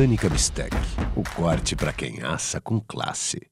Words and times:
Britânica 0.00 0.30
Bistec. 0.30 0.74
O 1.14 1.22
corte 1.36 1.76
para 1.76 1.92
quem 1.92 2.22
assa 2.22 2.58
com 2.58 2.80
classe. 2.80 3.49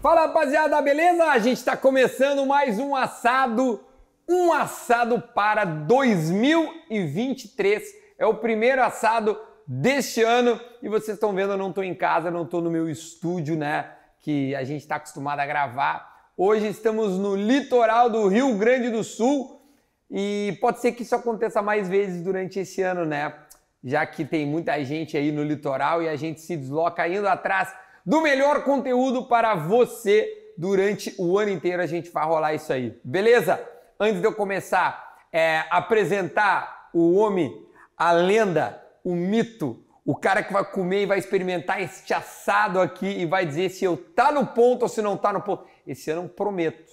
Fala 0.00 0.26
rapaziada, 0.26 0.80
beleza? 0.80 1.24
A 1.24 1.40
gente 1.40 1.58
está 1.58 1.76
começando 1.76 2.46
mais 2.46 2.78
um 2.78 2.94
assado, 2.94 3.84
um 4.28 4.52
assado 4.52 5.20
para 5.20 5.64
2023. 5.64 7.82
É 8.16 8.24
o 8.24 8.34
primeiro 8.34 8.80
assado 8.80 9.36
deste 9.66 10.22
ano 10.22 10.60
e 10.80 10.88
vocês 10.88 11.16
estão 11.16 11.34
vendo, 11.34 11.54
eu 11.54 11.56
não 11.56 11.70
estou 11.70 11.82
em 11.82 11.96
casa, 11.96 12.30
não 12.30 12.44
estou 12.44 12.62
no 12.62 12.70
meu 12.70 12.88
estúdio, 12.88 13.56
né? 13.56 13.90
Que 14.20 14.54
a 14.54 14.62
gente 14.62 14.82
está 14.82 14.94
acostumado 14.96 15.40
a 15.40 15.46
gravar. 15.46 16.30
Hoje 16.36 16.68
estamos 16.68 17.18
no 17.18 17.34
litoral 17.34 18.08
do 18.08 18.28
Rio 18.28 18.56
Grande 18.56 18.90
do 18.90 19.02
Sul 19.02 19.60
e 20.08 20.56
pode 20.60 20.78
ser 20.78 20.92
que 20.92 21.02
isso 21.02 21.16
aconteça 21.16 21.60
mais 21.60 21.88
vezes 21.88 22.22
durante 22.22 22.60
esse 22.60 22.82
ano, 22.82 23.04
né? 23.04 23.34
Já 23.82 24.06
que 24.06 24.24
tem 24.24 24.46
muita 24.46 24.80
gente 24.84 25.16
aí 25.16 25.32
no 25.32 25.42
litoral 25.42 26.00
e 26.00 26.08
a 26.08 26.14
gente 26.14 26.40
se 26.40 26.56
desloca 26.56 27.08
indo 27.08 27.26
atrás 27.26 27.74
do 28.04 28.20
melhor 28.20 28.64
conteúdo 28.64 29.26
para 29.26 29.54
você 29.54 30.52
durante 30.56 31.14
o 31.18 31.38
ano 31.38 31.50
inteiro. 31.50 31.82
A 31.82 31.86
gente 31.86 32.10
vai 32.10 32.24
rolar 32.24 32.54
isso 32.54 32.72
aí, 32.72 32.98
beleza? 33.04 33.62
Antes 33.98 34.20
de 34.20 34.26
eu 34.26 34.34
começar 34.34 35.08
é, 35.32 35.64
apresentar 35.70 36.90
o 36.92 37.14
homem, 37.16 37.66
a 37.96 38.12
lenda, 38.12 38.82
o 39.04 39.14
mito, 39.14 39.84
o 40.04 40.16
cara 40.16 40.42
que 40.42 40.52
vai 40.52 40.64
comer 40.64 41.02
e 41.02 41.06
vai 41.06 41.18
experimentar 41.18 41.82
este 41.82 42.14
assado 42.14 42.80
aqui 42.80 43.06
e 43.06 43.26
vai 43.26 43.44
dizer 43.44 43.68
se 43.68 43.84
eu 43.84 43.96
tá 43.96 44.32
no 44.32 44.46
ponto 44.46 44.82
ou 44.82 44.88
se 44.88 45.02
não 45.02 45.16
tá 45.16 45.32
no 45.32 45.42
ponto. 45.42 45.66
Esse 45.86 46.10
ano 46.10 46.22
eu 46.22 46.28
prometo. 46.28 46.92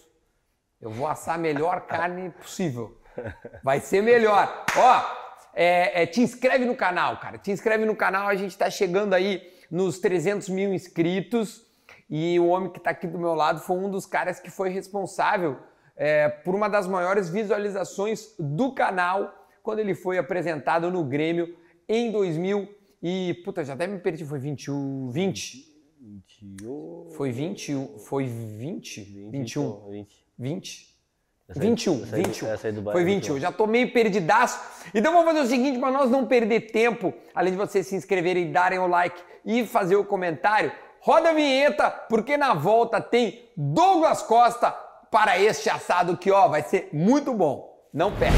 Eu 0.81 0.89
vou 0.89 1.07
assar 1.07 1.35
a 1.35 1.37
melhor 1.37 1.81
carne 1.87 2.29
possível. 2.31 2.99
Vai 3.63 3.79
ser 3.79 4.03
melhor. 4.03 4.66
Ó, 4.75 5.16
é, 5.53 6.03
é, 6.03 6.05
te 6.05 6.22
inscreve 6.22 6.66
no 6.66 6.75
canal, 6.75 7.17
cara. 7.17 7.37
Te 7.37 7.51
inscreve 7.51 7.85
no 7.85 7.95
canal. 7.95 8.27
A 8.27 8.35
gente 8.35 8.57
tá 8.57 8.69
chegando 8.69 9.13
aí 9.13 9.41
nos 9.75 9.99
300 9.99 10.47
mil 10.47 10.73
inscritos 10.73 11.65
e 12.09 12.39
o 12.39 12.47
homem 12.47 12.71
que 12.71 12.77
está 12.77 12.91
aqui 12.91 13.05
do 13.05 13.19
meu 13.19 13.33
lado 13.33 13.59
foi 13.59 13.75
um 13.75 13.91
dos 13.91 14.05
caras 14.05 14.39
que 14.39 14.49
foi 14.49 14.69
responsável 14.69 15.57
é, 15.97 16.29
por 16.29 16.55
uma 16.55 16.69
das 16.69 16.87
maiores 16.87 17.29
visualizações 17.29 18.33
do 18.39 18.71
canal 18.71 19.33
quando 19.61 19.79
ele 19.79 19.93
foi 19.93 20.17
apresentado 20.17 20.89
no 20.89 21.03
Grêmio 21.03 21.57
em 21.89 22.09
2000 22.09 22.73
e 23.03 23.41
puta 23.43 23.65
já 23.65 23.73
até 23.73 23.85
me 23.85 23.99
perdi 23.99 24.23
foi 24.23 24.39
21 24.39 25.09
20 25.09 25.65
21 25.99 27.09
foi 27.11 27.33
21 27.33 27.99
foi 27.99 28.27
20 28.27 29.29
21 29.29 29.89
20 29.89 30.25
20 30.39 30.94
21, 31.50 32.01
21. 32.06 32.47
Foi 32.91 33.03
21. 33.03 33.39
Já 33.39 33.51
tô 33.51 33.67
meio 33.67 33.91
perdidaço. 33.94 34.59
Então 34.94 35.13
vamos 35.13 35.28
fazer 35.28 35.45
o 35.45 35.50
seguinte, 35.50 35.79
para 35.79 35.91
nós 35.91 36.09
não 36.09 36.25
perder 36.25 36.72
tempo, 36.72 37.13
além 37.33 37.51
de 37.51 37.57
vocês 37.57 37.85
se 37.85 37.95
inscreverem 37.95 38.51
darem 38.51 38.79
o 38.79 38.88
like 38.88 39.22
e 39.45 39.66
fazer 39.66 39.95
o 39.95 40.03
comentário, 40.03 40.72
roda 41.00 41.29
a 41.29 41.34
vinheta, 41.34 41.89
porque 41.89 42.35
na 42.35 42.53
volta 42.55 43.00
tem 43.00 43.47
Douglas 43.55 44.23
Costa 44.23 44.72
para 45.11 45.39
este 45.39 45.69
assado 45.69 46.17
que 46.17 46.31
ó, 46.31 46.47
vai 46.47 46.63
ser 46.63 46.89
muito 46.91 47.34
bom. 47.34 47.73
Não 47.94 48.11
perca. 48.11 48.35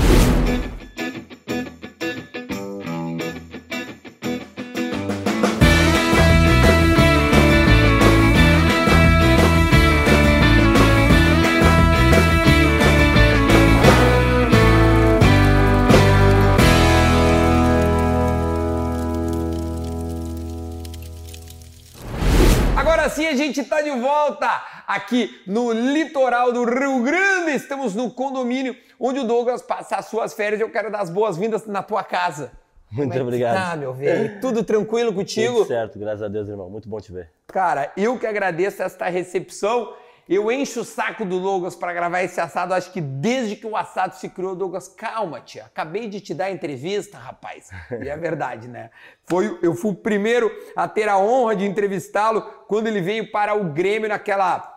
Gente 23.47 23.62
está 23.62 23.81
de 23.81 23.91
volta 23.91 24.47
aqui 24.85 25.41
no 25.47 25.72
litoral 25.72 26.52
do 26.52 26.66
Rio 26.66 27.02
Grande. 27.02 27.52
Estamos 27.52 27.96
no 27.96 28.12
condomínio 28.12 28.75
onde 29.00 29.19
o 29.19 29.24
Douglas 29.24 29.62
passa 29.62 29.96
as 29.96 30.06
suas 30.06 30.34
férias. 30.34 30.62
Eu 30.62 30.69
quero 30.69 30.91
dar 30.91 31.00
as 31.00 31.09
boas-vindas 31.09 31.66
na 31.66 31.81
tua 31.81 32.03
casa. 32.03 32.52
Muito 32.91 33.09
Como 33.09 33.19
é 33.19 33.24
obrigado. 33.24 33.56
Tá, 33.56 33.75
meu 33.75 33.94
velho? 33.94 34.40
Tudo 34.41 34.63
tranquilo 34.63 35.13
contigo? 35.13 35.53
Tudo 35.56 35.68
certo, 35.68 35.97
graças 36.00 36.22
a 36.22 36.28
Deus, 36.28 36.47
irmão. 36.47 36.69
Muito 36.69 36.88
bom 36.88 37.00
te 37.00 37.12
ver. 37.12 37.30
Cara, 37.47 37.91
eu 37.97 38.18
que 38.19 38.28
agradeço 38.28 38.84
esta 38.84 39.08
recepção 39.08 39.94
eu 40.35 40.51
encho 40.51 40.81
o 40.81 40.85
saco 40.85 41.23
do 41.23 41.39
Douglas 41.39 41.75
para 41.75 41.93
gravar 41.93 42.23
esse 42.23 42.39
assado, 42.39 42.73
acho 42.73 42.91
que 42.91 42.99
desde 42.99 43.55
que 43.55 43.65
o 43.65 43.77
assado 43.77 44.15
se 44.15 44.29
criou, 44.29 44.55
Douglas, 44.55 44.88
calma, 44.88 45.39
tia. 45.39 45.65
Acabei 45.65 46.07
de 46.07 46.19
te 46.19 46.33
dar 46.33 46.51
entrevista, 46.51 47.17
rapaz. 47.17 47.69
E 48.01 48.09
é 48.09 48.17
verdade, 48.17 48.67
né? 48.67 48.89
Foi, 49.25 49.57
eu 49.61 49.73
fui 49.73 49.91
o 49.91 49.95
primeiro 49.95 50.51
a 50.75 50.87
ter 50.87 51.07
a 51.07 51.17
honra 51.17 51.55
de 51.55 51.66
entrevistá-lo 51.66 52.41
quando 52.67 52.87
ele 52.87 53.01
veio 53.01 53.31
para 53.31 53.55
o 53.55 53.71
Grêmio 53.71 54.09
naquela 54.09 54.73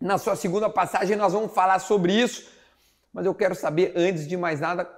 na 0.00 0.18
sua 0.18 0.36
segunda 0.36 0.68
passagem, 0.68 1.16
nós 1.16 1.32
vamos 1.32 1.52
falar 1.52 1.78
sobre 1.78 2.12
isso. 2.12 2.52
Mas 3.12 3.26
eu 3.26 3.34
quero 3.34 3.54
saber 3.54 3.92
antes 3.96 4.26
de 4.26 4.36
mais 4.36 4.60
nada, 4.60 4.90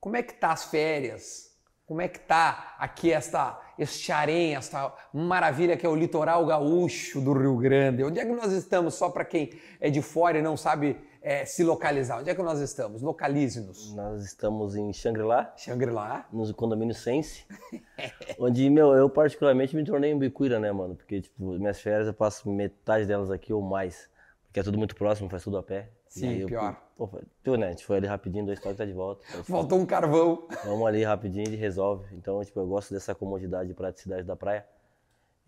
como 0.00 0.16
é 0.16 0.22
que 0.22 0.34
tá 0.34 0.50
as 0.50 0.64
férias? 0.64 1.52
Como 1.86 2.00
é 2.00 2.08
que 2.08 2.18
tá 2.18 2.74
aqui 2.78 3.12
esta, 3.12 3.58
este 3.82 4.10
harém, 4.12 4.54
esta 4.54 4.94
maravilha 5.12 5.76
que 5.76 5.84
é 5.84 5.88
o 5.88 5.94
litoral 5.94 6.46
gaúcho 6.46 7.20
do 7.20 7.32
Rio 7.32 7.56
Grande? 7.56 8.04
Onde 8.04 8.18
é 8.18 8.24
que 8.24 8.32
nós 8.32 8.52
estamos? 8.52 8.94
Só 8.94 9.10
para 9.10 9.24
quem 9.24 9.50
é 9.80 9.90
de 9.90 10.00
fora 10.00 10.38
e 10.38 10.42
não 10.42 10.56
sabe 10.56 10.96
é, 11.22 11.44
se 11.44 11.62
localizar. 11.62 12.20
Onde 12.20 12.30
é 12.30 12.34
que 12.34 12.42
nós 12.42 12.60
estamos? 12.60 13.00
Localize-nos. 13.00 13.94
Nós 13.94 14.24
estamos 14.24 14.74
em 14.76 14.92
Xangri-Lá. 14.92 15.52
Xangri-Lá. 15.56 16.26
No 16.32 16.52
condomínio 16.54 16.94
Sense. 16.94 17.44
onde, 18.38 18.68
meu, 18.68 18.92
eu 18.92 19.08
particularmente 19.08 19.76
me 19.76 19.84
tornei 19.84 20.12
um 20.12 20.18
bicuíra, 20.18 20.58
né, 20.58 20.72
mano? 20.72 20.96
Porque, 20.96 21.20
tipo, 21.20 21.44
minhas 21.44 21.80
férias 21.80 22.06
eu 22.06 22.14
passo 22.14 22.50
metade 22.50 23.06
delas 23.06 23.30
aqui 23.30 23.52
ou 23.52 23.62
mais. 23.62 24.10
Porque 24.46 24.60
é 24.60 24.62
tudo 24.62 24.76
muito 24.76 24.96
próximo, 24.96 25.28
faz 25.28 25.44
tudo 25.44 25.56
a 25.56 25.62
pé. 25.62 25.88
Sim, 26.12 26.44
pior. 26.46 26.76
pô, 26.94 27.08
pô, 27.08 27.56
né, 27.56 27.68
a 27.68 27.70
gente 27.70 27.86
foi 27.86 27.96
ali 27.96 28.06
rapidinho, 28.06 28.44
dois 28.44 28.60
toques 28.60 28.76
tá 28.76 28.84
de 28.84 28.92
volta. 28.92 29.24
Faltou 29.44 29.78
um 29.78 29.86
carvão. 29.86 30.46
Vamos 30.62 30.86
ali 30.86 31.02
rapidinho 31.02 31.48
e 31.48 31.56
resolve. 31.56 32.14
Então, 32.14 32.44
tipo, 32.44 32.60
eu 32.60 32.66
gosto 32.66 32.92
dessa 32.92 33.14
comodidade 33.14 33.70
e 33.70 33.74
praticidade 33.74 34.22
da 34.22 34.36
praia. 34.36 34.66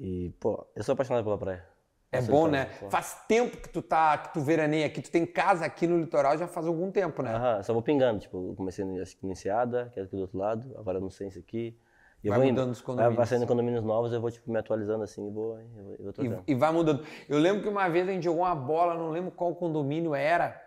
E, 0.00 0.32
pô, 0.40 0.66
eu 0.74 0.82
sou 0.82 0.94
apaixonado 0.94 1.22
pela 1.22 1.36
praia. 1.36 1.66
É 2.10 2.22
bom, 2.22 2.48
né? 2.48 2.66
Pô. 2.80 2.88
Faz 2.88 3.26
tempo 3.28 3.58
que 3.58 3.68
tu 3.68 3.82
tá, 3.82 4.16
que 4.16 4.32
tu 4.32 4.40
veraneia 4.40 4.86
aqui, 4.86 5.02
tu 5.02 5.10
tem 5.10 5.26
casa 5.26 5.66
aqui 5.66 5.86
no 5.86 5.98
litoral 5.98 6.38
já 6.38 6.46
faz 6.46 6.66
algum 6.66 6.90
tempo, 6.90 7.22
né? 7.22 7.34
Aham, 7.34 7.62
só 7.62 7.74
vou 7.74 7.82
pingando, 7.82 8.20
tipo, 8.20 8.50
eu 8.50 8.54
comecei 8.54 8.84
acho 9.02 9.18
que 9.18 9.26
no 9.26 9.32
Enseada, 9.32 9.90
que 9.92 10.00
é 10.00 10.02
aqui 10.04 10.16
do 10.16 10.22
outro 10.22 10.38
lado, 10.38 10.74
agora 10.78 10.98
no 10.98 11.10
Sense 11.10 11.38
aqui. 11.38 11.76
E 12.24 12.30
vai 12.30 12.38
mudando 12.38 12.70
os 12.70 12.80
condomínios. 12.80 13.16
Vai 13.16 13.26
saindo 13.26 13.46
condomínios 13.46 13.84
novos, 13.84 14.12
eu 14.12 14.20
vou 14.20 14.30
tipo, 14.30 14.50
me 14.50 14.58
atualizando 14.58 15.04
assim 15.04 15.26
e 15.26 15.30
vou, 15.30 15.58
eu 15.98 16.12
vou 16.12 16.44
e, 16.46 16.52
e 16.52 16.54
vai 16.54 16.72
mudando. 16.72 17.04
Eu 17.28 17.38
lembro 17.38 17.62
que 17.62 17.68
uma 17.68 17.88
vez 17.88 18.08
a 18.08 18.12
gente 18.12 18.24
jogou 18.24 18.42
uma 18.42 18.54
bola, 18.54 18.94
não 18.94 19.10
lembro 19.10 19.30
qual 19.30 19.54
condomínio 19.54 20.14
era, 20.14 20.60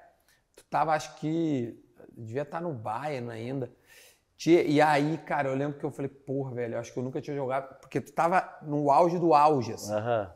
tu 0.55 0.63
tava, 0.69 0.93
acho 0.93 1.15
que, 1.15 1.83
devia 2.15 2.43
estar 2.43 2.59
tá 2.59 2.63
no 2.63 2.73
Bayern 2.73 3.31
ainda, 3.31 3.71
e 4.45 4.79
aí, 4.79 5.17
cara, 5.17 5.49
eu 5.49 5.55
lembro 5.55 5.79
que 5.79 5.83
eu 5.83 5.89
falei, 5.89 6.09
porra, 6.09 6.51
velho, 6.51 6.75
eu 6.75 6.79
acho 6.79 6.93
que 6.93 6.99
eu 6.99 7.03
nunca 7.03 7.19
tinha 7.19 7.35
jogado. 7.35 7.79
Porque 7.79 7.99
tu 7.99 8.13
tava 8.13 8.47
no 8.61 8.91
auge 8.91 9.17
do 9.17 9.33
auge, 9.33 9.73
assim. 9.73 9.91
Aham. 9.91 10.31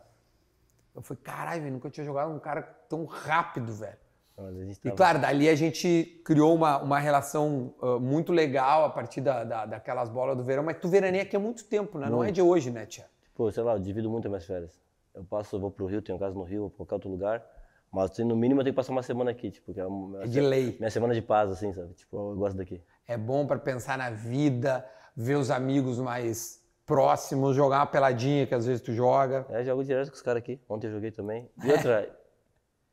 Eu 0.95 1.01
falei, 1.03 1.23
caralho, 1.23 1.61
velho, 1.61 1.73
nunca 1.73 1.89
tinha 1.89 2.03
jogado 2.03 2.31
um 2.31 2.39
cara 2.39 2.63
tão 2.89 3.05
rápido, 3.05 3.71
velho. 3.71 3.97
Mas 4.41 4.57
a 4.59 4.63
gente 4.65 4.77
E 4.77 4.81
tava- 4.81 4.95
claro, 4.95 5.19
dali 5.19 5.47
a 5.49 5.55
gente 5.55 6.21
criou 6.25 6.55
uma, 6.55 6.77
uma 6.81 6.99
relação 6.99 7.73
ah, 7.81 7.99
muito 7.99 8.31
legal 8.31 8.85
a 8.85 8.89
partir 8.89 9.21
da, 9.21 9.43
da- 9.43 9.65
daquelas 9.65 10.09
bolas 10.09 10.35
do 10.37 10.43
verão, 10.43 10.63
mas 10.63 10.77
tu 10.79 10.87
veraneia 10.87 11.23
aqui 11.23 11.35
há 11.35 11.39
muito 11.39 11.63
tempo, 11.65 11.97
né? 11.99 12.09
Não 12.09 12.23
é 12.23 12.31
de 12.31 12.41
hoje, 12.41 12.71
né, 12.71 12.85
tia? 12.85 13.05
Pô, 13.35 13.51
sei 13.51 13.63
lá, 13.63 13.73
eu 13.73 13.79
divido 13.79 14.09
muito 14.09 14.25
as 14.25 14.29
minhas 14.31 14.45
férias. 14.45 14.79
Eu 15.13 15.23
passo, 15.23 15.55
eu 15.55 15.59
vou 15.59 15.69
pro 15.71 15.85
Rio, 15.85 16.01
tenho 16.01 16.17
casa 16.17 16.33
no 16.35 16.43
Rio, 16.43 16.61
vou 16.61 16.69
pra 16.69 16.77
qualquer 16.77 16.95
outro 16.95 17.09
lugar. 17.09 17.43
Mas 17.91 18.17
no 18.19 18.35
mínimo 18.37 18.61
eu 18.61 18.63
tenho 18.63 18.73
que 18.73 18.77
passar 18.77 18.93
uma 18.93 19.03
semana 19.03 19.31
aqui, 19.31 19.51
tipo, 19.51 19.73
que 19.73 19.79
é 19.79 19.85
uma- 19.85 20.23
É 20.23 20.27
de 20.27 20.39
lei. 20.39 20.77
minha 20.79 20.89
semana 20.89 21.13
de 21.13 21.21
paz, 21.21 21.51
assim, 21.51 21.73
sabe? 21.73 21.93
Tipo, 21.93 22.31
eu 22.31 22.35
gosto 22.37 22.55
daqui. 22.55 22.81
É 23.07 23.17
bom 23.17 23.45
pra 23.45 23.59
pensar 23.59 23.97
na 23.97 24.09
vida, 24.09 24.85
ver 25.15 25.35
os 25.35 25.51
amigos 25.51 25.99
mais 25.99 26.61
próximos, 26.85 27.53
jogar 27.55 27.79
uma 27.79 27.85
peladinha 27.85 28.47
que 28.47 28.55
às 28.55 28.65
vezes 28.65 28.81
tu 28.81 28.93
joga. 28.93 29.45
É, 29.49 29.63
jogo 29.65 29.83
direto 29.83 30.09
com 30.09 30.15
os 30.15 30.21
caras 30.21 30.39
aqui. 30.41 30.59
Ontem 30.69 30.87
eu 30.87 30.93
joguei 30.93 31.11
também. 31.11 31.49
E 31.63 31.71
outra, 31.71 32.09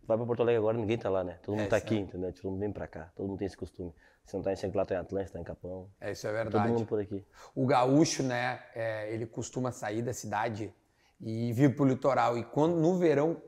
vai 0.08 0.16
pra 0.16 0.26
Porto 0.26 0.40
Alegre 0.40 0.58
agora, 0.58 0.76
ninguém 0.76 0.96
tá 0.98 1.10
lá, 1.10 1.22
né? 1.22 1.38
Todo 1.42 1.54
mundo 1.54 1.66
É, 1.66 1.68
tá 1.68 1.76
isso 1.76 1.86
aqui, 1.86 1.98
entendeu? 1.98 2.32
Todo 2.32 2.50
mundo 2.50 2.60
vem 2.60 2.72
pra 2.72 2.88
cá. 2.88 3.12
Todo 3.14 3.28
mundo 3.28 3.38
tem 3.38 3.46
esse 3.46 3.56
costume. 3.56 3.94
Se 4.24 4.34
não 4.34 4.42
tá 4.42 4.52
em 4.52 4.56
Centro, 4.56 4.84
tá 4.84 4.94
em 4.94 4.98
Atlântica, 4.98 5.34
tá 5.34 5.40
em 5.40 5.44
Capão. 5.44 5.88
É, 6.00 6.12
isso 6.12 6.26
é 6.26 6.30
Todo 6.30 6.36
verdade. 6.42 6.72
mundo 6.72 6.86
por 6.86 6.98
aqui. 7.00 7.24
O 7.54 7.66
gaúcho, 7.66 8.22
né, 8.22 8.60
é, 8.74 9.12
ele 9.12 9.26
costuma 9.26 9.70
sair 9.70 10.02
da 10.02 10.12
cidade 10.12 10.74
e 11.20 11.52
vir 11.52 11.76
pro 11.76 11.84
litoral. 11.84 12.36
E 12.38 12.44
quando 12.44 12.76
no 12.76 12.96
verão, 12.96 13.40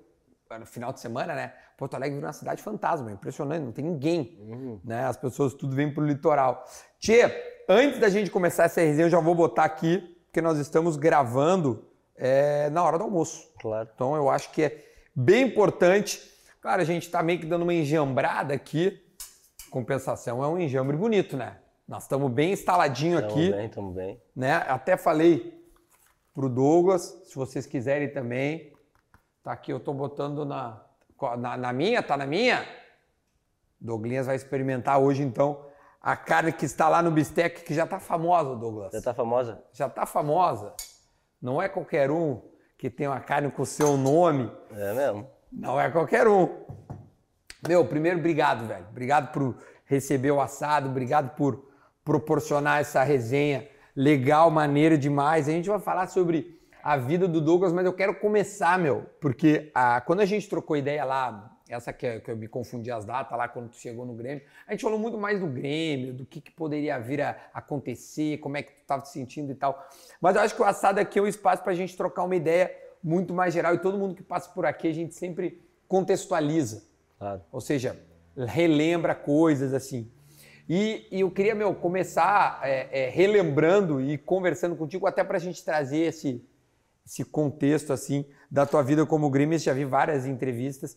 no 0.58 0.66
final 0.66 0.92
de 0.92 1.00
semana, 1.00 1.34
né, 1.34 1.54
Porto 1.76 1.94
Alegre 1.94 2.16
vira 2.16 2.26
uma 2.26 2.32
cidade 2.32 2.62
fantasma, 2.62 3.10
é 3.10 3.14
impressionante, 3.14 3.62
não 3.64 3.72
tem 3.72 3.84
ninguém, 3.84 4.80
né? 4.84 5.04
As 5.04 5.16
pessoas 5.16 5.54
tudo 5.54 5.74
vêm 5.74 5.92
pro 5.92 6.04
litoral. 6.04 6.64
Tchê, 6.98 7.22
antes 7.68 7.98
da 7.98 8.10
gente 8.10 8.30
começar 8.30 8.64
essa 8.64 8.80
resenha, 8.82 9.06
eu 9.06 9.10
já 9.10 9.20
vou 9.20 9.34
botar 9.34 9.64
aqui, 9.64 9.98
porque 10.26 10.42
nós 10.42 10.58
estamos 10.58 10.96
gravando 10.98 11.86
é, 12.14 12.68
na 12.70 12.84
hora 12.84 12.98
do 12.98 13.04
almoço. 13.04 13.50
Claro. 13.60 13.88
Então 13.94 14.14
eu 14.14 14.28
acho 14.28 14.50
que 14.52 14.62
é 14.62 14.84
bem 15.14 15.46
importante. 15.46 16.20
Claro, 16.60 16.82
a 16.82 16.84
gente 16.84 17.04
está 17.06 17.22
meio 17.22 17.38
que 17.40 17.46
dando 17.46 17.62
uma 17.62 17.72
enjambrada 17.74 18.52
aqui. 18.54 19.02
Compensação 19.70 20.42
é 20.44 20.48
um 20.48 20.58
enjambre 20.58 20.96
bonito, 20.96 21.36
né? 21.36 21.58
Nós 21.88 22.02
estamos 22.04 22.30
bem 22.30 22.52
instaladinho 22.52 23.20
Tamo 23.20 23.32
aqui, 23.32 23.52
bem, 23.52 23.68
tamo 23.68 23.90
bem. 23.92 24.20
né? 24.36 24.56
Até 24.68 24.96
falei 24.96 25.58
pro 26.34 26.48
Douglas, 26.48 27.02
se 27.24 27.34
vocês 27.34 27.66
quiserem 27.66 28.12
também. 28.12 28.72
Tá 29.42 29.52
aqui, 29.52 29.72
eu 29.72 29.80
tô 29.80 29.92
botando 29.94 30.44
na, 30.44 30.84
na, 31.38 31.56
na 31.56 31.72
minha, 31.72 32.02
tá 32.02 32.16
na 32.16 32.26
minha? 32.26 32.64
Douglinhas 33.80 34.26
vai 34.26 34.36
experimentar 34.36 35.00
hoje, 35.00 35.22
então, 35.22 35.64
a 36.00 36.14
carne 36.14 36.52
que 36.52 36.66
está 36.66 36.88
lá 36.88 37.02
no 37.02 37.10
bistec, 37.10 37.64
que 37.64 37.72
já 37.74 37.86
tá 37.86 37.98
famosa, 37.98 38.54
Douglas 38.54 38.92
Já 38.92 39.00
tá 39.00 39.14
famosa? 39.14 39.64
já 39.72 39.88
tá 39.88 40.04
famosa. 40.04 40.74
Não 41.40 41.60
é 41.60 41.68
qualquer 41.68 42.10
um 42.10 42.42
que 42.76 42.90
tem 42.90 43.06
uma 43.06 43.20
carne 43.20 43.50
com 43.50 43.62
o 43.62 43.66
seu 43.66 43.96
nome. 43.96 44.52
É 44.72 44.92
mesmo. 44.92 45.26
Não 45.52 45.80
é 45.80 45.90
qualquer 45.90 46.28
um. 46.28 46.48
Meu, 47.66 47.84
primeiro, 47.84 48.18
obrigado, 48.18 48.66
velho. 48.66 48.86
Obrigado 48.90 49.32
por 49.32 49.56
receber 49.84 50.30
o 50.30 50.40
assado, 50.40 50.88
obrigado 50.88 51.34
por 51.34 51.68
proporcionar 52.04 52.80
essa 52.80 53.02
resenha 53.02 53.68
legal, 53.94 54.50
maneira 54.50 54.96
demais. 54.96 55.48
A 55.48 55.52
gente 55.52 55.68
vai 55.68 55.80
falar 55.80 56.06
sobre 56.06 56.60
a 56.82 56.96
vida 56.96 57.28
do 57.28 57.40
Douglas, 57.40 57.72
mas 57.72 57.84
eu 57.84 57.92
quero 57.92 58.14
começar, 58.14 58.78
meu, 58.78 59.04
porque 59.20 59.70
ah, 59.74 60.00
quando 60.00 60.20
a 60.20 60.24
gente 60.24 60.48
trocou 60.48 60.76
ideia 60.76 61.04
lá, 61.04 61.58
essa 61.68 61.92
que, 61.92 62.20
que 62.20 62.30
eu 62.30 62.36
me 62.36 62.48
confundi 62.48 62.90
as 62.90 63.04
datas 63.04 63.36
lá 63.36 63.46
quando 63.46 63.70
tu 63.70 63.76
chegou 63.76 64.06
no 64.06 64.14
Grêmio, 64.14 64.42
a 64.66 64.72
gente 64.72 64.82
falou 64.82 64.98
muito 64.98 65.18
mais 65.18 65.40
do 65.40 65.46
Grêmio, 65.46 66.14
do 66.14 66.24
que, 66.24 66.40
que 66.40 66.50
poderia 66.50 66.98
vir 66.98 67.20
a 67.20 67.36
acontecer, 67.52 68.38
como 68.38 68.56
é 68.56 68.62
que 68.62 68.72
tu 68.72 68.80
estava 68.80 69.02
te 69.02 69.10
sentindo 69.10 69.52
e 69.52 69.54
tal. 69.54 69.86
Mas 70.20 70.36
eu 70.36 70.42
acho 70.42 70.54
que 70.54 70.62
o 70.62 70.64
assado 70.64 70.98
aqui 70.98 71.18
é 71.18 71.22
um 71.22 71.26
espaço 71.26 71.62
para 71.62 71.72
a 71.72 71.76
gente 71.76 71.96
trocar 71.96 72.22
uma 72.24 72.36
ideia 72.36 72.74
muito 73.02 73.32
mais 73.32 73.52
geral 73.54 73.74
e 73.74 73.78
todo 73.78 73.98
mundo 73.98 74.14
que 74.14 74.22
passa 74.22 74.50
por 74.50 74.66
aqui 74.66 74.88
a 74.88 74.92
gente 74.92 75.14
sempre 75.14 75.60
contextualiza. 75.88 76.84
Claro. 77.18 77.42
Ou 77.50 77.60
seja, 77.60 77.98
relembra 78.36 79.14
coisas 79.14 79.74
assim. 79.74 80.10
E, 80.68 81.06
e 81.10 81.20
eu 81.20 81.30
queria, 81.30 81.54
meu, 81.54 81.74
começar 81.74 82.60
é, 82.62 83.06
é, 83.06 83.08
relembrando 83.10 84.00
e 84.00 84.16
conversando 84.16 84.76
contigo, 84.76 85.06
até 85.06 85.24
para 85.24 85.36
a 85.36 85.40
gente 85.40 85.64
trazer 85.64 85.98
esse, 85.98 86.44
esse 87.04 87.24
contexto 87.24 87.92
assim 87.92 88.24
da 88.48 88.64
tua 88.64 88.82
vida 88.82 89.04
como 89.04 89.28
gremista. 89.28 89.70
Já 89.70 89.74
vi 89.74 89.84
várias 89.84 90.26
entrevistas. 90.26 90.96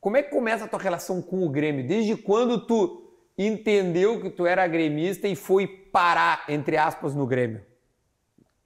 Como 0.00 0.16
é 0.16 0.22
que 0.22 0.30
começa 0.30 0.64
a 0.64 0.68
tua 0.68 0.80
relação 0.80 1.20
com 1.20 1.44
o 1.44 1.50
Grêmio? 1.50 1.86
Desde 1.86 2.16
quando 2.16 2.66
tu 2.66 3.12
entendeu 3.36 4.20
que 4.20 4.30
tu 4.30 4.46
era 4.46 4.66
gremista 4.66 5.28
e 5.28 5.36
foi 5.36 5.66
parar, 5.66 6.44
entre 6.48 6.76
aspas, 6.76 7.14
no 7.14 7.26
Grêmio? 7.26 7.62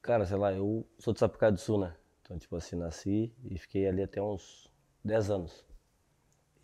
Cara, 0.00 0.24
sei 0.24 0.36
lá, 0.36 0.52
eu 0.52 0.86
sou 0.98 1.12
de 1.12 1.18
Sapucaí 1.18 1.50
do 1.50 1.58
Sul, 1.58 1.80
né? 1.80 1.92
Então, 2.26 2.36
tipo 2.38 2.56
assim, 2.56 2.74
nasci 2.74 3.32
e 3.48 3.56
fiquei 3.56 3.86
ali 3.86 4.02
até 4.02 4.20
uns 4.20 4.68
10 5.04 5.30
anos. 5.30 5.64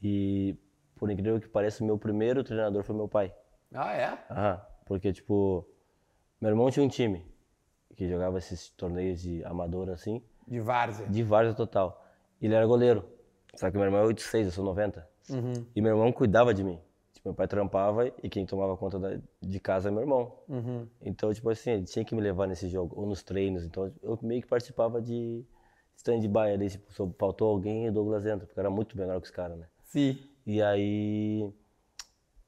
E, 0.02 0.56
por 0.96 1.08
incrível 1.08 1.40
que 1.40 1.46
pareça, 1.48 1.84
meu 1.84 1.96
primeiro 1.96 2.42
treinador 2.42 2.82
foi 2.82 2.96
meu 2.96 3.06
pai. 3.08 3.32
Ah, 3.72 3.92
é? 3.94 4.18
Aham, 4.28 4.60
porque, 4.86 5.12
tipo, 5.12 5.64
meu 6.40 6.50
irmão 6.50 6.68
tinha 6.68 6.84
um 6.84 6.88
time 6.88 7.24
que 7.94 8.08
jogava 8.08 8.38
esses 8.38 8.70
torneios 8.70 9.20
de 9.20 9.44
amador, 9.44 9.88
assim, 9.90 10.20
De 10.48 10.58
Várzea. 10.58 11.06
de 11.06 11.22
várzea 11.22 11.54
total. 11.54 12.04
Ele 12.40 12.54
era 12.54 12.66
goleiro. 12.66 13.08
Só 13.54 13.70
que 13.70 13.76
meu 13.76 13.84
irmão 13.84 14.00
é 14.00 14.04
86, 14.06 14.46
eu 14.46 14.52
sou 14.52 14.64
90. 14.64 15.08
E 15.76 15.80
meu 15.80 15.92
irmão 15.92 16.10
cuidava 16.12 16.52
de 16.52 16.64
mim. 16.64 16.80
Tipo, 17.12 17.28
meu 17.28 17.34
pai 17.36 17.46
trampava 17.46 18.08
e 18.08 18.28
quem 18.28 18.44
tomava 18.44 18.76
conta 18.76 18.98
da- 18.98 19.20
de 19.40 19.60
casa 19.60 19.90
é 19.90 19.92
meu 19.92 20.00
irmão. 20.00 20.36
Então, 21.00 21.32
tipo 21.32 21.48
assim, 21.50 21.70
ele 21.70 21.84
tinha 21.84 22.04
que 22.04 22.16
me 22.16 22.20
levar 22.20 22.48
nesse 22.48 22.68
jogo, 22.68 22.98
ou 22.98 23.06
nos 23.06 23.22
treinos. 23.22 23.62
Então, 23.64 23.92
eu 24.02 24.18
meio 24.22 24.42
que 24.42 24.48
participava 24.48 25.00
de 25.00 25.44
stand-by 25.96 26.52
ali. 26.52 26.70
Tipo, 26.70 26.92
se 26.92 27.14
faltou 27.18 27.50
alguém, 27.50 27.88
o 27.88 27.92
Douglas 27.92 28.26
entra, 28.26 28.46
porque 28.46 28.58
era 28.58 28.70
muito 28.70 28.96
melhor 28.96 29.20
que 29.20 29.26
os 29.26 29.30
caras, 29.30 29.58
né? 29.58 29.66
Sim. 29.84 30.18
E 30.46 30.60
aí, 30.60 31.52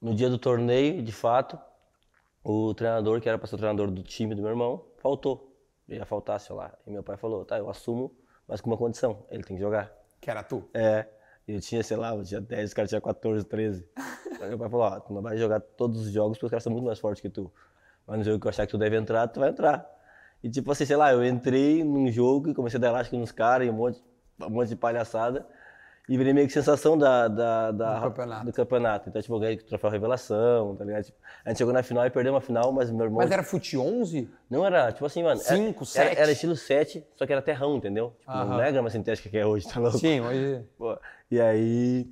no 0.00 0.14
dia 0.14 0.29
do 0.29 0.38
torneio, 0.38 1.02
de 1.02 1.12
fato, 1.12 1.58
o 2.43 2.75
treinador, 2.75 3.20
que 3.20 3.29
era 3.29 3.38
para 3.38 3.46
ser 3.46 3.55
o 3.55 3.58
treinador 3.58 3.91
do 3.91 4.02
time 4.02 4.35
do 4.35 4.43
meu 4.43 4.50
irmão, 4.50 4.85
faltou. 4.99 5.56
Ia 5.88 6.05
faltar, 6.05 6.41
sei 6.41 6.55
lá. 6.55 6.76
E 6.87 6.91
meu 6.91 7.02
pai 7.02 7.17
falou, 7.17 7.44
tá, 7.44 7.58
eu 7.58 7.69
assumo, 7.69 8.14
mas 8.49 8.61
com 8.61 8.70
uma 8.70 8.76
condição, 8.76 9.25
ele 9.31 9.43
tem 9.43 9.56
que 9.56 9.63
jogar. 9.63 9.93
Que 10.20 10.31
era 10.31 10.43
tu. 10.43 10.69
É, 10.72 11.06
eu 11.46 11.60
tinha, 11.60 11.82
sei 11.82 11.96
lá, 11.96 12.15
eu 12.15 12.24
tinha 12.24 12.41
10, 12.41 12.70
os 12.70 12.74
caras 12.74 12.89
tinham 12.89 13.01
14, 13.01 13.44
13. 13.44 13.86
Aí 14.41 14.48
meu 14.48 14.58
pai 14.58 14.69
falou, 14.69 14.86
ó, 14.86 15.01
tu 15.01 15.13
não 15.13 15.22
vai 15.22 15.36
jogar 15.36 15.60
todos 15.60 16.01
os 16.06 16.13
jogos 16.13 16.39
porque 16.39 16.46
os 16.46 16.51
caras 16.51 16.65
são 16.65 16.72
muito 16.72 16.84
mais 16.84 16.98
fortes 16.98 17.20
que 17.20 17.29
tu. 17.29 17.53
Mas 18.06 18.19
no 18.19 18.24
jogo 18.24 18.41
que 18.41 18.46
eu 18.46 18.51
achar 18.51 18.67
que 18.67 18.70
tu 18.70 18.79
deve 18.79 18.96
entrar, 18.96 19.29
tu 19.29 19.41
vai 19.41 19.51
entrar. 19.51 19.91
E 20.44 20.51
tipo 20.51 20.70
assim, 20.70 20.84
sei 20.84 20.94
lá, 20.96 21.10
eu 21.13 21.24
entrei 21.24 21.82
num 21.82 22.08
jogo 22.13 22.51
e 22.51 22.55
comecei 22.55 22.77
a 22.79 22.81
dar 22.81 22.89
elástico 22.89 23.17
nos 23.17 23.32
caras 23.32 23.67
e 23.67 23.70
um 23.70 23.72
monte, 23.72 24.01
um 24.43 24.51
monte 24.51 24.69
de 24.69 24.77
palhaçada. 24.77 25.46
E 26.06 26.19
virei 26.19 26.34
meio 26.34 26.46
que 26.46 26.53
sensação 26.53 26.98
da, 26.98 27.29
da, 27.29 27.70
da- 27.70 27.94
Do 27.94 28.01
campeonato. 28.03 28.44
do 28.44 28.53
campeonato. 28.53 29.08
Então, 29.08 29.22
tipo, 29.22 29.34
eu 29.34 29.41
ganhei 29.41 29.56
o 29.56 29.65
troféu 29.65 29.89
revelação, 29.89 30.77
tá 30.77 30.84
ligado? 30.84 31.05
Tipo, 31.05 31.17
a 31.43 31.48
gente 31.48 31.56
chegou 31.56 31.72
na 31.72 31.82
final 31.82 32.05
e 32.05 32.10
perdeu 32.10 32.34
uma 32.34 32.43
final, 32.43 32.70
mas 32.72 32.91
meu 32.91 33.06
irmão... 33.06 33.22
Mas 33.22 33.31
era 33.31 33.43
fute 33.43 33.79
11? 33.79 34.29
Não 34.51 34.67
era, 34.67 34.93
tipo 34.93 35.06
assim, 35.06 35.22
mano. 35.22 35.41
era- 35.41 35.56
Cinco, 35.56 35.79
era, 35.94 36.08
sete? 36.10 36.19
Era 36.20 36.31
estilo 36.32 36.56
7, 36.56 37.06
só 37.17 37.24
que 37.24 37.32
era 37.32 37.41
terrão, 37.41 37.77
entendeu? 37.77 38.13
Tipo, 38.20 38.32
não 38.32 38.60
é 38.60 38.70
grama 38.70 38.91
sintética 38.91 39.31
que 39.31 39.39
é 39.39 39.46
hoje, 39.46 39.67
tá 39.67 39.81
louco? 39.81 39.96
Sim, 39.96 40.20
hoje. 40.20 40.63
Pô, 40.77 40.94
e 41.31 41.41
aí 41.41 42.06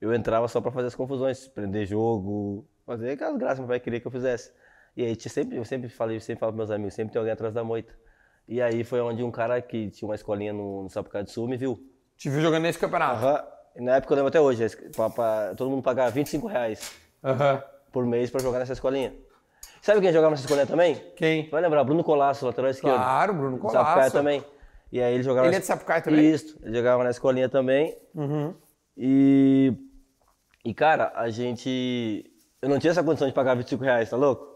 eu 0.00 0.14
entrava 0.14 0.48
só 0.48 0.58
pra 0.62 0.72
fazer 0.72 0.86
as 0.86 0.94
confusões, 0.94 1.46
prender 1.46 1.86
jogo, 1.86 2.64
fazer 2.86 3.10
aquelas 3.10 3.36
graças 3.36 3.56
que 3.58 3.60
meu 3.60 3.68
pai 3.68 3.78
queria 3.80 4.00
que 4.00 4.06
eu 4.06 4.10
fizesse. 4.10 4.50
E 4.96 5.04
aí 5.04 5.18
sempre, 5.20 5.56
eu 5.56 5.64
sempre 5.64 5.88
falei, 5.88 6.16
eu 6.16 6.20
sempre 6.20 6.40
falo 6.40 6.52
pros 6.52 6.68
meus 6.68 6.70
amigos, 6.70 6.94
sempre 6.94 7.12
tem 7.12 7.18
alguém 7.18 7.32
atrás 7.32 7.52
da 7.52 7.64
moita. 7.64 7.92
E 8.46 8.60
aí 8.62 8.84
foi 8.84 9.00
onde 9.00 9.22
um 9.24 9.30
cara 9.30 9.60
que 9.60 9.90
tinha 9.90 10.08
uma 10.08 10.14
escolinha 10.14 10.52
no, 10.52 10.84
no 10.84 10.90
Sapucaí 10.90 11.24
do 11.24 11.30
Sul 11.30 11.48
me 11.48 11.56
viu. 11.56 11.78
Te 12.16 12.28
viu 12.30 12.40
jogando 12.40 12.62
nesse 12.62 12.78
campeonato. 12.78 13.24
Aham. 13.24 13.44
Na 13.76 13.96
época 13.96 14.12
eu 14.12 14.16
lembro 14.16 14.28
até 14.28 14.40
hoje, 14.40 14.62
es- 14.64 14.74
pra- 14.94 15.10
pra- 15.10 15.54
todo 15.56 15.68
mundo 15.70 15.82
pagava 15.82 16.10
25 16.10 16.46
reais 16.46 16.92
Aham. 17.24 17.60
por 17.90 18.06
mês 18.06 18.30
pra 18.30 18.40
jogar 18.40 18.60
nessa 18.60 18.72
escolinha. 18.74 19.12
Sabe 19.82 20.00
quem 20.00 20.12
jogava 20.12 20.30
nessa 20.30 20.42
escolinha 20.44 20.66
também? 20.66 20.94
Quem? 21.16 21.48
Vai 21.50 21.60
lembrar, 21.60 21.82
Bruno 21.84 22.04
Colasso, 22.04 22.46
lateral 22.46 22.70
esquerdo. 22.70 22.94
Claro, 22.94 23.34
Bruno 23.34 23.58
Colasso. 23.58 24.12
também. 24.12 24.44
E 24.92 25.00
aí 25.02 25.14
ele 25.14 25.22
jogava. 25.24 25.46
Ele 25.48 25.52
na- 25.52 25.56
é 25.56 25.60
de 25.60 25.66
Sapucaí 25.66 26.00
também? 26.00 26.30
Isso, 26.30 26.56
ele 26.62 26.76
jogava 26.76 27.02
na 27.02 27.10
escolinha 27.10 27.48
também. 27.48 27.96
Uhum. 28.14 28.54
E. 28.96 29.72
E 30.64 30.72
cara, 30.72 31.12
a 31.16 31.28
gente. 31.30 32.24
Eu 32.62 32.68
não 32.68 32.78
tinha 32.78 32.92
essa 32.92 33.02
condição 33.02 33.26
de 33.28 33.34
pagar 33.34 33.54
25 33.56 33.82
reais, 33.82 34.08
tá 34.08 34.16
louco? 34.16 34.53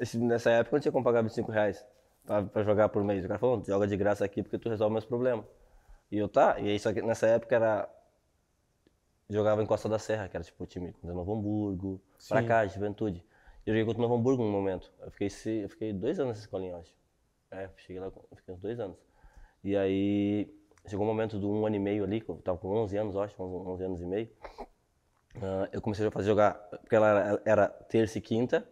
Esse- 0.00 0.18
nessa 0.18 0.50
época 0.50 0.74
eu 0.74 0.78
não 0.78 0.82
tinha 0.82 0.92
como 0.92 1.04
pagar 1.04 1.22
25 1.22 1.52
reais 1.52 1.86
pra, 2.24 2.42
pra 2.42 2.62
jogar 2.64 2.88
por 2.88 3.04
mês. 3.04 3.24
O 3.24 3.28
cara 3.28 3.38
falou, 3.38 3.62
joga 3.64 3.86
de 3.86 3.96
graça 3.96 4.24
aqui 4.24 4.42
porque 4.42 4.58
tu 4.58 4.68
resolve 4.68 4.92
meus 4.92 5.04
problemas. 5.04 5.44
E 6.10 6.18
eu 6.18 6.28
tá, 6.28 6.58
e 6.58 6.68
aí 6.68 6.78
só 6.80 6.92
que 6.92 7.02
nessa 7.02 7.26
época 7.26 7.54
era. 7.54 7.88
Jogava 9.28 9.62
em 9.62 9.66
Costa 9.66 9.88
da 9.88 9.98
Serra, 9.98 10.28
que 10.28 10.36
era 10.36 10.42
tipo 10.42 10.64
o 10.64 10.66
time 10.66 10.92
contra 10.94 11.14
Novo 11.14 11.32
Hamburgo, 11.32 12.00
pra 12.28 12.40
Sim. 12.40 12.48
cá, 12.48 12.66
Juventude. 12.66 13.24
Eu 13.64 13.72
joguei 13.74 13.84
contra 13.84 14.00
o 14.00 14.02
Novo 14.02 14.14
Hamburgo 14.16 14.42
num 14.42 14.50
momento. 14.50 14.92
Eu 15.00 15.10
fiquei, 15.12 15.28
eu 15.62 15.68
fiquei 15.68 15.92
dois 15.92 16.18
anos 16.18 16.30
nessa 16.30 16.40
escolinha, 16.40 16.72
eu 16.72 16.78
acho. 16.78 16.92
É, 17.52 17.68
cheguei 17.76 18.00
lá, 18.00 18.10
fiquei 18.34 18.54
uns 18.54 18.60
dois 18.60 18.80
anos. 18.80 18.96
E 19.62 19.76
aí, 19.76 20.52
chegou 20.88 21.04
um 21.04 21.08
momento 21.08 21.38
de 21.38 21.46
um 21.46 21.64
ano 21.64 21.76
e 21.76 21.78
meio 21.78 22.02
ali, 22.02 22.20
que 22.20 22.28
eu 22.28 22.36
tava 22.36 22.58
com 22.58 22.68
11 22.74 22.96
anos, 22.96 23.14
eu 23.14 23.20
acho, 23.22 23.40
11, 23.40 23.68
11 23.68 23.84
anos 23.84 24.00
e 24.00 24.06
meio. 24.06 24.28
Ah, 25.40 25.68
eu 25.72 25.80
comecei 25.80 26.04
a 26.06 26.10
fazer 26.10 26.26
jogar, 26.28 26.54
porque 26.54 26.96
ela 26.96 27.08
era, 27.08 27.42
era 27.44 27.68
terça 27.68 28.18
e 28.18 28.20
quinta, 28.20 28.68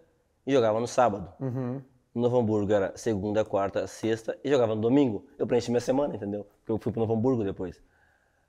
e 0.49 0.53
jogava 0.53 0.81
no 0.81 0.87
sábado. 0.89 1.31
No 1.39 2.23
Novo 2.23 2.39
Hamburgo 2.39 2.73
era 2.73 2.97
segunda, 2.97 3.45
quarta, 3.45 3.87
sexta 3.87 4.37
e 4.43 4.49
jogava 4.49 4.75
no 4.75 4.81
domingo. 4.81 5.27
Eu 5.39 5.47
preenchi 5.47 5.71
minha 5.71 5.81
semana, 5.81 6.17
entendeu? 6.17 6.47
Porque 6.61 6.73
eu 6.73 6.79
fui 6.79 6.91
pro 6.91 7.01
Novo 7.01 7.13
Hamburgo 7.13 7.45
depois. 7.45 7.81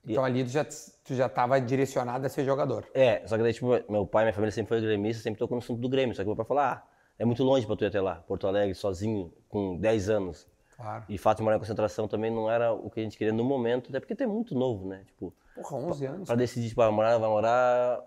Então 0.07 0.23
ali 0.23 0.45
tu 0.45 0.49
já, 0.49 0.63
tu 0.63 1.13
já 1.13 1.27
tava 1.27 1.59
direcionado 1.59 2.25
a 2.25 2.29
ser 2.29 2.45
jogador. 2.45 2.87
É, 2.93 3.21
só 3.27 3.35
que 3.35 3.43
daí, 3.43 3.53
tipo, 3.53 3.67
meu 3.91 4.07
pai, 4.07 4.23
minha 4.23 4.33
família 4.33 4.51
sempre 4.51 4.69
foi 4.69 4.81
gremista, 4.81 5.21
sempre 5.21 5.39
tocou 5.39 5.57
no 5.57 5.59
assunto 5.61 5.81
do 5.81 5.89
Grêmio. 5.89 6.15
Só 6.15 6.23
que 6.23 6.27
meu 6.27 6.37
pai 6.37 6.45
falou, 6.45 6.63
ah, 6.63 6.81
é 7.19 7.25
muito 7.25 7.43
longe 7.43 7.67
pra 7.67 7.75
tu 7.75 7.83
ir 7.83 7.87
até 7.87 7.99
lá, 7.99 8.15
Porto 8.15 8.47
Alegre, 8.47 8.73
sozinho, 8.73 9.33
com 9.49 9.77
10 9.77 10.09
anos. 10.09 10.47
Claro. 10.77 11.03
E 11.09 11.17
fato 11.17 11.39
de 11.39 11.43
morar 11.43 11.57
em 11.57 11.59
concentração 11.59 12.07
também 12.07 12.31
não 12.31 12.49
era 12.49 12.71
o 12.71 12.89
que 12.89 13.01
a 13.01 13.03
gente 13.03 13.17
queria 13.17 13.33
no 13.33 13.43
momento, 13.43 13.89
até 13.89 13.99
porque 13.99 14.15
tu 14.15 14.23
é 14.23 14.27
muito 14.27 14.55
novo, 14.55 14.87
né? 14.87 15.03
Tipo, 15.05 15.33
Porra, 15.53 15.75
11 15.75 16.05
anos. 16.05 16.27
pra 16.27 16.35
decidir, 16.37 16.69
tipo, 16.69 16.81
ah, 16.81 16.89
morar, 16.89 17.17
vai 17.17 17.29
morar 17.29 17.99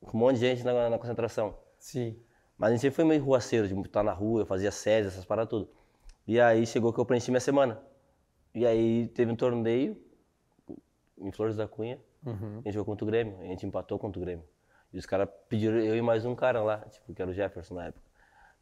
com 0.00 0.18
um 0.18 0.20
monte 0.20 0.34
de 0.34 0.40
gente 0.40 0.64
na, 0.64 0.90
na 0.90 0.98
concentração. 0.98 1.54
Sim. 1.78 2.18
Mas 2.60 2.68
a 2.68 2.72
gente 2.72 2.82
sempre 2.82 2.96
foi 2.96 3.04
meio 3.06 3.24
ruaceiro, 3.24 3.66
de 3.66 3.74
estar 3.80 4.02
na 4.02 4.12
rua, 4.12 4.42
eu 4.42 4.46
fazia 4.46 4.70
SES, 4.70 5.06
essas 5.06 5.24
paradas 5.24 5.48
tudo. 5.48 5.70
E 6.26 6.38
aí 6.38 6.66
chegou 6.66 6.92
que 6.92 7.00
eu 7.00 7.06
preenchi 7.06 7.30
minha 7.30 7.40
semana. 7.40 7.80
E 8.54 8.66
aí 8.66 9.08
teve 9.14 9.32
um 9.32 9.34
torneio 9.34 9.96
em 11.16 11.32
Flores 11.32 11.56
da 11.56 11.66
Cunha, 11.66 11.98
a 12.26 12.30
gente 12.30 12.74
jogou 12.74 12.92
contra 12.92 13.02
o 13.02 13.06
Grêmio, 13.06 13.40
a 13.40 13.44
gente 13.44 13.64
empatou 13.64 13.98
contra 13.98 14.20
o 14.20 14.22
Grêmio. 14.22 14.44
E 14.92 14.98
os 14.98 15.06
caras 15.06 15.26
pediram 15.48 15.78
eu 15.78 15.96
e 15.96 16.02
mais 16.02 16.26
um 16.26 16.34
cara 16.34 16.62
lá, 16.62 16.80
tipo, 16.80 17.14
que 17.14 17.22
era 17.22 17.30
o 17.30 17.34
Jefferson 17.34 17.76
na 17.76 17.86
época. 17.86 18.04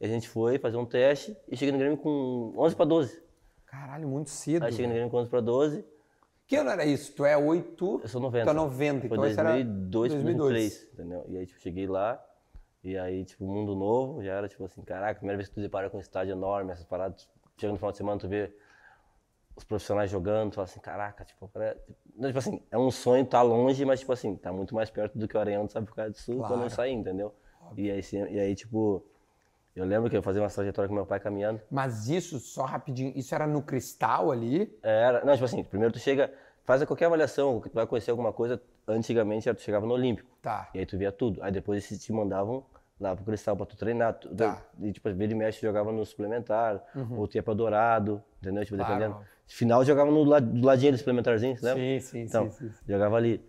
E 0.01 0.05
a 0.07 0.09
gente 0.09 0.29
foi 0.29 0.61
fazer 0.61 0.77
um 0.77 0.87
teste 0.87 1.37
e 1.49 1.57
cheguei 1.57 1.73
no 1.73 1.79
Grêmio 1.79 1.99
com 1.99 2.55
11 2.57 2.77
para 2.77 2.85
12. 2.85 3.21
Caralho, 3.67 4.07
muito 4.07 4.31
cedo. 4.31 4.63
Aí 4.63 4.71
cheguei 4.71 4.87
no 4.87 4.93
Grêmio 4.93 5.11
com 5.11 5.17
11 5.17 5.29
para 5.29 5.41
12, 5.41 5.85
Que 6.47 6.55
ano 6.55 6.71
era 6.71 6.85
isso? 6.85 7.13
Tu 7.15 7.25
é 7.25 7.37
8. 7.37 8.01
eu 8.05 8.09
sou 8.09 8.21
90. 8.21 8.45
Tu 8.45 8.51
é 8.51 8.55
90, 8.55 9.09
Foi 9.09 9.17
então 9.17 9.27
esse 9.27 9.41
era 9.41 9.55
2002 9.55 10.13
para 10.13 10.23
2002. 10.23 10.39
2003, 10.39 10.89
entendeu? 10.93 11.25
E 11.29 11.37
aí, 11.37 11.47
tipo, 11.47 11.61
cheguei 11.61 11.87
lá, 11.89 12.25
e 12.83 12.97
aí, 12.97 13.25
tipo, 13.25 13.45
mundo 13.45 13.75
novo, 13.75 14.23
já 14.23 14.33
era, 14.35 14.49
tipo 14.49 14.65
assim, 14.65 14.83
caraca, 14.83 15.17
primeira 15.19 15.37
vez 15.37 15.49
que 15.49 15.55
tu 15.55 15.61
depara 15.61 15.91
com 15.91 15.97
um 15.97 16.01
estádio 16.01 16.33
enorme, 16.33 16.73
essas 16.73 16.85
paradas, 16.85 17.29
chega 17.57 17.73
no 17.73 17.79
final 17.79 17.91
de 17.93 17.99
semana, 17.99 18.21
tu 18.21 18.29
vê 18.29 18.53
os 19.57 19.65
profissionais 19.65 20.11
jogando, 20.11 20.51
tu 20.51 20.55
fala 20.55 20.65
assim, 20.67 20.81
caraca, 20.81 21.25
tipo, 21.25 21.49
parece... 21.49 21.81
não, 22.17 22.29
tipo 22.29 22.39
assim, 22.39 22.63
é 22.71 22.79
um 22.79 22.91
sonho 22.91 23.27
tá 23.27 23.43
longe, 23.43 23.85
mas, 23.85 24.01
tipo 24.01 24.13
assim, 24.13 24.37
tá 24.37 24.53
muito 24.53 24.75
mais 24.75 24.89
perto 24.91 25.19
do 25.19 25.27
que 25.27 25.37
o 25.37 25.41
Aranhão 25.41 25.67
do 25.67 25.73
Sapucaí 25.73 26.11
do 26.11 26.17
Sul 26.17 26.37
quando 26.37 26.51
eu 26.53 26.57
Claro. 26.57 26.71
saí, 26.71 26.93
entendeu? 26.93 27.35
E 27.77 27.91
aí, 27.91 28.01
e 28.31 28.39
aí, 28.39 28.55
tipo, 28.55 29.05
eu 29.75 29.85
lembro 29.85 30.09
que 30.09 30.17
eu 30.17 30.23
fazia 30.23 30.41
uma 30.41 30.49
trajetória 30.49 30.89
com 30.89 30.95
meu 30.95 31.05
pai 31.07 31.21
caminhando, 31.21 31.61
Mas 31.71 32.09
isso, 32.09 32.39
só 32.39 32.65
rapidinho, 32.65 33.13
isso 33.17 33.35
era 33.35 33.47
no 33.47 33.63
cristal 33.63 34.31
ali? 34.31 34.79
Era, 34.83 35.25
não, 35.25 35.33
tipo 35.35 35.45
assim, 35.45 35.63
primeiro 35.65 35.93
tu 35.93 35.99
chega, 35.99 36.33
faz 36.69 36.85
qualquer 36.85 37.07
avaliação, 37.07 37.61
tu 37.61 37.71
vai 37.73 37.87
conhecer 37.87 38.11
alguma 38.11 38.31
coisa, 38.31 38.61
antigamente 38.87 39.53
tu 39.55 39.63
chegava 39.63 39.87
no 39.87 39.95
Olímpico. 39.95 40.29
Tá. 40.43 40.69
E 40.75 40.79
aí 40.81 40.85
tu 40.85 40.99
via 40.99 41.11
tudo. 41.11 41.43
Aí 41.43 41.51
depois 41.51 41.91
eles 41.91 42.05
te 42.05 42.13
mandavam 42.13 42.63
lá 43.01 43.17
pro 43.17 43.25
Cristal 43.25 43.57
pra 43.57 43.65
tu 43.65 43.75
treinar. 43.75 44.13
Tu, 44.13 44.29
Tá. 44.37 44.63
E 44.79 44.93
tipo, 44.93 45.11
vira 45.15 45.33
e 45.33 45.35
mexe, 45.35 45.63
jogava 45.63 45.91
no 45.91 46.05
suplementar, 46.05 46.85
ou 47.17 47.27
tu 47.27 47.37
ia 47.37 47.43
pra 47.43 47.55
Dourado, 47.55 48.23
entendeu? 48.39 48.63
Tipo, 48.67 48.77
Uhum. 48.77 48.85
Claro. 48.85 49.01
dependendo. 49.01 49.27
Final 49.47 49.83
jogava 49.83 50.11
no 50.11 50.23
do 50.43 50.67
ladinho 50.67 50.93
do 50.93 50.99
suplementarzinho, 50.99 51.57
lembra? 51.63 51.83
Sim, 51.83 52.01
sim, 52.01 52.21
então, 52.21 52.51
sim, 52.51 52.69
sim, 52.69 52.73
sim. 52.75 52.85
jogava 52.87 53.17
ali. 53.17 53.43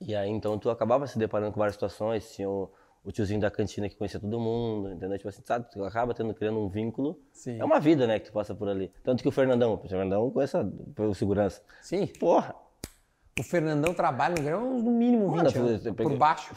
E 0.00 0.14
aí 0.14 0.30
então 0.30 0.56
tu 0.60 0.70
acabava 0.70 1.08
se 1.08 1.18
deparando 1.18 1.50
com 1.50 1.58
várias 1.58 1.74
situações, 1.74 2.32
tinha 2.36 2.48
o, 2.48 2.70
o 3.08 3.12
tiozinho 3.12 3.40
da 3.40 3.50
cantina 3.50 3.88
que 3.88 3.96
conhecia 3.96 4.20
todo 4.20 4.38
mundo, 4.38 4.92
entendeu? 4.92 5.16
Tipo 5.16 5.30
assim, 5.30 5.42
sabe, 5.44 5.70
tu 5.70 5.82
acaba 5.82 6.12
tendo, 6.12 6.34
criando 6.34 6.60
um 6.60 6.68
vínculo. 6.68 7.18
Sim. 7.32 7.58
É 7.58 7.64
uma 7.64 7.80
vida, 7.80 8.06
né, 8.06 8.18
que 8.18 8.26
tu 8.26 8.32
passa 8.32 8.54
por 8.54 8.68
ali. 8.68 8.92
Tanto 9.02 9.22
que 9.22 9.28
o 9.28 9.32
Fernandão, 9.32 9.80
o 9.82 9.88
Fernandão 9.88 10.30
conhece 10.30 10.56
a- 10.56 10.66
o 11.04 11.14
segurança. 11.14 11.62
Sim. 11.80 12.06
Porra! 12.20 12.54
O 13.38 13.42
Fernandão 13.42 13.94
trabalha 13.94 14.34
no 14.34 14.42
Grêmio 14.42 14.82
no 14.82 14.90
mínimo 14.90 15.30
20 15.30 15.36
Mano, 15.54 15.68
anos. 15.68 15.86
eu 15.86 15.94
Por 15.94 16.02
peguei- 16.04 16.18
baixo. 16.18 16.52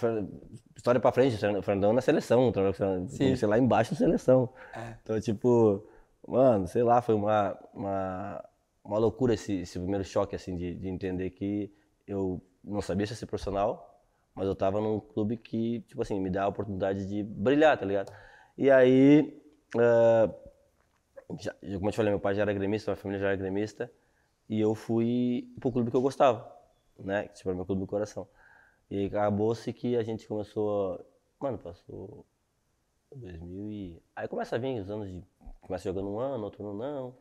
História 0.75 0.99
pra 0.99 1.11
frente, 1.11 1.35
o 1.35 1.61
Fernandão 1.61 1.93
na 1.93 2.01
seleção, 2.01 2.51
com 2.51 2.73
comecei 2.73 3.47
lá 3.47 3.57
embaixo 3.59 3.93
na 3.93 3.97
seleção. 3.99 4.49
É. 4.75 4.95
Então, 5.03 5.19
tipo, 5.21 5.85
mano, 6.27 6.67
sei 6.67 6.81
lá, 6.81 7.01
foi 7.01 7.13
uma, 7.13 7.55
uma, 7.73 8.43
uma 8.83 8.97
loucura 8.97 9.35
esse, 9.35 9.61
esse 9.61 9.77
primeiro 9.79 10.03
choque, 10.03 10.35
assim, 10.35 10.55
de, 10.57 10.73
de 10.73 10.89
entender 10.89 11.29
que 11.29 11.71
eu 12.07 12.41
não 12.63 12.81
sabia 12.81 13.05
se 13.05 13.13
ia 13.13 13.17
ser 13.17 13.27
profissional, 13.27 13.90
mas 14.35 14.47
eu 14.47 14.55
tava 14.55 14.79
num 14.79 14.99
clube 14.99 15.37
que, 15.37 15.81
tipo 15.81 16.01
assim, 16.01 16.19
me 16.19 16.29
dá 16.29 16.43
a 16.43 16.47
oportunidade 16.47 17.07
de 17.07 17.23
brilhar, 17.23 17.77
tá 17.77 17.85
ligado? 17.85 18.11
E 18.57 18.69
aí, 18.69 19.41
ah, 19.77 20.29
já, 21.39 21.53
como 21.75 21.87
eu 21.87 21.91
te 21.91 21.97
falei, 21.97 22.11
meu 22.11 22.19
pai 22.19 22.35
já 22.35 22.41
era 22.41 22.53
gremista, 22.53 22.91
minha 22.91 23.01
família 23.01 23.21
já 23.21 23.27
era 23.27 23.35
gremista, 23.37 23.91
e 24.49 24.59
eu 24.59 24.75
fui 24.75 25.47
pro 25.59 25.71
clube 25.71 25.91
que 25.91 25.97
eu 25.97 26.01
gostava, 26.01 26.51
né? 26.99 27.27
Que 27.27 27.35
tipo, 27.35 27.49
era 27.49 27.55
meu 27.55 27.65
clube 27.65 27.81
do 27.81 27.87
coração. 27.87 28.27
E 28.89 29.05
acabou-se 29.05 29.71
que 29.71 29.95
a 29.95 30.03
gente 30.03 30.27
começou, 30.27 31.05
mano, 31.39 31.57
passou 31.57 32.25
2000 33.15 33.71
e... 33.71 34.01
Aí 34.15 34.27
começa 34.27 34.55
a 34.55 34.59
vir 34.59 34.79
os 34.81 34.89
anos 34.89 35.07
de... 35.09 35.23
Começa 35.61 35.85
jogando 35.85 36.09
um 36.09 36.19
ano, 36.19 36.43
outro 36.43 36.67
ano 36.67 36.77
não. 36.77 37.15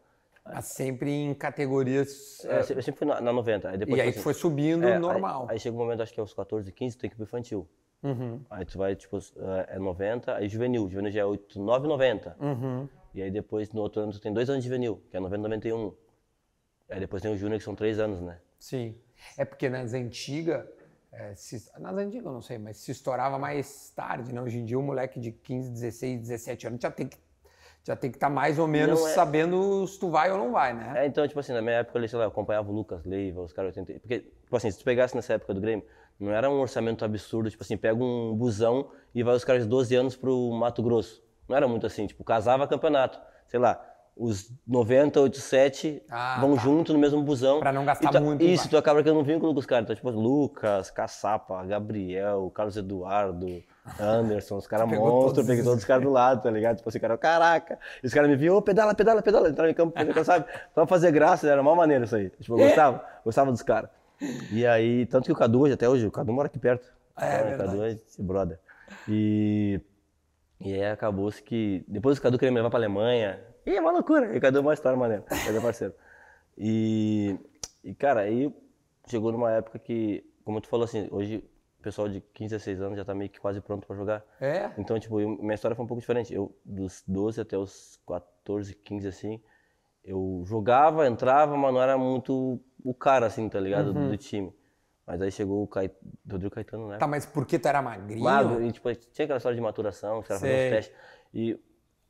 Mas 0.54 0.64
sempre 0.66 1.10
em 1.10 1.34
categorias. 1.34 2.44
É, 2.44 2.58
eu 2.58 2.62
sempre 2.64 2.78
eu 2.78 2.82
sempre 2.82 2.98
fui 2.98 3.06
na, 3.06 3.20
na 3.20 3.32
90. 3.32 3.68
Aí 3.70 3.78
depois, 3.78 3.98
e 3.98 4.00
aí 4.00 4.08
tipo 4.08 4.18
assim, 4.18 4.22
foi 4.24 4.34
subindo 4.34 4.86
é, 4.86 4.94
aí- 4.94 4.98
normal. 4.98 5.46
Aí, 5.48 5.58
chega 5.58 5.74
um 5.74 5.78
momento, 5.78 6.02
acho 6.02 6.12
que 6.12 6.20
é 6.20 6.22
aos 6.22 6.34
14, 6.34 6.70
15, 6.72 6.96
tu 6.96 7.00
tem 7.00 7.10
que 7.10 7.14
ir 7.14 7.18
pro 7.18 7.24
infantil. 7.24 7.68
Uhum. 8.02 8.40
Aí 8.48 8.64
tu 8.64 8.78
vai, 8.78 8.96
tipo, 8.96 9.18
é 9.68 9.78
90, 9.78 10.34
aí 10.34 10.48
juvenil. 10.48 10.88
Juvenil 10.88 11.10
já 11.12 11.20
é 11.20 11.24
8, 11.24 11.60
9, 11.60 11.86
90. 11.86 12.36
Uhum. 12.40 12.88
E 13.14 13.20
aí 13.22 13.30
depois, 13.30 13.70
no 13.72 13.82
outro 13.82 14.00
ano, 14.02 14.12
tu 14.12 14.20
tem 14.20 14.32
dois 14.32 14.48
anos 14.48 14.62
de 14.62 14.68
juvenil, 14.68 15.02
que 15.10 15.16
é 15.16 15.20
90, 15.20 15.42
91. 15.42 15.92
Aí 16.88 16.98
depois 17.00 17.22
tem 17.22 17.30
o 17.32 17.36
júnior, 17.36 17.58
que 17.58 17.64
são 17.64 17.74
três 17.74 17.98
anos, 17.98 18.20
né? 18.20 18.38
Sim. 18.58 18.96
É 19.36 19.44
porque 19.44 19.68
nas 19.68 19.92
antigas. 19.92 20.66
é, 21.12 21.34
se- 21.34 21.70
nas 21.78 21.94
antigas 21.96 22.24
eu 22.26 22.32
não 22.32 22.40
sei, 22.40 22.56
mas 22.56 22.78
se 22.78 22.90
estourava 22.92 23.38
mais 23.38 23.90
tarde, 23.90 24.32
né? 24.32 24.40
Hoje 24.40 24.58
em 24.58 24.64
dia 24.64 24.78
o 24.78 24.82
moleque 24.82 25.18
de 25.20 25.30
15, 25.32 25.70
16, 25.70 26.20
17 26.20 26.66
anos 26.68 26.80
já 26.80 26.90
tem 26.90 27.06
que 27.08 27.18
já 27.90 27.96
tem 27.96 28.10
que 28.10 28.16
estar 28.16 28.30
mais 28.30 28.56
ou 28.58 28.68
menos 28.68 29.04
é- 29.04 29.14
sabendo 29.14 29.84
se 29.86 29.98
tu 29.98 30.10
vai 30.10 30.30
ou 30.30 30.38
não 30.38 30.52
vai, 30.52 30.72
né? 30.72 30.92
É, 30.96 31.06
então, 31.06 31.26
tipo 31.26 31.40
assim, 31.40 31.52
na 31.52 31.60
minha 31.60 31.76
época, 31.76 32.06
sei 32.06 32.18
lá, 32.18 32.24
eu 32.24 32.28
acompanhava 32.28 32.70
o 32.70 32.74
Lucas 32.74 33.04
Leiva, 33.04 33.42
os 33.42 33.52
caras 33.52 33.76
80. 33.76 33.98
Porque, 34.00 34.20
tipo 34.20 34.56
assim, 34.56 34.70
se 34.70 34.78
tu 34.78 34.84
pegasse 34.84 35.16
nessa 35.16 35.34
época 35.34 35.52
do 35.54 35.60
Grêmio, 35.60 35.84
não 36.18 36.30
era 36.30 36.48
um 36.48 36.60
orçamento 36.60 37.04
absurdo, 37.04 37.50
tipo 37.50 37.62
assim, 37.64 37.76
pega 37.76 37.96
um 38.02 38.34
busão 38.34 38.90
e 39.12 39.22
vai 39.24 39.34
os 39.34 39.44
caras 39.44 39.64
de 39.64 39.68
12 39.68 39.94
anos 39.96 40.16
pro 40.16 40.52
Mato 40.52 40.82
Grosso. 40.82 41.22
Não 41.48 41.56
era 41.56 41.66
muito 41.66 41.84
assim, 41.84 42.06
tipo, 42.06 42.22
casava 42.22 42.68
campeonato. 42.68 43.18
Sei 43.48 43.58
lá, 43.58 43.82
os 44.22 44.52
90, 44.66 45.18
87 45.20 46.02
Ah, 46.10 46.36
vão 46.40 46.54
tá. 46.54 46.60
junto 46.62 46.92
no 46.92 46.98
mesmo 46.98 47.22
busão. 47.22 47.58
Pra 47.60 47.72
não 47.72 47.84
gastar 47.86 48.10
tu- 48.10 48.20
muito 48.20 48.44
Isso, 48.44 48.68
tu 48.68 48.76
acaba 48.76 49.00
criando 49.00 49.18
um 49.20 49.22
vínculo 49.24 49.54
com 49.54 49.60
os 49.60 49.64
caras. 49.66 49.84
Então, 49.84 49.96
tipo, 49.96 50.10
Lucas, 50.10 50.90
Caçapa, 50.90 51.64
Gabriel, 51.64 52.50
Carlos 52.54 52.76
Eduardo, 52.76 53.62
Anderson, 53.98 54.58
os 54.58 54.66
caras 54.66 54.86
monstros, 54.92 55.46
peguei 55.46 55.64
todos 55.64 55.78
os 55.78 55.84
caras 55.86 56.02
do 56.04 56.10
lado, 56.10 56.42
tá 56.42 56.50
ligado? 56.50 56.76
Tipo 56.76 56.88
assim, 56.90 57.00
cara, 57.00 57.16
caraca. 57.16 57.78
E 58.02 58.06
os 58.06 58.12
caras 58.12 58.28
me 58.28 58.36
viam, 58.36 58.56
ô, 58.56 58.60
pedala, 58.62 58.94
pedala, 58.94 59.22
pedala, 59.22 59.48
entrava 59.48 59.70
em 59.70 59.74
campo, 59.74 59.94
sabe? 60.24 60.44
Só 60.74 60.82
pra 60.82 60.86
fazer 60.86 61.10
graça, 61.12 61.48
era 61.48 61.60
uma 61.62 61.74
maneira 61.74 62.04
isso 62.04 62.14
aí. 62.14 62.28
Tipo, 62.38 62.54
eu 62.60 62.66
gostava, 62.68 63.02
gostava 63.24 63.50
dos 63.50 63.62
caras. 63.62 63.88
E 64.52 64.66
aí, 64.66 65.06
tanto 65.06 65.24
que 65.24 65.32
o 65.32 65.36
Cadu 65.36 65.60
hoje, 65.62 65.72
até 65.72 65.88
hoje, 65.88 66.06
o 66.06 66.10
Cadu 66.10 66.30
mora 66.32 66.46
aqui 66.46 66.58
perto. 66.58 66.86
É, 67.18 67.40
o 67.40 67.44
verdade. 67.48 67.70
Cadu 67.70 67.84
é 67.84 67.90
esse 67.92 68.22
brother. 68.22 68.58
E, 69.08 69.80
e 70.60 70.74
aí 70.74 70.84
acabou-se 70.90 71.42
que, 71.42 71.82
depois 71.88 72.18
o 72.18 72.20
Cadu 72.22 72.38
queria 72.38 72.50
me 72.52 72.56
levar 72.58 72.68
pra 72.68 72.78
Alemanha. 72.78 73.40
E 73.66 73.76
é 73.76 73.80
uma 73.80 73.92
loucura, 73.92 74.36
e 74.36 74.40
é 74.40 74.60
uma 74.60 74.74
história 74.74 74.98
maneira, 74.98 75.24
é 75.30 75.60
parceiro. 75.60 75.94
E, 76.56 77.38
e, 77.84 77.94
cara, 77.94 78.20
aí 78.20 78.52
chegou 79.06 79.32
numa 79.32 79.50
época 79.52 79.78
que, 79.78 80.24
como 80.44 80.60
tu 80.60 80.68
falou 80.68 80.84
assim, 80.84 81.08
hoje 81.10 81.44
o 81.78 81.82
pessoal 81.82 82.08
de 82.08 82.20
15 82.20 82.54
a 82.54 82.58
16 82.58 82.82
anos 82.82 82.98
já 82.98 83.04
tá 83.04 83.14
meio 83.14 83.30
que 83.30 83.40
quase 83.40 83.60
pronto 83.60 83.86
pra 83.86 83.96
jogar. 83.96 84.22
É. 84.40 84.70
Então, 84.76 84.98
tipo, 84.98 85.18
eu- 85.20 85.30
minha 85.40 85.54
história 85.54 85.74
foi 85.74 85.84
um 85.84 85.88
pouco 85.88 86.00
diferente. 86.00 86.32
Eu, 86.32 86.54
dos 86.64 87.02
12 87.06 87.40
até 87.40 87.56
os 87.56 87.98
14, 88.06 88.74
15, 88.74 89.08
assim, 89.08 89.40
eu 90.04 90.42
jogava, 90.46 91.06
entrava, 91.06 91.56
mas 91.56 91.72
não 91.72 91.82
era 91.82 91.96
muito 91.96 92.60
o 92.84 92.94
cara, 92.94 93.26
assim, 93.26 93.48
tá 93.48 93.58
ligado? 93.58 93.92
Do, 93.94 94.08
do 94.10 94.16
time. 94.16 94.52
Mas 95.06 95.20
aí 95.22 95.32
chegou 95.32 95.62
o 95.62 95.66
Cai... 95.66 95.90
Rodrigo 96.30 96.54
Caetano, 96.54 96.88
né? 96.88 96.98
Tá, 96.98 97.06
mas 97.06 97.24
por 97.26 97.46
que 97.46 97.58
tu 97.58 97.66
era 97.66 97.80
magrinho? 97.82 98.22
Magro, 98.22 98.62
e, 98.62 98.70
tipo, 98.70 98.94
tinha 98.94 99.24
aquela 99.24 99.38
história 99.38 99.56
de 99.56 99.62
maturação, 99.62 100.18
os 100.20 100.26
caras 100.26 100.40
faziam 100.42 100.56
uns 100.58 100.70
testes. 100.70 100.96
E 101.32 101.58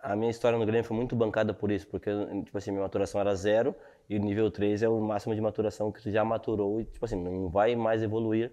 a 0.02 0.16
minha 0.16 0.30
história 0.30 0.58
no 0.58 0.64
Grêmio 0.66 0.84
foi 0.84 0.96
muito 0.96 1.14
bancada 1.14 1.52
por 1.54 1.70
isso, 1.70 1.86
porque, 1.88 2.10
tipo 2.44 2.56
assim, 2.56 2.70
minha 2.70 2.82
maturação 2.82 3.20
era 3.20 3.34
zero, 3.34 3.74
e 4.08 4.16
o 4.16 4.20
nível 4.20 4.50
3 4.50 4.82
é 4.82 4.88
o 4.88 5.00
máximo 5.00 5.34
de 5.34 5.40
maturação 5.40 5.90
que 5.92 6.02
tu 6.02 6.10
já 6.10 6.24
maturou, 6.24 6.80
e, 6.80 6.84
tipo 6.84 7.04
assim, 7.04 7.16
não 7.16 7.48
vai 7.48 7.76
mais 7.76 8.02
evoluir 8.02 8.52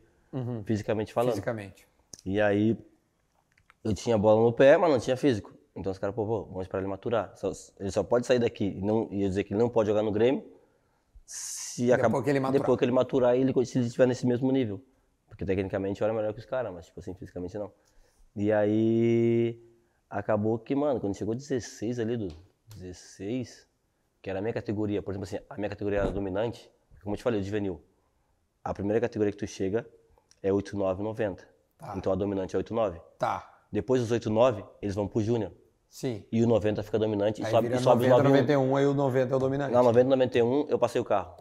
fisicamente 0.65 1.13
falando. 1.13 1.31
Fisicamente. 1.31 1.87
E 2.25 2.39
aí 2.41 2.77
eu 3.83 3.93
tinha 3.93 4.17
bola 4.17 4.41
no 4.43 4.51
pé, 4.53 4.77
mas 4.77 4.91
não 4.91 4.99
tinha 4.99 5.15
físico. 5.17 5.53
Então 5.75 5.91
os 5.91 5.97
caras, 5.97 6.15
pô, 6.15 6.25
pô, 6.25 6.43
vamos 6.45 6.61
esperar 6.63 6.79
ele 6.81 6.89
maturar. 6.89 7.31
Só- 7.35 7.51
ele 7.79 7.91
só 7.91 8.03
pode 8.03 8.25
sair 8.27 8.39
daqui 8.39 8.65
e 8.65 8.81
não 8.81 9.07
e 9.11 9.23
eu 9.23 9.29
dizer 9.29 9.43
que 9.43 9.53
ele 9.53 9.59
não 9.59 9.69
pode 9.69 9.87
jogar 9.89 10.01
no 10.03 10.11
Grêmio 10.11 10.43
se 11.25 11.83
Depois 11.85 11.99
acaba- 11.99 12.23
que 12.23 12.29
ele 12.29 12.39
maturar. 12.39 12.61
depois 12.61 12.77
que 12.79 12.85
ele 12.85 12.91
maturar 12.91 13.37
e 13.37 13.41
ele, 13.41 13.65
se 13.65 13.77
ele 13.77 13.85
estiver 13.87 14.07
nesse 14.07 14.25
mesmo 14.25 14.51
nível. 14.51 14.81
Porque 15.27 15.45
tecnicamente 15.45 16.01
eu 16.01 16.05
era 16.05 16.13
melhor 16.13 16.33
que 16.33 16.39
os 16.39 16.45
caras, 16.45 16.73
mas 16.73 16.87
tipo 16.87 16.99
assim, 16.99 17.13
fisicamente 17.13 17.57
não. 17.57 17.71
E 18.35 18.51
aí 18.51 19.59
acabou 20.09 20.57
que, 20.59 20.75
mano, 20.75 20.99
quando 20.99 21.15
chegou 21.15 21.35
16 21.35 21.99
ali, 21.99 22.17
do 22.17 22.27
16, 22.75 23.67
que 24.21 24.29
era 24.29 24.39
a 24.39 24.41
minha 24.41 24.53
categoria, 24.53 25.01
por 25.01 25.11
exemplo 25.11 25.23
assim, 25.23 25.39
a 25.49 25.55
minha 25.55 25.69
categoria 25.69 25.99
era 25.99 26.11
dominante, 26.11 26.71
como 27.03 27.13
eu 27.13 27.17
te 27.17 27.23
falei, 27.23 27.39
o 27.39 27.43
juvenil. 27.43 27.81
A 28.63 28.73
primeira 28.73 28.99
categoria 28.99 29.31
que 29.31 29.37
tu 29.37 29.47
chega 29.47 29.87
é 30.41 30.51
8, 30.51 30.75
9, 30.75 31.03
90. 31.03 31.47
Tá. 31.77 31.93
Então 31.95 32.11
a 32.11 32.15
dominante 32.15 32.55
é 32.55 32.57
8, 32.57 32.73
9. 32.73 32.99
Tá. 33.17 33.65
Depois 33.71 34.01
dos 34.01 34.11
8, 34.11 34.29
9, 34.29 34.65
eles 34.81 34.95
vão 34.95 35.07
pro 35.07 35.21
júnior. 35.21 35.53
Sim. 35.89 36.25
e 36.31 36.43
o 36.43 36.47
90 36.47 36.83
fica 36.83 36.99
dominante 36.99 37.41
e 37.41 37.45
Aí 37.45 37.51
sobe, 37.51 37.67
vira 37.69 37.79
e 37.79 37.83
sobe 37.83 38.03
os 38.03 38.09
90, 38.09 38.29
91. 38.29 38.59
91, 38.59 38.75
aí 38.75 38.85
o 38.85 38.93
90 38.93 39.33
é 39.33 39.35
o 39.35 39.39
dominante. 39.39 39.73
Não, 39.73 39.83
90 39.83 40.09
91 40.09 40.67
eu 40.69 40.77
passei 40.77 40.99
o 40.99 41.05
carro. 41.05 41.35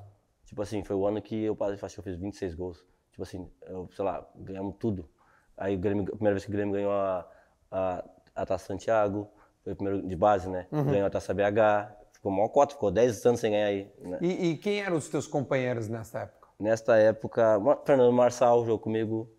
Tipo 0.45 0.63
assim, 0.63 0.85
foi 0.85 0.95
o 0.95 1.07
ano 1.07 1.21
que 1.21 1.45
eu 1.45 1.57
passei, 1.57 1.79
acho 1.83 1.95
que 1.95 2.01
eu 2.01 2.05
fiz 2.05 2.17
26 2.17 2.55
gols. 2.55 2.85
Tipo 3.11 3.25
assim, 3.25 3.51
eu, 3.63 3.89
sei 3.95 4.05
lá, 4.05 4.25
ganhamos 4.37 4.77
tudo. 4.79 5.09
Aí 5.57 5.75
o 5.75 5.79
Grêmio, 5.79 6.05
a 6.05 6.11
primeira 6.13 6.35
vez 6.35 6.45
que 6.45 6.51
o 6.51 6.53
Grêmio 6.53 6.75
ganhou 6.75 6.93
a, 6.93 7.29
a, 7.71 8.05
a 8.37 8.47
Taça 8.47 8.67
Santiago, 8.67 9.29
foi 9.65 9.73
o 9.73 9.77
primeiro 9.77 10.07
de 10.07 10.15
base, 10.17 10.49
né? 10.49 10.67
Uhum. 10.71 10.85
Ganhou 10.85 11.07
a 11.07 11.11
Taça 11.11 11.33
BH, 11.35 11.89
ficou 12.13 12.31
maior 12.31 12.49
cota, 12.49 12.75
ficou 12.75 12.91
10 12.91 13.25
anos 13.27 13.41
sem 13.41 13.51
ganhar 13.51 13.67
aí. 13.67 13.91
Né? 14.01 14.19
E, 14.21 14.51
e 14.51 14.57
quem 14.59 14.81
eram 14.81 14.97
os 14.97 15.09
teus 15.09 15.27
companheiros 15.27 15.89
nessa 15.89 16.21
época? 16.21 16.49
Nesta 16.61 16.97
época, 16.97 17.61
Fernando 17.85 18.13
Marçal 18.13 18.61
jogou 18.65 18.79
comigo. 18.79 19.31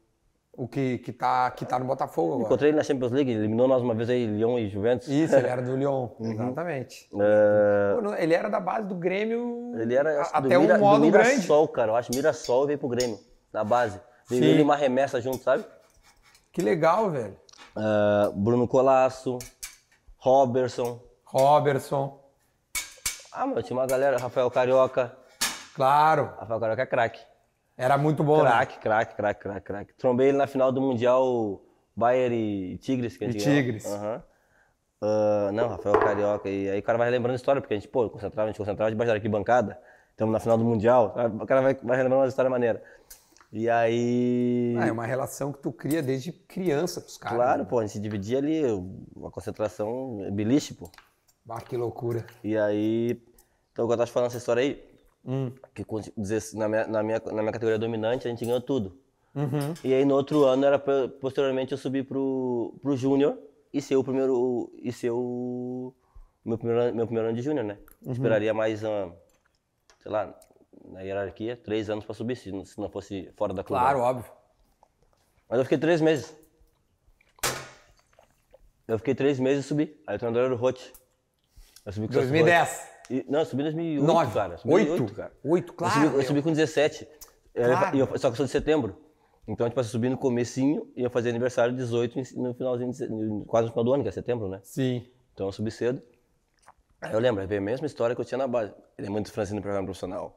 O 0.60 0.68
que, 0.68 0.98
que, 0.98 1.14
tá, 1.14 1.52
que 1.52 1.64
tá 1.66 1.78
no 1.78 1.86
Botafogo 1.86 2.30
agora. 2.34 2.46
Encontrei 2.48 2.72
ele 2.72 2.78
na 2.78 2.84
Champions 2.84 3.12
League, 3.12 3.32
eliminou 3.32 3.68
nós 3.68 3.84
uma 3.84 3.94
vez 3.94 4.10
aí, 4.10 4.26
Lyon 4.26 4.58
e 4.58 4.68
Juventus. 4.68 5.08
Isso, 5.08 5.36
ele 5.36 5.46
era 5.48 5.62
do 5.62 5.76
Lyon. 5.78 6.10
Uhum. 6.20 6.32
Exatamente. 6.32 7.08
É, 7.14 8.24
Ele 8.24 8.34
era 8.34 8.50
da 8.50 8.60
base 8.60 8.88
do 8.88 8.96
Grêmio 8.96 9.74
ele 9.80 9.94
era 9.94 10.20
acho 10.22 10.32
até 10.36 10.58
Mira- 10.58 10.76
um 10.76 10.80
modo 10.80 11.06
do 11.06 11.12
grande. 11.12 11.30
Mirassol, 11.30 11.68
cara. 11.68 11.92
Eu 11.92 11.96
acho 11.96 12.10
Mirassol 12.12 12.66
veio 12.66 12.80
pro 12.80 12.88
Grêmio, 12.90 13.20
na 13.54 13.64
base. 13.64 14.02
Veio 14.28 14.44
ele 14.44 14.64
uma 14.64 14.76
remessa 14.76 15.22
junto, 15.22 15.44
sabe? 15.44 15.64
Que 16.52 16.62
legal, 16.64 17.12
velho. 17.12 17.38
Ah, 17.78 18.32
Bruno 18.34 18.68
Colasso, 18.68 19.38
Robertson. 20.18 21.00
Robertson, 21.26 22.20
Ah, 23.32 23.46
meu, 23.46 23.62
tinha 23.62 23.78
uma 23.78 23.86
galera, 23.86 24.18
Rafael 24.18 24.50
Carioca. 24.50 25.16
claro. 25.76 26.32
Rafael 26.40 26.60
Carioca 26.60 26.82
é 26.82 26.86
craque. 26.86 27.20
Era 27.78 27.98
muito 27.98 28.24
bom, 28.24 28.42
né? 28.42 28.50
Craque, 28.50 28.80
craque, 28.80 29.16
craque, 29.16 29.40
craque, 29.42 29.62
craque. 29.66 29.94
Trombei 29.94 30.30
ele 30.30 30.38
na 30.38 30.48
final 30.48 30.72
do 30.72 30.82
Mundial 30.82 31.62
Bayern 31.96 32.36
e 32.74 32.78
Tigres. 32.78 33.16
Que 33.18 33.26
a 33.26 33.28
E 33.28 33.32
gente 33.34 33.44
ganhou. 33.46 33.62
Tigres. 33.62 33.86
Aham. 33.86 34.24
Ah, 35.02 35.50
não, 35.54 35.68
Rafael 35.68 36.00
Carioca. 36.00 36.50
E 36.50 36.70
aí 36.70 36.80
o 36.80 36.84
cara 36.84 36.98
vai 36.98 37.08
relembrando 37.08 37.34
a 37.34 37.36
história, 37.36 37.62
porque 37.62 37.76
a 37.76 37.78
gente, 37.78 37.88
pô, 37.90 38.10
concentrava, 38.10 38.46
a 38.46 38.52
gente 38.52 38.58
concentrava 38.58 38.90
debaixo 38.90 39.10
da 39.10 39.16
arquibancada. 39.16 39.78
Estamos 40.12 40.34
na 40.34 40.40
final 40.40 40.58
do 40.58 40.64
Mundial. 40.64 41.14
O 41.40 41.46
cara 41.46 41.62
vai, 41.62 41.76
vai 41.76 41.98
relembrando 41.98 42.24
uma 42.24 42.28
história 42.28 42.50
maneira. 42.50 42.82
E 43.52 43.70
aí... 43.70 44.76
Ah, 44.78 44.88
é 44.88 44.92
uma 44.92 45.06
relação 45.06 45.54
que 45.54 45.60
tu 45.60 45.72
cria 45.72 46.04
desde 46.04 46.32
criança 46.32 47.00
com 47.02 47.08
os 47.08 47.18
caras. 47.18 47.38
Claro, 47.38 47.64
né? 47.64 47.70
pô, 47.70 47.80
a 47.80 47.86
gente 47.86 48.00
dividia 48.00 48.38
ali 48.40 48.62
uma 49.16 49.32
concentração 49.32 50.30
beliche, 50.34 50.74
pô. 50.74 50.92
Ah, 51.50 51.62
que 51.62 51.78
loucura. 51.78 52.26
E 52.44 52.58
aí, 52.58 53.22
então 53.72 53.86
eu 53.86 53.90
tava 53.90 54.06
te 54.06 54.12
falando 54.12 54.28
essa 54.28 54.38
história 54.38 54.62
aí, 54.62 54.86
Hum. 55.26 55.52
que 55.76 55.84
com 55.84 56.00
16 56.16 56.54
na 56.54 56.70
minha, 56.70 56.88
na, 56.88 57.04
minha, 57.04 57.20
na 57.26 57.42
minha 57.42 57.52
categoria 57.52 57.78
dominante 57.78 58.28
a 58.28 58.30
gente 58.30 58.46
ganhou 58.46 58.62
tudo. 58.62 58.98
Uhum. 59.36 59.74
E 59.84 59.94
aí 59.94 60.06
no 60.06 60.16
outro 60.16 60.46
ano, 60.46 60.66
era 60.66 60.80
posteriormente, 60.80 61.72
eu 61.74 61.78
subir 61.78 62.06
pro, 62.06 62.74
pro 62.82 62.96
Júnior 62.96 63.38
e 63.74 63.82
ser 63.82 63.98
o 63.98 64.04
primeiro, 64.04 64.72
e 64.82 64.92
ser 64.94 65.12
o 65.12 65.94
meu 66.46 66.58
primeiro, 66.58 66.82
ano- 66.82 66.96
meu 66.96 67.06
primeiro 67.06 67.28
ano 67.30 67.36
de 67.38 67.44
Júnior, 67.44 67.66
né? 67.66 67.78
Uhum. 68.06 68.14
Esperaria 68.14 68.54
mais, 68.54 68.84
ah, 68.86 69.12
sei 70.00 70.12
lá, 70.12 70.34
na 70.86 71.02
hierarquia, 71.02 71.56
três 71.58 71.90
anos 71.90 72.06
pra 72.06 72.14
subir, 72.14 72.36
se, 72.36 72.52
não- 72.52 72.66
se 72.66 72.80
não 72.80 72.90
fosse 72.90 73.32
fora 73.36 73.54
da 73.54 73.64
clube. 73.64 73.80
Claro, 73.82 74.00
óbvio. 74.00 74.32
Mas 75.50 75.60
eu 75.60 75.66
fiquei 75.66 75.78
três 75.78 76.02
meses. 76.02 76.36
Eu 78.88 78.98
fiquei 78.98 79.14
três 79.16 79.40
meses 79.40 79.66
e 79.66 79.68
subi. 79.68 80.02
Aí 80.08 80.16
o 80.16 80.20
treinador 80.20 80.46
era 80.46 80.54
o 80.54 80.58
Roth. 80.58 80.80
Eu 81.86 81.92
subi 81.92 82.08
com 82.08 82.12
o 82.12 82.16
Celso 82.16 82.30
2010. 82.30 82.70
Roth. 82.70 82.88
E- 83.10 83.26
não, 83.30 83.40
eu 83.40 83.46
subi 83.46 83.62
em 83.62 83.66
2008, 83.66 84.06
Nove. 84.06 84.34
cara. 84.34 84.54
Eu 84.54 84.58
Subi 84.58 84.70
em 84.70 84.76
Oito. 84.76 84.88
2008, 84.90 85.16
cara. 85.16 85.32
Oito, 85.44 85.70
Eu 85.72 85.76
claro, 85.76 85.94
subi, 86.02 86.16
eu 86.18 86.24
subi 86.24 86.42
com 86.42 86.50
17. 86.52 87.08
É, 87.56 87.66
Claro. 87.66 87.96
e 87.96 88.00
eu- 88.00 88.08
só 88.08 88.28
que 88.30 88.34
eu 88.34 88.36
sou 88.36 88.46
de 88.46 88.52
setembro. 88.52 88.98
Então, 89.48 89.68
tipo, 89.70 89.80
eu 89.80 89.84
subi 89.86 90.10
no 90.10 90.18
comecinho 90.18 90.92
e 90.96 91.04
eu 91.04 91.10
fazia 91.10 91.32
aniversário 91.32 91.74
18 91.74 92.20
em- 92.20 92.24
no 92.36 92.54
finalzinho, 92.54 92.92
de, 92.92 93.46
quase 93.46 93.68
no 93.68 93.72
final 93.72 93.84
do 93.86 93.94
ano, 93.94 94.04
que 94.04 94.10
é 94.10 94.12
setembro, 94.12 94.50
né? 94.50 94.60
Sim. 94.64 95.10
Então 95.34 95.46
eu 95.48 95.52
subi 95.54 95.72
cedo. 95.72 96.02
Aí 97.00 97.14
eu 97.14 97.20
lembro, 97.20 97.48
veio 97.48 97.62
a 97.62 97.64
mesma 97.64 97.88
história 97.88 98.14
que 98.14 98.20
eu 98.22 98.26
tinha 98.26 98.38
na 98.38 98.48
base. 98.48 98.74
Ele 98.98 99.08
é 99.08 99.10
muito 99.10 99.32
franzino 99.32 99.58
no 99.58 99.62
programa 99.62 99.86
profissional. 99.86 100.37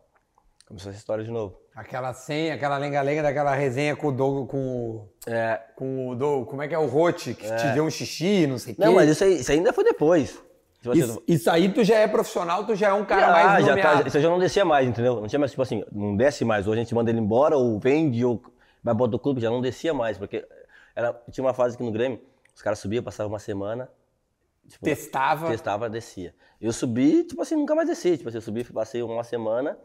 Começou 0.70 0.90
essa 0.90 1.00
história 1.00 1.24
de 1.24 1.32
novo. 1.32 1.60
Aquela 1.74 2.14
senha, 2.14 2.54
aquela 2.54 2.78
lenga-lenga 2.78 3.24
daquela 3.24 3.52
resenha 3.56 3.96
com 3.96 4.06
o 4.06 4.12
Doug, 4.12 4.48
com 4.48 4.58
o. 4.58 5.08
É, 5.26 5.60
Com 5.74 6.10
o 6.10 6.14
Doug, 6.14 6.46
como 6.48 6.62
é 6.62 6.68
que 6.68 6.74
é 6.74 6.78
o 6.78 6.86
Rote, 6.86 7.34
que 7.34 7.42
te 7.44 7.72
deu 7.74 7.82
um 7.84 7.90
xixi, 7.90 8.46
não 8.46 8.56
sei 8.56 8.74
o 8.74 8.76
quê. 8.76 8.84
não, 8.84 8.94
mas 8.94 9.10
isso, 9.10 9.24
aí, 9.24 9.40
isso 9.40 9.50
ainda 9.50 9.72
foi 9.72 9.82
depois. 9.82 10.40
Tipo 10.80 10.92
assim, 10.92 11.00
Isso, 11.00 11.22
isso 11.26 11.50
aí 11.50 11.72
tu 11.72 11.82
já 11.82 11.96
é 11.96 12.06
profissional, 12.06 12.64
tu 12.64 12.76
já 12.76 12.90
é 12.90 12.92
um 12.92 13.04
cara 13.04 13.26
Ah, 13.26 13.32
mais 13.32 13.64
já 13.66 13.70
nomeado. 13.74 14.02
tá, 14.02 14.08
isso 14.08 14.20
já 14.20 14.30
não 14.30 14.38
descia 14.38 14.64
mais, 14.64 14.86
entendeu? 14.88 15.20
Não 15.20 15.26
tinha 15.26 15.40
mais, 15.40 15.50
tipo 15.50 15.60
assim, 15.60 15.84
não 15.90 16.16
desce 16.16 16.44
mais. 16.44 16.68
Ou 16.68 16.72
a 16.72 16.76
gente 16.76 16.94
manda 16.94 17.10
ele 17.10 17.18
embora, 17.18 17.56
ou 17.56 17.76
vende, 17.80 18.24
ou 18.24 18.40
vai 18.80 18.94
para 18.94 19.02
outro 19.02 19.18
clube, 19.18 19.40
já 19.40 19.50
não 19.50 19.60
descia 19.60 19.92
mais. 19.92 20.16
Porque 20.18 20.46
era, 20.94 21.12
tinha 21.32 21.44
uma 21.44 21.52
fase 21.52 21.74
aqui 21.74 21.82
no 21.82 21.90
Grêmio, 21.90 22.20
os 22.54 22.62
caras 22.62 22.78
subiam, 22.78 23.02
passavam 23.02 23.32
uma 23.32 23.40
semana, 23.40 23.90
tipo, 24.68 24.84
Testava. 24.84 25.48
testava, 25.48 25.90
descia. 25.90 26.32
Eu 26.60 26.72
subi, 26.72 27.24
tipo 27.24 27.42
assim, 27.42 27.56
nunca 27.56 27.74
mais 27.74 27.88
desci. 27.88 28.16
Tipo 28.16 28.28
assim, 28.28 28.38
eu 28.38 28.42
subi, 28.42 28.62
passei 28.64 29.02
uma 29.02 29.24
semana, 29.24 29.76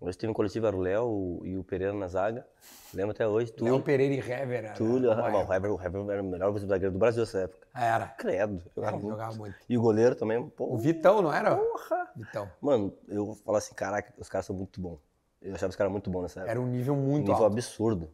hoje 0.00 0.16
teve 0.18 0.30
um 0.30 0.34
coletivo, 0.34 0.66
era 0.66 0.76
o 0.76 0.80
Léo 0.80 1.40
e 1.44 1.56
o 1.56 1.64
Pereira 1.64 1.92
na 1.92 2.08
zaga. 2.08 2.46
Lembro 2.94 3.12
até 3.12 3.26
hoje, 3.28 3.50
Léo 3.52 3.56
Túlio. 3.58 3.82
Pereira 3.82 4.14
e 4.14 4.18
Hever. 4.18 4.64
era- 4.64 4.72
Túlio, 4.74 5.10
ah, 5.12 5.30
bom, 5.30 5.46
o 5.46 5.52
Hever, 5.52 5.72
o 5.72 5.80
Hever 5.82 6.10
era 6.10 6.22
o 6.22 6.26
melhor 6.26 6.58
zagueiro 6.58 6.92
do 6.92 6.98
Brasil 6.98 7.20
nessa 7.22 7.40
época. 7.40 7.66
Era. 7.74 8.06
Credo, 8.08 8.62
jogava, 8.74 8.96
Ele 8.96 9.02
muito. 9.04 9.10
jogava 9.16 9.36
muito. 9.36 9.56
E 9.68 9.78
o 9.78 9.80
goleiro 9.82 10.14
também, 10.14 10.48
pô. 10.50 10.64
O 10.72 10.76
Vitão, 10.78 11.22
não 11.22 11.32
era? 11.32 11.54
Porra! 11.56 12.10
Vitão. 12.16 12.50
Mano, 12.60 12.92
eu 13.08 13.34
falo 13.44 13.56
assim, 13.58 13.74
caraca, 13.74 14.12
os 14.18 14.28
caras 14.28 14.46
são 14.46 14.56
muito 14.56 14.80
bons. 14.80 14.98
Eu 15.40 15.54
achava 15.54 15.70
os 15.70 15.76
caras 15.76 15.92
muito 15.92 16.10
bons 16.10 16.22
nessa 16.22 16.40
época. 16.40 16.50
Era 16.50 16.60
um 16.60 16.66
nível 16.66 16.94
muito 16.96 17.28
nível 17.28 17.44
alto. 17.44 17.46
absurdo. 17.52 18.10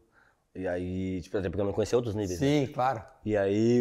E 0.54 0.66
aí, 0.68 1.20
tipo, 1.22 1.36
até 1.36 1.48
porque 1.48 1.60
eu 1.60 1.66
não 1.66 1.72
conhecia 1.72 1.96
outros 1.98 2.14
níveis. 2.14 2.40
né? 2.40 2.46
Sim, 2.66 2.72
claro. 2.72 3.02
E 3.24 3.36
aí, 3.36 3.80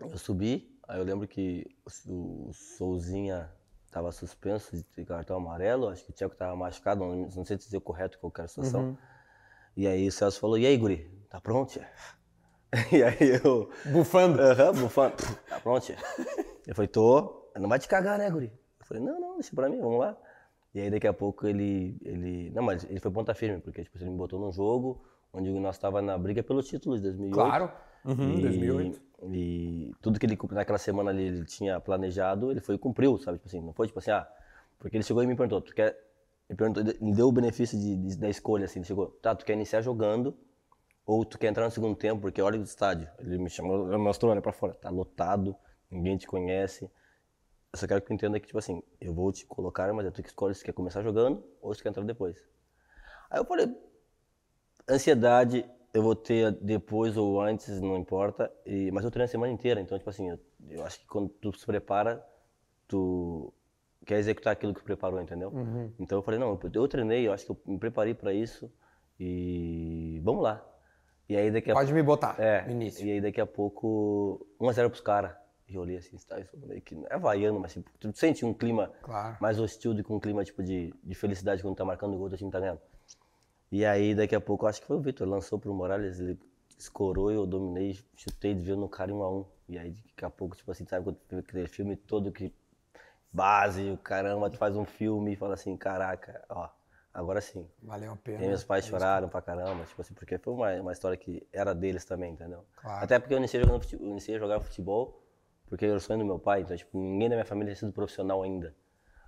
eu 0.00 0.16
subi, 0.18 0.78
aí 0.88 0.98
eu 0.98 1.04
lembro 1.04 1.26
que 1.28 1.66
o 2.06 2.50
Souzinha 2.52 3.50
tava 3.94 4.10
suspenso 4.10 4.76
de 4.76 5.04
cartão 5.04 5.36
amarelo, 5.36 5.88
acho 5.88 6.04
que 6.04 6.10
o 6.10 6.12
Tcheco 6.12 6.34
tava 6.34 6.56
machucado, 6.56 7.04
não, 7.04 7.14
não 7.14 7.44
sei 7.44 7.56
dizer 7.56 7.78
correto 7.78 8.18
qual 8.18 8.32
era 8.34 8.46
a 8.46 8.48
situação. 8.48 8.82
Uhum. 8.86 8.96
E 9.76 9.86
aí 9.86 10.08
o 10.08 10.10
Celso 10.10 10.40
falou, 10.40 10.58
e 10.58 10.66
aí, 10.66 10.76
guri, 10.76 11.08
tá 11.30 11.40
pronto? 11.40 11.70
tchê?" 11.70 11.86
E 12.90 13.04
aí 13.04 13.40
eu... 13.44 13.70
Bufando. 13.86 14.42
Aham, 14.42 14.72
bufando. 14.72 15.14
Tá 15.48 15.60
pronto, 15.60 15.86
tia? 15.86 15.96
Eu 16.66 16.74
falei, 16.74 16.88
tô. 16.88 17.48
Não 17.54 17.68
vai 17.68 17.78
te 17.78 17.86
cagar, 17.86 18.18
né, 18.18 18.28
guri? 18.28 18.52
Eu 18.80 18.86
falei, 18.86 19.00
não, 19.00 19.20
não, 19.20 19.34
deixa 19.34 19.54
pra 19.54 19.68
mim, 19.68 19.80
vamos 19.80 20.00
lá. 20.00 20.16
E 20.74 20.80
aí 20.80 20.90
daqui 20.90 21.06
a 21.06 21.12
pouco 21.12 21.46
ele. 21.46 21.96
ele 22.02 22.50
não, 22.50 22.64
mas 22.64 22.82
ele 22.90 22.98
foi 22.98 23.12
ponta 23.12 23.32
firme, 23.32 23.60
porque 23.60 23.84
tipo, 23.84 23.96
ele 23.96 24.10
me 24.10 24.16
botou 24.16 24.40
num 24.40 24.50
jogo 24.50 25.04
onde 25.32 25.52
nós 25.52 25.78
tava 25.78 26.02
na 26.02 26.18
briga 26.18 26.42
pelo 26.42 26.64
título 26.64 26.96
de 26.96 27.02
2008. 27.02 27.32
Claro. 27.32 27.70
Uhum, 28.04 28.38
e, 28.38 28.42
2008. 28.42 29.02
E 29.22 29.92
tudo 30.02 30.18
que 30.18 30.26
ele 30.26 30.38
naquela 30.50 30.78
semana 30.78 31.10
ali 31.10 31.22
ele 31.24 31.44
tinha 31.44 31.80
planejado, 31.80 32.50
ele 32.50 32.60
foi 32.60 32.74
e 32.74 32.78
cumpriu, 32.78 33.18
sabe? 33.18 33.38
Tipo 33.38 33.48
assim, 33.48 33.60
não 33.60 33.72
foi 33.72 33.86
tipo 33.86 33.98
assim, 33.98 34.10
ah, 34.10 34.28
porque 34.78 34.96
ele 34.96 35.04
chegou 35.04 35.22
e 35.22 35.26
me 35.26 35.34
perguntou, 35.36 35.60
tu 35.60 35.74
quer. 35.74 35.96
Me, 36.48 36.54
perguntou, 36.56 36.84
me 37.00 37.14
deu 37.14 37.28
o 37.28 37.32
benefício 37.32 37.78
de, 37.78 37.96
de- 37.96 38.16
da 38.18 38.28
escolha, 38.28 38.66
assim, 38.66 38.80
ele 38.80 38.86
chegou, 38.86 39.06
tá, 39.22 39.34
tu 39.34 39.44
quer 39.46 39.54
iniciar 39.54 39.80
jogando 39.80 40.36
ou 41.06 41.24
tu 41.24 41.38
quer 41.38 41.48
entrar 41.48 41.64
no 41.66 41.70
segundo 41.70 41.96
tempo, 41.96 42.20
porque 42.22 42.42
olha 42.42 42.58
o 42.60 42.64
estádio. 42.64 43.08
Ele 43.18 43.38
me 43.38 43.50
chamou, 43.50 43.88
ele 43.88 43.98
mostrou, 43.98 44.32
olha 44.32 44.42
pra 44.42 44.52
fora, 44.52 44.74
tá 44.74 44.90
lotado, 44.90 45.56
ninguém 45.90 46.16
te 46.18 46.26
conhece. 46.26 46.90
Eu 47.72 47.78
só 47.78 47.86
quero 47.88 48.00
que 48.02 48.06
tu 48.08 48.14
entenda 48.14 48.40
que, 48.40 48.46
tipo 48.46 48.58
assim, 48.58 48.82
eu 49.00 49.14
vou 49.14 49.32
te 49.32 49.46
colocar, 49.46 49.92
mas 49.94 50.06
é 50.06 50.10
tu 50.10 50.22
que 50.22 50.28
escolhe 50.28 50.54
se 50.54 50.62
tu 50.62 50.66
quer 50.66 50.72
começar 50.74 51.02
jogando 51.02 51.42
ou 51.62 51.74
se 51.74 51.80
tu 51.80 51.84
quer 51.84 51.90
entrar 51.90 52.04
depois. 52.04 52.36
Aí 53.30 53.40
eu 53.40 53.44
falei, 53.46 53.68
ansiedade 54.88 55.64
eu 55.94 56.02
vou 56.02 56.14
ter 56.16 56.50
depois 56.60 57.16
ou 57.16 57.40
antes, 57.40 57.80
não 57.80 57.96
importa, 57.96 58.52
e, 58.66 58.90
mas 58.90 59.04
eu 59.04 59.10
treino 59.10 59.24
a 59.24 59.28
semana 59.28 59.52
inteira, 59.52 59.80
então, 59.80 59.96
tipo 59.96 60.10
assim, 60.10 60.28
eu, 60.28 60.38
eu 60.68 60.84
acho 60.84 60.98
que 61.00 61.06
quando 61.06 61.28
tu 61.28 61.56
se 61.56 61.64
prepara, 61.64 62.22
tu 62.88 63.52
quer 64.04 64.18
executar 64.18 64.52
aquilo 64.52 64.74
que 64.74 64.82
preparou, 64.82 65.20
entendeu? 65.22 65.52
Então 65.98 66.18
eu 66.18 66.22
falei, 66.22 66.38
não, 66.40 66.48
eu, 66.50 66.70
eu 66.74 66.88
treinei, 66.88 67.26
eu 67.26 67.32
acho 67.32 67.46
que 67.46 67.52
eu 67.52 67.58
me 67.64 67.78
preparei 67.78 68.12
para 68.12 68.34
isso 68.34 68.70
e 69.18 70.20
vamos 70.22 70.42
lá. 70.42 70.62
E 71.28 71.36
aí 71.36 71.50
daqui 71.50 71.70
a 71.70 71.74
Pode 71.74 71.92
me 71.94 72.02
botar 72.02 72.36
é, 72.38 72.70
início. 72.70 73.06
e 73.06 73.12
aí 73.12 73.20
daqui 73.20 73.40
a 73.40 73.46
pouco, 73.46 74.46
1x0 74.60 74.88
pros 74.90 75.00
caras. 75.00 75.32
E 75.66 75.74
eu 75.76 75.80
olhei 75.80 75.96
assim, 75.96 76.16
tá, 76.28 76.38
isso 76.38 76.54
meio 76.66 76.82
que 76.82 76.94
é 77.08 77.16
vaiano, 77.18 77.58
mas 77.58 77.72
tipo, 77.72 77.90
tu 77.98 78.12
sente 78.14 78.44
um 78.44 78.52
clima 78.52 78.92
Claro. 79.00 79.36
mais 79.40 79.58
hostil 79.58 79.94
do 79.94 80.04
que 80.04 80.12
um 80.12 80.20
clima 80.20 80.44
tipo 80.44 80.62
de, 80.62 80.92
de 81.02 81.14
felicidade 81.14 81.62
quando 81.62 81.76
tá 81.76 81.84
marcando 81.84 82.14
o 82.14 82.18
gol 82.18 82.28
do 82.28 82.36
time 82.36 82.50
tá 82.50 82.60
ganhando. 82.60 82.80
E 83.70 83.84
aí 83.84 84.14
daqui 84.14 84.34
a 84.34 84.40
pouco, 84.40 84.66
acho 84.66 84.80
que 84.80 84.86
foi 84.86 84.96
o 84.96 85.00
Vitor, 85.00 85.28
lançou 85.28 85.58
pro 85.58 85.74
Morales, 85.74 86.20
ele 86.20 86.38
escorou 86.78 87.30
e 87.30 87.34
eu 87.34 87.46
dominei, 87.46 87.98
chutei, 88.16 88.54
desviou 88.54 88.76
no 88.76 88.88
cara 88.88 89.10
em 89.10 89.14
1 89.14 89.22
a 89.22 89.30
1 89.30 89.46
E 89.68 89.78
aí 89.78 89.90
daqui 89.90 90.24
a 90.24 90.30
pouco, 90.30 90.56
tipo 90.56 90.70
assim, 90.70 90.86
sabe 90.86 91.04
quando 91.04 91.40
aquele 91.40 91.66
filme 91.66 91.96
todo 91.96 92.30
que 92.30 92.52
base, 93.32 93.90
o 93.90 93.98
caramba, 93.98 94.48
tu 94.48 94.58
faz 94.58 94.76
um 94.76 94.84
filme 94.84 95.32
e 95.32 95.36
fala 95.36 95.54
assim, 95.54 95.76
caraca, 95.76 96.44
ó, 96.48 96.68
agora 97.12 97.40
sim. 97.40 97.68
Valeu 97.82 98.12
a 98.12 98.16
pena. 98.16 98.44
E 98.44 98.48
meus 98.48 98.62
pais 98.62 98.86
choraram 98.86 99.28
pra 99.28 99.42
caramba, 99.42 99.84
tipo 99.84 100.00
assim, 100.00 100.14
porque 100.14 100.38
foi 100.38 100.52
uma, 100.52 100.72
uma 100.80 100.92
história 100.92 101.16
que 101.16 101.44
era 101.52 101.74
deles 101.74 102.04
também, 102.04 102.32
entendeu? 102.32 102.64
Claro. 102.76 103.04
Até 103.04 103.18
porque 103.18 103.34
eu 103.34 103.38
iniciei, 103.38 103.62
jogando, 103.62 103.84
eu 103.92 104.06
iniciei 104.06 104.36
a 104.36 104.38
jogar 104.38 104.60
futebol 104.60 105.20
porque 105.66 105.86
era 105.86 105.96
o 105.96 106.00
sonho 106.00 106.20
do 106.20 106.24
meu 106.24 106.38
pai, 106.38 106.60
então, 106.60 106.76
tipo, 106.76 106.96
ninguém 106.96 107.28
da 107.28 107.36
minha 107.36 107.44
família 107.44 107.72
tinha 107.72 107.80
sido 107.80 107.92
profissional 107.92 108.42
ainda. 108.42 108.74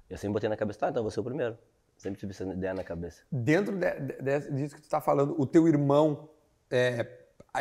E 0.09 0.12
eu 0.12 0.18
sempre 0.18 0.35
botei 0.35 0.49
na 0.49 0.57
cabeça, 0.57 0.79
tá, 0.79 0.90
então 0.90 1.03
vou 1.03 1.11
ser 1.11 1.20
o 1.20 1.25
primeiro. 1.25 1.59
Sempre 1.96 2.20
tive 2.20 2.32
essa 2.32 2.44
ideia 2.44 2.74
na 2.74 2.85
cabeça. 2.85 3.22
Dentro 3.30 3.76
de- 3.76 4.00
de- 4.00 4.50
disso 4.52 4.76
que 4.76 4.82
tu 4.82 4.88
tá 4.88 5.00
falando, 5.00 5.35
o 5.38 5.46
teu 5.46 5.66
irmão, 5.66 6.28
é, 6.70 7.06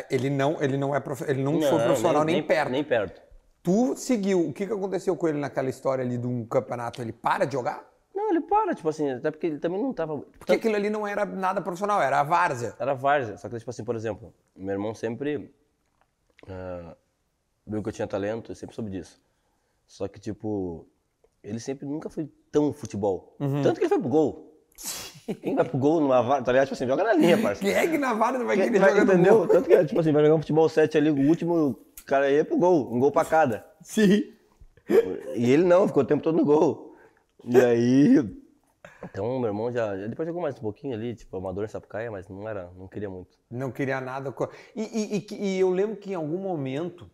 ele 0.09 0.29
não, 0.29 0.61
ele 0.61 0.77
não 0.77 0.95
é 0.95 1.01
ele 1.27 1.41
não, 1.41 1.61
foi 1.61 1.83
profissional 1.83 2.23
nem, 2.23 2.43
perto. 2.43 2.69
Nem 2.71 2.83
perto. 2.83 3.21
Tu 3.63 3.95
seguiu. 3.95 4.49
O 4.49 4.53
que, 4.53 4.67
que 4.67 4.73
aconteceu 4.73 5.15
com 5.15 5.27
ele 5.27 5.39
naquela 5.39 5.69
história 5.69 6.03
ali 6.03 6.17
de 6.17 6.27
um 6.27 6.45
campeonato? 6.45 7.01
Ele 7.01 7.11
para 7.11 7.45
de 7.45 7.53
jogar? 7.53 7.83
Não, 8.13 8.29
ele 8.29 8.41
para, 8.41 8.75
tipo 8.75 8.87
assim, 8.89 9.09
até 9.09 9.31
porque 9.31 9.47
ele 9.47 9.59
também 9.59 9.81
não 9.81 9.93
tava. 9.93 10.19
Porque 10.37 10.53
aquilo 10.53 10.75
ali 10.75 10.89
não 10.89 11.07
era 11.07 11.25
nada 11.25 11.61
profissional, 11.61 12.01
era 12.01 12.19
a 12.19 12.23
várzea. 12.23 12.75
Era 12.77 12.93
várzea. 12.93 13.37
Só 13.37 13.49
que, 13.49 13.57
tipo 13.57 13.69
assim, 13.69 13.83
por 13.83 13.95
exemplo, 13.95 14.33
meu 14.55 14.73
irmão 14.73 14.93
sempre 14.93 15.53
ah, 16.47 16.95
viu 17.65 17.81
que 17.81 17.89
eu 17.89 17.93
tinha 17.93 18.07
talento, 18.07 18.51
eu 18.51 18.55
sempre 18.55 18.75
soube 18.75 18.91
disso. 18.91 19.21
Só 19.87 20.07
que, 20.07 20.19
tipo, 20.19 20.87
ele 21.45 21.59
sempre 21.59 21.85
nunca 21.85 22.09
foi 22.09 22.29
tão 22.51 22.73
futebol. 22.73 23.35
Tanto 23.63 23.75
que 23.75 23.83
ele 23.85 23.89
foi 23.89 23.99
pro 23.99 24.09
gol. 24.09 24.51
Quem 25.41 25.55
vai 25.55 25.63
pro 25.65 25.77
gol 25.77 25.99
numa 26.01 26.21
várzea, 26.21 26.43
tá 26.45 26.51
ligado? 26.51 26.65
Tipo 26.67 26.75
assim, 26.75 26.87
joga 26.87 27.03
na 27.03 27.13
linha, 27.13 27.37
parceiro. 27.41 27.73
Quem 27.75 27.83
é 27.83 27.89
que 27.89 27.97
na 27.97 28.13
várzea 28.13 28.43
vai 28.45 28.57
Quem 28.57 28.65
querer 28.67 28.79
vai, 28.79 28.89
jogar 28.91 29.05
no 29.05 29.13
entendeu? 29.13 29.37
gol? 29.37 29.47
Tanto 29.47 29.67
que, 29.69 29.85
tipo 29.85 29.99
assim, 29.99 30.11
vai 30.11 30.21
jogar 30.23 30.35
um 30.35 30.39
futebol 30.39 30.67
7 30.69 30.97
ali, 30.97 31.09
o 31.09 31.27
último 31.29 31.79
cara 32.05 32.29
ia 32.29 32.43
pro 32.45 32.57
gol, 32.57 32.93
um 32.93 32.99
gol 32.99 33.11
pra 33.11 33.23
cada. 33.25 33.65
Sim. 33.81 34.23
E 35.35 35.51
ele 35.51 35.63
não, 35.63 35.87
ficou 35.87 36.03
o 36.03 36.05
tempo 36.05 36.21
todo 36.21 36.35
no 36.37 36.45
gol. 36.45 36.95
E 37.43 37.57
aí. 37.59 38.17
Então, 39.03 39.39
meu 39.39 39.47
irmão 39.49 39.71
já. 39.71 39.97
já 39.97 40.07
Depois 40.07 40.27
jogou 40.27 40.41
mais 40.41 40.55
um 40.57 40.61
pouquinho 40.61 40.93
ali, 40.95 41.15
tipo, 41.15 41.35
amador 41.37 41.63
em 41.63 41.67
Sapucaia, 41.67 42.11
mas 42.11 42.27
não 42.27 42.47
era, 42.47 42.69
não 42.77 42.87
queria 42.87 43.09
muito. 43.09 43.37
Não 43.49 43.71
queria 43.71 43.99
nada. 44.01 44.33
E, 44.75 44.81
e- 44.81 45.25
e 45.31 45.45
e 45.55 45.59
eu 45.59 45.69
lembro 45.69 45.95
que 45.95 46.11
em 46.11 46.15
algum 46.15 46.37
momento 46.37 47.09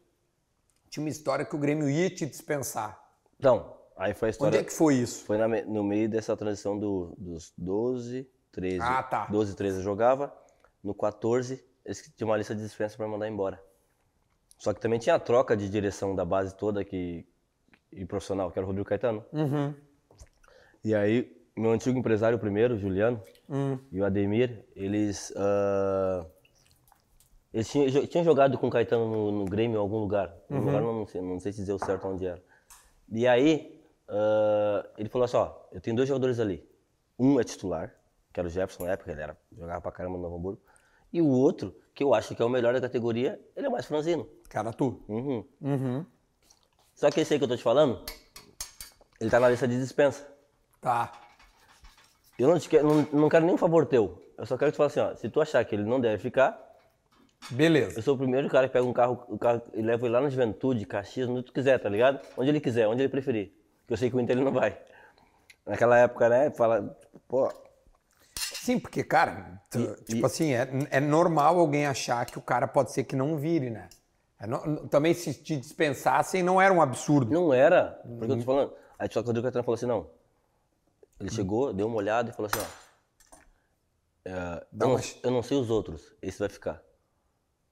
tinha 0.89 1.04
uma 1.04 1.10
história 1.10 1.46
que 1.46 1.56
o 1.56 1.60
Grêmio 1.60 1.89
ia 1.89 2.10
te 2.10 2.26
dispensar. 2.26 3.02
Então, 3.39 3.74
aí 4.01 4.13
foi 4.13 4.29
a 4.29 4.31
história. 4.31 4.49
Onde 4.49 4.57
é 4.57 4.63
que 4.63 4.73
foi 4.73 4.95
isso? 4.95 5.23
Foi 5.25 5.37
na 5.37 5.47
no 5.47 5.83
meio 5.83 6.09
dessa 6.09 6.35
transição 6.35 6.77
do- 6.77 7.13
dos 7.17 7.53
12, 7.57 8.29
13. 8.51 8.79
Ah, 8.81 9.01
tá. 9.03 9.25
12, 9.27 9.55
13 9.55 9.77
eu 9.77 9.83
jogava. 9.83 10.33
No 10.83 10.93
14, 10.93 11.63
eles 11.85 12.11
tinham 12.15 12.29
uma 12.29 12.37
lista 12.37 12.55
de 12.55 12.61
dispensa 12.61 12.97
pra 12.97 13.07
mandar 13.07 13.27
embora. 13.27 13.61
Só 14.57 14.73
que 14.73 14.79
também 14.79 14.99
tinha 14.99 15.15
a 15.15 15.19
troca 15.19 15.55
de 15.55 15.69
direção 15.69 16.15
da 16.15 16.23
base 16.25 16.55
toda 16.55 16.83
que, 16.83 17.25
e 17.91 18.05
profissional, 18.05 18.51
que 18.51 18.59
era 18.59 18.65
o 18.65 18.67
Rodrigo 18.67 18.87
Caetano. 18.87 19.23
Uhum. 19.33 19.73
E 20.83 20.93
aí, 20.95 21.35
meu 21.55 21.71
antigo 21.71 21.97
empresário 21.97 22.37
primeiro, 22.39 22.77
Juliano, 22.77 23.21
Hum. 23.49 23.77
e 23.91 23.99
o 24.01 24.05
Ademir, 24.05 24.65
eles. 24.75 25.33
ah, 25.35 26.25
eles 27.53 27.69
tinham, 27.69 28.05
tinham 28.07 28.23
jogado 28.23 28.57
com 28.57 28.67
o 28.67 28.69
Caetano 28.69 29.09
no, 29.11 29.31
no 29.31 29.45
Grêmio 29.45 29.75
em 29.77 29.79
algum 29.79 29.97
lugar. 29.97 30.33
Uhum. 30.49 30.57
Um 30.57 30.65
lugar, 30.65 30.81
não 30.81 31.05
sei, 31.07 31.21
não 31.21 31.39
sei 31.39 31.51
se 31.51 31.59
dizer 31.61 31.73
o 31.73 31.79
certo 31.79 32.07
onde 32.07 32.25
era. 32.25 32.41
E 33.11 33.27
aí, 33.27 33.81
ah, 34.12 34.86
ele 34.97 35.08
falou 35.08 35.26
assim: 35.26 35.38
ó, 35.38 35.54
eu 35.71 35.80
tenho 35.80 35.95
dois 35.95 36.08
jogadores 36.08 36.39
ali. 36.39 36.69
Um 37.17 37.39
é 37.39 37.43
titular, 37.43 37.95
que 38.34 38.39
era 38.39 38.47
o 38.47 38.52
Jefferson 38.52 38.86
na 38.86 38.91
época, 38.91 39.12
ele 39.12 39.21
era, 39.21 39.38
jogava 39.58 39.82
pra 39.82 39.91
caramba 39.91 40.17
no 40.17 40.24
Novo 40.24 40.36
Hamburgo. 40.36 40.62
E 41.13 41.21
o 41.21 41.28
outro, 41.28 41.76
que 41.93 42.04
eu 42.04 42.13
acho 42.13 42.36
que 42.36 42.41
é 42.41 42.45
o 42.45 42.50
melhor 42.50 42.74
da 42.74 42.82
categoria, 42.82 43.39
ele 43.56 43.67
é 43.67 43.69
mais 43.69 43.86
franzino. 43.86 44.28
Cara, 44.50 44.74
tu. 44.74 45.04
Uhum. 45.08 45.45
Uhum. 45.62 46.06
Só 46.93 47.10
que 47.10 47.21
esse 47.21 47.34
aí 47.34 47.39
que 47.39 47.43
eu 47.43 47.50
tô 47.50 47.56
te 47.56 47.63
falando, 47.63 48.04
ele 49.19 49.30
tá 49.30 49.39
na 49.39 49.50
lista 49.50 49.67
de 49.67 49.78
dispensa. 49.78 50.28
Tá. 50.80 51.12
Eu 52.38 52.47
não, 52.50 52.58
te 52.58 52.67
quero, 52.69 52.88
não, 52.88 53.08
não 53.13 53.30
quero 53.30 53.45
nenhum 53.45 53.58
favor 53.58 53.86
teu. 53.86 54.21
Eu 54.38 54.45
só 54.45 54.58
quero 54.58 54.71
que 54.71 54.76
tu 54.76 54.78
fale 54.78 54.88
assim, 54.88 55.00
ó, 55.00 55.15
se 55.15 55.30
tu 55.30 55.39
achar 55.41 55.63
que 55.63 55.76
ele 55.76 55.84
não 55.84 56.00
deve 56.00 56.17
ficar, 56.17 56.60
Beleza. 57.50 58.00
eu 58.00 58.02
sou 58.02 58.15
o 58.15 58.17
primeiro 58.17 58.50
cara 58.50 58.67
que 58.67 58.74
pega 58.74 58.86
um 58.86 58.93
carro, 58.93 59.24
o 59.28 59.38
carro 59.38 59.62
e 59.74 59.82
leva 59.82 60.06
ele 60.06 60.13
lá 60.13 60.21
na 60.21 60.30
Juventude, 60.30 60.86
Caxias, 60.86 61.30
onde 61.30 61.43
tu 61.43 61.54
quiser, 61.54 61.78
tá 61.78 61.89
ligado? 61.89 62.19
Onde 62.38 62.50
ele 62.50 62.60
quiser, 62.60 62.88
onde 62.88 63.02
ele 63.02 63.10
preferir. 63.10 63.61
Porque 63.91 63.95
eu 63.95 63.97
sei 63.97 64.10
que 64.10 64.15
o 64.15 64.19
Inter 64.21 64.38
ele 64.38 64.45
não 64.45 64.54
vai. 64.54 64.77
Naquela 65.65 65.97
época, 65.97 66.30
né, 66.30 66.49
fala, 66.51 66.97
pô, 67.27 67.51
Sim, 68.38 68.80
porque, 68.80 69.04
cara, 69.04 69.62
tu- 69.69 69.80
E- 69.80 70.04
tipo 70.06 70.21
e- 70.21 70.25
assim, 70.25 70.54
é, 70.54 70.69
é 70.91 70.99
normal 71.01 71.60
alguém 71.60 71.86
achar 71.86 72.25
que 72.25 72.38
o 72.38 72.41
cara 72.41 72.67
pode 72.69 72.93
ser 72.93 73.04
que 73.04 73.17
não 73.17 73.38
vire, 73.38 73.69
né? 73.69 73.89
É 74.39 74.47
no- 74.47 74.88
também 74.88 75.13
se 75.13 75.34
te 75.34 75.58
dispensassem 75.58 76.41
não 76.41 76.62
era 76.62 76.73
um 76.73 76.82
absurdo. 76.82 77.34
não 77.34 77.54
era, 77.54 77.99
porque 78.17 78.32
eu 78.32 78.38
tô 78.38 78.43
falando. 78.45 78.73
Aí 78.97 79.10
só 79.12 79.19
que 79.19 79.25
o 79.25 79.27
Rodrigo 79.27 79.43
Caetano 79.43 79.63
falou 79.65 79.75
assim, 79.75 79.86
não. 79.88 80.10
Ele 81.19 81.30
chegou, 81.30 81.73
deu 81.73 81.88
uma 81.88 81.97
olhada 81.97 82.30
e 82.30 82.34
falou 82.34 82.49
assim, 82.54 82.65
ó. 82.65 84.30
é, 84.30 84.65
Dá 84.71 84.86
eu, 84.86 84.89
não, 84.89 84.99
eu 85.23 85.32
não 85.32 85.43
sei 85.43 85.58
os 85.58 85.69
outros, 85.69 86.13
esse 86.21 86.39
vai 86.39 86.47
ficar. 86.49 86.82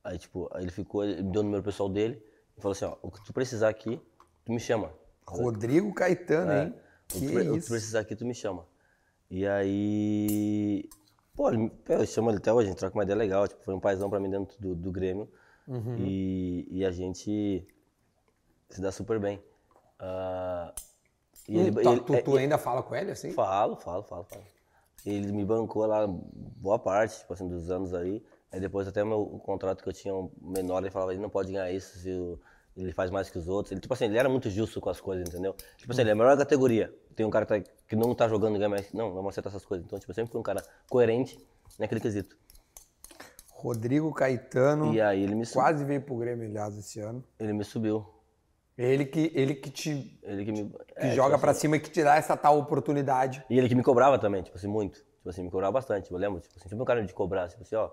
Aí, 0.03 0.17
tipo, 0.17 0.49
aí 0.53 0.63
ele 0.63 0.71
ficou, 0.71 1.05
ele 1.05 1.21
me 1.23 1.31
deu 1.31 1.41
o 1.41 1.45
número 1.45 1.63
pessoal 1.63 1.87
dele 1.87 2.21
e 2.57 2.61
falou 2.61 2.73
assim, 2.73 2.85
ó, 2.85 2.97
o 3.01 3.09
que 3.09 3.23
tu 3.23 3.31
precisar 3.31 3.69
aqui, 3.69 4.01
tu 4.43 4.51
me 4.51 4.59
chama. 4.59 4.91
Rodrigo 5.37 5.93
Caetano, 5.93 6.51
hein? 6.53 6.73
O 6.73 7.07
que, 7.19 7.19
tu 7.27 7.33
pre- 7.33 7.41
o 7.41 7.43
que 7.43 7.49
tu 7.51 7.57
isso. 7.57 7.69
precisar 7.69 7.99
aqui, 8.01 8.15
tu 8.15 8.25
me 8.25 8.33
chama. 8.35 8.65
E 9.29 9.45
aí. 9.47 10.89
Pô, 11.35 11.49
ele 11.49 11.71
eu 11.87 12.05
chamo 12.05 12.29
ele 12.29 12.37
até 12.37 12.51
hoje, 12.51 12.67
a 12.67 12.71
gente 12.71 12.79
troca 12.79 12.95
uma 12.97 13.03
ideia 13.03 13.17
legal. 13.17 13.47
Tipo, 13.47 13.63
foi 13.63 13.73
um 13.73 13.79
paizão 13.79 14.09
pra 14.09 14.19
mim 14.19 14.29
dentro 14.29 14.59
do, 14.59 14.75
do 14.75 14.91
Grêmio. 14.91 15.29
Uhum. 15.67 15.95
E, 15.99 16.67
e 16.69 16.85
a 16.85 16.91
gente 16.91 17.65
se 18.69 18.81
dá 18.81 18.91
super 18.91 19.19
bem. 19.19 19.41
Ah, 19.99 20.73
e 21.47 21.57
Hum, 21.57 21.61
ele- 21.67 21.99
tu, 22.01 22.13
é- 22.15 22.21
tu 22.21 22.35
ainda 22.37 22.57
fala 22.57 22.83
com 22.83 22.95
ele 22.95 23.11
assim? 23.11 23.31
Falo, 23.31 23.75
falo, 23.77 24.03
falo, 24.03 24.23
falo. 24.25 24.43
Ele 25.05 25.31
me 25.31 25.45
bancou 25.45 25.85
lá 25.85 26.05
boa 26.07 26.77
parte, 26.77 27.19
tipo 27.19 27.33
assim, 27.33 27.47
dos 27.47 27.71
anos 27.71 27.93
aí. 27.93 28.21
Aí 28.51 28.59
depois 28.59 28.87
até 28.87 29.01
o 29.03 29.07
meu 29.07 29.21
o 29.21 29.39
contrato 29.39 29.81
que 29.81 29.89
eu 29.89 29.93
tinha 29.93 30.13
menor, 30.41 30.79
ele 30.79 30.89
falava, 30.91 31.13
ele 31.13 31.21
não 31.21 31.29
pode 31.29 31.51
ganhar 31.51 31.71
isso 31.71 31.99
se 31.99 32.11
o- 32.11 32.39
ele 32.77 32.93
faz 32.93 33.11
mais 33.11 33.29
que 33.29 33.37
os 33.37 33.47
outros. 33.47 33.71
Ele, 33.71 33.81
tipo 33.81 33.93
assim, 33.93 34.05
ele 34.05 34.17
era 34.17 34.29
muito 34.29 34.49
justo 34.49 34.79
com 34.79 34.89
as 34.89 34.99
coisas, 35.01 35.27
entendeu? 35.27 35.53
Tipo 35.77 35.91
assim, 35.91 36.01
ele 36.01 36.09
é 36.09 36.13
a 36.13 36.15
melhor 36.15 36.37
categoria. 36.37 36.93
Tem 37.15 37.25
um 37.25 37.29
cara 37.29 37.45
que, 37.45 37.59
tá- 37.61 37.71
que 37.87 37.95
não 37.95 38.15
tá 38.15 38.27
jogando 38.27 38.55
e 38.55 38.57
ganha 38.59 38.69
mais. 38.69 38.91
Não, 38.93 39.07
não 39.09 39.15
vamos 39.15 39.29
aceitar 39.29 39.49
essas 39.49 39.65
coisas. 39.65 39.85
Então, 39.85 39.99
tipo, 39.99 40.11
eu 40.11 40.15
sempre 40.15 40.31
fui 40.31 40.39
um 40.39 40.43
cara 40.43 40.63
coerente 40.89 41.37
naquele 41.77 41.99
quesito. 41.99 42.37
Rodrigo 43.51 44.13
Caetano 44.13 44.93
E 44.93 45.01
aí 45.01 45.21
ele 45.23 45.35
me, 45.35 45.45
su- 45.45 45.53
quase 45.55 45.83
veio 45.83 46.01
pro 46.01 46.15
Grêmio, 46.15 46.47
aliás, 46.47 46.77
esse 46.77 46.99
ano. 47.01 47.23
ele 47.39 47.51
me 47.53 47.63
subiu. 47.63 48.05
Ele 48.77 49.05
que, 49.05 49.29
ele 49.35 49.55
que 49.55 49.69
te 49.69 50.17
Ele 50.23 50.45
que 50.45 50.51
me. 50.53 50.69
que 50.69 50.77
é, 50.95 51.11
joga 51.11 51.31
tipo 51.31 51.41
pra 51.41 51.51
assim, 51.51 51.59
cima 51.61 51.75
e 51.75 51.79
que 51.81 51.89
te 51.89 52.01
dá 52.01 52.15
essa 52.15 52.37
tal 52.37 52.57
oportunidade. 52.57 53.43
E 53.49 53.57
ele 53.57 53.67
que 53.67 53.75
me 53.75 53.83
cobrava 53.83 54.17
também, 54.17 54.41
tipo 54.41 54.55
assim, 54.55 54.67
muito. 54.69 54.99
Tipo 55.17 55.29
assim, 55.29 55.43
me 55.43 55.51
cobrava 55.51 55.73
bastante. 55.73 56.09
Eu 56.09 56.17
lembro, 56.17 56.39
tipo 56.39 56.55
assim, 56.57 56.69
sempre 56.69 56.81
um 56.81 56.85
cara 56.85 57.05
de 57.05 57.13
cobrar, 57.13 57.49
tipo 57.49 57.61
assim, 57.61 57.75
ó, 57.75 57.89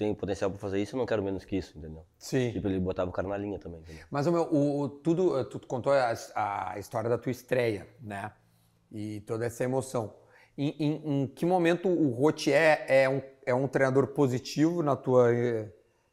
tem 0.00 0.14
potencial 0.14 0.50
pra 0.50 0.58
fazer 0.58 0.80
isso, 0.80 0.96
eu 0.96 0.98
não 0.98 1.04
quero 1.04 1.22
menos 1.22 1.44
que 1.44 1.56
isso, 1.58 1.76
entendeu? 1.78 2.06
Sim. 2.18 2.52
Tipo, 2.52 2.68
ele 2.68 2.80
botava 2.80 3.10
o 3.10 3.12
cara 3.12 3.28
na 3.28 3.36
linha 3.36 3.58
também, 3.58 3.80
entendeu? 3.80 4.02
Mas 4.10 4.26
o 4.26 4.32
meu, 4.32 4.44
o, 4.44 4.80
o- 4.80 4.88
tudo, 4.88 5.44
tu 5.44 5.60
contou 5.66 5.92
a, 5.92 6.14
a 6.34 6.78
história 6.78 7.10
da 7.10 7.18
tua 7.18 7.30
estreia, 7.30 7.86
né? 8.00 8.32
E 8.90 9.20
toda 9.26 9.44
essa 9.44 9.62
emoção. 9.62 10.14
Em, 10.56 10.70
em- 10.80 11.22
em 11.22 11.26
que 11.26 11.44
momento 11.44 11.86
o 11.86 12.10
Rotier 12.14 12.82
é 12.88 13.08
um, 13.10 13.20
é 13.44 13.54
um 13.54 13.68
treinador 13.68 14.06
positivo 14.08 14.82
na 14.82 14.96
tua, 14.96 15.34
eh, 15.34 15.70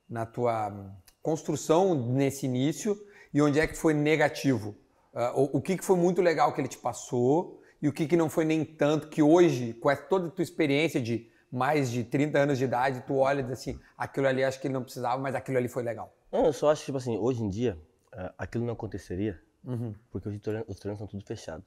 na 0.10 0.26
tua 0.26 0.68
hum, 0.70 0.92
construção 1.22 1.96
nesse 1.96 2.46
início 2.46 2.98
e 3.34 3.42
onde 3.42 3.58
é 3.58 3.66
que 3.68 3.76
foi 3.78 3.94
negativo? 3.94 4.76
Ah, 5.14 5.32
o, 5.34 5.58
o 5.58 5.62
que, 5.62 5.78
que 5.78 5.84
foi 5.86 5.96
muito 5.96 6.22
legal 6.22 6.54
que 6.54 6.60
ele 6.60 6.68
te 6.68 6.78
passou 6.78 7.62
e 7.82 7.88
o 7.88 7.94
que, 7.94 8.06
que 8.06 8.18
não 8.18 8.30
foi 8.30 8.44
nem 8.44 8.66
tanto 8.66 9.08
que 9.08 9.22
hoje, 9.22 9.74
com 9.76 9.96
toda 10.10 10.28
a 10.28 10.32
tua 10.32 10.44
experiência 10.44 11.02
de 11.02 11.32
mais 11.52 11.90
de 11.92 12.04
30 12.04 12.40
anos 12.40 12.58
de 12.58 12.66
idade, 12.66 13.02
tu 13.08 13.16
olha 13.18 13.40
e 13.40 13.44
diz 13.44 13.52
assim, 13.54 13.80
aquilo 13.98 14.28
ali 14.28 14.44
acho 14.44 14.60
que 14.60 14.68
ele 14.68 14.74
não 14.74 14.84
precisava, 14.84 15.22
mas 15.22 15.34
aquilo 15.36 15.58
ali 15.58 15.68
foi 15.68 15.84
legal. 15.84 16.14
Não, 16.32 16.46
eu 16.46 16.54
só 16.54 16.70
acho 16.72 16.82
que, 16.82 16.86
tipo 16.88 16.98
assim, 16.98 17.18
hoje 17.18 17.42
em 17.44 17.50
dia, 17.50 17.78
eh, 18.14 18.34
aquilo 18.38 18.66
não 18.66 18.74
aconteceria, 18.74 19.40
Uhum. 19.64 19.94
porque 20.12 20.28
os 20.30 20.40
treinos- 20.40 20.66
os 20.68 20.80
treinos 20.80 20.98
estão 21.02 21.08
tudo 21.08 21.26
fechados. 21.26 21.66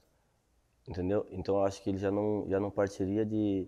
Entendeu? 0.87 1.27
Então 1.29 1.55
eu 1.55 1.63
acho 1.63 1.81
que 1.83 1.89
ele 1.89 1.97
já 1.99 2.09
não, 2.11 2.45
já 2.49 2.59
não 2.59 2.71
partiria 2.71 3.23
de. 3.25 3.67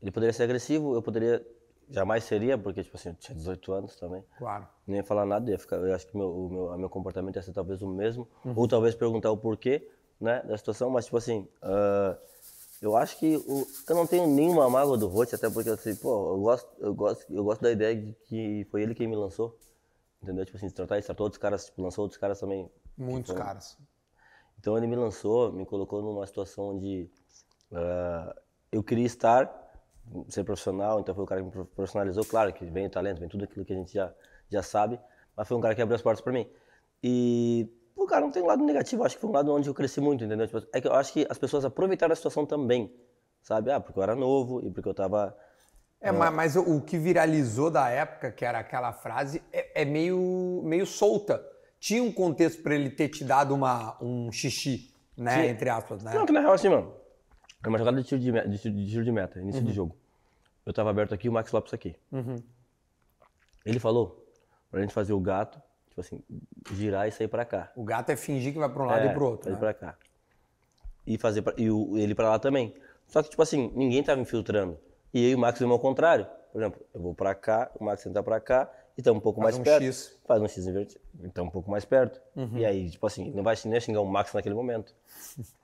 Ele 0.00 0.10
poderia 0.12 0.32
ser 0.32 0.44
agressivo, 0.44 0.94
eu 0.94 1.02
poderia. 1.02 1.44
Jamais 1.90 2.24
seria, 2.24 2.56
porque, 2.56 2.82
tipo 2.82 2.96
assim, 2.96 3.10
eu 3.10 3.14
tinha 3.16 3.36
18 3.36 3.72
anos 3.72 3.94
também. 3.96 4.24
Claro. 4.38 4.66
Nem 4.86 4.98
ia 4.98 5.04
falar 5.04 5.26
nada, 5.26 5.50
ia 5.50 5.58
ficar, 5.58 5.76
eu 5.76 5.94
acho 5.94 6.06
que 6.06 6.16
meu, 6.16 6.30
o 6.30 6.48
meu, 6.48 6.78
meu 6.78 6.88
comportamento 6.88 7.36
ia 7.36 7.42
ser 7.42 7.52
talvez 7.52 7.82
o 7.82 7.88
mesmo, 7.88 8.26
Uhum. 8.44 8.54
ou 8.56 8.66
talvez 8.68 8.94
perguntar 8.94 9.30
o 9.32 9.36
porquê, 9.36 9.90
né, 10.18 10.42
da 10.44 10.56
situação, 10.56 10.88
mas 10.88 11.04
tipo 11.04 11.18
assim, 11.18 11.46
ah, 11.60 12.16
eu 12.84 12.94
acho 12.96 13.18
que 13.18 13.36
o, 13.36 13.66
eu 13.88 13.96
não 13.96 14.06
tenho 14.06 14.26
nenhuma 14.26 14.68
mágoa 14.68 14.98
do 14.98 15.08
Rote, 15.08 15.34
até 15.34 15.48
porque 15.48 15.70
assim, 15.70 15.96
pô, 15.96 16.34
eu 16.34 16.40
gosto, 16.42 16.68
eu 16.78 16.94
gosto, 16.94 17.32
eu 17.32 17.42
gosto 17.42 17.62
da 17.62 17.72
ideia 17.72 17.96
de 17.96 18.12
que 18.26 18.66
foi 18.70 18.82
ele 18.82 18.94
quem 18.94 19.08
me 19.08 19.16
lançou, 19.16 19.58
entendeu? 20.22 20.44
Tipo 20.44 20.58
assim, 20.58 20.68
tratar, 20.68 21.02
tratou 21.02 21.24
outros 21.24 21.40
caras, 21.40 21.64
tipo, 21.64 21.80
lançou 21.80 22.02
outros 22.02 22.20
caras 22.20 22.38
também. 22.38 22.70
Muitos 22.98 23.32
tipo, 23.32 23.42
caras. 23.42 23.78
Então 24.58 24.76
ele 24.76 24.86
me 24.86 24.96
lançou, 24.96 25.50
me 25.50 25.64
colocou 25.64 26.02
numa 26.02 26.26
situação 26.26 26.76
onde 26.76 27.10
ah, 27.72 28.36
eu 28.70 28.82
queria 28.82 29.06
estar, 29.06 29.50
ser 30.28 30.44
profissional, 30.44 31.00
então 31.00 31.14
foi 31.14 31.24
o 31.24 31.26
cara 31.26 31.42
que 31.42 31.56
me 31.56 31.64
profissionalizou, 31.64 32.22
claro 32.26 32.52
que 32.52 32.66
vem 32.66 32.86
o 32.86 32.90
talento, 32.90 33.18
vem 33.18 33.30
tudo 33.30 33.44
aquilo 33.44 33.64
que 33.64 33.72
a 33.72 33.76
gente 33.76 33.94
já, 33.94 34.12
já 34.50 34.62
sabe, 34.62 35.00
mas 35.34 35.48
foi 35.48 35.56
um 35.56 35.60
cara 35.62 35.74
que 35.74 35.80
abriu 35.80 35.96
as 35.96 36.02
portas 36.02 36.20
para 36.20 36.34
mim. 36.34 36.46
E, 37.02 37.66
pô, 37.94 38.06
cara, 38.06 38.22
não 38.22 38.30
tem 38.30 38.42
um 38.42 38.46
lado 38.46 38.64
negativo, 38.64 39.04
acho 39.04 39.14
que 39.16 39.20
foi 39.20 39.30
um 39.30 39.32
lado 39.32 39.52
onde 39.52 39.68
eu 39.68 39.74
cresci 39.74 40.00
muito, 40.00 40.24
entendeu? 40.24 40.46
Tipo, 40.46 40.66
é 40.72 40.80
que 40.80 40.88
eu 40.88 40.92
acho 40.94 41.12
que 41.12 41.26
as 41.28 41.38
pessoas 41.38 41.64
aproveitaram 41.64 42.12
a 42.12 42.16
situação 42.16 42.44
também, 42.44 42.92
sabe? 43.42 43.70
Ah, 43.70 43.80
porque 43.80 43.98
eu 43.98 44.02
era 44.02 44.14
novo 44.14 44.64
e 44.66 44.70
porque 44.70 44.88
eu 44.88 44.94
tava... 44.94 45.36
É, 46.00 46.12
ma- 46.12 46.30
mas, 46.30 46.54
o, 46.56 46.76
o 46.76 46.82
que 46.82 46.98
viralizou 46.98 47.70
da 47.70 47.88
época, 47.88 48.30
que 48.30 48.44
era 48.44 48.58
aquela 48.58 48.92
frase, 48.92 49.42
é, 49.52 49.82
é 49.82 49.84
meio, 49.86 50.60
meio 50.64 50.84
solta. 50.86 51.42
Tinha 51.80 52.02
um 52.02 52.12
contexto 52.12 52.62
pra 52.62 52.74
ele 52.74 52.90
ter 52.90 53.08
te 53.08 53.24
dado 53.24 53.54
uma, 53.54 53.96
um 54.02 54.30
xixi, 54.30 54.94
né? 55.16 55.44
Sim. 55.44 55.48
Entre 55.50 55.68
aspas, 55.70 56.02
né? 56.02 56.12
Não, 56.14 56.26
que 56.26 56.32
na 56.32 56.40
real 56.40 56.52
assim, 56.52 56.68
mano, 56.68 56.92
é 57.62 57.68
uma 57.68 57.78
jogada 57.78 57.96
de 58.02 58.06
tiro 58.06 58.20
de, 58.20 58.32
me- 58.32 58.46
de 58.48 58.58
tiro 58.58 58.74
de, 58.74 58.86
tiro 58.90 59.04
de 59.04 59.12
meta, 59.12 59.40
início 59.40 59.62
de 59.62 59.72
jogo. 59.72 59.96
Eu 60.66 60.72
tava 60.74 60.90
aberto 60.90 61.14
aqui, 61.14 61.28
o 61.28 61.32
Max 61.32 61.50
Lopes 61.52 61.72
aqui. 61.72 61.96
Ele 63.64 63.78
falou 63.78 64.26
pra 64.70 64.80
gente 64.82 64.92
fazer 64.92 65.12
o 65.14 65.20
gato, 65.20 65.60
Tipo 65.94 66.00
assim, 66.00 66.20
girar 66.72 67.06
e 67.06 67.12
sair 67.12 67.28
pra 67.28 67.44
cá. 67.44 67.70
O 67.76 67.84
gato 67.84 68.10
é 68.10 68.16
fingir 68.16 68.52
que 68.52 68.58
vai 68.58 68.68
pra 68.68 68.82
um 68.82 68.86
lado 68.86 69.06
É, 69.06 69.10
e 69.12 69.14
pro 69.14 69.26
outro. 69.26 69.52
Né? 69.52 69.56
pra 69.56 69.72
cá. 69.72 69.96
E, 71.06 71.16
fazer 71.16 71.42
pra, 71.42 71.54
e 71.56 71.70
o- 71.70 71.96
ele 71.96 72.16
pra 72.16 72.28
lá 72.30 72.38
também. 72.38 72.74
Só 73.06 73.22
que, 73.22 73.30
tipo 73.30 73.40
assim, 73.42 73.70
ninguém 73.76 74.02
tava 74.02 74.20
infiltrando. 74.20 74.76
E 75.12 75.24
eu 75.24 75.30
e 75.30 75.34
o 75.36 75.38
Max 75.38 75.58
vimos 75.60 75.72
ao 75.74 75.78
contrário. 75.78 76.26
Por 76.52 76.60
exemplo, 76.60 76.80
eu 76.92 77.00
vou 77.00 77.14
pra 77.14 77.32
cá, 77.34 77.70
o 77.78 77.84
Max 77.84 78.04
entra 78.06 78.22
pra 78.24 78.40
cá 78.40 78.68
e 78.98 79.02
tá 79.02 79.12
um 79.12 79.20
pouco 79.20 79.40
Faz 79.40 79.54
mais 79.56 79.60
um 79.60 79.62
perto. 79.62 79.84
X. 79.84 80.18
Faz 80.26 80.42
um 80.42 80.48
X 80.48 80.66
invertido. 80.66 81.00
Então 81.22 81.44
um 81.44 81.50
pouco 81.50 81.70
mais 81.70 81.84
perto. 81.84 82.20
Uhum. 82.34 82.58
E 82.58 82.64
aí, 82.66 82.90
tipo 82.90 83.06
assim, 83.06 83.30
não 83.30 83.44
vai 83.44 83.54
nem 83.66 83.80
xingar 83.80 84.00
o 84.00 84.06
Max 84.06 84.32
naquele 84.32 84.54
momento. 84.56 84.92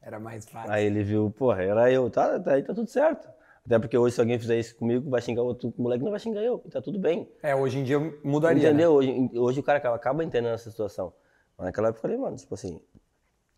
Era 0.00 0.20
mais 0.20 0.48
fácil. 0.48 0.70
Aí 0.72 0.86
ele 0.86 1.02
viu, 1.02 1.30
porra, 1.36 1.62
era 1.64 1.90
eu. 1.90 2.08
Tá, 2.08 2.38
tá, 2.38 2.52
aí 2.52 2.62
tá 2.62 2.72
tudo 2.72 2.88
certo. 2.88 3.28
Até 3.68 3.78
porque 3.78 3.98
hoje, 3.98 4.14
se 4.14 4.20
alguém 4.20 4.38
fizer 4.38 4.58
isso 4.58 4.74
comigo, 4.76 5.10
vai 5.10 5.20
xingar 5.20 5.42
outro 5.42 5.72
moleque, 5.76 6.02
não 6.02 6.10
vai 6.10 6.18
xingar 6.18 6.40
eu. 6.42 6.62
E 6.64 6.70
tá 6.70 6.80
tudo 6.80 6.98
bem. 6.98 7.30
É, 7.42 7.54
hoje 7.54 7.78
em 7.78 7.84
dia 7.84 7.98
mudaria. 8.24 8.62
né? 8.62 8.68
Entendeu? 8.70 8.92
Hoje, 8.92 9.30
hoje 9.34 9.60
o 9.60 9.62
cara 9.62 9.76
acaba, 9.76 9.94
acaba 9.96 10.24
entendendo 10.24 10.54
essa 10.54 10.70
situação. 10.70 11.12
Mas 11.56 11.66
naquela 11.66 11.88
época 11.88 11.98
eu 11.98 12.02
falei, 12.02 12.16
mano, 12.16 12.34
tipo 12.36 12.54
assim, 12.54 12.80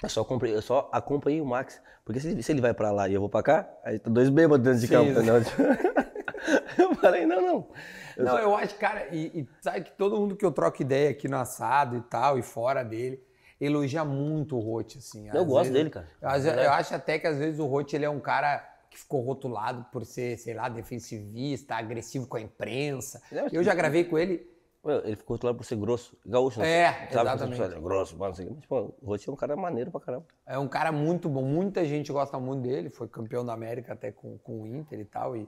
eu 0.03 0.09
só, 0.09 0.25
comprei, 0.25 0.53
eu 0.53 0.63
só 0.63 0.89
acompanhei 0.93 1.41
o 1.41 1.47
Max. 1.47 1.81
Porque 2.05 2.19
se 2.19 2.29
ele, 2.29 2.43
se 2.43 2.51
ele 2.51 2.61
vai 2.61 2.75
pra 2.75 2.91
lá 2.91 3.09
e 3.09 3.15
eu 3.15 3.21
vou 3.21 3.29
pra 3.31 3.41
cá, 3.43 3.71
aí 3.85 4.01
tá 4.01 4.11
dois 4.11 4.29
bêbados 4.31 4.65
dentro 4.65 4.81
de 4.81 4.87
Sim, 4.89 4.93
campo, 4.95 5.07
sim. 5.07 5.13
entendeu? 5.13 6.05
eu 6.79 6.95
falei, 6.97 7.25
não, 7.27 7.41
não. 7.41 7.69
Eu 8.17 8.25
Não, 8.25 8.33
só- 8.33 8.39
eu 8.41 8.57
acho, 8.57 8.75
cara, 8.77 9.07
e, 9.15 9.27
e 9.41 9.49
sabe 9.61 9.83
que 9.83 9.93
todo 9.93 10.17
mundo 10.19 10.35
que 10.35 10.45
eu 10.45 10.51
troco 10.51 10.83
ideia 10.83 11.11
aqui 11.11 11.29
no 11.29 11.37
assado 11.37 11.97
e 11.97 12.01
tal, 12.03 12.39
e 12.39 12.43
fora 12.43 12.83
dele, 12.83 13.23
elogia 13.61 14.05
muito 14.05 14.57
o 14.57 14.61
Rote, 14.61 14.99
assim. 14.99 15.29
Eu 15.29 15.45
gosto 15.45 15.59
vezes- 15.71 15.73
dele, 15.73 15.91
cara. 15.91 16.09
Eu, 16.21 16.29
acho- 16.29 16.47
eu 16.49 16.71
acho 16.73 16.95
até 16.95 17.19
que 17.19 17.27
às 17.27 17.37
vezes 17.39 17.61
o 17.61 17.67
Rote 17.67 17.95
ele 17.95 18.05
é 18.05 18.11
um 18.11 18.21
cara 18.21 18.67
que 18.91 18.99
ficou 18.99 19.21
rotulado 19.21 19.87
por 19.93 20.05
ser, 20.05 20.37
sei 20.37 20.53
lá, 20.53 20.69
defensivista, 20.69 21.77
agressivo 21.77 22.27
com 22.27 22.37
a 22.37 22.41
imprensa. 22.41 23.23
Eu 23.53 23.63
já 23.63 23.73
gravei 23.75 24.05
com 24.05 24.19
ele. 24.19 24.51
Ele 25.05 25.15
ficou 25.15 25.39
lá 25.43 25.53
por 25.53 25.63
ser 25.65 25.77
grosso. 25.77 26.17
Gaúcho, 26.27 26.59
não 26.59 26.67
É, 26.67 27.07
sabe? 27.11 27.29
Exatamente. 27.29 27.57
você 27.57 27.69
fala, 27.69 27.81
grosso, 27.81 28.17
mano, 28.19 28.35
quê. 28.35 28.49
Mas, 28.51 28.65
pô, 28.67 28.95
o 29.01 29.07
Rotti 29.07 29.29
é 29.29 29.33
um 29.33 29.37
cara 29.37 29.55
maneiro 29.55 29.91
pra 29.91 30.01
caramba. 30.01 30.27
É 30.47 30.59
um 30.59 30.67
cara 30.67 30.91
muito 30.91 31.29
bom, 31.29 31.43
muita 31.45 31.85
gente 31.85 32.11
gosta 32.11 32.39
muito 32.41 32.63
dele, 32.63 32.89
foi 32.89 33.07
campeão 33.07 33.45
da 33.45 33.53
América 33.53 33.93
até 33.93 34.11
com, 34.11 34.39
com 34.39 34.63
o 34.63 34.67
Inter 34.67 34.99
e 34.99 35.05
tal. 35.05 35.37
E, 35.37 35.47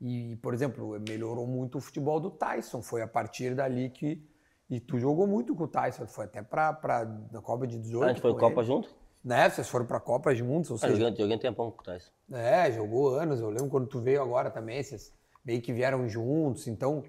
e, 0.00 0.36
por 0.36 0.52
exemplo, 0.52 1.00
melhorou 1.08 1.46
muito 1.46 1.78
o 1.78 1.80
futebol 1.80 2.20
do 2.20 2.30
Tyson. 2.30 2.82
Foi 2.82 3.00
a 3.02 3.08
partir 3.08 3.54
dali 3.54 3.88
que. 3.88 4.22
E 4.68 4.80
tu 4.80 4.98
jogou 4.98 5.26
muito 5.26 5.54
com 5.54 5.64
o 5.64 5.68
Tyson, 5.68 6.06
foi 6.06 6.26
até 6.26 6.42
pra, 6.42 6.72
pra 6.72 7.04
na 7.32 7.40
Copa 7.40 7.66
de 7.66 7.78
18. 7.78 8.02
Ah, 8.02 8.06
a 8.06 8.08
gente 8.08 8.20
foi 8.20 8.34
Copa 8.34 8.60
ele. 8.60 8.66
junto? 8.66 8.94
Né? 9.24 9.48
Vocês 9.48 9.68
foram 9.68 9.86
pra 9.86 9.98
Copa 9.98 10.34
juntos, 10.34 10.70
ou 10.70 10.76
Ah, 10.76 10.80
seja, 10.80 10.96
joguei, 10.96 11.16
joguei 11.16 11.36
um 11.36 11.38
tempão 11.40 11.70
com 11.70 11.80
o 11.80 11.84
Tyson. 11.84 12.10
é, 12.32 12.70
jogou 12.70 13.14
anos. 13.14 13.40
Eu 13.40 13.48
lembro 13.48 13.68
quando 13.70 13.86
tu 13.86 14.00
veio 14.00 14.20
agora 14.20 14.50
também, 14.50 14.82
vocês 14.82 15.12
meio 15.44 15.62
que 15.62 15.72
vieram 15.72 16.06
juntos. 16.08 16.66
Então, 16.66 17.02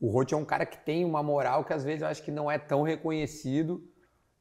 o 0.00 0.08
Roth 0.10 0.32
é 0.32 0.36
um 0.36 0.44
cara 0.44 0.64
que 0.64 0.78
tem 0.78 1.04
uma 1.04 1.22
moral 1.22 1.64
que 1.64 1.72
às 1.72 1.84
vezes 1.84 2.02
eu 2.02 2.08
acho 2.08 2.22
que 2.22 2.30
não 2.30 2.50
é 2.50 2.58
tão 2.58 2.82
reconhecido. 2.82 3.82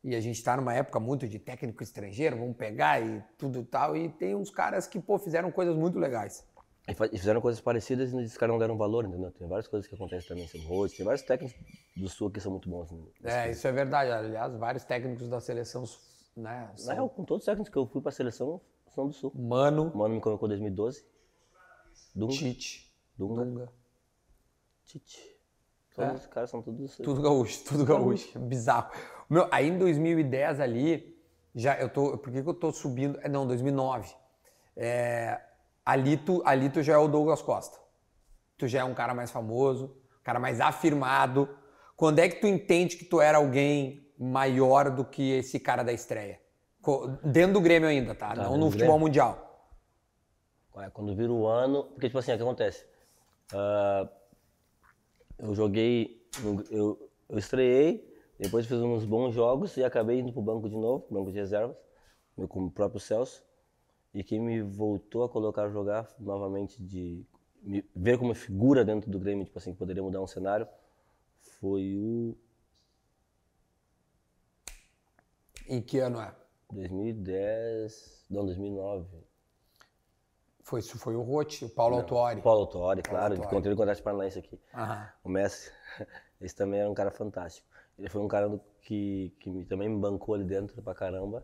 E 0.04 0.16
a 0.16 0.22
gente 0.22 0.42
tá 0.42 0.56
numa 0.56 0.74
época 0.74 1.00
muito 1.00 1.28
de 1.28 1.38
técnico 1.40 1.84
estrangeiro, 1.84 2.38
vamos 2.38 2.56
pegar 2.56 3.02
e 3.02 3.22
tudo 3.38 3.64
tal. 3.66 3.98
E 3.98 4.08
tem 4.08 4.36
uns 4.36 4.50
caras 4.50 4.88
que, 4.88 5.00
pô, 5.02 5.20
fizeram 5.20 5.52
coisas 5.52 5.76
muito 5.76 6.00
legais. 6.00 6.48
E 6.88 7.18
fizeram 7.18 7.42
coisas 7.42 7.60
parecidas 7.60 8.14
e 8.14 8.16
os 8.16 8.38
caras 8.38 8.54
não 8.54 8.60
deram 8.60 8.78
valor, 8.78 9.04
entendeu? 9.04 9.30
Tem 9.32 9.46
várias 9.46 9.68
coisas 9.68 9.90
que 9.90 9.96
acontecem 9.96 10.30
também 10.30 10.48
sobre 10.48 10.66
o 10.66 10.70
Rotti. 10.70 10.96
Tem 10.96 11.06
vários 11.06 11.22
técnicos 11.24 11.60
do 11.98 12.08
Sul 12.08 12.32
que 12.32 12.40
são 12.40 12.50
muito 12.52 12.70
bons. 12.70 12.90
Né? 12.90 13.48
É, 13.48 13.52
isso 13.52 13.68
é 13.68 13.72
verdade. 13.74 14.10
Aliás, 14.10 14.56
vários 14.56 14.86
técnicos 14.86 15.28
da 15.28 15.42
seleção, 15.42 15.84
né? 16.38 16.68
Na 16.72 16.78
São 16.78 16.94
real, 16.94 17.10
com 17.10 17.24
todos 17.24 17.42
os 17.42 17.46
técnicos 17.46 17.72
que 17.72 17.78
eu 17.78 17.86
fui 17.88 18.02
pra 18.02 18.12
seleção, 18.12 18.62
são 18.90 19.08
do 19.08 19.14
Sul. 19.14 19.32
Mano, 19.36 19.92
Mano 19.96 20.16
me 20.16 20.22
colocou 20.22 20.48
em 20.48 20.50
2012. 20.50 21.06
Dunga. 22.16 22.34
Tite, 22.34 22.94
Dunga. 23.18 23.46
Dunga. 23.46 23.74
Tite. 24.86 25.36
Todos 25.96 26.12
É. 26.12 26.16
os 26.16 26.28
caras 26.28 26.50
são 26.50 26.62
todos 26.62 26.80
do 26.80 26.88
Sul. 26.88 27.04
Tudo 27.06 27.22
gaúcho, 27.22 27.64
tudo 27.66 27.86
gaúcho. 27.86 28.40
Bizarro. 28.40 28.92
Meu, 29.30 29.48
aí 29.52 29.68
em 29.68 29.78
2010 29.78 30.60
ali, 30.60 31.20
já 31.56 31.78
eu 31.80 31.90
tô. 31.90 32.18
Por 32.18 32.32
que, 32.32 32.42
que 32.42 32.48
eu 32.50 32.54
tô 32.54 32.72
subindo? 32.72 33.20
É, 33.22 33.28
não, 33.28 33.46
2009. 33.48 34.14
É, 34.76 35.42
ali, 35.86 36.16
tu, 36.18 36.42
ali 36.46 36.70
tu 36.70 36.82
já 36.84 36.94
é 36.94 36.98
o 36.98 37.08
Douglas 37.08 37.42
Costa. 37.42 37.78
Tu 38.58 38.68
já 38.68 38.80
é 38.80 38.84
um 38.84 38.94
cara 38.94 39.14
mais 39.14 39.32
famoso, 39.32 39.86
um 40.20 40.24
cara 40.24 40.40
mais 40.40 40.62
afirmado. 40.62 41.50
Quando 41.96 42.20
é 42.20 42.30
que 42.30 42.40
tu 42.40 42.48
entende 42.48 42.96
que 42.96 43.06
tu 43.06 43.20
era 43.20 43.38
alguém 43.40 44.07
maior 44.18 44.90
do 44.90 45.06
que 45.06 45.32
esse 45.32 45.60
cara 45.60 45.84
da 45.84 45.94
estreia? 45.94 46.40
Dentro 47.24 47.54
do 47.54 47.62
Grêmio 47.62 47.90
ainda, 47.90 48.16
tá? 48.16 48.34
Tá, 48.34 48.44
não 48.44 48.58
no 48.58 48.72
futebol 48.72 48.94
Grêmio. 48.94 49.00
mundial. 49.00 49.48
É, 50.78 50.90
Quando 50.90 51.16
vira 51.16 51.32
o 51.32 51.46
ano. 51.48 51.84
Porque, 51.86 52.08
tipo 52.08 52.20
assim, 52.20 52.32
o 52.32 52.38
que 52.38 52.44
acontece? 52.44 52.86
Ah, 53.54 54.08
eu 55.40 55.54
joguei. 55.54 56.26
Eu, 56.70 57.10
eu 57.30 57.38
estreiei, 57.38 58.08
depois 58.40 58.66
fiz 58.66 58.78
uns 58.78 59.06
bons 59.06 59.34
jogos 59.34 59.76
e 59.76 59.84
acabei 59.84 60.20
indo 60.20 60.32
pro 60.32 60.42
banco 60.42 60.70
de 60.70 60.76
novo, 60.76 61.08
banco 61.10 61.32
de 61.32 61.38
reservas, 61.38 61.76
com 62.48 62.66
o 62.66 62.72
próprio 62.72 63.00
Celso. 63.00 63.44
E 64.14 64.24
quem 64.24 64.40
me 64.40 64.62
voltou 64.62 65.24
a 65.24 65.30
colocar 65.30 65.64
a 65.64 65.70
jogar 65.70 66.08
novamente, 66.20 66.82
de 66.82 67.26
me 67.62 67.84
ver 67.96 68.18
como 68.18 68.34
figura 68.34 68.86
dentro 68.86 69.10
do 69.10 69.20
Grêmio, 69.20 69.46
tipo 69.46 69.58
assim, 69.58 69.74
que 69.74 69.78
poderia 69.78 70.02
mudar 70.04 70.22
um 70.22 70.28
cenário, 70.28 70.68
foi 71.60 71.98
o 71.98 72.38
Em 75.68 75.82
que 75.82 76.00
ano 76.00 76.22
é? 76.22 76.34
2010. 76.72 78.26
Não, 78.30 78.46
2009. 78.46 79.06
Foi, 80.64 80.82
isso 80.82 80.98
foi 81.00 81.16
o 81.16 81.22
Rote, 81.22 81.64
o 81.64 81.70
Paulo 81.70 81.96
Autuori. 81.96 82.42
Paulo 82.42 82.62
Autori, 82.62 83.02
claro, 83.02 83.34
Autuori. 83.36 83.48
encontrei 83.48 83.74
o 83.74 83.82
Atlético 83.82 84.04
Paranaense 84.04 84.40
aqui. 84.40 84.60
O 85.24 85.30
Messi, 85.30 85.72
esse 86.42 86.54
também 86.56 86.82
era 86.82 86.90
um 86.90 86.94
cara 86.94 87.10
fantástico. 87.10 87.66
Ele 87.98 88.10
foi 88.10 88.22
um 88.22 88.28
cara 88.28 88.60
que, 88.82 89.34
que 89.40 89.50
me- 89.50 89.64
também 89.66 89.88
me 89.88 89.98
bancou 89.98 90.36
ali 90.36 90.44
dentro 90.44 90.82
pra 90.82 90.94
caramba. 90.94 91.44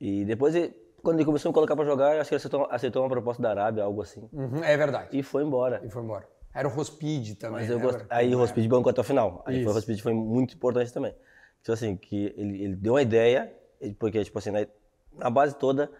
E 0.00 0.24
depois, 0.24 0.54
ele- 0.54 0.70
quando 1.02 1.16
ele 1.16 1.24
começou 1.24 1.48
a 1.48 1.50
me 1.50 1.54
colocar 1.54 1.74
pra 1.74 1.84
jogar, 1.84 2.14
eu 2.14 2.20
acho 2.20 2.28
que 2.28 2.34
ele 2.34 2.38
aceitou, 2.38 2.66
aceitou 2.70 3.02
uma 3.02 3.08
proposta 3.08 3.42
da 3.42 3.50
Arábia, 3.50 3.82
algo 3.82 4.00
assim. 4.00 4.28
Uhum, 4.32 4.62
é 4.62 4.76
verdade. 4.76 5.08
E 5.16 5.22
foi 5.24 5.42
embora. 5.42 5.80
E 5.84 5.90
foi 5.90 6.02
embora. 6.02 6.28
Era 6.54 6.68
o 6.68 6.70
Rospide 6.70 7.34
também. 7.34 7.60
Mas 7.62 7.70
eu 7.70 7.78
né? 7.78 7.84
gosto. 7.84 8.06
Aí 8.08 8.32
o 8.34 8.38
É. 8.38 8.42
Hospid 8.42 8.68
bancou 8.68 8.90
até 8.90 9.00
o 9.00 9.04
final. 9.04 9.42
Aí 9.44 9.64
foi, 9.64 9.72
o 9.72 9.76
Hospid 9.76 10.00
foi 10.00 10.14
muito 10.14 10.54
importante 10.54 10.92
também. 10.92 11.14
Tipo 11.62 11.72
assim, 11.72 11.96
que 11.96 12.32
ele, 12.36 12.62
ele 12.64 12.76
deu 12.76 12.94
uma 12.94 13.02
ideia, 13.02 13.54
porque, 13.98 14.22
tipo 14.24 14.38
assim, 14.38 14.50
na, 14.50 14.66
na 15.12 15.30
base 15.30 15.54
toda, 15.56 15.90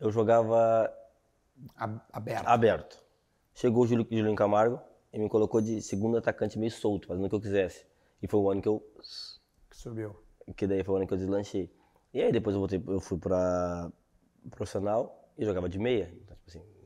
eu 0.00 0.10
jogava 0.10 0.92
Aberto. 2.12 2.46
aberto. 2.46 3.04
Chegou 3.54 3.84
o 3.84 3.86
Júlio, 3.86 4.06
Julinho 4.10 4.34
Camargo 4.34 4.80
e 5.12 5.18
me 5.18 5.28
colocou 5.28 5.60
de 5.60 5.80
segundo 5.80 6.16
atacante 6.16 6.58
meio 6.58 6.72
solto, 6.72 7.06
fazendo 7.06 7.24
o 7.26 7.28
que 7.28 7.34
eu 7.34 7.40
quisesse. 7.40 7.86
E 8.20 8.26
foi 8.26 8.40
o 8.40 8.50
ano 8.50 8.60
que 8.60 8.68
eu 8.68 8.82
Que 9.70 9.76
subiu. 9.76 10.16
que 10.56 10.66
daí 10.66 10.82
foi 10.82 10.94
o 10.94 10.96
ano 10.98 11.06
que 11.06 11.14
eu 11.14 11.18
deslanchei. 11.18 11.70
E 12.12 12.20
aí 12.20 12.32
depois 12.32 12.54
eu 12.54 12.60
voltei, 12.60 12.82
eu 12.86 13.00
fui 13.00 13.18
pra 13.18 13.90
profissional 14.50 15.28
e 15.38 15.44
jogava 15.44 15.68
de 15.68 15.78
meia. 15.78 16.12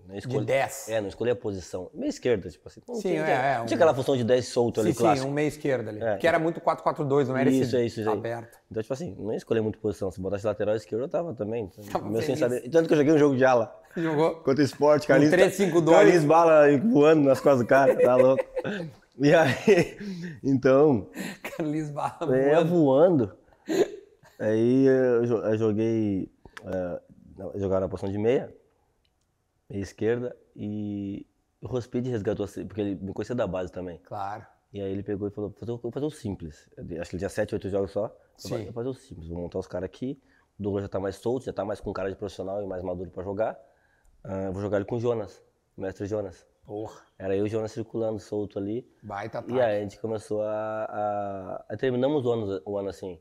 Assim, 0.09 0.13
não 0.13 0.17
escolhi, 0.19 0.47
10. 0.47 0.89
É, 0.89 1.01
não 1.03 1.09
escolhi 1.09 1.31
a 1.31 1.37
posição. 1.37 1.91
Meia 1.93 2.09
esquerda, 2.09 2.49
tipo 2.49 2.67
assim. 2.67 2.81
Não 2.89 2.95
Sim, 2.95 3.03
tinha, 3.11 3.27
é, 3.27 3.55
é, 3.57 3.61
um- 3.61 3.67
tinha 3.67 3.77
aquela 3.77 3.93
função 3.95 4.17
de 4.17 4.25
10 4.25 4.47
solto 4.49 4.81
ali, 4.81 4.91
Sim, 4.91 4.95
sim, 4.97 5.03
clássico. 5.05 5.29
um 5.29 5.31
meio 5.33 5.49
esquerdo 5.49 5.89
ali. 5.89 6.03
É. 6.03 6.17
Que 6.17 6.27
era 6.27 6.39
muito 6.39 6.61
4-4-2, 6.61 7.29
não 7.29 7.37
era 7.37 7.51
Isso, 7.51 7.63
esse 7.65 7.77
é 7.77 7.85
isso, 7.85 8.01
aí. 8.01 8.09
aberto. 8.09 8.59
Então, 8.71 8.83
tipo 8.83 8.93
assim, 8.95 9.15
não 9.19 9.33
ia 9.33 9.37
escolher 9.37 9.61
muito 9.61 9.79
posição. 9.79 10.11
Se 10.11 10.21
botasse 10.21 10.47
lateral 10.47 10.75
esquerdo, 10.77 11.03
eu 11.03 11.09
tava 11.09 11.35
também. 11.35 11.65
Então, 11.73 11.85
Tava 11.93 12.07
mesmo 12.09 12.23
sem 12.23 12.37
saber. 12.37 12.69
Tanto 12.71 12.87
que 12.89 12.95
eu 12.95 12.99
joguei 12.99 13.13
um 13.13 13.19
jogo 13.19 13.37
de 13.37 13.45
ala. 13.45 13.75
Jogou. 13.97 14.37
Contra 14.37 14.63
o 14.63 14.65
esporte, 14.65 15.07
Carlinhos. 15.07 15.35
3-5-2. 15.35 15.91
Carlinhos 15.93 16.25
bala 16.25 16.65
voando 16.79 17.23
nas 17.29 17.41
costas 17.41 17.61
do 17.61 17.67
cara, 17.67 17.95
tá 17.97 18.17
louco. 18.17 18.45
E 19.21 19.35
aí, 19.35 19.99
então, 20.45 21.09
Carlinhos 21.57 21.91
Barra. 21.91 22.19
é, 22.37 22.63
voando. 22.63 23.33
Aí 24.39 24.87
eu, 24.87 25.27
jo- 25.27 25.39
eu 25.45 25.59
joguei, 25.59 26.31
eu 27.53 27.61
jogava 27.61 27.81
na 27.81 27.89
posição 27.89 28.11
de 28.13 28.17
meia, 28.17 28.49
meia 29.69 29.83
esquerda, 29.83 30.37
e 30.57 31.27
o 31.61 31.67
Rospid 31.67 32.07
resgatou, 32.09 32.45
assim, 32.45 32.67
porque 32.67 32.81
ele 32.81 32.95
me 32.97 33.13
conhecia 33.13 33.35
da 33.35 33.47
base 33.47 33.71
também. 33.73 33.99
Claro. 34.05 34.47
E 34.73 34.81
aí 34.81 34.91
ele 34.93 35.03
pegou 35.03 35.29
e 35.29 35.31
falou, 35.31 35.51
"Fazer- 35.59 35.73
vou 35.77 35.91
fazer 35.91 36.07
o 36.07 36.11
simples. 36.11 36.69
Acho 36.77 37.11
que 37.11 37.17
ele 37.17 37.19
tinha 37.21 37.29
7, 37.29 37.55
8 37.55 37.69
jogos 37.71 37.91
só. 37.91 38.15
Sim. 38.37 38.65
Vou 38.65 38.73
fazer 38.75 38.89
o 38.89 38.95
simples, 38.95 39.29
vou 39.29 39.39
montar 39.41 39.59
os 39.59 39.67
caras 39.67 39.87
aqui. 39.87 40.21
O 40.59 40.63
Douglas 40.63 40.83
já 40.85 40.89
tá 40.89 41.01
mais 41.01 41.17
solto, 41.17 41.45
já 41.47 41.53
tá 41.53 41.65
mais 41.65 41.81
com 41.81 41.93
cara 41.93 42.11
de 42.11 42.17
profissional 42.17 42.63
e 42.63 42.67
mais 42.67 42.83
maduro 42.83 43.11
pra 43.11 43.23
jogar. 43.25 43.59
Ah, 44.23 44.51
vou 44.51 44.61
jogar 44.61 44.77
ele 44.79 44.85
com 44.87 44.97
o 44.97 45.01
Jonas, 45.01 45.43
o 45.77 45.81
mestre 45.81 46.07
Jonas. 46.07 46.47
Porra. 46.67 47.01
Era 47.19 47.35
eu 47.35 47.47
e 47.47 47.49
o 47.49 47.51
Jonas 47.51 47.73
circulando, 47.73 48.19
solto 48.19 48.59
ali. 48.59 48.87
Baita 49.03 49.39
ataque. 49.39 49.55
E 49.55 49.61
aí 49.61 49.79
a 49.79 49.83
gente 49.83 49.99
começou 50.01 50.43
a. 50.43 50.51
a- 50.85 51.65
a- 51.69 51.77
terminamos 51.77 52.27
o 52.27 52.31
ano, 52.33 52.61
o 52.67 52.77
ano 52.77 52.89
assim, 52.91 53.19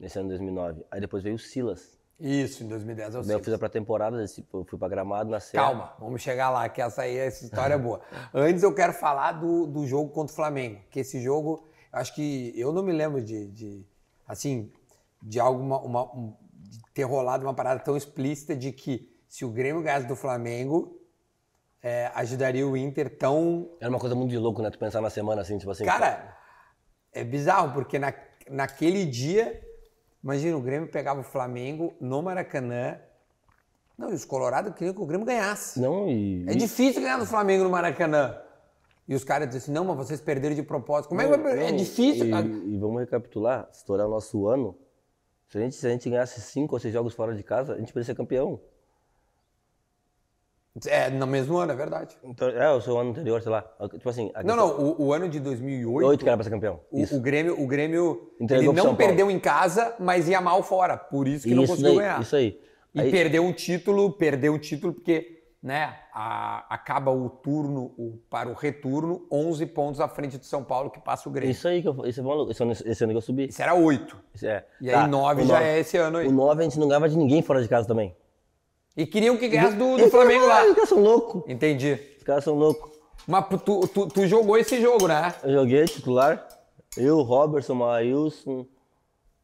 nesse 0.00 0.18
ano 0.18 0.28
de 0.28 0.34
2009. 0.36 0.84
Aí 0.90 1.00
depois 1.00 1.22
veio 1.22 1.36
o 1.36 1.38
Silas. 1.38 1.97
Isso, 2.20 2.64
em 2.64 2.68
2010 2.68 3.14
eu 3.14 3.22
sei. 3.22 3.34
eu 3.36 3.40
fiz 3.44 3.52
a 3.52 3.58
pré-temporada, 3.58 4.22
esse- 4.24 4.44
eu 4.52 4.64
fui 4.64 4.76
pra 4.78 4.88
Gramado 4.88 5.30
na 5.30 5.38
Serra. 5.38 5.64
Calma, 5.66 5.94
vamos 6.00 6.20
chegar 6.20 6.50
lá, 6.50 6.68
que 6.68 6.82
essa 6.82 7.02
aí, 7.02 7.16
essa 7.16 7.44
história 7.44 7.74
é 7.74 7.78
boa. 7.78 8.00
Antes 8.34 8.62
eu 8.64 8.74
quero 8.74 8.92
falar 8.92 9.32
do, 9.32 9.66
do 9.66 9.86
jogo 9.86 10.10
contra 10.10 10.32
o 10.32 10.36
Flamengo, 10.36 10.80
que 10.90 10.98
esse 11.00 11.20
jogo, 11.22 11.68
acho 11.92 12.14
que 12.14 12.52
eu 12.56 12.72
não 12.72 12.82
me 12.82 12.92
lembro 12.92 13.22
de, 13.22 13.46
de 13.48 13.86
assim, 14.26 14.72
de 15.22 15.38
alguma 15.38 15.78
uma, 15.80 16.02
um- 16.12 16.34
de 16.54 16.80
ter 16.92 17.04
rolado 17.04 17.44
uma 17.46 17.54
parada 17.54 17.78
tão 17.80 17.96
explícita 17.96 18.56
de 18.56 18.72
que 18.72 19.08
se 19.28 19.44
o 19.44 19.48
Grêmio 19.50 19.80
ganhasse 19.82 20.06
do 20.08 20.16
Flamengo, 20.16 20.98
é, 21.80 22.10
ajudaria 22.16 22.66
o 22.66 22.76
Inter 22.76 23.16
tão 23.16 23.70
Era 23.80 23.88
uma 23.90 24.00
coisa 24.00 24.14
muito 24.16 24.30
de 24.30 24.38
louco, 24.38 24.60
né? 24.60 24.70
Tu 24.70 24.78
pensar 24.78 25.00
na 25.00 25.08
semana 25.10 25.42
assim, 25.42 25.56
tipo 25.56 25.70
assim. 25.70 25.84
Cara, 25.84 26.36
É 27.12 27.22
bizarro, 27.22 27.72
porque 27.72 27.96
na, 27.98 28.12
naquele 28.50 29.04
dia, 29.06 29.62
imagina, 30.22 30.56
o 30.56 30.60
Grêmio 30.60 30.88
pegava 30.88 31.20
o 31.20 31.24
Flamengo 31.24 31.94
no 32.00 32.22
Maracanã. 32.22 32.98
Não, 33.96 34.10
e 34.10 34.14
os 34.14 34.24
Colorados 34.24 34.72
queriam 34.74 34.94
que 34.94 35.00
o 35.00 35.06
Grêmio 35.06 35.26
ganhasse. 35.26 35.80
Não, 35.80 36.08
e. 36.08 36.44
É 36.48 36.54
difícil 36.54 37.02
ganhar 37.02 37.18
do 37.18 37.26
Flamengo 37.26 37.64
no 37.64 37.70
Maracanã. 37.70 38.36
E 39.08 39.14
os 39.14 39.24
caras 39.24 39.48
dizem 39.48 39.62
assim, 39.62 39.72
não, 39.72 39.84
mas 39.84 39.96
vocês 39.96 40.20
perderam 40.20 40.54
de 40.54 40.62
propósito. 40.62 41.08
Como 41.08 41.20
é 41.20 41.24
que 41.24 41.30
vai 41.30 41.42
perder? 41.42 41.64
É 41.64 41.70
Não, 41.70 41.78
difícil. 41.78 42.26
E, 42.26 42.30
cara. 42.30 42.46
e 42.46 42.76
vamos 42.76 43.00
recapitular, 43.00 43.66
estourar 43.72 44.06
o 44.06 44.10
nosso 44.10 44.46
ano. 44.46 44.76
Se 45.48 45.56
a, 45.56 45.62
gente, 45.62 45.76
se 45.76 45.86
a 45.86 45.90
gente 45.90 46.10
ganhasse 46.10 46.40
cinco 46.42 46.74
ou 46.74 46.78
seis 46.78 46.92
jogos 46.92 47.14
fora 47.14 47.34
de 47.34 47.42
casa, 47.42 47.72
a 47.72 47.78
gente 47.78 47.88
poderia 47.90 48.04
ser 48.04 48.14
campeão. 48.14 48.60
É, 50.86 51.10
no 51.10 51.26
mesmo 51.26 51.56
ano, 51.56 51.72
é 51.72 51.76
verdade. 51.76 52.16
Então, 52.22 52.48
é, 52.48 52.70
o 52.70 52.80
seu 52.80 52.98
ano 52.98 53.10
anterior, 53.10 53.40
sei 53.42 53.50
lá. 53.50 53.64
Tipo 53.92 54.08
assim. 54.08 54.30
Não, 54.44 54.54
não, 54.54 54.68
o, 54.78 55.06
o 55.06 55.12
ano 55.12 55.28
de 55.28 55.40
2008, 55.40 56.06
Oito 56.06 56.22
que 56.22 56.28
era 56.28 56.36
pra 56.36 56.44
ser 56.44 56.50
campeão. 56.50 56.80
o, 56.90 57.00
Isso. 57.00 57.16
o 57.16 57.20
Grêmio, 57.20 57.60
o 57.60 57.66
Grêmio 57.66 58.30
Entregou 58.40 58.72
ele 58.72 58.82
não 58.82 58.94
perdeu 58.94 59.30
em 59.30 59.38
casa, 59.38 59.94
mas 59.98 60.28
ia 60.28 60.40
mal 60.40 60.62
fora. 60.62 60.96
Por 60.96 61.26
isso 61.26 61.46
que 61.48 61.54
não 61.54 61.64
isso 61.64 61.72
conseguiu 61.72 61.94
daí, 61.96 62.02
ganhar. 62.06 62.20
Isso 62.20 62.36
aí. 62.36 62.60
E 62.94 63.00
Aí- 63.00 63.10
perdeu 63.10 63.42
um 63.44 63.52
título, 63.52 64.12
perdeu 64.12 64.54
o 64.54 64.58
título 64.58 64.92
porque 64.94 65.36
né, 65.60 65.92
a- 66.14 66.64
acaba 66.72 67.10
o 67.10 67.28
turno 67.28 67.92
o- 67.98 68.16
para 68.30 68.48
o 68.48 68.54
retorno 68.54 69.26
11 69.30 69.66
pontos 69.66 70.00
à 70.00 70.06
frente 70.08 70.38
do 70.38 70.44
São 70.44 70.62
Paulo 70.62 70.88
que 70.88 71.00
passa 71.00 71.28
o 71.28 71.32
Grêmio. 71.32 71.50
Isso, 71.50 71.60
Isso 71.60 71.68
aí 71.68 71.82
que 71.82 71.88
eu, 71.88 72.06
esse, 72.06 72.20
é 72.20 72.22
maluco, 72.22 72.52
esse, 72.52 72.62
ano, 72.62 72.72
esse 72.72 73.02
ano 73.04 73.12
que 73.12 73.16
eu 73.16 73.20
subi. 73.20 73.48
era 73.58 73.74
8. 73.74 74.16
Isso 74.34 74.46
é. 74.46 74.64
E 74.80 74.88
Tá, 74.90 75.04
aí 75.04 75.10
9 75.10 75.42
o 75.42 75.46
já 75.46 75.60
é 75.62 75.80
esse 75.80 75.96
ano 75.96 76.18
aí. 76.18 76.28
O 76.28 76.30
9 76.32 76.60
a 76.60 76.64
gente 76.64 76.78
não 76.78 76.86
ganhava 76.86 77.08
de 77.08 77.16
ninguém 77.18 77.42
fora 77.42 77.60
de 77.60 77.68
casa 77.68 77.88
também. 77.88 78.14
E 78.98 79.06
queriam 79.06 79.36
que 79.36 79.46
ganhasse 79.48 79.76
do, 79.76 79.96
do 79.96 80.10
Flamengo 80.10 80.44
lá. 80.44 80.64
Os 80.66 80.74
caras 80.74 80.88
são 80.88 80.98
loucos. 81.00 81.44
Entendi. 81.46 81.96
Os 82.18 82.24
caras 82.24 82.42
são 82.42 82.54
loucos. 82.54 82.98
Mas 83.28 83.44
tu, 83.64 83.86
tu, 83.86 84.08
tu 84.08 84.26
jogou 84.26 84.58
esse 84.58 84.80
jogo, 84.80 85.06
né? 85.06 85.32
Eu 85.44 85.52
joguei 85.52 85.84
titular. 85.84 86.48
Eu, 86.96 87.22
Robertson, 87.22 87.74
Maílson, 87.74 88.66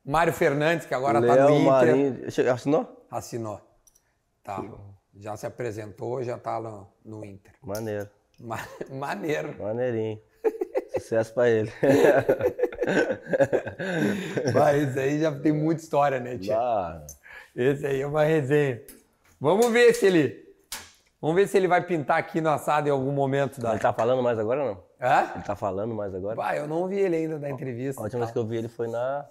Mário 0.04 0.32
Fernandes, 0.32 0.86
que 0.86 0.94
agora 0.94 1.20
tá 1.20 1.26
no 1.28 1.34
Léo, 1.34 1.50
Inter. 1.50 1.64
Marinho. 1.70 2.20
Assinou? 2.52 3.06
Assinou. 3.08 3.60
Tá. 4.42 4.60
Já 5.16 5.36
se 5.36 5.46
apresentou, 5.46 6.20
já 6.24 6.36
tá 6.36 6.60
no, 6.60 6.88
no 7.04 7.24
Inter. 7.24 7.52
Maneiro. 7.62 8.08
Ma- 8.40 8.66
Maneiro. 8.90 9.54
Maneirinho. 9.62 10.18
Sucesso 10.98 11.32
pra 11.32 11.48
ele. 11.48 11.70
Mas 14.52 14.88
esse 14.88 14.98
aí 14.98 15.20
já 15.20 15.30
tem 15.32 15.52
muita 15.52 15.80
história, 15.82 16.18
né? 16.18 16.40
Ah, 16.50 17.06
Esse 17.54 17.86
aí 17.86 18.00
é 18.00 18.06
uma 18.06 18.24
resenha. 18.24 18.82
Vamos 19.44 19.70
ver 19.70 19.92
se 19.92 20.06
ele. 20.06 20.42
Vamos 21.20 21.36
ver 21.36 21.46
se 21.46 21.54
ele 21.58 21.68
vai 21.68 21.86
pintar 21.86 22.16
aqui 22.16 22.40
no 22.40 22.48
assado 22.48 22.88
em 22.88 22.90
algum 22.90 23.12
momento 23.12 23.60
da. 23.60 23.72
ele 23.72 23.78
tá 23.78 23.92
falando 23.92 24.22
mais 24.22 24.38
agora 24.38 24.62
ou 24.62 24.68
não? 24.68 24.82
Hã? 24.98 25.32
Ele 25.34 25.44
tá 25.44 25.54
falando 25.54 25.94
mais 25.94 26.14
agora? 26.14 26.34
Vai, 26.34 26.58
eu 26.58 26.66
não 26.66 26.88
vi 26.88 26.96
ele 26.96 27.14
ainda 27.14 27.38
da 27.38 27.50
entrevista. 27.50 28.00
A 28.00 28.04
última 28.04 28.20
vez 28.20 28.32
que 28.32 28.38
eu 28.38 28.46
vi 28.46 28.56
ele 28.56 28.68
foi 28.68 28.88
na. 28.88 29.28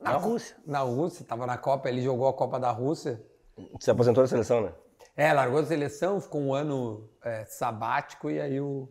na 0.00 0.12
Rússia. 0.12 0.56
Na 0.64 0.78
Rússia, 0.78 1.26
tava 1.26 1.48
na 1.48 1.58
Copa, 1.58 1.88
ele 1.88 2.00
jogou 2.00 2.28
a 2.28 2.32
Copa 2.32 2.60
da 2.60 2.70
Rússia. 2.70 3.20
Se 3.80 3.90
aposentou 3.90 4.22
da 4.22 4.28
seleção, 4.28 4.60
né? 4.60 4.72
É, 5.16 5.32
largou 5.32 5.58
a 5.58 5.66
seleção, 5.66 6.20
ficou 6.20 6.40
um 6.40 6.54
ano 6.54 7.10
é, 7.24 7.44
sabático 7.46 8.30
e 8.30 8.40
aí 8.40 8.60
o. 8.60 8.88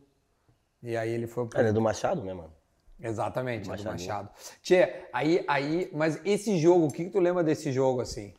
E 0.84 0.98
aí 0.98 1.10
ele 1.10 1.26
foi 1.26 1.48
pro. 1.48 1.58
Ele 1.58 1.70
é 1.70 1.72
do 1.72 1.80
Machado, 1.80 2.22
né, 2.22 2.34
mano? 2.34 2.52
Exatamente, 3.00 3.72
é 3.72 3.78
do. 3.78 3.84
Machado. 3.86 4.30
Tchê, 4.62 5.06
aí, 5.14 5.46
aí, 5.48 5.90
mas 5.94 6.20
esse 6.26 6.58
jogo, 6.58 6.88
o 6.88 6.92
que, 6.92 7.06
que 7.06 7.12
tu 7.12 7.20
lembra 7.22 7.46
desse 7.46 7.72
jogo 7.72 8.02
assim? 8.02 8.34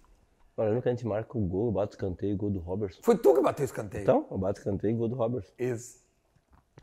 Mano, 0.57 0.69
lembro 0.71 0.83
que 0.83 0.88
a 0.88 0.93
gente 0.93 1.07
marca 1.07 1.38
o 1.38 1.41
gol, 1.41 1.67
eu 1.67 1.73
bato 1.73 1.95
escanteio, 1.95 2.37
gol 2.37 2.51
do 2.51 2.59
Robertson. 2.61 3.01
Foi 3.03 3.17
tu 3.17 3.35
que 3.35 3.41
bateu 3.41 3.62
o 3.62 3.67
escanteio. 3.67 4.03
Então, 4.03 4.27
eu 4.31 4.38
bato 4.38 4.59
escanteio, 4.59 4.97
gol 4.97 5.09
do 5.09 5.15
Robertson. 5.17 5.53
Isso. 5.59 6.03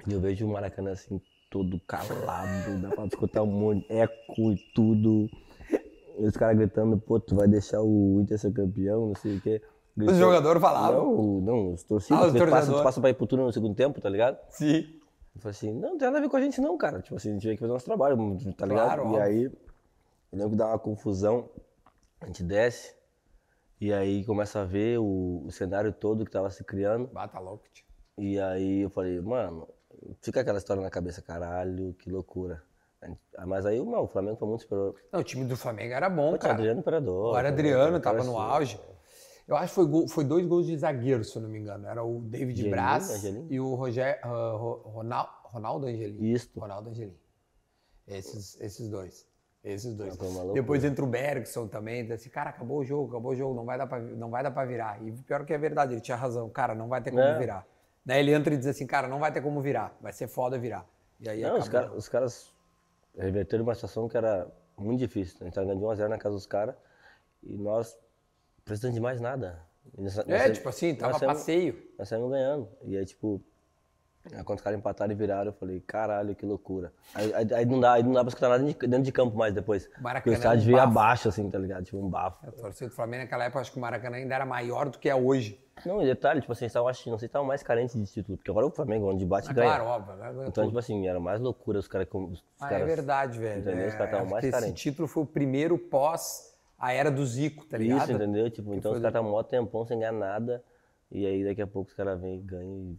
E 0.07 0.13
eu 0.13 0.19
vejo 0.19 0.45
o 0.47 0.49
Maracanã 0.49 0.91
assim, 0.91 1.21
todo 1.51 1.79
calado, 1.81 2.81
dá 2.81 2.89
pra 2.89 3.05
escutar 3.05 3.43
um 3.43 3.47
monte 3.47 3.87
de 3.87 3.93
eco 3.95 4.51
e 4.51 4.55
tudo. 4.73 5.29
E 6.17 6.25
os 6.25 6.35
caras 6.35 6.57
gritando, 6.57 6.97
pô, 6.97 7.19
tu 7.19 7.35
vai 7.35 7.47
deixar 7.47 7.81
o 7.81 8.19
Inter 8.21 8.37
ser 8.39 8.51
campeão, 8.51 9.07
não 9.07 9.15
sei 9.15 9.37
o 9.37 9.41
quê. 9.41 9.61
Gritou- 9.95 10.13
Os 10.15 10.19
jogadores 10.19 10.61
falavam. 10.61 11.03
Não, 11.03 11.13
o- 11.37 11.41
não, 11.41 11.73
os 11.73 11.83
torcidos, 11.83 12.17
Ah, 12.23 12.25
os 12.27 12.31
passa, 12.33 12.45
torcedores. 12.45 12.79
tu 12.81 12.83
passa 12.83 13.01
pra 13.01 13.09
ir 13.09 13.13
pro 13.13 13.27
turno 13.27 13.45
no 13.45 13.53
segundo 13.53 13.75
tempo, 13.75 13.99
tá 14.01 14.09
ligado? 14.09 14.37
Sim. 14.49 14.95
Eu 15.35 15.41
falei 15.41 15.51
assim, 15.51 15.71
não, 15.73 15.91
não 15.91 15.97
tem 15.97 16.07
nada 16.07 16.17
a 16.17 16.21
ver 16.21 16.29
com 16.29 16.37
a 16.37 16.41
gente 16.41 16.59
não, 16.59 16.77
cara. 16.77 17.01
Tipo 17.01 17.15
assim, 17.15 17.29
a 17.29 17.33
gente 17.33 17.43
veio 17.43 17.53
aqui 17.53 17.59
fazer 17.61 17.71
nosso 17.73 17.85
trabalho, 17.85 18.17
tá 18.57 18.65
ligado? 18.65 18.85
Claro, 19.01 19.13
e 19.15 19.19
aí, 19.19 19.43
eu 19.45 19.51
lembro 20.33 20.51
que 20.51 20.55
dá 20.57 20.67
uma 20.67 20.79
confusão, 20.79 21.49
a 22.21 22.25
gente 22.27 22.43
desce, 22.43 22.93
e 23.79 23.93
aí 23.93 24.25
começa 24.25 24.61
a 24.61 24.65
ver 24.65 24.99
o, 24.99 25.43
o 25.45 25.51
cenário 25.51 25.91
todo 25.93 26.25
que 26.25 26.31
tava 26.31 26.49
se 26.49 26.63
criando. 26.63 27.07
Bata 27.07 27.39
louco, 27.39 27.63
tio. 27.71 27.85
E 28.17 28.39
aí 28.39 28.81
eu 28.81 28.89
falei, 28.89 29.19
mano, 29.21 29.67
fica 30.21 30.41
aquela 30.41 30.57
história 30.57 30.81
na 30.83 30.89
cabeça, 30.89 31.21
caralho, 31.21 31.93
que 31.93 32.09
loucura. 32.09 32.61
Ah, 33.37 33.45
Mas 33.45 33.65
aí, 33.65 33.77
não, 33.83 34.03
o 34.03 34.07
Flamengo 34.07 34.35
foi 34.37 34.47
muito 34.47 34.61
superior. 34.61 34.93
Não, 35.11 35.21
o 35.21 35.23
time 35.23 35.45
do 35.45 35.55
Flamengo 35.55 35.93
era 35.93 36.09
bom, 36.09 36.37
cara. 36.37 36.53
Adriano 36.55 36.81
Imperador. 36.81 37.33
Cara, 37.35 37.47
Adriano 37.47 38.01
cara 38.01 38.17
tava 38.17 38.23
no 38.29 38.37
auge. 38.37 38.79
Eu 39.47 39.55
acho 39.55 39.69
que 39.69 39.75
foi, 39.75 39.87
gol- 39.87 40.07
foi 40.07 40.23
dois 40.25 40.45
gols 40.45 40.67
de 40.67 40.77
zagueiro, 40.77 41.23
se 41.23 41.35
eu 41.35 41.41
não 41.41 41.49
me 41.49 41.57
engano. 41.59 41.87
Era 41.87 42.03
o 42.03 42.21
David 42.21 42.59
Angelim, 42.59 42.69
Braz 42.71 43.23
e 43.49 43.59
o 43.59 43.73
Roger, 43.73 44.19
Ro- 44.23 44.81
Ronaldo, 44.85 45.31
Ronaldo 45.45 45.87
Angelim. 45.87 46.33
Isto. 46.33 46.59
Ronaldo 46.59 46.89
Angelim. 46.89 47.17
Esses, 48.05 48.59
esses 48.59 48.89
dois. 48.89 49.25
Esses 49.63 49.93
dois. 49.93 50.17
Loucura. 50.17 50.53
Depois 50.53 50.83
entra 50.85 51.03
o 51.03 51.07
Bergson 51.07 51.67
também. 51.67 52.03
diz 52.03 52.11
Assim, 52.13 52.29
cara, 52.29 52.49
acabou 52.49 52.79
o 52.79 52.85
jogo, 52.85 53.09
acabou 53.09 53.31
o 53.31 53.35
jogo, 53.35 53.53
não 53.53 53.65
vai 53.65 53.77
dar 53.77 53.87
pra, 53.87 53.99
não 53.99 54.29
vai 54.29 54.41
dar 54.43 54.51
pra 54.51 54.65
virar. 54.65 55.01
E 55.03 55.11
pior 55.11 55.45
que 55.45 55.53
é 55.53 55.57
verdade, 55.57 55.93
ele 55.93 56.01
tinha 56.01 56.15
razão. 56.15 56.49
Cara, 56.49 56.73
não 56.73 56.87
vai 56.87 57.01
ter 57.01 57.11
como 57.11 57.21
É. 57.23 57.37
virar. 57.37 57.65
Daí 58.05 58.19
ele 58.19 58.33
entra 58.33 58.53
e 58.53 58.57
diz 58.57 58.67
assim, 58.67 58.87
cara, 58.87 59.07
não 59.07 59.19
vai 59.19 59.31
ter 59.31 59.41
como 59.41 59.61
virar. 59.61 59.95
Vai 60.01 60.13
ser 60.13 60.27
foda 60.27 60.57
virar. 60.57 60.85
E 61.19 61.27
aí 61.29 61.41
Não, 61.41 61.57
os, 61.57 61.67
cara, 61.67 61.91
os 61.93 62.07
caras 62.07 62.53
reverteram 63.17 63.63
uma 63.63 63.75
situação 63.75 64.07
que 64.07 64.15
era 64.15 64.47
muito 64.77 64.99
difícil. 64.99 65.37
A 65.41 65.43
gente 65.43 65.53
tava 65.53 65.67
ganhando 65.67 65.81
de 65.81 65.85
1x0 65.85 66.07
na 66.07 66.17
casa 66.17 66.35
dos 66.35 66.45
caras 66.45 66.75
e 67.43 67.57
nós 67.57 67.99
precisamos 68.63 68.95
de 68.95 69.01
mais 69.01 69.19
nada. 69.19 69.61
Nós- 69.97 70.15
nós 70.15 70.29
É, 70.29 70.37
saímos- 70.39 70.57
tipo 70.57 70.69
assim, 70.69 70.91
nós 70.91 70.99
tava 70.99 71.19
saímos- 71.19 71.37
passeio. 71.39 71.83
Nós 71.99 72.07
saímos 72.07 72.29
ganhando. 72.31 72.69
E 72.85 72.97
aí, 72.97 73.05
tipo, 73.05 73.41
aí 74.33 74.43
quando 74.43 74.57
os 74.59 74.63
caras 74.63 74.77
empataram 74.79 75.11
e 75.11 75.15
viraram, 75.15 75.47
eu 75.51 75.53
falei, 75.53 75.79
caralho, 75.81 76.35
que 76.35 76.45
loucura. 76.45 76.91
Aí, 77.15 77.33
aí- 77.33 77.53
aí 77.53 77.65
não, 77.65 77.79
dá, 77.79 77.93
aí 77.93 78.03
não 78.03 78.13
dá 78.13 78.21
pra 78.21 78.29
escutar 78.29 78.49
nada 78.49 78.63
dentro 78.63 79.01
de, 79.01 79.11
campo 79.11 79.35
mais 79.37 79.53
depois. 79.53 79.85
Porque 79.87 80.01
Maracanã 80.01 80.33
o 80.33 80.37
estádio 80.37 80.59
é 80.61 80.63
um 80.63 80.65
veio 80.65 80.77
bafo. 80.77 80.89
abaixo, 80.99 81.29
assim, 81.29 81.49
tá 81.49 81.57
ligado? 81.59 81.83
Tipo, 81.85 81.97
um 81.97 82.09
bafo. 82.09 82.37
A 82.47 82.51
torcida 82.51 82.89
do 82.89 82.95
Flamengo 82.95 83.23
naquela 83.23 83.45
época, 83.45 83.59
acho 83.61 83.71
que 83.71 83.77
o 83.77 83.81
Maracanã 83.81 84.17
ainda 84.17 84.35
era 84.35 84.45
maior 84.45 84.89
do 84.89 84.97
que 84.99 85.09
é 85.09 85.15
hoje. 85.15 85.59
Não, 85.85 86.01
e 86.01 86.05
detalhe, 86.05 86.41
tipo 86.41 86.51
assim, 86.51 86.65
estavam, 86.65 86.89
acho, 86.89 87.09
não 87.09 87.17
sei 87.17 87.27
estavam 87.27 87.47
mais 87.47 87.63
carentes 87.63 87.95
de 87.95 88.05
título, 88.05 88.37
porque 88.37 88.51
agora 88.51 88.65
o 88.67 88.71
Flamengo, 88.71 89.09
onde 89.09 89.25
bate, 89.25 89.49
Ah, 89.49 89.53
ganha. 89.53 89.69
claro, 89.75 89.85
óbvio. 89.85 90.15
né? 90.15 90.23
Ganha 90.33 90.41
Então, 90.41 90.51
tudo. 90.51 90.67
tipo 90.67 90.79
assim, 90.79 91.07
era 91.07 91.19
mais 91.21 91.39
loucura 91.39 91.79
os 91.79 91.87
caras... 91.87 92.07
Os 92.13 92.43
Ah, 92.59 92.67
caras 92.67 92.81
é 92.83 92.85
verdade, 92.85 93.39
velho. 93.39 93.61
Entendeu? 93.61 93.87
Os 93.87 93.93
É, 93.93 93.97
caras 93.97 94.05
estavam 94.07 94.25
acho 94.25 94.31
mais 94.31 94.41
que 94.41 94.47
esse 94.49 94.59
carentes. 94.59 94.81
título 94.83 95.07
foi 95.07 95.23
o 95.23 95.25
primeiro 95.25 95.77
pós 95.77 96.53
a 96.77 96.91
era 96.91 97.09
do 97.09 97.25
Zico, 97.25 97.65
tá 97.65 97.77
ligado? 97.77 98.01
Isso, 98.03 98.11
entendeu? 98.11 98.49
Tipo, 98.51 98.73
então 98.73 98.91
foi 98.91 98.97
os 98.99 99.01
caras 99.01 99.15
estavam 99.15 99.31
mó 99.31 99.41
tempão 99.41 99.85
sem 99.85 99.97
ganhar 99.99 100.11
nada. 100.11 100.61
E 101.11 101.25
aí 101.25 101.43
daqui 101.45 101.61
a 101.61 101.67
pouco 101.67 101.89
os 101.89 101.95
caras 101.95 102.19
vêm 102.19 102.35
e 102.35 102.41
ganham 102.41 102.77
e 102.77 102.97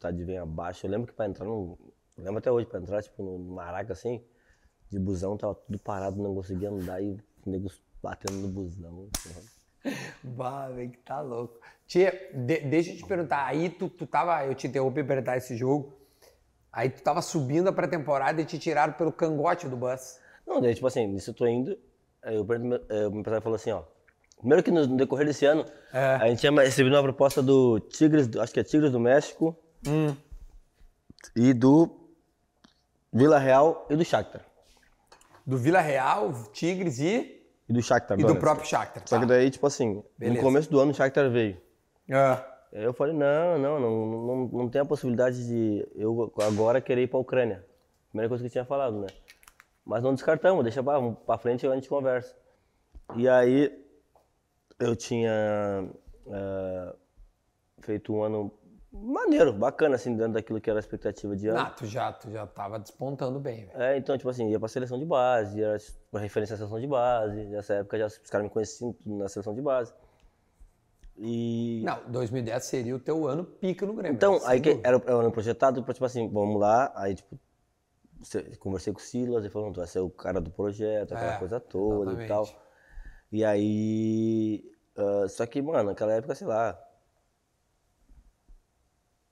estádio 0.00 0.24
vem 0.26 0.38
abaixo. 0.38 0.86
Eu 0.86 0.90
lembro 0.90 1.06
que 1.08 1.12
pra 1.12 1.26
entrar 1.26 1.44
no. 1.44 1.78
Eu 2.16 2.24
lembro 2.24 2.38
até 2.38 2.50
hoje, 2.50 2.66
pra 2.66 2.80
entrar, 2.80 3.02
tipo, 3.02 3.22
no 3.22 3.38
Maraca 3.38 3.92
assim, 3.92 4.22
de 4.90 4.98
busão, 4.98 5.36
tava 5.36 5.54
tudo 5.54 5.78
parado, 5.78 6.20
não 6.22 6.34
conseguia 6.34 6.70
andar 6.70 7.02
e 7.02 7.10
os 7.12 7.46
negros 7.46 7.80
batendo 8.02 8.38
no 8.40 8.48
busão. 8.48 9.08
Bah, 10.22 10.68
velho, 10.68 10.90
que 10.90 10.98
tá 10.98 11.22
louco. 11.22 11.58
Tia, 11.86 12.12
de- 12.34 12.60
deixa 12.60 12.90
eu 12.92 12.96
te 12.98 13.06
perguntar, 13.06 13.46
aí 13.46 13.70
tu, 13.70 13.88
tu 13.88 14.06
tava, 14.06 14.44
eu 14.44 14.54
te 14.54 14.66
interrompi 14.66 14.96
pra 15.02 15.14
perguntar 15.14 15.38
esse 15.38 15.56
jogo, 15.56 15.94
aí 16.70 16.90
tu 16.90 17.02
tava 17.02 17.22
subindo 17.22 17.66
a 17.68 17.72
pré-temporada 17.72 18.42
e 18.42 18.44
te 18.44 18.58
tiraram 18.58 18.92
pelo 18.92 19.10
cangote 19.10 19.66
do 19.70 19.78
bus. 19.78 20.18
Não, 20.46 20.60
daí, 20.60 20.74
tipo 20.74 20.86
assim, 20.86 21.06
nisso 21.06 21.30
eu 21.30 21.34
tô 21.34 21.46
indo, 21.46 21.78
aí 22.22 22.36
o 22.36 22.46
eh, 22.52 23.06
empresário 23.06 23.42
falou 23.42 23.56
assim, 23.56 23.70
ó. 23.70 23.82
Primeiro 24.36 24.62
que 24.62 24.70
no 24.70 24.86
no 24.86 24.96
decorrer 24.98 25.26
desse 25.26 25.46
ano, 25.46 25.64
É. 25.94 25.98
a 26.16 26.28
gente 26.28 26.40
tinha 26.40 26.52
recebido 26.52 26.94
uma 26.94 27.02
proposta 27.02 27.42
do 27.42 27.80
Tigres, 27.80 28.28
acho 28.36 28.52
que 28.52 28.60
é 28.60 28.62
Tigres 28.62 28.92
do 28.92 29.00
México, 29.00 29.56
Hum. 29.86 30.14
e 31.34 31.52
do 31.54 31.88
Vila 33.12 33.38
Real 33.38 33.86
e 33.90 33.96
do 33.96 34.04
Shakhtar. 34.04 34.44
Do 35.46 35.56
Vila 35.56 35.80
Real, 35.80 36.32
Tigres 36.52 36.98
e, 37.00 37.42
E 37.68 37.72
do 37.72 37.82
Shakhtar. 37.82 38.18
e 38.18 38.22
do 38.22 38.26
Donetsk. 38.28 38.40
próprio 38.40 38.66
Shakhtar. 38.68 39.02
Só 39.06 39.16
que 39.18 39.26
tá. 39.26 39.34
daí, 39.34 39.50
tipo 39.50 39.66
assim, 39.66 40.02
Beleza. 40.18 40.36
no 40.38 40.42
começo 40.44 40.70
do 40.70 40.78
ano 40.80 40.90
o 40.92 40.94
Shakhtar 40.94 41.30
veio. 41.30 41.60
Aí 42.72 42.84
eu 42.84 42.92
falei, 42.92 43.14
não, 43.14 43.58
não, 43.58 43.80
não, 43.80 44.06
não, 44.06 44.36
não 44.52 44.68
tem 44.68 44.80
a 44.80 44.84
possibilidade 44.84 45.44
de 45.46 45.86
eu 45.94 46.32
agora 46.40 46.80
querer 46.80 47.02
ir 47.02 47.06
pra 47.08 47.18
Ucrânia. 47.18 47.64
Primeira 48.10 48.28
coisa 48.28 48.42
que 48.42 48.48
eu 48.48 48.52
tinha 48.52 48.64
falado, 48.64 49.00
né? 49.00 49.06
Mas 49.84 50.02
não 50.02 50.14
descartamos, 50.14 50.62
deixa 50.62 50.82
pra, 50.82 51.00
pra 51.12 51.38
frente 51.38 51.66
a 51.66 51.74
gente 51.74 51.88
conversa. 51.88 52.36
E 53.16 53.28
aí 53.28 53.76
eu 54.78 54.94
tinha 54.94 55.88
eh, 56.28 56.94
feito 57.80 58.12
um 58.14 58.22
ano 58.22 58.52
maneiro, 58.92 59.52
bacana, 59.52 59.94
assim, 59.96 60.16
dentro 60.16 60.32
daquilo 60.34 60.60
que 60.60 60.68
era 60.68 60.78
a 60.78 60.80
expectativa 60.80 61.36
de 61.36 61.48
ano. 61.48 61.60
Ah, 61.60 61.70
tu 61.70 61.86
já, 61.86 62.12
tu 62.12 62.30
já 62.30 62.46
tava 62.46 62.78
despontando 62.78 63.38
bem, 63.38 63.66
velho. 63.66 63.80
É, 63.82 63.96
então, 63.96 64.16
tipo 64.16 64.28
assim, 64.28 64.48
ia 64.50 64.58
pra 64.58 64.68
seleção 64.68 64.98
de 64.98 65.04
base, 65.04 65.62
era 65.62 65.76
uma 66.12 66.20
referência 66.20 66.54
à 66.54 66.56
seleção 66.56 66.80
de 66.80 66.86
base. 66.86 67.44
Nessa 67.46 67.74
época 67.74 67.98
já, 67.98 68.06
os 68.06 68.18
caras 68.30 68.44
me 68.46 68.50
conheciam 68.52 68.94
na 69.06 69.28
seleção 69.28 69.54
de 69.54 69.62
base. 69.62 69.92
E. 71.16 71.82
Não, 71.84 72.10
2010 72.10 72.64
seria 72.64 72.96
o 72.96 72.98
teu 72.98 73.26
ano 73.26 73.44
pica 73.44 73.84
no 73.84 73.92
Grêmio. 73.94 74.16
Então, 74.16 74.38
sem 74.38 74.48
aí 74.48 74.60
que 74.60 74.80
era, 74.82 74.96
um 74.98 75.20
ano 75.20 75.30
projetado 75.30 75.82
tipo 75.82 76.04
assim, 76.04 76.28
vamos 76.28 76.58
lá, 76.60 76.90
aí, 76.94 77.14
tipo, 77.14 77.38
se- 78.22 78.56
conversei 78.58 78.92
com 78.92 78.98
o 78.98 79.02
Silas, 79.02 79.44
ele 79.44 79.50
falou, 79.52 79.66
"Não, 79.68 79.72
tu 79.74 79.78
vai 79.80 79.86
ser 79.86 80.00
o 80.00 80.08
cara 80.10 80.40
do 80.40 80.50
projeto, 80.50 81.14
aquela 81.14 81.34
É, 81.34 81.38
coisa 81.38 81.60
toda 81.60 82.12
e 82.24 82.26
tal. 82.26 82.42
exatamente. 82.42 82.70
E 83.32 83.44
aí, 83.44 84.72
ah, 84.96 85.28
só 85.28 85.44
que, 85.46 85.60
mano, 85.60 85.90
naquela 85.90 86.12
época, 86.14 86.34
sei 86.34 86.46
lá, 86.46 86.78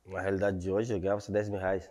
na 0.09 0.21
realidade 0.21 0.59
de 0.59 0.71
hoje, 0.71 0.93
eu 0.93 1.01
ganhava 1.01 1.21
só 1.21 1.31
10 1.31 1.49
mil 1.49 1.61
reais. 1.61 1.91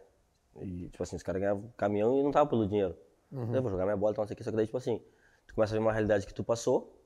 E, 0.62 0.90
tipo 0.90 1.04
assim, 1.04 1.16
os 1.16 1.24
caras 1.24 1.42
ganhavam 1.42 1.72
caminhão 1.78 2.20
e 2.20 2.24
não 2.24 2.32
tava 2.32 2.50
pelo 2.50 2.68
dinheiro. 2.68 2.96
Uhum. 3.32 3.54
Eu 3.54 3.62
vou 3.62 3.72
jogar 3.72 3.86
minha 3.86 3.98
bola, 3.98 4.12
então 4.12 4.24
não 4.24 4.28
sei 4.28 4.34
o 4.34 4.38
que, 4.38 4.44
só 4.44 4.50
que 4.50 4.58
daí, 4.58 4.66
tipo 4.66 4.78
assim, 4.78 5.02
tu 5.46 5.54
começa 5.54 5.74
a 5.74 5.78
ver 5.78 5.84
uma 5.84 5.92
realidade 5.92 6.26
que 6.26 6.34
tu 6.34 6.44
passou 6.44 6.98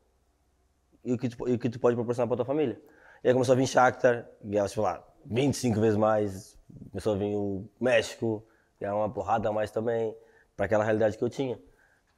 e 1.03 1.13
o 1.13 1.17
que 1.17 1.29
tu, 1.29 1.49
e 1.49 1.53
o 1.53 1.59
que 1.59 1.69
tu 1.69 1.79
pode 1.79 1.95
proporcionar 1.95 2.27
pra 2.27 2.37
tua 2.37 2.45
família. 2.45 2.81
E 3.23 3.27
aí 3.27 3.33
começou 3.33 3.53
a 3.53 3.55
vir 3.55 3.67
Shakhtar, 3.67 4.29
ganhava, 4.43 4.69
tipo 4.69 4.81
lá, 4.81 5.05
25 5.25 5.79
vezes 5.79 5.97
mais, 5.97 6.57
começou 6.91 7.15
a 7.15 7.17
vir 7.17 7.35
o 7.35 7.67
México, 7.79 8.45
ganhava 8.79 8.99
uma 8.99 9.11
porrada 9.11 9.49
a 9.49 9.51
mais 9.51 9.71
também, 9.71 10.15
pra 10.55 10.65
aquela 10.65 10.83
realidade 10.83 11.17
que 11.17 11.23
eu 11.23 11.29
tinha. 11.29 11.59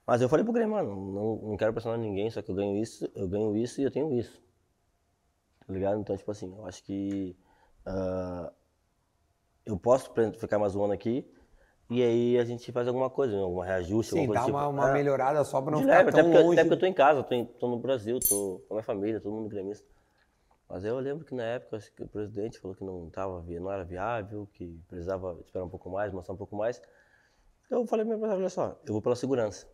Mas 0.06 0.22
eu 0.22 0.28
falei 0.28 0.44
pro 0.44 0.54
Grêmio, 0.54 0.76
mano, 0.76 1.14
não, 1.14 1.50
não 1.50 1.58
quero 1.58 1.72
pressionar 1.72 1.98
ninguém, 1.98 2.30
só 2.30 2.42
que 2.42 2.52
eu 2.52 2.56
ganho 2.56 2.76
isso, 2.78 3.10
eu 3.16 3.28
ganho 3.28 3.56
isso 3.56 3.80
e 3.80 3.86
eu 3.86 3.92
tenho 3.92 4.14
isso. 4.14 4.42
Tá 5.66 5.74
ligado? 5.74 6.00
Então, 6.00 6.16
tipo 6.18 6.30
assim, 6.30 6.54
eu 6.54 6.66
acho 6.66 6.84
que 6.84 7.38
ah, 7.86 8.52
eu 9.66 9.78
posso 9.78 10.12
ficar 10.40 10.60
mais 10.60 10.76
um 10.76 10.84
ano 10.84 10.94
aqui 10.94 11.26
e 11.90 12.02
aí 12.02 12.38
a 12.38 12.44
gente 12.46 12.72
faz 12.72 12.88
alguma 12.88 13.10
coisa, 13.10 13.38
alguma 13.38 13.66
reajuste, 13.66 14.12
Sim, 14.12 14.20
alguma 14.22 14.34
dá 14.34 14.42
coisa 14.46 14.58
uma, 14.58 14.68
tipo, 14.68 14.80
uma 14.82 14.90
é, 14.90 14.94
melhorada 14.94 15.44
só 15.44 15.62
pra 15.62 15.72
não 15.72 15.82
ficar 15.82 15.96
leve, 15.98 16.10
tão 16.10 16.20
até, 16.20 16.24
porque, 16.24 16.38
longe. 16.38 16.54
até 16.60 16.64
porque 16.64 16.74
eu 16.74 16.80
tô 16.80 16.86
em 16.86 16.94
casa, 16.94 17.24
tô, 17.24 17.34
em- 17.36 17.46
tô 17.46 17.68
no 17.68 17.80
Brasil, 17.80 18.20
tô 18.20 18.62
com 18.68 18.74
a 18.74 18.76
minha 18.76 18.84
família, 18.84 19.22
todo 19.22 19.34
mundo 19.34 19.50
gremista. 19.50 19.86
Mas 20.70 20.84
eu 20.86 20.98
lembro 21.00 21.26
que 21.26 21.36
na 21.36 21.44
época 21.44 21.78
acho 21.78 21.94
que 21.94 22.04
o 22.04 22.08
presidente 22.08 22.60
falou 22.60 22.76
que 22.76 22.84
não, 22.84 23.10
tava, 23.10 23.44
não 23.44 23.72
era 23.72 23.84
viável, 23.84 24.48
que 24.54 24.80
precisava 24.88 25.38
esperar 25.46 25.66
um 25.66 25.70
pouco 25.70 25.90
mais, 25.90 26.12
mostrar 26.12 26.34
um 26.34 26.38
pouco 26.38 26.56
mais. 26.56 26.82
Eu 27.70 27.86
falei 27.86 28.06
empresária, 28.06 28.36
olha 28.36 28.50
só, 28.50 28.80
eu 28.86 28.94
vou 28.94 29.02
pela 29.02 29.16
segurança. 29.16 29.68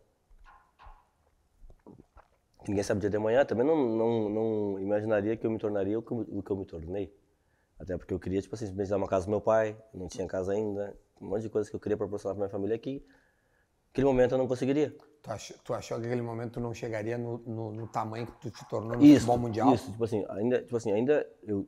Ninguém 2.68 2.82
sabe 2.82 2.98
o 2.98 3.00
dia 3.00 3.10
de 3.10 3.16
amanhã, 3.16 3.44
também 3.44 3.66
não, 3.66 3.76
não, 3.76 4.28
não 4.28 4.80
imaginaria 4.80 5.36
que 5.36 5.46
eu 5.46 5.50
me 5.50 5.58
tornaria 5.58 5.98
o 5.98 6.02
que 6.02 6.12
eu, 6.12 6.18
o 6.18 6.42
que 6.42 6.50
eu 6.50 6.56
me 6.56 6.66
tornei. 6.66 7.12
Até 7.80 7.96
porque 7.96 8.12
eu 8.12 8.20
queria, 8.20 8.42
tipo 8.42 8.54
assim, 8.54 8.66
simplesmente 8.66 8.90
dar 8.90 8.98
uma 8.98 9.08
casa 9.08 9.24
pro 9.24 9.30
meu 9.30 9.40
pai, 9.40 9.74
não 9.94 10.06
tinha 10.06 10.26
casa 10.26 10.52
ainda, 10.52 10.94
um 11.18 11.28
monte 11.28 11.42
de 11.42 11.48
coisas 11.48 11.70
que 11.70 11.74
eu 11.74 11.80
queria 11.80 11.96
proporcionar 11.96 12.34
pra 12.34 12.44
minha 12.44 12.50
família 12.50 12.78
que 12.78 13.02
naquele 13.88 14.06
momento 14.06 14.32
eu 14.32 14.38
não 14.38 14.46
conseguiria. 14.46 14.94
Tu, 15.22 15.30
achou, 15.30 15.56
tu 15.64 15.72
achou 15.72 15.98
que 15.98 16.04
aquele 16.04 16.20
momento 16.20 16.52
tu 16.52 16.60
não 16.60 16.74
chegaria 16.74 17.16
no, 17.16 17.38
no, 17.38 17.72
no 17.72 17.86
tamanho 17.86 18.26
que 18.26 18.32
tu 18.38 18.50
te 18.50 18.68
tornou 18.68 18.98
no 18.98 19.02
Isso, 19.02 19.20
futebol 19.20 19.38
mundial? 19.38 19.74
Isso, 19.74 19.90
tipo 19.90 20.04
assim, 20.04 20.26
ainda, 20.28 20.62
tipo 20.62 20.76
assim, 20.76 20.92
ainda 20.92 21.26
eu, 21.42 21.66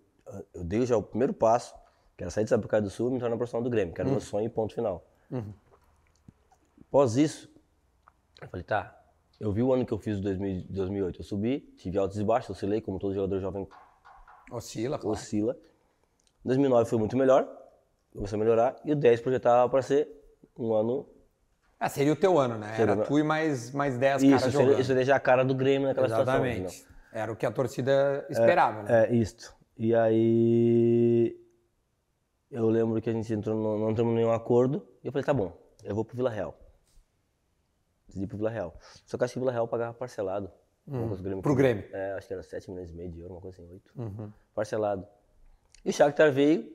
eu 0.53 0.63
dei 0.63 0.85
já 0.85 0.99
o 0.99 1.03
primeiro 1.03 1.33
passo, 1.33 1.75
que 2.15 2.23
era 2.23 2.31
sair 2.31 2.45
de 2.45 2.51
Sapucaí 2.51 2.83
do 2.83 2.91
Sul 2.91 3.09
e 3.09 3.15
me 3.15 3.19
tornar 3.19 3.37
profissional 3.39 3.65
do 3.65 3.71
Grêmio, 3.71 3.95
que 3.95 4.01
era 4.01 4.09
o 4.09 4.13
meu 4.13 4.21
sonho 4.21 4.45
e 4.45 4.51
ponto 4.51 4.75
final. 4.75 5.07
Após 6.89 7.17
isso, 7.17 7.51
eu 8.43 8.49
falei, 8.49 8.65
tá, 8.65 9.03
eu 9.41 9.51
vi 9.51 9.63
o 9.63 9.73
ano 9.73 9.87
que 9.87 9.93
eu 9.93 9.99
fiz, 9.99 10.21
2000, 10.21 10.67
2008, 10.69 11.21
eu 11.21 11.25
subi, 11.25 11.61
tive 11.79 11.97
altos 11.97 12.19
e 12.19 12.25
baixos, 12.25 12.51
oscilei, 12.51 12.83
como 12.83 12.99
todo 12.99 13.15
jogador 13.15 13.41
jovem 13.41 13.67
Oscila, 14.51 14.99
claro. 14.99 15.17
oscila. 15.17 15.59
2009 16.45 16.88
foi 16.90 16.99
muito 16.99 17.16
melhor, 17.16 17.49
começou 18.12 18.36
a 18.36 18.40
melhorar, 18.40 18.76
e 18.84 18.93
o 18.93 18.97
10 18.97 19.20
projetava 19.20 19.68
para 19.68 19.82
ser 19.82 20.09
um 20.59 20.72
ano... 20.74 21.09
Ah, 21.78 21.88
seria 21.88 22.12
o 22.12 22.16
teu 22.16 22.38
ano, 22.38 22.57
né? 22.59 22.74
Era 22.78 22.97
tu 23.05 23.18
e 23.18 23.22
mais, 23.24 23.72
mais 23.72 23.99
10 23.99 24.22
Isso, 24.22 24.38
caras 24.38 24.53
jogando. 24.53 24.80
isso 24.80 24.95
seria 24.95 25.16
a 25.16 25.20
cara 25.20 25.45
do 25.45 25.55
Grêmio 25.55 25.88
naquela 25.88 26.09
situação. 26.09 26.47
entendeu? 26.47 26.66
Exatamente. 26.66 26.93
Era 27.12 27.32
o 27.32 27.36
que 27.36 27.45
a 27.45 27.51
torcida 27.51 28.24
esperava, 28.30 28.82
né? 28.84 29.05
É, 29.09 29.12
isto. 29.14 29.53
E 29.76 29.93
aí. 29.95 31.36
Eu 32.51 32.68
lembro 32.68 33.01
que 33.03 33.11
a 33.11 33.12
gente 33.12 33.32
entrou, 33.34 33.57
no- 33.57 33.78
não 33.78 33.90
entramos 33.90 34.12
em 34.12 34.16
nenhum 34.16 34.30
acordo. 34.32 34.86
E 35.03 35.07
eu 35.09 35.12
falei, 35.12 35.24
tá 35.24 35.34
bom, 35.34 35.53
eu 35.82 35.95
vou 35.95 36.05
pro 36.05 36.14
Vila 36.16 36.30
Real. 36.30 36.57
Decidi 38.07 38.26
pro 38.26 38.36
Vila 38.36 38.51
Real. 38.51 38.74
Só 39.05 39.16
que 39.16 39.22
eu 39.22 39.24
acho 39.24 39.32
que 39.34 39.38
o 39.38 39.43
Vila 39.43 39.53
Real 39.53 39.66
pagava 39.66 39.93
parcelado. 39.95 40.51
O 40.86 41.16
Grêmio 41.16 41.43
Pro. 41.43 41.55
Grêmio. 41.55 41.84
É, 41.93 42.12
acho 42.12 42.26
que 42.28 42.32
era 42.34 42.43
7 42.43 42.70
milhões 42.70 42.90
e 42.90 42.95
meio 42.95 43.11
de 43.11 43.20
euros, 43.20 43.36
uma 43.36 43.40
coisa 43.40 43.61
assim, 43.61 43.70
8. 43.72 43.93
Uhum. 43.97 44.32
Parcelado. 44.55 45.07
E 45.85 45.91
o 45.91 45.93
Shakhtar 45.93 46.33
veio. 46.33 46.70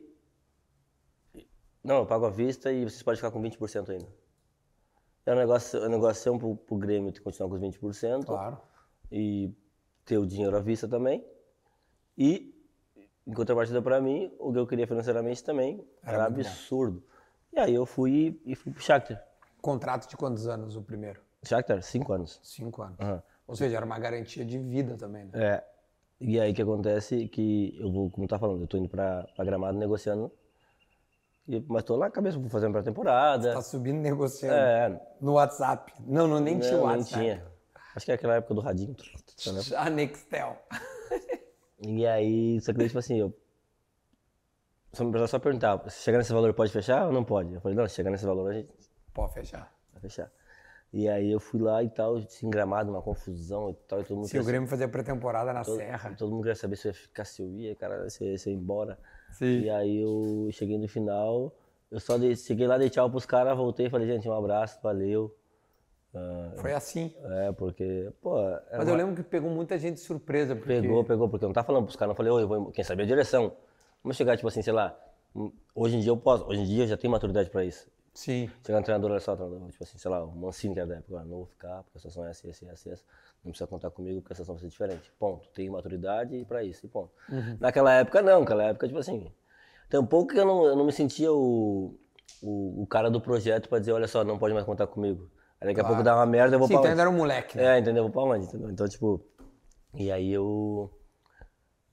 Não, 1.84 1.98
eu 2.00 2.06
pago 2.06 2.26
à 2.26 2.30
vista 2.30 2.72
e 2.72 2.84
vocês 2.84 3.02
podem 3.02 3.16
ficar 3.18 3.32
com 3.32 3.42
20% 3.42 3.90
ainda. 3.90 4.08
Era 5.26 5.36
um 5.36 5.40
negócio, 5.40 5.84
um 5.84 5.90
negociação 5.90 6.38
pro, 6.38 6.56
pro 6.56 6.78
Grêmio 6.78 7.12
ter 7.12 7.22
continuar 7.22 7.50
com 7.50 7.56
os 7.56 7.62
20% 7.62 8.26
Claro. 8.26 8.58
e 9.12 9.54
ter 10.06 10.18
o 10.18 10.26
dinheiro 10.26 10.56
à 10.56 10.60
vista 10.60 10.88
também. 10.88 11.26
E, 12.18 12.54
em 13.26 13.34
contrapartida 13.34 13.82
para 13.82 14.02
mim, 14.02 14.34
o 14.40 14.52
que 14.52 14.60
eu 14.60 14.68
queria 14.68 14.88
financeiramente 14.88 15.44
também 15.44 15.86
era, 16.04 16.30
bom. 16.30 16.40
absurdo. 16.40 17.04
E 17.54 17.60
aí 17.60 17.74
eu 17.74 17.86
fui 17.86 18.42
e 18.46 18.56
fui 18.56 18.72
pro 18.72 18.82
Shakhtar. 18.82 19.24
Contrato 19.62 20.10
de 20.10 20.16
quantos 20.18 20.48
anos 20.48 20.76
o 20.76 20.82
primeiro? 20.82 21.22
Shakhtar, 21.44 21.82
cinco 21.84 22.12
anos. 22.14 22.40
Cinco 22.44 22.82
anos. 22.82 23.00
Aham. 23.00 23.24
Ou 23.48 23.56
seja, 23.56 23.78
era 23.78 23.86
uma 23.86 23.98
garantia 24.00 24.44
de 24.44 24.58
vida 24.60 24.98
também, 24.98 25.26
né? 25.26 25.32
É. 25.34 25.68
E 26.20 26.40
aí 26.40 26.52
o 26.52 26.56
que 26.56 26.62
acontece 26.62 27.28
que 27.28 27.78
eu 27.80 27.92
vou, 27.92 28.10
como 28.10 28.28
tá 28.28 28.40
falando, 28.40 28.62
eu 28.62 28.68
tô 28.68 28.78
indo 28.78 28.90
pra, 28.90 29.24
pra 29.36 29.46
Gramado 29.46 29.78
negociando, 29.78 30.32
e, 31.48 31.64
mas 31.68 31.84
tô 31.84 31.96
lá 31.96 32.08
na 32.08 32.12
cabeça, 32.12 32.38
vou 32.38 32.50
fazer 32.50 32.66
uma 32.66 32.74
pré-temporada. 32.74 33.54
Tá 33.54 33.62
subindo 33.62 34.00
negociando. 34.00 34.54
É, 34.56 35.02
No 35.22 35.34
WhatsApp. 35.34 35.94
Não, 36.06 36.28
não 36.28 36.40
nem 36.40 36.60
tinha 36.60 36.74
não, 36.78 36.84
WhatsApp. 36.84 37.24
nem 37.24 37.36
tinha. 37.36 37.46
Acho 37.96 38.06
que 38.06 38.12
era 38.12 38.18
aquela 38.20 38.36
época 38.36 38.54
do 38.54 38.62
radinho. 38.62 38.96
tá? 38.96 39.82
A 39.82 39.90
Nextel. 39.90 40.58
E 41.80 42.08
aí, 42.08 42.60
só 42.62 42.72
que 42.72 42.80
daí, 42.80 42.88
tipo 42.88 42.98
assim, 42.98 43.20
eu. 43.20 43.32
Só 44.94 45.04
me 45.04 45.12
precisava 45.12 45.28
só 45.28 45.38
perguntar, 45.38 45.88
se 45.92 46.02
chegar 46.02 46.18
nesse 46.18 46.34
valor 46.34 46.52
pode 46.56 46.72
fechar 46.72 47.06
ou 47.06 47.14
não 47.14 47.24
pode? 47.24 47.54
Eu 47.54 47.62
falei, 47.62 47.78
não, 47.78 47.88
se 47.88 47.94
chegar 47.94 48.10
nesse 48.10 48.26
valor 48.26 48.50
a 48.50 48.54
gente 48.56 48.74
Pode 49.14 49.34
fechar. 49.34 49.72
vai 49.94 50.02
fechar. 50.02 50.32
E 50.94 51.08
aí 51.08 51.30
eu 51.32 51.40
fui 51.40 51.60
lá 51.60 51.84
e 51.84 51.90
tal, 51.90 52.16
assim, 52.16 52.50
gramado, 52.50 52.90
uma 52.90 53.02
confusão 53.02 53.70
e 53.70 53.74
tal, 53.88 54.00
e 54.00 54.04
todo 54.06 54.16
mundo 54.18 54.28
Se 54.30 54.40
o 54.40 54.44
Grêmio 54.44 54.68
fazia 54.70 54.88
pré-temporada 54.88 55.52
na 55.52 55.64
todo, 55.64 55.78
Serra. 55.78 56.16
todo 56.18 56.32
mundo 56.32 56.42
queria 56.44 56.56
saber 56.56 56.78
se 56.78 56.88
eu 56.88 56.92
ia 56.92 56.94
ficar, 56.94 57.26
se 57.26 57.42
eu 57.42 57.50
ia, 57.50 57.76
cara, 57.76 58.10
se 58.10 58.24
eu 58.24 58.30
ia, 58.34 58.54
embora. 58.58 58.98
Sim. 59.32 59.62
E 59.62 59.70
aí 59.70 59.98
eu 60.02 60.48
cheguei 60.52 60.78
no 60.78 60.88
final, 60.88 61.54
eu 61.92 62.00
só 62.00 62.18
cheguei 62.36 62.66
lá, 62.68 62.78
dei 62.78 62.90
tchau 62.90 63.10
pros 63.10 63.26
caras, 63.26 63.56
voltei 63.58 63.88
e 63.88 63.90
falei, 63.90 64.08
gente, 64.08 64.28
um 64.30 64.34
abraço, 64.34 64.80
valeu. 64.82 65.36
Ah, 66.16 66.52
Foi 66.56 66.74
assim. 66.74 67.14
é, 67.22 67.52
porque, 67.52 68.10
pô, 68.22 68.36
Mas 68.72 68.88
eu 68.88 68.94
uma- 68.94 68.96
lembro 68.98 69.16
que 69.16 69.24
pegou 69.24 69.50
muita 69.52 69.78
gente 69.78 69.96
de 69.96 70.00
surpresa. 70.02 70.56
Porque... 70.56 70.82
Pegou, 70.82 71.04
pegou, 71.04 71.30
porque 71.30 71.44
eu 71.46 71.50
não 71.50 71.54
tava 71.54 71.68
falando 71.68 71.84
pros 71.84 71.96
caras, 71.98 72.10
não 72.12 72.16
falei, 72.16 72.32
oi, 72.32 72.44
eu 72.44 72.48
vou, 72.48 72.70
em- 72.70 72.72
quem 72.72 72.84
sabe 72.84 73.04
a 73.04 73.06
direção. 73.06 73.52
Vamos 74.02 74.16
chegar, 74.18 74.36
tipo 74.38 74.48
assim, 74.48 74.62
sei 74.62 74.74
lá, 74.74 74.98
hum, 75.36 75.52
hoje 75.76 75.98
em 75.98 76.00
dia 76.00 76.10
eu 76.12 76.18
posso, 76.18 76.46
hoje 76.48 76.62
em 76.62 76.66
dia 76.66 76.84
eu 76.86 76.88
já 76.88 76.98
tenho 76.98 77.12
maturidade 77.12 77.50
pra 77.50 77.66
isso. 77.66 77.88
Sim. 78.18 78.50
Chegar 78.66 78.80
no 78.80 78.84
treinador, 78.84 79.12
olha 79.12 79.20
só, 79.20 79.36
treinador, 79.36 79.70
tipo 79.70 79.84
assim, 79.84 80.00
sei 80.00 80.10
lá, 80.10 80.26
o 80.26 80.36
Mancini 80.36 80.74
que 80.74 80.80
era 80.80 80.90
da 80.90 80.96
época, 80.96 81.24
não 81.24 81.38
vou 81.38 81.46
ficar, 81.46 81.84
porque 81.84 82.00
a 82.00 82.00
situação 82.00 82.26
é 82.26 82.32
essa, 82.32 82.50
essa, 82.50 82.66
essa, 82.66 82.90
essa, 82.90 83.04
não 83.46 83.52
precisa 83.52 83.68
contar 83.68 83.92
comigo, 83.92 84.22
porque 84.22 84.34
a 84.34 84.36
situação 84.36 84.56
vai 84.56 84.62
ser 84.64 84.70
diferente. 84.70 85.14
Ponto. 85.20 85.48
Tenho 85.50 85.74
maturidade 85.74 86.44
pra 86.46 86.64
isso, 86.64 86.84
e 86.84 86.90
ponto. 86.90 87.12
Naquela 87.60 87.94
época, 87.94 88.24
não, 88.24 88.40
naquela 88.40 88.64
época, 88.64 88.88
tipo 88.88 89.00
assim, 89.00 89.32
tem 89.88 90.00
um 90.00 90.06
pouco 90.06 90.34
que 90.34 90.40
eu 90.40 90.46
não, 90.46 90.66
eu 90.66 90.76
não 90.76 90.84
me 90.84 90.92
sentia 90.92 91.32
o, 91.32 91.96
o, 92.42 92.82
o 92.82 92.88
cara 92.88 93.12
do 93.12 93.22
projeto 93.22 93.70
pra 93.70 93.78
dizer, 93.78 93.92
olha 93.92 94.08
só, 94.08 94.24
não 94.24 94.40
pode 94.40 94.56
mais 94.56 94.66
contar 94.66 94.88
comigo. 94.88 95.30
Aí 95.62 95.68
daqui 95.68 95.82
a 95.82 95.86
pouco 95.86 96.02
dá 96.02 96.16
uma 96.16 96.26
merda, 96.26 96.56
eu 96.56 96.60
vou 96.60 96.68
Sim, 96.68 96.74
pra 96.74 96.82
então 96.82 96.92
onde? 96.94 97.02
era 97.02 97.10
um 97.12 97.18
moleque, 97.18 97.56
né? 97.56 97.76
É, 97.76 97.80
entendeu? 97.80 98.02
Vou 98.02 98.12
pra 98.12 98.24
onde, 98.24 98.48
entendeu? 98.48 98.72
Então, 98.72 98.88
tipo, 98.90 99.24
e 99.94 100.12
aí 100.12 100.34
eu, 100.34 100.92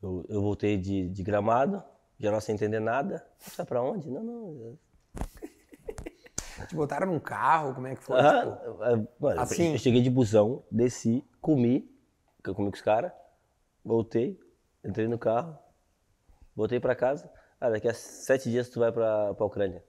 eu, 0.03 0.25
eu 0.27 0.41
voltei 0.41 0.79
de, 0.79 1.07
de 1.07 1.23
gramado, 1.23 1.85
já 2.19 2.31
não 2.31 2.41
sem 2.41 2.55
entender 2.55 2.81
nada. 2.81 3.23
Você 3.39 3.59
vai 3.59 3.67
pra 3.67 3.83
onde? 3.83 4.09
Não, 4.09 4.25
não. 4.25 4.79
Te 6.69 6.75
botaram 6.75 7.07
num 7.07 7.19
carro, 7.21 7.75
como 7.75 7.87
é 7.87 7.95
que 7.95 8.03
foi? 8.03 8.19
Aham, 8.21 8.41
Tipo, 8.57 8.85
é, 8.85 8.89
mano, 8.97 9.07
eu- 9.21 9.41
assim? 9.41 9.73
Eu 9.73 9.79
cheguei 9.79 10.01
de 10.03 10.11
busão, 10.11 10.63
desci, 10.71 11.25
comi, 11.41 11.91
que 12.43 12.51
eu 12.51 12.55
comi 12.55 12.71
com 12.71 12.77
os 12.77 12.83
caras, 12.83 13.13
voltei, 13.85 14.39
entrei 14.85 15.09
no 15.09 15.19
carro, 15.19 15.59
voltei 16.55 16.79
pra 16.81 16.95
casa. 16.95 17.31
Ah, 17.61 17.71
daqui 17.71 17.89
a 17.89 17.95
sete 17.95 18.51
dias 18.51 18.69
tu 18.69 18.79
vai 18.81 18.93
pra, 18.93 19.35
pra 19.35 19.47
Ucrânia. 19.47 19.83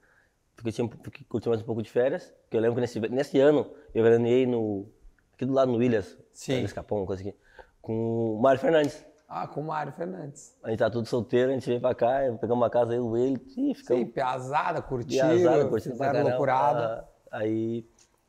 Porque 0.56 0.70
eu 0.70 0.74
tinha, 0.74 0.88
porque 0.88 1.24
curti 1.26 1.50
mais 1.50 1.62
um 1.62 1.66
pouco 1.66 1.82
de 1.84 1.90
férias, 1.92 2.34
que 2.50 2.56
eu 2.56 2.62
lembro 2.62 2.76
que 2.76 2.82
nesse, 2.82 3.00
nesse 3.00 3.40
ano 3.40 3.70
eu 3.94 4.04
veraneei 4.04 4.46
no, 4.46 4.88
aqui 5.34 5.46
do 5.46 5.52
lado 5.54 5.72
no 5.72 5.78
Williams, 5.78 6.18
Sim. 6.32 6.60
no 6.60 6.66
Escapão, 6.66 7.06
coisa 7.06 7.22
aqui, 7.22 7.36
com 7.82 8.36
o 8.38 8.42
Mário 8.42 8.60
Fernandes. 8.62 9.06
Ah, 9.28 9.48
com 9.48 9.62
o 9.62 9.64
Mário 9.64 9.92
Fernandes. 9.92 10.56
A 10.64 10.70
gente 10.70 10.80
tá 10.80 10.90
tudo 10.90 11.08
solteiro, 11.08 11.50
a 11.52 11.54
gente 11.54 11.66
veio 11.68 11.82
pra 11.82 11.96
cá, 11.96 12.20
pegamos 12.40 12.62
uma 12.62 12.70
casa 12.70 12.94
eu, 12.94 13.18
ele, 13.18 13.42
e 13.58 13.74
ficamos 13.74 14.06
Sim, 14.06 14.12
piazada, 14.12 14.82
curtiram, 14.82 15.30
piazada, 15.30 15.66
curtindo 15.70 15.96
fizeram 15.96 16.24
loucurada. 16.24 17.08
Ah, 17.32 17.38
Aí, 17.40 17.86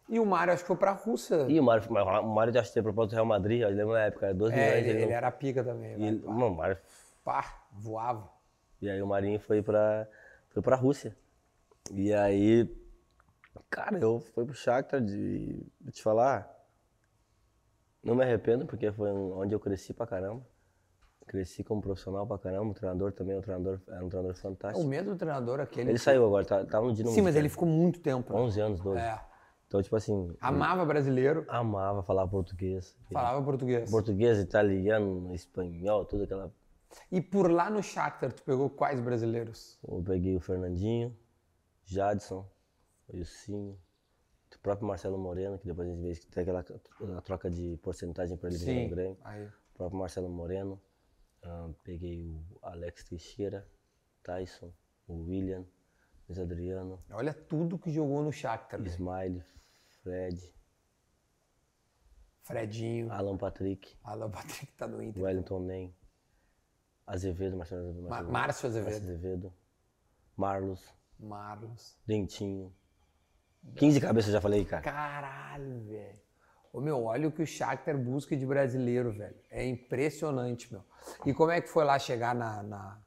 E 0.08 0.18
o 0.18 0.24
Mário 0.26 0.52
acho 0.54 0.62
que 0.62 0.66
foi 0.68 0.76
pra 0.76 0.92
Rússia. 0.92 1.44
e 1.48 1.60
o 1.60 1.62
Mário, 1.62 1.88
o 1.90 2.34
Mário 2.34 2.52
já 2.52 2.62
teve 2.62 2.82
proposta 2.82 3.10
do 3.10 3.14
Real 3.14 3.26
Madrid, 3.26 3.60
eu 3.60 3.68
lembro 3.68 3.92
na 3.92 4.00
época, 4.04 4.26
era 4.26 4.34
12 4.34 4.54
É, 4.54 4.58
milhões. 4.58 4.78
ele, 4.78 4.88
ele 4.88 4.98
ele 5.00 5.06
não- 5.06 5.12
era 5.16 5.30
pica 5.30 5.62
também. 5.62 5.90
e 5.98 6.04
ele- 6.06 6.22
mano, 6.26 6.46
o 6.48 6.56
Mário, 6.56 6.78
Pá, 7.22 7.62
voava. 7.72 8.28
e 8.80 8.88
aí 8.88 9.00
o 9.02 9.06
Marinho 9.06 9.38
foi 9.38 9.62
pra, 9.62 10.08
foi 10.50 10.62
pra 10.62 10.76
Rússia. 10.76 11.14
E 11.92 12.12
aí, 12.12 12.68
cara, 13.68 13.98
eu 13.98 14.18
fui 14.20 14.44
pro 14.46 14.54
Shakhtar 14.54 15.00
de, 15.00 15.62
vou 15.80 15.92
te 15.92 16.02
falar, 16.02 16.50
não 18.02 18.14
me 18.14 18.22
arrependo, 18.24 18.64
porque 18.66 18.90
foi 18.92 19.10
onde 19.10 19.54
eu 19.54 19.60
cresci 19.60 19.92
pra 19.92 20.06
caramba. 20.06 20.42
Cresci 21.26 21.64
como 21.64 21.80
profissional 21.82 22.26
pra 22.26 22.38
caramba, 22.38 22.70
o 22.70 22.74
treinador 22.74 23.12
também, 23.12 23.36
o 23.36 23.42
treinador, 23.42 23.80
era 23.88 24.04
um 24.04 24.08
treinador 24.08 24.32
O 24.34 24.38
fantástico. 24.38 24.86
mesmo 24.86 25.16
treinador 25.16 25.60
aquele. 25.60 25.90
Ele 25.90 25.98
saiu 25.98 26.24
agora, 26.24 26.44
tá, 26.44 26.64
tava 26.64 26.86
no 26.86 26.92
Dinamo 26.94 27.14
Sim, 27.14 27.22
mas 27.22 27.34
ele 27.34 27.48
ficou 27.48 27.66
muito 27.68 27.98
tempo. 28.00 28.32
né? 28.32 28.38
11 28.40 28.60
anos, 28.60 28.80
12. 28.80 29.00
É. 29.00 29.20
Então, 29.66 29.82
tipo 29.82 29.96
assim, 29.96 30.32
Amava 30.40 30.84
brasileiro, 30.84 31.44
amava 31.48 32.00
falar 32.04 32.28
português. 32.28 32.96
falava 33.12 33.42
português. 33.42 33.90
Português, 33.90 34.38
italiano, 34.38 35.34
espanhol, 35.34 36.04
tudo 36.04 36.22
aquela. 36.22 36.52
E 37.10 37.20
por 37.20 37.50
lá 37.50 37.68
no 37.68 37.82
Shakhtar, 37.82 38.32
tu 38.32 38.44
pegou 38.44 38.70
quais 38.70 39.00
brasileiros? 39.00 39.76
Eu 39.86 40.00
peguei 40.04 40.36
o 40.36 40.40
Fernandinho, 40.40 41.12
Jadson, 41.84 42.48
o 43.08 43.16
Ilcinho, 43.16 43.76
o 44.54 44.58
próprio 44.60 44.86
Marcelo 44.86 45.18
Moreno, 45.18 45.58
que 45.58 45.66
depois 45.66 45.88
a 45.88 45.90
gente 45.90 46.00
vê 46.00 46.12
que 46.14 46.26
tem 46.28 46.42
aquela 46.42 46.60
aquela 46.60 47.20
troca 47.20 47.50
de 47.50 47.76
porcentagem 47.82 48.36
para 48.36 48.48
ele 48.48 48.58
vir 48.58 48.84
no 48.84 48.90
Grêmio. 48.90 49.18
Aí. 49.24 49.44
O 49.44 49.76
próprio 49.76 49.98
Marcelo 49.98 50.28
Moreno. 50.28 50.80
Ah, 51.46 51.70
peguei 51.84 52.24
o 52.26 52.58
Alex 52.62 53.04
Teixeira, 53.04 53.66
Tyson, 54.22 54.72
o 55.06 55.14
William, 55.24 55.64
Luiz 56.28 56.38
Adriano, 56.38 57.02
Olha 57.10 57.32
tudo 57.32 57.78
que 57.78 57.90
jogou 57.90 58.22
no 58.22 58.32
Shakhtar. 58.32 58.80
velho. 58.80 58.90
Smiley, 58.92 59.42
Fred, 60.02 60.54
Fredinho, 62.42 63.10
Alan 63.12 63.36
Patrick, 63.36 63.96
Alan 64.04 64.30
Patrick 64.30 64.72
tá 64.76 64.86
no 64.86 65.02
Inter. 65.02 65.22
Wellington 65.22 65.60
Nem, 65.60 65.94
Azevedo, 67.06 67.56
Marcelo 67.56 67.82
Azevedo. 67.82 68.02
Ma- 68.02 68.08
Marcelo 68.10 68.32
Márcio 68.32 68.32
Márcio 68.32 68.68
Azevedo, 68.68 69.02
Azevedo, 69.04 69.54
Marlos, 70.36 70.94
Marlos. 71.18 71.96
Dentinho. 72.06 72.74
15 73.76 74.00
cabeças 74.00 74.28
eu 74.28 74.34
já 74.34 74.40
falei, 74.40 74.64
cara. 74.64 74.82
Caralho, 74.82 75.80
velho. 75.84 76.25
Ô, 76.76 76.80
meu, 76.80 77.04
olha 77.04 77.26
o 77.28 77.32
que 77.32 77.42
o 77.42 77.46
Shakhtar 77.46 77.96
busca 77.96 78.36
de 78.36 78.44
brasileiro, 78.44 79.10
velho. 79.10 79.34
É 79.50 79.64
impressionante, 79.66 80.70
meu. 80.70 80.82
E 81.24 81.32
como 81.32 81.50
é 81.50 81.58
que 81.60 81.68
foi 81.68 81.84
lá 81.84 81.98
chegar 81.98 82.34
na... 82.34 82.62
na- 82.62 82.98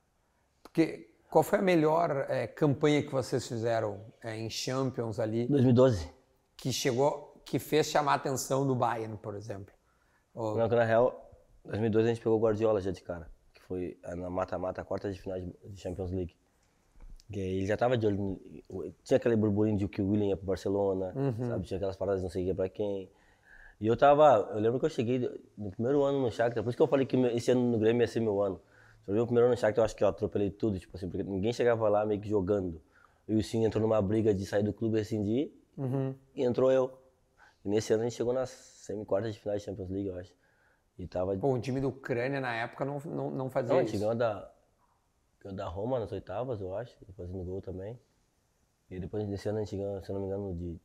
Porque 0.64 1.12
qual 1.30 1.44
foi 1.44 1.60
a 1.60 1.62
melhor 1.62 2.26
eh, 2.30 2.48
campanha 2.48 3.04
que 3.04 3.12
vocês 3.12 3.48
fizeram 3.48 4.02
eh, 4.24 4.36
em 4.38 4.50
Champions 4.50 5.20
ali, 5.20 5.46
2012. 5.48 6.10
que 6.58 6.74
chegou, 6.74 7.40
que 7.46 7.60
fez 7.60 7.86
chamar 7.88 8.14
a 8.14 8.16
atenção 8.16 8.66
do 8.66 8.74
Bayern, 8.74 9.16
por 9.18 9.36
exemplo? 9.36 9.72
Não, 10.34 10.68
na 10.68 10.84
real, 10.84 11.30
2012 11.66 12.08
a 12.10 12.14
gente 12.14 12.24
pegou 12.24 12.40
o 12.40 12.42
Guardiola 12.42 12.82
já 12.82 12.90
de 12.90 13.02
cara. 13.02 13.30
Que 13.54 13.62
foi 13.62 14.00
na 14.18 14.32
mata-mata, 14.32 14.82
a 14.82 14.84
quarta 14.84 15.12
de 15.12 15.22
final 15.22 15.40
de 15.40 15.80
Champions 15.80 16.10
League. 16.12 16.36
Aí 17.32 17.40
ele 17.40 17.68
já 17.68 17.78
tava 17.78 17.96
de 17.96 18.08
olho. 18.08 18.42
Tinha 19.04 19.18
aquele 19.18 19.36
burburinho 19.36 19.78
de 19.78 19.88
que 19.88 20.02
o 20.02 20.10
William 20.10 20.30
ia 20.30 20.38
pro 20.38 20.48
Barcelona, 20.48 21.14
sabe? 21.48 21.66
Tinha 21.68 21.78
aquelas 21.78 21.96
paradas 21.96 22.24
não 22.24 22.30
sei 22.32 22.44
o 22.44 22.48
que 22.48 22.54
pra 22.56 22.68
quem. 22.68 23.12
E 23.80 23.88
eu 23.88 23.96
tava. 23.96 24.50
Eu 24.54 24.60
lembro 24.60 24.80
que 24.80 24.86
eu 24.86 24.90
cheguei 24.90 25.20
no 25.58 25.72
primeiro 25.72 26.04
ano 26.04 26.22
no 26.22 26.32
Shakhtar, 26.32 26.64
por 26.64 26.70
isso 26.70 26.78
que 26.78 26.84
eu 26.84 26.88
falei 26.88 27.06
que 27.06 27.16
esse 27.18 27.52
ano 27.52 27.62
no 27.62 27.80
Grêmio 27.80 28.02
ia 28.02 28.08
ser 28.08 28.20
meu 28.20 28.42
ano. 28.42 28.62
Eu 29.08 29.14
vi 29.14 29.20
o 29.22 29.26
primeiro 29.26 29.46
ano 29.48 29.56
no 29.56 29.60
Shakhtar, 29.60 29.82
eu 29.82 29.86
acho 29.86 29.96
que 29.96 30.04
eu 30.04 30.08
atropelei 30.08 30.52
tudo, 30.52 30.78
tipo 30.78 30.96
assim, 30.98 31.10
porque 31.10 31.24
ninguém 31.24 31.54
chegava 31.54 31.88
lá 31.88 32.06
meio 32.06 32.20
que 32.20 32.28
jogando. 32.30 32.82
E 33.28 33.36
o 33.36 33.44
Sim 33.44 33.64
entrou 33.64 33.82
numa 33.82 34.02
briga 34.02 34.34
de 34.34 34.46
sair 34.46 34.64
do 34.64 34.74
clube 34.74 34.98
e 34.98 35.00
rescindir, 35.00 35.52
e 36.36 36.44
entrou 36.44 36.72
eu. 36.72 37.00
E 37.64 37.70
nesse 37.70 37.94
ano 37.94 38.02
a 38.04 38.06
gente 38.06 38.16
chegou 38.18 38.34
nas 38.34 38.50
semi-quartas 38.50 39.34
de 39.34 39.40
final 39.40 39.56
de 39.56 39.64
Champions 39.64 39.90
League, 39.90 40.08
eu 40.08 40.18
acho. 40.18 40.34
E 40.98 41.08
tava. 41.08 41.38
Pô, 41.38 41.54
o 41.54 41.60
time 41.62 41.80
da 41.80 41.88
Ucrânia 41.88 42.42
na 42.42 42.54
época 42.54 42.84
não, 42.84 43.00
não, 43.06 43.32
não 43.32 43.50
fazia 43.50 43.70
Não, 43.74 43.80
a 43.80 43.84
gente 43.84 43.96
isso. 43.96 44.00
ganhou 44.00 44.16
da, 44.16 44.52
ganhou 45.42 45.56
da 45.56 45.68
Roma 45.68 46.00
nas 46.00 46.12
oitavas, 46.12 46.60
eu 46.60 46.76
acho, 46.76 46.98
fazendo 47.16 47.44
gol 47.44 47.62
também. 47.62 47.98
E 48.92 49.00
depois 49.00 49.26
desse 49.28 49.48
ano 49.48 49.60
a 49.60 49.64
gente 49.64 49.78
ganhou, 49.78 50.04
se 50.04 50.12
não 50.12 50.20
me 50.20 50.26
engano, 50.26 50.54
de, 50.56 50.80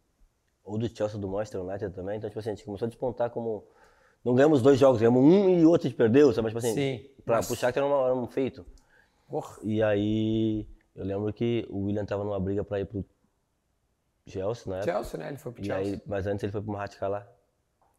ou 0.65 0.79
do 0.79 0.89
Chelsea 0.89 1.19
do 1.21 1.29
Manchester 1.29 1.61
United 1.63 1.93
também. 1.95 2.17
Então, 2.19 2.29
tipo 2.31 2.41
assim, 2.41 2.51
a 2.51 2.55
gente 2.55 2.65
começou 2.65 2.87
a 2.87 2.89
despontar 2.89 3.31
como. 3.31 3.65
Não 4.25 4.35
ganhamos 4.35 4.63
dois 4.63 4.79
jogos, 4.79 4.99
ganhamos 4.99 5.23
um 5.23 5.51
e 5.51 5.67
outro 5.67 5.87
a 5.87 5.91
gente 5.91 5.99
perdeu, 5.99 6.33
sabe? 6.33 6.45
Mas, 6.45 6.53
tipo 6.55 6.59
assim, 6.67 6.75
Sim, 6.75 7.11
pra 7.25 7.37
mas- 7.37 7.49
puxar 7.49 7.71
que 7.73 7.79
era, 7.79 7.87
uma- 7.87 8.07
era 8.07 8.15
um 8.15 8.27
feito. 8.27 8.65
Porra. 9.29 9.57
E 9.63 9.83
aí, 9.83 10.67
eu 10.97 11.05
lembro 11.05 11.31
que 11.33 11.67
o 11.69 11.85
William 11.85 12.07
tava 12.07 12.25
numa 12.25 12.41
briga 12.41 12.65
pra 12.65 12.81
ir 12.81 12.87
pro 12.87 13.05
Chelsea, 14.27 14.73
né? 14.75 14.83
Chelsea, 14.83 15.19
né? 15.19 15.29
Ele 15.29 15.37
foi 15.37 15.53
pro 15.53 15.63
E 15.63 15.67
Chelsea. 15.67 15.95
aí, 15.97 16.03
mas 16.07 16.27
antes 16.27 16.43
ele 16.43 16.53
foi 16.53 16.63
pro 16.63 16.73
Mahatkalar. 16.73 17.29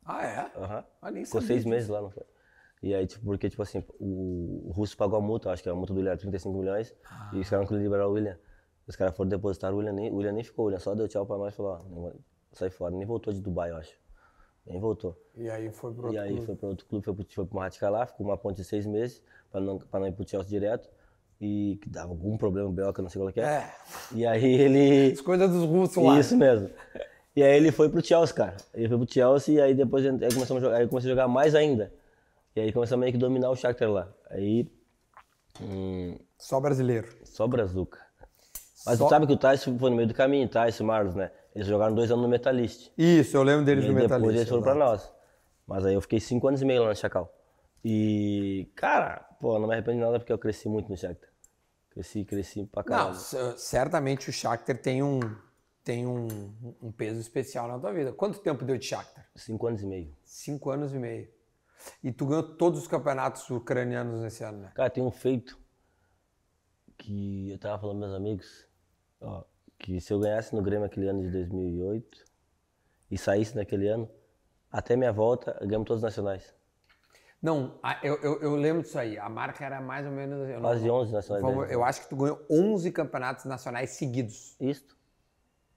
Ah, 0.04 0.26
é? 0.26 0.52
Aham. 0.60 0.84
Ah, 1.02 1.12
nem 1.12 1.26
Ficou 1.26 1.42
seis 1.42 1.66
meses 1.66 1.90
lá, 1.90 2.02
não 2.02 2.10
foi? 2.10 2.24
E 2.82 2.94
aí, 2.94 3.06
tipo, 3.08 3.24
porque, 3.26 3.50
tipo 3.50 3.62
assim, 3.62 3.84
o, 4.00 4.68
o 4.70 4.72
Russo 4.72 4.96
pagou 4.98 5.18
a 5.18 5.22
multa, 5.22 5.52
acho 5.52 5.64
que 5.64 5.70
a 5.70 5.74
multa 5.76 5.94
do 5.94 5.98
William 5.98 6.12
era 6.12 6.20
35 6.20 6.58
milhões, 6.58 6.94
e 7.34 7.40
os 7.40 7.50
caras 7.50 7.64
não 7.64 7.68
queriam 7.68 7.84
liberar 7.84 8.08
o 8.08 8.12
William. 8.12 8.38
Os 8.88 8.96
caras 8.96 9.16
foram 9.16 9.30
depositar 9.30 9.74
o 9.74 9.78
William, 9.78 9.94
nem, 9.94 10.12
o 10.12 10.16
William 10.18 10.32
nem 10.34 10.44
ficou, 10.44 10.66
o 10.66 10.68
William 10.68 10.80
só 10.80 10.94
deu 10.94 11.08
tchau 11.08 11.26
pra 11.26 11.38
nós 11.38 11.54
e 11.54 11.58
falou, 11.58 11.72
ó, 11.74 12.12
sai 12.60 12.70
fora. 12.70 12.92
Nem 12.96 13.06
voltou 13.06 13.34
de 13.34 13.42
Dubai, 13.42 13.72
eu 13.72 13.78
acho. 13.78 13.94
Nem 14.66 14.80
voltou. 14.80 15.16
E 15.36 15.50
aí 15.50 15.72
foi 15.72 15.94
pro 15.94 16.04
e 16.14 16.18
outro 16.18 16.22
aí 16.22 16.30
clube. 16.30 16.46
foi 16.46 16.56
pra 16.56 16.68
outro 16.70 16.86
clube, 16.88 17.06
foi 17.06 17.14
pro, 17.14 17.26
foi 17.30 17.46
pro 17.46 17.56
Mahatkalar, 17.56 18.08
ficou 18.08 18.26
uma 18.26 18.38
ponte 18.38 18.58
de 18.58 18.64
seis 18.64 18.86
meses, 18.86 19.22
pra 19.52 19.62
não, 19.62 19.78
pra 19.78 20.00
não 20.00 20.08
ir 20.08 20.14
pro 20.14 20.28
Chelsea 20.28 20.50
direto, 20.50 20.90
e 21.40 21.78
que 21.82 21.90
dava 21.90 22.10
algum 22.10 22.38
problema, 22.38 22.74
eu 22.78 22.94
não 23.04 23.10
sei 23.10 23.22
qual 23.22 23.32
que 23.32 23.42
é. 23.42 23.44
É, 23.44 23.72
E 24.14 24.26
aí 24.26 24.44
ele... 24.44 25.12
as 25.14 25.22
coisas 25.22 25.52
dos 25.52 25.66
russos 25.66 26.04
lá. 26.04 26.20
Isso 26.20 26.36
mesmo. 26.36 26.70
E 27.36 27.44
aí 27.44 27.56
ele 27.58 27.72
foi 27.72 27.90
pro 27.90 28.04
Chelsea, 28.04 28.36
cara. 28.36 28.58
Ele 28.74 28.88
foi 28.88 28.98
pro 28.98 29.14
Chelsea 29.14 29.56
e 29.56 29.62
aí 29.62 29.74
depois 29.76 30.06
aí 30.06 30.12
começamos 30.34 30.64
a 30.64 30.66
jogar, 30.68 30.78
aí 30.78 30.88
comecei 30.88 31.12
a 31.12 31.14
jogar 31.14 31.28
mais 31.28 31.54
ainda. 31.54 31.94
E 32.56 32.62
aí 32.62 32.72
começamos 32.72 33.02
a 33.02 33.06
meio 33.06 33.12
que 33.12 33.18
dominar 33.20 33.50
o 33.50 33.56
Shakhtar 33.56 33.92
lá. 33.92 34.08
Aí 34.30 34.72
hum, 35.62 36.18
Só 36.38 36.60
brasileiro. 36.60 37.08
só 37.24 37.46
Brazuca. 37.48 38.05
Mas 38.86 38.98
Só- 38.98 39.06
tu 39.06 39.10
sabe 39.10 39.26
que 39.28 39.34
o 39.34 39.38
Tyson 39.38 39.78
foi 39.80 39.90
no 39.90 39.96
meio 39.96 40.08
do 40.08 40.14
caminho, 40.14 40.48
Tyson 40.48 40.84
e 40.84 40.88
Marlos, 40.88 41.16
né? 41.16 41.32
Eles 41.56 41.68
jogaram 41.68 41.96
dois 41.96 42.12
anos 42.12 42.24
no 42.24 42.30
Metalist. 42.30 42.92
Isso, 42.98 43.36
eu 43.36 43.44
lembro 43.44 43.66
deles 43.66 43.84
E 43.86 43.88
no 43.88 43.94
depois 43.94 44.12
Metalista. 44.12 44.38
eles 44.42 44.50
foram 44.50 44.62
pra 44.64 44.76
nós. 44.76 45.12
Mas 45.66 45.86
aí 45.86 45.94
eu 45.96 46.02
fiquei 46.02 46.20
cinco 46.20 46.48
anos 46.48 46.62
e 46.62 46.66
meio 46.66 46.84
lá 46.84 46.90
no 46.90 46.96
Chacal. 46.96 47.34
E, 47.84 48.70
cara, 48.76 49.28
pô, 49.40 49.58
não 49.58 49.68
me 49.68 49.74
arrependo 49.74 49.98
de 49.98 50.04
nada 50.04 50.20
porque 50.20 50.32
eu 50.34 50.38
cresci 50.38 50.68
muito 50.70 50.90
no 50.90 50.98
Shakhtar. 50.98 51.30
Cresci, 51.92 52.26
cresci 52.26 52.66
pra 52.66 52.82
Não, 52.84 52.88
caralho. 52.90 53.16
c- 53.16 53.58
certamente 53.58 54.30
o 54.30 54.34
Shakhtar 54.34 54.78
tem 54.78 55.02
um 55.02 55.20
tem 55.84 56.08
um, 56.08 56.28
um 56.82 56.92
peso 56.92 57.20
especial 57.20 57.68
na 57.68 57.78
tua 57.78 57.94
vida. 57.94 58.12
Quanto 58.12 58.40
tempo 58.40 58.66
deu 58.66 58.76
de 58.78 58.86
Shakhtar? 58.86 59.28
Cinco 59.36 59.68
anos 59.68 59.82
e 59.84 59.86
meio. 59.86 60.16
Cinco 60.24 60.72
anos 60.72 60.94
e 60.94 60.98
meio. 60.98 61.30
E 62.04 62.12
tu 62.12 62.26
ganhou 62.26 62.42
todos 62.56 62.80
os 62.82 62.88
campeonatos 62.88 63.48
ucranianos 63.52 64.20
nesse 64.22 64.44
ano, 64.44 64.60
né? 64.64 64.72
Cara, 64.74 64.90
tem 64.90 65.04
um 65.04 65.12
feito 65.12 65.60
que 66.98 67.52
eu 67.52 67.58
tava 67.60 67.80
falando 67.80 67.96
com 67.96 68.00
meus 68.06 68.14
amigos, 68.16 68.66
ó, 69.26 69.44
que 69.78 70.00
se 70.00 70.14
eu 70.14 70.20
ganhasse 70.20 70.56
no 70.56 70.62
Grêmio 70.62 70.86
aquele 70.86 71.08
ano 71.08 71.22
de 71.22 71.30
2008 71.32 72.24
e 73.12 73.18
saísse 73.18 73.56
naquele 73.56 73.88
ano, 73.88 74.10
até 74.72 74.96
minha 74.96 75.12
volta, 75.12 75.58
ganhamos 75.62 75.88
todos 75.88 76.00
os 76.00 76.04
nacionais. 76.04 76.54
Não, 77.42 77.80
eu, 78.02 78.16
eu, 78.24 78.42
eu 78.42 78.56
lembro 78.56 78.82
disso 78.82 78.98
aí. 78.98 79.20
A 79.20 79.30
marca 79.30 79.64
era 79.64 79.80
mais 79.80 80.06
ou 80.06 80.12
menos. 80.12 80.48
Eu, 80.50 80.56
não- 80.56 80.62
Quase 80.62 80.90
11 80.90 81.14
nacionais. 81.14 81.44
Vamos- 81.44 81.60
deles. 81.62 81.74
eu 81.74 81.84
acho 81.84 82.02
que 82.02 82.10
tu 82.10 82.16
ganhou 82.16 82.44
11 82.50 82.92
campeonatos 82.92 83.46
nacionais 83.46 83.92
seguidos. 83.92 84.56
Isto. 84.60 84.98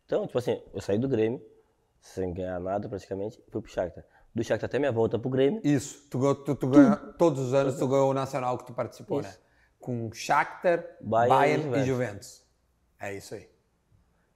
Então, 0.07 0.27
tipo 0.27 0.39
assim, 0.39 0.63
eu 0.73 0.81
saí 0.81 0.99
do 0.99 1.07
Grêmio, 1.09 1.45
sem 2.01 2.33
ganhar 2.33 2.59
nada 2.59 2.89
praticamente, 2.89 3.43
fui 3.51 3.61
pro 3.61 3.71
Shakhtar. 3.71 4.05
Do 4.35 4.43
Shakhtar 4.43 4.67
até 4.69 4.79
minha 4.79 4.93
volta 4.93 5.19
pro 5.19 5.29
Grêmio, 5.29 5.61
Isso. 5.63 6.09
Tu, 6.09 6.35
tu, 6.37 6.55
tu 6.55 6.69
ganhou, 6.69 6.97
todos 7.19 7.41
os 7.49 7.53
anos 7.53 7.77
tu 7.79 7.87
ganhou 7.87 8.11
o 8.11 8.15
nacional 8.15 8.57
que 8.57 8.65
tu 8.65 8.73
participou, 8.73 9.21
Isso. 9.21 9.29
né? 9.31 9.37
Com 9.79 10.11
Shakhtar, 10.13 10.85
Bayern 11.03 11.29
Bayern, 11.65 11.77
e 11.77 11.81
e 11.83 11.85
Juventus. 11.85 12.48
É 13.01 13.15
isso 13.15 13.35
aí. 13.35 13.49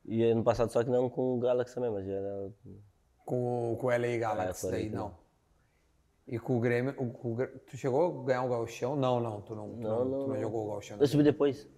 e 0.05 0.23
ano 0.25 0.43
passado 0.43 0.71
só 0.73 0.83
que 0.83 0.91
não 0.91 1.09
com 1.09 1.37
o 1.37 1.39
Galaxy 1.41 1.75
também, 1.75 1.91
mas 1.91 2.07
já 2.07 2.13
era... 2.13 2.51
Com, 3.25 3.73
o- 3.73 3.77
com 3.77 3.87
o 3.87 3.91
LA 3.91 4.19
Galaxy, 4.19 4.67
É, 4.67 4.71
daí 4.71 4.89
não. 4.91 5.15
E 6.27 6.39
com 6.39 6.57
o 6.57 6.61
Grêmio, 6.61 6.95
o- 6.99 7.33
o 7.33 7.37
tu 7.69 7.77
chegou 7.77 8.23
a 8.23 8.25
ganhar 8.25 8.45
o 8.45 8.49
gauchão? 8.49 8.97
Não, 8.97 9.21
não, 9.21 9.41
tu 9.43 9.55
não, 9.55 9.71
tu 9.71 9.77
não, 9.77 10.11
tu 10.11 10.27
não 10.29 10.41
jogou 10.41 10.65
o 10.67 10.71
gauchão. 10.71 10.97
Eu 11.01 11.07
subi 11.07 11.23
depois. 11.23 11.69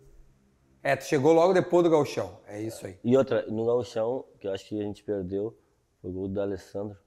É, 0.82 0.94
tu 0.96 1.04
chegou 1.04 1.32
logo 1.32 1.52
depois 1.54 1.82
do 1.84 1.90
gauchão, 1.90 2.40
é 2.46 2.60
isso 2.60 2.86
aí. 2.86 2.98
E 3.02 3.16
outra, 3.16 3.46
no 3.46 3.64
Gauchão, 3.64 4.26
que 4.38 4.46
eu 4.46 4.52
acho 4.52 4.68
que 4.68 4.78
a 4.78 4.82
gente 4.84 5.02
perdeu, 5.02 5.56
foi 6.02 6.10
o 6.10 6.12
gol 6.12 6.28
do 6.28 6.38
Alessandro, 6.42 6.98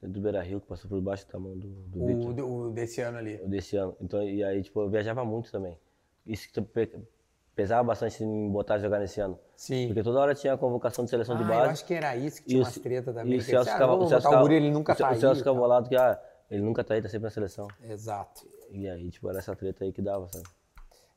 do 0.00 0.20
Beira 0.20 0.40
Rio, 0.40 0.60
que 0.60 0.68
passou 0.68 0.88
por 0.88 1.00
baixo 1.00 1.26
da 1.28 1.36
mão 1.36 1.58
do, 1.58 1.68
do. 1.68 2.28
O, 2.28 2.32
de- 2.32 2.42
o 2.42 2.70
desse 2.70 3.00
ano 3.00 3.18
ali. 3.18 3.36
desse 3.48 3.76
ano. 3.76 3.96
Então, 4.00 4.22
e 4.22 4.44
aí, 4.44 4.62
tipo, 4.62 4.80
eu 4.80 4.88
viajava 4.88 5.24
muito 5.24 5.50
também. 5.50 5.76
Isso 6.24 6.48
que 6.52 6.60
pe- 6.60 6.96
pesava 7.58 7.82
bastante 7.82 8.22
em 8.22 8.52
botar 8.52 8.74
a 8.74 8.78
jogar 8.78 9.00
nesse 9.00 9.20
ano. 9.20 9.36
Sim. 9.56 9.88
Porque 9.88 10.00
toda 10.04 10.20
hora 10.20 10.32
tinha 10.32 10.52
a 10.54 10.56
convocação 10.56 11.04
de 11.04 11.10
seleção 11.10 11.36
de 11.36 11.42
Ah, 11.42 11.46
base. 11.46 11.64
eu 11.64 11.70
acho 11.70 11.84
que 11.86 11.92
era 11.94 12.14
isso 12.14 12.40
que 12.40 12.46
tinha 12.50 12.62
umas 12.62 12.78
treta 12.78 13.12
também. 13.12 13.34
E 13.34 13.38
o 13.38 13.42
Celso 13.42 13.68
ah, 13.68 13.72
ficava- 13.72 13.94
o 13.96 14.06
Celso 14.08 14.28
botar 14.28 14.36
ficava- 14.36 14.54
ele 14.54 14.70
nunca 14.70 14.92
o 14.92 14.96
tá 14.96 15.08
O. 15.08 15.20
Celso 15.20 15.38
ficava 15.40 15.58
bolado 15.58 15.88
que, 15.88 15.96
ah, 15.96 16.20
ele 16.48 16.62
nunca 16.62 16.84
tá 16.84 16.94
aí, 16.94 17.02
tá 17.02 17.08
sempre 17.08 17.24
na 17.24 17.30
seleção. 17.30 17.66
Exato. 17.82 18.46
E 18.70 18.88
aí, 18.88 19.10
tipo, 19.10 19.28
era 19.28 19.40
essa 19.40 19.56
treta 19.56 19.82
aí 19.84 19.92
que 19.92 20.00
dava, 20.00 20.28
sabe? 20.28 20.44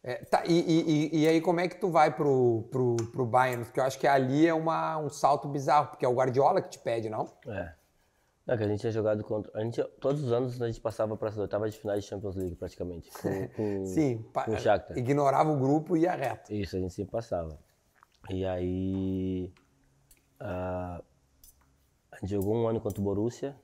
É, 0.03 0.15
tá, 0.15 0.41
e, 0.47 0.59
e- 0.59 1.09
e- 1.15 1.23
e 1.23 1.27
aí, 1.27 1.39
como 1.41 1.59
é 1.59 1.67
que 1.67 1.75
tu 1.75 1.91
vai 1.91 2.09
pro, 2.09 2.67
pro, 2.71 2.95
pro 3.11 3.23
Bayern? 3.23 3.63
Porque 3.63 3.79
eu 3.79 3.83
acho 3.83 3.99
que 3.99 4.07
ali 4.07 4.47
é 4.47 4.53
uma, 4.53 4.97
um 4.97 5.09
salto 5.11 5.47
bizarro, 5.47 5.89
porque 5.89 6.03
é 6.03 6.09
o 6.09 6.13
Guardiola 6.15 6.59
que 6.59 6.69
te 6.71 6.79
pede, 6.79 7.07
não? 7.07 7.27
É. 7.47 7.71
Não, 8.51 8.57
que 8.57 8.63
a 8.65 8.67
gente 8.67 8.81
tinha 8.81 8.91
jogado 8.91 9.23
contra. 9.23 9.49
A 9.57 9.63
gente, 9.63 9.81
todos 10.01 10.21
os 10.21 10.33
anos 10.33 10.61
a 10.61 10.67
gente 10.67 10.81
passava 10.81 11.15
para 11.15 11.29
as 11.29 11.37
oitavas 11.37 11.71
de 11.71 11.79
finais 11.79 12.03
de 12.03 12.09
Champions 12.09 12.35
League, 12.35 12.55
praticamente. 12.55 13.09
Com, 13.09 13.47
com, 13.55 13.85
Sim, 13.85 14.25
com 14.33 14.51
o 14.51 14.59
Shakhtar. 14.59 14.97
ignorava 14.97 15.49
o 15.49 15.57
grupo 15.57 15.95
e 15.95 16.01
ia 16.01 16.13
reto. 16.13 16.53
Isso, 16.53 16.75
a 16.75 16.79
gente 16.79 16.93
sempre 16.93 17.13
passava. 17.13 17.57
E 18.29 18.45
aí. 18.45 19.53
ah, 20.37 21.01
a 22.11 22.17
gente 22.17 22.31
jogou 22.31 22.53
um 22.53 22.67
ano 22.67 22.81
contra 22.81 22.99
o 22.99 23.03
Borussia. 23.05 23.55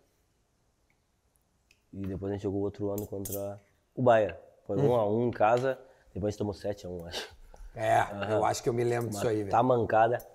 E 1.91 2.07
depois 2.07 2.31
a 2.31 2.35
gente 2.35 2.43
jogou 2.43 2.61
outro 2.61 2.89
ano 2.89 3.05
contra 3.05 3.59
o 3.93 4.01
Bayern. 4.01 4.37
Foi 4.65 4.79
um 4.79 4.95
a 4.95 5.05
um 5.05 5.27
em 5.27 5.31
casa, 5.31 5.77
depois 6.13 6.29
a 6.29 6.31
gente 6.31 6.37
tomou 6.37 6.53
7 6.53 6.87
a 6.87 6.89
1 6.89 7.07
acho. 7.07 7.35
É, 7.75 8.31
eu 8.31 8.45
acho 8.45 8.63
que 8.63 8.69
eu 8.69 8.73
me 8.73 8.85
lembro 8.85 9.09
disso 9.09 9.27
aí, 9.27 9.39
velho. 9.39 9.49
Tá 9.49 9.61
mancada. 9.61 10.25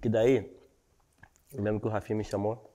Que 0.00 0.08
daí, 0.08 0.58
Eu 1.52 1.62
lembro 1.62 1.82
que 1.82 1.86
o 1.86 1.90
Rafinha 1.90 2.16
me 2.16 2.24
chamou. 2.24 2.73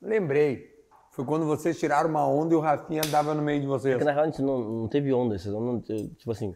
Lembrei. 0.00 0.72
Foi 1.10 1.24
quando 1.24 1.44
vocês 1.46 1.78
tiraram 1.78 2.08
uma 2.08 2.26
onda 2.26 2.54
e 2.54 2.56
o 2.56 2.60
Rafinha 2.60 3.02
dava 3.02 3.34
no 3.34 3.42
meio 3.42 3.60
de 3.60 3.66
vocês. 3.66 3.94
Porque 3.94 4.04
na 4.04 4.12
real 4.12 4.24
a 4.24 4.26
gente 4.26 4.40
não, 4.40 4.58
não 4.60 4.88
teve 4.88 5.12
onda, 5.12 5.36
não, 5.46 5.80
tipo 5.80 6.30
assim, 6.30 6.54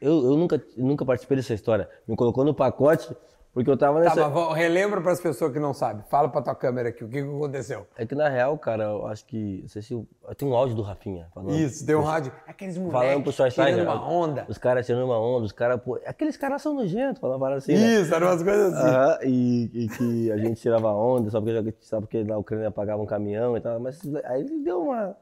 eu, 0.00 0.24
eu 0.24 0.36
nunca, 0.36 0.62
nunca 0.76 1.04
participei 1.04 1.36
dessa 1.36 1.54
história. 1.54 1.88
Me 2.06 2.14
colocou 2.14 2.44
no 2.44 2.54
pacote 2.54 3.14
porque 3.56 3.70
eu 3.70 3.76
tava 3.78 4.00
Tá, 4.00 4.04
nessa. 4.04 4.20
mas 4.24 4.32
vou- 4.34 4.52
relembra 4.52 5.00
para 5.00 5.12
as 5.12 5.18
pessoas 5.20 5.50
que 5.50 5.58
não 5.58 5.72
sabem. 5.72 6.04
Fala 6.10 6.28
para 6.28 6.42
tua 6.42 6.54
câmera 6.54 6.90
aqui 6.90 7.02
o 7.02 7.08
que, 7.08 7.22
que 7.22 7.26
aconteceu. 7.26 7.86
É 7.96 8.04
que 8.04 8.14
na 8.14 8.28
real, 8.28 8.58
cara, 8.58 8.84
eu 8.84 9.06
acho 9.06 9.24
que. 9.24 9.60
Não 9.62 9.68
sei 9.68 9.80
se. 9.80 9.94
eu- 9.94 10.06
Tem 10.36 10.46
um 10.46 10.54
áudio 10.54 10.76
do 10.76 10.82
Rafinha. 10.82 11.26
Falando, 11.32 11.54
Isso, 11.54 11.86
deu 11.86 12.00
um 12.00 12.02
rádio. 12.02 12.30
Aqueles 12.46 12.76
Falando 12.76 12.92
moleques 13.24 13.54
tirando 13.54 13.80
uma 13.82 14.06
onda. 14.10 14.44
Os 14.46 14.58
caras 14.58 14.84
tirando 14.84 15.04
uma 15.06 15.18
onda, 15.18 15.46
os 15.46 15.52
caras. 15.52 15.80
pô, 15.80 15.98
Aqueles 16.04 16.36
caras 16.36 16.60
são 16.60 16.74
nojentos, 16.74 17.18
falavam 17.18 17.48
assim. 17.54 17.72
né? 17.72 17.78
Isso, 18.00 18.14
eram 18.14 18.26
umas 18.26 18.42
coisas 18.42 18.74
assim. 18.74 19.26
E, 19.26 19.70
e 19.84 19.88
que 19.88 20.32
a 20.32 20.36
gente 20.36 20.60
tirava 20.60 20.92
onda, 20.92 21.30
só 21.30 21.40
porque, 21.40 21.74
só 21.80 21.98
porque 21.98 22.24
na 22.24 22.36
Ucrânia 22.36 22.70
pagava 22.70 23.00
um 23.02 23.06
caminhão 23.06 23.56
e 23.56 23.60
tal. 23.62 23.80
Mas 23.80 23.98
aí 24.26 24.42
ele 24.42 24.62
deu 24.62 24.82
uma, 24.82 25.16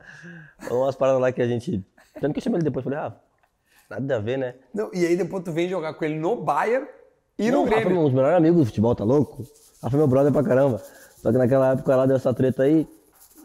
umas 0.72 0.96
paradas 0.96 1.20
lá 1.20 1.30
que 1.30 1.40
a 1.40 1.46
gente. 1.46 1.86
Tanto 2.20 2.32
que 2.32 2.40
eu 2.40 2.42
chamei 2.42 2.56
ele 2.58 2.64
depois, 2.64 2.82
falei, 2.82 2.98
ah, 2.98 3.14
nada 3.88 4.16
a 4.16 4.18
ver, 4.18 4.38
né? 4.38 4.54
Não, 4.74 4.90
e 4.92 5.06
aí 5.06 5.16
depois 5.16 5.44
tu 5.44 5.52
vem 5.52 5.68
jogar 5.68 5.94
com 5.94 6.04
ele 6.04 6.18
no 6.18 6.34
Bayern 6.42 6.88
e 7.38 7.50
no 7.50 7.58
Não, 7.58 7.64
Rafa 7.64 7.76
é 7.76 7.80
Grêmio. 7.84 8.00
um 8.00 8.04
dos 8.04 8.12
melhores 8.12 8.36
amigos 8.36 8.60
do 8.60 8.66
futebol, 8.66 8.94
tá 8.94 9.04
louco? 9.04 9.44
Rafa 9.82 9.96
é 9.96 9.98
meu 9.98 10.06
brother 10.06 10.32
pra 10.32 10.42
caramba. 10.42 10.80
Só 11.16 11.32
que 11.32 11.38
naquela 11.38 11.72
época 11.72 11.96
lá 11.96 12.06
deu 12.06 12.16
essa 12.16 12.32
treta 12.34 12.62
aí, 12.64 12.86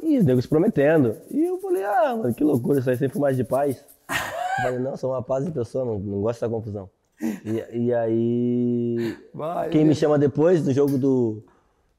e 0.03 0.17
os 0.17 0.25
negros 0.25 0.45
se 0.45 0.49
prometendo. 0.49 1.15
E 1.31 1.43
eu 1.45 1.59
falei, 1.59 1.83
ah, 1.83 2.15
mano, 2.15 2.33
que 2.33 2.43
loucura, 2.43 2.79
isso 2.79 2.89
aí 2.89 2.97
sempre 2.97 3.13
foi 3.13 3.21
mais 3.21 3.37
de 3.37 3.43
paz. 3.43 3.83
Eu 4.09 4.63
falei, 4.63 4.79
não, 4.79 4.97
sou 4.97 5.11
uma 5.11 5.23
paz 5.23 5.45
de 5.45 5.51
pessoa, 5.51 5.85
não, 5.85 5.97
não 5.99 6.21
gosto 6.21 6.39
dessa 6.41 6.49
confusão. 6.49 6.89
E, 7.21 7.85
e 7.87 7.93
aí. 7.93 9.17
Vai, 9.33 9.69
quem 9.69 9.83
me 9.85 9.93
chama 9.95 10.17
depois 10.17 10.61
do 10.63 10.71
jogo 10.73 10.97
do. 10.97 11.43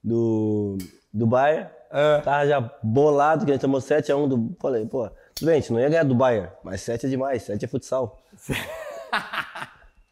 do. 0.03 0.79
do 1.13 1.27
Bayern, 1.27 1.69
É. 1.91 2.21
tava 2.21 2.47
já 2.47 2.61
bolado, 2.83 3.45
que 3.45 3.51
a 3.51 3.55
gente 3.55 3.61
tomou 3.63 3.81
7x1 3.81 4.29
do. 4.29 4.57
Falei, 4.61 4.87
pô, 4.87 5.09
tudo 5.35 5.47
bem, 5.47 5.57
a 5.57 5.61
gente 5.61 5.73
não 5.73 5.81
ia 5.81 5.89
ganhar 5.91 6.05
do 6.05 6.15
Bayern, 6.15 6.49
mas 6.65 6.81
7 6.83 7.05
é 7.05 7.09
demais, 7.11 7.43
7 7.43 7.65
é 7.65 7.69
futsal. 7.69 8.19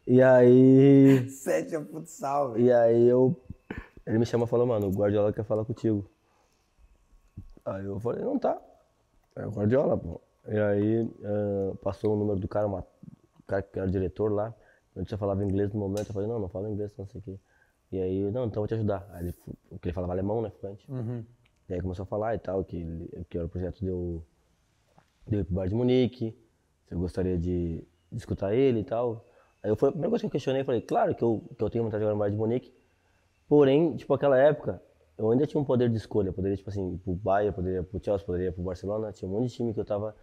E 0.09 0.23
aí. 0.23 1.29
Sete 1.29 1.75
é 1.75 1.85
futsal, 1.85 2.53
velho. 2.53 2.65
E 2.65 2.73
aí 2.73 3.07
eu. 3.07 3.39
Ele 4.07 4.17
me 4.17 4.25
chama 4.25 4.45
e 4.45 4.47
falou, 4.47 4.65
mano, 4.65 4.87
o 4.87 4.91
Guardiola 4.91 5.31
quer 5.31 5.43
falar 5.43 5.63
contigo. 5.63 6.09
Aí 7.63 7.85
eu 7.85 7.99
falei, 7.99 8.23
não 8.23 8.39
tá. 8.39 8.59
É 9.35 9.45
o 9.45 9.51
Guardiola, 9.51 9.95
pô. 9.95 10.19
E 10.47 10.57
aí 10.57 11.07
ah, 11.23 11.75
passou 11.83 12.15
o 12.15 12.17
número 12.17 12.39
do 12.39 12.47
cara, 12.47 12.65
uma, 12.65 12.79
o 13.39 13.43
cara 13.45 13.61
que 13.61 13.77
era 13.77 13.87
o 13.87 13.91
diretor 13.91 14.31
lá. 14.31 14.51
Eu 14.95 15.05
já 15.05 15.15
falava 15.15 15.43
inglês 15.43 15.71
no 15.71 15.79
momento, 15.79 16.07
eu 16.07 16.13
falei, 16.13 16.27
não, 16.27 16.39
não 16.39 16.49
falo 16.49 16.67
inglês, 16.67 16.91
não 16.97 17.05
sei 17.05 17.21
o 17.21 17.23
quê. 17.23 17.39
E 17.91 18.01
aí, 18.01 18.31
não, 18.31 18.45
então 18.45 18.61
eu 18.61 18.61
vou 18.61 18.67
te 18.67 18.73
ajudar. 18.73 19.07
Aí 19.13 19.25
ele, 19.25 19.35
porque 19.69 19.89
ele 19.89 19.93
falava 19.93 20.13
alemão, 20.13 20.41
né, 20.41 20.49
fluente. 20.59 20.85
E 21.69 21.73
aí 21.75 21.81
começou 21.81 22.01
a 22.01 22.07
falar 22.07 22.33
e 22.33 22.39
tal, 22.39 22.65
que, 22.65 22.83
que 23.29 23.37
era 23.37 23.45
o 23.45 23.49
projeto 23.49 23.85
deu, 23.85 24.25
deu 25.27 25.41
ir 25.41 25.43
pro 25.43 25.53
Bar 25.53 25.67
de 25.67 25.75
Munique, 25.75 26.35
se 26.87 26.95
eu 26.95 26.99
gostaria 26.99 27.37
de, 27.37 27.83
de 28.11 28.17
escutar 28.17 28.55
ele 28.55 28.79
e 28.79 28.83
tal. 28.83 29.23
Aí 29.63 29.69
eu, 29.69 29.75
foi 29.75 29.89
a 29.89 29.91
primeira 29.91 30.09
coisa 30.09 30.21
que 30.21 30.27
eu 30.27 30.31
questionei, 30.31 30.61
eu 30.61 30.65
falei, 30.65 30.81
claro 30.81 31.13
que 31.15 31.23
eu, 31.23 31.43
que 31.57 31.63
eu 31.63 31.69
tenho 31.69 31.83
vontade 31.83 31.99
de 32.01 32.05
jogar 32.05 32.13
no 32.13 32.19
Bar 32.19 32.29
de 32.29 32.37
Munique, 32.37 32.73
porém, 33.47 33.95
tipo, 33.95 34.13
aquela 34.13 34.37
época, 34.37 34.81
eu 35.17 35.29
ainda 35.31 35.45
tinha 35.45 35.59
um 35.59 35.65
poder 35.65 35.89
de 35.89 35.97
escolha, 35.97 36.29
eu 36.29 36.33
poderia, 36.33 36.55
tipo 36.55 36.69
assim, 36.69 36.93
ir 36.93 36.97
pro 36.99 37.13
Bayern, 37.13 37.53
poderia 37.53 37.79
ir 37.79 37.83
pro 37.83 37.99
Chelsea, 38.03 38.25
poderia 38.25 38.47
ir 38.49 38.51
pro 38.53 38.63
Barcelona, 38.63 39.11
tinha 39.11 39.29
um 39.29 39.33
monte 39.33 39.49
de 39.49 39.55
time 39.55 39.73
que 39.73 39.79
eu 39.79 39.85
tava 39.85 40.15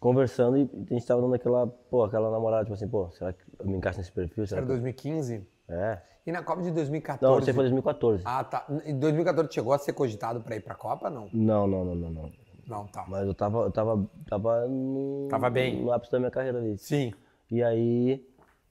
conversando 0.00 0.56
e 0.56 0.62
a 0.90 0.94
gente 0.94 1.06
tava 1.06 1.20
dando 1.20 1.34
aquela, 1.34 1.66
pô, 1.66 2.04
aquela 2.04 2.30
namorada, 2.30 2.64
tipo 2.64 2.74
assim, 2.74 2.88
pô, 2.88 3.10
será 3.10 3.32
que 3.32 3.40
eu 3.58 3.66
me 3.66 3.76
encaixo 3.76 3.98
nesse 3.98 4.12
perfil? 4.12 4.46
Será 4.46 4.60
Era 4.60 4.66
que... 4.66 4.72
2015. 4.72 5.46
É. 5.68 5.98
E 6.26 6.32
na 6.32 6.42
Copa 6.42 6.62
de 6.62 6.70
2014? 6.70 7.22
Não, 7.22 7.38
aí 7.38 7.52
foi 7.52 7.64
2014. 7.64 8.22
Ah, 8.24 8.42
tá. 8.44 8.66
Em 8.84 8.98
2014 8.98 9.52
chegou 9.52 9.72
a 9.72 9.78
ser 9.78 9.92
cogitado 9.92 10.40
para 10.40 10.56
ir 10.56 10.60
pra 10.60 10.74
Copa? 10.74 11.10
Não. 11.10 11.28
Não, 11.32 11.66
não, 11.66 11.84
não, 11.84 11.94
não, 11.94 12.10
não. 12.10 12.32
Não, 12.66 12.86
tá. 12.86 13.04
Mas 13.08 13.26
eu 13.26 13.34
tava, 13.34 13.58
eu 13.64 13.70
tava, 13.70 14.06
tava 14.26 14.66
no, 14.66 15.28
Tava 15.28 15.50
bem. 15.50 15.82
no 15.82 15.92
ápice 15.92 16.12
da 16.12 16.18
minha 16.18 16.30
carreira 16.30 16.58
ali. 16.58 16.78
Sim. 16.78 17.12
E 17.50 17.62
aí, 17.62 18.26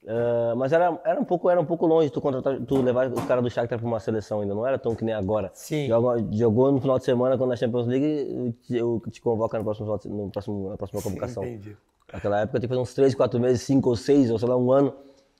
ah, 0.08 0.54
mas 0.56 0.72
era, 0.74 1.00
era 1.06 1.20
um 1.20 1.24
pouco, 1.26 1.50
era 1.50 1.60
um 1.60 1.66
pouco 1.66 1.86
longe 1.86 2.10
tu 2.10 2.20
contratar, 2.22 2.60
tu 2.62 2.82
levar 2.82 3.08
os 3.12 3.24
caras 3.26 3.44
do 3.44 3.50
Shakhtar 3.50 3.80
pra 3.80 3.88
uma 3.88 4.00
seleção 4.00 4.42
ainda, 4.42 4.54
não 4.54 4.66
era 4.68 4.78
tão 4.78 4.96
que 4.96 5.04
nem 5.04 5.14
agora. 5.14 5.50
Sim. 5.54 5.88
Joga- 5.88 6.26
jogou 6.32 6.72
no 6.72 6.82
final 6.82 6.98
de 7.00 7.06
semana 7.06 7.38
quando 7.38 7.50
na 7.52 7.56
Champions 7.56 7.88
League, 7.88 8.06
eu 8.36 8.52
te, 8.64 8.76
eu 8.78 9.02
te 9.12 9.22
convoco 9.22 9.58
no 9.58 9.64
próximo, 9.64 10.00
no 10.06 10.30
próximo, 10.30 10.70
na 10.70 10.78
próxima 10.78 11.02
convocação. 11.02 11.44
entendi. 11.44 11.78
Naquela 12.12 12.42
época 12.42 12.60
tinha 12.60 12.68
que 12.68 12.76
fazer 12.76 12.82
uns 12.82 12.94
3, 12.94 13.16
4 13.16 13.40
meses, 13.40 13.62
5 13.64 13.90
ou 13.90 13.96
6, 13.96 14.30
ou 14.30 14.38
sei 14.38 14.48
lá, 14.48 14.56
um 14.58 14.72
ano, 14.72 14.94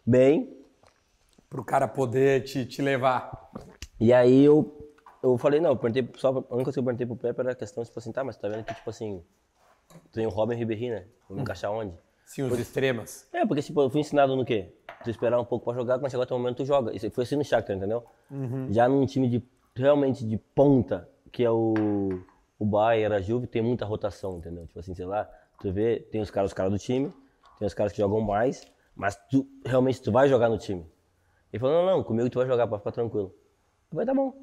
bem. 0.06 0.58
Pro 1.50 1.64
cara 1.64 1.88
poder 1.88 2.44
te, 2.44 2.66
te 2.66 2.82
levar. 2.82 3.52
E 4.00 4.12
aí 4.12 4.44
eu, 4.44 4.76
eu 5.22 5.38
falei, 5.38 5.60
não, 5.60 5.70
eu 5.72 5.76
perguntei, 5.76 6.10
só, 6.18 6.30
a 6.30 6.32
única 6.32 6.48
coisa 6.50 6.72
que 6.74 6.80
eu 6.80 6.84
perguntei 6.84 7.06
pro 7.06 7.16
Pepe 7.16 7.42
era 7.42 7.52
a 7.52 7.56
questão, 7.56 7.84
tipo 7.84 8.00
assim, 8.00 8.12
tá, 8.12 8.24
mas 8.24 8.38
tá 8.38 8.48
vendo 8.48 8.64
que, 8.64 8.74
tipo 8.74 8.90
assim, 8.90 9.22
tem 10.12 10.26
o 10.26 10.30
Robin 10.30 10.56
Ribéry, 10.56 10.90
né? 10.90 11.04
Vou 11.30 11.36
me 11.36 11.44
encaixar 11.44 11.72
onde? 11.72 11.94
Sim, 12.26 12.44
os 12.44 12.58
extremas. 12.58 13.28
É, 13.34 13.46
porque 13.46 13.62
tipo, 13.62 13.82
eu 13.82 13.90
fui 13.90 14.02
ensinado 14.02 14.36
no 14.36 14.46
quê? 14.46 14.74
Tu 15.04 15.10
esperar 15.10 15.40
um 15.40 15.46
pouco 15.46 15.66
pra 15.66 15.74
jogar, 15.74 16.00
quando 16.00 16.10
chegar 16.10 16.24
o 16.24 16.26
teu 16.26 16.38
momento 16.38 16.58
tu 16.58 16.66
joga. 16.66 16.96
Isso 16.96 17.10
foi 17.12 17.24
assim 17.24 17.36
no 17.36 17.44
Shakhtar, 17.44 17.76
entendeu? 17.76 18.04
Já 18.72 18.88
num 18.88 19.06
time 19.06 19.28
de, 19.30 19.44
realmente 19.76 20.26
de 20.26 20.38
ponta, 20.38 21.10
que 21.32 21.44
é 21.44 21.52
o, 21.52 21.74
o 22.58 22.66
Bayern, 22.66 23.16
a 23.16 23.22
Juve, 23.22 23.48
tem 23.48 23.62
muita 23.62 23.86
rotação, 23.86 24.38
entendeu? 24.38 24.66
Tipo 24.66 24.80
assim, 24.80 24.96
sei 24.96 25.06
lá, 25.06 25.30
tu 25.60 25.72
vê, 25.72 26.00
tem 26.12 26.22
os 26.22 26.32
caras, 26.32 26.52
os 26.52 26.54
caras 26.54 26.72
do 26.72 26.80
time, 26.80 27.12
tem 27.60 27.66
os 27.68 27.74
caras 27.74 27.92
que 27.92 28.00
jogam 28.00 28.22
mais, 28.22 28.66
mas 28.96 29.16
tu, 29.30 29.48
realmente 29.66 30.02
tu 30.02 30.12
vai 30.12 30.30
jogar 30.30 30.50
no 30.50 30.58
time. 30.58 30.86
Ele 31.52 31.60
falou, 31.60 31.84
não, 31.84 31.98
não, 31.98 32.04
comigo 32.04 32.30
tu 32.30 32.40
vai 32.40 32.48
jogar, 32.48 32.68
pode 32.68 32.82
ficar 32.82 32.92
tranquilo. 32.92 33.36
Eu 33.92 33.96
falei, 33.96 34.06
tá 34.06 34.14
bom. 34.14 34.34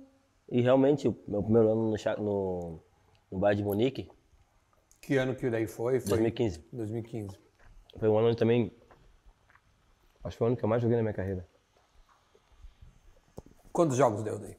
E 0.49 0.61
realmente, 0.61 1.09
o 1.09 1.17
meu 1.27 1.43
primeiro 1.43 1.71
ano 1.71 1.91
no, 1.91 2.23
no, 2.23 2.81
no 3.33 3.39
Bayern 3.39 3.63
de 3.63 3.69
Munique, 3.69 4.09
Que 5.01 5.17
ano 5.17 5.35
que 5.35 5.49
daí 5.49 5.67
foi? 5.67 5.99
Foi 5.99 6.11
2015. 6.11 6.65
2015. 6.73 7.50
Foi 7.99 8.09
um 8.09 8.19
ano 8.19 8.29
onde 8.29 8.37
também. 8.37 8.73
Acho 10.23 10.35
que 10.35 10.39
foi 10.39 10.47
o 10.47 10.49
ano 10.49 10.57
que 10.57 10.65
eu 10.65 10.69
mais 10.69 10.83
joguei 10.83 10.97
na 10.97 11.03
minha 11.03 11.15
carreira. 11.15 11.47
Quantos 13.73 13.97
jogos 13.97 14.23
deu 14.23 14.39
daí? 14.39 14.57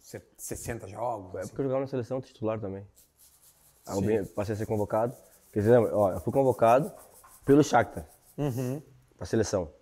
Se- 0.00 0.22
60 0.36 0.86
jogos? 0.88 1.34
É 1.34 1.40
assim? 1.40 1.48
porque 1.48 1.60
eu 1.62 1.64
jogava 1.64 1.80
na 1.82 1.86
seleção 1.86 2.20
titular 2.20 2.60
também. 2.60 2.86
Aí 3.86 4.26
passei 4.26 4.54
a 4.54 4.58
ser 4.58 4.66
convocado. 4.66 5.14
Quer 5.52 5.60
dizer, 5.60 5.78
ó, 5.78 6.12
eu 6.12 6.20
fui 6.20 6.32
convocado 6.32 6.92
pelo 7.44 7.62
Shakhtar. 7.64 8.06
Pra 9.16 9.26
seleção. 9.26 9.72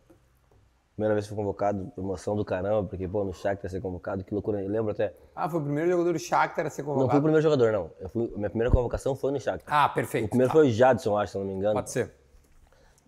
Primeira 0.97 1.15
vez 1.15 1.27
que 1.27 1.29
fui 1.35 1.37
convocado, 1.37 1.93
emoção 1.99 2.35
do 2.35 2.43
caramba, 2.43 2.83
porque, 2.89 3.07
pô, 3.07 3.23
no 3.23 3.35
Shakhtar 3.35 3.71
ser 3.71 3.83
convocado, 3.83 4.25
que 4.25 4.33
loucura. 4.33 4.63
Eu 4.63 4.69
lembro 4.71 4.93
até. 4.93 5.13
Ah, 5.35 5.47
foi 5.47 5.61
o 5.61 5.63
primeiro 5.63 5.91
jogador 5.91 6.15
do 6.15 6.19
Shakhtar 6.19 6.65
a 6.67 6.71
ser 6.71 6.81
Não 6.83 6.87
fui 6.87 6.95
o 6.95 6.97
convocado? 6.97 7.21
primeiro 7.23 7.43
jogador, 7.43 7.71
não. 7.71 7.91
Eu 8.01 8.09
fui, 8.09 8.33
minha 8.35 8.49
primeira 8.49 8.73
convocação 8.73 9.15
foi 9.15 9.31
no 9.31 9.39
Shakhtar. 9.39 9.67
Ah, 9.85 9.89
perfeito. 9.91 10.25
o 10.25 10.29
primeiro 10.31 10.51
tá. 10.51 10.59
foi 10.59 10.69
o 10.69 10.71
Jadson, 10.71 11.19
acho, 11.19 11.33
se 11.33 11.39
não 11.39 11.45
me 11.45 11.53
engano. 11.53 11.75
Pode 11.75 11.91
ser. 11.91 12.15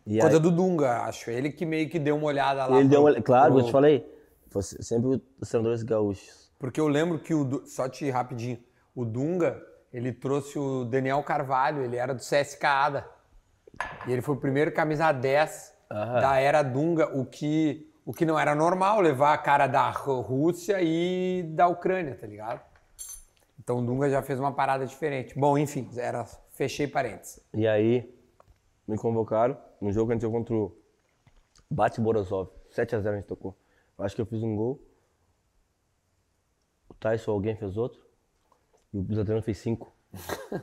E 0.07 0.19
Coisa 0.21 0.37
aí- 0.37 0.43
do 0.43 0.51
Dunga, 0.51 0.99
acho. 1.05 1.31
Ele 1.31 1.51
que 1.51 1.65
meio 1.65 1.89
que 1.89 1.99
deu 1.99 2.17
uma 2.17 2.27
olhada 2.27 2.67
lá. 2.67 2.79
Ele 2.79 2.89
deu 2.91 3.03
pro- 3.03 3.13
uma. 3.15 3.23
Claro, 3.23 3.53
pro- 3.53 3.61
eu 3.63 3.67
te 3.67 3.73
falei. 3.73 4.19
Foi 4.49 4.63
sempre 4.63 5.23
os 5.41 5.49
treinadores 5.49 5.83
gaúchos. 5.83 6.51
Porque 6.59 6.79
eu 6.81 6.89
lembro 6.89 7.19
que 7.19 7.33
o. 7.33 7.67
Só 7.67 7.89
te 7.89 8.11
rapidinho. 8.11 8.59
O 8.95 9.05
Dunga, 9.07 9.63
ele 9.93 10.13
trouxe 10.13 10.59
o 10.59 10.85
Daniel 10.85 11.23
Carvalho, 11.23 11.83
ele 11.83 11.97
era 11.97 12.13
do 12.15 12.21
CSK 12.21 12.65
Ada. 12.67 13.09
E 14.07 14.13
ele 14.13 14.21
foi 14.21 14.35
o 14.35 14.39
primeiro 14.39 14.73
camisa 14.73 15.11
10 15.11 15.73
Aham. 15.91 16.21
da 16.21 16.39
era 16.39 16.63
Dunga, 16.63 17.17
o 17.17 17.25
que, 17.25 17.91
o 18.05 18.13
que 18.13 18.25
não 18.27 18.39
era 18.39 18.55
normal 18.55 19.01
levar 19.01 19.33
a 19.33 19.39
cara 19.39 19.67
da 19.67 19.89
Rú- 19.91 20.21
Rússia 20.21 20.79
e 20.83 21.43
da 21.55 21.67
Ucrânia, 21.69 22.15
tá 22.15 22.27
ligado? 22.27 22.61
Então 23.59 23.79
o 23.79 23.83
Dunga 23.87 24.09
já 24.11 24.23
fez 24.23 24.39
uma 24.39 24.53
parada 24.53 24.87
diferente. 24.87 25.39
Bom, 25.39 25.57
enfim, 25.59 25.89
era. 25.97 26.25
Fechei 26.53 26.87
parênteses. 26.89 27.41
E 27.55 27.67
aí, 27.69 28.13
me 28.87 28.97
convocaram 28.99 29.57
no 29.81 29.93
jogo 29.93 30.07
que 30.09 30.13
a 30.13 30.15
gente 30.17 30.23
jogou 30.23 30.41
contra 30.41 30.55
o 30.55 30.77
Bate 31.71 32.01
Borosov. 32.01 32.51
7x0 32.75 33.09
a 33.13 33.17
gente 33.17 33.27
tocou. 33.27 33.57
Eu 33.99 34.05
acho 34.05 34.15
que 34.17 34.21
eu 34.21 34.27
fiz 34.27 34.43
um 34.43 34.57
gol. 34.57 34.81
O 36.89 36.95
Tyson, 36.95 37.31
alguém 37.31 37.55
fez 37.57 37.77
outro. 37.77 38.01
E 38.93 38.99
o 38.99 39.21
Adriano 39.21 39.43
fez 39.43 39.59
cinco. 39.59 39.93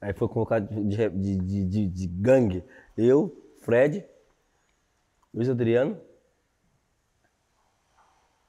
aí 0.00 0.12
foi 0.12 0.28
convocado 0.28 0.68
de, 0.84 1.08
de, 1.10 1.64
de- 1.64 1.88
de 1.88 2.06
gangue. 2.06 2.64
Eu, 2.96 3.34
Fred, 3.62 4.04
Luiz 5.34 5.48
Adriano. 5.50 6.00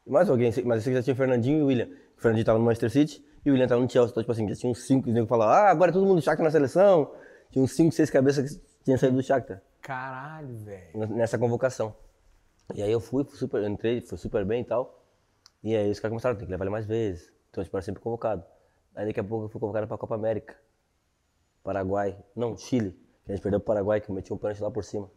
E 0.06 0.12
mais 0.12 0.30
alguém, 0.30 0.52
mas 0.64 0.82
esse 0.82 0.90
aqui 0.90 0.98
já 0.98 1.04
tinha 1.04 1.14
o 1.14 1.18
Fernandinho 1.18 1.60
e 1.60 1.62
o 1.64 1.66
William. 1.66 1.90
O 2.18 2.22
Fernandinho 2.22 2.46
tava 2.46 2.60
no 2.60 2.66
Manchester 2.66 2.92
City 2.92 3.26
e 3.44 3.50
o 3.50 3.54
William 3.54 3.68
tava 3.68 3.82
no 3.82 3.90
Chelsea. 3.90 4.12
Então, 4.12 4.22
tipo 4.22 4.32
assim, 4.32 4.48
já 4.48 4.56
tinha 4.56 4.72
uns 4.72 4.86
cinco, 4.86 5.08
os 5.08 5.14
nego 5.14 5.28
falavam, 5.28 5.54
ah, 5.56 5.70
agora 5.70 5.92
todo 5.92 6.06
mundo 6.06 6.22
Shakhtar 6.22 6.44
na 6.44 6.52
seleção. 6.52 7.12
Tinha 7.50 7.64
uns 7.64 7.72
cinco, 7.72 7.92
seis 7.94 8.10
cabeças 8.10 8.52
que 8.52 8.62
tinham 8.84 8.98
saído 8.98 9.18
do 9.18 9.24
Shakhtar 9.24 9.62
Caralho, 9.82 10.56
velho. 10.58 11.08
nessa 11.10 11.38
convocação. 11.38 11.96
E 12.74 12.82
aí 12.82 12.92
eu 12.92 13.00
fui, 13.00 13.24
fui 13.24 13.38
super, 13.38 13.62
eu 13.62 13.68
entrei, 13.70 14.02
foi 14.02 14.18
super 14.18 14.46
bem 14.46 14.62
e 14.62 14.66
tal. 14.66 15.04
E 15.64 15.76
aí 15.76 15.90
os 15.90 16.00
caras 16.00 16.12
começaram, 16.12 16.36
tem 16.36 16.46
que 16.46 16.52
levar 16.52 16.66
ele 16.66 16.72
mais 16.72 16.86
vezes. 16.86 17.32
Então 17.50 17.62
eu 17.62 17.66
espero 17.66 17.84
sempre 17.84 18.02
convocado. 18.02 18.44
Aí 18.96 19.08
daqui 19.08 19.20
a 19.20 19.24
pouco 19.24 19.46
eu 19.46 19.50
fui 19.50 19.60
convocado 19.60 19.88
pra 19.88 19.98
Copa 19.98 20.16
América. 20.16 20.56
Paraguai. 21.64 22.18
Não, 22.36 22.56
Chile. 22.56 22.92
Que 23.26 23.32
a 23.32 23.36
gente 23.36 23.42
perdeu 23.42 23.60
pro 23.60 23.68
Paraguai, 23.68 24.00
que 24.00 24.10
eu 24.10 24.16
meti 24.16 24.32
um 24.32 24.38
pênalti 24.38 24.62
lá 24.62 24.70
por 24.70 24.84
cima. 24.84 25.10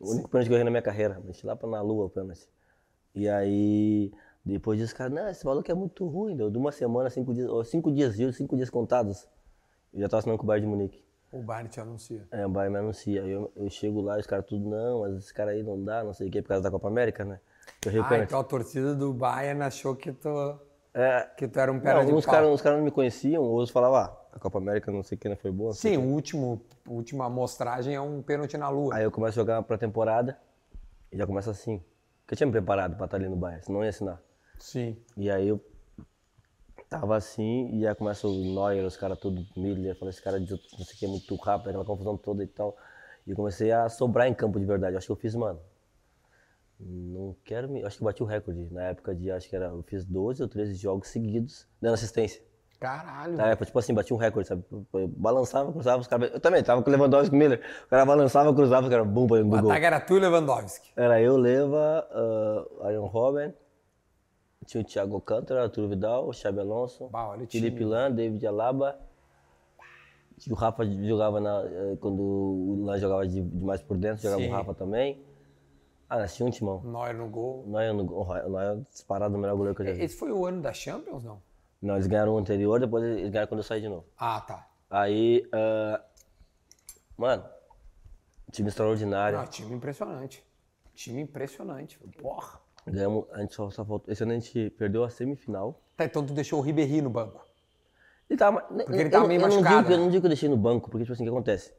O 0.00 0.10
único 0.12 0.28
pênalti 0.28 0.46
que 0.48 0.52
eu 0.52 0.56
errei 0.56 0.64
na 0.64 0.70
minha 0.70 0.82
carreira. 0.82 1.20
Meti 1.24 1.44
lá 1.46 1.56
pra 1.56 1.68
na 1.68 1.80
lua 1.80 2.06
o 2.06 2.10
pênalti. 2.10 2.48
E 3.14 3.28
aí, 3.28 4.12
depois 4.44 4.78
disso, 4.78 4.94
cara, 4.94 5.10
não, 5.10 5.28
esse 5.28 5.44
maluco 5.44 5.70
é 5.70 5.74
muito 5.74 6.06
ruim. 6.06 6.36
Deu 6.36 6.50
de 6.50 6.58
uma 6.58 6.70
semana, 6.70 7.10
cinco 7.10 7.34
dias, 7.34 7.48
ó, 7.50 7.64
cinco 7.64 7.90
dias, 7.92 8.16
viu? 8.16 8.32
Cinco 8.32 8.56
dias 8.56 8.70
contados. 8.70 9.26
Eu 9.92 10.00
já 10.00 10.08
tava 10.08 10.18
assinando 10.20 10.38
com 10.38 10.44
o 10.44 10.46
Bayern 10.46 10.66
de 10.66 10.70
Munique. 10.76 11.04
O 11.32 11.42
Bayern 11.42 11.68
te 11.68 11.80
anuncia. 11.80 12.26
É, 12.30 12.46
o 12.46 12.48
Bayern 12.48 12.72
me 12.74 12.78
anuncia. 12.78 13.22
Aí 13.22 13.30
eu, 13.30 13.50
eu 13.56 13.68
chego 13.68 14.00
lá, 14.00 14.16
os 14.18 14.26
caras 14.26 14.46
tudo, 14.46 14.68
não, 14.68 15.00
mas 15.00 15.16
esse 15.16 15.34
cara 15.34 15.50
aí 15.50 15.62
não 15.62 15.82
dá, 15.82 16.04
não 16.04 16.12
sei 16.14 16.28
o 16.28 16.30
quê, 16.30 16.40
por 16.42 16.48
causa 16.48 16.62
da 16.62 16.70
Copa 16.70 16.88
América, 16.88 17.24
né? 17.24 17.40
Eu 17.84 17.90
errei 17.90 18.00
o 18.00 18.04
Ah, 18.04 18.08
pênalti. 18.08 18.28
então 18.28 18.40
a 18.40 18.44
torcida 18.44 18.94
do 18.94 19.12
Bayern 19.12 19.62
achou 19.62 19.94
que 19.96 20.12
tu, 20.12 20.58
É, 20.94 21.22
que 21.36 21.48
tu 21.48 21.58
era 21.58 21.70
um 21.72 21.80
pera 21.80 22.00
de 22.02 22.06
alguns 22.06 22.24
pau. 22.24 22.34
caras 22.34 22.48
uns 22.48 22.62
caras 22.62 22.78
não 22.78 22.84
me 22.84 22.90
conheciam, 22.90 23.42
outros 23.42 23.70
falavam, 23.70 23.96
ah, 23.98 24.16
a 24.32 24.38
Copa 24.38 24.58
América 24.58 24.90
não 24.92 25.02
sei 25.02 25.18
o 25.18 25.20
que, 25.20 25.28
não 25.28 25.36
foi 25.36 25.50
boa. 25.50 25.72
Sim, 25.74 25.96
o 25.98 26.02
último, 26.02 26.62
última 26.88 27.26
amostragem 27.26 27.94
é 27.94 28.00
um 28.00 28.22
pênalti 28.22 28.56
na 28.56 28.68
lua. 28.68 28.94
Aí 28.94 29.04
eu 29.04 29.10
começo 29.10 29.38
a 29.38 29.42
jogar 29.42 29.62
pra 29.62 29.78
temporada 29.78 30.38
e 31.12 31.16
já 31.16 31.26
começa 31.26 31.50
assim. 31.50 31.78
Porque 32.20 32.34
eu 32.34 32.36
tinha 32.36 32.46
me 32.46 32.52
preparado 32.52 32.96
pra 32.96 33.06
estar 33.06 33.16
ali 33.16 33.28
no 33.28 33.36
Bayern, 33.36 33.64
senão 33.64 33.82
ia 33.82 33.90
assinar. 33.90 34.20
Sim. 34.58 34.96
E 35.16 35.30
aí 35.30 35.48
eu 35.48 35.64
tava 36.88 37.16
assim, 37.16 37.70
e 37.74 37.86
aí 37.86 37.94
começa 37.94 38.26
o 38.26 38.32
Neuer, 38.32 38.84
os 38.84 38.96
caras 38.96 39.18
tudo, 39.18 39.46
Miller, 39.56 39.96
falando, 39.98 40.12
esse 40.12 40.22
cara 40.22 40.40
de 40.40 40.50
não 40.50 40.84
sei 40.84 40.94
o 40.94 40.98
que 40.98 41.04
é 41.04 41.08
muito 41.08 41.34
rápido, 41.36 41.68
aquela 41.68 41.84
confusão 41.84 42.16
toda 42.16 42.42
e 42.42 42.46
tal. 42.46 42.76
E 43.26 43.34
comecei 43.34 43.70
a 43.70 43.88
sobrar 43.88 44.26
em 44.26 44.34
campo 44.34 44.58
de 44.58 44.64
verdade. 44.64 44.96
Acho 44.96 45.06
que 45.06 45.12
eu 45.12 45.16
fiz, 45.16 45.34
mano. 45.34 45.60
Não 46.80 47.36
quero 47.44 47.68
me. 47.68 47.84
Acho 47.84 47.98
que 47.98 48.02
eu 48.02 48.06
bati 48.06 48.22
o 48.22 48.26
recorde. 48.26 48.72
Na 48.72 48.84
época 48.84 49.14
de. 49.14 49.30
Acho 49.30 49.48
que 49.48 49.56
era. 49.56 49.66
Eu 49.66 49.82
fiz 49.82 50.04
12 50.04 50.42
ou 50.42 50.48
13 50.48 50.74
jogos 50.74 51.08
seguidos 51.08 51.66
dando 51.80 51.94
assistência. 51.94 52.42
Caralho. 52.78 53.40
Época, 53.40 53.66
tipo 53.66 53.78
assim, 53.78 53.92
bati 53.92 54.14
um 54.14 54.16
recorde, 54.16 54.48
sabe? 54.48 54.64
Eu 54.70 55.08
balançava, 55.08 55.72
cruzava 55.72 56.00
os 56.00 56.06
caras. 56.06 56.30
Eu 56.32 56.38
também, 56.40 56.62
tava 56.62 56.80
com 56.80 56.88
o 56.88 56.92
Lewandowski 56.92 57.34
e 57.34 57.36
o 57.36 57.38
Miller. 57.38 57.60
O 57.86 57.88
cara 57.88 58.06
balançava, 58.06 58.54
cruzava, 58.54 58.86
os 58.86 58.90
caras, 58.90 59.06
bum, 59.06 59.26
pra 59.26 59.38
dentro 59.38 59.48
o 59.52 59.56
do 59.56 59.62
gol. 59.62 59.70
ataque 59.70 59.86
era 59.86 60.00
tu 60.00 60.16
e 60.16 60.20
Lewandowski. 60.20 60.92
Era 60.96 61.20
eu, 61.20 61.36
Leva, 61.36 62.06
uh, 62.12 62.84
Arion 62.84 63.06
Robben, 63.06 63.52
tinha 64.64 64.80
o 64.80 64.84
Thiago 64.84 65.14
Alcântara, 65.16 65.64
Arturo 65.64 65.88
Vidal, 65.88 66.28
o 66.28 66.32
Xabi 66.32 66.60
Alonso, 66.60 67.08
Bah, 67.08 67.28
olha 67.28 67.42
o 67.42 67.46
time. 67.46 67.64
Felipe 67.64 67.84
Lan, 67.84 68.12
David 68.12 68.46
Alaba. 68.46 68.98
O 70.48 70.54
Rafa 70.54 70.84
jogava 70.84 71.40
na, 71.40 71.64
eh, 71.64 71.96
quando 72.00 72.22
o 72.22 72.84
Lan 72.84 72.96
jogava 72.98 73.26
de, 73.26 73.40
de 73.42 73.64
mais 73.64 73.82
por 73.82 73.96
dentro, 73.96 74.22
jogava 74.22 74.40
Sim. 74.40 74.48
o 74.48 74.52
Rafa 74.52 74.72
também. 74.74 75.20
Ah, 76.08 76.24
tinha 76.26 76.46
um 76.46 76.50
timão. 76.50 76.80
Neuer 76.84 77.14
no 77.14 77.28
gol. 77.28 77.64
Neuer, 77.66 77.92
no, 77.92 78.04
o 78.04 78.48
Neuer 78.48 78.78
disparado 78.90 79.34
o 79.34 79.38
melhor 79.38 79.56
goleiro 79.56 79.74
que 79.74 79.82
eu 79.82 79.86
já 79.86 79.92
vi. 79.94 80.04
Esse 80.04 80.16
foi 80.16 80.30
o 80.30 80.46
ano 80.46 80.62
da 80.62 80.72
Champions, 80.72 81.24
não? 81.24 81.40
Não, 81.80 81.94
eles 81.94 82.06
ganharam 82.06 82.34
o 82.34 82.38
anterior, 82.38 82.80
depois 82.80 83.04
eles 83.04 83.30
ganharam 83.30 83.48
quando 83.48 83.60
eu 83.60 83.64
saí 83.64 83.80
de 83.80 83.88
novo. 83.88 84.04
Ah, 84.16 84.40
tá. 84.40 84.68
Aí, 84.90 85.48
ah, 85.52 86.02
mano, 87.16 87.44
time 88.50 88.68
extraordinário. 88.68 89.38
Ah, 89.38 89.46
time 89.46 89.74
impressionante. 89.74 90.44
Time 90.94 91.20
impressionante. 91.20 91.98
Porra. 92.20 92.60
Ganhamos, 92.86 93.26
a 93.32 93.40
gente 93.40 93.54
só, 93.54 93.70
só 93.70 93.84
faltou. 93.84 94.10
Esse 94.12 94.22
ano 94.22 94.32
a 94.32 94.34
gente 94.34 94.70
perdeu 94.70 95.04
a 95.04 95.10
semifinal. 95.10 95.80
Tá, 95.96 96.04
então 96.04 96.24
tu 96.24 96.32
deixou 96.32 96.58
o 96.58 96.62
Ribéry 96.62 97.02
no 97.02 97.10
banco. 97.10 97.46
Ele 98.28 98.38
tava, 98.38 98.60
Porque 98.62 98.92
ele 98.92 99.10
tava 99.10 99.24
eu, 99.24 99.28
meio 99.28 99.40
eu 99.40 99.48
não 99.48 99.56
machucado, 99.56 99.82
digo, 99.82 99.92
Eu 99.92 99.96
né? 99.96 100.04
não 100.04 100.10
digo 100.10 100.20
que 100.22 100.26
eu 100.26 100.30
deixei 100.30 100.48
no 100.48 100.56
banco, 100.56 100.90
porque, 100.90 101.04
tipo 101.04 101.12
assim, 101.12 101.22
o 101.22 101.26
que 101.26 101.30
acontece? 101.30 101.72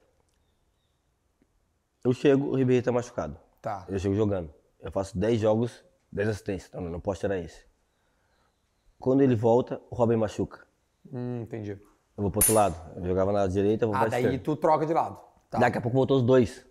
Eu 2.03 2.13
chego, 2.13 2.47
o 2.47 2.55
Ribeirinho 2.55 2.83
tá 2.83 2.91
machucado. 2.91 3.37
Tá. 3.61 3.85
Eu 3.89 3.99
chego 3.99 4.15
jogando. 4.15 4.53
Eu 4.79 4.91
faço 4.91 5.17
10 5.17 5.39
jogos, 5.39 5.83
10 6.11 6.29
assistências. 6.29 6.69
Então, 6.69 6.81
não 6.81 6.99
posso 6.99 7.19
tirar 7.19 7.37
esse. 7.37 7.68
Quando 8.99 9.21
ele 9.21 9.35
volta, 9.35 9.81
o 9.89 9.95
Robin 9.95 10.17
machuca. 10.17 10.65
Hum, 11.11 11.41
entendi. 11.41 11.71
Eu 11.71 11.81
vou 12.23 12.29
pro 12.29 12.39
outro 12.39 12.53
lado. 12.53 12.75
Eu 12.97 13.05
jogava 13.05 13.31
na 13.31 13.47
direita, 13.47 13.85
eu 13.85 13.89
vou 13.89 13.95
Ah, 13.95 14.01
pra 14.01 14.09
daí 14.09 14.23
esquerda. 14.25 14.43
tu 14.43 14.55
troca 14.57 14.85
de 14.85 14.93
lado. 14.93 15.17
Tá. 15.49 15.57
Daqui 15.57 15.77
a 15.77 15.81
pouco 15.81 15.95
voltou 15.95 16.17
os 16.17 16.23
dois. 16.23 16.65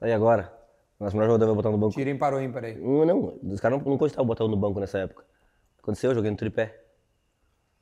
Aí 0.00 0.12
agora? 0.12 0.52
Nosso 0.98 1.16
melhor 1.16 1.28
jogador 1.28 1.46
vai 1.46 1.54
botar 1.54 1.70
no 1.70 1.78
banco. 1.78 1.94
Tira 1.94 2.10
ímpar 2.10 2.40
ímpar 2.42 2.64
aí. 2.64 2.78
Não, 2.78 3.06
não. 3.06 3.38
Os 3.42 3.58
caras 3.58 3.78
não, 3.78 3.90
não 3.92 3.98
costavam 3.98 4.26
botar 4.26 4.46
no 4.46 4.56
banco 4.56 4.78
nessa 4.78 4.98
época. 4.98 5.24
Aconteceu, 5.78 6.10
eu 6.10 6.14
joguei 6.14 6.30
no 6.30 6.36
tripé. 6.36 6.84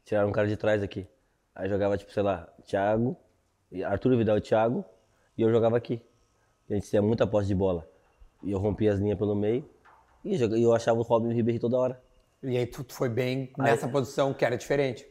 Tiraram 0.05 0.29
um 0.29 0.33
cara 0.33 0.47
de 0.47 0.57
trás 0.57 0.83
aqui. 0.83 1.07
Aí 1.55 1.69
jogava, 1.69 1.99
tipo, 1.99 2.12
sei 2.12 2.23
lá, 2.23 2.49
Thiago, 2.64 3.16
Arthur 3.85 4.16
Vidal 4.16 4.39
e 4.39 4.41
Thiago, 4.41 4.85
e 5.37 5.43
eu 5.43 5.51
jogava 5.51 5.77
aqui. 5.77 6.01
A 6.71 6.75
gente 6.75 6.89
tinha 6.89 7.03
muita 7.03 7.27
posse 7.27 7.49
de 7.49 7.55
bola. 7.55 7.85
E 8.45 8.53
eu 8.53 8.59
rompia 8.59 8.93
as 8.93 9.01
linhas 9.01 9.19
pelo 9.19 9.35
meio, 9.35 9.69
e 10.25 10.41
eu, 10.41 10.73
achava 10.73 11.01
o 11.01 11.03
Robin 11.03 11.29
e 11.29 11.33
o 11.33 11.35
Ribéry 11.35 11.59
toda 11.59 11.77
hora. 11.77 12.01
E 12.43 12.57
aí 12.57 12.66
tu, 12.66 12.84
foi 12.89 13.09
bem 13.09 13.53
nessa 13.59 13.89
posição 13.89 14.32
que 14.32 14.45
era 14.45 14.57
diferente. 14.57 15.07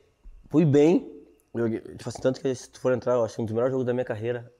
Fui 0.50 0.66
bem, 0.66 1.12
joguei, 1.54 1.82
tipo 1.82 2.08
assim, 2.08 2.22
tanto 2.22 2.40
que 2.40 2.54
se 2.56 2.70
tu 2.70 2.80
for 2.80 2.94
entrar, 2.94 3.14
eu 3.14 3.26
acho 3.26 3.36
que 3.36 3.42
um 3.42 3.46
dos 3.46 3.54
melhores 3.54 3.72
jogos 3.72 3.86
da 3.86 3.94
minha 3.94 4.06
carreira, 4.06 4.52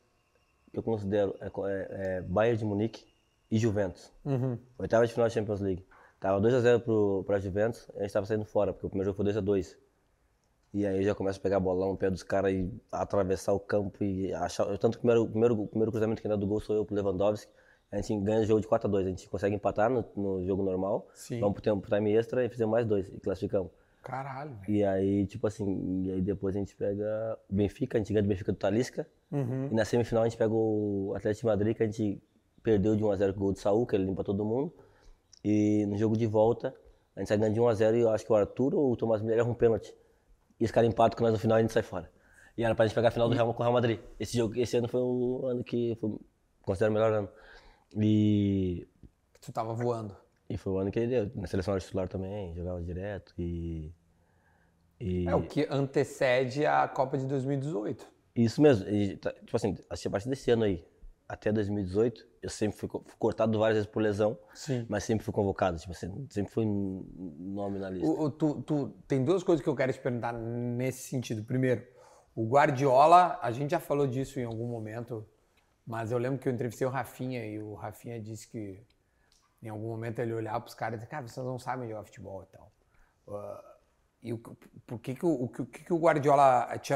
que 0.72 0.78
eu 0.78 0.84
considero, 0.84 1.36
é, 1.40 1.46
é, 1.46 2.18
é 2.18 2.22
Bayern 2.22 2.58
de 2.58 2.66
Munique 2.66 3.06
e 3.50 3.58
Juventus. 3.58 4.12
Oitava 4.78 5.08
de 5.08 5.14
final 5.14 5.28
da 5.28 5.34
Champions 5.34 5.62
League. 5.62 5.86
Tava 6.20 6.42
2x0 6.42 6.82
pro, 6.82 7.24
pra 7.26 7.40
Juventus, 7.40 7.90
a 7.96 8.02
gente 8.02 8.12
tava 8.12 8.26
saindo 8.26 8.44
fora, 8.44 8.74
porque 8.74 8.88
o 8.88 8.90
primeiro 8.90 9.12
jogo 9.12 9.24
foi 9.24 9.34
2x2. 9.34 9.78
E 10.74 10.86
aí 10.86 10.98
eu 10.98 11.04
já 11.04 11.16
começo 11.16 11.40
a 11.40 11.42
pegar 11.42 11.60
bolão 11.60 11.92
no 11.92 11.98
pé 11.98 12.10
dos 12.10 12.24
caras 12.24 12.52
e 12.52 12.70
atravessar 12.92 13.54
o 13.54 13.60
campo 13.60 14.04
e 14.04 14.34
achar. 14.34 14.66
Tanto 14.78 15.00
que 15.00 15.08
o 15.08 15.08
primeiro, 15.08 15.28
primeiro, 15.28 15.68
primeiro 15.68 15.92
cruzamento 15.92 16.22
que 16.22 16.28
dá 16.28 16.36
do 16.36 16.46
gol 16.46 16.60
sou 16.60 16.76
eu 16.76 16.86
pro 16.86 16.96
Lewandowski. 16.96 17.52
A 17.92 17.98
gente 17.98 18.20
ganha 18.24 18.42
o 18.42 18.46
jogo 18.46 18.62
de 18.62 18.68
4x2. 18.68 19.00
A 19.00 19.10
gente 19.10 19.30
consegue 19.30 19.56
empatar 19.56 19.90
no, 19.90 20.06
no 20.16 20.46
jogo 20.46 20.64
normal. 20.64 21.08
Sim. 21.14 21.40
Vamos 21.40 21.54
pro 21.54 21.64
tempo 21.64 21.82
pro 21.82 21.96
time 21.96 22.14
extra 22.14 22.46
e 22.46 22.50
fizemos 22.50 22.72
mais 22.72 22.86
dois 22.86 23.08
e 23.08 23.20
classificamos. 23.20 23.72
Caralho, 24.04 24.56
velho. 24.56 24.72
E 24.72 24.84
aí, 24.84 25.26
tipo 25.26 25.48
assim, 25.48 26.04
e 26.06 26.12
aí 26.12 26.22
depois 26.22 26.56
a 26.56 26.60
gente 26.60 26.76
pega 26.76 27.38
o 27.50 27.54
Benfica, 27.54 27.98
a 27.98 28.00
gente 28.00 28.14
ganha 28.14 28.24
do 28.24 28.30
Benfica 28.30 28.52
do 28.52 28.58
Talisca. 28.58 29.08
E 29.72 29.76
na 29.76 29.84
semifinal 29.84 30.24
a 30.24 30.30
gente 30.30 30.38
pega 30.38 30.54
o 30.54 31.14
Atlético 31.16 31.42
de 31.42 31.46
Madrid, 31.48 31.76
que 31.76 31.84
a 31.84 31.86
gente 31.86 32.22
perdeu 32.64 32.96
de 32.96 33.04
1x0 33.04 33.34
com 33.34 33.40
o 33.40 33.44
gol 33.44 33.54
de 33.54 33.60
Saúl, 33.60 33.86
que 33.86 33.96
ele 33.96 34.06
limpa 34.06 34.24
todo 34.24 34.46
mundo. 34.46 34.74
E 35.44 35.86
no 35.88 35.98
jogo 35.98 36.18
de 36.18 36.26
volta, 36.26 36.74
a 37.16 37.20
gente 37.20 37.28
sai 37.30 37.38
ganhando 37.38 37.56
de 37.56 37.62
1x0 37.62 37.96
e 37.96 38.02
eu 38.02 38.10
acho 38.10 38.26
que 38.26 38.32
o 38.32 38.36
Arthur 38.36 38.76
ou 38.76 38.92
o 38.92 38.96
Tomás 38.96 39.22
Miller 39.22 39.40
erram 39.40 39.52
um 39.52 39.54
pênalti. 39.54 39.94
E 40.60 40.66
os 40.66 40.72
caras 40.72 40.90
empatam 40.90 41.18
com 41.18 41.24
nós 41.24 41.34
no 41.34 41.40
final 41.40 41.58
e 41.58 41.60
a 41.60 41.62
gente 41.62 41.74
sai 41.74 41.84
fora. 41.84 42.10
E 42.58 42.64
era 42.64 42.74
pra 42.74 42.86
gente 42.86 42.96
pegar 42.96 43.10
a 43.10 43.12
final 43.12 43.30
do 43.30 43.36
Real 43.36 43.54
com 43.54 43.62
o 43.62 43.64
Real 43.64 43.74
Madrid. 43.74 44.00
Esse, 44.20 44.38
jogo, 44.38 44.58
esse 44.58 44.76
ano 44.78 44.88
foi 44.88 45.02
um 45.02 45.46
ano 45.46 45.64
que 45.64 45.96
foi, 46.02 46.16
considero 46.62 46.92
o 46.92 46.94
melhor 46.94 47.14
ano. 47.14 47.30
E 47.96 48.88
Tu 49.42 49.52
tava 49.52 49.74
voando. 49.74 50.16
e 50.50 50.58
foi 50.58 50.74
o 50.74 50.78
ano 50.78 50.92
que 50.92 51.00
ele 51.00 51.08
deu. 51.08 51.32
Na 51.36 51.48
seleção 51.48 51.74
era 51.74 51.82
titular 51.82 52.08
também, 52.08 52.54
jogava 52.54 52.82
direto 52.82 53.34
e. 53.38 53.94
e 55.00 55.28
É 55.28 55.36
o 55.36 55.44
que 55.44 55.68
antecede 55.70 56.66
a 56.66 56.88
Copa 56.88 57.18
de 57.18 57.26
2018. 57.26 58.06
Isso 58.36 58.62
mesmo. 58.62 58.88
E, 58.90 59.18
tá, 59.18 59.32
tipo 59.34 59.56
assim, 59.56 59.76
a 59.90 60.10
partir 60.10 60.30
desse 60.30 60.52
ano 60.52 60.64
aí, 60.64 60.86
até 61.28 61.52
2018, 61.52 62.26
eu 62.42 62.50
sempre 62.50 62.78
fui, 62.78 62.88
fui 62.90 63.02
cortado 63.18 63.58
várias 63.58 63.78
vezes 63.78 63.92
por 63.92 64.02
lesão, 64.02 64.38
Sim. 64.54 64.86
mas 64.88 65.04
sempre 65.04 65.26
fui 65.26 65.34
convocado. 65.34 65.78
Tipo 65.80 65.92
assim, 65.92 66.28
sempre 66.30 66.52
fui 66.54 66.66
nome 66.66 67.80
na 67.80 67.90
lista. 67.90 68.08
O- 68.08 68.24
o- 68.26 68.30
tu, 68.32 68.62
tu- 68.62 68.90
tem 69.08 69.24
duas 69.24 69.44
coisas 69.44 69.64
que 69.64 69.70
eu 69.70 69.76
quero 69.76 69.92
te 69.92 70.00
perguntar 70.00 70.34
nesse 70.34 71.10
sentido. 71.10 71.44
Primeiro, 71.44 71.84
o 72.36 72.48
Guardiola, 72.48 73.40
a 73.42 73.52
gente 73.52 73.72
já 73.72 73.80
falou 73.80 74.06
disso 74.06 74.40
em 74.40 74.44
algum 74.46 74.68
momento, 74.68 75.26
mas 75.88 76.12
eu 76.12 76.18
lembro 76.18 76.40
que 76.40 76.50
eu 76.50 76.54
entrevistei 76.54 76.86
o 76.86 76.90
Rafinha 76.92 77.46
e 77.46 77.60
o 77.60 77.74
Rafinha 77.76 78.20
disse 78.22 78.48
que 78.48 78.86
em 79.64 79.70
algum 79.70 79.88
momento 79.88 80.20
ele 80.20 80.34
olhava 80.34 80.60
para 80.62 80.68
os 80.70 80.76
caras 80.76 80.96
e 80.96 80.98
dizia, 80.98 81.10
cara, 81.10 81.28
vocês 81.28 81.46
não 81.46 81.58
sabem 81.58 81.88
jogar 81.90 82.04
futebol 82.04 82.44
e 82.44 82.46
tal. 82.48 82.72
Ah, 83.30 83.76
e 84.22 84.34
o, 84.34 84.38
por 84.40 85.00
que 85.00 85.16
que 85.16 85.26
o, 85.26 85.30
o 85.46 85.48
que, 85.50 85.66
que 85.66 85.94
o 85.94 85.98
Guardiola, 85.98 86.78
te, 86.80 86.94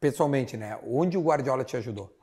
pessoalmente, 0.00 0.56
né? 0.56 0.78
Onde 0.86 1.16
o 1.18 1.22
Guardiola 1.22 1.64
te 1.64 1.76
ajudou? 1.76 2.16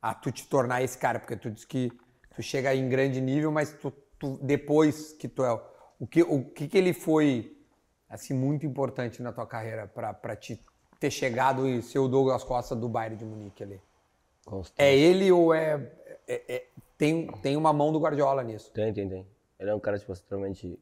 A 0.00 0.14
tu 0.14 0.32
te 0.32 0.46
tornar 0.48 0.82
esse 0.82 0.98
cara, 0.98 1.18
porque 1.20 1.36
tu 1.36 1.50
disse 1.50 1.66
que 1.66 1.90
tu 2.34 2.42
chega 2.42 2.74
em 2.74 2.88
grande 2.88 3.20
nível, 3.20 3.52
mas 3.52 3.72
tu, 3.74 3.90
tu- 4.18 4.38
depois 4.42 5.12
que 5.12 5.28
tu 5.28 5.44
é 5.44 5.52
o 5.98 6.06
que 6.06 6.22
o 6.22 6.44
que, 6.44 6.66
que 6.68 6.76
ele 6.78 6.92
foi 6.92 7.56
assim 8.08 8.34
muito 8.34 8.66
importante 8.66 9.22
na 9.22 9.32
tua 9.32 9.46
carreira 9.46 9.86
para 9.86 10.36
te 10.36 10.60
ter 10.98 11.10
chegado 11.10 11.68
e 11.68 11.82
ser 11.82 12.00
o 12.00 12.08
Douglas 12.08 12.44
Costa 12.44 12.74
do 12.74 12.88
Bayern 12.88 13.16
de 13.16 13.24
Munique 13.24 13.62
ali? 13.62 13.80
Constante. 14.44 14.80
É 14.84 14.94
ele 14.96 15.30
ou 15.32 15.54
é, 15.54 15.92
é- 16.26 16.54
é- 16.56 16.66
tem 16.98 17.26
tem 17.42 17.56
uma 17.56 17.72
mão 17.72 17.92
do 17.92 17.98
Guardiola 18.00 18.42
nisso? 18.42 18.70
Tem, 18.72 18.92
tem, 18.92 19.08
tem. 19.08 19.26
Ele 19.58 19.70
é 19.70 19.74
um 19.74 19.80
cara, 19.80 19.98
tipo, 19.98 20.12
extremamente. 20.12 20.78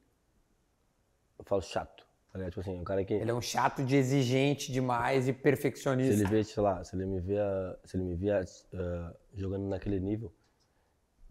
Eu 1.39 1.45
falo 1.45 1.61
chato. 1.63 2.07
Tá? 2.33 2.45
Tipo 2.47 2.61
assim, 2.61 2.79
um 2.79 2.85
cara 2.85 3.05
que. 3.05 3.13
Ele 3.15 3.31
é 3.31 3.35
um 3.35 3.41
chato 3.43 3.83
de 3.85 3.97
exigente 3.97 4.71
demais 4.73 5.25
e 5.25 5.33
Se 5.33 5.33
perfeccionista. 5.33 6.13
ele 6.15 6.25
vê, 6.27 6.45
sei 6.45 6.63
lá, 6.63 6.83
se 6.85 6.95
ele 6.97 7.05
me 7.07 7.21
via, 7.21 7.79
se 7.85 7.97
ele 7.97 8.05
me 8.05 8.15
via 8.15 8.41
ah, 8.75 9.13
jogando 9.35 9.67
naquele 9.69 9.99
nível, 9.99 10.33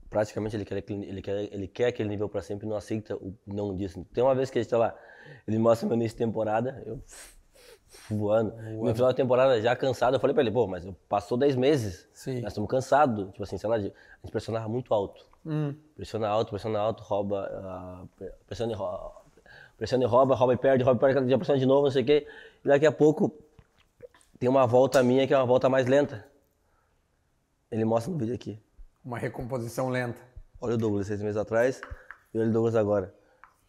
praticamente 0.10 0.56
ele 0.56 0.66
quer, 0.66 0.78
aquele- 0.78 1.06
ele 1.08 1.22
quer, 1.22 1.54
ele 1.54 1.68
quer 1.68 1.86
aquele 1.88 2.10
nível 2.10 2.28
pra 2.28 2.42
sempre 2.42 2.66
e 2.66 2.70
não 2.70 2.76
aceita 2.76 3.16
o 3.16 3.34
não 3.48 3.76
disso. 3.76 4.06
Tem 4.14 4.24
uma 4.24 4.36
vez 4.36 4.50
que 4.50 4.58
ele 4.58 4.66
está 4.66 4.78
lá, 4.78 4.96
ele 5.48 5.58
mostra 5.58 5.88
meu 5.88 5.96
início 5.96 6.18
de 6.18 6.24
temporada, 6.26 6.84
eu 6.86 7.02
voando. 8.10 8.52
No 8.56 8.94
final 8.94 9.10
da 9.10 9.14
temporada, 9.14 9.62
já 9.62 9.76
cansado, 9.76 10.16
eu 10.16 10.20
falei 10.20 10.34
pra 10.34 10.42
ele, 10.44 10.52
pô, 10.52 10.68
mas 10.68 10.86
passou 11.08 11.38
10 11.38 11.56
meses, 11.56 12.08
Sim. 12.14 12.42
nós 12.42 12.52
estamos 12.52 12.70
cansados, 12.70 13.30
tipo 13.32 13.44
assim, 13.44 13.58
sei 13.58 13.70
lá, 13.70 13.76
a 13.76 13.80
gente 13.80 13.94
pressionava 14.32 14.68
muito 14.68 14.94
alto. 14.94 15.26
Hum. 15.46 15.74
Pressiona 15.96 16.28
alto, 16.28 16.50
pressiona 16.50 16.80
alto, 16.80 17.02
rouba, 17.04 18.08
pre- 18.18 18.32
pressiona 18.46 18.74
e 18.74 18.76
rouba, 18.76 19.12
pressiona 19.78 20.04
e 20.04 20.08
rouba, 20.08 20.36
rouba 20.36 20.54
e 20.54 20.58
perde, 20.58 20.84
rouba 20.84 20.98
e 20.98 21.14
perde, 21.14 21.30
já 21.30 21.38
pressiona 21.38 21.60
de 21.60 21.66
novo, 21.66 21.84
não 21.84 21.92
sei 21.92 22.04
o 22.04 22.06
quê. 22.06 22.28
E 22.64 22.68
daqui 22.68 22.86
a 22.86 22.92
pouco 22.92 23.34
tem 24.40 24.50
uma 24.50 24.68
volta 24.68 25.02
minha 25.02 25.26
que 25.28 25.34
é 25.34 25.38
uma 25.38 25.46
volta 25.46 25.70
mais 25.70 25.88
lenta. 25.88 26.26
Ele 27.72 27.86
mostra 27.86 28.12
no 28.12 28.18
vídeo 28.18 28.34
aqui. 28.36 28.60
Uma 29.04 29.18
recomposição 29.18 29.90
lenta. 29.90 30.20
Olha 30.62 30.76
o 30.76 30.78
Douglas 30.78 31.08
seis 31.08 31.22
meses 31.22 31.38
atrás 31.38 31.80
e 32.34 32.40
olha 32.40 32.50
o 32.50 32.52
Douglas 32.52 32.76
agora. 32.76 33.14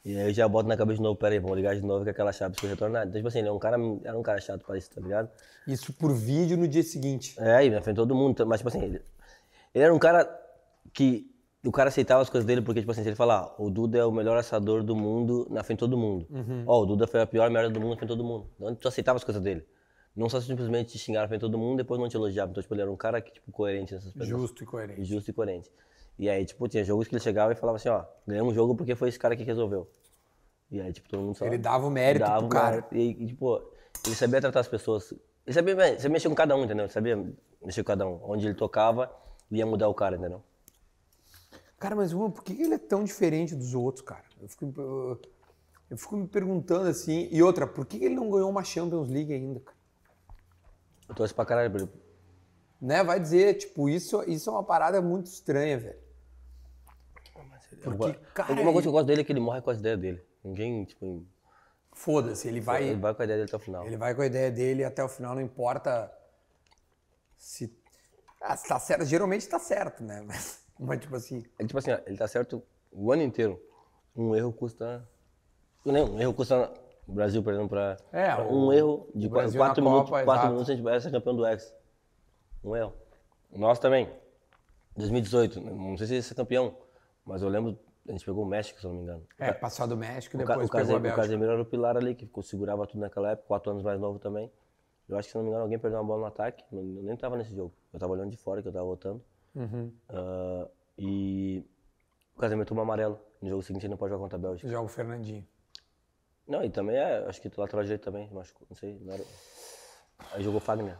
E 0.04 0.16
aí 0.16 0.28
eu 0.28 0.34
já 0.34 0.48
boto 0.48 0.68
na 0.68 0.76
cabeça 0.76 0.96
de 0.96 1.02
novo, 1.02 1.18
peraí, 1.18 1.38
vamos 1.38 1.56
ligar 1.56 1.74
de 1.74 1.82
novo 1.82 2.04
que 2.04 2.10
aquela 2.10 2.32
chave 2.32 2.52
precisa 2.52 2.72
retornar. 2.72 3.02
Então, 3.02 3.16
tipo 3.16 3.28
assim, 3.28 3.40
ele 3.40 3.48
é 3.48 3.52
um 3.52 3.58
cara, 3.58 3.76
era 4.02 4.18
um 4.18 4.22
cara 4.22 4.40
chato 4.40 4.64
pra 4.64 4.78
isso, 4.78 4.90
tá 4.90 5.00
ligado? 5.00 5.28
Isso 5.66 5.92
por 5.92 6.14
vídeo 6.14 6.56
no 6.56 6.66
dia 6.66 6.82
seguinte. 6.82 7.34
É, 7.38 7.66
e 7.66 7.70
na 7.70 7.82
frente 7.82 7.96
todo 7.96 8.14
mundo. 8.14 8.46
Mas, 8.46 8.60
tipo 8.60 8.68
assim, 8.68 8.82
ele, 8.82 9.02
ele 9.74 9.84
era 9.84 9.94
um 9.94 9.98
cara 9.98 10.28
que 10.94 11.30
o 11.62 11.70
cara 11.70 11.90
aceitava 11.90 12.22
as 12.22 12.30
coisas 12.30 12.46
dele, 12.46 12.62
porque, 12.62 12.80
tipo 12.80 12.90
assim, 12.90 13.02
se 13.02 13.08
ele 13.10 13.16
falar, 13.16 13.54
o 13.58 13.68
Duda 13.68 13.98
é 13.98 14.04
o 14.04 14.10
melhor 14.10 14.38
assador 14.38 14.82
do 14.82 14.96
mundo 14.96 15.46
na 15.50 15.62
frente 15.62 15.78
de 15.78 15.80
todo 15.80 15.98
mundo. 15.98 16.26
Ó, 16.66 16.80
o 16.82 16.86
Duda 16.86 17.06
foi 17.06 17.20
a 17.20 17.26
pior 17.26 17.50
merda 17.50 17.68
do 17.68 17.78
mundo 17.78 17.90
na 17.90 17.96
frente 17.96 18.08
de 18.08 18.16
todo 18.16 18.24
mundo. 18.26 18.48
Então, 18.56 18.74
tu 18.74 18.88
aceitava 18.88 19.18
as 19.18 19.24
coisas 19.24 19.42
dele. 19.42 19.66
Não 20.16 20.30
só 20.30 20.40
simplesmente 20.40 20.92
te 20.92 20.98
xingar 20.98 21.20
na 21.20 21.28
frente 21.28 21.40
de 21.40 21.46
todo 21.46 21.58
mundo 21.58 21.76
depois 21.76 22.00
não 22.00 22.08
te 22.08 22.16
elogiava. 22.16 22.50
Então, 22.50 22.62
tipo, 22.62 22.74
ele 22.74 22.80
era 22.80 22.90
um 22.90 22.96
cara 22.96 23.20
que, 23.20 23.32
tipo, 23.32 23.52
coerente 23.52 23.92
nessas 23.92 24.14
coisas. 24.14 24.28
Justo 24.28 24.64
e 24.64 24.66
coerente. 24.66 25.04
Justo 25.04 25.30
e 25.30 25.32
coerente. 25.34 25.70
E 26.20 26.28
aí, 26.28 26.44
tipo, 26.44 26.68
tinha 26.68 26.84
jogos 26.84 27.08
que 27.08 27.14
ele 27.14 27.22
chegava 27.22 27.50
e 27.50 27.54
falava 27.54 27.76
assim, 27.76 27.88
ó, 27.88 28.04
ganhamos 28.26 28.52
um 28.52 28.54
jogo 28.54 28.74
porque 28.74 28.94
foi 28.94 29.08
esse 29.08 29.18
cara 29.18 29.34
que 29.34 29.42
resolveu. 29.42 29.90
E 30.70 30.78
aí, 30.78 30.92
tipo, 30.92 31.08
todo 31.08 31.22
mundo 31.22 31.34
só... 31.34 31.46
Ele 31.46 31.56
dava 31.56 31.86
o 31.86 31.90
mérito 31.90 32.26
dava 32.26 32.36
pro 32.40 32.46
o 32.46 32.50
cara. 32.50 32.86
E, 32.92 33.08
e, 33.08 33.26
tipo, 33.28 33.56
ele 34.04 34.14
sabia 34.14 34.38
tratar 34.38 34.60
as 34.60 34.68
pessoas. 34.68 35.14
Ele 35.46 35.54
sabia, 35.54 35.74
sabia 35.96 36.10
mexer 36.10 36.28
com 36.28 36.34
cada 36.34 36.54
um, 36.54 36.64
entendeu? 36.64 36.84
Ele 36.84 36.92
sabia 36.92 37.16
mexer 37.64 37.82
com 37.82 37.86
cada 37.86 38.06
um. 38.06 38.20
Onde 38.22 38.46
ele 38.46 38.54
tocava, 38.54 39.10
ia 39.50 39.64
mudar 39.64 39.88
o 39.88 39.94
cara, 39.94 40.16
entendeu? 40.16 40.42
Cara, 41.78 41.96
mas 41.96 42.12
mano, 42.12 42.30
por 42.30 42.44
que 42.44 42.52
ele 42.52 42.74
é 42.74 42.78
tão 42.78 43.02
diferente 43.02 43.56
dos 43.56 43.74
outros, 43.74 44.04
cara? 44.04 44.24
Eu 44.42 44.48
fico, 44.50 44.74
eu, 44.76 45.20
eu 45.88 45.96
fico 45.96 46.18
me 46.18 46.28
perguntando 46.28 46.86
assim. 46.86 47.30
E 47.32 47.42
outra, 47.42 47.66
por 47.66 47.86
que 47.86 47.98
que 47.98 48.04
ele 48.04 48.14
não 48.14 48.28
ganhou 48.28 48.50
uma 48.50 48.62
Champions 48.62 49.08
League 49.08 49.32
ainda, 49.32 49.60
cara? 49.60 49.78
Eu 51.08 51.14
torço 51.14 51.34
pra 51.34 51.46
caralho 51.46 51.70
pra 51.70 51.80
ele. 51.80 51.90
Né? 52.78 53.02
Vai 53.02 53.18
dizer, 53.18 53.54
tipo, 53.54 53.88
isso, 53.88 54.22
isso 54.24 54.50
é 54.50 54.52
uma 54.52 54.62
parada 54.62 55.00
muito 55.00 55.24
estranha, 55.24 55.78
velho. 55.78 56.09
Porque, 57.82 58.12
cara, 58.34 58.50
Alguma 58.50 58.72
coisa 58.72 58.82
que 58.82 58.88
eu 58.88 58.92
gosto 58.92 59.06
dele 59.06 59.20
é 59.22 59.24
que 59.24 59.32
ele 59.32 59.40
morre 59.40 59.60
com 59.62 59.70
as 59.70 59.78
ideias 59.78 59.98
dele. 59.98 60.22
Ninguém, 60.44 60.84
tipo, 60.84 61.24
foda-se, 61.92 62.46
ele 62.48 62.60
vai, 62.60 62.84
ele 62.84 63.00
vai 63.00 63.14
com 63.14 63.22
a 63.22 63.24
ideia 63.24 63.38
dele 63.38 63.48
até 63.48 63.56
o 63.56 63.60
final. 63.60 63.86
ele 63.86 63.96
vai 63.96 64.14
com 64.14 64.22
a 64.22 64.26
ideia 64.26 64.50
dele 64.50 64.84
até 64.84 65.02
o 65.04 65.08
final, 65.08 65.34
não 65.34 65.42
importa 65.42 66.10
se. 67.36 67.74
Ah, 68.40 68.56
se 68.56 68.68
tá 68.68 68.78
certo, 68.78 69.04
geralmente 69.04 69.48
tá 69.48 69.58
certo, 69.58 70.02
né? 70.02 70.22
Mas, 70.26 70.64
mas 70.78 71.00
tipo 71.00 71.14
assim, 71.14 71.44
É 71.58 71.64
tipo 71.66 71.78
assim, 71.78 71.90
ó, 71.92 71.98
ele 72.06 72.16
tá 72.16 72.26
certo 72.26 72.62
o 72.90 73.12
ano 73.12 73.22
inteiro. 73.22 73.60
Um 74.16 74.34
erro 74.34 74.50
custa. 74.52 75.06
Não, 75.84 76.14
um 76.14 76.20
erro 76.20 76.32
custa. 76.32 76.72
O 77.06 77.12
Brasil, 77.12 77.42
por 77.42 77.52
exemplo, 77.52 77.68
pra. 77.68 77.96
É, 78.12 78.34
pra 78.34 78.44
o- 78.46 78.68
um 78.68 78.72
erro 78.72 79.08
de 79.14 79.26
o 79.26 79.30
Brasil 79.30 79.60
quatro 79.60 79.82
na 79.84 79.90
minutos, 79.90 80.10
Copa, 80.10 80.24
quatro 80.24 80.40
exato. 80.40 80.52
minutos 80.52 80.70
a 80.70 80.74
gente 80.74 80.82
vai 80.82 81.00
ser 81.00 81.10
campeão 81.10 81.36
do 81.36 81.44
X. 81.44 81.74
Um 82.64 82.74
erro. 82.76 82.94
Nós 83.52 83.78
também. 83.78 84.08
2018, 84.96 85.60
né, 85.60 85.70
não 85.70 85.96
sei 85.98 86.06
se 86.06 86.14
esse 86.16 86.32
é 86.32 86.36
campeão, 86.36 86.74
mas 87.30 87.42
eu 87.42 87.48
lembro, 87.48 87.78
a 88.08 88.12
gente 88.12 88.24
pegou 88.24 88.44
o 88.44 88.46
México, 88.46 88.80
se 88.80 88.86
eu 88.86 88.90
não 88.90 88.96
me 88.98 89.02
engano. 89.04 89.26
é, 89.38 89.52
passar 89.52 89.86
do 89.86 89.96
México 89.96 90.36
e 90.36 90.42
O, 90.42 90.46
Ca- 90.46 90.54
depois 90.54 90.88
o, 90.90 90.96
o 90.96 91.00
Bélgica. 91.00 91.22
Casemiro 91.22 91.52
era 91.52 91.62
o 91.62 91.64
pilar 91.64 91.96
ali, 91.96 92.14
que 92.14 92.26
ficou- 92.26 92.42
segurava 92.42 92.86
tudo 92.86 93.00
naquela 93.00 93.30
época, 93.32 93.46
quatro 93.48 93.70
anos 93.70 93.82
mais 93.82 93.98
novo 94.00 94.18
também. 94.18 94.50
Eu 95.08 95.16
acho 95.18 95.26
que, 95.28 95.32
se 95.32 95.36
não 95.36 95.42
me 95.42 95.48
engano, 95.50 95.64
alguém 95.64 95.78
perdeu 95.78 95.98
uma 95.98 96.06
bola 96.06 96.20
no 96.20 96.26
ataque. 96.26 96.64
Eu 96.72 96.82
nem 96.82 97.16
tava 97.16 97.36
nesse 97.36 97.54
jogo. 97.54 97.72
Eu 97.92 97.98
tava 97.98 98.12
olhando 98.12 98.30
de 98.30 98.36
fora, 98.36 98.62
que 98.62 98.68
eu 98.68 98.72
tava 98.72 98.84
votando. 98.84 99.20
Uhum. 99.56 99.92
Ah, 100.08 100.68
e 100.96 101.64
o 102.36 102.40
Casemiro 102.40 102.68
tomou 102.68 102.82
amarelo. 102.82 103.18
No 103.42 103.48
jogo 103.48 103.62
seguinte 103.62 103.82
ele 103.86 103.90
não 103.90 103.96
pode 103.96 104.10
jogar 104.12 104.22
contra 104.22 104.38
a 104.38 104.40
Bélgica. 104.40 104.68
Joga 104.68 104.84
o 104.84 104.88
Fernandinho. 104.88 105.46
Não, 106.46 106.62
e 106.64 106.70
também 106.70 106.96
é, 106.96 107.24
acho 107.26 107.40
que 107.40 107.48
o 107.48 107.60
lateral 107.60 107.82
direito 107.84 108.02
também, 108.02 108.28
machucou, 108.32 108.66
não 108.70 108.76
sei. 108.76 108.98
Não 109.00 109.12
era... 109.14 109.24
Aí 110.32 110.42
jogou 110.42 110.58
o 110.58 110.60
Fagner. 110.62 110.96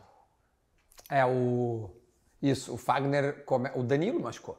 É, 1.10 1.24
o. 1.24 1.90
Isso, 2.42 2.74
o 2.74 2.76
Fagner. 2.76 3.44
Come... 3.44 3.70
O 3.76 3.82
Danilo 3.82 4.18
machucou. 4.20 4.58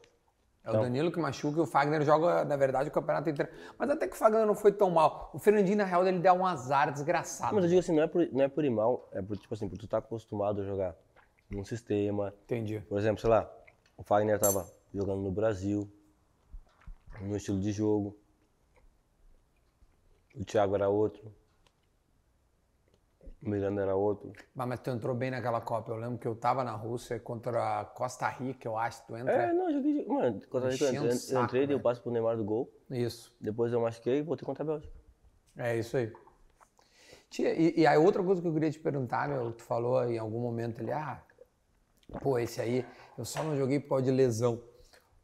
É 0.64 0.68
o 0.68 0.70
Então. 0.70 0.82
Danilo 0.82 1.10
que 1.10 1.18
machuca 1.18 1.58
e 1.58 1.60
o 1.60 1.66
Fagner 1.66 2.02
joga, 2.02 2.44
na 2.44 2.56
verdade, 2.56 2.88
o 2.88 2.92
campeonato 2.92 3.28
inteiro. 3.28 3.50
Mas 3.76 3.90
até 3.90 4.06
que 4.06 4.14
o 4.14 4.16
Fagner 4.16 4.46
não 4.46 4.54
foi 4.54 4.70
tão 4.70 4.90
mal. 4.90 5.30
O 5.34 5.38
Fernandinho, 5.38 5.78
na 5.78 5.84
real, 5.84 6.06
ele 6.06 6.20
deu 6.20 6.32
um 6.34 6.46
azar 6.46 6.92
desgraçado. 6.92 7.54
Mas 7.54 7.64
eu 7.64 7.68
digo 7.68 7.80
assim, 7.80 7.94
não 7.94 8.02
é 8.04 8.06
por, 8.06 8.28
não 8.32 8.44
é 8.44 8.48
por 8.48 8.64
ir 8.64 8.70
mal, 8.70 9.08
é 9.12 9.20
por, 9.20 9.36
tipo 9.36 9.52
assim, 9.52 9.68
por 9.68 9.76
tu 9.76 9.86
estar 9.86 9.98
acostumado 9.98 10.60
a 10.60 10.64
jogar 10.64 10.94
num 11.50 11.64
sistema. 11.64 12.32
Entendi. 12.44 12.80
Por 12.88 12.96
exemplo, 12.98 13.20
sei 13.20 13.30
lá, 13.30 13.50
o 13.96 14.04
Fagner 14.04 14.38
tava 14.38 14.70
jogando 14.94 15.20
no 15.22 15.32
Brasil, 15.32 15.90
no 17.20 17.36
estilo 17.36 17.58
de 17.60 17.72
jogo. 17.72 18.16
O 20.36 20.44
Thiago 20.44 20.76
era 20.76 20.88
outro. 20.88 21.34
O 23.44 23.48
Miranda 23.50 23.82
era 23.82 23.96
outro. 23.96 24.32
Mas, 24.54 24.68
mas 24.68 24.80
tu 24.80 24.90
entrou 24.90 25.14
bem 25.16 25.30
naquela 25.30 25.60
Copa. 25.60 25.90
Eu 25.90 25.96
lembro 25.96 26.16
que 26.18 26.28
eu 26.28 26.34
tava 26.36 26.62
na 26.62 26.72
Rússia 26.76 27.18
contra 27.18 27.80
a 27.80 27.84
Costa 27.84 28.28
Rica, 28.28 28.68
eu 28.68 28.76
acho. 28.78 29.04
Tu 29.06 29.16
entra. 29.16 29.32
É, 29.32 29.52
não, 29.52 29.68
eu 29.68 29.74
joguei. 29.74 30.06
Mano, 30.06 30.40
contra 30.48 30.68
a 30.68 30.72
Rica, 30.72 30.84
eu, 30.84 30.94
entrei- 30.94 31.10
saco, 31.16 31.38
eu 31.40 31.44
entrei, 31.44 31.66
dei 31.66 31.74
o 31.74 31.78
velho. 31.78 31.82
passe 31.82 32.00
pro 32.00 32.12
Neymar 32.12 32.36
do 32.36 32.44
gol. 32.44 32.72
Isso. 32.88 33.34
Depois 33.40 33.72
eu 33.72 33.80
machuquei 33.80 34.18
e 34.18 34.22
voltei 34.22 34.46
contra 34.46 34.62
a 34.62 34.66
Bélgica. 34.66 34.92
É 35.56 35.76
isso 35.76 35.96
aí. 35.96 36.12
Tia, 37.30 37.52
e, 37.54 37.80
e 37.80 37.86
aí 37.86 37.96
outra 37.98 38.22
coisa 38.22 38.40
que 38.40 38.46
eu 38.46 38.52
queria 38.52 38.70
te 38.70 38.78
perguntar, 38.78 39.28
meu, 39.28 39.52
tu 39.52 39.62
falou 39.64 40.04
em 40.04 40.18
algum 40.18 40.38
momento 40.40 40.80
ali, 40.80 40.92
ah, 40.92 41.20
pô, 42.22 42.38
esse 42.38 42.60
aí, 42.60 42.84
eu 43.18 43.24
só 43.24 43.42
não 43.42 43.56
joguei 43.56 43.80
por 43.80 43.88
causa 43.90 44.04
de 44.04 44.10
lesão. 44.10 44.62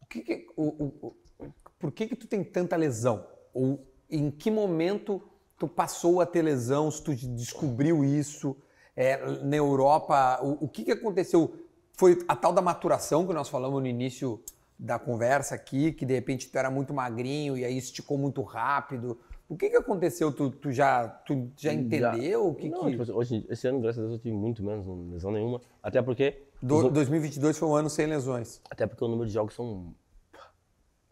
O 0.02 0.06
que 0.06 0.22
que, 0.22 0.46
o, 0.56 0.64
o- 0.84 1.16
o- 1.38 1.52
por 1.78 1.92
que 1.92 2.08
que 2.08 2.16
tu 2.16 2.26
tem 2.26 2.42
tanta 2.42 2.74
lesão? 2.76 3.26
Ou 3.54 3.86
em 4.10 4.30
que 4.30 4.50
momento 4.50 5.22
tu 5.58 5.66
passou 5.66 6.20
a 6.20 6.26
ter 6.26 6.42
lesão, 6.42 6.90
se 6.90 7.02
tu 7.02 7.14
descobriu 7.14 8.04
isso? 8.04 8.56
É, 8.96 9.42
na 9.42 9.56
Europa, 9.56 10.40
o, 10.42 10.64
o 10.64 10.68
que 10.68 10.84
que 10.84 10.92
aconteceu? 10.92 11.54
Foi 11.92 12.18
a 12.26 12.34
tal 12.34 12.52
da 12.52 12.62
maturação 12.62 13.26
que 13.26 13.32
nós 13.32 13.48
falamos 13.48 13.80
no 13.80 13.86
início 13.86 14.40
da 14.78 14.98
conversa 14.98 15.54
aqui, 15.54 15.92
que 15.92 16.06
de 16.06 16.14
repente 16.14 16.48
tu 16.48 16.56
era 16.56 16.70
muito 16.70 16.94
magrinho 16.94 17.56
e 17.56 17.64
aí 17.64 17.76
esticou 17.76 18.16
muito 18.16 18.42
rápido. 18.42 19.18
O 19.48 19.56
que 19.56 19.70
que 19.70 19.76
aconteceu? 19.76 20.30
Tu, 20.32 20.50
tu 20.50 20.70
já, 20.70 21.08
tu 21.08 21.50
já 21.56 21.72
entendeu? 21.72 22.48
O 22.48 22.54
que 22.54 22.68
não, 22.68 22.84
que... 22.84 22.90
tipo 22.90 23.02
assim, 23.02 23.12
hoje, 23.12 23.46
esse 23.48 23.66
ano, 23.66 23.80
graças 23.80 23.98
a 23.98 24.02
Deus, 24.02 24.14
eu 24.14 24.22
tive 24.22 24.36
muito 24.36 24.62
menos 24.62 24.86
lesão 25.12 25.32
nenhuma. 25.32 25.60
Até 25.82 26.02
porque. 26.02 26.42
Do- 26.60 26.90
2022 26.90 27.56
foi 27.56 27.68
um 27.68 27.74
ano 27.74 27.88
sem 27.88 28.06
lesões. 28.06 28.60
Até 28.70 28.86
porque 28.86 29.02
o 29.02 29.08
número 29.08 29.26
de 29.26 29.32
jogos 29.32 29.54
são 29.54 29.94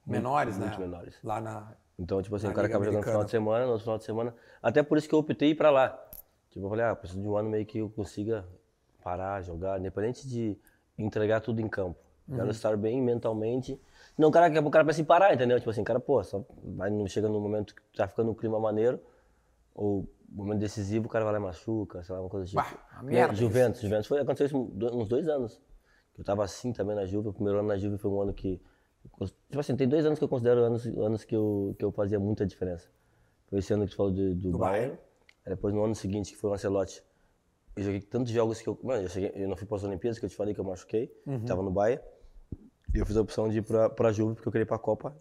Menores, 0.06 0.56
muito 0.56 0.78
né? 0.78 0.86
menores. 0.86 1.14
Lá 1.22 1.40
na... 1.40 1.72
Então, 1.98 2.20
tipo 2.22 2.36
assim, 2.36 2.46
Na 2.46 2.52
o 2.52 2.54
cara 2.54 2.66
Liga 2.66 2.76
acaba 2.78 2.84
jogando 2.84 3.04
no 3.04 3.10
final 3.10 3.24
de 3.24 3.30
semana, 3.30 3.66
no 3.66 3.78
final 3.78 3.98
de 3.98 4.04
semana. 4.04 4.34
Até 4.62 4.82
por 4.82 4.98
isso 4.98 5.08
que 5.08 5.14
eu 5.14 5.18
optei 5.18 5.50
ir 5.50 5.54
pra 5.54 5.70
lá. 5.70 5.98
Tipo, 6.50 6.66
eu 6.66 6.70
falei, 6.70 6.84
ah, 6.84 6.94
preciso 6.94 7.20
de 7.20 7.28
um 7.28 7.36
ano 7.36 7.50
meio 7.50 7.64
que 7.64 7.78
eu 7.78 7.88
consiga 7.90 8.46
parar, 9.02 9.40
jogar, 9.42 9.78
independente 9.78 10.28
de 10.28 10.58
entregar 10.98 11.40
tudo 11.40 11.60
em 11.60 11.68
campo. 11.68 11.98
Uhum. 12.28 12.36
Quero 12.36 12.50
estar 12.50 12.76
bem 12.76 13.00
mentalmente. 13.00 13.80
Não, 14.18 14.28
o 14.28 14.32
cara, 14.32 14.60
o 14.60 14.70
cara 14.70 14.84
pensa 14.84 15.00
em 15.00 15.04
parar, 15.04 15.32
entendeu? 15.32 15.58
Tipo 15.58 15.70
assim, 15.70 15.84
cara, 15.84 16.00
pô, 16.00 16.22
só 16.24 16.44
vai, 16.64 16.90
não 16.90 17.06
chega 17.06 17.28
num 17.28 17.40
momento 17.40 17.74
que 17.74 17.82
tá 17.96 18.08
ficando 18.08 18.30
um 18.30 18.34
clima 18.34 18.58
maneiro, 18.58 19.00
ou 19.74 20.08
momento 20.28 20.58
decisivo, 20.58 21.06
o 21.06 21.08
cara 21.08 21.24
vai 21.24 21.34
lá 21.34 21.38
e 21.38 21.42
machuca, 21.42 22.02
sei 22.02 22.14
lá, 22.14 22.20
uma 22.20 22.28
coisa 22.28 22.46
tipo. 22.46 22.56
Bah, 22.56 23.02
merda 23.02 23.32
isso. 23.32 23.42
Juventus, 23.42 23.80
Juventus 23.80 24.06
foi, 24.06 24.20
aconteceu 24.20 24.46
isso 24.46 24.56
uns 24.56 25.08
dois 25.08 25.28
anos. 25.28 25.60
Eu 26.18 26.24
tava 26.24 26.42
assim 26.44 26.72
também 26.72 26.96
na 26.96 27.04
Juve, 27.04 27.28
o 27.28 27.32
primeiro 27.32 27.58
ano 27.58 27.68
na 27.68 27.76
Juve 27.76 27.98
foi 27.98 28.10
um 28.10 28.20
ano 28.20 28.32
que. 28.32 28.60
Tipo 29.48 29.60
assim, 29.60 29.76
tem 29.76 29.88
dois 29.88 30.04
anos 30.04 30.18
que 30.18 30.24
eu 30.24 30.28
considero 30.28 30.60
anos, 30.60 30.86
anos 30.86 31.24
que, 31.24 31.34
eu, 31.34 31.74
que 31.78 31.84
eu 31.84 31.92
fazia 31.92 32.18
muita 32.18 32.46
diferença. 32.46 32.88
Foi 33.48 33.60
esse 33.60 33.72
ano 33.72 33.84
que 33.84 33.92
tu 33.92 33.96
falou 33.96 34.12
do, 34.12 34.34
do, 34.34 34.50
Do 34.52 34.58
Bayern. 34.58 34.98
Depois 35.46 35.72
no 35.74 35.84
ano 35.84 35.94
seguinte, 35.94 36.32
que 36.32 36.38
foi 36.38 36.50
o 36.50 36.54
Ancelotti. 36.54 37.02
Eu 37.76 37.84
joguei 37.84 38.00
tantos 38.00 38.32
jogos 38.32 38.60
que 38.60 38.68
eu. 38.68 38.78
Mano, 38.82 39.02
eu, 39.02 39.08
cheguei, 39.08 39.32
eu 39.34 39.48
não 39.48 39.56
fui 39.56 39.66
para 39.66 39.76
as 39.76 39.84
Olimpíadas, 39.84 40.18
que 40.18 40.24
eu 40.24 40.30
te 40.30 40.36
falei 40.36 40.54
que 40.54 40.60
eu 40.60 40.64
machuquei. 40.64 41.14
Tava 41.46 41.62
no 41.62 41.70
Bayern. 41.70 42.02
E 42.94 42.98
eu 42.98 43.06
fiz 43.06 43.16
a 43.16 43.20
opção 43.20 43.48
de 43.48 43.58
ir 43.58 43.62
pra, 43.62 43.90
pra 43.90 44.12
Juve, 44.12 44.34
porque 44.34 44.48
eu 44.48 44.52
queria 44.52 44.64
ir 44.64 44.66
pra 44.66 44.78
Copa 44.78 45.14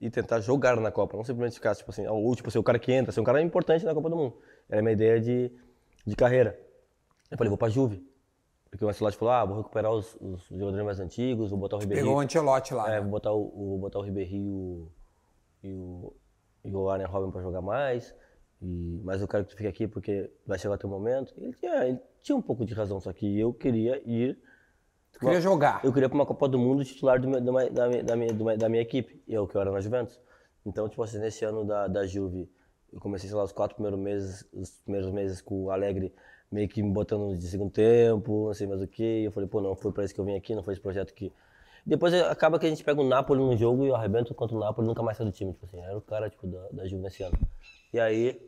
e 0.00 0.08
tentar 0.08 0.40
jogar 0.40 0.80
na 0.80 0.90
Copa. 0.90 1.16
Não 1.16 1.24
simplesmente 1.24 1.54
ficar, 1.54 1.74
tipo 1.74 1.90
assim, 1.90 2.06
ou 2.06 2.34
tipo, 2.34 2.50
ser 2.50 2.58
o 2.58 2.62
cara 2.62 2.78
que 2.78 2.92
entra, 2.92 3.12
ser 3.12 3.20
um 3.20 3.24
cara 3.24 3.42
importante 3.42 3.84
na 3.84 3.92
Copa 3.92 4.08
do 4.08 4.16
Mundo. 4.16 4.36
Era 4.68 4.80
a 4.80 4.82
minha 4.82 4.92
ideia 4.92 5.20
de, 5.20 5.50
de 6.06 6.16
carreira. 6.16 6.58
Eu 7.30 7.36
falei, 7.36 7.48
vou 7.48 7.58
pra 7.58 7.68
Juve. 7.68 8.06
Porque 8.70 8.84
o 8.84 8.88
Ancelotti 8.88 9.16
falou, 9.16 9.32
ah, 9.34 9.44
vou 9.44 9.56
recuperar 9.58 9.90
os, 9.92 10.14
os 10.20 10.44
jogadores 10.50 10.84
mais 10.84 11.00
antigos, 11.00 11.50
vou 11.50 11.58
botar 11.58 11.76
o 11.76 11.78
Ribeirinho. 11.80 12.06
Pegou 12.06 12.18
o 12.18 12.24
Ancelotti 12.24 12.74
lá. 12.74 12.88
É, 12.88 12.96
né? 12.96 13.00
vou 13.00 13.10
botar 13.10 13.32
o, 13.32 13.50
vou 13.50 13.78
botar 13.78 13.98
o 13.98 14.02
Ribeirinho 14.02 14.90
e 15.62 15.72
o, 15.72 16.12
e 16.64 16.74
o 16.74 16.90
Arne 16.90 17.04
Robin 17.04 17.30
pra 17.30 17.40
jogar 17.42 17.62
mais. 17.62 18.14
E, 18.60 19.00
mas 19.04 19.20
eu 19.22 19.28
quero 19.28 19.44
que 19.44 19.50
tu 19.50 19.56
fique 19.56 19.68
aqui 19.68 19.86
porque 19.88 20.30
vai 20.46 20.58
chegar 20.58 20.74
o 20.74 20.78
teu 20.78 20.88
momento. 20.90 21.32
Ele 21.38 21.52
tinha, 21.54 21.86
ele 21.86 21.98
tinha 22.22 22.36
um 22.36 22.42
pouco 22.42 22.64
de 22.66 22.74
razão, 22.74 23.00
só 23.00 23.12
que 23.12 23.38
eu 23.38 23.52
queria 23.54 24.02
ir. 24.04 24.38
Tu 25.12 25.20
queria 25.20 25.40
jogar. 25.40 25.80
Eu 25.84 25.92
queria 25.92 26.06
ir 26.06 26.10
pra 26.10 26.18
uma 26.18 26.26
Copa 26.26 26.46
do 26.48 26.58
Mundo 26.58 26.84
titular 26.84 27.18
do 27.20 27.26
meu- 27.28 27.40
da, 27.40 27.50
minha- 27.52 27.70
da, 27.70 27.88
minha- 27.88 28.02
da, 28.04 28.16
minha- 28.16 28.56
da 28.58 28.68
minha 28.68 28.82
equipe, 28.82 29.22
eu 29.26 29.46
que 29.48 29.56
eu 29.56 29.60
era 29.60 29.70
na 29.70 29.80
Juventus. 29.80 30.20
Então, 30.66 30.86
tipo 30.88 31.02
assim, 31.02 31.18
nesse 31.18 31.44
ano 31.46 31.64
da, 31.64 31.86
da 31.88 32.06
Juve, 32.06 32.50
eu 32.92 33.00
comecei, 33.00 33.28
sei 33.28 33.36
lá, 33.38 33.44
os 33.44 33.52
quatro 33.52 33.76
primeiros 33.76 33.98
meses, 33.98 34.46
os 34.52 34.70
primeiros 34.82 35.10
meses 35.10 35.40
com 35.40 35.64
o 35.64 35.70
Alegre 35.70 36.12
meio 36.50 36.68
que 36.68 36.82
me 36.82 36.90
botando 36.92 37.36
de 37.36 37.46
segundo 37.48 37.70
tempo, 37.70 38.46
não 38.46 38.54
sei 38.54 38.66
mais 38.66 38.80
o 38.82 38.86
que. 38.86 39.24
Eu 39.24 39.32
falei, 39.32 39.48
pô, 39.48 39.60
não 39.60 39.76
foi 39.76 39.92
pra 39.92 40.04
isso 40.04 40.14
que 40.14 40.20
eu 40.20 40.24
vim 40.24 40.36
aqui, 40.36 40.54
não 40.54 40.62
foi 40.62 40.74
esse 40.74 40.80
projeto 40.82 41.12
que. 41.14 41.32
Depois 41.86 42.12
eh, 42.12 42.20
acaba 42.28 42.58
que 42.58 42.66
a 42.66 42.68
gente 42.68 42.84
pega 42.84 43.00
o 43.00 43.08
Napoli 43.08 43.40
num 43.40 43.56
jogo 43.56 43.84
e 43.84 43.88
eu 43.88 43.94
arrebento 43.96 44.34
contra 44.34 44.56
o 44.56 44.60
Napoli 44.60 44.86
nunca 44.86 45.02
mais 45.02 45.16
sai 45.16 45.24
do 45.26 45.32
time, 45.32 45.52
tipo 45.52 45.64
assim, 45.64 45.80
era 45.80 45.96
o 45.96 46.02
cara 46.02 46.28
tipo, 46.28 46.46
da, 46.46 46.68
da 46.70 46.86
Juve 46.86 47.02
nesse 47.02 47.22
ano. 47.22 47.38
E 47.92 47.98
aí, 48.00 48.38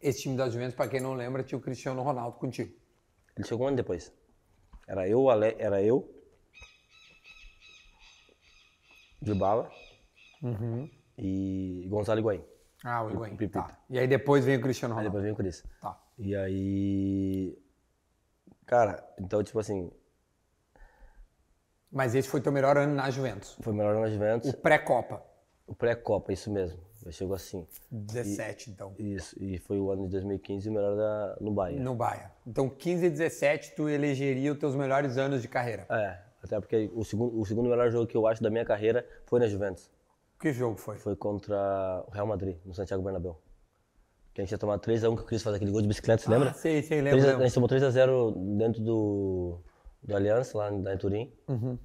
Esse 0.00 0.22
time 0.22 0.36
da 0.36 0.48
Juventus, 0.48 0.76
pra 0.76 0.86
quem 0.86 1.00
não 1.00 1.14
lembra, 1.14 1.42
tinha 1.42 1.58
o 1.58 1.60
Cristiano 1.62 2.00
Ronaldo 2.02 2.36
contigo. 2.38 2.72
ele 3.36 3.46
chegou 3.46 3.64
um 3.64 3.68
ano 3.68 3.76
depois. 3.76 4.12
Era 4.86 5.08
eu, 5.08 5.28
Ale... 5.28 5.56
era 5.58 5.82
eu, 5.82 6.08
de 9.20 9.34
bala 9.34 9.68
e 11.18 11.84
Gonzalo 11.88 12.20
Higuaín. 12.20 12.44
Ah, 12.84 13.02
o 13.02 13.10
Higuaín. 13.10 13.36
Tá. 13.48 13.76
E 13.90 13.98
aí 13.98 14.06
depois 14.06 14.44
vem 14.44 14.56
o 14.56 14.60
Cristiano 14.62 14.94
Aí 14.94 14.98
Ronaldo. 14.98 15.10
depois 15.10 15.24
vem 15.24 15.32
o 15.32 15.36
Cris. 15.36 15.64
Tá. 15.80 16.00
E 16.18 16.34
aí. 16.34 17.56
Cara, 18.66 19.02
então, 19.18 19.42
tipo 19.42 19.58
assim, 19.58 19.90
Mas 21.90 22.14
esse 22.14 22.28
foi 22.28 22.40
teu 22.40 22.52
melhor 22.52 22.76
ano 22.76 22.94
na 22.94 23.10
Juventus. 23.10 23.56
foi 23.60 23.72
melhor 23.72 23.94
na 23.94 24.10
Juventus. 24.10 24.50
O 24.50 24.56
pré-Copa. 24.56 25.22
O 25.66 25.74
pré-Copa, 25.74 26.32
isso 26.32 26.50
mesmo. 26.50 26.78
Eu 27.04 27.12
chego 27.12 27.32
assim. 27.32 27.66
17, 27.90 28.70
então. 28.70 28.94
Isso. 28.98 29.36
E 29.42 29.58
foi 29.58 29.78
o 29.78 29.90
ano 29.90 30.04
de 30.04 30.10
2015 30.10 30.68
o 30.68 30.72
melhor 30.72 30.96
da, 30.96 31.36
no 31.40 31.52
Bahia. 31.52 31.80
No 31.80 31.94
Bahia. 31.94 32.30
Então, 32.46 32.68
15 32.68 33.06
e 33.06 33.10
17, 33.10 33.74
tu 33.74 33.88
elegeria 33.88 34.52
os 34.52 34.58
teus 34.58 34.74
melhores 34.74 35.16
anos 35.16 35.40
de 35.40 35.48
carreira. 35.48 35.86
É, 35.88 36.18
até 36.42 36.60
porque 36.60 36.90
o 36.94 37.04
segundo, 37.04 37.40
o 37.40 37.46
segundo 37.46 37.70
melhor 37.70 37.90
jogo 37.90 38.06
que 38.06 38.16
eu 38.16 38.26
acho 38.26 38.42
da 38.42 38.50
minha 38.50 38.64
carreira 38.64 39.06
foi 39.24 39.40
na 39.40 39.46
Juventus. 39.46 39.90
Que 40.38 40.52
jogo 40.52 40.76
foi? 40.76 40.98
Foi 40.98 41.16
contra 41.16 42.04
o 42.06 42.10
Real 42.10 42.26
Madrid, 42.26 42.56
no 42.64 42.74
Santiago 42.74 43.02
Bernabéu. 43.02 43.40
Que 44.38 44.42
a 44.42 44.44
gente 44.44 44.52
ia 44.52 44.58
tomar 44.58 44.78
3x1 44.78 45.16
que 45.16 45.22
o 45.22 45.24
Cris 45.24 45.42
faz 45.42 45.56
aquele 45.56 45.72
gol 45.72 45.82
de 45.82 45.88
bicicleta, 45.88 46.22
você 46.22 46.30
lembra? 46.30 46.50
Ah, 46.50 46.54
sei, 46.54 46.80
sei, 46.80 47.00
3 47.00 47.02
lembro. 47.02 47.18
a, 47.18 47.22
a 47.24 47.26
lembro. 47.32 47.44
gente 47.44 47.54
tomou 47.54 47.68
3x0 47.68 48.56
dentro 48.56 48.80
do, 48.80 49.58
do 50.00 50.14
Aliança, 50.14 50.56
lá, 50.56 50.70
lá 50.70 50.94
em 50.94 50.96
Turim. 50.96 51.32
Uhum. 51.48 51.76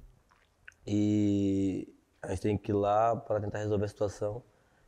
E 0.86 1.92
a 2.22 2.28
gente 2.28 2.42
tem 2.42 2.56
que 2.56 2.70
ir 2.70 2.74
lá 2.74 3.16
para 3.16 3.40
tentar 3.40 3.58
resolver 3.58 3.86
a 3.86 3.88
situação. 3.88 4.40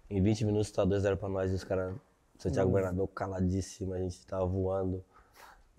Em 0.09 0.23
20 0.23 0.45
minutos 0.45 0.71
tá 0.71 0.87
2x0 0.87 1.17
para 1.17 1.29
nós 1.29 1.51
e 1.51 1.57
os 1.57 1.65
caras, 1.65 1.93
Santiago 2.39 2.71
Bernabéu 2.71 3.09
caladíssimo, 3.09 3.95
a 3.95 3.99
gente 3.99 4.25
tava 4.25 4.47
voando. 4.47 5.05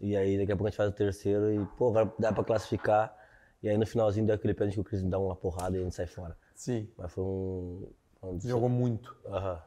E 0.02 0.14
aí 0.18 0.38
daqui 0.38 0.52
a 0.52 0.58
pouco 0.58 0.68
a 0.68 0.70
gente 0.70 0.76
faz 0.76 0.90
o 0.90 0.94
terceiro 0.94 1.54
e, 1.54 1.66
pô, 1.78 1.88
agora 1.88 2.14
dá 2.20 2.34
para 2.34 2.44
classificar. 2.44 3.16
E 3.64 3.70
aí 3.70 3.78
no 3.78 3.88
finalzinho 3.88 4.26
deu 4.26 4.36
aquele 4.36 4.54
pênalti 4.54 4.74
que 4.74 4.82
o 4.82 4.84
Cris 4.84 5.02
me 5.02 5.10
dá 5.10 5.18
uma 5.18 5.38
porrada 5.38 5.78
e 5.78 5.80
a 5.80 5.84
gente 5.86 5.96
sai 5.96 6.06
fora. 6.06 6.38
Sim. 6.54 6.90
Mas 6.98 7.14
foi 7.14 7.24
um. 7.24 7.88
um 8.24 8.38
Jogou 8.42 8.68
muito. 8.68 9.16
Aham. 9.28 9.62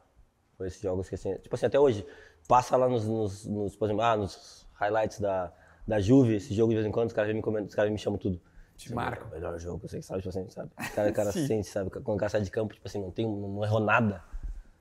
Foi 0.61 0.67
esses 0.67 0.79
jogos 0.79 1.09
que 1.09 1.15
assim, 1.15 1.33
tipo 1.39 1.55
assim, 1.55 1.65
até 1.65 1.79
hoje, 1.79 2.05
passa 2.47 2.77
lá 2.77 2.87
nos, 2.87 3.07
nos, 3.07 3.47
nos, 3.47 3.75
por 3.75 3.85
exemplo, 3.85 4.03
ah, 4.03 4.15
nos 4.15 4.67
highlights 4.75 5.19
da, 5.19 5.51
da 5.87 5.99
Juve, 5.99 6.35
esse 6.35 6.53
jogo 6.53 6.69
de 6.69 6.75
vez 6.75 6.85
em 6.85 6.91
quando, 6.91 7.07
os 7.07 7.13
caras 7.13 7.33
me 7.33 7.41
comentam, 7.41 7.67
os 7.67 7.73
caras 7.73 7.91
me 7.91 7.97
chamam 7.97 8.19
tudo. 8.19 8.39
Te 8.77 8.93
marcam. 8.93 9.25
É 9.25 9.31
o 9.31 9.33
melhor 9.33 9.57
jogo, 9.57 9.87
você 9.87 9.97
que 9.97 10.05
sabe, 10.05 10.21
tipo 10.21 10.29
assim, 10.29 10.47
sabe? 10.51 10.69
O 10.69 10.95
cara, 10.95 11.09
o 11.09 11.13
cara 11.13 11.31
sente, 11.33 11.67
sabe? 11.67 11.89
Quando 11.89 12.15
o 12.15 12.17
cara 12.17 12.29
sai 12.29 12.41
de 12.41 12.51
campo, 12.51 12.75
tipo 12.75 12.87
assim, 12.87 13.01
não, 13.01 13.09
tem, 13.09 13.27
não 13.27 13.63
errou 13.63 13.79
nada. 13.79 14.23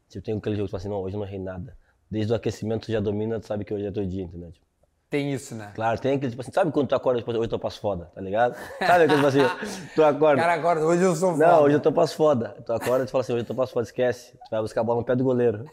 Tipo, 0.07 0.23
tem 0.23 0.37
aquele 0.37 0.57
jogo, 0.57 0.67
tipo 0.67 0.77
assim, 0.77 0.91
não, 0.91 1.01
hoje 1.01 1.17
eu 1.17 1.21
não 1.21 1.27
errei 1.27 1.39
nada. 1.39 1.75
Desde 2.11 2.31
o 2.31 2.37
aquecimento 2.37 2.85
tu 2.85 2.93
já 2.93 3.01
domina, 3.01 3.41
tu 3.41 3.47
sabe 3.47 3.65
que 3.65 3.73
hoje 3.73 3.87
é 3.87 3.91
teu 3.91 4.05
dia, 4.05 4.25
entendeu? 4.25 4.53
Tipo, 4.53 4.67
Tem 5.11 5.33
isso, 5.33 5.57
né? 5.57 5.73
claro, 5.75 6.01
tem 6.01 6.15
aquele, 6.15 6.31
tipo 6.31 6.41
assim, 6.41 6.53
sabe 6.53 6.71
quando 6.71 6.87
tu 6.87 6.95
acorda, 6.95 7.19
tipo, 7.19 7.33
hoje 7.33 7.51
eu 7.53 7.59
passo 7.59 7.81
foda, 7.81 8.13
tá 8.15 8.21
ligado? 8.21 8.55
Sabe 8.79 9.05
aquele, 9.05 9.15
tipo 9.17 9.27
assim, 9.27 9.41
tu 9.97 10.05
acorda. 10.05 10.41
Cara, 10.41 10.53
agora, 10.55 10.81
hoje 10.87 11.03
eu 11.03 11.17
sou 11.17 11.33
Não, 11.33 11.39
foda. 11.39 11.61
hoje 11.63 11.75
eu 11.77 11.81
tô 11.81 11.91
passo 11.93 12.15
foda. 12.17 12.57
Tu 12.65 12.73
acorda 12.73 13.03
e 13.03 13.07
tu 13.07 13.11
fala 13.11 13.23
assim, 13.23 13.33
hoje 13.33 13.43
eu 13.43 13.47
tô 13.47 13.55
passo 13.57 13.73
foda, 13.73 13.85
esquece. 13.87 14.33
Tu 14.33 14.51
vai 14.51 14.61
buscar 14.63 14.83
a 14.83 14.85
bola 14.85 15.01
no 15.01 15.05
pé 15.05 15.17
do 15.17 15.25
goleiro. 15.25 15.65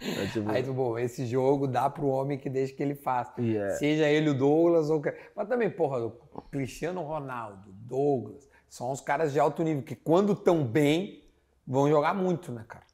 É, 0.00 0.26
tipo, 0.28 0.50
Aí 0.50 0.62
tu, 0.62 0.72
bom, 0.72 0.98
esse 0.98 1.26
jogo 1.26 1.66
dá 1.66 1.90
pro 1.90 2.06
homem 2.06 2.38
que 2.38 2.48
deixa 2.48 2.72
que 2.72 2.82
ele 2.82 2.94
faça. 2.94 3.38
Yeah. 3.38 3.74
Seja 3.74 4.08
ele 4.08 4.30
o 4.30 4.34
Douglas 4.34 4.88
ou... 4.88 5.02
Mas 5.36 5.46
também, 5.46 5.68
porra, 5.68 5.98
o 6.06 6.10
Cristiano 6.50 7.02
Ronaldo, 7.02 7.64
Douglas, 7.68 8.48
são 8.66 8.90
os 8.92 9.02
caras 9.02 9.30
de 9.30 9.38
alto 9.38 9.62
nível 9.62 9.82
que 9.82 9.94
quando 9.94 10.34
tão 10.34 10.64
bem, 10.64 11.22
vão 11.66 11.86
jogar 11.86 12.14
muito, 12.14 12.50
né, 12.50 12.64
cara? 12.66 12.84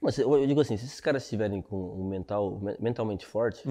Mas 0.00 0.16
eu 0.16 0.46
digo 0.46 0.60
assim, 0.60 0.76
se 0.76 0.84
esses 0.84 1.00
caras 1.00 1.24
estiverem 1.24 1.60
com 1.60 1.76
um 1.76 2.06
mental, 2.06 2.60
men- 2.60 2.76
mentalmente 2.78 3.26
forte, 3.26 3.66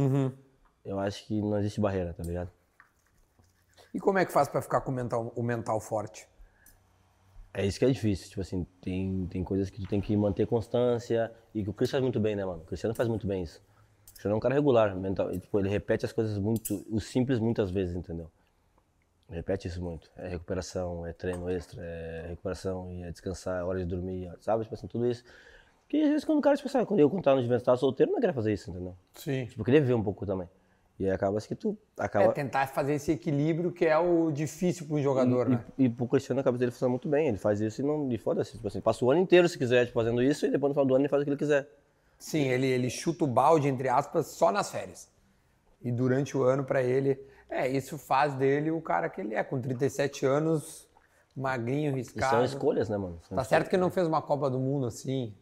eu 0.86 1.00
acho 1.00 1.26
que 1.26 1.42
não 1.42 1.58
existe 1.60 1.80
barreira, 1.80 2.14
tá 2.14 2.24
ligado? 2.24 2.52
E 3.94 4.00
como 4.00 4.18
é 4.18 4.26
que 4.26 4.32
faz 4.32 4.48
pra 4.48 4.62
ficar 4.62 4.82
com 4.82 4.92
o 4.92 4.94
mental, 4.94 5.32
o 5.36 5.44
mental 5.44 5.80
forte? 5.80 6.28
É 7.54 7.64
isso 7.64 7.78
que 7.78 7.86
é 7.86 7.92
difícil, 7.92 8.30
tipo 8.30 8.42
assim, 8.42 8.66
tem, 8.82 9.28
tem 9.28 9.44
coisas 9.44 9.70
que 9.70 9.80
tu 9.80 9.88
tem 9.88 10.02
que 10.02 10.18
manter 10.18 10.48
constância 10.48 11.32
e 11.54 11.64
que 11.64 11.70
o 11.70 11.74
Cristiano 11.74 12.02
faz 12.02 12.04
muito 12.04 12.20
bem, 12.20 12.36
né, 12.36 12.44
mano? 12.44 12.64
O 12.64 12.66
Cristiano 12.66 12.96
faz 12.96 13.08
muito 13.08 13.28
bem 13.28 13.44
isso. 13.44 13.62
O 14.10 14.14
Cristiano 14.14 14.34
é 14.34 14.38
um 14.38 14.40
cara 14.40 14.56
regular, 14.56 14.96
mental, 14.96 15.32
e, 15.32 15.40
tipo, 15.40 15.60
ele 15.60 15.70
repete 15.70 16.04
as 16.04 16.12
coisas 16.12 16.38
muito, 16.40 16.84
o 16.90 17.00
simples 17.00 17.38
muitas 17.38 17.70
vezes, 17.70 17.96
entendeu? 17.96 18.32
Ele 19.30 19.38
repete 19.38 19.68
isso 19.68 19.84
muito. 19.84 20.10
É 20.18 20.30
recuperação, 20.30 21.06
é 21.06 21.14
treino 21.14 21.48
extra, 21.48 21.84
é 21.84 22.26
recuperação, 22.30 22.92
e 22.92 23.04
é 23.04 23.12
descansar, 23.12 23.60
é 23.60 23.64
hora 23.64 23.78
de 23.78 23.86
dormir, 23.86 24.32
sabe? 24.42 24.64
Tipo 24.64 24.74
assim, 24.74 24.88
tudo 24.88 25.06
isso. 25.06 25.24
Que 25.88 26.02
às 26.02 26.10
vezes 26.10 26.26
quando 26.26 26.40
o 26.40 26.42
cara, 26.42 26.58
tipo 26.58 26.68
assim, 26.68 26.84
quando 26.86 27.00
eu 27.00 27.10
contava 27.10 27.38
no 27.38 27.44
Juventus, 27.44 27.64
tava 27.64 27.78
solteiro, 27.78 28.12
não 28.12 28.20
queria 28.20 28.34
fazer 28.34 28.52
isso, 28.52 28.72
entendeu? 28.72 28.96
Sim. 29.14 29.46
Tipo, 29.46 29.62
eu 29.62 29.66
queria 29.66 29.82
viver 29.82 29.94
um 29.94 30.02
pouco 30.04 30.26
também. 30.26 30.50
E 31.00 31.06
aí 31.06 31.12
acaba 31.12 31.42
que 31.42 31.56
tu 31.56 31.76
É 32.00 32.04
acaba... 32.04 32.32
tentar 32.34 32.68
fazer 32.68 32.94
esse 32.94 33.12
equilíbrio 33.12 33.72
que 33.72 33.86
é 33.86 33.98
o 33.98 34.32
difícil 34.32 34.86
para 34.86 34.96
um 34.96 35.02
jogador, 35.02 35.50
né? 35.50 35.64
E, 35.78 35.86
e 35.86 35.90
pro 35.90 36.08
Cristiano 36.08 36.40
a 36.40 36.44
cabeça 36.44 36.60
dele 36.60 36.72
funciona 36.72 36.92
muito 36.92 37.10
bem. 37.10 37.28
Ele 37.28 37.38
faz 37.38 37.60
isso 37.60 37.82
e 37.82 37.84
não. 37.86 38.12
E 38.12 38.18
foda-se. 38.18 38.54
Tipo 38.54 38.68
assim, 38.68 38.80
passa 38.80 39.04
o 39.04 39.10
ano 39.12 39.20
inteiro 39.22 39.50
se 39.50 39.58
quiser, 39.58 39.86
tipo, 39.88 40.00
fazendo 40.00 40.22
isso, 40.22 40.46
e 40.46 40.52
depois 40.52 40.70
no 40.70 40.74
final 40.76 40.86
do 40.86 40.94
ano 40.96 41.02
ele 41.04 41.10
faz 41.10 41.22
o 41.22 41.26
que 41.26 41.32
ele 41.32 41.38
quiser. 41.38 41.68
Sim, 42.20 42.44
ele, 42.48 42.68
ele 42.68 42.90
chuta 42.90 43.24
o 43.24 43.28
balde, 43.28 43.68
entre 43.68 43.90
aspas, 43.90 44.28
só 44.28 44.52
nas 44.52 44.70
férias. 44.72 45.10
E 45.84 45.92
durante 45.92 46.38
o 46.38 46.44
ano, 46.44 46.64
pra 46.64 46.82
ele. 46.82 47.20
É, 47.50 47.68
isso 47.68 47.98
faz 47.98 48.34
dele 48.36 48.72
o 48.72 48.82
cara 48.82 49.10
que 49.10 49.20
ele 49.22 49.36
é, 49.36 49.44
com 49.44 49.60
37 49.60 50.26
anos, 50.26 50.88
magrinho, 51.36 51.90
E 51.98 52.04
são 52.04 52.14
riscado. 52.16 52.46
escolhas, 52.46 52.88
né, 52.90 52.98
mano? 52.98 53.20
São 53.28 53.36
Tá 53.36 53.44
certo 53.44 53.70
que 53.70 53.76
ele 53.76 53.82
não 53.82 53.92
fez 53.92 54.08
uma 54.08 54.22
Copa 54.22 54.50
do 54.50 54.60
Mundo 54.60 54.86
assim, 54.88 55.34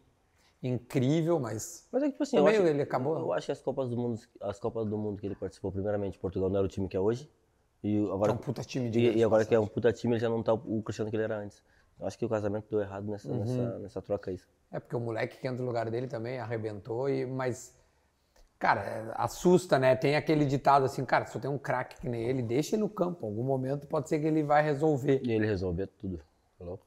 incrível, 0.62 1.40
mas. 1.40 1.88
Mas 1.90 2.02
é 2.02 2.06
que, 2.06 2.12
tipo 2.12 2.22
assim, 2.22 2.36
eu 2.36 2.46
acho, 2.46 2.62
ele 2.62 2.82
acabou- 2.82 3.18
Eu 3.18 3.32
acho 3.32 3.46
que 3.46 3.52
as 3.52 3.60
Copas 3.60 3.88
do 3.88 3.96
Mundo, 3.96 4.20
as 4.40 4.58
Copas 4.58 4.86
do 4.88 4.96
Mundo 4.96 5.20
que 5.20 5.26
ele 5.26 5.34
participou, 5.34 5.72
primeiramente, 5.72 6.18
Portugal 6.18 6.48
não 6.48 6.56
era 6.58 6.66
o 6.66 6.68
time 6.68 6.88
que 6.88 6.96
é 6.96 7.00
hoje. 7.00 7.28
E 7.82 7.98
agora, 8.12 8.30
É 8.30 8.34
um 8.34 8.38
puta 8.38 8.62
time 8.62 8.88
de 8.88 9.00
e, 9.00 9.16
e 9.18 9.24
agora 9.24 9.44
que 9.44 9.54
é 9.54 9.58
um 9.58 9.66
puta 9.66 9.92
time, 9.92 10.14
ele 10.14 10.20
já 10.20 10.28
não 10.28 10.42
tá 10.42 10.54
o 10.54 10.82
Cristiano 10.82 11.10
que 11.10 11.16
ele 11.16 11.24
era 11.24 11.36
antes. 11.38 11.62
Eu 11.98 12.06
acho 12.06 12.16
que 12.18 12.24
o 12.24 12.28
casamento 12.28 12.66
deu 12.70 12.80
errado 12.80 13.10
nessa, 13.10 13.28
Uhum. 13.28 13.38
nessa, 13.40 13.78
nessa 13.80 14.02
troca 14.02 14.30
aí. 14.30 14.38
É 14.70 14.78
porque 14.78 14.94
o 14.96 15.00
moleque 15.00 15.38
que 15.38 15.46
entra 15.48 15.60
no 15.60 15.66
lugar 15.66 15.90
dele 15.90 16.06
também 16.06 16.38
arrebentou, 16.38 17.08
e, 17.08 17.26
mas. 17.26 17.76
Cara, 18.58 19.12
assusta, 19.16 19.76
né? 19.76 19.96
Tem 19.96 20.14
aquele 20.14 20.44
ditado 20.44 20.84
assim, 20.84 21.04
cara, 21.04 21.26
se 21.26 21.36
eu 21.36 21.40
tenho 21.40 21.52
um 21.52 21.58
craque 21.58 22.00
que 22.00 22.08
nem 22.08 22.22
ele, 22.22 22.40
deixa 22.42 22.76
ele 22.76 22.82
no 22.82 22.88
campo. 22.88 23.26
Em 23.26 23.28
algum 23.28 23.42
momento 23.42 23.88
pode 23.88 24.08
ser 24.08 24.20
que 24.20 24.26
ele 24.26 24.44
vai 24.44 24.62
resolver. 24.62 25.20
E 25.24 25.32
ele 25.32 25.44
resolveu 25.46 25.88
tudo. 25.88 26.18
Tá 26.56 26.64
louco? 26.64 26.86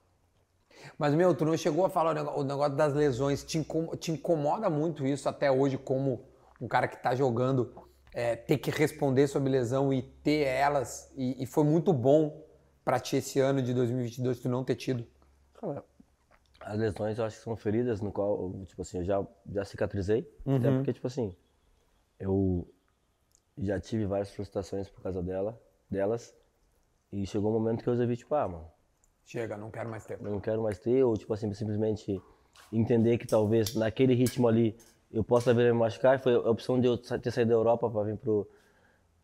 Mas, 0.98 1.14
meu, 1.14 1.34
tu 1.36 1.46
não 1.46 1.56
chegou 1.58 1.86
a 1.86 1.90
falar 1.90 2.12
o 2.38 2.44
negócio 2.44 2.76
das 2.76 2.94
lesões. 2.94 3.44
Te, 3.44 3.58
incom- 3.58 3.96
te 3.96 4.12
incomoda 4.12 4.70
muito 4.70 5.06
isso 5.06 5.28
até 5.30 5.52
hoje, 5.52 5.78
como 5.78 6.26
um 6.62 6.68
cara 6.68 6.88
que 6.88 6.98
tá 7.02 7.14
jogando, 7.16 7.74
é, 8.14 8.36
ter 8.36 8.58
que 8.58 8.72
responder 8.72 9.28
sobre 9.28 9.50
lesão 9.50 9.94
e 9.94 10.02
ter 10.02 10.46
elas. 10.48 11.12
E, 11.16 11.44
e 11.44 11.46
foi 11.46 11.64
muito 11.64 11.92
bom 11.94 12.44
pra 12.84 13.00
ti 13.00 13.18
esse 13.18 13.40
ano 13.40 13.62
de 13.62 13.74
2022 13.74 14.40
tu 14.40 14.48
não 14.50 14.64
ter 14.64 14.76
tido. 14.76 15.06
Cara, 15.60 15.84
as 16.62 16.78
lesões 16.80 17.18
eu 17.18 17.26
acho 17.26 17.38
que 17.38 17.44
são 17.44 17.56
feridas 17.56 18.02
no 18.02 18.12
qual, 18.12 18.54
tipo 18.66 18.82
assim, 18.82 19.00
eu 19.00 19.04
já, 19.04 19.28
já 19.52 19.66
cicatrizei. 19.66 20.30
Até 20.58 20.70
porque, 20.78 20.94
tipo 20.94 21.08
assim, 21.08 21.36
eu 22.20 22.68
já 23.58 23.80
tive 23.80 24.06
várias 24.06 24.32
frustrações 24.32 24.90
por 24.90 25.02
causa 25.02 25.22
dela, 25.22 25.60
delas. 25.90 26.34
E 27.12 27.26
chegou 27.26 27.50
um 27.52 27.54
momento 27.54 27.84
que 27.84 27.90
eu 27.90 27.94
resolvi, 27.94 28.18
tipo, 28.18 28.34
ah, 28.36 28.48
mano, 28.48 28.72
Chega, 29.26 29.58
não 29.58 29.72
quero 29.72 29.90
mais 29.90 30.06
ter. 30.06 30.22
não 30.22 30.40
quero 30.40 30.62
mais 30.62 30.78
ter, 30.78 31.04
ou 31.04 31.18
tipo 31.18 31.34
assim, 31.34 31.52
simplesmente 31.54 32.22
entender 32.72 33.18
que 33.18 33.26
talvez 33.26 33.74
naquele 33.76 34.14
ritmo 34.14 34.48
ali 34.48 34.76
eu 35.12 35.24
possa 35.24 35.54
vir 35.54 35.74
me 35.74 35.80
machucar. 35.80 36.20
Foi 36.20 36.36
a 36.36 36.50
opção 36.50 36.80
de 36.80 36.88
eu 36.88 36.98
ter 36.98 37.32
saído 37.32 37.50
da 37.50 37.56
Europa 37.56 37.90
para 37.90 38.04
vir 38.04 38.18
pro, 38.18 38.48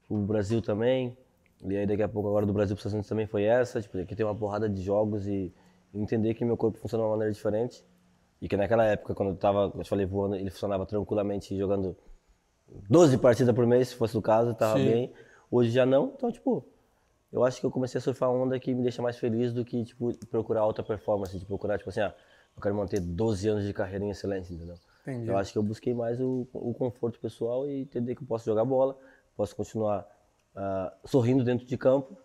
pro 0.08 0.18
Brasil 0.18 0.62
também. 0.62 1.16
E 1.64 1.78
aí 1.78 1.86
daqui 1.86 2.02
a 2.02 2.10
pouco 2.10 2.28
agora 2.30 2.45
do 2.45 2.54
Brasil 2.54 2.76
para 2.76 2.80
os 2.80 2.86
Estados 2.86 2.93
Unidos 2.93 3.10
também 3.10 3.28
foi 3.28 3.43
essa, 3.43 3.80
tipo, 3.80 4.04
que 4.06 4.16
tem 4.16 4.26
uma 4.26 4.36
porrada 4.36 4.68
de 4.68 4.82
jogos 4.82 5.28
e 5.28 5.54
entender 5.93 6.34
que 6.34 6.43
meu 6.43 6.58
corpo 6.58 6.80
funciona 6.80 7.04
de 7.04 7.06
uma 7.06 7.12
maneira 7.12 7.32
diferente. 7.32 7.86
E 8.41 8.47
que 8.47 8.58
naquela 8.58 8.84
época, 8.86 9.14
quando 9.14 9.30
eu 9.30 9.36
tava, 9.36 9.72
eu 9.76 9.84
te 9.84 9.89
falei, 9.89 10.06
voando, 10.08 10.36
ele 10.36 10.49
funcionava 10.49 10.84
tranquilamente 10.88 11.56
jogando 11.56 11.95
12 12.89 13.20
partidas 13.20 13.54
por 13.54 13.68
mês, 13.68 13.89
se 13.89 13.95
fosse 13.95 14.18
o 14.18 14.22
caso, 14.22 14.56
tava 14.56 14.80
Sim. 14.80 14.86
bem. 14.86 15.14
Hoje 15.52 15.70
já 15.70 15.86
não, 15.86 16.14
então 16.16 16.32
tipo, 16.32 16.66
eu 17.32 17.44
acho 17.44 17.60
que 17.60 17.66
eu 17.66 17.72
comecei 17.72 17.98
a 17.98 18.02
surfar 18.02 18.30
onda 18.30 18.60
que 18.60 18.74
me 18.74 18.84
deixa 18.84 19.02
mais 19.02 19.18
feliz 19.18 19.54
do 19.54 19.64
que, 19.64 19.84
tipo, 19.86 20.14
procurar 20.28 20.62
alta 20.62 20.84
performance, 20.84 21.38
de 21.38 21.46
procurar, 21.46 21.78
tipo 21.78 21.90
assim, 21.90 22.02
ah, 22.02 22.14
eu 22.56 22.62
quero 22.62 22.76
manter 22.76 23.00
12 23.00 23.48
anos 23.48 23.66
de 23.66 23.74
carreira 23.74 24.04
em 24.04 24.10
excelência, 24.10 24.54
entendeu? 24.54 24.76
Entendi. 25.02 25.28
Eu 25.28 25.38
acho 25.38 25.52
que 25.52 25.58
eu 25.58 25.64
busquei 25.64 25.94
mais 25.94 26.20
o, 26.20 26.48
o 26.54 26.74
conforto 26.74 27.20
pessoal 27.20 27.68
e 27.68 27.82
entender 27.82 28.16
que 28.16 28.22
eu 28.22 28.28
posso 28.28 28.46
jogar 28.46 28.66
bola, 28.66 28.98
posso 29.36 29.56
continuar 29.56 30.06
ah, 30.56 30.94
sorrindo 31.06 31.44
dentro 31.44 31.66
de 31.66 31.78
campo. 31.78 32.18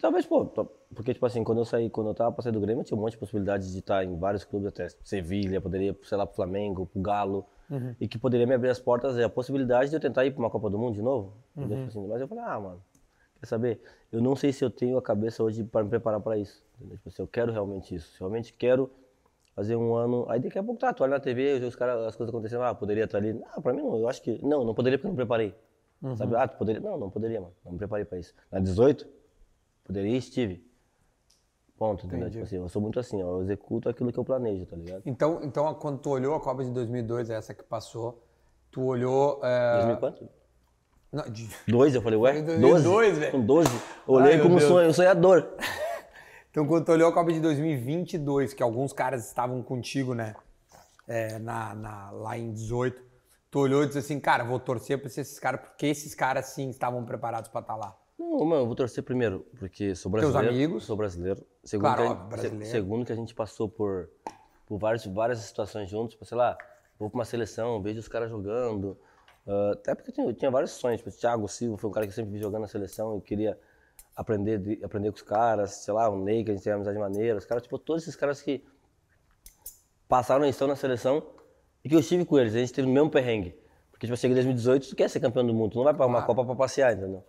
Talvez, 0.00 0.24
pô, 0.24 0.46
porque, 0.94 1.12
tipo 1.12 1.26
assim, 1.26 1.44
quando 1.44 1.58
eu 1.58 1.64
saí, 1.64 1.90
quando 1.90 2.08
eu 2.08 2.14
tava 2.14 2.32
pra 2.32 2.42
sair 2.42 2.52
do 2.52 2.60
Grêmio, 2.60 2.80
eu 2.80 2.84
tinha 2.84 2.96
um 2.96 3.00
monte 3.00 3.12
de 3.12 3.18
possibilidades 3.18 3.72
de 3.72 3.80
estar 3.80 4.04
em 4.04 4.16
vários 4.16 4.44
clubes, 4.44 4.68
até 4.68 4.88
Sevilha, 5.04 5.60
poderia, 5.60 5.94
sei 6.04 6.16
lá, 6.16 6.24
pro 6.24 6.36
Flamengo, 6.36 6.86
pro 6.86 7.02
Galo, 7.02 7.44
e 8.00 8.08
que 8.08 8.16
poderia 8.16 8.46
me 8.46 8.54
abrir 8.54 8.70
as 8.70 8.78
portas, 8.78 9.18
é 9.18 9.24
a 9.24 9.28
possibilidade 9.28 9.90
de 9.90 9.96
eu 9.96 10.00
tentar 10.00 10.24
ir 10.24 10.30
pra 10.30 10.40
uma 10.40 10.48
Copa 10.50 10.70
do 10.70 10.78
Mundo 10.78 10.94
de 10.94 11.02
novo. 11.02 11.34
entendeu? 11.56 11.76
Tipo 11.86 11.98
assim, 11.98 12.08
mas 12.08 12.20
eu 12.20 12.28
falei, 12.28 12.44
ah, 12.44 12.60
mano, 12.60 12.82
quer 13.40 13.46
saber? 13.46 13.80
Eu 14.10 14.20
não 14.20 14.34
sei 14.36 14.52
se 14.52 14.64
eu 14.64 14.70
tenho 14.70 14.96
a 14.96 15.02
cabeça 15.02 15.42
hoje 15.42 15.64
para 15.64 15.84
me 15.84 15.90
preparar 15.90 16.20
para 16.20 16.36
isso. 16.38 16.62
entendeu? 16.76 16.96
Tipo 16.96 17.08
assim, 17.08 17.22
eu 17.22 17.26
quero 17.26 17.52
realmente 17.52 17.94
isso. 17.94 18.12
Se 18.12 18.20
eu 18.20 18.28
realmente 18.28 18.52
quero 18.52 18.90
fazer 19.54 19.76
um 19.76 19.94
ano. 19.94 20.24
Aí 20.28 20.40
daqui 20.40 20.58
a 20.58 20.62
pouco 20.62 20.80
tá, 20.80 20.92
tu 20.92 21.02
olha 21.02 21.12
na 21.12 21.20
TV, 21.20 21.54
os 21.64 21.74
caras, 21.74 22.06
as 22.06 22.16
coisas 22.16 22.32
acontecendo, 22.32 22.62
ah, 22.62 22.74
poderia 22.74 23.04
estar 23.04 23.18
ali. 23.18 23.40
Ah, 23.52 23.60
pra 23.60 23.72
mim 23.72 23.82
não, 23.82 23.98
eu 23.98 24.08
acho 24.08 24.22
que. 24.22 24.40
Não, 24.44 24.64
não 24.64 24.74
poderia 24.74 24.98
porque 24.98 25.08
eu 25.08 25.10
não 25.10 25.16
preparei. 25.16 25.54
Sabe? 26.16 26.36
Ah, 26.36 26.46
tu 26.46 26.56
poderia. 26.56 26.80
Não, 26.80 26.96
não 26.96 27.10
poderia, 27.10 27.40
mano. 27.40 27.52
Não 27.64 27.72
me 27.72 27.78
preparei 27.78 28.04
pra 28.04 28.18
isso. 28.18 28.32
Na 28.52 28.60
18, 28.60 29.06
poderia 29.84 30.12
e 30.12 30.16
estive. 30.16 30.64
Ponto, 31.76 32.06
entendeu? 32.06 32.28
Tipo 32.28 32.42
assim, 32.42 32.56
eu 32.56 32.68
sou 32.68 32.82
muito 32.82 32.98
assim, 32.98 33.22
ó, 33.22 33.36
eu 33.36 33.42
executo 33.42 33.88
aquilo 33.88 34.12
que 34.12 34.18
eu 34.18 34.24
planejo, 34.24 34.66
tá 34.66 34.76
ligado? 34.76 35.02
Então, 35.06 35.40
então 35.44 35.72
quando 35.74 35.98
tu 35.98 36.10
olhou 36.10 36.34
a 36.34 36.40
Copa 36.40 36.64
de 36.64 36.72
2002, 36.72 37.30
essa 37.30 37.54
que 37.54 37.62
passou, 37.62 38.20
tu 38.68 38.82
olhou... 38.84 39.38
É... 39.44 39.76
2000 39.76 39.96
quanto? 39.98 40.28
Não, 41.12 41.24
de... 41.30 41.48
Dois, 41.66 41.94
eu 41.94 42.02
falei, 42.02 42.18
ué? 42.18 42.32
Foi 42.32 42.40
em 42.42 42.44
2002, 42.44 43.18
velho. 43.18 43.32
Com 43.32 43.40
12. 43.40 43.70
Eu 44.06 44.14
olhei 44.14 44.34
Ai, 44.34 44.40
como 44.42 44.56
um 44.56 44.60
sonho, 44.60 44.88
um 44.88 44.92
sonhador. 44.92 45.48
Então, 46.50 46.66
quando 46.66 46.86
tu 46.86 46.92
olhou 46.92 47.08
a 47.10 47.12
Copa 47.12 47.30
de 47.30 47.38
2022, 47.40 48.54
que 48.54 48.62
alguns 48.62 48.92
caras 48.92 49.26
estavam 49.26 49.62
contigo, 49.62 50.14
né? 50.14 50.34
é, 51.06 51.38
na, 51.38 51.74
na- 51.74 52.10
lá 52.10 52.36
em 52.38 52.52
18, 52.52 53.00
tu 53.50 53.60
olhou 53.60 53.82
e 53.84 53.86
disse 53.86 53.98
assim, 53.98 54.18
cara, 54.18 54.42
vou 54.44 54.58
torcer 54.58 54.98
pra 54.98 55.06
esses 55.08 55.38
caras, 55.38 55.60
porque 55.60 55.86
esses 55.86 56.14
caras 56.14 56.46
sim 56.46 56.68
estavam 56.70 57.04
preparados 57.04 57.48
pra 57.48 57.60
estar 57.60 57.76
lá. 57.76 57.96
Não, 58.18 58.44
mano, 58.44 58.62
eu 58.62 58.66
vou 58.66 58.74
torcer 58.74 59.04
primeiro, 59.04 59.46
porque 59.58 59.94
sou 59.94 60.10
brasileiro. 60.10 60.48
amigos? 60.48 60.84
Sou 60.84 60.96
brasileiro. 60.96 61.44
Segundo, 61.62 61.94
Claro, 61.94 62.00
que 62.02 62.06
a 62.06 62.10
óbvio, 62.10 62.24
gente, 62.24 62.30
brasileiro. 62.40 62.64
se- 62.64 62.70
segundo 62.72 63.06
que 63.06 63.12
a 63.12 63.16
gente 63.16 63.34
passou 63.34 63.68
por, 63.68 64.08
por 64.66 64.78
vários, 64.78 65.06
várias 65.06 65.38
situações 65.40 65.88
juntos, 65.88 66.14
tipo, 66.14 66.24
sei 66.24 66.36
lá, 66.36 66.58
vou 66.98 67.08
pra 67.08 67.18
uma 67.18 67.24
seleção, 67.24 67.80
vejo 67.80 68.00
os 68.00 68.08
caras 68.08 68.30
jogando. 68.30 68.98
Ah, 69.48 69.70
até 69.72 69.94
porque 69.94 70.10
eu 70.10 70.14
tinha, 70.14 70.26
eu 70.28 70.34
tinha 70.34 70.50
vários 70.50 70.72
sonhos. 70.72 70.98
Tipo, 71.00 71.10
o 71.10 71.12
Thiago 71.12 71.48
Silva 71.48 71.76
foi 71.78 71.90
um 71.90 71.92
cara 71.92 72.06
que 72.06 72.12
eu 72.12 72.14
sempre 72.14 72.32
vi 72.32 72.38
jogando 72.38 72.62
na 72.62 72.68
seleção 72.68 73.16
e 73.16 73.20
queria 73.20 73.58
aprender, 74.14 74.58
de- 74.58 74.84
aprender 74.84 75.10
com 75.10 75.16
os 75.16 75.22
caras, 75.22 75.70
sei 75.72 75.94
lá, 75.94 76.08
o 76.08 76.22
Ney, 76.22 76.44
que 76.44 76.50
a 76.50 76.54
gente 76.54 76.62
tem 76.62 76.72
amizade 76.72 76.98
maneira, 76.98 77.38
os 77.38 77.46
caras, 77.46 77.62
tipo, 77.62 77.78
todos 77.78 78.02
esses 78.02 78.14
caras 78.16 78.42
que 78.42 78.62
passaram 80.08 80.44
e 80.44 80.48
estão 80.50 80.68
na 80.68 80.76
seleção 80.76 81.22
e 81.84 81.88
que 81.88 81.94
eu 81.94 82.00
estive 82.00 82.24
com 82.24 82.38
eles, 82.38 82.54
a 82.54 82.58
gente 82.58 82.72
teve 82.72 82.88
o 82.88 82.90
mesmo 82.90 83.10
perrengue. 83.10 83.56
Porque, 83.90 84.06
tipo, 84.06 84.12
eu 84.12 84.16
cheguei 84.16 84.32
em 84.32 84.36
2018, 84.36 84.88
tu 84.88 84.96
quer 84.96 85.08
ser 85.08 85.20
campeão 85.20 85.46
do 85.46 85.54
mundo, 85.54 85.72
tu 85.72 85.76
não 85.76 85.84
vai 85.84 85.94
pra 85.94 86.06
uma 86.06 86.22
Copa 86.22 86.44
pra 86.44 86.54
passear, 86.54 86.92
entendeu? 86.96 87.24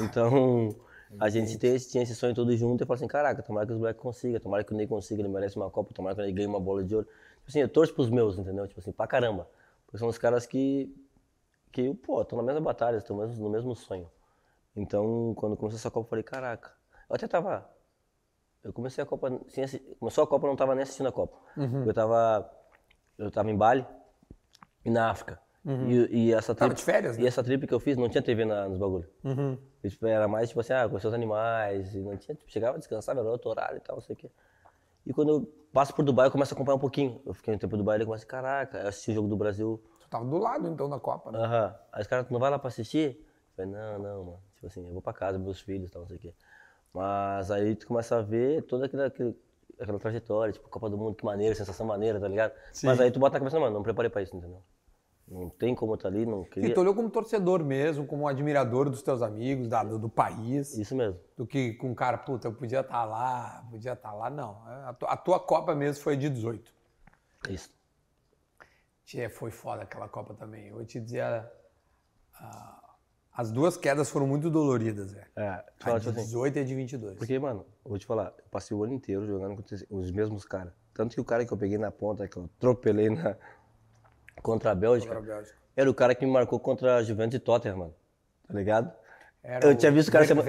Então, 0.00 0.74
a 1.18 1.28
gente 1.28 1.58
tem 1.58 1.76
tinha 1.76 2.02
esse 2.02 2.14
sonho 2.14 2.34
todo 2.34 2.54
junto 2.56 2.82
e 2.82 2.86
falou 2.86 2.96
assim, 2.96 3.06
caraca, 3.06 3.42
tomara 3.42 3.66
que 3.66 3.72
os 3.72 3.78
moleques 3.78 4.00
consigam, 4.02 4.40
tomara 4.40 4.64
que 4.64 4.72
o 4.72 4.76
Ney 4.76 4.86
consiga, 4.86 5.20
ele 5.22 5.28
merece 5.28 5.56
uma 5.56 5.70
Copa, 5.70 5.92
tomara 5.94 6.14
que 6.14 6.22
ele 6.22 6.32
ganhe 6.32 6.46
uma 6.46 6.60
bola 6.60 6.82
de 6.84 6.94
ouro. 6.94 7.06
Tipo 7.06 7.48
assim, 7.48 7.60
eu 7.60 7.68
torço 7.68 7.94
pros 7.94 8.08
meus, 8.10 8.38
entendeu? 8.38 8.66
Tipo 8.66 8.80
assim, 8.80 8.92
pra 8.92 9.06
caramba. 9.06 9.48
Porque 9.86 9.98
são 9.98 10.08
os 10.08 10.16
caras 10.18 10.46
que, 10.46 10.94
que 11.74 11.92
pô, 11.94 12.22
estão 12.22 12.36
na 12.38 12.44
mesma 12.44 12.60
batalha, 12.60 12.96
estão 12.96 13.16
mesmo, 13.16 13.42
no 13.44 13.50
mesmo 13.50 13.74
sonho. 13.74 14.08
Então, 14.76 15.34
quando 15.36 15.56
começou 15.56 15.76
essa 15.78 15.90
Copa, 15.90 16.06
eu 16.06 16.10
falei, 16.10 16.22
caraca. 16.22 16.72
Eu 17.10 17.16
até 17.16 17.26
tava 17.28 17.68
eu 18.62 18.72
comecei 18.72 19.04
a 19.04 19.06
Copa, 19.06 19.40
sem 19.48 19.62
assi- 19.64 19.80
começou 20.00 20.24
a 20.24 20.26
Copa, 20.26 20.46
eu 20.46 20.48
não 20.48 20.56
tava 20.56 20.74
nem 20.74 20.82
assistindo 20.84 21.08
a 21.08 21.12
Copa. 21.12 21.36
Uhum. 21.56 21.84
Eu 21.84 21.92
tava, 21.92 22.50
eu 23.18 23.30
tava 23.30 23.50
em 23.50 23.56
Bali 23.56 23.86
e 24.84 24.90
na 24.90 25.10
África. 25.10 25.38
E, 25.66 26.28
e 26.28 26.32
essa 26.32 26.52
Uhum. 26.52 26.56
Tava 26.56 26.74
trip, 26.74 26.78
de 26.78 26.84
férias, 26.84 27.16
né? 27.16 27.18
Uhum. 27.20 27.24
E 27.24 27.28
essa 27.28 27.42
trip 27.44 27.66
que 27.66 27.74
eu 27.74 27.80
fiz, 27.80 27.96
não 27.96 28.08
tinha 28.08 28.22
TV 28.22 28.44
na, 28.44 28.68
nos 28.68 28.78
bagulhos. 28.78 29.08
era 30.02 30.26
mais 30.26 30.48
tipo 30.48 30.60
assim, 30.60 30.72
ah, 30.72 30.88
conhecer 30.88 31.08
os 31.08 31.14
animais, 31.14 31.94
e 31.94 31.98
não 31.98 32.16
tinha, 32.16 32.34
tipo, 32.34 32.50
chegava, 32.50 32.78
descansava, 32.78 33.20
era 33.20 33.28
outro 33.30 33.50
horário 33.50 33.76
e 33.76 33.80
tal, 33.80 33.96
não 33.96 34.02
sei 34.02 34.14
o 34.14 34.16
quê. 34.16 34.30
E 35.06 35.12
quando 35.12 35.28
eu 35.30 35.46
passo 35.72 35.94
por 35.94 36.02
Dubai, 36.04 36.28
eu 36.28 36.30
começo 36.30 36.54
a 36.54 36.56
acompanhar 36.56 36.76
um 36.76 36.80
pouquinho. 36.80 37.20
Eu 37.26 37.34
fiquei 37.34 37.54
um 37.54 37.58
tempo 37.58 37.74
em 37.74 37.78
Dubai, 37.78 37.96
ele 37.98 38.06
começa, 38.06 38.24
caraca, 38.24 38.78
eu 38.78 38.88
assisti 38.88 39.10
o 39.10 39.14
jogo 39.14 39.28
do 39.28 39.36
Brasil, 39.36 39.82
tava 40.18 40.24
do 40.24 40.38
lado, 40.38 40.68
então, 40.68 40.88
da 40.88 40.98
Copa, 41.00 41.32
né? 41.32 41.38
Aham. 41.38 41.74
Aí 41.92 42.02
os 42.02 42.06
caras, 42.06 42.26
tu 42.26 42.32
não 42.32 42.40
vai 42.40 42.50
lá 42.50 42.58
pra 42.58 42.68
assistir? 42.68 43.16
Eu 43.18 43.56
falei, 43.56 43.70
não, 43.72 43.98
não, 43.98 44.24
mano. 44.24 44.38
Tipo 44.54 44.66
assim, 44.66 44.86
eu 44.86 44.92
vou 44.92 45.02
pra 45.02 45.12
casa, 45.12 45.38
meus 45.38 45.60
filhos 45.60 45.88
e 45.88 45.92
tal, 45.92 46.02
não 46.02 46.08
sei 46.08 46.16
o 46.16 46.20
quê. 46.20 46.34
Mas 46.92 47.50
aí 47.50 47.74
tu 47.74 47.86
começa 47.86 48.16
a 48.18 48.22
ver 48.22 48.62
toda 48.62 48.86
aquela, 48.86 49.06
aquela 49.06 49.98
trajetória, 49.98 50.52
tipo, 50.52 50.68
Copa 50.68 50.88
do 50.88 50.96
Mundo, 50.96 51.16
que 51.16 51.24
maneira, 51.24 51.54
sensação 51.54 51.84
maneira, 51.86 52.20
tá 52.20 52.28
ligado? 52.28 52.52
Mas 52.82 53.00
aí 53.00 53.10
tu 53.10 53.18
bota 53.18 53.34
na 53.34 53.40
cabeça, 53.40 53.58
mano, 53.58 53.74
não 53.74 53.82
preparei 53.82 54.08
pra 54.10 54.22
isso, 54.22 54.36
entendeu? 54.36 54.62
Não 55.26 55.48
tem 55.48 55.74
como 55.74 55.94
eu 55.94 55.96
tá 55.96 56.06
ali, 56.06 56.24
não 56.26 56.42
E 56.42 56.46
queria. 56.50 56.74
tu 56.74 56.80
olhou 56.82 56.94
como 56.94 57.08
torcedor 57.10 57.64
mesmo, 57.64 58.06
como 58.06 58.28
admirador 58.28 58.90
dos 58.90 59.02
teus 59.02 59.22
amigos, 59.22 59.68
da- 59.68 59.82
do, 59.82 59.98
do 59.98 60.08
país, 60.08 60.76
Isso 60.76 60.94
mesmo. 60.94 61.18
do 61.36 61.46
que 61.46 61.72
com 61.74 61.88
um 61.90 61.94
cara, 61.94 62.18
puta, 62.18 62.46
eu 62.48 62.52
podia 62.52 62.80
estar 62.80 63.04
lá, 63.04 63.66
podia 63.70 63.94
estar 63.94 64.12
lá. 64.12 64.28
Não, 64.30 64.62
a 64.66 64.94
a 65.08 65.16
tua 65.16 65.40
Copa 65.40 65.74
mesmo 65.74 66.02
foi 66.02 66.14
de 66.16 66.28
18. 66.28 66.72
Isso. 67.48 67.70
Tchê, 69.04 69.28
foi 69.28 69.50
foda 69.50 69.82
aquela 69.82 70.08
Copa 70.08 70.34
também. 70.34 70.68
Eu 70.68 70.76
vou 70.76 70.84
te 70.84 70.98
dizer, 71.00 71.20
a- 71.20 71.50
a- 72.34 72.94
as 73.36 73.50
duas 73.50 73.76
quedas 73.76 74.08
foram 74.08 74.26
muito 74.26 74.48
doloridas, 74.50 75.12
velho. 75.12 75.26
É, 75.36 75.48
A 75.48 75.62
de 75.62 75.98
tipo 76.00 76.10
assim, 76.10 76.12
18 76.24 76.56
e 76.56 76.60
a 76.60 76.64
de 76.64 76.74
22. 76.74 77.16
porque, 77.18 77.38
mano, 77.38 77.66
eu 77.84 77.88
vou 77.90 77.98
te 77.98 78.06
falar, 78.06 78.32
eu 78.38 78.44
passei 78.50 78.76
o 78.76 78.82
ano 78.84 78.94
inteiro 78.94 79.26
jogando 79.26 79.56
contra 79.56 79.76
os 79.90 80.10
mesmos 80.10 80.44
caras. 80.44 80.72
Tanto 80.94 81.14
que 81.14 81.20
o 81.20 81.24
cara 81.24 81.44
que 81.44 81.52
eu 81.52 81.56
peguei 81.58 81.76
na 81.76 81.90
ponta, 81.90 82.26
que 82.28 82.36
eu 82.36 82.44
atropelei 82.56 83.10
na... 83.10 83.36
contra 84.42 84.70
a 84.70 84.74
Bélgica, 84.74 85.14
Contra 85.14 85.32
a 85.32 85.36
Bélgica. 85.36 85.58
era 85.76 85.90
o 85.90 85.94
cara 85.94 86.14
que 86.14 86.24
me 86.24 86.32
marcou 86.32 86.58
contra 86.60 86.96
a 86.96 87.02
Juventus 87.02 87.36
e 87.36 87.40
Tottenham, 87.40 87.76
mano. 87.78 87.94
Tá 88.46 88.54
ligado? 88.54 88.92
Era 89.42 89.66
eu 89.66 89.76
tinha 89.76 89.90
visto 89.92 90.08
o 90.08 90.12
cara 90.12 90.24
não? 90.34 90.42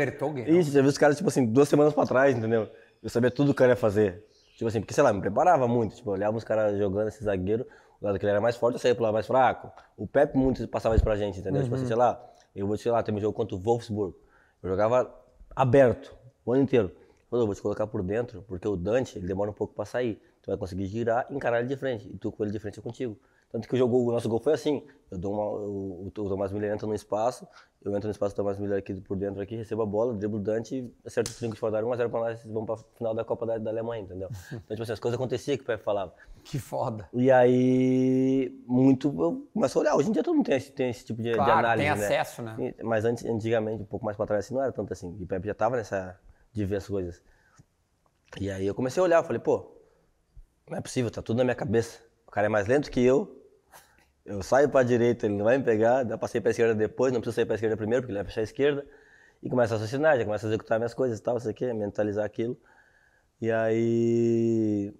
Isso, 0.59 0.71
tinha 0.71 0.83
visto 0.83 0.97
o 0.97 0.99
cara, 0.99 1.13
tipo 1.15 1.27
assim, 1.27 1.45
duas 1.45 1.67
semanas 1.67 1.93
pra 1.93 2.05
trás, 2.05 2.37
entendeu? 2.37 2.69
Eu 3.01 3.09
sabia 3.09 3.31
tudo 3.31 3.47
o 3.51 3.53
que 3.53 3.57
o 3.57 3.59
cara 3.63 3.71
ia 3.71 3.75
fazer. 3.75 4.23
Tipo 4.55 4.67
assim, 4.67 4.79
porque, 4.79 4.93
sei 4.93 5.03
lá, 5.03 5.11
me 5.11 5.19
preparava 5.19 5.67
muito. 5.67 5.95
Tipo, 5.95 6.11
olhava 6.11 6.37
os 6.37 6.43
caras 6.45 6.77
jogando 6.77 7.07
esse 7.09 7.23
zagueiro, 7.23 7.65
lado 8.05 8.19
que 8.19 8.25
ele 8.25 8.31
era 8.31 8.41
mais 8.41 8.55
forte, 8.55 8.75
eu 8.75 8.79
saía 8.79 8.95
pro 8.95 9.03
lado 9.03 9.13
mais 9.13 9.27
fraco. 9.27 9.71
O 9.97 10.07
Pepe 10.07 10.37
muito 10.37 10.67
passava 10.67 10.95
isso 10.95 11.03
pra 11.03 11.15
gente, 11.15 11.39
entendeu? 11.39 11.61
Tipo 11.63 11.75
Uhum. 11.75 11.81
assim, 11.81 11.87
sei 11.87 11.95
lá, 11.95 12.23
eu 12.55 12.67
vou, 12.67 12.77
sei 12.77 12.91
lá, 12.91 13.01
teve 13.03 13.17
um 13.17 13.21
jogo 13.21 13.33
contra 13.33 13.55
o 13.55 13.59
Wolfsburg. 13.59 14.15
Eu 14.63 14.69
jogava 14.69 15.13
aberto, 15.55 16.15
o 16.45 16.53
ano 16.53 16.63
inteiro. 16.63 16.91
Eu 17.31 17.45
vou 17.45 17.53
te 17.55 17.61
colocar 17.61 17.85
por 17.87 18.01
dentro, 18.01 18.43
porque 18.47 18.67
o 18.67 18.75
Dante, 18.77 19.17
ele 19.17 19.27
demora 19.27 19.49
um 19.49 19.53
pouco 19.53 19.73
pra 19.73 19.83
sair. 19.83 20.21
Tu 20.41 20.47
vai 20.47 20.57
conseguir 20.57 20.85
girar 20.85 21.25
e 21.29 21.35
encarar 21.35 21.59
ele 21.59 21.67
de 21.67 21.75
frente. 21.75 22.07
E 22.07 22.17
tu 22.17 22.31
com 22.31 22.43
ele 22.43 22.51
de 22.51 22.59
frente 22.59 22.79
é 22.79 22.81
contigo. 22.81 23.17
Tanto 23.51 23.67
que 23.67 23.75
o, 23.75 23.77
jogo, 23.77 24.09
o 24.09 24.11
nosso 24.11 24.27
gol 24.27 24.39
foi 24.39 24.53
assim. 24.53 24.83
Eu 25.09 25.17
dou 25.17 25.33
uma, 25.33 25.45
o, 25.45 26.07
o 26.07 26.11
Tomás 26.11 26.51
Miller 26.51 26.73
entra 26.73 26.87
no 26.87 26.93
espaço, 26.93 27.47
eu 27.81 27.95
entro 27.95 28.07
no 28.07 28.11
espaço 28.11 28.33
do 28.33 28.37
Tomás 28.37 28.57
Miller 28.57 28.79
aqui 28.79 28.93
por 28.99 29.15
dentro 29.15 29.41
aqui, 29.41 29.55
recebo 29.55 29.83
a 29.83 29.85
bola, 29.85 30.13
driblo 30.13 30.39
o 30.39 30.41
Dante, 30.41 30.91
acerto 31.05 31.31
o 31.31 31.33
trinco 31.35 31.53
de 31.53 31.59
fora 31.59 31.73
da 31.73 31.77
área, 31.77 31.87
1x0 31.87 32.09
pra 32.09 32.19
nós, 32.19 32.43
vamos 32.43 32.65
pra 32.65 32.77
final 32.97 33.13
da 33.13 33.23
Copa 33.23 33.45
da, 33.45 33.57
da 33.57 33.69
Alemanha, 33.69 34.03
entendeu? 34.03 34.29
Então, 34.51 34.75
tipo 34.75 34.83
assim, 34.83 34.91
as 34.93 34.99
coisas 34.99 35.15
aconteciam 35.15 35.55
que 35.57 35.63
o 35.63 35.65
Pepe 35.65 35.83
falava. 35.83 36.13
Que 36.43 36.59
foda. 36.59 37.07
E 37.13 37.31
aí, 37.31 38.61
muito, 38.67 39.07
eu 39.07 39.47
começo 39.53 39.77
a 39.77 39.81
olhar. 39.81 39.95
Hoje 39.95 40.09
em 40.09 40.11
dia 40.11 40.23
todo 40.23 40.35
mundo 40.35 40.45
tem 40.45 40.55
esse, 40.57 40.71
tem 40.71 40.89
esse 40.89 41.05
tipo 41.05 41.21
de, 41.21 41.29
de 41.29 41.35
Claro, 41.35 41.59
análise, 41.59 41.87
tem 41.87 41.97
né? 41.97 42.05
acesso, 42.05 42.41
né? 42.41 42.73
Mas 42.83 43.05
antes, 43.05 43.23
antigamente, 43.25 43.83
um 43.83 43.85
pouco 43.85 44.03
mais 44.05 44.17
pra 44.17 44.25
trás, 44.25 44.45
assim, 44.45 44.53
não 44.53 44.63
era 44.63 44.71
tanto 44.71 44.91
assim. 44.91 45.15
E 45.19 45.23
o 45.23 45.27
Pepe 45.27 45.47
já 45.47 45.53
tava 45.53 45.77
nessa 45.77 46.19
de 46.51 46.65
ver 46.65 46.77
as 46.77 46.87
coisas. 46.87 47.21
E 48.39 48.49
aí 48.49 48.65
eu 48.65 48.75
comecei 48.75 48.99
a 48.99 49.03
olhar, 49.03 49.17
eu 49.17 49.23
falei, 49.23 49.39
pô, 49.39 49.71
não 50.69 50.77
é 50.77 50.81
possível, 50.81 51.11
tá 51.11 51.21
tudo 51.21 51.37
na 51.37 51.43
minha 51.43 51.55
cabeça. 51.55 51.99
O 52.27 52.31
cara 52.31 52.47
é 52.47 52.49
mais 52.49 52.67
lento 52.67 52.89
que 52.89 52.99
eu. 52.99 53.44
Eu 54.25 54.41
saio 54.41 54.67
pra 54.69 54.81
direita, 54.83 55.27
ele 55.27 55.35
não 55.35 55.45
vai 55.45 55.57
me 55.57 55.63
pegar. 55.63 56.09
Eu 56.09 56.17
passei 56.17 56.41
pra 56.41 56.51
esquerda 56.51 56.73
depois, 56.73 57.13
não 57.13 57.19
preciso 57.21 57.35
sair 57.35 57.45
pra 57.45 57.55
esquerda 57.55 57.77
primeiro, 57.77 58.01
porque 58.01 58.11
ele 58.11 58.17
vai 58.19 58.25
fechar 58.25 58.41
a 58.41 58.43
esquerda. 58.43 58.85
E 59.43 59.49
começa 59.49 59.75
a 59.75 59.77
raciocinar, 59.77 60.17
já 60.17 60.25
começa 60.25 60.47
a 60.47 60.49
executar 60.49 60.79
minhas 60.79 60.93
coisas 60.93 61.19
e 61.19 61.21
tal, 61.21 61.37
isso 61.37 61.47
aqui, 61.49 61.71
mentalizar 61.73 62.25
aquilo. 62.25 62.57
E 63.39 63.51
aí. 63.51 64.93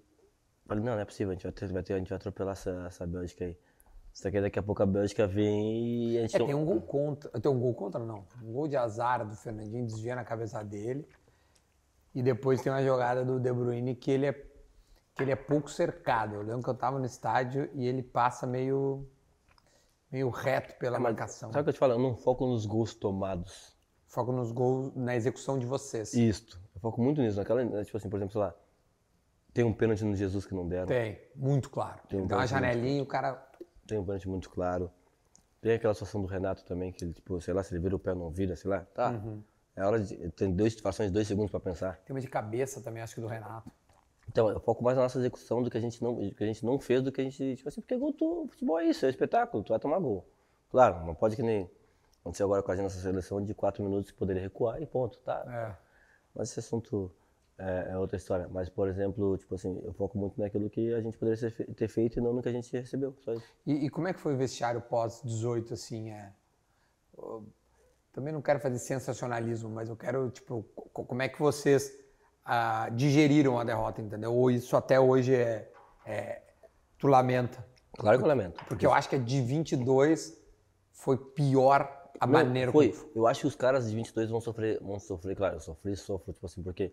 Falei, 0.66 0.82
não, 0.84 0.94
não 0.94 1.00
é 1.00 1.04
possível, 1.04 1.30
a 1.30 1.34
gente 1.34 1.42
vai, 1.44 1.52
ter, 1.52 1.72
vai 1.72 1.82
ter- 1.82 1.94
a 1.94 1.98
gente 1.98 2.08
vai 2.08 2.16
atropelar 2.16 2.52
essa, 2.52 2.70
essa 2.86 3.06
Bélgica 3.06 3.44
aí. 3.44 3.56
Isso 4.12 4.26
aqui 4.26 4.40
daqui 4.40 4.58
a 4.58 4.62
pouco 4.62 4.82
a 4.82 4.86
Bélgica 4.86 5.26
vem 5.26 6.10
e 6.12 6.18
a 6.18 6.22
gente 6.22 6.36
É, 6.36 6.44
tem 6.44 6.54
um 6.54 6.64
gol 6.64 6.80
contra. 6.80 7.30
Tem 7.40 7.50
um 7.50 7.58
gol 7.60 7.74
contra, 7.74 8.00
não. 8.02 8.24
Um 8.42 8.52
gol 8.52 8.66
de 8.68 8.76
azar 8.76 9.26
do 9.26 9.36
Fernandinho, 9.36 9.86
desvia 9.86 10.14
na 10.16 10.24
cabeça 10.24 10.62
dele. 10.64 11.06
E 12.14 12.22
depois 12.22 12.62
tem 12.62 12.72
uma 12.72 12.82
jogada 12.82 13.24
do 13.24 13.38
De 13.38 13.52
Bruyne 13.52 13.94
que 13.94 14.10
ele 14.10 14.26
é, 14.26 14.32
que 14.32 15.22
ele 15.22 15.32
é 15.32 15.36
pouco 15.36 15.70
cercado. 15.70 16.34
Eu 16.34 16.42
lembro 16.42 16.62
que 16.62 16.70
eu 16.70 16.74
tava 16.74 16.98
no 16.98 17.04
estádio 17.04 17.68
e 17.74 17.86
ele 17.86 18.02
passa 18.02 18.46
meio, 18.46 19.06
meio 20.10 20.30
reto 20.30 20.78
pela 20.78 20.98
marcação. 20.98 21.50
Sabe 21.52 21.60
o 21.60 21.64
que 21.64 21.70
eu 21.70 21.74
te 21.74 21.78
falo? 21.78 21.94
Eu 21.94 21.98
não 21.98 22.16
foco 22.16 22.46
nos 22.46 22.66
gols 22.66 22.94
tomados. 22.94 23.76
Foco 24.06 24.32
nos 24.32 24.52
gols, 24.52 24.94
na 24.94 25.14
execução 25.14 25.58
de 25.58 25.66
vocês. 25.66 26.14
Isto. 26.14 26.60
Eu 26.74 26.80
foco 26.80 27.02
muito 27.02 27.20
nisso. 27.20 27.36
Naquela, 27.36 27.64
né, 27.64 27.84
tipo 27.84 27.96
assim, 27.96 28.08
por 28.08 28.16
exemplo, 28.16 28.32
sei 28.32 28.40
lá, 28.40 28.54
tem 29.52 29.64
um 29.64 29.72
pênalti 29.72 30.04
no 30.04 30.14
Jesus 30.14 30.46
que 30.46 30.54
não 30.54 30.68
deram. 30.68 30.86
Tem, 30.86 31.18
muito 31.34 31.70
claro. 31.70 32.00
Tem 32.08 32.20
um 32.20 32.28
gol 32.28 32.38
muito 32.38 32.50
janelinha 32.50 33.02
o 33.02 33.06
cara. 33.06 33.42
Tem 33.86 33.98
um 33.98 34.04
pênalti 34.04 34.28
muito 34.28 34.50
claro. 34.50 34.90
Tem 35.60 35.72
aquela 35.72 35.94
situação 35.94 36.20
do 36.20 36.26
Renato 36.26 36.64
também, 36.64 36.92
que 36.92 37.04
ele, 37.04 37.14
tipo, 37.14 37.40
sei 37.40 37.54
lá, 37.54 37.62
se 37.62 37.74
ele 37.74 37.82
vira 37.82 37.96
o 37.96 37.98
pé 37.98 38.12
ou 38.12 38.18
não 38.18 38.30
vira, 38.30 38.54
sei 38.54 38.70
lá. 38.70 38.80
Tá. 38.94 39.10
Uhum. 39.10 39.42
É 39.74 39.84
hora 39.84 39.98
de. 39.98 40.30
Tem 40.32 40.54
dois 40.54 40.72
situações, 40.74 41.10
dois 41.10 41.26
segundos 41.26 41.50
pra 41.50 41.58
pensar. 41.58 41.96
Tem 42.04 42.14
uma 42.14 42.20
de 42.20 42.28
cabeça 42.28 42.80
também, 42.80 43.02
acho 43.02 43.14
que 43.14 43.20
do 43.20 43.26
Renato. 43.26 43.70
Então, 44.28 44.48
eu 44.50 44.60
foco 44.60 44.82
mais 44.84 44.96
na 44.96 45.04
nossa 45.04 45.18
execução 45.18 45.62
do 45.62 45.70
que 45.70 45.78
a 45.78 45.80
gente 45.80 46.02
não, 46.02 46.14
do 46.14 46.34
que 46.34 46.44
a 46.44 46.46
gente 46.46 46.64
não 46.64 46.78
fez, 46.78 47.02
do 47.02 47.10
que 47.12 47.20
a 47.20 47.24
gente. 47.24 47.56
Tipo 47.56 47.68
assim, 47.68 47.80
porque 47.80 47.96
gol, 47.96 48.12
tu, 48.12 48.46
futebol 48.50 48.78
é 48.78 48.86
isso, 48.86 49.06
é 49.06 49.08
espetáculo, 49.10 49.62
tu 49.62 49.70
vai 49.70 49.78
tomar 49.78 49.98
gol. 49.98 50.24
Claro, 50.70 51.04
não 51.06 51.14
pode 51.14 51.36
que 51.36 51.42
nem 51.42 51.70
aconteceu 52.20 52.46
agora 52.46 52.62
com 52.62 52.72
a 52.72 52.76
gente 52.76 52.84
nessa 52.84 53.00
seleção 53.00 53.42
de 53.44 53.54
quatro 53.54 53.82
minutos 53.84 54.10
que 54.10 54.18
poderia 54.18 54.42
recuar 54.42 54.82
e 54.82 54.86
ponto, 54.86 55.18
tá? 55.20 55.44
É. 55.80 55.86
Mas 56.34 56.50
esse 56.50 56.60
assunto 56.60 57.10
é, 57.56 57.88
é 57.92 57.98
outra 57.98 58.16
história. 58.16 58.48
Mas, 58.50 58.68
por 58.68 58.88
exemplo, 58.88 59.38
tipo 59.38 59.54
assim, 59.54 59.80
eu 59.84 59.92
foco 59.94 60.18
muito 60.18 60.38
naquilo 60.40 60.68
que 60.68 60.92
a 60.92 61.00
gente 61.00 61.16
poderia 61.16 61.50
ter 61.50 61.88
feito 61.88 62.18
e 62.18 62.20
não 62.22 62.32
no 62.34 62.42
que 62.42 62.48
a 62.48 62.52
gente 62.52 62.76
recebeu, 62.76 63.14
só 63.24 63.32
isso. 63.32 63.46
E, 63.66 63.86
e 63.86 63.90
como 63.90 64.08
é 64.08 64.12
que 64.12 64.20
foi 64.20 64.34
o 64.34 64.36
vestiário 64.36 64.80
pós-18, 64.82 65.72
assim, 65.72 66.10
é? 66.10 66.32
Eu 67.16 67.46
Também 68.12 68.32
não 68.32 68.42
quero 68.42 68.60
fazer 68.60 68.78
sensacionalismo, 68.78 69.70
mas 69.70 69.88
eu 69.88 69.96
quero, 69.96 70.30
tipo, 70.30 70.62
co- 70.74 71.04
como 71.04 71.22
é 71.22 71.28
que 71.28 71.38
vocês 71.38 71.94
ah, 72.46 72.88
digeriram 72.92 73.58
a 73.58 73.64
derrota, 73.64 74.00
entendeu? 74.00 74.32
Ou 74.32 74.50
isso 74.50 74.76
até 74.76 74.98
hoje 75.00 75.34
é, 75.34 75.68
é- 76.06 76.42
tu 76.98 77.08
lamenta? 77.08 77.64
Claro 77.92 78.18
que 78.18 78.24
eu 78.24 78.28
lamento. 78.28 78.64
Porque 78.66 78.86
eu 78.86 78.92
acho 78.92 79.08
que 79.08 79.16
a 79.16 79.18
de 79.18 79.40
22 79.42 80.36
foi 80.92 81.16
pior 81.16 81.90
a 82.20 82.26
maneira 82.26 82.72
foi. 82.72 82.90
como... 82.90 83.10
Eu 83.14 83.26
acho 83.26 83.40
que 83.40 83.46
os 83.46 83.56
caras 83.56 83.88
de 83.90 83.94
22 83.94 84.30
vão 84.30 84.40
sofrer, 84.40 84.78
vão 84.80 84.98
sofrer, 84.98 85.36
claro, 85.36 85.56
eu 85.56 85.60
sofri, 85.60 85.96
sofro, 85.96 86.32
tipo 86.32 86.46
assim, 86.46 86.62
porque 86.62 86.92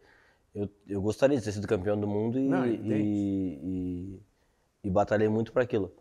eu, 0.54 0.70
eu 0.88 1.02
gostaria 1.02 1.38
de 1.38 1.44
ter 1.44 1.52
sido 1.52 1.68
campeão 1.68 2.00
do 2.00 2.08
mundo 2.08 2.38
e, 2.38 2.48
Não, 2.48 2.66
e, 2.66 3.60
e, 3.64 4.22
e 4.84 4.90
batalhei 4.90 5.30
muito 5.30 5.52
para 5.52 5.64
aquilo. 5.64 5.94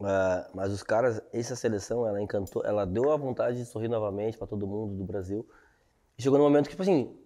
Ah, 0.00 0.50
mas 0.54 0.72
os 0.72 0.82
caras, 0.82 1.22
essa 1.32 1.56
seleção, 1.56 2.06
ela 2.06 2.20
encantou, 2.20 2.64
ela 2.64 2.84
deu 2.84 3.12
a 3.12 3.16
vontade 3.16 3.58
de 3.58 3.64
sorrir 3.64 3.88
novamente 3.88 4.36
para 4.36 4.46
todo 4.46 4.66
mundo 4.66 4.96
do 4.96 5.04
Brasil. 5.04 5.46
E 6.18 6.22
chegou 6.22 6.38
num 6.38 6.44
momento 6.44 6.64
que, 6.64 6.70
tipo 6.70 6.82
assim, 6.82 7.16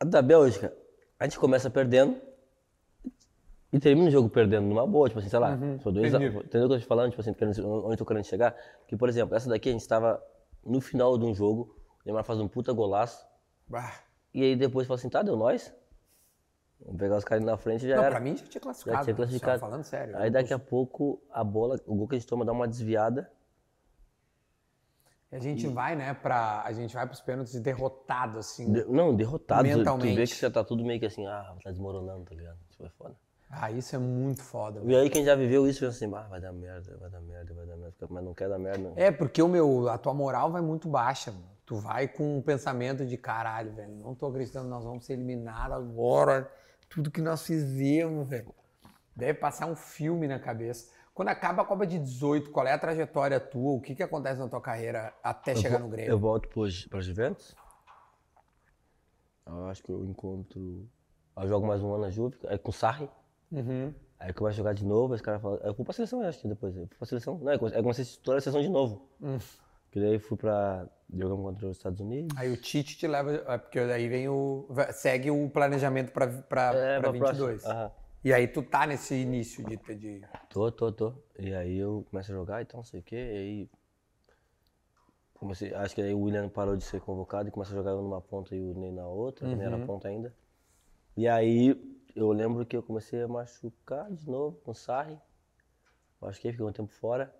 a 0.00 0.04
da 0.04 0.22
Bélgica, 0.22 0.74
a 1.18 1.24
gente 1.24 1.38
começa 1.38 1.68
perdendo 1.68 2.20
e 3.72 3.78
termina 3.78 4.08
o 4.08 4.10
jogo 4.10 4.28
perdendo 4.28 4.66
numa 4.66 4.86
boa, 4.86 5.08
tipo 5.08 5.20
assim, 5.20 5.28
sei 5.28 5.38
lá, 5.38 5.56
foi 5.80 5.92
dois 5.92 6.14
a- 6.14 6.16
entendi. 6.18 6.36
entendeu 6.38 6.42
o 6.42 6.48
que 6.50 6.56
eu 6.56 6.68
tô 6.68 6.78
te 6.78 6.86
falando? 6.86 7.10
Tipo 7.10 7.20
assim, 7.20 7.34
onde 7.62 7.96
tô 7.96 8.04
querendo 8.06 8.24
chegar? 8.24 8.56
Que, 8.88 8.96
por 8.96 9.08
exemplo, 9.08 9.36
essa 9.36 9.48
daqui 9.48 9.68
a 9.68 9.72
gente 9.72 9.82
estava 9.82 10.20
no 10.64 10.80
final 10.80 11.16
de 11.18 11.24
um 11.24 11.34
jogo, 11.34 11.76
o 12.00 12.02
Neymar 12.06 12.24
faz 12.24 12.40
um 12.40 12.48
puta 12.48 12.72
golaço, 12.72 13.24
Bah. 13.68 13.92
e 14.34 14.42
aí 14.42 14.56
depois 14.56 14.86
fala 14.86 14.98
assim, 14.98 15.08
tá, 15.08 15.22
deu 15.22 15.36
nós. 15.36 15.72
Vamos 16.82 16.98
pegar 16.98 17.18
os 17.18 17.24
caras 17.24 17.44
na 17.44 17.58
frente 17.58 17.84
e 17.84 17.88
já 17.90 17.96
Não, 17.96 18.04
era. 18.04 18.12
pra 18.12 18.20
mim 18.20 18.34
já 18.36 18.46
tinha 18.46 18.60
classificado. 18.60 18.96
já 18.98 19.04
tinha 19.04 19.14
classificado. 19.16 19.60
Só 19.60 19.66
falando 19.66 19.84
sério. 19.84 20.16
Aí 20.16 20.30
daqui 20.30 20.54
a 20.54 20.58
pouco 20.58 21.20
a 21.30 21.44
bola, 21.44 21.78
o 21.86 21.94
gol 21.94 22.08
que 22.08 22.14
a 22.14 22.18
gente 22.18 22.26
toma 22.26 22.42
dá 22.42 22.52
uma 22.52 22.66
desviada. 22.66 23.30
E 25.32 25.36
a 25.36 25.38
gente 25.38 25.68
vai, 25.68 25.94
né, 25.94 26.12
pra. 26.12 26.62
A 26.64 26.72
gente 26.72 26.92
vai 26.94 27.06
pros 27.06 27.20
pênaltis 27.20 27.58
derrotado, 27.60 28.38
assim. 28.38 28.72
de- 28.72 28.84
não, 28.86 29.14
derrotado. 29.14 29.62
Tu- 29.68 29.72
Tu, 29.72 29.78
Mentalmente. 29.78 30.16
vê 30.16 30.24
que 30.26 30.34
já 30.40 30.50
tá 30.50 30.64
tudo 30.64 30.84
meio 30.84 30.98
que 30.98 31.06
assim, 31.06 31.26
ah, 31.26 31.54
tá 31.62 31.70
desmoronando, 31.70 32.24
tá 32.24 32.34
ligado? 32.34 32.58
Isso 32.68 32.78
foi 32.78 32.88
foda. 32.90 33.14
Ah, 33.48 33.70
isso 33.70 33.94
é 33.96 33.98
muito 33.98 34.42
foda. 34.42 34.80
E 34.84 34.94
aí 34.94 35.10
quem 35.10 35.24
já 35.24 35.34
viveu 35.34 35.66
isso 35.68 35.80
pensa 35.80 35.96
assim, 36.04 36.14
ah, 36.14 36.26
vai 36.28 36.40
dar 36.40 36.52
merda, 36.52 36.96
vai 36.98 37.10
dar 37.10 37.20
merda, 37.20 37.52
vai 37.54 37.66
dar 37.66 37.76
merda. 37.76 37.94
Mas 38.08 38.24
não 38.24 38.34
quer 38.34 38.48
dar 38.48 38.58
merda. 38.58 38.78
Não. 38.78 38.92
É, 38.96 39.10
porque 39.10 39.42
o 39.42 39.48
meu, 39.48 39.88
a 39.88 39.98
tua 39.98 40.14
moral 40.14 40.50
vai 40.52 40.62
muito 40.62 40.88
baixa, 40.88 41.30
mano. 41.32 41.50
Tu 41.66 41.76
vai 41.76 42.08
com 42.08 42.38
um 42.38 42.42
pensamento 42.42 43.04
de 43.06 43.16
caralho, 43.16 43.72
velho. 43.72 43.92
Não 43.96 44.14
tô 44.14 44.26
acreditando, 44.26 44.68
nós 44.68 44.84
vamos 44.84 45.04
ser 45.04 45.12
eliminados 45.14 45.76
agora. 45.76 46.50
Tudo 46.88 47.10
que 47.10 47.20
nós 47.20 47.44
fizemos, 47.46 48.28
velho. 48.28 48.52
Deve 49.14 49.34
passar 49.38 49.66
um 49.66 49.76
filme 49.76 50.26
na 50.26 50.38
cabeça. 50.40 50.90
Quando 51.14 51.28
acaba 51.28 51.62
a 51.62 51.64
Copa 51.64 51.86
de 51.86 51.98
18, 51.98 52.50
qual 52.50 52.66
é 52.66 52.72
a 52.72 52.78
trajetória 52.78 53.38
tua? 53.38 53.72
O 53.72 53.80
que, 53.80 53.94
que 53.94 54.02
acontece 54.02 54.40
na 54.40 54.48
tua 54.48 54.60
carreira 54.60 55.12
até 55.22 55.54
chegar 55.54 55.78
no 55.78 55.88
Grêmio? 55.88 56.10
Eu 56.10 56.18
volto 56.18 56.48
pro, 56.48 56.62
pra 56.88 57.00
Juventus. 57.00 57.54
Eu 59.46 59.66
acho 59.66 59.82
que 59.82 59.90
eu 59.90 60.04
encontro. 60.04 60.88
Eu 61.36 61.48
jogo 61.48 61.66
mais 61.66 61.82
um 61.82 61.92
ano 61.92 62.04
na 62.04 62.10
Juve, 62.10 62.38
aí 62.46 62.58
com 62.58 62.70
o 62.70 62.72
Sarri. 62.72 63.08
Uhum. 63.50 63.92
Aí 64.18 64.32
começo 64.32 64.54
a 64.54 64.58
jogar 64.58 64.74
de 64.74 64.84
novo, 64.84 65.14
os 65.14 65.20
caras 65.20 65.40
falam. 65.40 65.58
Eu 65.62 65.74
fui 65.74 65.84
pra 65.84 65.94
seleção, 65.94 66.22
eu 66.22 66.28
acho 66.28 66.40
que 66.40 66.48
depois. 66.48 66.76
Eu 66.76 66.86
fui 66.86 66.96
pra 66.98 67.06
seleção. 67.06 67.38
Não, 67.38 67.52
eu 67.52 67.58
comecei 67.58 67.78
eu 67.78 67.82
comecei 67.82 68.04
a 68.04 68.06
titular 68.06 68.38
a 68.38 68.40
seleção 68.40 68.62
de 68.62 68.68
novo. 68.68 69.08
Hum. 69.20 69.38
Que 69.90 69.98
daí 70.00 70.18
fui 70.18 70.36
pra. 70.36 70.86
Jogamos 71.12 71.44
contra 71.44 71.66
os 71.66 71.76
Estados 71.76 71.98
Unidos. 72.00 72.36
Aí 72.38 72.52
o 72.52 72.56
Tite 72.56 72.96
te 72.96 73.08
leva, 73.08 73.32
é, 73.32 73.58
porque 73.58 73.84
daí 73.84 74.08
vem 74.08 74.28
o. 74.28 74.68
segue 74.92 75.30
o 75.30 75.50
planejamento 75.50 76.12
pra, 76.12 76.28
pra, 76.28 76.72
É, 76.74 77.00
pra 77.00 77.10
pra 77.10 77.18
próxima. 77.18 77.48
22. 77.48 77.64
Aham. 77.64 77.90
E 78.22 78.34
aí 78.34 78.46
tu 78.46 78.62
tá 78.62 78.86
nesse 78.86 79.14
início 79.14 79.64
de. 79.64 79.76
de... 79.94 80.22
Tô, 80.50 80.70
tô, 80.70 80.92
tô. 80.92 81.14
E 81.38 81.54
aí 81.54 81.78
eu 81.78 82.06
começo 82.10 82.30
a 82.30 82.34
jogar 82.34 82.60
e 82.60 82.66
tal, 82.66 82.78
não 82.78 82.84
sei 82.84 83.00
o 83.00 83.02
quê. 83.02 83.16
E 83.16 83.36
aí. 83.36 83.70
Comecei, 85.34 85.74
acho 85.74 85.94
que 85.94 86.02
aí 86.02 86.12
o 86.12 86.20
William 86.20 86.50
parou 86.50 86.76
de 86.76 86.84
ser 86.84 87.00
convocado 87.00 87.48
e 87.48 87.50
começou 87.50 87.74
a 87.74 87.78
jogar 87.78 87.92
eu 87.92 88.02
numa 88.02 88.20
ponta 88.20 88.54
e 88.54 88.60
o 88.60 88.74
Ney 88.74 88.92
na 88.92 89.06
outra, 89.06 89.48
também 89.48 89.66
era 89.66 89.78
ponta 89.86 90.06
ainda. 90.06 90.34
E 91.16 91.26
aí 91.26 91.98
eu 92.14 92.30
lembro 92.30 92.66
que 92.66 92.76
eu 92.76 92.82
comecei 92.82 93.22
a 93.22 93.28
machucar 93.28 94.12
de 94.12 94.28
novo 94.28 94.58
com 94.58 94.72
o 94.72 94.74
Sarri. 94.74 95.18
Machuquei, 96.20 96.52
fiquei 96.52 96.66
um 96.66 96.72
tempo 96.72 96.92
fora. 96.92 97.34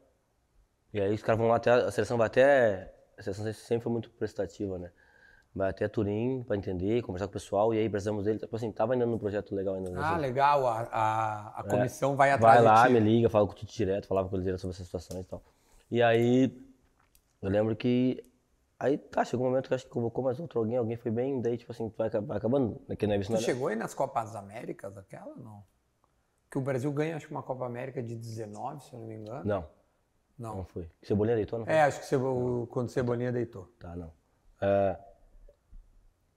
E 0.95 1.01
aí 1.01 1.13
os 1.13 1.23
caras 1.23 1.39
vão 1.39 1.49
lá 1.49 1.57
até. 1.57 1.73
A 1.73 1.91
seleção 1.91 2.17
vai 2.17 2.27
até. 2.27 2.95
A 3.19 3.23
seleção 3.23 3.53
sempre 3.53 3.83
foi 3.83 3.93
muito 3.93 4.11
prestativa, 4.11 4.79
né? 4.79 4.91
Vai 5.55 5.71
até 5.71 5.89
Turim 5.89 6.45
pra 6.45 6.57
entender, 6.57 7.03
conversar 7.03 7.27
com 7.27 7.31
o 7.31 7.33
pessoal, 7.33 7.75
e 7.75 7.79
aí 7.79 7.89
precisamos 7.89 8.25
dele. 8.25 8.39
Tipo 8.39 8.55
assim, 8.55 8.71
tava 8.71 8.93
ainda 8.93 9.05
num 9.05 9.19
projeto 9.19 9.53
legal 9.55 9.75
ainda. 9.75 9.91
Ah, 10.01 10.17
legal. 10.17 10.65
A, 10.67 10.81
a, 10.93 11.61
a 11.61 11.65
comissão 11.65 12.15
vai 12.15 12.29
Vai 12.39 12.59
atrás 12.59 12.63
lá, 12.65 12.83
de 12.83 12.87
ti. 12.87 12.93
me 12.95 13.01
liga, 13.01 13.29
fala 13.29 13.47
com 13.47 13.53
o 13.53 13.57
Tite 13.57 13.77
direto, 13.77 14.07
falava 14.07 14.29
com 14.29 14.37
ele 14.37 14.45
direto 14.45 14.61
sobre 14.61 14.75
essas 14.75 14.87
situações 14.87 15.25
e 15.25 15.29
tal. 15.29 15.43
E 15.91 16.01
aí, 16.03 16.57
eu 17.43 17.51
lembro 17.51 17.75
que. 17.75 18.25
Aí 18.79 18.97
tá, 18.97 19.25
chegou 19.25 19.45
um 19.45 19.51
momento 19.51 19.69
que 19.69 19.75
acho 19.75 19.85
que 19.85 19.91
convocou 19.91 20.25
mais 20.25 20.39
outro 20.41 20.59
alguém, 20.61 20.77
alguém 20.79 20.97
foi 20.97 21.11
bem, 21.11 21.39
daí 21.43 21.59
tipo 21.59 21.71
assim, 21.71 21.93
vai, 21.99 22.09
vai 22.09 22.39
acabando, 22.39 22.81
né, 22.89 22.97
que 22.97 23.07
não 23.07 23.15
é 23.15 23.19
Tu 23.19 23.37
chegou 23.43 23.69
aí 23.69 23.77
nas 23.77 23.93
Copas 23.93 24.35
Américas, 24.35 24.97
aquela, 24.97 25.35
não? 25.37 25.63
Que 26.51 26.57
o 26.57 26.63
Brasil 26.63 26.91
ganha, 26.91 27.17
acho 27.17 27.27
que 27.27 27.33
uma 27.33 27.43
Copa 27.43 27.67
América 27.67 28.03
de 28.03 28.15
19, 28.17 28.83
se 28.83 28.95
eu 28.95 29.01
não 29.01 29.07
me 29.07 29.17
engano. 29.17 29.45
Não, 29.45 29.67
Não. 30.39 30.57
não 30.59 30.65
foi. 30.65 30.89
Cebolinha 31.03 31.37
deitou, 31.37 31.59
não 31.59 31.67
foi? 31.67 31.75
É, 31.75 31.83
acho 31.83 32.01
que 32.01 32.07
Cebo- 32.07 32.67
quando 32.71 32.87
o 32.87 32.91
Cebolinha 32.91 33.31
deitou. 33.31 33.67
Tá, 33.79 33.95
não. 33.95 34.11
É, 34.63 34.99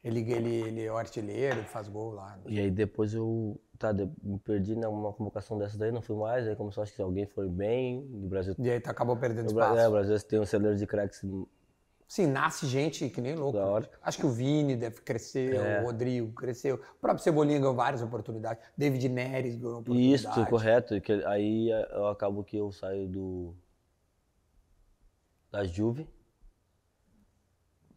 Ele, 0.03 0.19
ele, 0.31 0.53
ele 0.55 0.83
é 0.83 0.91
o 0.91 0.97
artilheiro, 0.97 1.63
faz 1.63 1.87
gol 1.87 2.11
lá. 2.11 2.37
e 2.45 2.59
aí 2.59 2.69
depois 2.69 3.13
eu, 3.13 3.57
tá, 3.79 3.93
me 3.93 4.37
perdi 4.39 4.75
numa 4.75 5.13
convocação 5.13 5.57
dessa 5.57 5.77
daí, 5.77 5.93
não 5.93 6.01
fui 6.01 6.17
mais, 6.17 6.45
aí 6.45 6.55
começou, 6.57 6.83
acho 6.83 6.93
que 6.93 7.01
alguém 7.01 7.25
foi 7.25 7.47
bem, 7.47 8.05
do 8.07 8.27
Brasil. 8.27 8.53
E 8.59 8.69
aí 8.69 8.81
tu 8.81 8.89
acabou 8.89 9.15
perdendo 9.15 9.47
espaço. 9.47 9.79
é, 9.79 9.87
o 9.87 9.91
Brasil 9.91 10.19
tem 10.21 10.39
um 10.41 10.45
celeiro 10.45 10.77
de 10.77 10.85
craques 10.85 11.23
Sim, 12.13 12.27
nasce 12.27 12.67
gente 12.67 13.09
que 13.09 13.19
nem 13.19 13.33
louco. 13.33 13.57
Da 13.57 13.65
hora. 13.65 13.89
Acho 14.01 14.19
que 14.19 14.25
o 14.27 14.29
Vini 14.29 14.75
deve 14.75 15.01
crescer, 15.01 15.55
É. 15.55 15.81
o 15.81 15.85
Rodrigo 15.85 16.31
cresceu. 16.33 16.75
O 16.75 16.99
próprio 17.01 17.23
Cebolinha 17.23 17.57
ganhou 17.57 17.73
várias 17.73 18.03
oportunidades. 18.03 18.63
David 18.77 19.09
Neres 19.09 19.55
ganhou 19.55 19.79
oportunidade. 19.79 20.39
Isso, 20.39 20.45
correto. 20.47 21.01
Que 21.01 21.11
aí 21.25 21.71
eh, 21.71 21.89
eu 21.91 22.07
acabo 22.07 22.43
que 22.43 22.55
eu 22.55 22.71
saio 22.71 23.07
do 23.07 23.55
da 25.51 25.63
Juve 25.63 26.07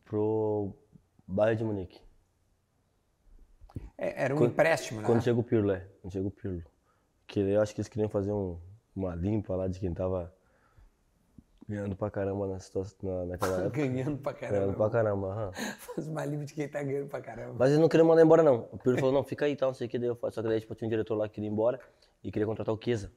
pro 0.02 0.72
Bayern 1.26 1.56
de 1.58 1.64
Munique. 1.64 2.00
É, 3.98 4.24
era 4.24 4.34
um 4.34 4.38
Quando- 4.38 4.50
empréstimo, 4.50 5.00
né? 5.00 5.06
Quando 5.06 5.22
chega 5.22 5.38
o 5.38 5.42
Pirlo, 5.42 5.70
é. 5.72 5.86
Quando 6.00 6.12
chega 6.12 6.26
o 6.26 6.30
Pirlo. 6.30 6.62
Que 7.26 7.40
eu 7.40 7.60
acho 7.60 7.74
que 7.74 7.80
eles 7.80 7.88
queriam 7.88 8.08
fazer 8.08 8.30
um- 8.32 8.58
uma 8.94 9.14
limpa 9.14 9.54
lá 9.56 9.68
de 9.68 9.80
quem 9.80 9.92
tava 9.92 10.32
ganhando 11.68 11.96
pra 11.96 12.10
caramba 12.10 12.46
na 12.46 12.60
situação, 12.60 12.96
na, 13.02 13.26
naquela 13.26 13.56
época. 13.66 13.70
Ganhando 13.86 14.18
pra 14.18 14.32
ganhando 14.32 14.52
caramba. 14.54 14.76
pra 14.76 14.90
caramba, 14.90 15.26
aham. 15.32 15.52
Faz 15.78 16.06
uma 16.08 16.24
livre 16.24 16.46
de 16.46 16.54
quem 16.54 16.68
tá 16.68 16.82
ganhando 16.82 17.08
pra 17.08 17.20
caramba. 17.20 17.54
Mas 17.58 17.68
eles 17.70 17.80
não 17.80 17.88
queriam 17.88 18.06
mandar 18.06 18.22
embora, 18.22 18.42
não. 18.42 18.68
O 18.72 18.78
Pirlo 18.78 18.98
falou, 18.98 19.12
não, 19.14 19.24
fica 19.24 19.46
aí 19.46 19.52
e 19.52 19.56
tal, 19.56 19.70
não 19.70 19.74
sei 19.74 19.86
o 19.86 19.90
que. 19.90 19.98
Daí 19.98 20.08
eu, 20.08 20.16
só 20.30 20.42
que 20.42 20.48
daí 20.48 20.60
tipo, 20.60 20.74
tinha 20.74 20.86
um 20.86 20.90
diretor 20.90 21.16
lá 21.16 21.28
que 21.28 21.34
queria 21.34 21.48
ir 21.48 21.52
embora 21.52 21.80
e 22.22 22.30
queria 22.30 22.46
contratar 22.46 22.72
o 22.74 22.80
Chiesa. 22.82 23.10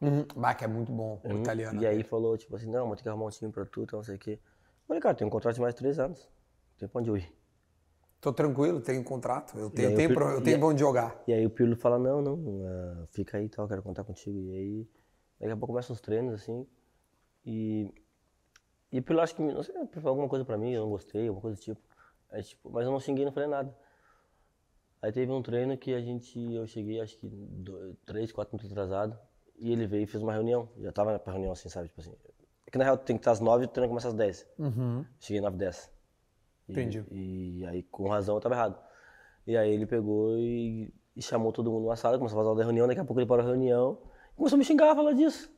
Uhum. 0.00 0.24
Bah, 0.34 0.54
que 0.54 0.64
é 0.64 0.68
muito 0.68 0.90
bom, 0.90 1.20
o 1.22 1.28
Hum, 1.28 1.40
italiano. 1.42 1.82
E 1.82 1.86
aí 1.86 2.02
falou, 2.02 2.38
tipo 2.38 2.56
assim, 2.56 2.70
não, 2.70 2.86
vou 2.86 2.96
ter 2.96 3.02
que 3.02 3.08
arrumar 3.10 3.26
um 3.26 3.30
time 3.30 3.52
pra 3.52 3.66
tu, 3.66 3.84
tal, 3.86 3.98
não 3.98 4.04
sei 4.04 4.16
o 4.16 4.18
quê. 4.18 4.32
Eu 4.40 4.86
Falei, 4.88 5.02
cara, 5.02 5.14
tem 5.14 5.26
um 5.26 5.30
contrato 5.30 5.56
de 5.56 5.60
mais 5.60 5.74
três 5.74 5.98
anos. 5.98 6.20
Não 6.22 6.78
tem 6.78 6.88
pra 6.88 7.00
onde 7.00 7.10
eu 7.10 7.16
ir. 7.18 7.30
Tô 8.20 8.32
tranquilo, 8.32 8.80
tenho 8.80 9.02
contrato. 9.02 9.56
Eu 9.58 9.70
tenho, 9.70 9.92
o 9.92 9.96
tenho, 9.96 10.08
Pir- 10.08 10.14
pro- 10.14 10.30
eu 10.30 10.42
tenho 10.42 10.58
pra 10.58 10.68
onde 10.68 10.80
jogar. 10.80 11.22
E 11.26 11.32
aí 11.32 11.46
o 11.46 11.50
Pirlo 11.50 11.74
fala, 11.76 11.98
não, 11.98 12.20
não, 12.20 12.62
ah, 12.66 13.06
fica 13.10 13.38
aí 13.38 13.48
tal, 13.48 13.66
quero 13.66 13.82
contar 13.82 14.04
contigo. 14.04 14.38
E 14.38 14.52
aí, 14.54 14.88
daqui 15.40 15.52
a 15.52 15.56
pouco 15.56 15.72
começam 15.72 15.94
os 15.94 16.00
treinos, 16.00 16.34
assim. 16.34 16.66
E, 17.46 17.90
e 18.92 18.98
o 18.98 19.02
Pirlo 19.02 19.22
acho 19.22 19.34
que, 19.34 19.42
não 19.42 19.62
sei, 19.62 19.74
falou 19.94 20.10
alguma 20.10 20.28
coisa 20.28 20.44
pra 20.44 20.58
mim, 20.58 20.72
eu 20.72 20.82
não 20.82 20.90
gostei, 20.90 21.28
alguma 21.28 21.40
coisa 21.40 21.56
do 21.56 21.62
tipo. 21.62 21.80
Aí, 22.30 22.42
tipo. 22.42 22.70
Mas 22.70 22.84
eu 22.84 22.92
não 22.92 23.00
xinguei, 23.00 23.24
não 23.24 23.32
falei 23.32 23.48
nada. 23.48 23.74
Aí 25.02 25.10
teve 25.12 25.32
um 25.32 25.40
treino 25.40 25.76
que 25.78 25.94
a 25.94 26.00
gente, 26.00 26.38
eu 26.52 26.66
cheguei 26.66 27.00
acho 27.00 27.16
que 27.16 27.26
dois, 27.26 27.96
três, 28.04 28.30
quatro 28.32 28.54
minutos 28.54 28.70
atrasado. 28.70 29.18
E 29.58 29.72
ele 29.72 29.86
veio 29.86 30.02
e 30.02 30.06
fez 30.06 30.22
uma 30.22 30.32
reunião. 30.32 30.68
Já 30.78 30.92
tava 30.92 31.18
pra 31.18 31.32
reunião 31.32 31.52
assim, 31.52 31.68
sabe? 31.70 31.88
Tipo 31.88 32.00
assim. 32.02 32.14
É 32.66 32.70
que 32.70 32.76
na 32.76 32.84
real 32.84 32.98
tem 32.98 33.16
que 33.16 33.20
estar 33.20 33.30
às 33.32 33.40
nove 33.40 33.64
e 33.64 33.66
o 33.66 33.70
treino 33.70 33.88
começa 33.88 34.08
às 34.08 34.14
dez. 34.14 34.46
Cheguei 35.18 35.40
nove 35.40 35.56
e 35.56 35.58
dez. 35.58 35.90
E- 36.70 36.72
Entendi. 36.72 37.04
E 37.10 37.66
aí, 37.66 37.82
com 37.84 38.08
razão, 38.08 38.36
eu 38.36 38.40
tava 38.40 38.54
errado. 38.54 38.78
E 39.46 39.56
aí 39.56 39.70
ele 39.72 39.86
pegou 39.86 40.36
e, 40.38 40.92
e 41.16 41.22
chamou 41.22 41.52
todo 41.52 41.70
mundo 41.70 41.82
numa 41.84 41.96
sala, 41.96 42.18
começou 42.18 42.38
a 42.40 42.42
fazer 42.44 42.54
uma 42.58 42.64
reunião, 42.64 42.86
daqui 42.86 43.00
a 43.00 43.04
pouco 43.04 43.20
ele 43.20 43.26
parou 43.28 43.44
a 43.44 43.48
reunião 43.48 43.98
e 44.32 44.36
começou 44.36 44.56
a 44.56 44.58
me 44.58 44.64
xingar, 44.64 44.94
falar 44.94 45.12
disso. 45.12 45.48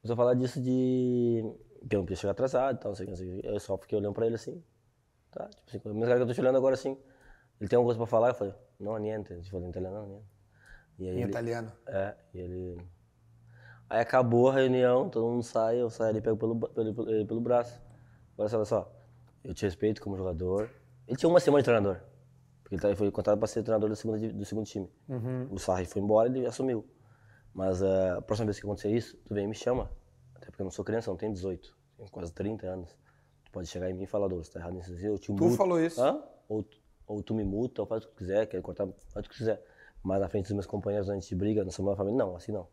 Começou 0.00 0.14
a 0.14 0.16
falar 0.16 0.34
disso 0.34 0.60
de 0.60 1.44
que 1.88 1.94
eu 1.96 1.98
não 2.00 2.04
podia 2.06 2.16
chegar 2.16 2.32
atrasado 2.32 2.76
e 2.76 2.80
tal, 2.80 2.90
não 2.90 2.96
sei 2.96 3.04
o 3.04 3.06
que, 3.06 3.10
não 3.12 3.16
sei 3.18 3.38
o 3.38 3.42
que. 3.42 3.46
Eu 3.46 3.60
só 3.60 3.76
fiquei 3.78 3.98
olhando 3.98 4.14
pra 4.14 4.26
ele 4.26 4.34
assim, 4.36 4.62
tá? 5.30 5.48
Tipo 5.66 5.88
assim, 5.88 5.90
a 5.90 5.92
mesma 5.92 6.06
cara 6.06 6.16
que 6.18 6.22
eu 6.22 6.26
tô 6.26 6.34
te 6.34 6.40
olhando 6.40 6.56
agora 6.58 6.74
assim. 6.74 6.96
Ele 7.60 7.68
tem 7.68 7.76
alguma 7.76 7.94
coisa 7.94 7.98
pra 7.98 8.06
falar? 8.06 8.28
Eu 8.30 8.34
falei, 8.34 8.54
não, 8.78 8.96
niente. 8.98 9.32
Ele 9.32 9.44
falou 9.44 9.66
em 9.66 9.70
italiano, 9.70 9.96
não, 9.98 10.06
niente. 10.08 10.24
E 10.98 11.08
aí 11.08 11.16
Em 11.16 11.22
ele, 11.22 11.30
italiano. 11.30 11.72
é, 11.86 12.14
e 12.34 12.38
ele... 12.40 12.78
Aí 13.88 14.00
acabou 14.00 14.48
a 14.48 14.54
reunião, 14.54 15.08
todo 15.10 15.26
mundo 15.26 15.42
sai, 15.42 15.80
eu 15.80 15.90
saio 15.90 16.10
ali 16.10 16.18
e 16.18 16.22
pego 16.22 16.36
pelo, 16.36 16.58
pelo, 16.58 16.94
pelo, 16.94 17.10
ele 17.10 17.24
pelo 17.26 17.40
braço. 17.40 17.82
Só, 18.36 18.56
olha 18.56 18.64
só, 18.64 18.92
eu 19.44 19.54
te 19.54 19.64
respeito 19.64 20.00
como 20.02 20.16
jogador. 20.16 20.70
Ele 21.06 21.16
tinha 21.16 21.28
uma 21.28 21.40
semana 21.40 21.60
de 21.62 21.64
treinador, 21.64 22.00
porque 22.62 22.74
ele 22.86 22.96
foi 22.96 23.10
contratado 23.10 23.38
para 23.40 23.48
ser 23.48 23.62
treinador 23.62 23.88
do 23.88 23.96
segundo, 23.96 24.32
do 24.32 24.44
segundo 24.44 24.66
time. 24.66 24.88
O 25.50 25.58
Sarri 25.58 25.84
foi 25.86 26.00
embora 26.02 26.28
e 26.28 26.36
ele 26.38 26.46
assumiu. 26.46 26.86
Mas 27.52 27.82
eh, 27.82 28.10
a 28.10 28.22
próxima 28.22 28.46
vez 28.46 28.60
que 28.60 28.64
acontecer 28.66 28.90
isso, 28.90 29.16
tu 29.26 29.34
vem 29.34 29.44
e 29.44 29.48
me 29.48 29.54
chama. 29.54 29.90
Até 30.36 30.46
porque 30.46 30.62
eu 30.62 30.64
não 30.64 30.70
sou 30.70 30.84
criança, 30.84 31.10
não 31.10 31.16
tenho 31.16 31.32
18, 31.32 31.76
tenho 31.96 32.08
quase 32.10 32.32
30 32.32 32.66
anos. 32.66 32.96
Tu 33.44 33.50
pode 33.50 33.66
chegar 33.66 33.90
em 33.90 33.94
mim 33.94 34.04
e 34.04 34.06
falar, 34.06 34.28
Douglas, 34.28 34.48
tá 34.48 34.60
errado 34.60 34.74
nisso, 34.74 34.92
eu 34.94 35.18
te 35.18 35.26
Tu 35.26 35.32
multo." 35.34 35.56
falou 35.56 35.80
isso. 35.80 36.00
Hã? 36.00 36.22
Ou, 36.48 36.62
tu- 36.62 36.78
ou 37.06 37.22
tu 37.22 37.34
me 37.34 37.42
multa, 37.42 37.82
ou 37.82 37.86
faz 37.86 38.04
o 38.04 38.06
que 38.06 38.12
tu 38.14 38.16
quiser, 38.18 38.46
quer 38.46 38.62
cortar, 38.62 38.86
faz 39.12 39.26
o 39.26 39.28
que 39.28 39.34
tu 39.34 39.38
quiser. 39.38 39.60
Mas 40.02 40.20
na 40.20 40.28
frente 40.28 40.44
dos 40.44 40.52
meus 40.52 40.66
companheiros, 40.66 41.10
a 41.10 41.14
gente 41.14 41.34
briga, 41.34 41.64
nós 41.64 41.74
somos 41.74 41.90
uma 41.90 41.96
família, 41.96 42.16
não, 42.18 42.36
assim 42.36 42.52
não. 42.52 42.68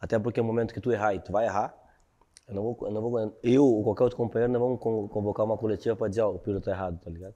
Até 0.00 0.18
porque 0.18 0.40
no 0.40 0.46
momento 0.46 0.74
que 0.74 0.80
tu 0.80 0.90
errar 0.90 1.14
e 1.14 1.20
tu 1.20 1.30
vai 1.30 1.46
errar, 1.46 1.74
eu 2.50 2.54
não 2.54 2.62
vou, 2.62 2.76
eu, 2.82 2.90
não 2.90 3.00
vou, 3.02 3.38
eu 3.42 3.64
ou 3.64 3.82
qualquer 3.84 4.02
outro 4.04 4.16
companheiro 4.16 4.52
não 4.52 4.60
vamos 4.60 4.80
con- 4.80 5.08
convocar 5.08 5.46
uma 5.46 5.56
coletiva 5.56 5.96
pra 5.96 6.08
dizer, 6.08 6.22
ó, 6.22 6.30
o 6.34 6.38
Piro 6.38 6.60
tá 6.60 6.70
errado, 6.72 6.98
tá 7.02 7.10
ligado? 7.10 7.34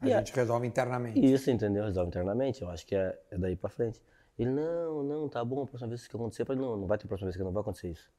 A 0.00 0.08
E 0.08 0.12
gente 0.12 0.32
resolve 0.34 0.66
internamente. 0.66 1.20
Isso, 1.24 1.50
entendeu? 1.50 1.84
Resolve 1.84 2.08
internamente, 2.08 2.62
eu 2.62 2.70
acho 2.70 2.86
que 2.86 2.94
é, 2.94 3.18
é 3.30 3.36
daí 3.36 3.56
pra 3.56 3.68
frente. 3.68 4.02
Ele, 4.38 4.50
não, 4.50 5.02
não, 5.02 5.28
tá 5.28 5.44
bom, 5.44 5.62
a 5.62 5.66
próxima 5.66 5.88
vez 5.88 6.06
que 6.08 6.16
acontecer, 6.16 6.42
eu 6.42 6.46
falei, 6.46 6.62
não, 6.62 6.76
não 6.76 6.86
vai 6.86 6.96
ter 6.96 7.06
próxima 7.06 7.26
vez 7.26 7.36
que 7.36 7.42
não 7.42 7.52
vai 7.52 7.60
acontecer 7.60 7.90
isso. 7.90 8.10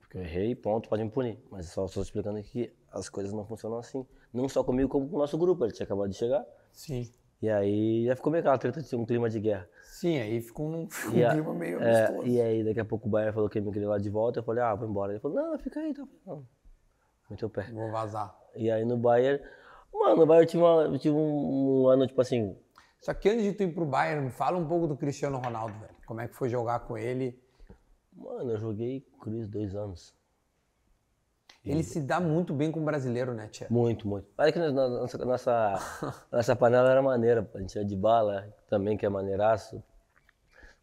Porque 0.00 0.16
eu 0.16 0.22
errei, 0.22 0.54
ponto, 0.54 0.88
pode 0.88 1.04
me 1.04 1.10
punir. 1.10 1.38
Mas 1.50 1.66
só 1.70 1.84
estou 1.84 2.02
explicando 2.02 2.42
que 2.42 2.72
as 2.90 3.08
coisas 3.10 3.32
não 3.32 3.44
funcionam 3.44 3.76
assim. 3.78 4.06
Não 4.32 4.48
só 4.48 4.64
comigo, 4.64 4.88
como 4.88 5.08
com 5.08 5.16
o 5.16 5.18
nosso 5.18 5.36
grupo. 5.36 5.64
Ele 5.64 5.72
tinha 5.72 5.84
acabado 5.84 6.08
de 6.08 6.16
chegar. 6.16 6.46
Sim. 6.72 7.12
E 7.44 7.50
aí 7.50 8.06
já 8.06 8.16
ficou 8.16 8.32
meio 8.32 8.40
aquela 8.40 8.56
treta, 8.56 8.82
tinha 8.82 8.98
um 8.98 9.04
clima 9.04 9.28
de 9.28 9.38
guerra. 9.38 9.68
Sim, 9.82 10.18
aí 10.18 10.40
ficou 10.40 10.66
um, 10.66 10.88
um 11.12 11.26
a- 11.26 11.30
clima 11.32 11.52
meio 11.54 11.82
é, 11.82 12.06
amistoso. 12.06 12.26
e 12.26 12.40
aí 12.40 12.64
daqui 12.64 12.80
a 12.80 12.84
pouco 12.86 13.06
o 13.06 13.10
Bayern 13.10 13.34
falou 13.34 13.50
que 13.50 13.58
ele 13.58 13.66
me 13.66 13.72
queria 13.72 13.88
lá 13.88 13.98
de 13.98 14.08
volta. 14.08 14.38
Eu 14.38 14.42
falei, 14.44 14.62
ah, 14.64 14.74
vou 14.74 14.88
embora. 14.88 15.12
Ele 15.12 15.20
falou, 15.20 15.36
não, 15.36 15.58
fica 15.58 15.78
aí. 15.80 15.92
Tá. 15.92 16.02
Falei, 16.06 16.20
Não. 16.26 16.46
Meteu 17.28 17.48
o 17.48 17.50
pé. 17.50 17.62
Vou 17.70 17.90
vazar. 17.90 18.34
E 18.56 18.70
aí 18.70 18.82
no 18.84 18.96
Bayern, 18.96 19.42
mano, 19.92 20.16
no 20.16 20.26
Bayern 20.26 20.44
eu 20.46 20.50
tive, 20.50 20.62
uma- 20.62 20.82
eu 20.84 20.98
tive 20.98 21.14
um, 21.14 21.82
um 21.82 21.88
ano, 21.88 22.06
tipo 22.06 22.20
assim, 22.22 22.56
Só 23.02 23.12
que 23.12 23.28
antes 23.28 23.42
de 23.44 23.52
tu 23.52 23.62
ir 23.64 23.74
pro 23.74 23.84
Bayern, 23.84 24.24
me 24.24 24.30
fala 24.30 24.56
um 24.56 24.66
pouco 24.66 24.86
do 24.86 24.96
Cristiano 24.96 25.36
Ronaldo, 25.38 25.74
velho. 25.78 25.94
Como 26.06 26.20
é 26.22 26.28
que 26.28 26.34
foi 26.34 26.48
jogar 26.48 26.80
com 26.80 26.96
ele? 26.96 27.38
mano, 28.16 28.52
eu 28.52 28.58
joguei 28.58 29.00
com 29.00 29.16
o 29.16 29.20
Cris 29.32 29.48
dois 29.48 29.74
anos. 29.74 30.14
Ele 31.64 31.82
se 31.82 32.00
dá 32.00 32.20
muito 32.20 32.52
bem 32.52 32.70
com 32.70 32.80
o 32.80 32.84
brasileiro, 32.84 33.32
né, 33.32 33.48
Tia? 33.48 33.66
Muito, 33.70 34.06
muito. 34.06 34.26
Olha 34.36 34.52
que 34.52 34.58
nossa, 34.58 35.18
nossa, 35.24 35.78
nossa 36.30 36.56
panela 36.56 36.90
era 36.90 37.00
maneira. 37.00 37.48
A 37.54 37.58
gente 37.58 37.70
tinha 37.72 37.84
de 37.84 37.96
bala, 37.96 38.46
também 38.68 38.96
que 38.96 39.06
é 39.06 39.08
maneiraço. 39.08 39.82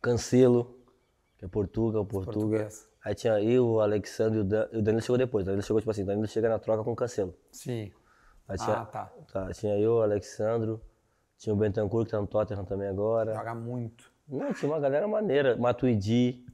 Cancelo, 0.01 0.75
que 1.37 1.45
é 1.45 1.47
Portugal, 1.47 2.05
Portugal. 2.05 2.41
Português. 2.41 2.89
Aí 3.03 3.15
tinha 3.15 3.39
eu, 3.41 3.65
o 3.65 3.79
Alexandre 3.79 4.39
e 4.39 4.41
o 4.41 4.43
Dan- 4.43 4.67
o 4.73 4.81
Danilo 4.81 5.01
chegou 5.01 5.17
depois. 5.17 5.43
O 5.43 5.45
Danilo 5.47 5.63
chegou, 5.63 5.79
tipo 5.79 5.91
assim, 5.91 6.03
o 6.03 6.05
Danilo 6.05 6.27
chega 6.27 6.49
na 6.49 6.59
troca 6.59 6.83
com 6.83 6.91
o 6.91 6.95
Cancelo. 6.95 7.35
Sim. 7.51 7.91
Aí 8.47 8.57
tinha, 8.57 8.77
Ah, 8.77 8.85
tá. 8.85 9.11
tá, 9.31 9.51
tinha 9.53 9.77
eu, 9.77 9.93
o 9.95 10.01
Alexandro, 10.01 10.81
tinha 11.37 11.53
o 11.53 11.57
Bentancur, 11.57 12.05
que 12.05 12.11
tá 12.11 12.19
no 12.19 12.27
Tottenham 12.27 12.65
também 12.65 12.87
agora. 12.87 13.33
Joga 13.33 13.55
muito. 13.55 14.11
Não, 14.27 14.53
tinha 14.53 14.71
uma 14.71 14.79
galera 14.79 15.07
maneira. 15.07 15.55
Matuidi, 15.57 16.45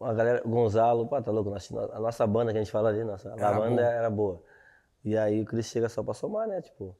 uma 0.00 0.12
galera. 0.14 0.42
Gonzalo, 0.46 1.06
pô, 1.06 1.20
tá 1.22 1.30
louco? 1.30 1.52
A 1.92 2.00
nossa 2.00 2.26
banda 2.26 2.52
que 2.52 2.58
a 2.58 2.62
gente 2.62 2.70
fala 2.72 2.88
ali, 2.88 3.04
nossa, 3.04 3.32
a 3.32 3.52
banda 3.52 3.82
boa. 3.82 3.82
era 3.82 4.10
boa. 4.10 4.42
E 5.04 5.16
aí 5.16 5.42
o 5.42 5.44
Cris 5.44 5.66
chega 5.66 5.88
só 5.88 6.02
pra 6.02 6.14
somar, 6.14 6.46
né? 6.48 6.60
Tipo, 6.62 6.84
o 6.84 6.96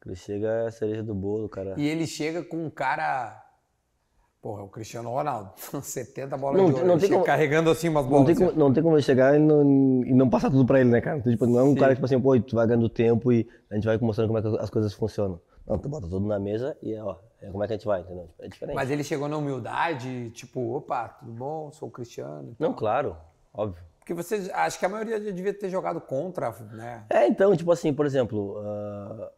Cris 0.00 0.18
chega 0.20 0.46
é 0.48 0.66
a 0.66 0.70
cereja 0.70 1.02
do 1.02 1.14
bolo, 1.14 1.48
cara. 1.48 1.74
E 1.76 1.86
ele 1.86 2.06
chega 2.06 2.42
com 2.42 2.56
um 2.64 2.70
cara. 2.70 3.40
Porra, 4.40 4.62
é 4.62 4.64
o 4.64 4.68
Cristiano 4.68 5.08
Ronaldo. 5.10 5.52
70 5.82 6.36
bolas 6.36 6.56
Não 6.60 6.66
de 6.66 6.72
tem- 6.72 6.82
ouro. 6.82 6.92
não 6.94 6.98
tem 7.00 7.10
como- 7.10 7.24
carregando 7.24 7.70
assim 7.70 7.88
umas 7.88 8.02
Não 8.04 8.10
bolas. 8.10 8.26
tem, 8.26 8.34
assim, 8.34 8.44
como, 8.46 8.58
não 8.58 8.72
tem 8.74 8.82
como 8.82 8.96
ele 8.96 9.02
chegar 9.02 9.36
e 9.36 9.38
não, 9.38 9.62
e 10.04 10.12
não 10.12 10.28
passar 10.28 10.50
tudo 10.50 10.66
pra 10.66 10.80
ele, 10.80 10.90
né, 10.90 11.00
cara? 11.00 11.18
Então, 11.18 11.30
tipo, 11.30 11.46
não 11.46 11.60
é 11.60 11.62
um 11.62 11.74
Sim. 11.74 11.74
cara 11.76 11.88
que, 11.90 11.96
tipo 11.96 12.06
assim, 12.06 12.20
pô, 12.20 12.40
tu 12.40 12.56
vai 12.56 12.66
ganhando 12.66 12.88
tempo 12.88 13.32
e 13.32 13.48
a 13.70 13.74
gente 13.76 13.84
vai 13.84 13.96
mostrando 13.98 14.26
como 14.34 14.38
é 14.38 14.42
que 14.42 14.48
as 14.60 14.68
coisas 14.70 14.92
funcionam. 14.94 15.40
Não, 15.64 15.78
tu 15.78 15.88
bota 15.88 16.08
tudo 16.08 16.26
na 16.26 16.40
mesa 16.40 16.76
e, 16.82 16.92
ó, 16.96 17.12
é 17.12 17.16
como 17.50 17.64
é 17.64 17.66
que 17.66 17.72
a 17.72 17.76
gente 17.76 17.86
vai, 17.86 18.00
entendeu? 18.00 18.26
Tipo, 18.28 18.44
É 18.44 18.48
diferente. 18.48 18.74
Mas 18.76 18.90
ele 18.90 19.02
chegou 19.04 19.28
na 19.28 19.36
humildade, 19.36 20.30
tipo, 20.30 20.74
opa, 20.76 21.08
tudo 21.08 21.32
bom? 21.32 21.70
Sou 21.72 21.88
o 21.88 21.90
Cristiano. 21.92 22.54
Não, 22.58 22.72
claro, 22.72 23.16
óbvio. 23.52 23.82
Porque 23.98 24.14
vocês, 24.14 24.48
acho 24.50 24.78
que 24.78 24.84
a 24.86 24.88
maioria 24.88 25.20
já 25.22 25.30
devia 25.30 25.54
ter 25.54 25.68
jogado 25.68 26.00
contra, 26.00 26.50
né? 26.72 27.04
É, 27.08 27.26
então, 27.26 27.54
tipo 27.56 27.70
assim, 27.70 27.94
por 27.94 28.04
exemplo, 28.04 28.56
ah, 28.58 29.30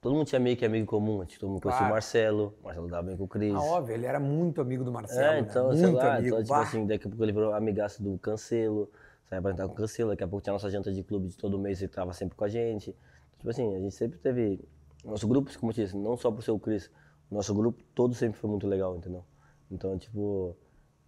todo 0.00 0.14
mundo 0.14 0.26
tinha 0.26 0.40
meio 0.40 0.56
que 0.56 0.64
amigo 0.64 0.86
comum, 0.86 1.22
tipo, 1.26 1.40
todo 1.40 1.50
mundo 1.50 1.60
conhecia 1.60 1.80
Claro. 1.80 1.92
o 1.92 1.94
Marcelo, 1.94 2.54
o 2.60 2.64
Marcelo 2.64 2.88
dava 2.88 3.02
bem 3.02 3.16
com 3.18 3.24
o 3.24 3.28
Cris. 3.28 3.54
Ah, 3.54 3.60
óbvio, 3.62 3.94
ele 3.94 4.06
era 4.06 4.18
muito 4.18 4.60
amigo 4.60 4.82
do 4.84 4.90
Marcelo. 4.90 5.20
É, 5.20 5.32
né? 5.32 5.40
então, 5.40 5.70
sei 5.72 5.82
muito 5.82 5.96
lá, 5.96 6.14
amigo. 6.14 6.26
então, 6.28 6.38
tipo 6.42 6.48
Bah. 6.54 6.62
assim, 6.62 6.86
daqui 6.86 7.06
a 7.06 7.10
pouco 7.10 7.22
ele 7.24 7.32
virou 7.32 7.52
amigaço 7.52 8.02
do 8.02 8.18
Cancelo, 8.18 8.90
saia 9.26 9.42
pra 9.42 9.50
entrar 9.50 9.66
com 9.66 9.74
o 9.74 9.76
Cancelo, 9.76 10.10
daqui 10.10 10.24
a 10.24 10.28
pouco 10.28 10.42
tinha 10.42 10.52
a 10.52 10.54
nossa 10.54 10.70
janta 10.70 10.90
de 10.90 11.02
clube 11.02 11.28
de 11.28 11.36
todo 11.36 11.58
mês, 11.58 11.82
ele 11.82 11.90
tava 11.92 12.14
sempre 12.14 12.34
com 12.36 12.44
a 12.44 12.48
gente. 12.48 12.96
Tipo 13.36 13.50
assim, 13.50 13.74
a 13.76 13.78
gente 13.78 13.94
sempre 13.94 14.18
teve, 14.18 14.66
nosso 15.04 15.28
grupo, 15.28 15.50
como 15.58 15.72
eu 15.72 15.74
disse, 15.74 15.94
não 15.94 16.16
só 16.16 16.30
por 16.30 16.42
ser 16.42 16.52
o 16.52 16.58
Cris, 16.58 16.90
nosso 17.30 17.54
grupo 17.54 17.82
todo 17.94 18.14
sempre 18.14 18.38
foi 18.38 18.50
muito 18.50 18.66
legal, 18.66 18.96
entendeu? 18.96 19.24
Então, 19.70 19.96
tipo, 19.96 20.56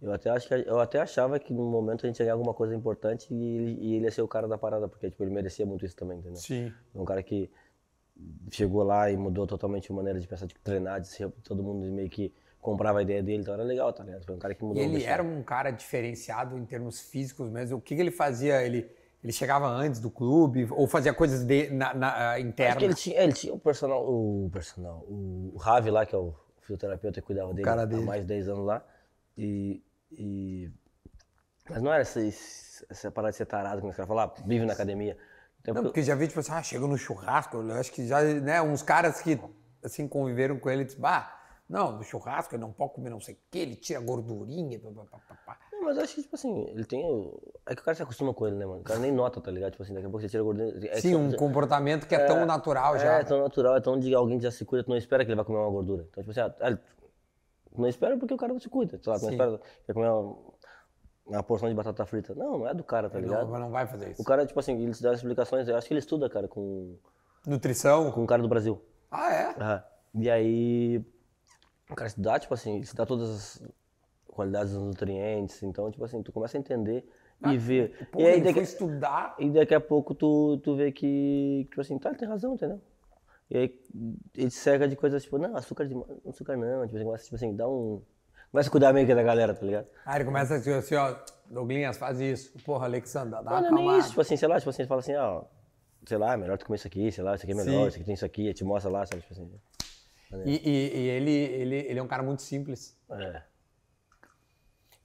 eu 0.01 0.11
até, 0.11 0.29
acho 0.29 0.47
que, 0.47 0.53
eu 0.53 0.79
até 0.79 0.99
achava 0.99 1.39
que 1.39 1.53
no 1.53 1.65
momento 1.65 2.05
a 2.05 2.07
gente 2.07 2.19
ia 2.19 2.25
ganhar 2.25 2.33
alguma 2.33 2.53
coisa 2.53 2.75
importante 2.75 3.33
e 3.33 3.57
ele, 3.57 3.77
e 3.81 3.95
ele 3.95 4.05
ia 4.05 4.11
ser 4.11 4.21
o 4.21 4.27
cara 4.27 4.47
da 4.47 4.57
parada, 4.57 4.87
porque 4.87 5.09
tipo, 5.09 5.23
ele 5.23 5.31
merecia 5.31 5.65
muito 5.65 5.85
isso 5.85 5.95
também, 5.95 6.19
entendeu? 6.19 6.37
Sim. 6.37 6.73
É 6.93 6.99
um 6.99 7.05
cara 7.05 7.23
que 7.23 7.49
chegou 8.51 8.83
lá 8.83 9.09
e 9.09 9.17
mudou 9.17 9.47
totalmente 9.47 9.91
a 9.91 9.95
maneira 9.95 10.19
de 10.19 10.27
pensar, 10.27 10.45
de 10.45 10.55
treinar, 10.55 11.01
de 11.01 11.07
ser, 11.07 11.29
todo 11.43 11.63
mundo 11.63 11.85
meio 11.85 12.09
que 12.09 12.33
comprava 12.61 12.99
a 12.99 13.01
ideia 13.01 13.21
dele, 13.21 13.41
então 13.41 13.53
era 13.53 13.63
legal, 13.63 13.91
tá 13.91 14.03
ligado? 14.03 14.25
Foi 14.25 14.35
um 14.35 14.39
cara 14.39 14.55
que 14.55 14.63
E 14.63 14.67
mudou 14.67 14.81
o 14.81 14.85
ele 14.85 15.03
era 15.03 15.21
um 15.21 15.43
cara 15.43 15.71
diferenciado 15.71 16.57
em 16.57 16.65
termos 16.65 17.01
físicos 17.01 17.49
mesmo. 17.49 17.77
O 17.77 17.81
que, 17.81 17.95
que 17.95 18.01
ele 18.01 18.11
fazia? 18.11 18.61
Ele, 18.63 18.89
ele 19.23 19.31
chegava 19.31 19.67
antes 19.67 20.01
do 20.01 20.11
clube 20.11 20.67
ou 20.69 20.85
fazia 20.85 21.13
coisas 21.13 21.45
de, 21.45 21.69
na, 21.69 21.93
na, 21.93 22.33
ah, 22.33 22.33
Acho 22.33 22.77
que 22.77 22.85
ele 22.85 22.93
tinha, 22.93 23.21
ele 23.21 23.31
tinha 23.33 23.53
o 23.53 23.59
personal, 23.59 24.03
o 24.05 24.49
personal, 24.51 24.99
o, 25.07 25.55
Ravi 25.57 25.89
lá, 25.89 26.05
que 26.05 26.13
é 26.13 26.17
o 26.17 26.35
fisioterapeuta 26.61 27.21
que 27.21 27.25
cuidava 27.27 27.53
dele 27.53 27.63
cara 27.63 27.83
há 27.83 27.85
dele. 27.85 28.03
mais 28.03 28.21
de 28.23 28.27
10 28.27 28.49
anos 28.49 28.65
lá. 28.65 28.85
E, 29.37 29.81
e- 30.11 30.69
Mas 31.69 31.81
não 31.81 31.93
era 31.93 32.01
essa, 32.01 32.19
essa 32.89 33.09
parada 33.11 33.31
de 33.31 33.37
ser 33.37 33.45
tarado, 33.45 33.79
como 33.79 33.91
os 33.91 33.95
caras 33.95 34.09
falam, 34.09 34.25
ah, 34.25 34.33
vive 34.45 34.65
na 34.65 34.73
academia. 34.73 35.17
Então, 35.61 35.73
Não, 35.73 35.83
porque 35.83 36.03
já 36.03 36.15
vi, 36.15 36.27
tipo 36.27 36.41
assim, 36.41 36.51
ah, 36.51 36.61
chega 36.61 36.85
no 36.85 36.97
churrasco, 36.97 37.55
eu 37.55 37.73
acho 37.75 37.93
que 37.93 38.05
já, 38.05 38.21
né, 38.21 38.61
uns 38.61 38.83
caras 38.83 39.21
que, 39.21 39.39
assim, 39.81 40.05
conviveram 40.05 40.59
com 40.59 40.69
ele, 40.69 40.83
tipo, 40.83 41.05
ah, 41.05 41.33
não, 41.69 41.93
no 41.93 42.03
churrasco 42.03 42.53
ele 42.53 42.61
não 42.61 42.73
pode 42.73 42.93
comer 42.93 43.09
não 43.09 43.21
sei 43.21 43.35
o 43.35 43.37
quê, 43.49 43.59
ele 43.59 43.77
tira 43.77 44.01
gordurinha, 44.01 44.77
pá, 44.79 45.17
pá, 45.29 45.35
pá, 45.45 45.59
mas 45.83 45.97
eu 45.97 46.03
acho 46.03 46.15
que, 46.15 46.21
tipo 46.21 46.35
assim, 46.35 46.65
ele 46.69 46.85
tem. 46.85 47.31
É 47.65 47.75
que 47.75 47.81
o 47.81 47.85
cara 47.85 47.95
se 47.95 48.03
acostuma 48.03 48.33
com 48.33 48.47
ele, 48.47 48.55
né, 48.55 48.65
mano? 48.65 48.81
O 48.81 48.83
cara 48.83 48.99
nem 48.99 49.11
nota, 49.11 49.39
tá 49.39 49.51
ligado? 49.51 49.71
Tipo 49.71 49.83
assim, 49.83 49.93
daqui 49.93 50.05
a 50.05 50.09
pouco 50.09 50.21
você 50.21 50.29
tira 50.29 50.41
a 50.41 50.45
gordura. 50.45 50.87
é 50.87 51.01
Sim, 51.01 51.15
um 51.15 51.31
comportamento 51.33 52.07
que 52.07 52.15
é, 52.15 52.25
tão 52.25 52.45
natural 52.45 52.97
já. 52.97 53.19
É, 53.19 53.23
tão 53.23 53.41
natural, 53.41 53.75
é 53.75 53.81
tão 53.81 53.99
de 53.99 54.13
alguém 54.13 54.37
que 54.37 54.43
já 54.43 54.51
se 54.51 54.65
cuida, 54.65 54.83
tu 54.83 54.89
não 54.89 54.97
espera 54.97 55.23
que 55.23 55.31
ele 55.31 55.35
vai 55.35 55.45
comer 55.45 55.59
uma 55.59 55.69
gordura. 55.69 56.07
Então, 56.09 56.23
tipo 56.23 56.31
assim, 56.31 56.41
ah, 56.41 56.77
não 57.77 57.87
espera 57.87 58.17
porque 58.17 58.33
o 58.33 58.37
cara 58.37 58.53
não 58.53 58.59
se 58.59 58.69
cuida. 58.69 58.99
Sei 59.01 59.11
lá, 59.11 59.19
tu 59.19 59.25
não 59.25 59.31
espera 59.31 59.57
que 59.57 59.87
vai 59.87 59.93
comer 59.93 60.09
uma, 60.09 60.37
uma 61.25 61.43
porção 61.43 61.69
de 61.69 61.75
batata 61.75 62.05
frita. 62.05 62.33
Não, 62.35 62.59
não 62.59 62.67
é 62.67 62.73
do 62.73 62.83
cara, 62.83 63.09
tá 63.09 63.19
ligado? 63.19 63.49
não, 63.49 63.59
não 63.59 63.71
vai 63.71 63.87
fazer 63.87 64.11
isso. 64.11 64.21
O 64.21 64.25
cara, 64.25 64.45
tipo 64.45 64.59
assim, 64.59 64.81
ele 64.81 64.93
te 64.93 65.01
dá 65.01 65.11
as 65.11 65.17
explicações, 65.17 65.67
eu 65.67 65.77
acho 65.77 65.87
que 65.87 65.93
ele 65.93 65.99
estuda, 65.99 66.29
cara, 66.29 66.47
com, 66.47 66.97
Nutrição? 67.45 68.11
com 68.11 68.23
um 68.23 68.25
cara 68.25 68.41
do 68.41 68.47
Brasil. 68.47 68.81
Ah, 69.11 69.33
é? 69.33 69.49
Aham. 69.59 69.83
E 70.15 70.29
aí, 70.29 71.05
o 71.89 71.95
cara 71.95 72.07
estudar, 72.07 72.39
tipo 72.39 72.53
assim, 72.53 72.81
te 72.81 72.95
dá 72.95 73.05
todas 73.05 73.29
as 73.29 73.63
qualidades 74.33 74.73
dos 74.73 74.81
nutrientes, 74.83 75.61
então, 75.63 75.89
tipo 75.91 76.03
assim, 76.03 76.21
tu 76.23 76.31
começa 76.31 76.57
a 76.57 76.59
entender 76.59 77.05
e 77.45 77.57
ver. 77.57 77.95
Ah, 78.01 78.05
Pô, 78.11 78.19
e 78.21 78.27
aí, 78.27 78.41
daqui, 78.41 78.59
estudar. 78.59 79.35
e 79.39 79.49
daqui 79.49 79.73
a 79.75 79.79
pouco 79.81 80.13
tu, 80.15 80.57
tu 80.63 80.75
vê 80.75 80.91
que, 80.91 81.65
tipo 81.69 81.81
assim, 81.81 81.97
tá, 81.99 82.09
ele 82.09 82.17
tem 82.17 82.27
razão, 82.27 82.53
entendeu? 82.55 82.79
E 83.49 83.57
aí 83.57 83.79
ele 84.35 84.49
cega 84.49 84.87
de 84.87 84.95
coisas 84.95 85.21
tipo, 85.23 85.37
não, 85.37 85.55
açúcar 85.55 85.85
de 85.85 85.95
açúcar 86.27 86.55
não, 86.57 86.85
tipo 86.87 86.95
assim, 86.97 87.05
começa, 87.05 87.23
tipo 87.25 87.35
assim, 87.35 87.55
dá 87.55 87.67
um. 87.67 88.01
Começa 88.51 88.69
a 88.69 88.71
cuidar 88.71 88.93
meio 88.93 89.05
que 89.07 89.13
da 89.15 89.23
galera, 89.23 89.53
tá 89.53 89.65
ligado? 89.65 89.87
Aí 90.05 90.17
ele 90.17 90.25
começa 90.25 90.55
a 90.55 90.57
dizer 90.57 90.75
assim, 90.75 90.95
ó, 90.95 91.15
Douglinhas, 91.49 91.97
faz 91.97 92.19
isso. 92.19 92.53
Porra, 92.63 92.85
Alexandra, 92.85 93.41
dá 93.41 93.51
Não, 93.51 93.51
uma 93.51 93.61
não 93.61 93.67
é 93.67 93.71
nem 93.71 93.73
acalmada. 93.81 93.99
isso, 93.99 94.09
tipo 94.09 94.21
assim, 94.21 94.37
sei 94.37 94.47
lá, 94.47 94.57
tipo 94.59 94.69
assim, 94.69 94.81
ele 94.83 94.87
fala 94.89 94.99
assim, 95.01 95.15
ó, 95.15 95.43
sei 96.05 96.17
lá, 96.17 96.33
é 96.33 96.37
melhor 96.37 96.57
tu 96.57 96.65
comer 96.65 96.75
isso 96.77 96.87
aqui, 96.87 97.11
sei 97.11 97.23
lá, 97.23 97.35
isso 97.35 97.43
aqui 97.45 97.51
é 97.51 97.55
melhor, 97.55 97.81
Sim. 97.83 97.87
isso 97.87 97.95
aqui 97.97 98.05
tem 98.05 98.13
isso 98.13 98.25
aqui, 98.25 98.53
te 98.53 98.63
mostra 98.63 98.91
lá, 98.91 99.05
sabe, 99.05 99.21
tipo 99.21 99.33
assim. 99.33 99.51
E, 100.45 100.51
e- 100.69 100.97
e 100.97 101.09
ele, 101.09 101.31
ele, 101.31 101.75
ele 101.89 101.99
é 101.99 102.03
um 102.03 102.07
cara 102.07 102.23
muito 102.23 102.41
simples. 102.43 102.97
É. 103.11 103.41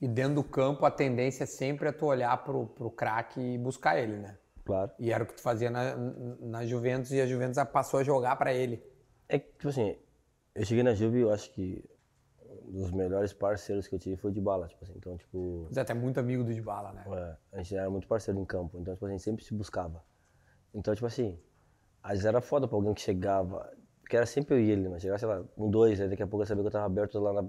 E 0.00 0.06
dentro 0.06 0.36
do 0.36 0.44
campo, 0.44 0.84
a 0.84 0.90
tendência 0.90 1.44
é 1.44 1.46
sempre 1.46 1.88
é 1.88 1.92
tu 1.92 2.06
olhar 2.06 2.36
pro, 2.44 2.66
pro 2.66 2.90
craque 2.90 3.40
e 3.40 3.58
buscar 3.58 3.98
ele, 3.98 4.16
né? 4.16 4.38
Claro. 4.64 4.92
E 4.98 5.10
era 5.10 5.24
o 5.24 5.26
que 5.26 5.34
tu 5.34 5.40
fazia 5.40 5.70
na, 5.70 5.96
na 5.96 6.66
Juventus 6.66 7.10
e 7.10 7.20
a 7.20 7.26
Juventus 7.26 7.62
passou 7.72 8.00
a 8.00 8.04
jogar 8.04 8.36
pra 8.36 8.52
ele. 8.52 8.82
É 9.28 9.38
que, 9.38 9.50
tipo 9.52 9.68
assim, 9.68 9.96
eu 10.54 10.64
cheguei 10.64 10.82
na 10.82 10.94
Juve, 10.94 11.20
eu 11.20 11.32
acho 11.32 11.50
que 11.52 11.84
um 12.66 12.72
dos 12.72 12.90
melhores 12.92 13.32
parceiros 13.32 13.88
que 13.88 13.94
eu 13.94 13.98
tive 13.98 14.16
foi 14.16 14.30
o 14.30 14.34
de 14.34 14.40
bala, 14.40 14.68
tipo 14.68 14.84
assim, 14.84 14.94
então, 14.96 15.16
tipo, 15.16 15.66
Mas 15.68 15.78
até 15.78 15.94
muito 15.94 16.20
amigo 16.20 16.44
do 16.44 16.52
Dybala, 16.52 16.92
né? 16.92 17.04
É, 17.52 17.56
a 17.56 17.62
gente 17.62 17.76
era 17.76 17.90
muito 17.90 18.06
parceiro 18.06 18.38
em 18.38 18.44
campo, 18.44 18.78
então 18.78 18.94
tipo, 18.94 19.06
a 19.06 19.10
gente 19.10 19.22
sempre 19.22 19.44
se 19.44 19.54
buscava. 19.54 20.04
Então, 20.74 20.94
tipo 20.94 21.06
assim, 21.06 21.38
às 22.02 22.12
vezes 22.12 22.26
era 22.26 22.40
foda 22.40 22.68
pra 22.68 22.76
alguém 22.76 22.94
que 22.94 23.00
chegava, 23.00 23.70
que 24.08 24.16
era 24.16 24.26
sempre 24.26 24.54
eu 24.54 24.60
e 24.60 24.70
ele, 24.70 24.88
mas 24.88 25.02
chegava, 25.02 25.18
sei 25.18 25.28
lá, 25.28 25.44
um, 25.56 25.70
dois, 25.70 26.00
aí 26.00 26.08
daqui 26.08 26.22
a 26.22 26.26
pouco 26.26 26.42
eu 26.42 26.46
sabia 26.46 26.62
que 26.62 26.68
eu 26.68 26.72
tava 26.72 26.86
aberto 26.86 27.18
lá 27.18 27.32
na. 27.32 27.42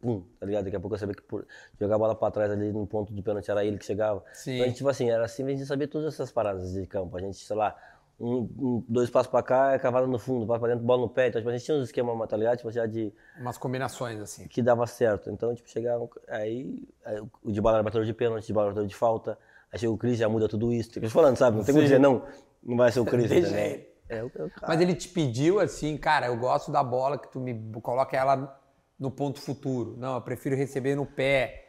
Pum, 0.00 0.22
tá 0.38 0.46
ligado? 0.46 0.64
Daqui 0.64 0.76
a 0.76 0.80
pouco 0.80 0.94
eu 0.94 0.98
sabia 0.98 1.14
que 1.14 1.22
por 1.22 1.46
jogar 1.78 1.96
a 1.96 1.98
bola 1.98 2.14
pra 2.14 2.30
trás 2.30 2.50
ali 2.50 2.72
no 2.72 2.86
ponto 2.86 3.12
do 3.12 3.22
pênalti 3.22 3.50
era 3.50 3.64
ele 3.64 3.76
que 3.78 3.84
chegava. 3.84 4.24
Sim. 4.32 4.52
Então 4.54 4.64
a 4.64 4.68
gente, 4.68 4.76
tipo 4.78 4.88
assim, 4.88 5.10
era 5.10 5.24
assim, 5.24 5.44
a 5.44 5.48
gente 5.48 5.66
sabia 5.66 5.86
todas 5.86 6.14
essas 6.14 6.32
paradas 6.32 6.72
de 6.72 6.86
campo. 6.86 7.16
A 7.16 7.20
gente, 7.20 7.36
sei 7.36 7.54
lá, 7.56 7.76
um, 8.18 8.48
um- 8.58 8.84
dois 8.88 9.10
passos 9.10 9.30
pra 9.30 9.42
cá, 9.42 9.78
cavada 9.78 10.06
no 10.06 10.18
fundo, 10.18 10.46
passo 10.46 10.60
pra 10.60 10.68
dentro, 10.70 10.84
bola 10.84 11.02
no 11.02 11.08
pé. 11.08 11.28
Então, 11.28 11.40
tipo, 11.40 11.50
a 11.50 11.52
gente 11.52 11.64
tinha 11.64 11.76
uns 11.76 11.84
esquemas, 11.84 12.28
tá 12.28 12.36
ligado? 12.36 12.56
Tipo, 12.58 12.70
já 12.70 12.86
de 12.86 13.12
Umas 13.38 13.58
combinações, 13.58 14.20
assim. 14.20 14.46
que 14.48 14.62
dava 14.62 14.86
certo. 14.86 15.30
Então, 15.30 15.54
tipo, 15.54 15.68
chegava. 15.68 16.08
Aí, 16.28 16.82
aí 17.04 17.20
o 17.42 17.52
de 17.52 17.60
bala 17.60 17.76
era 17.78 17.82
batedor 17.82 18.06
de 18.06 18.14
pênalti, 18.14 18.44
o 18.44 18.46
de 18.46 18.52
bala 18.52 18.66
era 18.68 18.74
batedor 18.74 18.88
de 18.88 18.96
falta. 18.96 19.38
Aí 19.72 19.78
chega 19.78 19.92
o 19.92 19.98
Cris, 19.98 20.18
já 20.18 20.28
muda 20.28 20.48
tudo 20.48 20.72
isso. 20.72 20.90
Tô 20.92 21.00
te 21.00 21.08
falando, 21.08 21.36
sabe? 21.36 21.56
Não 21.58 21.64
tem 21.64 21.74
como 21.74 21.84
dizer, 21.84 22.00
não, 22.00 22.24
não 22.62 22.76
vai 22.76 22.90
ser 22.90 23.00
o 23.00 23.04
Cris. 23.06 23.30
Ele. 23.30 23.46
É, 23.54 24.16
é. 24.18 24.24
Mas 24.66 24.80
ele 24.80 24.94
te 24.94 25.08
pediu 25.08 25.60
assim, 25.60 25.96
cara, 25.96 26.26
eu 26.26 26.36
gosto 26.36 26.72
da 26.72 26.82
bola 26.82 27.16
que 27.16 27.28
tu 27.30 27.38
me 27.38 27.54
coloca 27.80 28.16
ela 28.16 28.59
no 29.00 29.10
ponto 29.10 29.40
futuro. 29.40 29.96
Não, 29.96 30.14
eu 30.14 30.20
prefiro 30.20 30.54
receber 30.54 30.94
no 30.94 31.06
pé. 31.06 31.66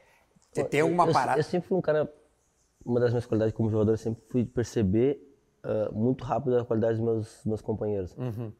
Você 0.52 0.64
tem 0.66 0.82
alguma 0.82 1.08
eu, 1.08 1.14
parada? 1.14 1.40
Eu 1.40 1.44
sempre 1.44 1.70
fui 1.70 1.78
um 1.78 1.82
cara. 1.82 2.12
Uma 2.86 3.00
das 3.00 3.12
minhas 3.12 3.26
qualidades 3.26 3.56
como 3.56 3.70
jogador, 3.70 3.94
eu 3.94 3.98
sempre 3.98 4.22
fui 4.30 4.44
perceber 4.44 5.32
ah, 5.64 5.90
muito 5.94 6.24
rápido 6.24 6.58
a 6.58 6.66
qualidade 6.66 6.98
dos 6.98 7.06
meus, 7.06 7.46
meus 7.46 7.62
companheiros. 7.62 8.16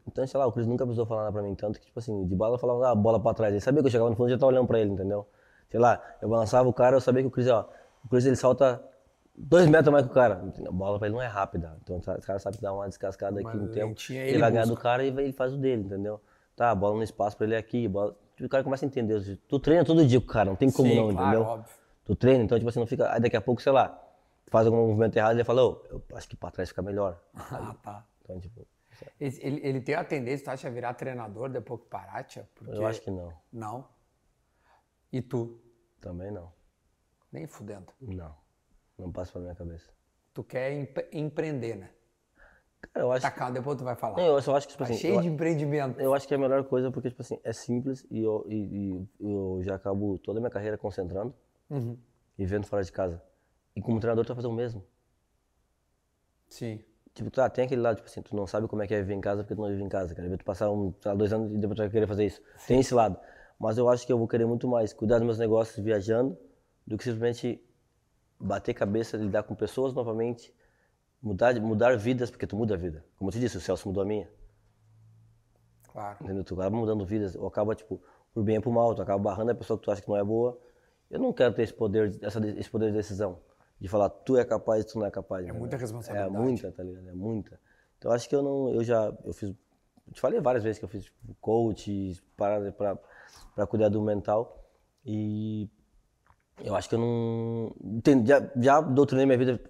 Então, 0.06 0.26
sei 0.26 0.38
lá, 0.38 0.46
o 0.46 0.52
Cris 0.52 0.66
nunca 0.66 0.84
precisou 0.84 1.04
falar 1.04 1.22
nada 1.22 1.32
pra 1.32 1.42
mim, 1.42 1.54
tanto 1.54 1.80
que, 1.80 1.86
tipo 1.86 1.98
assim, 1.98 2.26
de 2.26 2.34
bala 2.34 2.54
eu 2.54 2.58
falava, 2.58 2.90
ah, 2.90 2.94
bola 2.94 3.20
pra 3.20 3.34
trás. 3.34 3.52
Ele 3.52 3.60
sabia 3.60 3.82
que 3.82 3.88
eu 3.88 3.90
chegava 3.90 4.08
no 4.08 4.16
fundo 4.16 4.28
e 4.28 4.32
já 4.32 4.38
tava 4.38 4.52
olhando 4.52 4.66
pra 4.66 4.78
ele, 4.78 4.90
entendeu? 4.90 5.26
Sei 5.68 5.80
lá, 5.80 6.00
eu 6.20 6.28
balançava 6.28 6.68
o 6.68 6.72
cara, 6.72 6.96
eu 6.96 7.00
sabia 7.00 7.22
que 7.22 7.28
o 7.28 7.30
Cris, 7.30 7.48
ó, 7.48 7.68
o 8.04 8.08
Cris 8.08 8.24
ele 8.24 8.36
salta 8.36 8.82
dois 9.36 9.66
metros 9.66 9.92
mais 9.92 10.04
que 10.04 10.12
o 10.12 10.14
cara. 10.14 10.40
A 10.66 10.70
bola 10.70 10.98
pra 10.98 11.08
ele 11.08 11.14
não 11.14 11.22
é 11.22 11.26
rápida. 11.26 11.76
Então, 11.82 11.96
o 11.96 12.20
cara 12.20 12.38
sabe 12.38 12.56
que 12.58 12.62
dá 12.62 12.72
uma 12.72 12.86
descascada 12.86 13.40
aqui 13.40 13.44
Mas 13.44 13.60
no 13.60 13.68
tempo. 13.68 14.00
Ele, 14.10 14.18
ele 14.18 14.38
vai 14.38 14.52
ganhar 14.52 14.66
do 14.66 14.76
cara 14.76 15.02
e 15.02 15.08
ele 15.08 15.32
faz 15.32 15.52
o 15.52 15.56
dele, 15.56 15.82
entendeu? 15.82 16.20
Tá, 16.54 16.70
a 16.70 16.74
bola 16.74 16.96
no 16.96 17.02
espaço 17.02 17.36
pra 17.36 17.46
ele 17.46 17.54
é 17.54 17.58
aqui, 17.58 17.88
bola... 17.88 18.14
o 18.46 18.48
cara 18.48 18.64
começa 18.64 18.84
a 18.84 18.88
entender. 18.88 19.36
Tu 19.48 19.58
treina 19.60 19.84
todo 19.84 20.04
dia 20.06 20.20
com 20.20 20.26
o 20.26 20.28
cara, 20.28 20.50
não 20.50 20.56
tem 20.56 20.70
como 20.70 20.88
Sim, 20.88 20.96
não, 20.96 21.10
claro, 21.12 21.28
entendeu? 21.28 21.42
óbvio. 21.48 21.74
Tu 22.04 22.16
treina, 22.16 22.44
então, 22.44 22.58
tipo 22.58 22.68
assim, 22.68 22.80
não 22.80 22.86
fica. 22.86 23.12
Aí 23.12 23.20
daqui 23.20 23.36
a 23.36 23.40
pouco, 23.40 23.62
sei 23.62 23.72
lá, 23.72 23.98
faz 24.48 24.66
algum 24.66 24.78
movimento 24.86 25.16
errado 25.16 25.34
e 25.34 25.36
ele 25.38 25.44
fala, 25.44 25.64
ô, 25.64 25.82
eu 25.90 26.02
acho 26.16 26.28
que 26.28 26.36
pra 26.36 26.50
trás 26.50 26.68
fica 26.68 26.82
melhor. 26.82 27.20
Ah, 27.34 27.74
tá. 27.82 28.06
Então, 28.22 28.40
tipo, 28.40 28.66
Ele, 29.20 29.38
ele- 29.40 29.60
ele 29.66 29.80
tem 29.80 29.94
a 29.94 30.04
tendência, 30.04 30.44
tu 30.44 30.50
acha, 30.50 30.68
a 30.68 30.70
virar 30.70 30.94
treinador 30.94 31.48
depois 31.48 31.80
que 31.80 31.86
parar, 31.86 32.22
tia? 32.24 32.48
Porque... 32.54 32.72
eu 32.74 32.86
acho 32.86 33.00
que 33.00 33.10
não. 33.10 33.32
Não. 33.52 33.88
E 35.12 35.20
tu? 35.22 35.60
Também 36.00 36.30
não. 36.30 36.52
Nem 37.30 37.46
fudendo. 37.46 37.86
Não. 38.00 38.34
Não 38.98 39.10
passa 39.12 39.32
pela 39.32 39.44
minha 39.44 39.54
cabeça. 39.54 39.88
Tu 40.34 40.42
quer 40.44 40.72
empre- 40.72 41.08
empreender, 41.12 41.76
né? 41.76 41.90
Cara, 42.92 43.06
eu 43.06 43.12
acho. 43.12 43.22
Tá 43.22 43.30
calma, 43.30 43.54
depois 43.54 43.78
tu 43.78 43.84
vai 43.84 43.94
falar. 43.96 44.16
Não, 44.16 44.26
eu 44.36 44.42
só 44.42 44.56
acho 44.56 44.66
que, 44.66 44.72
tipo 44.72 44.84
Tá 44.84 44.90
assim. 44.90 45.00
cheio 45.00 45.14
eu, 45.16 45.20
de 45.22 45.28
empreendimento. 45.28 46.00
eu 46.00 46.12
acho 46.14 46.26
que 46.26 46.34
é 46.34 46.36
a 46.36 46.40
melhor 46.40 46.64
coisa 46.64 46.90
porque, 46.90 47.08
tipo 47.08 47.22
assim, 47.22 47.38
é 47.44 47.52
simples 47.52 48.04
e 48.10 48.22
eu, 48.22 48.44
e, 48.48 49.06
e 49.20 49.32
eu 49.32 49.60
já 49.62 49.76
acabo 49.76 50.18
toda 50.18 50.38
a 50.38 50.40
minha 50.40 50.50
carreira 50.50 50.76
concentrando 50.76 51.32
Uhum. 51.70 51.96
e 52.38 52.44
vendo 52.44 52.66
fora 52.66 52.82
de 52.82 52.90
casa. 52.92 53.22
E 53.74 53.80
como 53.80 53.98
treinador, 54.00 54.24
tu 54.24 54.28
vai 54.28 54.36
fazer 54.36 54.48
o 54.48 54.52
mesmo. 54.52 54.84
Sim. 56.48 56.80
Tipo, 57.14 57.30
tá, 57.30 57.48
tem 57.48 57.64
aquele 57.64 57.80
lado, 57.80 57.96
tipo 57.96 58.08
assim, 58.08 58.22
tu 58.22 58.34
não 58.34 58.46
sabe 58.46 58.66
como 58.68 58.82
é 58.82 58.86
que 58.86 58.94
é 58.94 58.98
viver 58.98 59.14
em 59.14 59.20
casa 59.20 59.42
porque 59.42 59.54
tu 59.54 59.60
não 59.60 59.68
vive 59.68 59.82
em 59.82 59.88
casa, 59.88 60.14
cara. 60.14 60.36
Tu 60.36 60.44
passar 60.44 60.70
um, 60.70 60.92
dois 61.16 61.32
anos 61.32 61.52
e 61.52 61.58
depois 61.58 61.76
tu 61.76 61.82
vai 61.82 61.90
querer 61.90 62.06
fazer 62.06 62.24
isso. 62.26 62.40
Tem 62.66 62.80
esse 62.80 62.94
lado. 62.94 63.18
Mas 63.58 63.78
eu 63.78 63.88
acho 63.88 64.06
que 64.06 64.12
eu 64.12 64.18
vou 64.18 64.26
querer 64.26 64.46
muito 64.46 64.66
mais 64.66 64.92
cuidar 64.92 65.18
dos 65.18 65.24
meus 65.26 65.38
negócios 65.38 65.82
viajando 65.84 66.36
do 66.86 66.96
que 66.98 67.04
simplesmente 67.04 67.62
bater 68.40 68.74
cabeça, 68.74 69.16
lidar 69.16 69.42
com 69.44 69.54
pessoas 69.54 69.92
novamente, 69.92 70.52
mudar, 71.22 71.58
mudar 71.60 71.96
vidas, 71.96 72.30
porque 72.30 72.46
tu 72.46 72.56
muda 72.56 72.74
a 72.74 72.76
vida. 72.76 73.04
Como 73.16 73.28
eu 73.28 73.32
te 73.32 73.40
disse, 73.40 73.56
o 73.56 73.60
Celso 73.60 73.88
mudou 73.88 74.02
a 74.02 74.06
minha. 74.06 74.28
Claro. 75.92 76.18
Entendeu? 76.22 76.42
Tu 76.42 76.54
acaba 76.54 76.76
mudando 76.76 77.04
vidas, 77.06 77.36
ou 77.36 77.46
acaba, 77.46 77.74
tipo, 77.74 78.02
por 78.34 78.42
bem 78.42 78.56
ou 78.56 78.62
por 78.62 78.72
mal, 78.72 78.94
tu 78.94 79.02
acaba 79.02 79.22
barrando 79.22 79.52
a 79.52 79.54
pessoa 79.54 79.78
que 79.78 79.84
tu 79.84 79.90
acha 79.90 80.02
que 80.02 80.08
não 80.08 80.16
é 80.16 80.24
boa. 80.24 80.58
Eu 81.10 81.20
não 81.20 81.32
quero 81.32 81.54
ter 81.54 81.62
esse 81.62 81.74
poder, 81.74 82.18
essa, 82.22 82.44
esse 82.46 82.70
poder 82.70 82.90
de 82.90 82.96
decisão. 82.96 83.38
De 83.78 83.88
falar, 83.88 84.08
tu 84.08 84.36
é 84.36 84.44
capaz, 84.44 84.84
tu 84.84 84.98
não 84.98 85.06
é 85.06 85.10
capaz. 85.10 85.46
É 85.46 85.52
muita 85.52 85.76
responsabilidade. 85.76 86.34
É 86.34 86.38
muita, 86.38 86.72
tá 86.72 86.82
ligado? 86.82 87.08
É 87.08 87.12
muita. 87.12 87.60
Então 87.98 88.10
eu 88.10 88.14
acho 88.14 88.28
que 88.28 88.34
eu 88.34 88.42
não, 88.42 88.68
eu 88.70 88.82
já, 88.82 89.12
eu 89.24 89.32
fiz, 89.32 89.54
te 90.12 90.20
falei 90.20 90.40
várias 90.40 90.64
vezes 90.64 90.78
que 90.78 90.84
eu 90.84 90.88
fiz 90.88 91.04
tipo, 91.04 91.34
coach, 91.40 92.22
para 92.36 92.96
pra 93.54 93.66
cuidar 93.66 93.88
do 93.88 94.00
mental. 94.00 94.64
E 95.04 95.68
eu 96.64 96.74
acho 96.74 96.88
que 96.88 96.94
eu 96.94 96.98
não, 96.98 97.74
já, 98.24 98.50
já 98.56 98.80
doutrinei 98.80 99.26
minha 99.26 99.38
vida 99.38 99.60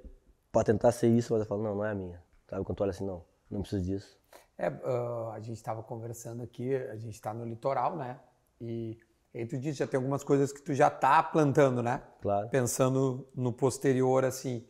pra 0.52 0.62
tentar 0.62 0.92
ser 0.92 1.08
isso, 1.08 1.32
mas 1.32 1.40
eu 1.40 1.48
falo, 1.48 1.62
não, 1.62 1.74
não 1.74 1.84
é 1.84 1.90
a 1.90 1.94
minha. 1.94 2.22
Sabe 2.48 2.64
quando 2.64 2.76
tu 2.76 2.82
olha 2.82 2.90
assim, 2.90 3.06
não, 3.06 3.24
não 3.50 3.62
preciso 3.62 3.82
disso. 3.82 4.20
É, 4.58 4.66
ah, 4.66 5.32
a 5.34 5.40
gente 5.40 5.56
estava 5.56 5.82
conversando 5.82 6.42
aqui, 6.42 6.74
a 6.76 6.96
gente 6.96 7.14
está 7.14 7.32
no 7.32 7.44
litoral, 7.46 7.96
né? 7.96 8.20
E 8.60 8.98
aí 9.34 9.46
tu 9.46 9.58
disse, 9.58 9.78
já 9.78 9.86
tem 9.86 9.96
algumas 9.96 10.22
coisas 10.22 10.52
que 10.52 10.62
tu 10.62 10.74
já 10.74 10.90
tá 10.90 11.22
plantando, 11.22 11.82
né? 11.82 12.02
Claro. 12.20 12.48
Pensando 12.50 13.26
no 13.34 13.52
posterior, 13.52 14.24
assim. 14.24 14.64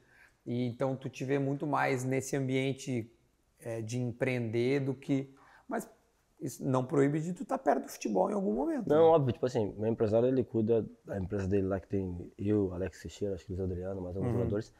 E 0.47 0.67
então 0.67 0.95
tu 0.95 1.11
te 1.11 1.25
vê 1.25 1.39
muito 1.39 1.67
mais 1.67 2.05
nesse 2.05 2.37
ambiente 2.37 3.13
é, 3.61 3.83
de 3.83 3.99
empreender 3.99 4.81
do 4.81 4.95
que... 4.95 5.35
Mas 5.69 5.89
isso 6.41 6.65
não 6.65 6.85
proíbe 6.85 7.21
de 7.21 7.33
tu 7.33 7.43
estar 7.43 7.59
perto 7.59 7.85
do 7.85 7.89
futebol 7.89 8.31
em 8.31 8.35
algum 8.35 8.53
momento. 8.53 8.89
Não, 8.89 9.05
óbvio, 9.07 9.33
tipo 9.33 9.47
assim, 9.47 9.75
meu 9.79 9.91
empresário 9.91 10.29
ele 10.29 10.43
cuida 10.43 10.87
da 11.05 11.19
empresa 11.19 11.47
dele 11.47 11.67
lá 11.67 11.79
que 11.79 11.89
tem 11.89 12.33
eu, 12.39 12.73
Alex 12.73 13.01
Teixeira, 13.01 13.35
acho 13.35 13.45
que 13.45 13.53
Luiz 13.53 13.63
Adriano, 13.63 14.01
mais 14.01 14.17
alguns 14.17 14.33
jogadores. 14.33 14.73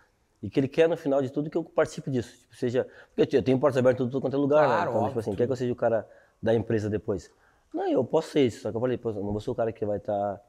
E 0.43 0.51
que 0.51 0.59
ele 0.59 0.69
quer 0.69 0.89
no 0.89 0.97
final 0.97 1.23
de 1.23 1.31
tudo 1.31 1.49
que 1.49 1.57
eu 1.57 1.63
participe 1.63 2.11
disso. 2.11 2.37
Tipo, 2.43 2.57
seja. 2.57 2.89
Porque 3.15 3.37
eu 3.37 3.43
tenho 3.43 3.59
portas 3.61 3.79
abertas 3.79 4.07
em 4.07 4.11
tudo 4.11 4.21
quanto 4.21 4.35
é 4.35 4.39
lugar, 4.39 4.67
Claro, 4.67 4.75
né? 4.75 4.91
Então, 4.91 4.97
óbvio, 5.03 5.09
tipo 5.11 5.21
assim, 5.21 5.37
quer 5.37 5.47
que 5.47 5.53
eu 5.53 5.57
seja 5.57 5.73
o 5.73 5.77
cara 5.77 6.09
da 6.43 6.53
empresa 6.55 6.91
depois? 6.91 7.31
Não, 7.73 7.89
eu 7.89 8.05
posso 8.05 8.31
ser 8.31 8.45
isso, 8.47 8.61
só 8.63 8.71
que 8.71 8.77
eu 8.77 8.81
falei, 8.81 9.01
eu 9.03 9.13
não 9.15 9.31
vou 9.33 9.41
ser 9.41 9.51
o 9.51 9.55
cara 9.55 9.73
que 9.73 9.87
vai 9.87 9.99
estar 9.99 10.41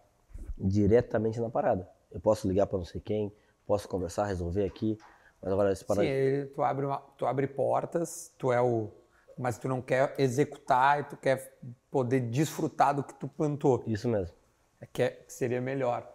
diretamente 0.58 1.40
na 1.40 1.50
parada. 1.50 1.88
Eu 2.12 2.20
posso 2.20 2.48
ligar 2.48 2.68
pra 2.68 2.78
não 2.78 2.86
sei 2.86 3.00
quem, 3.02 3.32
posso 3.66 3.88
conversar, 3.88 4.26
resolver 4.26 4.66
aqui, 4.66 4.98
mas 5.42 5.52
agora 5.52 5.72
esse 5.72 5.82
Sim, 5.82 5.88
parada. 5.88 6.08
ele- 6.08 6.46
tu 6.48 6.62
abre, 6.64 6.86
uma- 6.86 7.02
tu 7.18 7.26
abre 7.26 7.48
portas, 7.48 8.34
tu 8.38 8.52
é 8.52 8.62
o... 8.62 8.90
Mas 9.38 9.58
tu 9.58 9.68
não 9.68 9.82
quer 9.82 10.14
executar 10.20 11.00
e 11.00 11.04
tu 11.06 11.18
quer 11.18 11.58
poder 11.90 12.20
desfrutar 12.20 12.94
do 12.96 13.04
que 13.04 13.16
tu 13.16 13.28
plantou. 13.28 13.84
Isso 13.88 14.08
mesmo. 14.08 14.36
É 14.80 14.86
que, 14.86 15.02
é- 15.02 15.10
que 15.10 15.34
seria 15.34 15.60
melhor. 15.60 16.08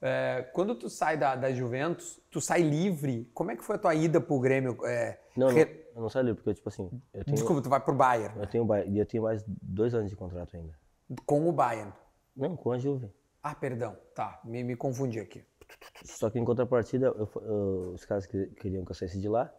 É, 0.00 0.42
quando 0.52 0.74
tu 0.76 0.88
sai 0.88 1.16
da, 1.16 1.34
da 1.34 1.52
Juventus, 1.52 2.20
tu 2.30 2.40
sai 2.40 2.62
livre. 2.62 3.28
Como 3.34 3.50
é 3.50 3.56
que 3.56 3.64
foi 3.64 3.76
a 3.76 3.78
tua 3.78 3.94
ida 3.94 4.20
pro 4.20 4.38
Grêmio? 4.38 4.78
É, 4.86 5.18
Não, 5.36 5.48
não, 5.48 5.54
re- 5.54 5.86
eu 5.94 6.00
não 6.02 6.08
saio 6.08 6.26
livre, 6.26 6.42
porque, 6.42 6.54
tipo 6.54 6.68
assim, 6.68 6.88
eu 7.12 7.24
tenho, 7.24 7.34
Desculpa, 7.36 7.62
tu 7.62 7.68
vai 7.68 7.80
pro 7.80 7.94
Bayern. 7.94 8.38
eu 8.38 8.46
tenho, 8.46 8.66
eu 8.96 9.06
tenho 9.06 9.22
mais 9.24 9.42
dois 9.46 9.94
anos 9.94 10.08
de 10.10 10.16
contrato 10.16 10.56
ainda. 10.56 10.72
Com 11.26 11.48
o 11.48 11.52
Bayern. 11.52 11.92
Não, 12.36 12.56
com 12.56 12.70
a 12.70 12.78
Juve. 12.78 13.10
Ah, 13.42 13.54
perdão. 13.54 13.96
Tá, 14.14 14.40
me, 14.44 14.62
me 14.62 14.76
confundi 14.76 15.18
aqui. 15.18 15.44
Só 16.04 16.30
que 16.30 16.38
em 16.38 16.44
contrapartida, 16.44 17.06
eu 17.08 17.28
eu- 17.42 17.92
os 17.94 18.04
caras 18.04 18.24
que 18.26 18.46
queriam 18.60 18.84
que 18.84 18.90
eu 18.92 18.94
saísse 18.94 19.20
de 19.20 19.28
lá, 19.28 19.52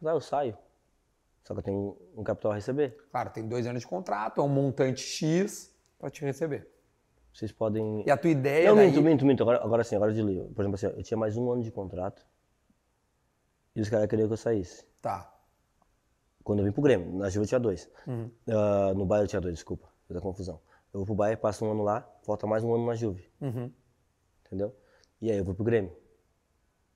lá 0.00 0.12
eu 0.12 0.20
saio. 0.20 0.56
Só 1.42 1.52
que 1.52 1.60
eu 1.60 1.64
tenho 1.64 1.96
um 2.16 2.22
capital 2.22 2.52
a 2.52 2.54
receber. 2.54 2.96
Claro, 3.10 3.30
tem 3.30 3.46
dois 3.46 3.66
anos 3.66 3.82
de 3.82 3.86
contrato, 3.86 4.40
é 4.40 4.44
um 4.44 4.48
montante 4.48 5.02
X 5.02 5.74
pra 5.98 6.08
te 6.10 6.24
receber. 6.24 6.66
Vocês 7.34 7.50
podem. 7.50 8.04
E 8.06 8.10
a 8.10 8.16
tua 8.16 8.30
ideia 8.30 8.68
Não, 8.68 8.76
daí... 8.76 8.86
minto, 8.86 9.02
minto, 9.02 9.26
minto. 9.26 9.42
Agora, 9.42 9.62
agora 9.62 9.82
sim, 9.82 9.96
agora 9.96 10.12
de 10.12 10.22
li. 10.22 10.40
Por 10.54 10.62
exemplo, 10.62 10.76
assim, 10.76 10.86
eu 10.86 11.02
tinha 11.02 11.18
mais 11.18 11.36
um 11.36 11.50
ano 11.50 11.62
de 11.62 11.72
contrato 11.72 12.24
e 13.74 13.80
os 13.80 13.88
caras 13.88 14.06
queriam 14.06 14.28
que 14.28 14.34
eu 14.34 14.36
saísse. 14.36 14.86
Tá. 15.02 15.36
Quando 16.44 16.60
eu 16.60 16.64
vim 16.64 16.70
pro 16.70 16.80
Grêmio, 16.80 17.18
na 17.18 17.28
Juve 17.28 17.44
eu 17.44 17.48
tinha 17.48 17.58
dois. 17.58 17.90
Uhum. 18.06 18.30
Ah, 18.48 18.94
no 18.94 19.04
Bayern 19.04 19.24
eu 19.24 19.28
tinha 19.28 19.40
dois, 19.40 19.54
desculpa. 19.54 19.88
Fiz 20.06 20.16
a 20.16 20.20
confusão. 20.20 20.60
Eu 20.92 21.00
vou 21.00 21.06
pro 21.06 21.14
Bayern, 21.16 21.40
passo 21.40 21.64
um 21.64 21.72
ano 21.72 21.82
lá, 21.82 22.08
falta 22.22 22.46
mais 22.46 22.62
um 22.62 22.72
ano 22.72 22.86
na 22.86 22.94
Juve. 22.94 23.28
Uhum. 23.40 23.68
Entendeu? 24.46 24.76
E 25.20 25.28
aí 25.28 25.36
eu 25.36 25.44
vou 25.44 25.56
pro 25.56 25.64
Grêmio. 25.64 25.92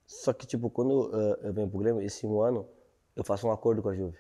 Só 0.07 0.33
que, 0.33 0.47
tipo, 0.47 0.71
quando 0.71 1.11
ah, 1.13 1.47
eu 1.47 1.53
venho 1.53 1.69
pro 1.69 1.81
Grêmio, 1.81 2.01
esse 2.01 2.25
um 2.25 2.41
ano, 2.41 2.69
eu 3.17 3.25
faço 3.25 3.49
um 3.49 3.51
acordo 3.51 3.83
com 3.83 3.89
a 3.89 3.95
Juve. 3.95 4.19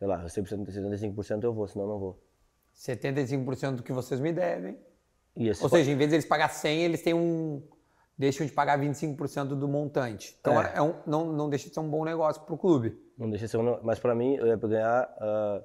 Sei 0.00 0.08
lá, 0.08 0.20
eu 0.20 0.28
sei 0.28 0.42
75% 0.42 1.44
eu 1.44 1.54
vou, 1.54 1.68
senão 1.68 1.84
eu 1.84 1.90
não 1.90 1.98
vou. 2.00 2.20
75% 2.74 3.76
do 3.76 3.82
que 3.84 3.92
vocês 3.92 4.18
me 4.18 4.32
devem. 4.32 4.76
Ou 5.62 5.68
seja, 5.68 5.90
em 5.90 5.96
vez 5.96 6.10
de 6.10 6.16
eles 6.16 6.26
pagar 6.26 6.48
100, 6.48 6.82
eles 6.82 7.02
têm 7.02 7.14
um... 7.14 7.62
Deixam 8.18 8.46
de 8.46 8.52
pagar 8.52 8.78
25% 8.78 9.48
do 9.58 9.66
montante. 9.66 10.36
Então, 10.40 10.60
É. 10.60 10.74
é 10.76 10.82
um- 10.82 10.94
não, 11.06 11.32
não 11.32 11.48
deixa 11.48 11.68
de 11.68 11.74
ser 11.74 11.80
um 11.80 11.88
bom 11.88 12.04
negócio 12.04 12.42
pro 12.42 12.56
clube. 12.58 12.96
Não 13.18 13.28
deixa 13.28 13.46
de 13.46 13.50
ser 13.50 13.56
um, 13.56 13.78
mas 13.82 13.98
pra 13.98 14.14
mim, 14.14 14.34
eu 14.36 14.46
ia 14.46 14.56
ganhar 14.56 15.04
uh, 15.18 15.64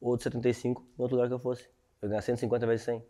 outro 0.00 0.24
75 0.24 0.82
em 0.98 1.02
outro 1.02 1.16
lugar 1.16 1.28
que 1.28 1.34
eu 1.34 1.38
fosse. 1.38 1.64
Eu 2.00 2.06
ia 2.06 2.08
ganhar 2.10 2.22
150 2.22 2.66
vezes 2.66 2.84
100. 2.86 3.04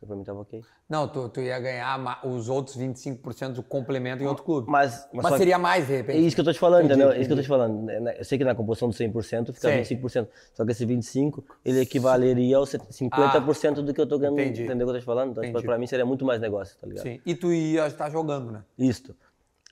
Então 0.00 0.06
pra 0.08 0.16
mim 0.16 0.24
tava 0.24 0.40
ok. 0.40 0.62
Não, 0.88 1.06
tu, 1.06 1.28
tu 1.28 1.40
ia 1.42 1.60
ganhar 1.60 2.26
os 2.26 2.48
outros 2.48 2.74
25% 2.78 3.52
do 3.52 3.62
complemento 3.62 4.22
em 4.22 4.26
outro 4.26 4.42
clube. 4.42 4.66
Mas, 4.70 5.06
Mas, 5.12 5.26
que- 5.32 5.36
seria 5.36 5.58
mais, 5.58 5.86
de 5.86 5.92
É 5.92 5.96
repente. 5.98 6.26
isso 6.26 6.34
que 6.34 6.40
eu 6.40 6.44
tô 6.46 6.52
te 6.54 6.58
falando, 6.58 6.86
Entendi, 6.86 6.94
entendeu? 7.02 7.12
É 7.14 7.18
isso 7.20 7.26
que 7.28 7.32
eu 7.34 7.36
tô 7.36 7.42
te 7.42 7.48
falando. 7.48 7.82
né, 7.82 8.00
né, 8.00 8.14
Eu 8.18 8.24
sei 8.24 8.38
que 8.38 8.44
na 8.44 8.54
composição 8.54 8.88
do 8.88 8.94
100% 8.94 9.52
fica 9.52 9.68
Sei. 9.68 9.82
25%. 9.82 10.26
Só 10.54 10.64
que 10.64 10.70
esse 10.72 10.86
25%, 10.86 11.44
ele 11.62 11.80
equivaleria 11.80 12.56
aos 12.56 12.70
50% 12.70 13.82
do 13.82 13.92
que 13.92 14.00
eu 14.00 14.06
tô 14.06 14.18
ganhando. 14.18 14.38
Ah, 14.38 14.42
entendi. 14.42 14.64
Entendeu 14.64 14.86
o 14.86 14.90
que 14.90 14.96
eu 14.96 15.00
tô 15.00 15.02
te 15.02 15.06
falando? 15.06 15.32
Então, 15.32 15.42
tipo, 15.44 15.58
Entendi. 15.58 15.66
pra 15.66 15.78
mim 15.78 15.86
seria 15.86 16.06
muito 16.06 16.24
mais 16.24 16.40
negócio, 16.40 16.78
tá 16.80 16.86
ligado? 16.86 17.02
Sim. 17.02 17.20
E 17.26 17.34
tu 17.34 17.52
ia 17.52 17.86
estar 17.86 18.08
jogando, 18.08 18.50
né? 18.50 18.64
Isto. 18.78 19.14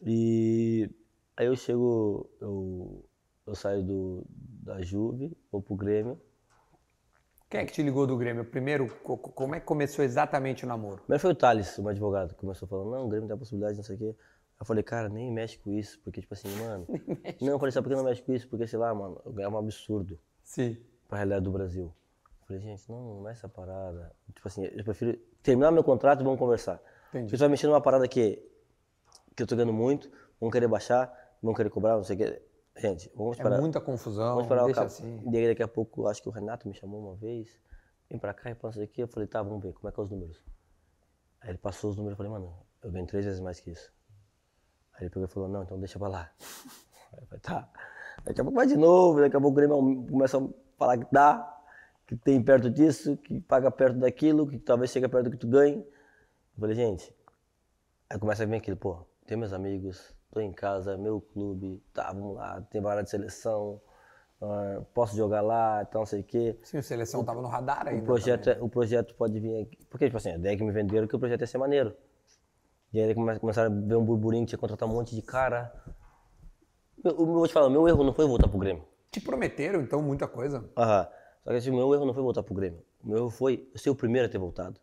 E 0.05 0.91
aí 1.37 1.47
eu 1.47 1.57
chego, 1.57 2.29
eu, 2.41 3.03
eu 3.47 3.55
saio 3.55 3.83
do, 3.83 4.23
da 4.63 4.81
Juve, 4.83 5.33
vou 5.51 5.63
pro 5.63 5.75
Grêmio. 5.75 6.21
Quem 7.49 7.61
é 7.61 7.65
que 7.65 7.73
te 7.73 7.83
ligou 7.83 8.07
do 8.07 8.17
Grêmio? 8.17 8.45
Primeiro, 8.45 8.95
co- 9.03 9.17
co- 9.17 9.33
como 9.33 9.55
é 9.55 9.61
que 9.61 9.65
começou 9.67 10.05
exatamente 10.05 10.65
o 10.65 10.69
namoro? 10.69 10.99
Primeiro 10.99 11.21
foi 11.21 11.31
o 11.33 11.35
Thales, 11.35 11.79
o 11.79 11.89
advogado, 11.89 12.35
que 12.35 12.41
começou 12.41 12.69
falando, 12.69 12.91
não, 12.91 13.07
o 13.07 13.09
Grêmio 13.09 13.27
tem 13.27 13.35
a 13.35 13.39
possibilidade, 13.39 13.77
não 13.77 13.85
sei 13.85 13.97
o 13.97 13.99
quê. 13.99 14.15
Eu 14.61 14.67
falei, 14.67 14.83
cara, 14.83 15.09
nem 15.09 15.33
mexe 15.33 15.57
com 15.59 15.73
isso, 15.73 15.99
porque, 16.05 16.21
tipo 16.21 16.35
assim, 16.35 16.49
mano. 16.57 16.87
não, 17.41 17.49
eu 17.53 17.59
falei, 17.59 17.73
sabe 17.73 17.85
por 17.85 17.91
que 17.91 17.97
não 17.97 18.05
mexe 18.05 18.23
com 18.23 18.35
isso? 18.35 18.47
Porque, 18.49 18.67
sei 18.67 18.79
lá, 18.79 18.93
mano, 18.95 19.21
eu 19.25 19.33
ganhava 19.33 19.57
um 19.57 19.61
absurdo 19.61 20.19
Sim. 20.43 20.77
pra 21.09 21.19
realidade 21.19 21.45
do 21.45 21.51
Brasil. 21.53 21.95
Eu 22.43 22.47
falei, 22.47 22.63
gente, 22.63 22.91
não, 22.91 23.21
não 23.23 23.29
é 23.29 23.33
essa 23.33 23.49
parada. 23.49 24.13
Tipo 24.35 24.47
assim, 24.49 24.65
eu 24.65 24.85
prefiro 24.85 25.17
terminar 25.43 25.71
meu 25.71 25.85
contrato 25.85 26.21
e 26.21 26.25
vamos 26.25 26.39
conversar. 26.39 26.81
Entendi. 27.11 27.31
Você 27.31 27.37
vai 27.39 27.49
mexer 27.49 27.67
numa 27.67 27.81
parada 27.81 28.07
que, 28.07 28.43
que 29.35 29.43
eu 29.43 29.47
tô 29.47 29.55
ganhando 29.57 29.73
muito, 29.73 30.11
vão 30.41 30.51
querer 30.51 30.69
baixar, 30.69 31.11
vão 31.43 31.55
querer 31.55 31.71
cobrar, 31.71 31.97
não 31.97 32.05
sei 32.05 32.17
o 32.17 32.19
quê. 32.19 32.43
Gente, 32.79 33.11
vamos 33.15 33.37
É 33.37 33.41
esperar. 33.43 33.61
muita 33.61 33.81
confusão, 33.81 34.29
Vamos 34.29 34.45
esperar 34.45 34.63
o 34.63 34.67
deixa 34.67 34.81
cabo. 34.83 34.87
assim. 34.93 35.23
E 35.33 35.37
aí 35.37 35.49
daqui 35.49 35.63
a 35.63 35.69
pouco, 35.69 36.07
acho 36.07 36.23
que 36.23 36.29
o 36.29 36.33
Renato 36.33 36.69
me 36.69 36.75
chamou 36.75 37.01
uma 37.01 37.17
vez, 37.17 37.59
vem 38.09 38.19
pra 38.19 38.33
cá 38.33 38.51
e 38.51 38.55
passa 38.55 38.83
aqui. 38.83 39.01
Eu 39.03 39.09
falei, 39.09 39.27
tá, 39.29 39.43
vamos 39.43 39.63
ver, 39.63 39.73
como 39.73 39.89
é 39.89 39.93
que 39.93 39.99
é 39.99 40.03
os 40.03 40.11
números? 40.11 40.43
Aí 41.41 41.51
ele 41.51 41.59
passou 41.59 41.91
os 41.91 41.97
números, 41.97 42.13
eu 42.13 42.17
falei, 42.25 42.33
mano, 42.33 42.55
eu 42.83 42.91
ganho 42.93 43.07
três 43.07 43.25
vezes 43.25 43.41
mais 43.41 43.59
que 43.61 43.71
isso. 43.71 43.93
Aí 44.95 45.03
ele 45.03 45.11
pegou 45.11 45.25
e 45.25 45.29
falou, 45.29 45.49
não, 45.49 45.63
então 45.63 45.79
deixa 45.79 45.99
pra 45.99 46.09
lá. 46.09 46.31
Aí 47.13 47.21
eu 47.21 47.27
falei, 47.27 47.41
tá. 47.41 47.69
Daqui 48.25 48.41
a 48.41 48.45
pouco 48.45 48.57
vai 48.57 48.67
de 48.67 48.77
novo, 48.77 49.21
daqui 49.21 49.37
a 49.37 49.41
pouco 49.41 49.53
o 49.53 49.57
Grêmio 49.57 50.07
começa 50.11 50.39
a 50.39 50.49
falar 50.77 50.99
que 50.99 51.07
dá, 51.13 51.63
que 52.07 52.17
tem 52.17 52.43
perto 52.43 52.69
disso, 52.71 53.17
que 53.17 53.41
paga 53.41 53.71
perto 53.71 53.99
daquilo, 53.99 54.47
que 54.47 54.59
talvez 54.59 54.91
chegue 54.91 55.09
perto 55.09 55.25
do 55.27 55.31
que 55.31 55.37
tu 55.37 55.49
ganhe. 55.49 55.79
Eu 55.79 56.61
falei, 56.61 56.75
gente, 56.77 57.15
aí 58.11 58.19
começa 58.19 58.43
a 58.43 58.47
vir 58.47 58.57
aquilo, 58.57 58.77
pô, 58.77 59.07
tem 59.27 59.37
meus 59.39 59.53
amigos, 59.53 60.15
tô 60.31 60.41
em 60.41 60.53
casa, 60.53 60.97
meu 60.97 61.21
clube, 61.21 61.83
tá, 61.93 62.13
vamos 62.13 62.37
lá, 62.37 62.61
tem 62.71 62.81
vaga 62.81 63.03
de 63.03 63.11
seleção, 63.11 63.81
ah, 64.41 64.83
posso 64.95 65.17
jogar 65.17 65.41
lá, 65.41 65.83
então 65.89 66.01
não 66.03 66.07
sei 66.07 66.21
o 66.21 66.25
quê. 66.25 66.59
Sim, 66.63 66.79
a 66.79 66.83
seleção 66.83 67.25
tava 67.25 67.41
no 67.43 67.49
radar 67.49 67.89
ainda. 67.89 68.03
O 68.03 68.05
projeto, 68.05 68.45
também. 68.45 68.61
é- 68.61 68.63
o 68.65 68.69
projeto 68.69 69.15
pode 69.15 69.39
vir 69.41 69.63
aqui. 69.63 69.85
Porque, 69.87 70.05
tipo 70.07 70.17
assim, 70.17 70.31
a 70.31 70.37
ideia 70.37 70.57
que 70.57 70.63
me 70.65 70.73
venderam 70.73 71.05
é 71.05 71.09
que 71.09 71.17
o 71.17 71.19
projeto 71.19 71.41
ia 71.41 71.47
ser 71.47 71.59
maneiro. 71.59 71.95
E 72.93 73.01
aí 73.01 73.15
come- 73.15 73.39
começaram 73.39 73.71
a 73.75 73.81
ver 73.87 73.97
um 73.97 74.05
burburinho, 74.05 74.47
tinha 74.47 74.57
que 74.57 74.61
contratar 74.61 74.89
um 74.89 74.93
monte 74.93 75.15
de 75.15 75.23
cara. 75.23 75.73
Eu, 77.05 77.11
eu 77.13 77.27
vou 77.27 77.47
te 77.47 77.53
falar, 77.53 77.69
meu 77.71 77.87
erro 77.89 78.03
não 78.05 78.13
foi 78.13 78.27
voltar 78.27 78.49
pro 78.49 78.59
Grêmio. 78.59 78.85
Te 79.11 79.21
prometeram, 79.21 79.81
então, 79.81 80.03
muita 80.03 80.27
coisa. 80.27 80.69
Aham. 80.77 81.09
Só 81.45 81.51
que 81.51 81.57
assim, 81.57 81.71
o 81.71 81.75
meu 81.75 81.93
erro 81.95 82.05
não 82.05 82.15
foi 82.15 82.23
voltar 82.23 82.43
pro 82.43 82.55
Grêmio. 82.55 82.83
O 83.03 83.09
meu 83.09 83.19
erro 83.19 83.31
foi 83.31 83.69
eu 83.73 83.79
ser 83.79 83.91
o 83.91 83.95
primeiro 83.95 84.27
a 84.27 84.31
ter 84.31 84.39
voltado. 84.39 84.81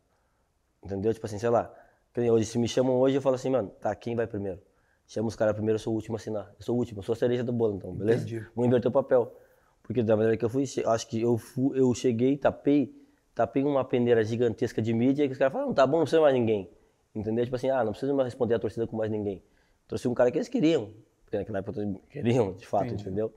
Entendeu? 0.84 1.14
Tipo 1.14 1.26
assim, 1.26 1.40
sei 1.40 1.50
lá. 1.50 1.72
Hoje, 2.18 2.46
se 2.46 2.58
me 2.58 2.68
chamam 2.68 2.96
hoje, 2.98 3.18
eu 3.18 3.22
falo 3.22 3.36
assim, 3.36 3.50
mano, 3.50 3.70
tá, 3.82 3.94
quem 3.96 4.16
vai 4.16 4.26
primeiro? 4.26 4.62
Chama 5.08 5.28
os 5.28 5.36
caras 5.36 5.54
primeiro, 5.54 5.76
eu 5.76 5.80
sou 5.80 5.94
o 5.94 5.96
último 5.96 6.16
a 6.16 6.20
assinar. 6.20 6.52
Eu 6.58 6.66
sou 6.66 6.76
o 6.76 6.80
último, 6.80 7.00
eu 7.00 7.04
sou 7.04 7.14
a 7.14 7.16
cereja 7.16 7.44
do 7.44 7.54
bolo, 7.54 7.76
então, 7.76 7.94
beleza? 7.94 8.26
Entendi. 8.26 8.46
Vou 8.56 8.66
inverter 8.66 8.90
o 8.90 8.92
papel. 8.92 9.36
Porque 9.84 10.02
da 10.02 10.16
maneira 10.16 10.36
que 10.36 10.44
eu 10.44 10.50
fui, 10.50 10.64
acho 10.64 11.08
que 11.08 11.22
eu, 11.22 11.38
fui, 11.38 11.80
eu 11.80 11.94
cheguei, 11.94 12.38
tapei, 12.38 12.92
tapei 13.36 13.64
uma 13.64 13.86
peneira 13.86 14.24
gigantesca 14.24 14.82
de 14.82 14.94
mídia 14.94 15.28
que 15.28 15.34
os 15.34 15.38
caras 15.38 15.54
falaram, 15.54 15.74
tá 15.74 15.86
bom, 15.86 15.98
não 15.98 16.04
precisa 16.04 16.22
mais 16.22 16.34
ninguém. 16.34 16.70
Entendeu? 17.14 17.46
Tipo 17.46 17.56
assim, 17.56 17.70
ah, 17.70 17.84
não 17.84 17.92
precisa 17.92 18.14
mais 18.14 18.26
responder 18.26 18.56
a 18.56 18.60
torcida 18.60 18.88
com 18.88 18.98
mais 18.98 19.12
ninguém. 19.12 19.44
Trouxe 19.88 20.08
um 20.08 20.14
cara 20.14 20.32
que 20.32 20.38
eles 20.38 20.50
queriam, 20.50 20.92
porque 21.24 21.38
naquela 21.38 21.60
época 21.60 21.82
queriam, 22.10 22.54
de 22.54 22.66
fato, 22.66 22.94
entendeu? 22.94 23.32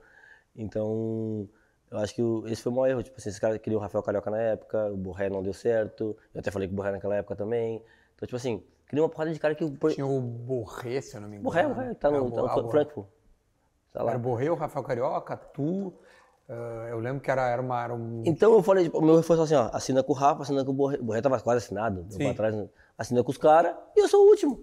Então, 0.57 1.49
eu 1.91 1.99
acho 1.99 2.15
que 2.15 2.23
esse 2.47 2.63
foi 2.63 2.73
o 2.73 2.75
maior 2.75 2.91
erro. 2.91 3.03
Tipo 3.03 3.17
assim, 3.19 3.29
esse 3.29 3.41
cara 3.41 3.59
queria 3.59 3.79
o 3.79 3.81
Rafael 3.81 4.03
Carioca 4.03 4.31
na 4.31 4.41
época, 4.41 4.91
o 4.91 4.97
Borré 4.97 5.29
não 5.29 5.43
deu 5.43 5.53
certo. 5.53 6.17
Eu 6.35 6.41
até 6.41 6.51
falei 6.51 6.67
com 6.67 6.75
o 6.75 6.77
Borré 6.77 6.93
naquela 6.93 7.17
época 7.17 7.37
também. 7.37 7.83
Então, 8.15 8.27
tipo 8.27 8.37
assim, 8.37 8.63
queria 8.89 9.03
uma 9.03 9.09
porrada 9.09 9.33
de 9.33 9.39
cara 9.39 9.55
que. 9.55 9.65
o 9.65 9.71
Tinha 9.91 10.07
o 10.07 10.21
Borré, 10.21 11.01
se 11.01 11.17
eu 11.17 11.21
não 11.21 11.29
me 11.29 11.37
engano. 11.37 11.45
Borré, 11.45 11.67
o 11.67 11.75
Borré, 11.75 11.95
tá 11.95 12.09
É, 12.09 12.13
no, 12.13 12.31
tá 12.31 12.43
no 12.43 12.47
ah, 12.69 12.71
Frankfurt. 12.71 13.07
Tá 13.93 14.03
lá. 14.03 14.11
Era 14.11 14.19
o 14.19 14.23
Borré, 14.23 14.51
o 14.51 14.55
Rafael 14.55 14.85
Carioca, 14.85 15.37
tu. 15.37 15.93
ah, 16.49 16.87
eu 16.91 16.99
lembro 16.99 17.21
que 17.21 17.31
era, 17.31 17.49
era, 17.49 17.61
uma, 17.63 17.85
era 17.85 17.95
um. 17.95 18.23
Então 18.25 18.53
eu 18.55 18.63
falei, 18.63 18.85
tipo, 18.85 18.99
o 18.99 19.03
meu 19.03 19.23
só 19.23 19.41
assim, 19.43 19.55
ó, 19.55 19.71
assina 19.73 20.03
com 20.03 20.13
o 20.13 20.17
Rafa, 20.17 20.43
assina 20.43 20.65
com 20.65 20.71
o 20.71 20.75
Borré. 20.75 20.99
O 20.99 21.05
Borré 21.05 21.21
tava 21.21 21.39
quase 21.41 21.65
assinado, 21.65 22.07
pra 22.17 22.35
trás, 22.35 22.55
né? 22.55 22.69
assina 22.97 23.23
com 23.23 23.31
os 23.31 23.39
caras 23.39 23.77
e 23.97 24.01
eu 24.01 24.09
sou 24.09 24.27
o 24.27 24.31
último. 24.31 24.61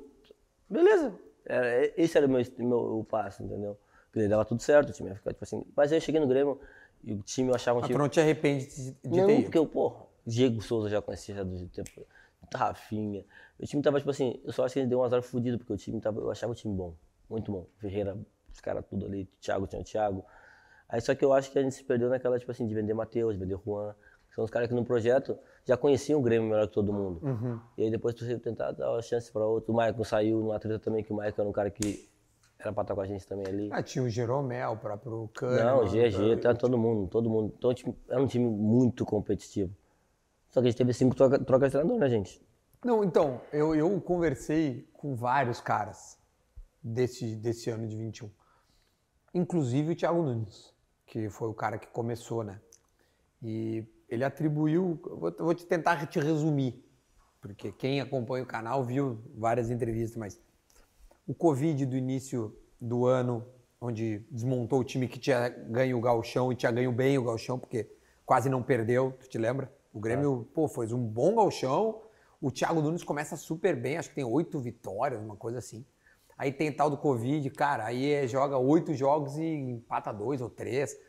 Beleza. 0.70 1.14
Era- 1.46 1.86
esse 1.96 2.18
era 2.18 2.26
o 2.26 2.30
meu, 2.30 2.44
meu 2.58 3.00
o 3.00 3.04
passo, 3.04 3.44
entendeu? 3.44 3.78
Porque 4.12 4.28
dava 4.28 4.46
tudo 4.46 4.62
certo, 4.62 4.90
o 4.90 4.94
time 4.94 5.10
ia 5.10 5.16
ficar, 5.16 5.32
tipo 5.32 5.44
assim. 5.44 5.64
Mas 5.76 5.92
aí 5.92 5.98
eu 5.98 6.02
cheguei 6.02 6.20
no 6.20 6.28
Grêmio 6.28 6.60
e 7.04 7.14
o 7.14 7.22
time 7.22 7.50
eu 7.50 7.56
achava 7.56 7.80
um 7.80 7.82
time. 7.82 7.94
tu 7.94 8.00
não 8.00 8.10
te 8.10 8.20
arrepende 8.20 8.66
de, 8.66 8.92
de 9.10 9.20
não, 9.20 9.28
ter 9.28 9.34
ido. 9.34 9.44
porque 9.44 9.58
eu, 9.58 9.68
pô, 9.68 9.94
Diego 10.26 10.62
Souza 10.62 10.90
já 10.90 11.02
conhecia 11.02 11.36
já 11.36 11.44
do 11.44 11.68
tempo. 11.68 11.92
Rafinha. 12.54 13.26
O 13.60 13.66
time 13.66 13.82
tava, 13.82 13.98
tipo 13.98 14.12
assim, 14.12 14.40
eu 14.44 14.52
só 14.52 14.66
acho 14.66 14.74
que 14.74 14.80
ele 14.80 14.88
deu 14.88 15.00
um 15.00 15.04
azar 15.04 15.22
fudido, 15.22 15.58
porque 15.58 15.74
o 15.74 15.78
time 15.78 16.00
tava, 16.00 16.20
eu 16.20 16.30
achava 16.30 16.52
o 16.52 16.56
time 16.56 16.76
bom, 16.76 16.94
muito 17.30 17.52
bom. 17.52 17.68
Ferreira, 17.78 18.18
os 18.52 18.60
caras 18.60 18.86
tudo 18.86 19.06
ali, 19.06 19.26
Thiago 19.40 19.68
tinha 19.68 19.82
o 19.82 19.86
Thiago. 19.86 20.26
Aí 20.88 21.02
só 21.02 21.16
que 21.16 21.26
eu 21.26 21.34
acho 21.34 21.52
que 21.52 21.58
a 21.58 21.64
gente 21.64 21.76
se 21.76 21.84
perdeu 21.84 22.10
naquela, 22.10 22.38
tipo 22.38 22.52
assim, 22.52 22.68
de 22.68 22.74
vender 22.74 22.94
Matheus, 22.94 23.34
de 23.34 23.40
vender 23.40 23.58
Juan. 23.66 23.96
São 24.34 24.44
os 24.44 24.52
caras 24.52 24.68
que 24.68 24.76
no 24.76 24.84
projeto 24.84 25.38
já 25.64 25.78
conheciam 25.78 26.20
o 26.20 26.22
Grêmio 26.22 26.50
melhor 26.50 26.68
que 26.68 26.74
todo 26.74 26.92
mundo. 26.92 27.22
E 27.78 27.84
aí 27.84 27.90
depois 27.90 28.14
você 28.14 28.38
tentar 28.38 28.72
dar 28.74 28.92
uma 28.92 29.02
chance 29.02 29.32
para 29.32 29.46
outro. 29.46 29.72
O 29.72 29.76
Maicon 29.76 30.04
saiu 30.04 30.42
no 30.42 30.52
atleta 30.52 30.80
também, 30.80 31.04
que 31.04 31.14
o 31.14 31.16
Maicon 31.16 31.42
era 31.42 31.50
um 31.50 31.54
cara 31.54 31.72
que 31.72 32.10
era 32.60 32.74
pra 32.74 32.82
estar 32.82 32.96
com 32.96 33.02
a 33.02 33.08
gente 33.08 33.26
também 33.26 33.46
ali. 33.48 33.70
Ah, 33.72 33.82
tinha 33.82 34.04
o 34.04 34.10
Jeromel, 34.10 34.72
o 34.72 34.78
próprio 34.78 35.30
Kahneman. 35.34 35.64
Não, 35.64 35.84
o 35.84 35.88
GG, 35.88 36.42
tá 36.42 36.54
todo 36.54 36.78
mundo, 36.78 37.08
todo 37.08 37.30
mundo. 37.30 37.54
Então, 37.58 37.74
tipo, 37.74 37.96
era 38.10 38.22
um 38.22 38.28
time 38.28 38.46
muito 38.46 39.06
competitivo. 39.06 39.74
Só 40.56 40.62
que 40.62 40.68
a 40.68 40.72
gente 40.72 40.78
teve 40.78 40.94
cinco 40.94 41.14
troca- 41.14 41.38
trocas 41.38 41.68
de 41.70 41.72
treinador, 41.78 42.00
né, 42.00 42.10
gente? 42.10 42.42
Não, 42.82 43.04
então, 43.04 43.42
eu, 43.52 43.76
eu 43.76 44.00
conversei 44.00 44.88
com 44.94 45.14
vários 45.14 45.60
caras 45.60 46.18
desse, 46.82 47.36
desse 47.36 47.70
ano 47.70 47.86
de 47.86 47.98
21. 47.98 48.32
Inclusive 49.34 49.92
o 49.92 49.96
Thiago 49.98 50.24
Nunes, 50.24 50.74
que 51.06 51.30
foi 51.30 51.50
o 51.50 51.54
cara 51.54 51.78
que 51.78 51.88
começou, 51.88 52.42
né? 52.42 52.62
E 53.44 53.86
ele 54.08 54.24
atribuiu. 54.24 54.98
Vou, 55.04 55.30
vou 55.38 55.54
te 55.54 55.66
tentar 55.66 56.06
te 56.08 56.22
resumir, 56.22 56.82
porque 57.42 57.74
quem 57.74 58.00
acompanha 58.00 58.46
o 58.46 58.48
canal 58.48 58.82
viu 58.82 59.22
várias 59.36 59.70
entrevistas, 59.70 60.16
mas 60.16 60.40
o 61.28 61.34
Covid 61.34 61.86
do 61.86 61.98
início 61.98 62.58
do 62.80 63.06
ano, 63.06 63.46
onde 63.82 64.20
desmontou 64.32 64.80
o 64.80 64.86
time 64.86 65.10
que 65.10 65.20
tinha 65.20 65.50
ganho 65.50 65.98
o 65.98 66.02
galchão 66.02 66.50
e 66.50 66.56
tinha 66.56 66.72
ganho 66.72 66.94
bem 66.94 67.18
o 67.18 67.26
galchão, 67.26 67.60
porque 67.60 67.92
quase 68.26 68.48
não 68.48 68.64
perdeu, 68.64 69.12
tu 69.20 69.28
te 69.28 69.38
lembra? 69.38 69.70
O 69.96 70.00
Grêmio, 70.02 70.46
pô, 70.54 70.68
fez 70.68 70.92
um 70.92 71.00
bom 71.02 71.36
galchão, 71.36 72.02
o 72.42 72.52
Thiago 72.52 72.82
Nunes 72.82 73.02
começa 73.02 73.38
super 73.38 73.78
bem, 73.78 73.98
acho 73.98 74.10
que 74.10 74.16
tem 74.16 74.26
oito 74.26 74.60
vitórias, 74.60 75.22
uma 75.22 75.38
coisa 75.38 75.60
assim. 75.60 75.86
Aí 76.38 76.52
tem 76.52 76.70
tal 76.70 76.90
do 76.90 76.98
Covid, 76.98 77.50
cara, 77.52 77.86
aí 77.86 78.12
é- 78.12 78.28
joga 78.28 78.58
oito 78.58 78.94
jogos 78.94 79.38
e 79.38 79.46
empata 79.46 80.12
dois 80.12 80.42
ou 80.42 80.50
três. 80.50 81.00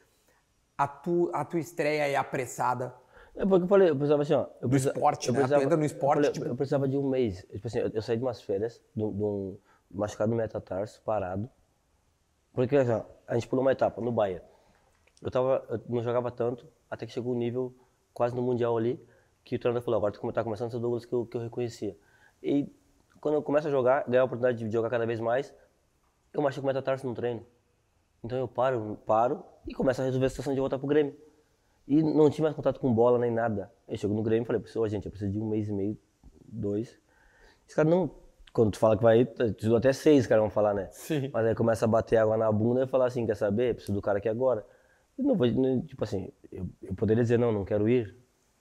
A, 0.79 0.87
tu, 0.87 1.29
a 1.35 1.45
tua 1.45 1.59
estreia 1.59 2.07
é 2.07 2.15
apressada. 2.15 2.95
É 3.35 3.45
porque 3.45 3.65
eu 3.65 3.69
falei, 3.69 3.91
eu 3.91 3.97
precisava 3.97 4.23
assim, 4.23 4.35
ó. 4.35 4.47
Eu 4.61 4.69
precisa- 4.69 4.93
esporte, 4.93 5.27
eu 5.27 5.33
né? 5.35 5.39
Precisava- 5.41 5.65
entra 5.65 5.77
no 5.77 5.85
esporte, 5.85 6.05
eu, 6.19 6.23
falei, 6.23 6.31
tipo- 6.33 6.47
eu 6.47 6.57
precisava 6.57 6.89
de 6.89 6.97
um 6.97 7.09
mês. 7.11 7.45
Tipo 7.51 7.67
assim, 7.67 7.79
eu, 7.81 7.89
eu 7.93 8.01
saí 8.03 8.17
de 8.17 8.23
umas 8.23 8.41
férias, 8.41 8.81
de, 8.95 9.03
de 9.03 9.23
um 9.25 9.59
machucado 9.91 10.31
no 10.31 10.37
metatarso, 10.37 11.03
parado. 11.03 11.51
Porque 12.53 12.77
assim, 12.77 12.93
ó, 12.93 13.03
a 13.27 13.35
gente 13.35 13.49
pulou 13.49 13.65
uma 13.65 13.73
etapa 13.73 14.01
no 14.01 14.13
Bahia. 14.13 14.45
Eu, 15.21 15.29
tava, 15.33 15.65
eu 15.71 15.81
não 15.89 16.05
jogava 16.05 16.31
tanto, 16.31 16.69
até 16.89 17.05
que 17.05 17.11
chegou 17.13 17.35
um 17.35 17.39
nível 17.39 17.75
quase 18.17 18.35
no 18.35 18.41
Mundial 18.41 18.75
ali, 18.75 18.99
que 19.45 19.57
o 19.57 19.59
treinador 19.59 19.85
falou, 19.85 19.99
agora 19.99 20.11
tu 20.11 20.33
tá 20.33 20.43
começando 20.43 20.69
a 20.69 20.71
ser 20.71 20.79
o 20.79 20.81
Douglas 20.81 21.05
que 21.05 21.13
eu, 21.13 21.27
que 21.27 21.37
eu 21.37 21.41
reconhecia. 21.43 21.95
E 22.43 22.67
quando 23.21 23.35
eu 23.35 23.43
começo 23.43 23.69
a 23.69 23.71
jogar, 23.71 24.09
ganhar 24.09 24.23
a 24.23 24.25
oportunidade 24.25 24.65
de 24.65 24.73
jogar 24.73 24.89
cada 24.89 25.05
vez 25.05 25.21
mais, 25.21 25.55
eu 26.33 26.41
machuco 26.41 26.65
o 26.65 26.67
metatarso 26.67 27.07
no 27.07 27.13
treino. 27.13 27.45
Então 28.25 28.39
eu 28.39 28.49
paro, 28.49 28.99
paro 29.05 29.45
e 29.69 29.75
começo 29.75 30.01
a 30.01 30.05
resolver 30.07 30.25
a 30.25 30.31
situação 30.31 30.55
de 30.55 30.61
voltar 30.61 30.79
pro 30.79 30.89
Grêmio. 30.89 31.15
E 31.87 32.03
não 32.03 32.31
tinha 32.31 32.45
mais 32.45 32.57
contato 32.57 32.81
com 32.81 32.91
bola 32.91 33.19
nem 33.19 33.31
nada. 33.31 33.71
Eu 33.87 33.99
chego 33.99 34.15
no 34.15 34.23
Grêmio 34.23 34.45
e 34.45 34.47
falei, 34.47 34.63
pessoal, 34.63 34.89
gente, 34.89 35.05
eu 35.05 35.11
preciso 35.11 35.31
de 35.31 35.39
um 35.39 35.47
mês 35.47 35.69
e 35.69 35.73
meio, 35.75 35.99
dois. 36.43 36.99
Os 37.69 37.75
caras 37.75 37.91
não. 37.91 38.11
Quando 38.51 38.71
tu 38.71 38.79
fala 38.79 38.97
que 38.97 39.03
vai, 39.03 39.27
tu 39.27 39.77
até 39.77 39.93
seis, 39.93 40.23
os 40.23 40.27
caras 40.27 40.41
vão 40.41 40.51
falar, 40.51 40.73
né? 40.73 40.89
Sim. 40.91 41.29
Mas 41.35 41.45
aí 41.45 41.55
começa 41.55 41.85
a 41.85 41.89
bater 41.89 42.17
água 42.17 42.39
na 42.39 42.51
bunda 42.51 42.85
e 42.85 42.87
falar 42.87 43.09
assim, 43.09 43.27
quer 43.27 43.37
saber? 43.37 43.75
Preciso 43.75 43.93
do 43.93 44.01
cara 44.01 44.17
aqui 44.17 44.29
agora. 44.31 44.65
Eu 45.19 45.25
não 45.25 45.35
vou, 45.35 45.47
não- 45.51 45.81
tipo 45.83 46.03
assim, 46.05 46.31
eu, 46.53 46.67
eu 46.83 46.95
poderia 46.95 47.23
dizer, 47.23 47.39
não, 47.39 47.53
não 47.53 47.65
quero 47.65 47.89
ir. 47.89 48.15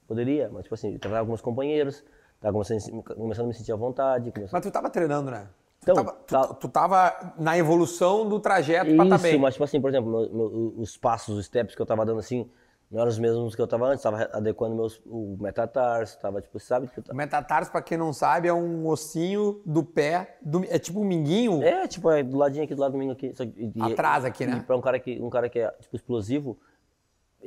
Poderia, 0.08 0.50
mas 0.52 0.64
tipo 0.64 0.76
assim, 0.76 0.94
eu 0.94 1.00
tava 1.00 1.20
com 1.22 1.26
meus 1.28 1.42
companheiros, 1.42 2.04
tava 2.40 2.54
começando, 2.54 3.04
começando 3.04 3.46
a 3.46 3.48
me 3.48 3.54
sentir 3.54 3.72
à 3.72 3.76
vontade. 3.76 4.32
Começando... 4.32 4.54
Mas 4.54 4.64
tu 4.64 4.72
tava 4.72 4.90
treinando, 4.90 5.32
né? 5.32 5.48
Tu, 5.82 5.92
Então, 5.92 5.96
tava, 5.96 6.12
tu, 6.14 6.32
tá- 6.32 6.54
tu 6.54 6.70
tava 6.70 7.34
na 7.38 7.58
evolução 7.58 8.28
do 8.28 8.40
trajeto 8.40 8.96
pra 8.96 9.04
estar 9.04 9.16
Isso, 9.16 9.24
bem. 9.24 9.40
mas 9.40 9.54
tipo 9.56 9.64
assim, 9.64 9.82
por 9.82 9.90
exemplo, 9.90 10.12
meu- 10.12 10.30
meu- 10.32 10.74
os 10.78 10.96
passos, 10.98 11.38
os 11.38 11.46
steps 11.46 11.76
que 11.76 11.82
eu 11.82 11.86
tava 11.86 12.06
dando 12.06 12.20
assim, 12.20 12.50
não 12.92 13.00
eram 13.02 13.10
os 13.10 13.18
mesmos 13.20 13.56
que 13.56 13.62
eu 13.62 13.68
tava 13.68 13.88
antes, 13.88 14.04
tava 14.04 14.30
adequando 14.32 14.76
meus, 14.76 15.02
o 15.06 15.36
metatarso, 15.40 16.20
tava 16.20 16.42
tipo, 16.42 16.60
sabe? 16.60 16.88
Tipo, 16.88 17.12
O 17.12 17.16
metatarso, 17.16 17.72
pra 17.72 17.82
quem 17.82 17.98
não 17.98 18.14
sabe, 18.14 18.48
é 18.48 18.54
um 18.54 18.88
ossinho 18.88 19.62
do 19.66 19.84
pé, 19.84 20.38
do- 20.42 20.64
é 20.66 20.78
tipo 20.80 21.00
um 21.02 21.04
minguinho. 21.04 21.64
É, 21.64 21.88
tipo, 21.88 22.10
é 22.12 22.22
do 22.24 22.38
ladinho 22.38 22.64
aqui, 22.64 22.76
do 22.76 22.82
lado 22.82 22.92
do 22.92 22.94
domingo 22.94 23.12
aqui. 23.14 23.34
só 23.36 23.44
e- 23.44 23.72
Atrás 23.80 24.24
aqui, 24.24 24.44
e 24.44 24.48
né? 24.48 24.64
pra 24.66 24.78
um 24.78 24.82
cara 24.82 25.00
que, 25.00 25.20
um 25.22 25.30
cara 25.30 25.50
que 25.50 25.60
é, 25.60 25.70
tipo, 25.82 25.96
explosivo, 25.96 26.58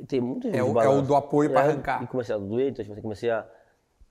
tem 0.07 0.19
muito 0.21 0.47
É 0.47 0.61
o- 0.63 0.79
é 0.81 0.87
o 0.87 1.01
do 1.01 1.15
apoio 1.15 1.49
pra 1.49 1.61
arrancar. 1.61 2.03
E 2.03 2.07
comecei 2.07 2.35
a 2.35 2.37
doer, 2.37 2.69
então, 2.69 2.83
tipo 2.83 2.93
assim, 2.93 3.01
comecei 3.01 3.29
a, 3.31 3.45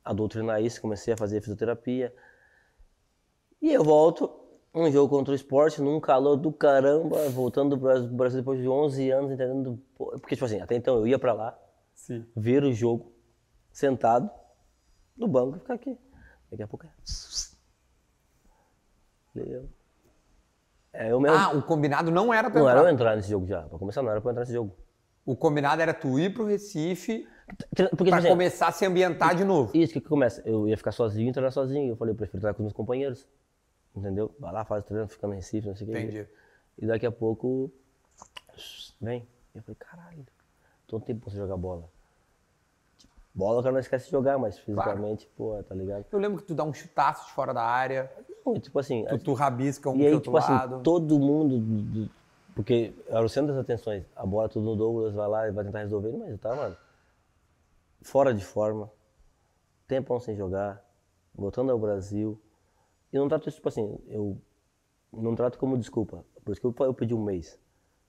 a 0.04 0.12
doutrinar 0.12 0.62
isso, 0.62 0.80
comecei 0.80 1.12
a 1.14 1.16
fazer 1.16 1.40
fisioterapia. 1.40 2.12
E 3.60 3.72
eu 3.72 3.82
volto, 3.84 4.30
um 4.82 4.90
jogo 4.90 5.08
contra 5.08 5.32
o 5.32 5.34
esporte, 5.34 5.80
num 5.80 6.00
calor 6.00 6.36
do 6.36 6.52
caramba, 6.52 7.28
voltando 7.30 7.76
do 7.76 8.14
Brasil, 8.14 8.40
depois 8.40 8.60
de 8.60 8.68
11 8.68 9.10
anos, 9.10 9.32
entendendo... 9.32 9.80
Porque, 9.96 10.34
tipo 10.34 10.44
assim, 10.44 10.60
até 10.60 10.76
então 10.76 10.96
eu 10.96 11.06
ia 11.06 11.18
pra 11.18 11.32
lá, 11.32 11.58
Sim. 11.94 12.24
ver 12.36 12.64
o 12.64 12.72
jogo, 12.72 13.12
sentado, 13.72 14.30
no 15.16 15.26
banco 15.26 15.56
e 15.56 15.60
ficar 15.60 15.74
aqui. 15.74 15.98
Daqui 16.50 16.62
a 16.62 16.68
pouco 16.68 16.86
é... 16.86 16.90
É, 20.92 21.12
eu 21.12 21.20
mesmo... 21.20 21.36
Ah, 21.36 21.50
o 21.52 21.62
combinado 21.62 22.10
não 22.10 22.32
era 22.32 22.50
pra 22.50 22.60
Não 22.60 22.68
era 22.68 22.78
entrar. 22.80 22.90
eu 22.90 22.94
entrar 22.94 23.16
nesse 23.16 23.30
jogo 23.30 23.46
já. 23.46 23.62
Pra 23.62 23.78
começar, 23.78 24.02
não 24.02 24.10
era 24.10 24.20
pra 24.20 24.30
eu 24.30 24.32
entrar 24.32 24.42
nesse 24.42 24.54
jogo. 24.54 24.74
O 25.24 25.36
combinado 25.36 25.80
era 25.82 25.92
tu 25.92 26.18
ir 26.18 26.32
pro 26.32 26.46
Recife 26.46 27.26
Porque, 27.70 27.84
tipo 27.88 28.04
pra 28.04 28.18
assim, 28.18 28.28
começar 28.28 28.68
a 28.68 28.72
se 28.72 28.84
ambientar 28.84 29.34
de 29.34 29.44
novo. 29.44 29.70
Isso, 29.74 29.92
que 29.92 30.00
que 30.00 30.08
começa? 30.08 30.42
Eu 30.44 30.68
ia 30.68 30.76
ficar 30.76 30.92
sozinho 30.92 31.30
e 31.30 31.32
treinar 31.32 31.52
sozinho. 31.52 31.92
Eu 31.92 31.96
falei, 31.96 32.12
eu 32.12 32.16
prefiro 32.16 32.40
treinar 32.40 32.54
com 32.54 32.62
os 32.62 32.64
meus 32.64 32.72
companheiros. 32.72 33.26
Entendeu? 33.94 34.34
Vai 34.38 34.52
lá, 34.52 34.64
faz 34.64 34.84
o 34.84 34.86
treino, 34.86 35.08
fica 35.08 35.26
no 35.26 35.34
Recife, 35.34 35.66
não 35.66 35.74
sei 35.74 35.86
o 35.86 35.90
que. 35.90 35.96
Entendi. 35.98 36.26
E 36.78 36.86
daqui 36.86 37.06
a 37.06 37.10
pouco, 37.12 37.70
vem. 39.00 39.26
E 39.54 39.58
eu 39.58 39.62
falei, 39.62 39.76
caralho, 39.78 40.26
tô 40.86 40.96
um 40.98 41.00
tempo 41.00 41.22
pra 41.22 41.30
você 41.30 41.36
jogar 41.36 41.56
bola. 41.56 41.88
Bola 43.34 43.60
o 43.60 43.62
cara 43.62 43.72
não 43.72 43.80
esquece 43.80 44.06
de 44.06 44.10
jogar, 44.10 44.38
mas 44.38 44.58
fisicamente, 44.58 45.28
pô, 45.36 45.62
tá 45.62 45.74
ligado? 45.74 46.04
Eu 46.10 46.18
lembro 46.18 46.38
que 46.40 46.46
tu 46.48 46.54
dá 46.54 46.64
um 46.64 46.72
chutaço 46.72 47.26
de 47.26 47.32
fora 47.32 47.52
da 47.54 47.62
área, 47.62 48.10
Não, 48.44 48.58
tipo 48.58 48.78
assim, 48.78 49.04
tu, 49.06 49.18
tu 49.18 49.32
rabisca 49.34 49.88
um 49.90 49.96
e 49.96 50.06
aí, 50.06 50.14
outro 50.14 50.24
tipo 50.24 50.36
assim, 50.36 50.52
lado. 50.52 50.80
todo 50.82 51.18
mundo, 51.18 51.58
do- 51.58 51.82
do- 52.06 52.10
Porque 52.54 52.92
era 53.06 53.24
o 53.24 53.28
centro 53.28 53.52
das 53.54 53.62
atenções. 53.62 54.04
A 54.16 54.26
bola 54.26 54.48
tudo 54.48 54.64
no 54.64 54.74
Douglas, 54.76 55.14
vai 55.14 55.28
lá 55.28 55.48
e 55.48 55.52
vai 55.52 55.64
tentar 55.64 55.80
resolver, 55.80 56.10
mas 56.16 56.40
tava, 56.40 56.56
mano, 56.56 56.76
fora 58.02 58.34
de 58.34 58.44
forma, 58.44 58.90
tempão 59.86 60.18
sem 60.18 60.34
jogar, 60.36 60.84
voltando 61.34 61.70
ao 61.70 61.78
Brasil. 61.78 62.40
E 63.12 63.16
não 63.18 63.28
trato 63.28 63.48
isso, 63.48 63.56
tipo 63.56 63.68
assim, 63.68 63.98
eu 64.08 64.36
não 65.12 65.34
trato 65.34 65.58
como 65.58 65.78
desculpa. 65.78 66.24
Por 66.44 66.52
isso 66.52 66.60
que 66.60 66.66
eu, 66.66 66.74
eu 66.86 66.94
pedi 66.94 67.14
um 67.14 67.22
mês. 67.24 67.58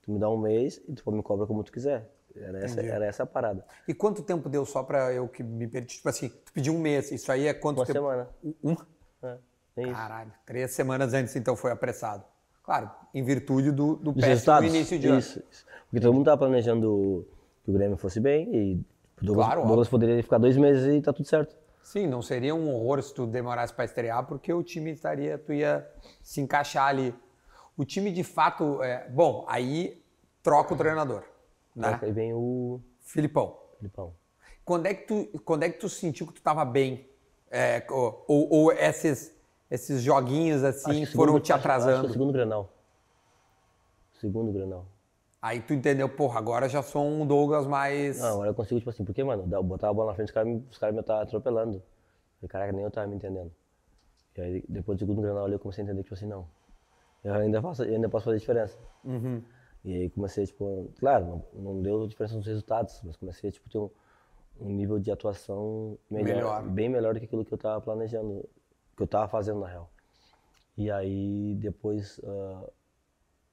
Tu 0.02 0.10
me 0.12 0.18
dá 0.18 0.28
um 0.30 0.38
mês 0.38 0.80
e 0.88 0.92
tu 0.94 1.10
me 1.10 1.22
cobra 1.22 1.46
como 1.46 1.62
tu 1.64 1.72
quiser. 1.72 2.10
Era 2.34 2.58
essa, 2.64 2.80
era 2.80 3.04
essa 3.06 3.22
a 3.24 3.26
parada. 3.26 3.64
E 3.88 3.92
quanto 3.94 4.22
tempo 4.22 4.48
deu 4.48 4.64
só 4.64 4.82
pra 4.82 5.12
eu 5.12 5.26
que 5.28 5.42
me 5.42 5.66
perdi? 5.66 5.96
Tipo 5.96 6.08
assim, 6.08 6.28
tu 6.28 6.52
pediu 6.52 6.72
um 6.74 6.78
mês, 6.78 7.10
isso 7.10 7.30
aí 7.32 7.46
é 7.46 7.54
quanto 7.54 7.78
Uma 7.78 7.86
tempo? 7.86 7.98
semana. 7.98 8.28
Um? 8.62 8.76
É, 9.22 9.38
é. 9.76 9.92
Caralho, 9.92 10.32
três 10.46 10.70
semanas 10.72 11.12
antes 11.12 11.34
então 11.34 11.56
foi 11.56 11.72
apressado. 11.72 12.24
Claro, 12.62 12.88
em 13.12 13.22
virtude 13.24 13.72
do, 13.72 13.96
do 13.96 14.12
Dos 14.12 14.24
péssimo 14.24 14.62
início 14.62 14.98
de 14.98 15.08
ano. 15.08 15.18
isso, 15.18 15.42
isso. 15.50 15.66
Porque 15.90 16.00
todo 16.00 16.14
mundo 16.14 16.24
tava 16.26 16.38
planejando 16.38 17.26
que 17.64 17.70
o 17.70 17.74
Grêmio 17.74 17.96
fosse 17.96 18.20
bem 18.20 18.48
e 18.54 18.74
o 19.20 19.24
Douglas, 19.24 19.46
Claro, 19.48 19.66
Douglas 19.66 19.88
poderia 19.88 20.22
ficar 20.22 20.38
dois 20.38 20.56
meses 20.56 20.86
e 20.94 21.02
tá 21.02 21.12
tudo 21.12 21.26
certo. 21.26 21.56
Sim, 21.82 22.06
não 22.06 22.22
seria 22.22 22.54
um 22.54 22.72
horror 22.74 23.02
se 23.02 23.12
tu 23.12 23.26
demorasse 23.26 23.72
para 23.72 23.84
estrear, 23.84 24.24
porque 24.26 24.52
o 24.52 24.62
time 24.62 24.90
estaria, 24.92 25.36
tu 25.38 25.52
ia 25.52 25.88
se 26.22 26.40
encaixar 26.40 26.86
ali. 26.86 27.14
O 27.76 27.84
time 27.84 28.12
de 28.12 28.22
fato, 28.22 28.82
é, 28.82 29.08
bom, 29.08 29.44
aí 29.48 30.02
troca 30.42 30.74
o 30.74 30.76
treinador, 30.76 31.22
né? 31.74 31.98
Aí 32.02 32.12
vem 32.12 32.32
o 32.34 32.80
Filipão. 33.00 33.58
Filipão. 33.78 34.14
Quando 34.64 34.86
é 34.86 34.94
que 34.94 35.06
tu, 35.06 35.40
quando 35.40 35.62
é 35.64 35.70
que 35.70 35.78
tu 35.80 35.88
sentiu 35.88 36.26
que 36.26 36.34
tu 36.34 36.38
estava 36.38 36.64
bem? 36.64 37.08
É, 37.50 37.84
ou, 37.90 38.24
ou- 38.28 38.72
esses, 38.72 39.34
esses 39.70 40.02
joguinhos 40.02 40.62
assim 40.62 41.04
foram 41.06 41.32
segundo- 41.32 41.40
te 41.40 41.52
acho- 41.52 41.58
Acho 41.66 41.68
que 41.76 41.80
atrasando? 41.82 42.08
o 42.08 42.12
segundo 42.12 42.32
Grenal. 42.32 42.72
Segundo 44.20 44.52
Grenal. 44.52 44.86
Aí 45.42 45.60
tu 45.60 45.72
entendeu, 45.72 46.06
porra, 46.08 46.38
agora 46.38 46.68
já 46.68 46.82
sou 46.82 47.02
um 47.04 47.26
Douglas 47.26 47.66
mais. 47.66 48.18
Não, 48.20 48.34
agora 48.34 48.50
eu 48.50 48.54
consigo, 48.54 48.78
tipo 48.78 48.90
assim, 48.90 49.04
porque, 49.04 49.24
mano, 49.24 49.46
dar- 49.46 49.62
botar 49.62 49.88
a 49.88 49.92
bola 49.92 50.10
na 50.10 50.14
frente, 50.14 50.28
os 50.28 50.34
caras 50.78 50.94
me, 50.94 51.00
estavam 51.00 51.22
atropelando. 51.22 51.82
Falei, 52.40 52.48
caraca, 52.48 52.72
nem 52.72 52.84
eu 52.84 52.90
tava 52.90 53.06
me 53.06 53.16
entendendo. 53.16 53.50
E 54.36 54.40
aí, 54.40 54.64
depois 54.68 54.96
do 54.98 55.00
segundo 55.00 55.22
Grenal 55.22 55.44
ali, 55.44 55.54
eu 55.54 55.58
comecei 55.58 55.82
a 55.82 55.84
entender, 55.86 56.02
tipo 56.02 56.14
assim, 56.14 56.26
não. 56.26 56.46
Eu 57.24 57.34
ainda, 57.34 57.60
faço, 57.60 57.84
eu 57.84 57.94
ainda 57.94 58.08
posso 58.08 58.26
fazer 58.26 58.38
diferença. 58.38 58.78
E 59.82 59.94
aí 59.94 60.10
comecei, 60.10 60.44
tipo, 60.46 60.90
claro, 60.98 61.42
não, 61.54 61.62
não 61.74 61.82
deu 61.82 62.06
diferença 62.06 62.36
nos 62.36 62.46
resultados, 62.46 63.00
mas 63.02 63.16
comecei, 63.16 63.50
tipo, 63.50 63.68
ter 63.70 63.78
um, 63.78 63.90
um 64.60 64.68
nível 64.68 64.98
de 64.98 65.10
atuação 65.10 65.98
melhor, 66.10 66.34
Melhor. 66.34 66.62
bem 66.62 66.88
melhor 66.88 67.14
do 67.14 67.20
que 67.20 67.24
aquilo 67.26 67.44
que 67.46 67.52
eu 67.52 67.58
tava 67.58 67.80
planejando, 67.80 68.46
que 68.94 69.02
eu 69.02 69.06
tava 69.06 69.26
fazendo, 69.28 69.60
na 69.60 69.68
real. 69.68 69.90
E 70.76 70.90
aí, 70.90 71.54
depois, 71.56 72.20
ah, 72.24 72.70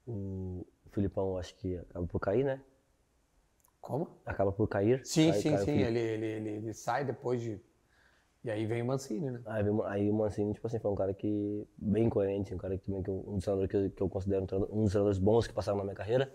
o 0.06 0.66
Filipão, 0.92 1.38
acho 1.38 1.56
que 1.56 1.78
acaba 1.78 2.06
por 2.08 2.20
cair, 2.20 2.44
né? 2.46 2.62
Como? 3.82 4.08
Acaba 4.26 4.52
por 4.52 4.68
cair. 4.68 5.06
Sim, 5.06 5.32
Cai- 5.32 5.42
sim, 5.42 5.52
cai 5.52 5.62
o 5.62 5.66
sim. 5.66 5.72
Ele, 5.80 6.00
ele, 6.00 6.26
ele, 6.26 6.50
ele 6.50 6.74
sai 6.74 7.06
depois 7.06 7.42
de. 7.42 7.60
E 8.44 8.52
aí 8.52 8.66
vem 8.66 8.82
o 8.82 8.86
Mancini, 8.86 9.30
né? 9.32 9.42
Aí, 9.46 9.64
aí 9.86 10.10
o 10.10 10.14
Mancini, 10.14 10.54
tipo 10.54 10.68
assim, 10.68 10.80
foi 10.80 10.92
um 10.92 10.96
cara 10.96 11.14
que, 11.14 11.68
bem 11.78 12.10
coerente, 12.10 12.54
um 12.54 12.58
cara 12.58 12.78
que 12.78 12.86
também, 12.86 13.04
que 13.04 13.10
eu- 13.10 13.24
um 13.28 13.36
dos 13.36 13.44
treinadores 13.44 13.70
que 13.72 13.78
eu, 13.78 13.92
que 13.92 14.02
eu 14.04 14.10
considero 14.10 14.44
um, 14.44 14.46
treinador- 14.46 14.76
um 14.78 14.84
dos 14.84 14.92
treinadores 14.92 15.18
bons 15.20 15.48
que 15.48 15.54
passaram 15.54 15.78
na 15.80 15.84
minha 15.84 15.96
carreira, 15.96 16.34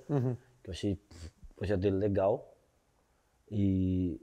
que 0.62 0.68
eu 0.68 0.72
achei 0.72 0.94
o 1.50 1.54
projeto 1.54 1.80
dele 1.80 1.96
legal. 1.96 2.54
E 3.50 4.20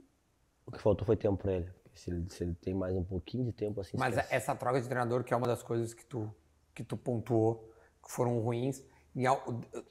o 0.66 0.70
que 0.72 0.80
faltou 0.80 1.06
foi 1.06 1.16
tempo 1.16 1.36
pra 1.36 1.52
ele. 1.52 1.70
Se 1.94 2.10
ele, 2.10 2.30
se 2.30 2.44
ele 2.44 2.54
tem 2.54 2.74
mais 2.74 2.94
um 2.96 3.02
pouquinho 3.04 3.44
de 3.44 3.52
tempo, 3.52 3.80
assim, 3.80 3.96
Mas 3.96 4.14
esquece. 4.16 4.34
essa 4.34 4.54
troca 4.54 4.80
de 4.80 4.86
treinador, 4.88 5.24
que 5.24 5.34
é 5.34 5.36
uma 5.36 5.46
das 5.46 5.62
coisas 5.62 5.92
que 5.92 6.04
tu, 6.04 6.32
que 6.74 6.84
tu 6.84 6.96
pontuou, 6.96 7.72
que 8.04 8.10
foram 8.10 8.38
ruins, 8.40 8.84
em, 9.14 9.26
al- 9.26 9.44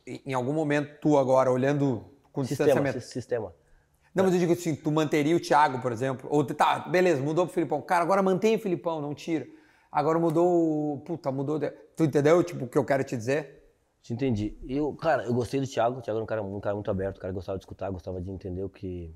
em 0.05 0.33
algum 0.33 0.53
momento 0.53 0.99
tu 0.99 1.17
agora, 1.17 1.51
olhando 1.51 2.05
com 2.31 2.43
sistema, 2.43 2.67
distanciamento. 2.67 3.01
si- 3.01 3.11
sistema. 3.11 3.53
Não, 4.13 4.23
mas 4.23 4.33
eu 4.33 4.39
digo 4.39 4.53
assim, 4.53 4.75
tu 4.75 4.91
manteria 4.91 5.35
o 5.35 5.39
Thiago, 5.39 5.81
por 5.81 5.91
exemplo, 5.91 6.27
ou 6.31 6.43
tá, 6.43 6.79
beleza, 6.79 7.21
mudou 7.21 7.45
pro 7.45 7.53
Filipão. 7.53 7.81
Cara, 7.81 8.03
agora 8.03 8.23
mantém 8.23 8.55
o 8.55 8.59
Filipão, 8.59 9.01
não 9.01 9.13
tira. 9.13 9.47
Agora 9.91 10.19
mudou 10.19 10.47
o. 10.95 10.99
Puta, 11.01 11.31
mudou. 11.31 11.59
Tu 11.95 12.03
entendeu 12.03 12.43
tipo, 12.43 12.65
o 12.65 12.67
que 12.67 12.77
eu 12.77 12.85
quero 12.85 13.03
te 13.03 13.15
dizer? 13.15 13.57
Te 14.01 14.13
entendi. 14.13 14.57
Eu, 14.67 14.93
cara, 14.93 15.25
eu 15.25 15.33
gostei 15.33 15.59
do 15.59 15.67
Thiago. 15.67 15.99
O 15.99 16.01
Thiago 16.01 16.17
era 16.17 16.23
um 16.23 16.27
cara, 16.27 16.41
um 16.41 16.59
cara 16.59 16.75
muito 16.75 16.89
aberto, 16.89 17.17
um 17.17 17.19
cara 17.19 17.31
que 17.33 17.35
gostava 17.35 17.57
de 17.57 17.63
escutar, 17.63 17.89
gostava 17.91 18.21
de 18.21 18.31
entender 18.31 18.63
o 18.63 18.69
que, 18.69 19.13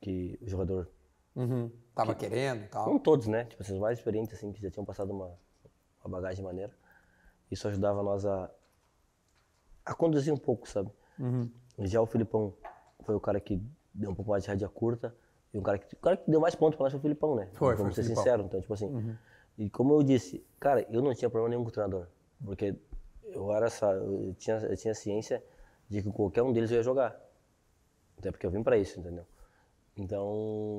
que 0.00 0.38
o 0.42 0.48
jogador 0.48 0.88
Uhum. 1.34 1.70
Tava 1.94 2.14
querendo 2.14 2.64
e 2.64 2.68
tal. 2.68 2.88
Não 2.88 2.98
todos, 2.98 3.26
né? 3.26 3.44
Tipo, 3.44 3.62
assim, 3.62 3.74
os 3.74 3.78
mais 3.78 3.98
experientes, 3.98 4.34
assim, 4.34 4.52
que 4.52 4.60
já 4.62 4.70
tinham 4.70 4.86
passado 4.86 5.12
uma, 5.12 5.30
uma 6.02 6.10
bagagem 6.18 6.42
maneira. 6.42 6.72
Isso 7.50 7.68
ajudava 7.68 8.02
nós 8.02 8.24
a, 8.24 8.50
a 9.86 9.94
conduzir 9.94 10.34
um 10.34 10.36
pouco, 10.36 10.68
sabe? 10.68 10.90
Já 11.78 12.02
o 12.02 12.06
Filipão 12.06 12.52
foi 13.04 13.14
o 13.14 13.20
cara 13.20 13.38
que 13.38 13.62
deu 13.94 14.10
um 14.10 14.14
pouco 14.14 14.32
mais 14.32 14.42
de 14.42 14.50
rédea 14.50 14.68
curta. 14.68 15.14
E 15.54 15.58
um 15.58 15.62
cara 15.62 15.78
que, 15.78 15.94
o 15.94 15.98
cara 15.98 16.16
que 16.16 16.28
deu 16.28 16.40
mais 16.40 16.54
pontos 16.56 16.76
pra 16.76 16.84
nós 16.84 16.92
foi 16.92 16.98
o 16.98 17.02
Filipão, 17.02 17.36
né? 17.36 17.48
Foi, 17.52 17.68
foi 17.68 17.76
Vamos 17.76 17.92
o 17.92 17.94
ser 17.94 18.02
sincero. 18.02 18.42
Então, 18.42 18.60
tipo 18.60 18.74
assim. 18.74 19.16
E 19.56 19.70
como 19.70 19.94
eu 19.94 20.02
disse, 20.02 20.44
cara, 20.58 20.84
eu 20.90 21.00
não 21.00 21.14
tinha 21.14 21.30
problema 21.30 21.48
nenhum 21.48 21.62
com 21.62 21.70
o 21.70 21.72
treinador. 21.72 22.08
Porque 22.44 22.74
eu 23.24 23.52
era 23.52 23.70
só, 23.70 23.92
eu 23.92 24.34
tinha, 24.38 24.56
eu 24.58 24.76
tinha 24.76 24.92
ciência 24.92 25.42
de 25.88 26.02
que 26.02 26.10
qualquer 26.10 26.42
um 26.42 26.52
deles 26.52 26.70
eu 26.70 26.78
ia 26.78 26.82
jogar. 26.82 27.18
Até 28.18 28.30
porque 28.30 28.44
eu 28.44 28.50
vim 28.50 28.62
pra 28.62 28.76
isso, 28.76 28.98
entendeu? 28.98 29.24
Então, 29.96 30.26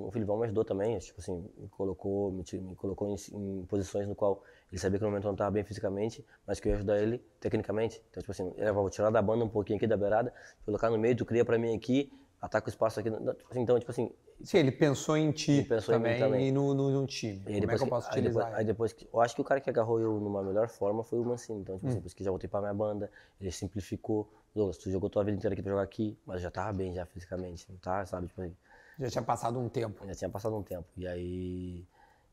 o 0.05 0.09
Filipão 0.11 0.37
me 0.37 0.43
ajudou 0.43 0.63
também, 0.63 0.97
tipo 0.99 1.19
assim, 1.19 1.49
me 1.57 1.67
colocou, 1.69 2.31
me, 2.31 2.43
me 2.61 2.75
colocou 2.75 3.07
em, 3.07 3.15
em 3.33 3.65
posições 3.65 4.07
no 4.07 4.13
qual 4.13 4.43
ele 4.71 4.79
sabia 4.79 4.99
que 4.99 5.03
no 5.03 5.09
momento 5.09 5.23
eu 5.25 5.29
não 5.29 5.33
estava 5.35 5.51
bem 5.51 5.63
fisicamente, 5.63 6.25
mas 6.45 6.59
que 6.59 6.67
eu 6.67 6.71
ia 6.71 6.75
ajudar 6.77 6.99
ele 6.99 7.19
tecnicamente. 7.39 8.01
Então, 8.09 8.21
tipo 8.21 8.31
assim, 8.31 8.53
eu 8.57 8.73
vou 8.73 8.89
tirar 8.89 9.09
da 9.09 9.21
banda 9.21 9.43
um 9.45 9.49
pouquinho 9.49 9.77
aqui 9.77 9.87
da 9.87 9.97
beirada, 9.97 10.33
colocar 10.65 10.89
no 10.89 10.97
meio, 10.97 11.15
tu 11.15 11.25
cria 11.25 11.45
pra 11.45 11.57
mim 11.57 11.75
aqui, 11.75 12.11
ataca 12.41 12.67
o 12.67 12.69
espaço 12.69 12.99
aqui. 12.99 13.09
Tipo 13.09 13.31
assim, 13.49 13.61
Então, 13.61 13.79
tipo 13.79 13.91
assim, 13.91 14.11
Sim, 14.43 14.57
ele 14.59 14.71
pensou 14.71 15.17
em 15.17 15.31
ti 15.31 15.63
pensou 15.63 15.95
em 15.95 15.99
mim 15.99 16.03
também, 16.03 16.19
também. 16.19 16.47
e 16.47 16.51
no, 16.51 16.73
no, 16.73 16.89
no 16.91 17.07
time. 17.07 17.41
e 17.47 17.53
aí 17.53 17.59
Como 17.59 17.71
é 17.71 17.75
que 17.75 17.81
eu 17.83 17.87
posso 17.87 18.07
aí 18.09 18.21
depois, 18.21 18.45
utilizar? 18.45 18.57
aí 18.59 18.65
depois 18.65 18.95
eu 19.13 19.21
acho 19.21 19.35
que 19.35 19.41
o 19.41 19.43
cara 19.43 19.59
que 19.61 19.69
agarrou 19.69 19.99
eu 19.99 20.19
numa 20.19 20.43
melhor 20.43 20.67
forma 20.69 21.03
foi 21.03 21.19
o 21.19 21.25
Mancini. 21.25 21.61
Então, 21.61 21.75
tipo 21.77 21.87
Hum. 21.87 21.91
assim, 21.91 21.99
por 22.01 22.07
isso 22.07 22.15
que 22.15 22.23
já 22.23 22.29
voltei 22.29 22.49
pra 22.49 22.59
minha 22.61 22.73
banda, 22.73 23.09
ele 23.41 23.51
simplificou. 23.51 24.29
Douglas, 24.53 24.77
tu 24.77 24.89
jogou 24.89 25.09
tua 25.09 25.23
vida 25.23 25.37
inteira 25.37 25.53
aqui 25.53 25.61
pra 25.61 25.71
jogar 25.71 25.83
aqui, 25.83 26.17
mas 26.25 26.41
já 26.41 26.49
tava 26.49 26.73
bem 26.73 26.93
já 26.93 27.05
fisicamente, 27.05 27.65
não 27.69 27.77
tá, 27.77 28.05
sabe? 28.05 28.27
Tipo 28.27 28.41
assim, 28.41 28.55
Já 28.99 29.09
tinha 29.09 29.21
passado 29.23 29.59
um 29.59 29.69
tempo. 29.69 30.05
já 30.07 30.15
tinha 30.15 30.29
passado 30.29 30.55
um 30.55 30.63
tempo. 30.63 30.87
E 30.97 31.07
aí, 31.07 31.85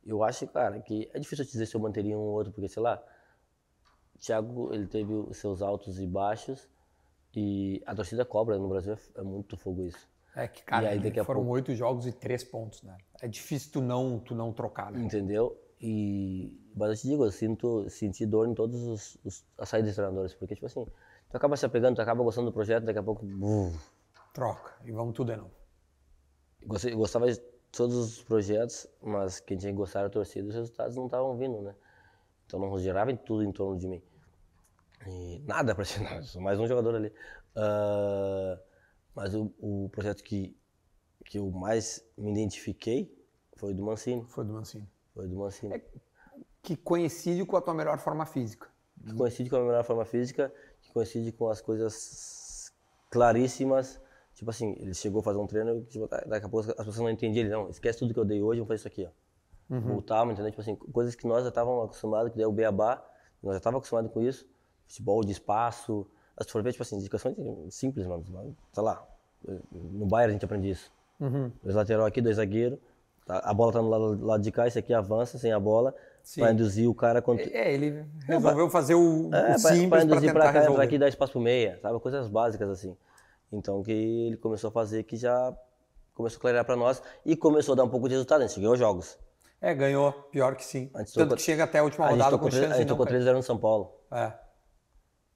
eu 0.06 0.22
acho, 0.22 0.46
cara, 0.48 0.80
que 0.80 1.10
é 1.12 1.18
difícil 1.18 1.44
te 1.44 1.52
dizer 1.52 1.66
se 1.66 1.74
eu 1.74 1.80
manteria 1.80 2.16
um 2.16 2.20
ou 2.20 2.32
outro, 2.34 2.52
porque, 2.52 2.68
sei 2.68 2.82
lá, 2.82 3.02
Thiago, 4.18 4.72
ele 4.72 4.86
teve 4.86 5.12
os 5.12 5.36
seus 5.36 5.60
altos 5.62 6.00
e 6.00 6.06
baixos, 6.06 6.68
e 7.34 7.82
a 7.86 7.94
torcida 7.94 8.24
cobra 8.24 8.58
no 8.58 8.68
Brasil 8.68 8.94
é, 8.94 9.20
é 9.20 9.22
muito 9.22 9.56
fogo 9.56 9.84
isso. 9.84 10.08
É 10.36 10.48
que, 10.48 10.62
cara, 10.62 10.88
aí, 10.88 10.98
foram 11.24 11.40
pouco- 11.40 11.50
oito 11.50 11.74
jogos 11.74 12.06
e 12.06 12.12
três 12.12 12.42
pontos, 12.42 12.82
né? 12.82 12.96
É 13.20 13.28
difícil 13.28 13.72
tu 13.72 13.80
não, 13.80 14.18
tu 14.18 14.34
não 14.34 14.52
trocar, 14.52 14.90
né? 14.90 15.00
Entendeu? 15.00 15.56
E, 15.80 16.58
mas 16.74 16.90
eu 16.90 16.96
te 16.96 17.08
digo, 17.08 17.24
eu 17.24 17.30
sinto, 17.30 17.88
senti 17.90 18.24
dor 18.24 18.48
em 18.48 18.54
todos 18.54 18.82
os, 18.82 19.18
os 19.24 19.44
as 19.58 19.68
saídas 19.68 19.90
de 19.90 19.96
treinadores, 19.96 20.34
porque, 20.34 20.54
tipo 20.54 20.66
assim, 20.66 20.84
tu 21.30 21.36
acaba 21.36 21.56
se 21.56 21.66
apegando, 21.66 21.96
tu 21.96 22.02
acaba 22.02 22.22
gostando 22.22 22.50
do 22.50 22.52
projeto, 22.54 22.84
daqui 22.84 22.98
a 22.98 23.02
pouco, 23.02 23.24
buf, 23.24 23.78
Troca. 24.32 24.74
E 24.84 24.90
vamos 24.90 25.14
tudo 25.14 25.30
de 25.32 25.36
novo. 25.36 25.52
Gostava 26.66 27.30
de 27.30 27.40
todos 27.76 27.96
os 27.96 28.22
projetos, 28.22 28.86
mas 29.02 29.40
quem 29.40 29.56
tinha 29.56 29.72
que 29.72 29.76
gostar 29.76 30.00
era 30.00 30.08
a 30.08 30.10
torcida, 30.10 30.48
os 30.48 30.54
resultados 30.54 30.96
não 30.96 31.06
estavam 31.06 31.36
vindo, 31.36 31.60
né? 31.60 31.74
Então 32.46 32.60
não 32.60 32.78
girava 32.78 33.10
em 33.10 33.16
tudo 33.16 33.42
em 33.42 33.52
torno 33.52 33.78
de 33.78 33.88
mim. 33.88 34.02
E 35.06 35.40
nada 35.46 35.74
ser 35.84 36.00
nada, 36.02 36.22
sou 36.22 36.40
mais 36.40 36.58
um 36.58 36.66
jogador 36.66 36.94
ali. 36.94 37.12
Ah, 37.56 38.58
mas 39.14 39.34
o, 39.34 39.52
o 39.60 39.88
projeto 39.90 40.22
que, 40.22 40.56
que 41.24 41.38
eu 41.38 41.50
mais 41.50 42.04
me 42.16 42.30
identifiquei 42.32 43.16
foi 43.56 43.74
do 43.74 43.82
Mancini. 43.82 44.24
Foi 44.28 44.44
do 44.44 44.52
Mancini. 44.52 44.88
Foi 45.14 45.28
do 45.28 45.36
Mancini. 45.36 45.82
Que 46.62 46.76
coincide 46.76 47.44
com 47.44 47.56
a 47.56 47.60
tua 47.60 47.74
melhor 47.74 47.98
forma 47.98 48.26
física. 48.26 48.68
que 49.06 49.14
coincide 49.14 49.50
com 49.50 49.56
a 49.56 49.60
melhor 49.60 49.84
forma 49.84 50.04
física, 50.04 50.52
que 50.80 50.92
coincide 50.92 51.30
com 51.32 51.48
as 51.48 51.60
coisas 51.60 52.72
claríssimas. 53.10 54.00
Tipo 54.34 54.50
assim, 54.50 54.74
ele 54.80 54.94
chegou 54.94 55.20
a 55.20 55.22
fazer 55.22 55.38
um 55.38 55.46
treino, 55.46 55.82
tipo, 55.82 56.08
da- 56.08 56.20
daqui 56.26 56.46
a 56.46 56.48
pouco 56.48 56.68
as 56.70 56.74
pessoas 56.76 56.98
não 56.98 57.10
entendiam. 57.10 57.44
Ele, 57.46 57.50
não, 57.54 57.70
esquece 57.70 57.98
tudo 58.00 58.12
que 58.12 58.18
eu 58.20 58.24
dei 58.24 58.42
hoje, 58.42 58.60
vamos 58.60 58.68
fazer 58.68 58.78
isso 58.78 58.88
aqui, 58.88 59.08
ó. 59.70 59.80
Voltava, 59.80 60.30
entendeu? 60.32 60.50
Tipo 60.50 60.60
assim, 60.60 60.74
coisas 60.76 61.14
que 61.14 61.26
nós 61.26 61.42
já 61.42 61.48
estávamos 61.48 61.84
acostumados, 61.84 62.32
que 62.32 62.42
é 62.42 62.46
o 62.46 62.52
beabá, 62.52 63.02
nós 63.42 63.54
já 63.54 63.58
estávamos 63.58 63.78
acostumados 63.80 64.10
com 64.12 64.20
isso. 64.22 64.46
Futebol 64.86 65.24
de 65.24 65.32
espaço, 65.32 66.06
as 66.36 66.48
for 66.50 66.62
ver, 66.62 66.72
tipo 66.72 66.82
assim, 66.82 66.96
indicações 66.96 67.34
simples, 67.70 68.06
mano. 68.06 68.24
Sei 68.72 68.82
lá, 68.82 69.06
no 69.72 70.06
Bayern 70.06 70.30
a 70.30 70.32
gente 70.34 70.44
aprende 70.44 70.68
isso. 70.70 70.92
Dois 71.62 71.74
lateral 71.74 72.04
aqui, 72.04 72.20
dois 72.20 72.36
zagueiros, 72.36 72.78
tá- 73.24 73.38
a 73.38 73.54
bola 73.54 73.72
tá 73.72 73.80
no 73.80 73.88
lado, 73.88 74.24
lado 74.26 74.42
de 74.42 74.50
cá, 74.52 74.66
esse 74.66 74.78
aqui 74.78 74.92
avança 74.92 75.38
sem 75.38 75.52
a 75.52 75.60
bola, 75.60 75.94
Sim. 76.22 76.40
para 76.42 76.52
induzir 76.52 76.88
o 76.90 76.94
cara 76.94 77.22
contra... 77.22 77.46
É, 77.56 77.72
ele 77.72 78.04
resolveu 78.26 78.68
fazer 78.68 78.94
o, 78.94 79.28
o 79.28 79.34
É, 79.34 79.46
pra- 79.46 79.58
simples 79.58 79.88
pra 79.88 79.88
para 79.88 80.04
induzir 80.04 80.20
tentar 80.28 80.32
pra 80.32 80.42
cá, 80.44 80.50
resolver. 80.58 80.72
entrar 80.72 80.84
aqui 80.84 80.94
e 80.96 80.98
dar 80.98 81.08
espaço 81.08 81.32
pro 81.32 81.40
meia, 81.40 81.78
sabe? 81.80 81.98
Coisas 82.00 82.28
básicas 82.28 82.68
assim. 82.68 82.94
Então 83.56 83.82
que 83.82 83.92
ele 83.92 84.36
começou 84.36 84.68
a 84.68 84.72
fazer 84.72 85.02
que 85.04 85.16
já 85.16 85.56
começou 86.14 86.38
a 86.38 86.40
clarear 86.40 86.64
pra 86.64 86.76
nós 86.76 87.02
e 87.24 87.36
começou 87.36 87.72
a 87.72 87.76
dar 87.76 87.84
um 87.84 87.88
pouco 87.88 88.08
de 88.08 88.14
resultado. 88.14 88.42
A 88.42 88.46
gente 88.46 88.60
ganhou 88.60 88.76
jogos. 88.76 89.18
É, 89.60 89.74
ganhou. 89.74 90.12
Pior 90.30 90.54
que 90.56 90.64
sim. 90.64 90.90
A 90.94 90.98
gente 90.98 91.14
Tanto 91.14 91.24
tocou- 91.24 91.36
que 91.36 91.42
chega 91.42 91.64
até 91.64 91.78
a 91.78 91.84
última 91.84 92.04
A 92.06 92.08
gente 92.10 92.18
rodada 92.18 92.36
tocou 92.36 92.48
com 92.50 92.54
chance 92.54 92.66
a 92.66 92.72
de 92.72 92.78
gente 92.78 92.88
tocou 92.88 93.04
cair. 93.06 93.12
3 93.14 93.24
0 93.24 93.36
no 93.38 93.42
São 93.42 93.56
Paulo. 93.58 93.92
É. 94.12 94.32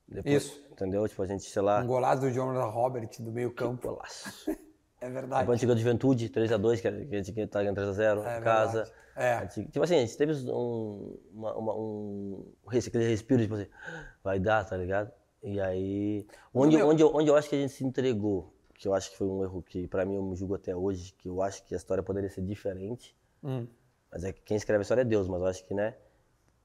Depois, 0.07 0.35
Isso. 0.45 0.63
entendeu? 0.73 1.07
Tipo, 1.09 1.23
a 1.23 1.27
gente, 1.27 1.45
sei 1.45 1.63
lá, 1.63 1.81
Um 1.81 1.87
golaço 1.87 2.23
do 2.23 2.31
Jonathan 2.31 2.67
Robert 2.67 3.09
do 3.21 3.31
meio 3.33 3.53
campo. 3.53 3.89
golaço. 3.89 4.29
É 5.01 5.07
A 5.07 5.11
verdade. 5.11 5.49
antiga 5.53 5.77
Juventude, 5.77 6.29
3x2, 6.29 6.81
que 6.81 6.89
a 6.89 6.91
que 6.91 7.15
a 7.15 7.23
gente 7.23 7.47
tá 7.47 7.61
ganhando 7.61 7.77
3x0, 7.77 8.19
É 8.27 8.39
em 8.39 8.43
casa. 8.43 8.73
verdade. 8.83 8.93
É. 9.15 9.33
A 9.35 9.45
gente- 9.45 9.71
Tipo 9.71 9.85
assim, 9.85 9.95
a 9.95 10.01
gente 10.01 10.17
teve 10.17 10.33
um, 10.51 11.17
uma, 11.33 11.55
uma- 11.57 11.75
um, 11.77 12.53
aquele 12.67 13.09
respiro, 13.09 13.41
tipo 13.43 13.55
assim, 13.55 13.69
vai 14.25 14.41
dar, 14.41 14.65
tá 14.69 14.77
ligado? 14.77 15.13
E 15.43 15.61
aí, 15.61 16.27
onde, 16.53 16.77
meu- 16.77 16.89
onde, 16.89 17.03
eu, 17.03 17.15
onde 17.15 17.29
eu 17.31 17.37
acho 17.37 17.49
que 17.49 17.55
a 17.55 17.59
gente 17.59 17.73
se 17.73 17.85
entregou, 17.85 18.53
que 18.75 18.87
eu 18.89 18.95
acho 18.95 19.11
que 19.11 19.17
foi 19.17 19.27
um 19.29 19.43
erro 19.43 19.63
que 19.63 19.87
pra 19.87 20.05
mim 20.05 20.17
eu 20.17 20.23
me 20.23 20.35
julgo 20.37 20.55
até 20.55 20.75
hoje, 20.75 21.13
que 21.13 21.29
eu 21.29 21.41
acho 21.43 21.65
que 21.65 21.75
a 21.75 21.77
história 21.77 22.03
poderia 22.03 22.29
ser 22.31 22.43
diferente, 22.43 23.17
Hum. 23.43 23.67
mas 24.11 24.25
é 24.25 24.33
que 24.33 24.41
quem 24.43 24.57
escreve 24.57 24.81
a 24.81 24.83
história 24.83 25.03
é 25.03 25.05
Deus, 25.05 25.29
mas 25.29 25.41
eu 25.41 25.47
acho 25.47 25.65
que, 25.65 25.75
né, 25.75 25.97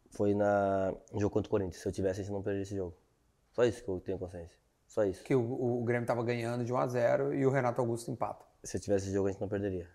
foi 0.09 0.33
na, 0.33 0.91
no 1.11 1.19
jogo 1.19 1.31
contra 1.33 1.47
o 1.47 1.51
Corinthians. 1.51 1.81
Se 1.81 1.87
eu 1.87 1.91
tivesse, 1.91 2.21
a 2.21 2.23
gente 2.23 2.31
não 2.33 2.41
perderia 2.41 2.63
esse 2.63 2.75
jogo. 2.75 2.95
Só 3.51 3.63
isso 3.63 3.83
que 3.83 3.89
eu 3.89 3.99
tenho 3.99 4.17
consciência. 4.17 4.57
Só 4.87 5.03
isso. 5.05 5.23
Que 5.23 5.35
o, 5.35 5.41
o- 5.41 5.83
Grêmio 5.83 6.05
tava 6.07 6.23
ganhando 6.23 6.63
de 6.65 6.71
1 6.73 6.77
a 6.77 6.87
0 6.87 7.33
e 7.33 7.45
o 7.45 7.49
Renato 7.51 7.79
Augusto 7.81 8.09
empata. 8.11 8.45
Se 8.63 8.77
eu 8.77 8.81
tivesse 8.81 9.05
esse 9.05 9.13
jogo, 9.13 9.27
a 9.27 9.31
gente 9.31 9.41
não 9.41 9.47
perderia. 9.47 9.87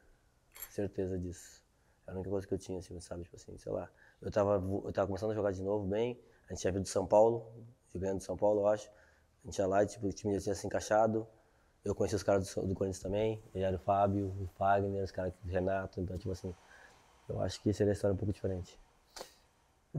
Certeza 0.70 1.18
disso. 1.18 1.62
É 2.06 2.10
a 2.10 2.14
única 2.14 2.30
coisa 2.30 2.46
que 2.46 2.54
eu 2.54 2.58
tinha, 2.58 2.78
assim, 2.78 2.98
sabe? 3.00 3.24
Tipo 3.24 3.36
assim, 3.36 3.56
sei 3.58 3.70
lá. 3.72 3.88
Eu 4.20 4.30
tava, 4.30 4.54
eu 4.84 4.92
tava 4.92 5.06
começando 5.06 5.30
a 5.30 5.34
jogar 5.34 5.52
de 5.52 5.62
novo 5.62 5.86
bem. 5.86 6.20
A 6.48 6.52
gente 6.52 6.62
tinha 6.62 6.72
vindo 6.72 6.82
de 6.82 6.88
São 6.88 7.06
Paulo, 7.06 7.46
ganhando 7.96 8.18
de 8.18 8.24
São 8.24 8.36
Paulo, 8.36 8.60
eu 8.62 8.66
acho. 8.68 8.88
A 9.44 9.46
gente 9.46 9.58
ia 9.58 9.66
lá 9.66 9.82
e 9.82 9.86
tipo, 9.86 10.06
o 10.08 10.12
time 10.12 10.34
já 10.34 10.40
tinha 10.40 10.54
se 10.54 10.66
encaixado. 10.66 11.26
Eu 11.84 11.94
conheci 11.94 12.16
os 12.16 12.22
caras 12.22 12.52
do, 12.54 12.66
do 12.66 12.74
Corinthians 12.74 13.02
também. 13.02 13.40
Ele 13.54 13.64
era 13.64 13.76
o 13.76 13.78
Fábio, 13.78 14.26
o 14.40 14.48
Fagner, 14.58 15.02
os 15.04 15.12
caras 15.12 15.32
do 15.42 15.50
Renato. 15.50 16.00
Então, 16.00 16.18
tipo 16.18 16.32
assim, 16.32 16.52
eu 17.28 17.40
acho 17.40 17.62
que 17.62 17.72
seria 17.72 17.92
a 17.92 17.94
história 17.94 18.12
um 18.12 18.16
pouco 18.16 18.32
diferente. 18.32 18.78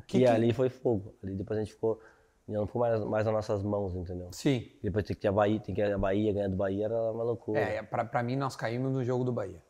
Que 0.05 0.17
e 0.17 0.21
que- 0.21 0.25
ali 0.27 0.53
foi 0.53 0.69
fogo. 0.69 1.13
Ali 1.23 1.33
depois 1.35 1.57
a 1.57 1.63
gente 1.63 1.73
ficou. 1.73 1.99
Não 2.47 2.65
ficou 2.65 2.81
mais, 2.81 2.99
mais 3.05 3.25
nas 3.25 3.33
nossas 3.33 3.61
mãos, 3.63 3.95
entendeu? 3.95 4.29
Sim. 4.31 4.71
Depois 4.81 5.05
tem 5.05 5.15
que 5.15 5.21
ter 5.21 5.27
a 5.27 5.31
Bahia, 5.31 5.59
tem 5.59 5.73
que 5.75 5.81
a 5.83 5.97
Bahia, 5.97 6.33
ganhar 6.33 6.47
do 6.47 6.55
Bahia 6.55 6.85
era 6.85 7.11
uma 7.11 7.23
loucura. 7.23 7.59
É, 7.59 7.81
pra, 7.83 8.03
pra 8.03 8.23
mim 8.23 8.35
nós 8.35 8.55
caímos 8.55 8.91
no 8.91 9.03
jogo 9.03 9.23
do 9.23 9.31
Bahia. 9.31 9.61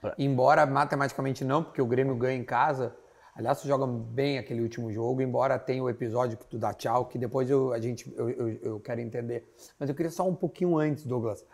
Pra- 0.00 0.14
Embora 0.18 0.66
matematicamente 0.66 1.44
não, 1.44 1.62
porque 1.62 1.80
o 1.80 1.86
Grêmio 1.86 2.16
ganha 2.16 2.36
em 2.36 2.44
casa. 2.44 2.94
Aliás, 3.34 3.60
tu 3.62 3.66
joga 3.66 3.86
bem 3.86 4.36
aquele 4.38 4.60
último 4.60 4.92
jogo, 4.92 5.22
embora 5.22 5.58
tenha 5.58 5.82
o 5.82 5.88
episódio 5.88 6.36
que 6.36 6.46
tu 6.46 6.58
dá 6.58 6.74
tchau, 6.74 7.06
que 7.06 7.16
depois 7.18 7.48
eu, 7.48 7.72
a 7.72 7.80
gente, 7.80 8.12
eu, 8.14 8.28
eu, 8.28 8.48
eu 8.62 8.80
quero 8.80 9.00
entender. 9.00 9.50
Mas 9.78 9.88
eu 9.88 9.94
queria 9.94 10.10
só 10.10 10.28
um 10.28 10.34
pouquinho 10.34 10.76
antes, 10.76 11.04
Douglas. 11.06 11.44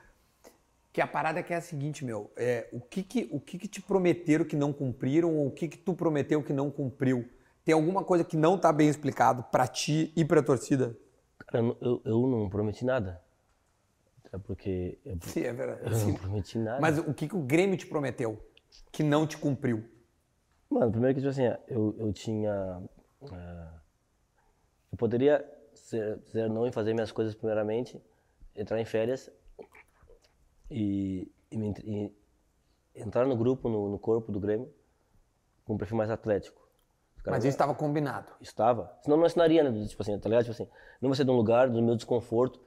Que 0.92 1.00
a 1.00 1.06
parada 1.06 1.40
que 1.42 1.52
é 1.52 1.56
a 1.56 1.60
seguinte, 1.60 2.04
meu. 2.04 2.32
É, 2.36 2.68
o 2.72 2.80
que 2.80 3.04
que, 3.04 3.28
o 3.30 3.38
que 3.38 3.56
que 3.58 3.68
te 3.68 3.80
prometeram 3.80 4.44
que 4.44 4.56
não 4.56 4.72
cumpriram 4.72 5.36
ou 5.36 5.46
o 5.46 5.50
que 5.52 5.68
que 5.68 5.78
tu 5.78 5.94
prometeu 5.94 6.42
que 6.42 6.52
não 6.52 6.68
cumpriu? 6.70 7.28
Tem 7.64 7.72
alguma 7.74 8.02
coisa 8.02 8.24
que 8.24 8.36
não 8.36 8.58
tá 8.58 8.72
bem 8.72 8.88
explicado 8.88 9.44
pra 9.44 9.66
ti 9.68 10.12
e 10.16 10.24
pra 10.24 10.42
torcida? 10.42 10.96
Cara, 11.38 11.62
eu, 11.64 11.78
não- 11.80 12.00
eu, 12.04 12.26
não 12.26 12.48
prometi 12.48 12.84
nada. 12.84 13.22
É 14.32 14.38
porque 14.38 14.98
eu, 15.04 15.16
Sim, 15.22 15.42
é 15.42 15.52
verdade. 15.52 15.80
eu 15.84 15.90
não 16.08 16.14
prometi 16.14 16.58
nada. 16.58 16.80
Mas 16.80 16.98
o 16.98 17.14
que 17.14 17.28
que 17.28 17.36
o 17.36 17.40
Grêmio 17.40 17.76
te 17.76 17.86
prometeu 17.86 18.42
que 18.90 19.04
não 19.04 19.26
te 19.26 19.36
cumpriu? 19.38 19.84
Mano, 20.78 20.92
primeiro 20.92 21.14
que, 21.16 21.20
tipo 21.20 21.30
assim, 21.30 21.42
eu, 21.66 21.96
eu 21.98 22.12
tinha. 22.12 22.80
ah, 23.32 23.72
eu 24.92 24.96
poderia 24.96 25.44
ser, 25.74 26.18
dizer 26.18 26.48
não 26.48 26.66
e 26.68 26.70
fazer 26.70 26.94
minhas 26.94 27.10
coisas 27.10 27.34
primeiramente, 27.34 28.00
entrar 28.54 28.80
em 28.80 28.84
férias 28.84 29.28
e, 30.70 31.28
e 31.50 31.58
me 31.58 31.74
e 31.84 32.12
entrar 32.94 33.26
no 33.26 33.36
grupo, 33.36 33.68
no, 33.68 33.88
no 33.88 33.98
corpo 33.98 34.30
do 34.30 34.38
Grêmio, 34.38 34.72
com 35.64 35.74
um 35.74 35.78
perfil 35.78 35.96
mais 35.96 36.10
atlético. 36.10 36.68
Mas 37.26 37.44
isso 37.44 37.54
estava 37.54 37.74
combinado. 37.74 38.32
Estava. 38.40 38.96
Senão 39.02 39.16
não 39.16 39.24
assinaria, 39.24 39.68
né? 39.68 39.86
Tipo 39.86 40.02
assim, 40.02 40.16
tá 40.16 40.28
ligado? 40.28 40.44
Tipo 40.44 40.52
assim, 40.52 40.70
não 41.00 41.10
vai 41.10 41.16
ser 41.16 41.24
de 41.24 41.30
um 41.30 41.36
lugar 41.36 41.68
do 41.68 41.82
meu 41.82 41.96
desconforto 41.96 42.60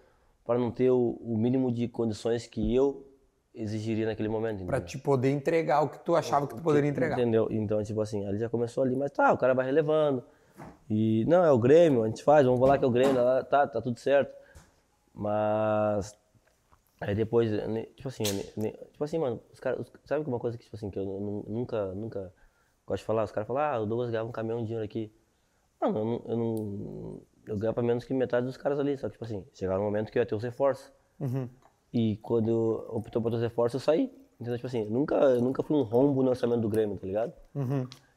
para 0.45 0.59
não 0.59 0.69
ter 0.69 0.91
o, 0.91 1.17
o 1.21 1.37
mínimo 1.37 1.71
de 1.71 1.87
condições 1.87 2.45
que 2.45 2.75
eu 2.75 3.07
exigiria 3.53 4.05
naquele 4.05 4.29
momento. 4.29 4.65
Pra 4.65 4.77
entendeu? 4.77 4.85
te 4.85 4.97
poder 4.97 5.29
entregar 5.31 5.81
o 5.81 5.89
que 5.89 5.99
tu 5.99 6.15
achava 6.15 6.47
que 6.47 6.55
tu 6.55 6.61
poderia 6.61 6.89
entregar. 6.89 7.19
Entendeu? 7.19 7.47
Então, 7.51 7.83
tipo 7.83 8.01
assim, 8.01 8.25
ali 8.25 8.37
já 8.37 8.49
começou 8.49 8.83
ali, 8.83 8.95
mas 8.95 9.11
tá, 9.11 9.31
o 9.33 9.37
cara 9.37 9.53
vai 9.53 9.65
relevando. 9.65 10.23
E, 10.89 11.25
não, 11.25 11.43
é 11.43 11.51
o 11.51 11.57
Grêmio, 11.57 12.03
a 12.03 12.07
gente 12.07 12.23
faz, 12.23 12.45
vamos 12.45 12.59
falar 12.59 12.77
que 12.77 12.83
é 12.83 12.87
o 12.87 12.91
Grêmio, 12.91 13.15
lá, 13.23 13.43
tá, 13.43 13.67
tá 13.67 13.81
tudo 13.81 13.99
certo. 13.99 14.33
Mas, 15.13 16.15
aí 16.99 17.15
depois, 17.15 17.51
tipo 17.95 18.07
assim, 18.07 18.23
tipo 18.23 19.03
assim, 19.03 19.17
mano, 19.17 19.41
os 19.51 19.59
caras, 19.59 19.85
sabe 20.05 20.27
uma 20.27 20.39
coisa 20.39 20.57
que, 20.57 20.63
tipo 20.63 20.75
assim, 20.75 20.89
que 20.89 20.99
eu 20.99 21.05
nu- 21.05 21.45
nunca, 21.47 21.87
nunca 21.93 22.33
gosto 22.85 23.01
de 23.01 23.05
falar? 23.05 23.23
Os 23.23 23.31
caras 23.31 23.47
falam, 23.47 23.63
ah, 23.63 23.79
o 23.79 23.85
Douglas 23.85 24.09
ganhava 24.11 24.29
um 24.29 24.31
caminhão 24.31 24.59
de 24.59 24.65
dinheiro 24.65 24.85
aqui. 24.85 25.11
Mano, 25.81 25.97
eu 25.97 26.05
não, 26.05 26.21
eu 26.27 26.37
não, 26.37 27.21
eu 27.47 27.57
ganhava 27.57 27.81
menos 27.81 28.03
que 28.05 28.13
metade 28.13 28.45
dos 28.45 28.57
caras 28.57 28.79
ali, 28.79 28.97
sabe? 28.97 29.13
Tipo 29.13 29.25
assim, 29.25 29.45
chegava 29.53 29.81
um 29.81 29.85
momento 29.85 30.11
que 30.11 30.17
eu 30.17 30.21
ia 30.21 30.25
ter 30.25 30.35
os 30.35 30.43
reforços. 30.43 30.91
E 31.93 32.17
quando 32.17 32.49
eu 32.49 32.95
optou 32.95 33.21
por 33.21 33.29
ter 33.29 33.37
os 33.37 33.41
reforços, 33.41 33.81
eu 33.81 33.85
saí. 33.85 34.11
Entendeu? 34.39 34.55
Tipo 34.55 34.67
assim, 34.67 34.85
nunca, 34.85 35.15
eu 35.15 35.41
nunca 35.41 35.61
fui 35.61 35.77
um 35.77 35.83
rombo 35.83 36.23
no 36.23 36.29
orçamento 36.29 36.61
do 36.61 36.69
Grêmio, 36.69 36.97
tá 36.97 37.05
ligado? 37.05 37.33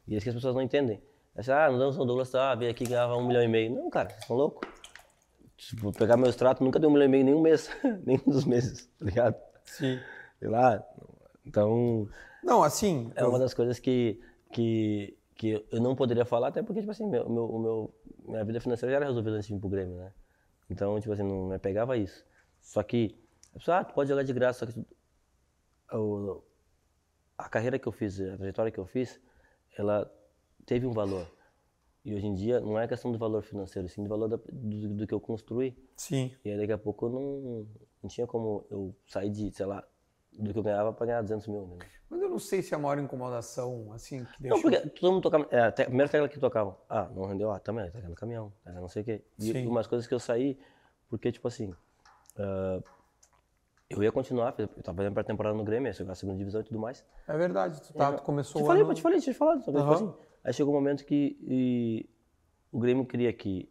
E 0.07 0.15
é 0.15 0.17
isso 0.17 0.25
que 0.25 0.31
as 0.31 0.35
pessoas 0.35 0.55
não 0.55 0.63
entendem. 0.63 1.03
Aí, 1.37 1.45
ah, 1.51 1.71
não 1.71 1.79
damos 1.79 1.99
o 1.99 2.05
Douglas, 2.05 2.31
tá, 2.31 2.55
veio 2.55 2.71
aqui 2.71 2.85
e 2.85 2.87
ganhava 2.87 3.17
um 3.17 3.27
milhão 3.27 3.43
e 3.43 3.49
meio. 3.49 3.75
Não, 3.75 3.91
cara, 3.91 4.09
vocês 4.09 4.23
estão 4.23 4.37
loucos? 4.37 4.69
Tipo, 5.57 5.93
pegar 5.93 6.17
meu 6.17 6.29
extrato, 6.29 6.63
nunca 6.63 6.79
deu 6.79 6.89
um 6.89 6.93
milhão 6.93 7.07
e 7.07 7.11
meio 7.11 7.25
nenhum 7.25 7.41
mês. 7.41 7.71
nenhum 8.07 8.23
dos 8.27 8.45
meses, 8.45 8.87
tá 8.99 9.05
ligado? 9.05 9.37
Sim. 9.65 9.99
Sei 10.39 10.49
lá. 10.49 10.83
Então, 11.45 12.09
Não, 12.43 12.63
assim, 12.63 13.11
é 13.17 13.25
uma 13.27 13.39
das 13.39 13.53
coisas 13.53 13.79
que, 13.79 14.21
que, 14.53 15.17
que 15.35 15.65
eu 15.71 15.81
não 15.81 15.95
poderia 15.95 16.25
falar, 16.25 16.49
até 16.49 16.63
porque, 16.63 16.81
tipo 16.81 16.93
assim, 16.93 17.07
meu, 17.07 17.29
meu, 17.29 17.59
meu, 17.59 17.95
minha 18.27 18.45
vida 18.45 18.61
financeira 18.61 18.93
já 18.93 18.97
era 18.97 19.07
resolvida 19.07 19.37
antes 19.37 19.49
de 19.49 19.55
vir 19.55 19.61
pro 19.61 19.69
Grêmio, 19.69 19.97
né? 19.97 20.13
Então, 20.71 20.99
tipo 21.01 21.13
assim, 21.13 21.23
não 21.23 21.49
me 21.49 21.59
pegava 21.59 21.97
isso. 21.97 22.25
Só 22.61 22.83
que, 22.83 23.19
a 23.55 23.59
pessoa, 23.59 23.79
ah, 23.79 23.85
tu 23.85 23.95
pode 23.95 24.09
jogar 24.09 24.23
de 24.23 24.33
graça, 24.33 24.61
só 24.61 24.67
que 24.67 24.73
tu- 24.73 24.87
o- 25.97 26.43
a 27.39 27.49
carreira 27.49 27.79
que 27.79 27.87
eu 27.87 27.93
fiz, 27.93 28.21
a 28.21 28.37
trajetória 28.37 28.71
que 28.73 28.79
eu 28.79 28.87
fiz, 28.87 29.21
ela 29.77 30.11
teve 30.67 30.87
um 30.87 30.93
valor. 30.93 31.27
E 32.05 32.15
hoje 32.15 32.27
em 32.27 32.35
dia, 32.35 32.61
não 32.61 32.79
é 32.79 32.87
questão 32.87 33.11
do 33.11 33.19
valor 33.19 33.43
financeiro, 33.43 33.89
sim 33.89 34.03
do 34.03 34.09
valor 34.09 34.29
da- 34.29 34.37
do, 34.53 34.89
do 34.95 35.07
que 35.07 35.15
eu 35.15 35.21
construí. 35.21 35.77
sim. 35.97 36.35
E 36.45 36.51
aí 36.51 36.57
daqui 36.59 36.73
a 36.73 36.79
pouco 36.79 37.07
eu 37.07 37.11
não, 37.11 37.67
não 38.03 38.09
tinha 38.11 38.27
como 38.27 38.67
eu 38.71 38.95
sair 39.07 39.31
de, 39.31 39.51
sei 39.53 39.65
lá, 39.67 39.83
do 40.33 40.53
que 40.53 40.59
eu 40.59 40.63
ganhava 40.63 40.93
para 40.93 41.07
ganhar 41.07 41.23
200 41.23 41.47
mil. 41.49 41.67
Né? 41.67 41.87
Mas 42.11 42.21
eu 42.21 42.29
não 42.29 42.39
sei 42.39 42.61
se 42.63 42.75
é 42.75 42.77
a 42.77 42.81
maior 42.81 42.99
incomodação, 42.99 43.91
assim, 43.93 44.25
que 44.25 44.43
Não, 44.43 44.51
deixou... 44.61 44.71
porque 44.71 44.91
todo 44.91 45.13
mundo 45.13 45.23
tocava. 45.23 45.47
É, 45.51 45.61
a 45.61 45.73
te- 45.73 45.83
a 45.83 45.87
primeira 45.87 46.11
tecla 46.11 46.29
que 46.29 46.39
tocavam. 46.39 46.77
Ah, 46.89 47.09
não 47.15 47.25
rendeu, 47.25 47.51
ah, 47.51 47.59
também, 47.59 47.91
tá 47.91 48.01
no 48.01 48.15
caminhão, 48.15 48.53
não 48.67 48.89
sei 48.89 49.01
o 49.03 49.05
quê. 49.07 49.25
E 49.39 49.43
Sim. 49.53 49.67
umas 49.67 49.87
coisas 49.87 50.07
que 50.07 50.13
eu 50.13 50.21
saí, 50.21 50.59
porque, 51.09 51.33
tipo 51.33 51.49
assim, 51.49 51.73
ah, 52.37 52.83
eu 53.89 54.03
ia 54.03 54.11
continuar, 54.11 54.55
eu 54.59 54.69
tava 54.69 54.97
fazendo 54.97 55.15
pré-temporada 55.15 55.57
no 55.57 55.65
Grêmio, 55.65 55.89
ia 55.89 55.93
jogar 55.93 56.13
a 56.13 56.17
segunda 56.17 56.39
divisão 56.39 56.61
e 56.61 56.65
tudo 56.65 56.79
mais. 56.79 57.05
É 57.29 57.37
verdade, 57.37 57.81
tu, 57.83 57.93
tá, 57.93 58.13
tu 58.13 58.23
começou 58.23 58.61
Te 58.61 58.65
o 58.65 58.67
falei, 58.67 58.83
ano... 58.83 58.95
te 58.95 59.03
falei, 59.03 59.21
te 59.21 59.35
falei. 59.35 59.59
Que, 59.59 59.65
tipo 59.67 59.79
Aham. 59.79 59.93
assim, 59.93 60.15
aí 60.43 60.53
chegou 60.53 60.73
um 60.73 60.77
momento 60.77 61.05
que 61.05 61.39
e, 61.43 62.09
o 62.73 62.79
Grêmio 62.79 63.07
queria 63.07 63.33
que. 63.33 63.71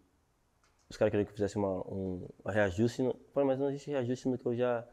Os 0.89 0.97
caras 0.97 1.11
queriam 1.11 1.25
que 1.25 1.31
eu 1.31 1.35
fizesse 1.35 1.57
uma, 1.57 1.81
um 1.91 2.27
reajuste. 2.45 3.01
No, 3.01 3.15
Pô, 3.15 3.43
mas 3.43 3.57
não 3.59 3.69
existe 3.69 3.89
reajuste 3.89 4.27
no 4.29 4.37
que 4.37 4.45
eu 4.45 4.55
já. 4.55 4.87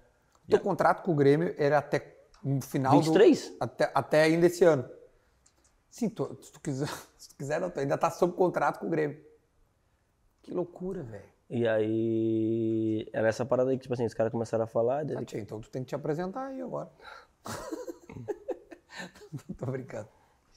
Teu 0.49 0.59
contrato 0.61 1.03
com 1.03 1.13
o 1.13 1.15
Grêmio 1.15 1.55
era 1.59 1.79
até 1.79 2.17
o 2.43 2.61
final 2.61 2.93
23? 2.93 3.51
do... 3.51 3.57
Até, 3.61 3.91
até 3.95 4.23
ainda 4.23 4.47
esse 4.47 4.65
ano. 4.65 4.89
Sim, 5.91 6.09
tu- 6.09 6.39
se, 6.41 6.53
tu 6.53 6.61
quiser, 6.61 6.89
se 7.19 7.29
tu 7.29 7.37
quiser, 7.37 7.61
não, 7.61 7.71
tu 7.71 7.79
ainda 7.79 7.99
tá 7.99 8.11
sob 8.11 8.33
contrato 8.33 8.79
com 8.81 8.87
o 8.87 8.91
Grêmio. 8.91 9.23
Que 10.43 10.53
loucura, 10.53 11.03
velho. 11.03 11.30
E 11.51 11.67
aí. 11.67 13.09
Era 13.13 13.29
essa 13.29 13.45
parada 13.45 13.71
aí 13.71 13.77
que, 13.77 13.83
tipo 13.83 13.95
assim, 13.95 14.07
os 14.07 14.15
caras 14.15 14.31
começaram 14.33 14.65
a 14.65 14.69
falar. 14.69 15.05
Ah, 15.17 15.25
tia, 15.25 15.41
então 15.41 15.61
tu 15.61 15.69
tem 15.71 15.83
que 15.83 15.89
te 15.89 15.95
apresentar 15.95 16.47
aí 16.47 16.61
agora. 16.63 16.89
Tô 19.59 19.67
brincando. 19.67 20.09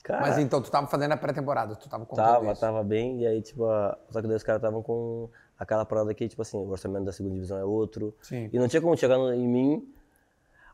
Cara, 0.03 0.21
Mas 0.21 0.37
então, 0.37 0.61
tu 0.61 0.69
tava 0.69 0.85
fazendo 0.87 1.13
a 1.13 1.17
pré-temporada, 1.17 1.75
tu 1.77 1.87
tava 1.87 2.05
contando 2.05 2.25
tava, 2.25 2.51
isso. 2.51 2.59
tava 2.61 2.83
bem. 2.83 3.21
E 3.21 3.27
aí, 3.27 3.41
tipo, 3.41 3.65
a- 3.65 3.97
só 4.09 4.21
que 4.21 4.27
daí 4.27 4.35
os 4.35 4.43
caras 4.43 4.59
estavam 4.59 4.83
com 4.83 5.29
aquela 5.57 5.85
parada 5.85 6.13
que, 6.13 6.27
tipo 6.27 6.41
assim, 6.41 6.57
o 6.57 6.69
orçamento 6.69 7.05
da 7.05 7.13
segunda 7.13 7.33
divisão 7.35 7.57
é 7.57 7.63
outro. 7.63 8.13
Sim. 8.21 8.49
E 8.51 8.59
não 8.59 8.67
tinha 8.67 8.81
como 8.81 8.97
chegar 8.97 9.17
no- 9.17 9.33
em 9.33 9.47
mim. 9.47 9.93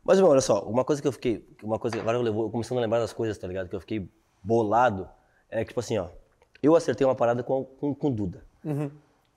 Mas, 0.04 0.18
irmão, 0.18 0.32
olha 0.32 0.40
só, 0.40 0.64
uma 0.64 0.84
coisa 0.84 1.00
que 1.00 1.06
eu 1.06 1.12
fiquei. 1.12 1.46
Uma 1.62 1.78
coisa 1.78 1.94
que 1.96 2.00
agora 2.00 2.18
eu 2.18 2.22
levo- 2.22 2.42
eu 2.46 2.50
começando 2.50 2.78
a 2.78 2.80
lembrar 2.80 2.98
das 2.98 3.12
coisas, 3.12 3.38
tá 3.38 3.46
ligado? 3.46 3.68
Que 3.68 3.76
eu 3.76 3.80
fiquei 3.80 4.10
bolado. 4.42 5.08
É 5.48 5.60
que, 5.62 5.68
tipo 5.68 5.78
assim, 5.80 5.96
ó. 5.96 6.08
Eu 6.62 6.74
acertei 6.74 7.06
uma 7.06 7.14
parada 7.14 7.42
com, 7.44 7.64
com, 7.64 7.94
com 7.94 8.10
Duda. 8.10 8.44
Uhum. 8.64 8.90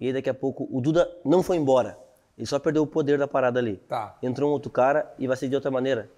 E 0.04 0.08
aí, 0.08 0.12
daqui 0.12 0.30
a 0.30 0.34
pouco, 0.34 0.68
o 0.70 0.82
Duda 0.82 1.10
não 1.24 1.42
foi 1.42 1.56
embora. 1.56 1.98
Ele 2.38 2.46
só 2.46 2.60
perdeu 2.60 2.84
o 2.84 2.88
poder 2.88 3.18
da 3.18 3.26
parada 3.26 3.58
ali. 3.58 3.78
Tá. 3.88 4.18
Entrou 4.22 4.50
um 4.50 4.52
outro 4.52 4.70
cara 4.70 5.10
e 5.18 5.28
vai 5.28 5.38
ser 5.38 5.48
de 5.48 5.56
outra 5.56 5.72
maneira. 5.72 6.12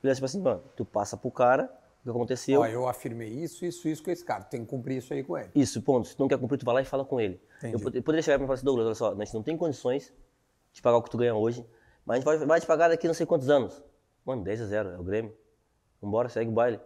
Ele 0.00 0.12
é 0.12 0.14
tipo 0.14 0.24
assim, 0.24 0.40
mano, 0.40 0.62
tu 0.76 0.84
passa 0.84 1.16
pro 1.16 1.28
cara, 1.28 1.64
o 1.64 2.04
que 2.04 2.10
aconteceu. 2.10 2.60
Ó, 2.60 2.66
eu 2.66 2.86
afirmei 2.86 3.30
isso, 3.30 3.64
isso, 3.64 3.88
isso 3.88 4.00
com 4.00 4.12
esse 4.12 4.24
cara. 4.24 4.44
Tem 4.44 4.60
que 4.60 4.68
cumprir 4.68 4.98
isso 4.98 5.12
aí 5.12 5.24
com 5.24 5.36
ele. 5.36 5.50
Isso, 5.56 5.82
ponto. 5.82 6.06
Se 6.06 6.14
tu 6.14 6.20
não 6.20 6.28
quer 6.28 6.38
cumprir, 6.38 6.56
tu 6.56 6.64
vai 6.64 6.76
lá 6.76 6.82
e 6.82 6.84
fala 6.84 7.04
com 7.04 7.20
ele. 7.20 7.40
Entendi. 7.58 7.82
Eu, 7.82 7.90
eu 7.92 8.02
poderia 8.04 8.22
chegar 8.22 8.36
e 8.36 8.46
falar 8.46 8.54
assim, 8.54 8.64
Douglas, 8.64 8.86
olha 8.86 8.94
só, 8.94 9.10
a 9.12 9.24
gente 9.24 9.34
não 9.34 9.42
tem 9.42 9.56
condições 9.56 10.12
de 10.72 10.80
pagar 10.80 10.98
o 10.98 11.02
que 11.02 11.10
tu 11.10 11.18
ganha 11.18 11.34
hoje, 11.34 11.66
mas 12.06 12.14
a 12.14 12.18
gente 12.18 12.24
vai, 12.24 12.46
vai 12.46 12.60
te 12.60 12.66
pagar 12.68 12.90
daqui 12.90 13.08
não 13.08 13.14
sei 13.14 13.26
quantos 13.26 13.50
anos. 13.50 13.82
Mano, 14.24 14.44
10 14.44 14.60
a 14.60 14.66
0, 14.66 14.88
é 14.90 14.98
o 15.00 15.02
Grêmio. 15.02 15.36
Vambora, 16.00 16.28
segue 16.28 16.48
o 16.48 16.54
baile. 16.54 16.78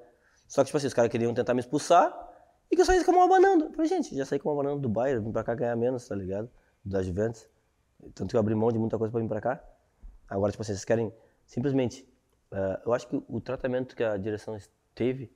Só 0.49 0.63
que, 0.63 0.69
tipo 0.69 0.79
assim, 0.79 0.87
os 0.87 0.95
caras 0.95 1.11
queriam 1.11 1.35
tentar 1.35 1.53
me 1.53 1.61
expulsar 1.61 2.26
e 2.71 2.77
que 2.77 2.83
eu 2.83 2.87
saísse 2.87 3.05
como 3.05 3.19
uma 3.19 3.29
banana. 3.29 3.67
Eu 3.67 3.73
falei, 3.73 3.89
gente, 3.89 4.15
já 4.17 4.25
saí 4.25 4.39
como 4.39 4.55
uma 4.55 4.63
banana 4.63 4.81
do 4.81 4.89
Bayern, 4.89 5.25
vim 5.25 5.33
pra 5.33 5.45
cá 5.45 5.55
ganhar 5.55 5.77
menos, 5.77 6.07
tá 6.07 6.15
ligado? 6.15 6.51
Da 6.85 7.03
Juventus. 7.03 7.49
Tanto 8.15 8.31
que 8.31 8.37
eu 8.37 8.41
abri 8.41 8.55
mão 8.55 8.71
de 8.71 8.79
muita 8.79 8.99
coisa 8.99 9.11
pra 9.13 9.21
vir 9.21 9.29
pra 9.29 9.41
cá. 9.41 9.65
Agora, 10.29 10.51
tipo 10.53 10.63
assim, 10.63 10.73
vocês 10.73 10.85
querem 10.85 11.13
simplesmente. 11.47 12.07
eh, 12.53 12.81
eu 12.85 12.93
acho 12.93 13.09
que 13.09 13.23
o 13.29 13.41
tratamento 13.41 13.95
que 13.97 14.05
a 14.05 14.17
direção 14.17 14.57
teve 14.95 15.33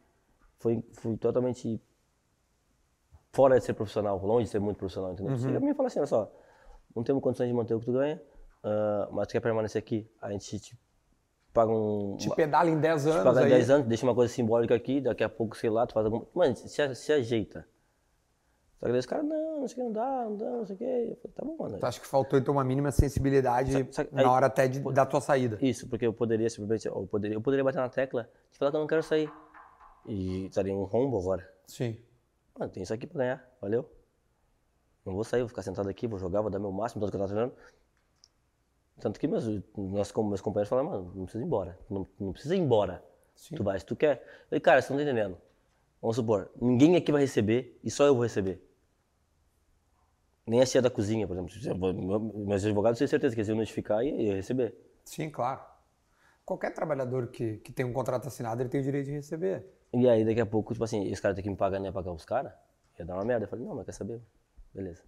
foi, 0.59 0.83
foi 0.93 1.17
totalmente 1.17 1.81
fora 3.33 3.59
de 3.59 3.65
ser 3.65 3.75
profissional, 3.75 4.19
longe 4.25 4.45
de 4.45 4.51
ser 4.51 4.59
muito 4.61 4.77
profissional, 4.77 5.13
entendeu? 5.13 5.37
Você 5.39 5.59
me 5.61 5.75
fala 5.75 5.87
assim, 5.89 6.01
olha 6.01 6.07
só, 6.07 6.33
não 6.95 7.03
temos 7.05 7.23
condições 7.23 7.49
de 7.49 7.55
manter 7.55 7.75
o 7.75 7.81
que 7.81 7.87
tu 7.87 7.93
ganha, 7.93 8.21
ah, 8.63 9.09
mas 9.13 9.29
tu 9.29 9.33
quer 9.33 9.41
permanecer 9.41 9.79
aqui, 9.79 10.11
a 10.21 10.31
gente 10.33 10.59
te 10.59 10.79
paga 11.53 11.71
um... 11.73 12.17
Te 12.17 12.31
pedala 12.35 12.69
em 12.71 12.79
10 12.81 13.07
anos 13.07 13.25
paga 13.25 13.41
aí. 13.41 13.51
10 13.51 13.71
anos, 13.71 13.87
deixa 13.87 14.07
uma 14.07 14.15
coisa 14.15 14.33
simbólica 14.33 14.75
aqui, 14.75 15.01
daqui 15.01 15.25
a 15.25 15.29
pouco, 15.29 15.57
sei 15.57 15.71
lá, 15.71 15.87
tu 15.87 15.95
faz 15.95 16.07
alguma... 16.07 16.27
Mano, 16.35 16.57
se, 16.57 16.95
se 16.95 17.13
ajeita. 17.13 17.67
Só 18.79 18.87
que 18.87 18.93
daí 18.93 18.99
os 19.01 19.07
caras, 19.07 19.27
não, 19.27 19.61
não 19.61 19.69
sei 19.69 19.75
o 19.75 19.77
que, 19.77 19.83
não 19.83 19.93
dá, 19.93 20.25
não 20.25 20.37
dá, 20.37 20.51
não 20.51 20.65
sei 20.67 20.75
o 20.75 20.79
que. 20.79 20.85
Eu 20.85 21.17
falei, 21.17 21.35
tá 21.35 21.45
bom, 21.45 21.57
mano. 21.59 21.79
Tu 21.79 21.85
acha 21.87 22.01
que 22.01 22.07
faltou 22.07 22.39
então 22.39 22.55
uma 22.55 22.65
mínima 22.65 22.91
sensibilidade 22.91 23.73
na 24.11 24.23
aí- 24.23 24.27
hora 24.27 24.47
até 24.47 24.67
de, 24.67 24.81
da 24.81 25.05
tua 25.05 25.21
saída? 25.21 25.59
Isso, 25.61 25.87
porque 25.87 26.07
eu 26.07 26.15
poderia 26.15 26.49
simplesmente, 26.49 26.87
eu 26.87 27.07
poderia, 27.07 27.37
eu 27.37 27.43
poderia 27.43 27.63
bater 27.63 27.77
na 27.79 27.91
tecla 27.91 28.31
de 28.51 28.57
falar 28.57 28.71
que 28.71 28.77
eu 28.79 28.81
não 28.81 28.87
quero 28.87 29.03
sair. 29.03 29.31
E 30.07 30.47
estaria 30.47 30.75
um 30.75 30.85
rombo 30.85 31.19
agora. 31.19 31.47
Sim. 31.67 31.99
Mano, 32.59 32.73
tem 32.73 32.83
isso 32.83 32.95
aqui 32.95 33.07
pra 33.07 33.19
ganhar, 33.19 33.49
valeu? 33.61 33.85
Não 35.05 35.13
vou 35.13 35.25
sair, 35.25 35.41
vou 35.41 35.49
ficar 35.49 35.61
sentado 35.63 35.89
aqui, 35.91 36.07
vou 36.07 36.19
jogar, 36.19 36.41
vou 36.41 36.51
dar 36.51 36.59
meu 36.59 36.73
máximo, 36.73 37.01
tanto 37.03 37.11
que 37.11 37.17
eu 37.17 37.21
tava 37.21 37.33
treinando. 37.33 37.55
Tanto 39.01 39.19
que 39.19 39.27
meus, 39.27 39.45
nós, 39.77 40.13
como 40.13 40.29
meus 40.29 40.41
companheiros 40.41 40.69
falaram, 40.69 40.91
mano, 40.91 41.13
não 41.15 41.25
precisa 41.25 41.43
ir 41.43 41.47
embora. 41.47 41.79
Não, 41.89 42.07
não 42.19 42.33
precisa 42.33 42.55
ir 42.55 42.59
embora. 42.59 43.03
Tu 43.55 43.65
vai 43.65 43.79
se 43.79 43.87
tu 43.87 43.97
quer. 43.97 44.19
Eu 44.19 44.49
falei, 44.49 44.61
cara, 44.61 44.83
você 44.83 44.93
não 44.93 44.99
tá 44.99 45.05
entendendo. 45.05 45.39
Vamos 46.01 46.17
supor, 46.17 46.51
ninguém 46.61 46.97
aqui 46.97 47.13
vai 47.13 47.21
receber 47.21 47.79
e 47.85 47.91
só 47.91 48.05
eu 48.05 48.15
vou 48.15 48.23
receber. 48.23 48.63
Nem 50.47 50.61
a 50.61 50.67
tia 50.67 50.81
da 50.81 50.91
cozinha, 50.91 51.27
por 51.27 51.37
exemplo. 51.37 51.93
Meus 52.47 52.65
advogados, 52.65 52.99
eu 52.99 53.07
tenho 53.07 53.09
certeza 53.09 53.35
que 53.35 53.41
eles 53.41 53.49
iam 53.49 53.59
notificar 53.59 54.03
e 54.03 54.29
ia 54.29 54.35
receber. 54.35 54.75
Sim, 55.05 55.31
claro. 55.31 55.61
Qualquer 56.45 56.73
trabalhador 56.73 57.29
que, 57.29 57.59
que 57.59 57.71
tem 57.73 57.85
um 57.85 57.93
contrato 57.93 58.27
assinado, 58.27 58.63
ele 58.63 58.69
tem 58.69 58.81
o 58.81 58.83
direito 58.83 59.07
de 59.07 59.13
receber. 59.13 59.65
E 59.93 60.09
aí, 60.09 60.25
daqui 60.25 60.41
a 60.41 60.47
pouco, 60.47 60.73
tipo 60.73 60.83
assim, 60.83 61.07
esse 61.11 61.21
cara 61.21 61.35
tem 61.35 61.45
que 61.45 61.51
me 61.51 61.57
pagar, 61.57 61.79
nem 61.79 61.89
ia 61.89 61.93
pagar 61.93 62.13
os 62.13 62.25
caras, 62.25 62.53
ia 62.99 63.05
dar 63.05 63.15
uma 63.15 63.25
merda. 63.25 63.45
Eu 63.45 63.49
falei, 63.49 63.65
não, 63.65 63.75
mas 63.75 63.85
quer 63.85 63.93
saber? 63.93 64.21
Beleza. 64.75 65.03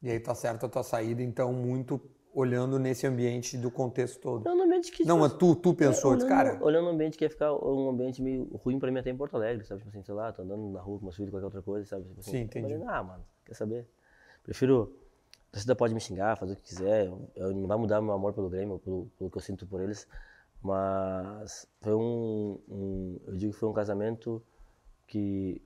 E 0.00 0.10
aí 0.10 0.20
tá 0.20 0.34
certo 0.34 0.66
a 0.66 0.68
tua 0.68 0.82
saída, 0.82 1.22
então, 1.22 1.52
muito 1.52 2.00
olhando 2.34 2.78
nesse 2.78 3.06
ambiente 3.06 3.56
do 3.56 3.70
contexto 3.70 4.20
todo. 4.20 4.42
Olhando 4.46 4.58
no 4.58 4.64
ambiente 4.64 4.90
que. 4.92 5.04
Não, 5.06 5.18
mas 5.18 5.32
tu, 5.34 5.54
tu 5.54 5.72
pensou, 5.72 6.12
olhando, 6.12 6.26
cara, 6.28 6.58
olhando 6.62 6.86
um 6.88 6.90
ambiente 6.90 7.16
que 7.16 7.24
ia 7.24 7.30
ficar 7.30 7.52
um 7.54 7.88
ambiente 7.88 8.20
meio 8.20 8.44
ruim 8.56 8.78
pra 8.78 8.90
mim 8.90 8.98
até 8.98 9.10
em 9.10 9.16
Porto 9.16 9.36
Alegre, 9.36 9.64
sabe? 9.64 9.80
Tipo 9.80 9.90
assim, 9.90 10.02
sei 10.02 10.14
lá, 10.14 10.32
tô 10.32 10.42
andando 10.42 10.70
na 10.72 10.80
rua 10.80 10.98
com 10.98 11.04
meus 11.04 11.16
filhos, 11.16 11.30
qualquer 11.30 11.44
outra 11.46 11.62
coisa, 11.62 11.86
sabe? 11.88 12.04
Tipo 12.08 12.20
assim, 12.20 12.30
Sim, 12.32 12.40
entendi. 12.40 12.72
Falei, 12.74 12.86
ah, 12.88 13.02
mano, 13.02 13.24
quer 13.44 13.54
saber? 13.54 13.88
Prefiro. 14.42 14.94
A 15.48 15.52
torcida 15.54 15.76
pode 15.76 15.94
me 15.94 16.00
xingar, 16.00 16.36
fazer 16.36 16.54
o 16.54 16.56
que 16.56 16.62
quiser, 16.62 17.06
eu, 17.06 17.30
eu- 17.36 17.52
não 17.54 17.68
vai 17.68 17.78
mudar 17.78 18.00
meu 18.02 18.12
amor 18.12 18.32
pelo 18.32 18.50
Grêmio, 18.50 18.76
pelo, 18.80 19.06
pelo 19.16 19.30
que 19.30 19.36
eu 19.36 19.40
sinto 19.40 19.64
por 19.68 19.80
eles, 19.80 20.04
mas 20.60 21.64
foi 21.80 21.94
um, 21.94 22.58
um- 22.68 23.20
Eu 23.26 23.36
digo 23.36 23.52
que 23.52 23.58
foi 23.60 23.68
um 23.68 23.72
casamento 23.72 24.42
que 25.06 25.62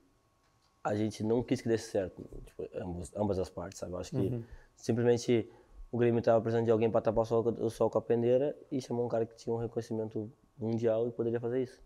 a 0.85 0.95
gente 0.95 1.23
não 1.24 1.43
quis 1.43 1.61
que 1.62 1.69
desse 1.69 1.90
certo, 1.90 2.23
tipo, 2.45 2.69
ambos, 2.74 3.11
ambas 3.16 3.39
as 3.39 3.49
partes, 3.49 3.78
sabe? 3.78 3.93
Eu 3.93 3.99
acho 3.99 4.11
que 4.11 4.16
Uhum. 4.19 4.43
simplesmente 4.77 5.51
o 5.90 5.98
Grêmio 5.98 6.19
estava 6.19 6.40
precisando 6.40 6.65
de 6.66 6.70
alguém 6.70 6.90
para 6.90 7.01
tapar 7.01 7.23
o 7.23 7.24
sol, 7.24 7.43
o 7.60 7.70
sol 7.70 7.89
com 7.90 7.98
a 7.98 8.02
peneira 8.02 8.56
e 8.70 8.81
chamou 8.81 9.05
um 9.06 9.09
cara 9.09 9.24
que 9.27 9.35
tinha 9.36 9.55
um 9.55 9.59
reconhecimento 9.59 10.31
mundial 10.56 11.06
e 11.09 11.12
poderia 11.12 11.40
fazer 11.40 11.62
isso. 11.62 11.81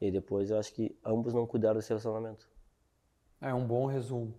E 0.00 0.10
depois 0.10 0.50
eu 0.50 0.58
acho 0.58 0.72
que 0.72 0.98
ambos 1.04 1.34
não 1.34 1.46
cuidaram 1.46 1.76
desse 1.76 1.88
relacionamento. 1.90 2.48
é 3.40 3.52
um 3.52 3.66
bom 3.66 3.86
resumo. 3.86 4.34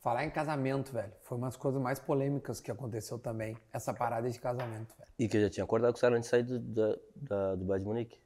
Falar 0.00 0.24
em 0.24 0.30
casamento, 0.30 0.92
velho, 0.92 1.12
foi 1.22 1.38
uma 1.38 1.46
das 1.46 1.56
coisas 1.56 1.80
mais 1.80 2.00
polêmicas 2.00 2.60
que 2.60 2.70
aconteceu 2.72 3.18
também, 3.18 3.56
essa 3.72 3.94
parada 3.94 4.28
de 4.28 4.38
casamento, 4.38 4.94
velho. 4.98 5.10
E 5.16 5.28
que 5.28 5.36
eu 5.36 5.42
já 5.42 5.50
tinha 5.50 5.62
acordado 5.64 5.92
com 5.92 5.96
os 5.96 6.00
caras 6.00 6.18
antes 6.18 6.28
de 6.28 6.30
sair 6.30 6.42
do, 6.42 6.58
da, 6.58 6.98
da, 7.14 7.54
do 7.54 7.64
Bayern 7.64 7.84
de 7.84 7.88
Munique. 7.88 8.20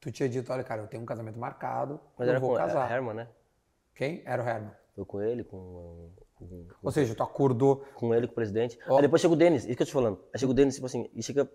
Tu 0.00 0.10
tinha 0.12 0.28
dito, 0.28 0.52
olha, 0.52 0.62
cara, 0.64 0.82
eu 0.82 0.86
tenho 0.86 1.02
um 1.02 1.06
casamento 1.06 1.38
marcado, 1.38 2.00
Mas 2.16 2.28
era 2.28 2.38
vou 2.38 2.50
com 2.50 2.56
casar. 2.56 2.88
a 2.90 2.94
Herman, 2.94 3.14
né? 3.14 3.28
Quem? 3.94 4.22
Era 4.24 4.42
o 4.42 4.48
Herman. 4.48 4.72
Foi 4.94 5.04
com 5.06 5.22
ele, 5.22 5.42
com, 5.44 6.10
com, 6.34 6.66
Ou 6.82 6.90
seja, 6.92 7.14
tu 7.14 7.22
acordou. 7.22 7.84
com 7.94 8.14
ele, 8.14 8.26
com 8.26 8.32
o 8.32 8.34
presidente. 8.34 8.78
Ó. 8.86 8.96
Aí 8.96 9.02
depois 9.02 9.22
chega 9.22 9.32
o 9.32 9.36
Denis, 9.36 9.64
isso 9.64 9.68
que 9.76 9.82
eu 9.82 9.86
tô 9.86 9.90
te 9.90 9.92
falando. 9.92 10.18
Aí 10.34 10.38
chega 10.38 10.50
o 10.52 10.54
Denis, 10.54 10.74
tipo 10.74 10.86
assim, 10.86 11.08
e 11.14 11.22
chega 11.22 11.48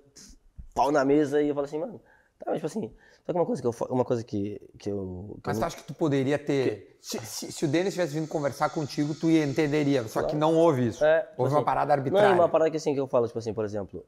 pau 0.74 0.92
na 0.92 1.06
mesa 1.06 1.42
e 1.42 1.50
eu 1.50 1.54
falo 1.56 1.66
assim, 1.66 1.78
mano, 1.80 2.02
tá, 2.40 2.46
mas 2.48 2.56
tipo 2.56 2.66
assim, 2.66 2.92
sabe 3.26 3.38
uma 3.38 3.46
coisa 3.46 3.62
que 3.62 3.68
eu, 3.68 3.74
uma 3.90 4.04
coisa 4.06 4.24
que, 4.24 4.60
que 4.80 4.90
eu... 4.90 5.36
Que 5.44 5.48
Mas 5.50 5.58
eu 5.58 5.62
tu 5.62 5.66
acha 5.66 5.78
que 5.78 5.84
tu 5.84 5.94
poderia 5.94 6.40
ter. 6.40 6.98
Se, 7.00 7.20
se- 7.20 7.52
se 7.52 7.66
o 7.66 7.68
Denis 7.68 7.94
tivesse 7.94 8.14
vindo 8.14 8.28
conversar 8.28 8.70
contigo, 8.72 9.14
tu 9.14 9.30
ia 9.30 9.44
entenderia. 9.46 10.08
Só 10.08 10.24
que 10.24 10.36
não 10.36 10.56
houve 10.56 10.88
isso. 10.88 11.04
É, 11.06 11.22
tipo 11.22 11.34
houve 11.44 11.54
uma 11.54 11.60
assim, 11.60 11.66
parada 11.66 11.90
Não, 11.96 12.00
arbitrária. 12.00 12.30
e 12.32 12.34
uma 12.34 12.50
parada 12.50 12.72
que 12.72 12.78
assim, 12.78 12.94
que 12.94 13.00
eu 13.00 13.08
falo, 13.08 13.28
tipo 13.28 13.38
assim, 13.38 13.54
por 13.54 13.66
exemplo, 13.66 14.04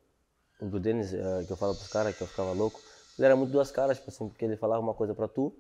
o 0.60 0.66
do 0.66 0.80
Denis, 0.80 1.14
eh, 1.14 1.44
que 1.46 1.54
eu 1.54 1.58
falo 1.58 1.76
pros 1.76 1.88
caras, 1.92 2.16
que 2.16 2.22
eu 2.24 2.28
ficava 2.28 2.52
louco, 2.52 2.82
ele 3.18 3.26
era 3.26 3.36
muito 3.36 3.52
duas 3.52 3.70
caras, 3.72 3.98
tipo 3.98 4.10
assim, 4.10 4.28
porque 4.28 4.44
ele 4.44 4.58
falava 4.58 4.82
uma 4.82 4.94
coisa 4.94 5.14
pra 5.14 5.28
tu, 5.28 5.54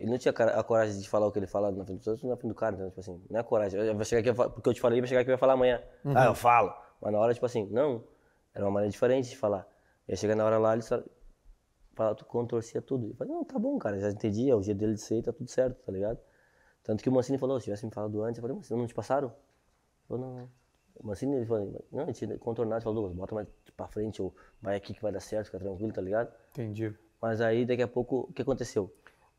ele 0.00 0.10
não 0.10 0.18
tinha 0.18 0.32
a 0.32 0.64
coragem 0.64 0.98
de 0.98 1.08
falar 1.08 1.26
o 1.26 1.32
que 1.32 1.38
ele 1.38 1.46
fala 1.46 1.70
na 1.70 1.84
frente 1.84 1.98
dos 1.98 2.06
outros, 2.06 2.28
na 2.28 2.36
frente 2.36 2.48
do 2.48 2.54
cara, 2.54 2.74
então, 2.74 2.88
tipo 2.88 3.00
assim, 3.00 3.22
não 3.28 3.38
é 3.38 3.42
coragem, 3.42 3.78
eu 3.78 3.94
vou 3.94 4.04
chegar 4.04 4.20
aqui, 4.20 4.40
eu 4.40 4.50
porque 4.50 4.68
eu 4.70 4.74
te 4.74 4.80
falei, 4.80 4.98
vai 4.98 5.06
chegar 5.06 5.20
aqui 5.20 5.28
e 5.28 5.32
vai 5.32 5.38
falar 5.38 5.52
amanhã. 5.52 5.82
Ah, 6.06 6.24
eu 6.24 6.34
falo. 6.34 6.74
Mas 7.02 7.12
na 7.12 7.18
hora, 7.18 7.34
tipo 7.34 7.44
assim, 7.44 7.66
não, 7.66 8.02
era 8.54 8.64
uma 8.64 8.70
maneira 8.70 8.90
diferente 8.90 9.28
de 9.28 9.36
falar. 9.36 9.68
Ia 10.08 10.16
chegar 10.16 10.34
na 10.34 10.44
hora 10.44 10.58
lá, 10.58 10.72
ele 10.72 10.82
só 10.82 11.02
falava, 11.94 12.16
tu 12.16 12.24
contorcia 12.24 12.80
tudo. 12.80 13.10
Eu 13.10 13.14
falei, 13.14 13.32
não, 13.32 13.44
tá 13.44 13.58
bom, 13.58 13.78
cara, 13.78 14.00
já 14.00 14.10
entendi, 14.10 14.48
é 14.48 14.54
o 14.54 14.62
jeito 14.62 14.78
dele 14.78 14.94
de 14.94 15.02
ser, 15.02 15.22
tá 15.22 15.32
tudo 15.32 15.50
certo, 15.50 15.76
tá 15.84 15.92
ligado? 15.92 16.18
Tanto 16.82 17.02
que 17.02 17.08
o 17.10 17.12
Mancini 17.12 17.36
falou, 17.36 17.60
se 17.60 17.64
tivesse 17.64 17.84
me 17.84 17.92
falado 17.92 18.22
antes, 18.22 18.38
eu 18.38 18.42
falei, 18.42 18.56
mas 18.56 18.70
não 18.70 18.86
te 18.86 18.94
passaram? 18.94 19.28
Ele 19.28 20.08
falou, 20.08 20.26
não, 20.26 20.34
não. 20.38 20.50
O 20.94 21.06
Mancini, 21.06 21.36
ele 21.36 21.46
falou, 21.46 21.84
não, 21.92 22.04
a 22.04 22.06
gente 22.06 22.38
contornado, 22.38 22.78
ele 22.78 22.84
falou, 22.84 23.02
Douglas, 23.02 23.16
bota 23.16 23.34
mais 23.34 23.48
pra 23.76 23.86
frente, 23.86 24.22
ou 24.22 24.34
vai 24.62 24.76
aqui 24.76 24.94
que 24.94 25.02
vai 25.02 25.12
dar 25.12 25.20
certo, 25.20 25.46
fica 25.46 25.58
tranquilo, 25.58 25.92
tá 25.92 26.00
ligado? 26.00 26.32
Entendi. 26.52 26.94
Mas 27.20 27.42
aí, 27.42 27.66
daqui 27.66 27.82
a 27.82 27.88
pouco, 27.88 28.28
o 28.30 28.32
que 28.32 28.40
aconteceu? 28.40 28.90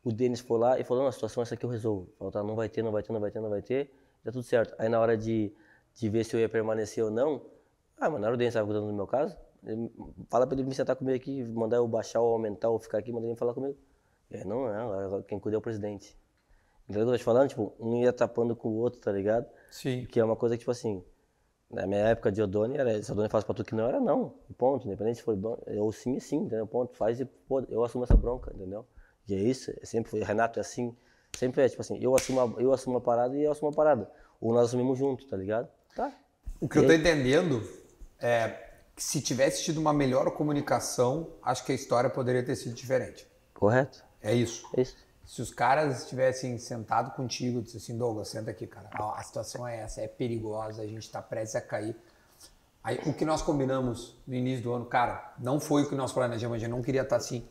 O 0.04 0.12
Denis 0.12 0.40
foi 0.40 0.58
lá 0.58 0.78
e 0.80 0.84
falou, 0.84 1.04
não, 1.04 1.08
a 1.08 1.12
situação 1.12 1.42
é 1.42 1.44
essa 1.44 1.54
aqui 1.54 1.64
eu 1.64 1.70
resolvo. 1.70 2.08
Falou, 2.18 2.32
tá, 2.32 2.42
não 2.42 2.56
vai 2.56 2.68
ter, 2.68 2.82
não 2.82 2.90
vai 2.90 3.02
ter, 3.02 3.12
não 3.12 3.20
vai 3.20 3.30
ter, 3.30 3.40
não 3.40 3.50
vai 3.50 3.62
ter, 3.62 3.90
tá 4.24 4.32
tudo 4.32 4.42
certo. 4.42 4.74
Aí 4.78 4.88
na 4.88 5.00
hora 5.00 5.16
de, 5.16 5.52
de 5.94 6.08
ver 6.08 6.24
se 6.24 6.34
eu 6.34 6.40
ia 6.40 6.48
permanecer 6.48 7.04
ou 7.04 7.10
não, 7.10 7.42
ah, 7.98 8.10
mas 8.10 8.20
na 8.20 8.26
hora 8.26 8.34
o 8.34 8.38
Denis 8.38 8.50
estava 8.50 8.66
cuidando 8.66 8.88
do 8.88 8.94
meu 8.94 9.06
caso, 9.06 9.36
ele, 9.64 9.90
fala 10.28 10.46
pra 10.46 10.56
ele 10.56 10.64
me 10.66 10.74
sentar 10.74 10.96
comigo 10.96 11.16
aqui, 11.16 11.44
mandar 11.44 11.76
eu 11.76 11.86
baixar 11.86 12.20
ou 12.20 12.32
aumentar 12.32 12.68
ou 12.68 12.78
ficar 12.78 12.98
aqui, 12.98 13.12
manda 13.12 13.26
ele 13.26 13.36
falar 13.36 13.54
comigo. 13.54 13.78
É, 14.30 14.44
não, 14.44 14.64
não, 14.64 14.92
agora 14.92 15.22
quem 15.22 15.38
cuida 15.38 15.56
é 15.56 15.58
o 15.58 15.62
presidente. 15.62 16.18
Entendeu 16.88 17.02
o 17.02 17.06
que 17.06 17.10
eu 17.10 17.14
tô 17.14 17.18
te 17.18 17.24
falando? 17.24 17.48
Tipo, 17.48 17.72
um 17.78 17.96
ia 17.96 18.12
tapando 18.12 18.56
com 18.56 18.68
o 18.68 18.76
outro, 18.76 19.00
tá 19.00 19.12
ligado? 19.12 19.46
Sim. 19.70 20.04
Que 20.06 20.18
é 20.18 20.24
uma 20.24 20.34
coisa 20.34 20.56
que, 20.56 20.60
tipo 20.60 20.70
assim, 20.70 21.04
na 21.70 21.86
minha 21.86 22.00
época 22.00 22.32
de 22.32 22.42
Odone, 22.42 22.76
era, 22.76 23.02
se 23.02 23.12
Odone 23.12 23.28
faz 23.28 23.44
pra 23.44 23.54
tu 23.54 23.64
que 23.64 23.74
não, 23.74 23.86
era 23.86 24.00
não. 24.00 24.34
Ponto. 24.58 24.86
Independente 24.86 25.18
se 25.18 25.22
for 25.22 25.36
bom, 25.36 25.58
ou 25.78 25.92
sim 25.92 26.16
é 26.16 26.20
sim, 26.20 26.36
entendeu? 26.36 26.66
Ponto. 26.66 26.94
Faz 26.96 27.20
e, 27.20 27.24
pô, 27.24 27.60
eu 27.68 27.84
assumo 27.84 28.04
essa 28.04 28.16
bronca, 28.16 28.52
entendeu? 28.54 28.84
E 29.28 29.34
é 29.34 29.38
isso, 29.38 29.72
é 29.80 29.86
sempre 29.86 30.10
foi. 30.10 30.22
Renato 30.22 30.58
é 30.58 30.62
assim, 30.62 30.96
sempre 31.36 31.62
é, 31.62 31.68
tipo 31.68 31.80
assim, 31.80 31.98
eu 32.02 32.14
assumo, 32.14 32.40
a, 32.40 32.60
eu 32.60 32.72
assumo 32.72 32.98
a 32.98 33.00
parada 33.00 33.36
e 33.36 33.44
eu 33.44 33.52
assumo 33.52 33.70
a 33.70 33.74
parada. 33.74 34.10
Ou 34.40 34.52
nós 34.52 34.68
assumimos 34.68 34.98
junto, 34.98 35.26
tá 35.26 35.36
ligado? 35.36 35.68
Tá. 35.94 36.12
O 36.60 36.68
que 36.68 36.78
eu 36.78 36.86
tô 36.86 36.92
entendendo 36.92 37.62
é 38.18 38.48
que 38.94 39.02
se 39.02 39.20
tivesse 39.20 39.62
tido 39.62 39.78
uma 39.78 39.92
melhor 39.92 40.30
comunicação, 40.32 41.30
acho 41.42 41.64
que 41.64 41.72
a 41.72 41.74
história 41.74 42.10
poderia 42.10 42.42
ter 42.42 42.56
sido 42.56 42.74
diferente. 42.74 43.26
Correto? 43.54 44.04
É 44.20 44.34
isso. 44.34 44.68
É 44.76 44.82
isso. 44.82 44.96
Se 45.24 45.40
os 45.40 45.52
caras 45.52 46.06
tivessem 46.08 46.58
sentado 46.58 47.14
contigo 47.14 47.60
e 47.60 47.62
disse 47.62 47.76
assim, 47.76 47.96
Douglas, 47.96 48.28
senta 48.28 48.50
aqui, 48.50 48.66
cara. 48.66 48.88
A 49.16 49.22
situação 49.22 49.66
é 49.66 49.78
essa, 49.78 50.00
é 50.00 50.08
perigosa, 50.08 50.82
a 50.82 50.86
gente 50.86 51.10
tá 51.10 51.22
prestes 51.22 51.56
a 51.56 51.60
cair. 51.60 51.96
Aí 52.82 53.00
o 53.06 53.14
que 53.14 53.24
nós 53.24 53.40
combinamos 53.40 54.16
no 54.26 54.34
início 54.34 54.64
do 54.64 54.72
ano, 54.72 54.84
cara, 54.84 55.34
não 55.38 55.60
foi 55.60 55.84
o 55.84 55.88
que 55.88 55.94
nós 55.94 56.12
planejamos, 56.12 56.56
a 56.56 56.58
gente 56.58 56.70
não 56.70 56.82
queria 56.82 57.02
estar 57.02 57.16
assim. 57.16 57.48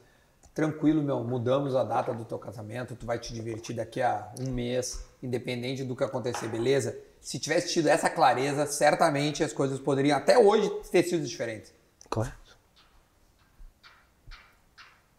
Tranquilo, 0.54 1.02
meu, 1.02 1.24
mudamos 1.24 1.76
a 1.76 1.84
data 1.84 2.14
do 2.14 2.26
teu 2.26 2.38
casamento, 2.38 2.96
tu 2.96 3.06
vai 3.06 3.18
te 3.18 3.34
divertir 3.34 3.74
daqui 3.74 4.02
a 4.02 4.34
um 4.38 4.52
mês, 4.52 5.06
independente 5.24 5.84
do 5.84 5.96
que 5.96 6.04
acontecer, 6.04 6.48
beleza? 6.50 6.98
Se 7.22 7.40
tivesse 7.40 7.72
tido 7.72 7.88
essa 7.88 8.10
clareza, 8.10 8.66
certamente 8.66 9.44
as 9.44 9.54
coisas 9.54 9.80
poderiam 9.80 10.18
até 10.18 10.38
hoje 10.38 10.70
ter 10.92 11.04
sido 11.04 11.26
diferentes. 11.26 11.74
Correto. 12.10 12.58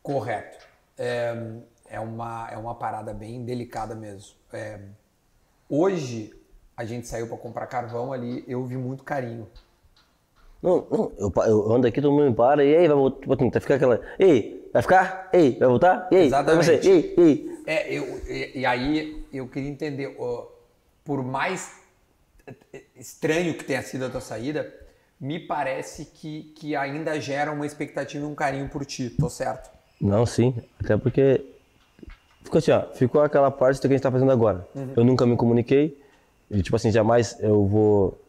Correto. 0.02 0.66
É, 0.98 1.34
é, 1.86 1.98
uma, 1.98 2.48
é 2.50 2.58
uma 2.58 2.74
parada 2.74 3.14
bem 3.14 3.42
delicada 3.42 3.94
mesmo. 3.94 4.36
É, 4.52 4.80
hoje, 5.66 6.34
a 6.76 6.84
gente 6.84 7.08
saiu 7.08 7.26
para 7.26 7.38
comprar 7.38 7.66
carvão 7.68 8.12
ali, 8.12 8.44
eu 8.46 8.64
vi 8.66 8.76
muito 8.76 9.02
carinho. 9.02 9.48
Não, 10.60 10.86
não, 10.90 11.12
eu, 11.16 11.32
eu 11.46 11.72
ando 11.72 11.86
aqui, 11.86 12.02
todo 12.02 12.12
mundo 12.12 12.28
me 12.28 12.36
para, 12.36 12.62
e 12.62 12.76
aí, 12.76 12.86
vai 12.86 12.96
vai 13.26 13.60
ficar 13.60 13.76
aquela, 13.76 14.00
ei, 14.18 14.61
vai 14.72 14.82
ficar? 14.82 15.28
Ei, 15.32 15.58
vai 15.58 15.68
voltar? 15.68 16.08
E 16.10 16.16
vai 16.16 16.24
Exatamente. 16.26 16.64
você? 16.64 16.88
Ei, 16.88 17.14
ei. 17.18 17.58
É, 17.66 17.92
eu, 17.92 18.04
e, 18.26 18.60
e 18.60 18.66
aí 18.66 19.24
eu 19.32 19.46
queria 19.48 19.68
entender, 19.68 20.16
ó, 20.18 20.46
por 21.04 21.22
mais 21.22 21.80
estranho 22.96 23.54
que 23.54 23.64
tenha 23.64 23.82
sido 23.82 24.04
a 24.04 24.10
tua 24.10 24.20
saída, 24.20 24.72
me 25.20 25.38
parece 25.38 26.06
que, 26.06 26.52
que 26.56 26.74
ainda 26.74 27.20
gera 27.20 27.52
uma 27.52 27.66
expectativa 27.66 28.24
e 28.24 28.28
um 28.28 28.34
carinho 28.34 28.68
por 28.68 28.84
ti, 28.84 29.10
tô 29.10 29.28
certo? 29.28 29.70
Não, 30.00 30.26
sim, 30.26 30.54
até 30.82 30.96
porque 30.96 31.44
ficou 32.42 32.58
assim, 32.58 32.72
ó, 32.72 32.82
ficou 32.92 33.22
aquela 33.22 33.50
parte 33.50 33.76
do 33.76 33.82
que 33.82 33.86
a 33.88 33.90
gente 33.90 34.02
tá 34.02 34.10
fazendo 34.10 34.32
agora. 34.32 34.66
Eu 34.96 35.04
nunca 35.04 35.24
me 35.24 35.36
comuniquei, 35.36 36.00
e 36.50 36.60
tipo 36.60 36.74
assim, 36.74 36.90
jamais 36.90 37.36
eu 37.40 37.64
vou 37.66 38.21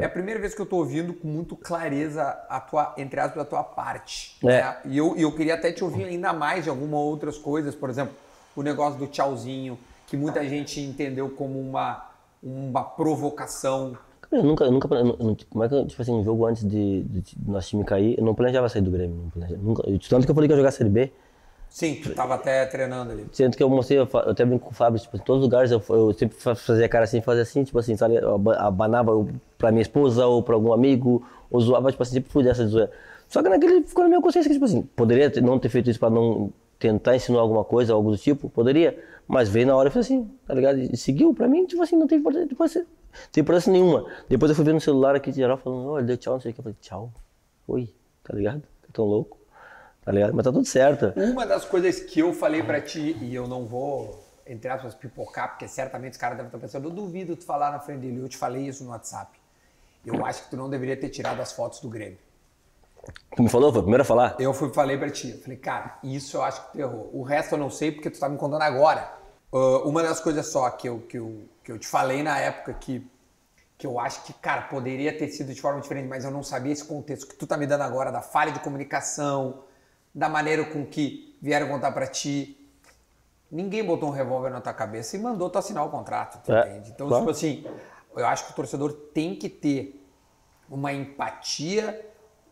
É 0.00 0.04
a 0.04 0.08
primeira 0.08 0.40
vez 0.40 0.54
que 0.54 0.60
eu 0.60 0.66
tô 0.66 0.76
ouvindo 0.76 1.14
com 1.14 1.28
muito 1.28 1.54
clareza 1.56 2.22
a 2.48 2.58
tua, 2.60 2.92
entre 2.96 3.20
aspas, 3.20 3.42
a 3.42 3.44
tua 3.44 3.62
parte. 3.62 4.36
É. 4.42 4.46
né? 4.46 4.76
E 4.86 4.98
eu, 4.98 5.16
eu 5.16 5.30
queria 5.32 5.54
até 5.54 5.70
te 5.70 5.84
ouvir 5.84 6.04
ainda 6.04 6.32
mais 6.32 6.64
de 6.64 6.70
algumas 6.70 6.98
outras 7.00 7.38
coisas, 7.38 7.74
por 7.74 7.88
exemplo, 7.88 8.14
o 8.56 8.62
negócio 8.62 8.98
do 8.98 9.06
tchauzinho, 9.06 9.78
que 10.06 10.16
muita 10.16 10.46
gente 10.48 10.80
entendeu 10.80 11.30
como 11.30 11.60
uma, 11.60 12.04
uma 12.42 12.82
provocação. 12.82 13.96
Cara, 14.22 14.42
eu 14.42 14.44
nunca, 14.44 14.64
eu 14.64 14.72
nunca, 14.72 14.88
não- 15.02 15.36
como 15.48 15.64
é 15.64 15.68
que, 15.68 15.74
eu, 15.74 15.86
tipo 15.86 16.02
assim, 16.02 16.12
um 16.12 16.24
jogo 16.24 16.46
antes 16.46 16.64
de, 16.68 17.02
de, 17.02 17.20
de 17.20 17.50
nosso 17.50 17.68
time 17.68 17.84
cair, 17.84 18.18
eu 18.18 18.24
não 18.24 18.34
planejava 18.34 18.68
sair 18.68 18.82
do 18.82 18.90
Grêmio, 18.90 19.16
não 19.16 19.30
planejava, 19.30 19.62
nunca, 19.62 19.82
tanto 20.08 20.24
que 20.24 20.30
eu 20.30 20.34
falei 20.34 20.48
que 20.48 20.52
ia 20.52 20.58
jogar 20.58 20.70
Série 20.72 20.90
B, 20.90 21.12
Sim, 21.74 21.96
tu 21.96 22.14
tava 22.14 22.34
até 22.36 22.64
treinando 22.66 23.10
ali. 23.10 23.26
Tanto 23.36 23.56
que 23.56 23.62
eu 23.64 23.68
mostrei, 23.68 23.98
eu, 23.98 24.08
até 24.30 24.44
brinco 24.44 24.66
com 24.66 24.70
o 24.70 24.74
Fábio, 24.74 25.00
tipo, 25.00 25.16
em 25.16 25.18
todos 25.18 25.42
os 25.42 25.46
lugares 25.48 25.72
eu, 25.72 25.82
eu 25.88 26.12
sempre 26.12 26.36
fa- 26.38 26.54
fazia 26.54 26.88
cara 26.88 27.02
assim, 27.02 27.20
fazia 27.20 27.42
assim, 27.42 27.64
tipo 27.64 27.76
assim, 27.76 27.96
sabe, 27.96 28.14
abanava 28.58 29.10
pra 29.58 29.72
minha 29.72 29.82
esposa 29.82 30.24
ou 30.24 30.40
pra 30.40 30.54
algum 30.54 30.72
amigo, 30.72 31.26
ou 31.50 31.60
zoava, 31.60 31.90
tipo 31.90 32.00
assim, 32.00 32.12
sempre 32.12 32.30
fui 32.30 32.44
dessa 32.44 32.64
de 32.64 32.70
zoeira. 32.70 32.92
Só 33.28 33.42
que 33.42 33.48
naquele 33.48 33.82
ficou 33.82 34.04
na 34.04 34.08
minha 34.08 34.20
consciência 34.22 34.48
que, 34.48 34.54
tipo 34.54 34.64
assim, 34.66 34.82
poderia 34.82 35.28
não 35.42 35.58
ter 35.58 35.68
feito 35.68 35.90
isso 35.90 35.98
pra 35.98 36.08
não 36.08 36.52
tentar 36.78 37.16
ensinar 37.16 37.40
alguma 37.40 37.64
coisa, 37.64 37.92
algo 37.92 38.12
do 38.12 38.16
tipo, 38.18 38.48
poderia, 38.48 38.96
mas 39.26 39.48
veio 39.48 39.66
na 39.66 39.74
hora 39.74 39.88
e 39.88 39.90
falei 39.90 40.04
assim, 40.04 40.30
tá 40.46 40.54
ligado? 40.54 40.78
E 40.78 40.96
seguiu, 40.96 41.34
pra 41.34 41.48
mim, 41.48 41.66
tipo 41.66 41.82
assim, 41.82 41.96
não 41.96 42.06
tem 42.06 42.18
importância, 42.20 42.46
depois, 42.46 42.72
não 42.72 42.84
tem 43.32 43.40
importância 43.42 43.72
nenhuma. 43.72 44.06
Depois 44.28 44.48
eu 44.48 44.54
fui 44.54 44.64
ver 44.64 44.74
no 44.74 44.80
celular 44.80 45.16
aqui 45.16 45.32
de 45.32 45.38
geral 45.38 45.56
falando, 45.58 45.88
olha, 45.88 46.04
deu 46.04 46.16
tchau, 46.16 46.34
não 46.34 46.40
sei 46.40 46.52
o 46.52 46.54
que, 46.54 46.60
eu 46.60 46.62
falei, 46.62 46.76
tchau, 46.80 47.12
oi, 47.66 47.88
tá 48.22 48.32
ligado? 48.32 48.62
Tão 48.92 49.04
louco, 49.06 49.36
tá 50.04 50.12
ligado? 50.12 50.34
Mas 50.34 50.44
tá 50.44 50.52
tudo 50.52 50.66
certo. 50.66 51.12
Uma 51.16 51.46
das 51.46 51.64
coisas 51.64 52.00
que 52.00 52.20
eu 52.20 52.32
falei 52.32 52.62
pra 52.62 52.80
ti, 52.80 53.16
e 53.20 53.34
eu 53.34 53.46
não 53.46 53.66
vou, 53.66 54.24
entre 54.46 54.68
aspas, 54.68 54.94
pipocar, 54.94 55.50
porque 55.50 55.66
certamente 55.66 56.12
os 56.12 56.18
caras 56.18 56.36
devem 56.36 56.48
estar 56.48 56.58
pensando, 56.58 56.88
eu 56.88 56.90
duvido 56.90 57.36
tu 57.36 57.44
falar 57.44 57.70
na 57.70 57.78
frente 57.78 58.00
dele, 58.00 58.20
eu 58.20 58.28
te 58.28 58.36
falei 58.36 58.66
isso 58.66 58.84
no 58.84 58.90
WhatsApp. 58.90 59.38
Eu 60.04 60.24
acho 60.24 60.44
que 60.44 60.50
tu 60.50 60.56
não 60.56 60.68
deveria 60.68 60.96
ter 60.96 61.08
tirado 61.08 61.40
as 61.40 61.52
fotos 61.52 61.80
do 61.80 61.88
Grêmio. 61.88 62.18
Tu 63.36 63.42
me 63.42 63.48
falou, 63.48 63.70
foi 63.70 63.80
o 63.80 63.82
primeiro 63.82 64.02
a 64.02 64.04
falar? 64.04 64.36
Eu 64.38 64.52
fui, 64.54 64.72
falei 64.72 64.96
pra 64.96 65.10
ti, 65.10 65.30
eu 65.30 65.38
falei, 65.38 65.56
cara, 65.56 65.98
isso 66.02 66.36
eu 66.36 66.42
acho 66.42 66.66
que 66.66 66.72
tu 66.72 66.80
errou. 66.80 67.10
O 67.12 67.22
resto 67.22 67.54
eu 67.54 67.58
não 67.58 67.70
sei 67.70 67.90
porque 67.92 68.10
tu 68.10 68.18
tá 68.18 68.28
me 68.28 68.36
contando 68.36 68.62
agora. 68.62 69.12
Ah, 69.52 69.82
uma 69.84 70.02
das 70.02 70.20
coisas 70.20 70.46
só 70.46 70.68
que 70.70 70.88
eu, 70.88 71.00
que, 71.00 71.18
eu, 71.18 71.48
que 71.62 71.70
eu 71.70 71.78
te 71.78 71.86
falei 71.86 72.22
na 72.22 72.38
época 72.38 72.74
que, 72.74 73.08
que 73.78 73.86
eu 73.86 74.00
acho 74.00 74.24
que, 74.24 74.32
cara, 74.32 74.62
poderia 74.62 75.16
ter 75.16 75.28
sido 75.28 75.54
de 75.54 75.60
forma 75.60 75.80
diferente, 75.80 76.08
mas 76.08 76.24
eu 76.24 76.30
não 76.30 76.42
sabia 76.42 76.72
esse 76.72 76.84
contexto 76.84 77.28
que 77.28 77.36
tu 77.36 77.46
tá 77.46 77.56
me 77.56 77.66
dando 77.66 77.82
agora, 77.82 78.10
da 78.10 78.20
falha 78.20 78.52
de 78.52 78.60
comunicação, 78.60 79.62
da 80.14 80.28
maneira 80.28 80.64
com 80.64 80.86
que 80.86 81.36
vieram 81.42 81.68
contar 81.68 81.92
pra 81.92 82.06
ti. 82.06 82.60
Ninguém 83.50 83.84
botou 83.84 84.08
um 84.08 84.12
revólver 84.12 84.50
na 84.50 84.60
tua 84.60 84.72
cabeça 84.72 85.16
e 85.16 85.20
mandou 85.20 85.50
tu 85.50 85.58
assinar 85.58 85.84
o 85.84 85.90
contrato, 85.90 86.42
tu 86.44 86.52
É, 86.52 86.60
entende? 86.60 86.90
Então, 86.90 87.08
claro. 87.08 87.22
tipo 87.24 87.30
assim, 87.30 87.64
eu 88.16 88.26
acho 88.26 88.46
que 88.46 88.52
o 88.52 88.54
torcedor 88.54 88.92
tem 89.12 89.34
que 89.36 89.48
ter 89.48 90.00
uma 90.68 90.92
empatia 90.92 92.10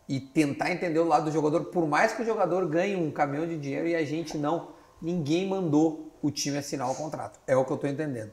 e 0.08 0.20
tentar 0.20 0.70
entender 0.70 0.98
o 0.98 1.06
lado 1.06 1.24
do 1.26 1.30
jogador, 1.32 1.64
por 1.66 1.86
mais 1.86 2.12
que 2.12 2.22
o 2.22 2.24
jogador 2.24 2.66
ganhe 2.68 2.96
um 2.96 3.10
caminhão 3.10 3.46
de 3.46 3.56
dinheiro 3.56 3.86
e 3.88 3.94
a 3.94 4.04
gente 4.04 4.36
não, 4.36 4.72
ninguém 5.00 5.48
mandou 5.48 6.12
o 6.20 6.30
time 6.30 6.58
assinar 6.58 6.90
o 6.90 6.94
contrato. 6.94 7.40
É 7.46 7.56
o 7.56 7.64
que 7.64 7.72
eu 7.72 7.76
tô 7.78 7.86
entendendo. 7.86 8.32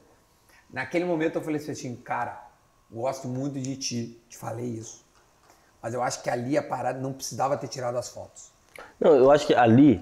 Naquele 0.68 1.04
momento 1.04 1.36
eu 1.36 1.42
falei 1.42 1.60
assim, 1.60 1.96
cara, 1.96 2.48
gosto 2.90 3.26
muito 3.26 3.58
de 3.58 3.76
ti, 3.76 4.22
te 4.28 4.36
falei 4.36 4.66
isso. 4.66 5.04
Mas 5.82 5.94
eu 5.94 6.02
acho 6.02 6.22
que 6.22 6.28
ali 6.28 6.58
a 6.58 6.62
parada 6.62 7.00
não 7.00 7.12
precisava 7.12 7.56
ter 7.56 7.68
tirado 7.68 7.96
as 7.96 8.10
fotos. 8.10 8.52
Não, 9.00 9.14
eu 9.16 9.30
acho 9.30 9.46
que 9.46 9.54
ali 9.54 10.00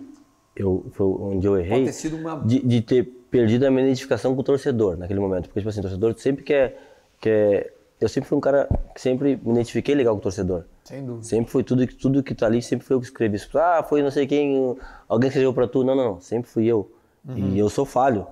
eu, 0.56 0.86
foi 0.92 1.06
onde 1.06 1.46
eu 1.46 1.58
errei 1.58 1.84
ter 1.84 1.92
sido 1.92 2.16
uma- 2.16 2.36
de, 2.44 2.60
de 2.60 2.80
ter 2.80 3.04
perdido 3.30 3.64
a 3.66 3.70
minha 3.70 3.84
identificação 3.84 4.34
com 4.34 4.40
o 4.40 4.44
torcedor 4.44 4.96
naquele 4.96 5.20
momento. 5.20 5.44
Porque, 5.44 5.60
tipo 5.60 5.68
assim, 5.68 5.80
o 5.80 5.82
torcedor 5.82 6.14
sempre 6.18 6.42
quer, 6.44 6.80
quer... 7.20 7.74
Eu 8.00 8.08
sempre 8.08 8.28
fui 8.28 8.38
um 8.38 8.40
cara 8.40 8.68
que 8.94 9.00
sempre 9.00 9.38
me 9.42 9.52
identifiquei 9.52 9.94
legal 9.94 10.14
com 10.14 10.20
o 10.20 10.22
torcedor. 10.22 10.62
Sem 10.84 11.04
dúvida. 11.04 11.24
Sempre 11.24 11.50
foi 11.50 11.64
tudo, 11.64 11.84
tudo 11.86 12.22
que 12.22 12.34
tá 12.34 12.46
ali, 12.46 12.62
sempre 12.62 12.86
foi 12.86 12.94
eu 12.96 13.00
que 13.00 13.06
escrevi. 13.06 13.36
isso. 13.36 13.58
Ah, 13.58 13.82
foi 13.86 14.02
não 14.02 14.10
sei 14.10 14.26
quem, 14.26 14.76
alguém 15.08 15.28
que 15.28 15.34
escreveu 15.34 15.52
pra 15.52 15.66
tu. 15.66 15.82
Não, 15.84 15.94
não, 15.96 16.04
não, 16.12 16.20
sempre 16.20 16.48
fui 16.48 16.64
eu. 16.66 16.90
E 17.36 17.58
eu 17.58 17.68
sou 17.68 17.84
falho. 17.84 18.26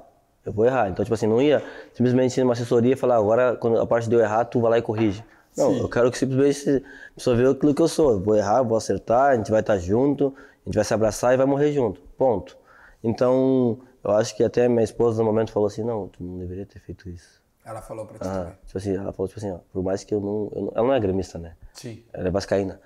Eu 0.45 0.53
vou 0.53 0.65
errar. 0.65 0.89
Então, 0.89 1.05
tipo 1.05 1.13
assim, 1.13 1.27
não 1.27 1.43
ia 1.43 1.63
simplesmente 1.93 2.39
ir 2.39 2.45
numa 2.45 2.53
assessoria 2.53 2.93
e 2.93 2.97
falar, 2.97 3.17
agora, 3.17 3.57
quando 3.57 3.79
a 3.81 3.87
parte 3.87 4.09
de 4.09 4.15
eu 4.15 4.21
errar, 4.21 4.45
tu 4.45 4.61
vai 4.61 4.71
lá 4.71 4.79
e 4.79 4.83
corrige. 4.83 5.23
Não, 5.57 5.77
eu 5.79 5.89
quero 5.89 6.11
que 6.11 6.19
simplesmente 6.19 6.85
a 7.11 7.15
pessoa 7.15 7.35
veja 7.37 7.51
aquilo 7.53 7.75
que 7.75 7.81
eu 7.83 7.89
sou. 7.89 8.13
Eu 8.13 8.21
vou 8.21 8.37
errar, 8.37 8.63
vou 8.63 8.77
acertar, 8.77 9.31
a 9.33 9.37
gente 9.37 9.51
vai 9.51 9.61
estar 9.61 9.79
junto, 9.79 10.35
a 10.37 10.65
gente 10.69 10.75
vai 10.75 10.85
se 10.85 10.93
abraçar 10.93 11.33
e 11.33 11.37
vai 11.37 11.47
morrer 11.47 11.73
junto. 11.73 12.01
Ponto. 12.19 12.57
Então, 13.03 13.79
eu 14.05 14.11
acho 14.13 14.37
que 14.37 14.43
até 14.45 14.69
minha 14.69 14.83
esposa 14.85 15.23
no 15.23 15.25
momento 15.25 15.53
falou 15.53 15.67
assim, 15.69 15.83
não, 15.83 16.09
tu 16.09 16.23
não 16.23 16.39
deveria 16.39 16.67
ter 16.67 16.81
feito 16.81 17.09
isso. 17.09 17.43
Ela 17.65 17.81
falou 17.83 18.07
pra 18.07 18.19
ti 18.19 18.25
Ah, 18.27 18.33
também. 18.45 18.55
tipo 18.67 18.79
assim, 18.79 18.97
ela 18.97 19.13
falou, 19.13 19.29
tipo 19.29 19.41
assim, 19.41 19.51
ó, 19.51 19.59
por 19.73 19.83
mais 19.83 20.05
que 20.05 20.15
eu 20.15 20.21
não, 20.21 20.51
eu 20.55 20.63
não- 20.63 20.73
Ela 20.75 20.87
não 20.87 20.95
é 20.95 21.01
gremista, 21.01 21.39
né? 21.39 21.57
Sim. 21.73 22.03
Ela 22.13 22.29
é 22.29 22.31
vascaína. 22.31 22.81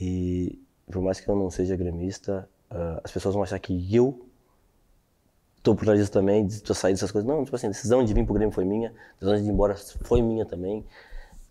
E 0.00 0.60
por 0.90 1.00
mais 1.02 1.20
que 1.20 1.28
eu 1.28 1.34
não 1.36 1.50
seja 1.50 1.74
gremista, 1.76 2.48
ah, 2.70 3.00
as 3.02 3.10
pessoas 3.12 3.34
vão 3.34 3.42
achar 3.42 3.58
que 3.58 3.94
eu 3.94 4.26
tô 5.62 5.74
por 5.74 5.84
trás 5.84 5.98
disso 5.98 6.12
também, 6.12 6.46
de 6.46 6.62
eu 6.66 6.74
sair 6.74 6.92
dessas 6.92 7.10
coisas. 7.12 7.28
Não, 7.28 7.44
tipo 7.44 7.54
assim, 7.56 7.66
a 7.66 7.70
decisão 7.70 8.04
de 8.04 8.14
vir 8.14 8.24
pro 8.24 8.34
Grêmio 8.34 8.52
foi 8.54 8.64
minha, 8.64 8.90
a 8.90 9.14
decisão 9.14 9.36
de 9.36 9.42
ir 9.42 9.52
embora 9.52 9.74
foi 10.02 10.22
minha 10.22 10.46
também. 10.46 10.84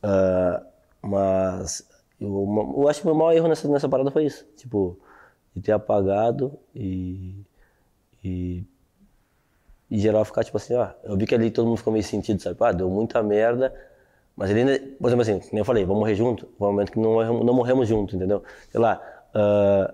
Ah, 0.03 0.63
mas 1.01 1.87
eu, 2.19 2.73
eu 2.77 2.87
acho 2.89 3.01
que 3.01 3.07
o 3.07 3.09
meu 3.11 3.15
maior 3.15 3.33
erro 3.33 3.47
nessa, 3.47 3.67
nessa 3.67 3.89
parada 3.89 4.11
foi 4.11 4.25
isso. 4.25 4.45
Tipo, 4.57 4.97
de 5.55 5.61
ter 5.61 5.71
apagado 5.71 6.57
e. 6.75 7.43
e 8.23 8.63
e 9.91 9.97
geral 9.97 10.23
ficar 10.23 10.43
tipo 10.43 10.55
assim, 10.57 10.75
ó, 10.75 10.89
eu 11.03 11.17
vi 11.17 11.25
que 11.25 11.33
ali 11.33 11.49
todo 11.49 11.65
mundo 11.65 11.77
ficou 11.77 11.91
meio 11.91 12.05
sentido, 12.05 12.39
sabe? 12.41 12.55
Ah, 12.59 12.71
deu 12.71 12.87
muita 12.89 13.23
merda, 13.23 13.73
mas 14.35 14.51
ele 14.51 14.59
ainda, 14.59 14.79
por 14.99 15.07
exemplo 15.07 15.21
assim, 15.23 15.39
como 15.39 15.59
eu 15.59 15.65
falei, 15.65 15.83
vamos 15.83 15.99
morrer 16.01 16.13
junto, 16.15 16.47
foi 16.57 16.67
um 16.67 16.71
momento 16.71 16.91
que 16.91 16.99
não, 16.99 17.13
morremos- 17.13 17.45
não 17.45 17.53
morremos 17.55 17.87
junto, 17.87 18.15
entendeu? 18.15 18.43
Sei 18.71 18.79
lá, 18.79 19.01
ah, 19.33 19.91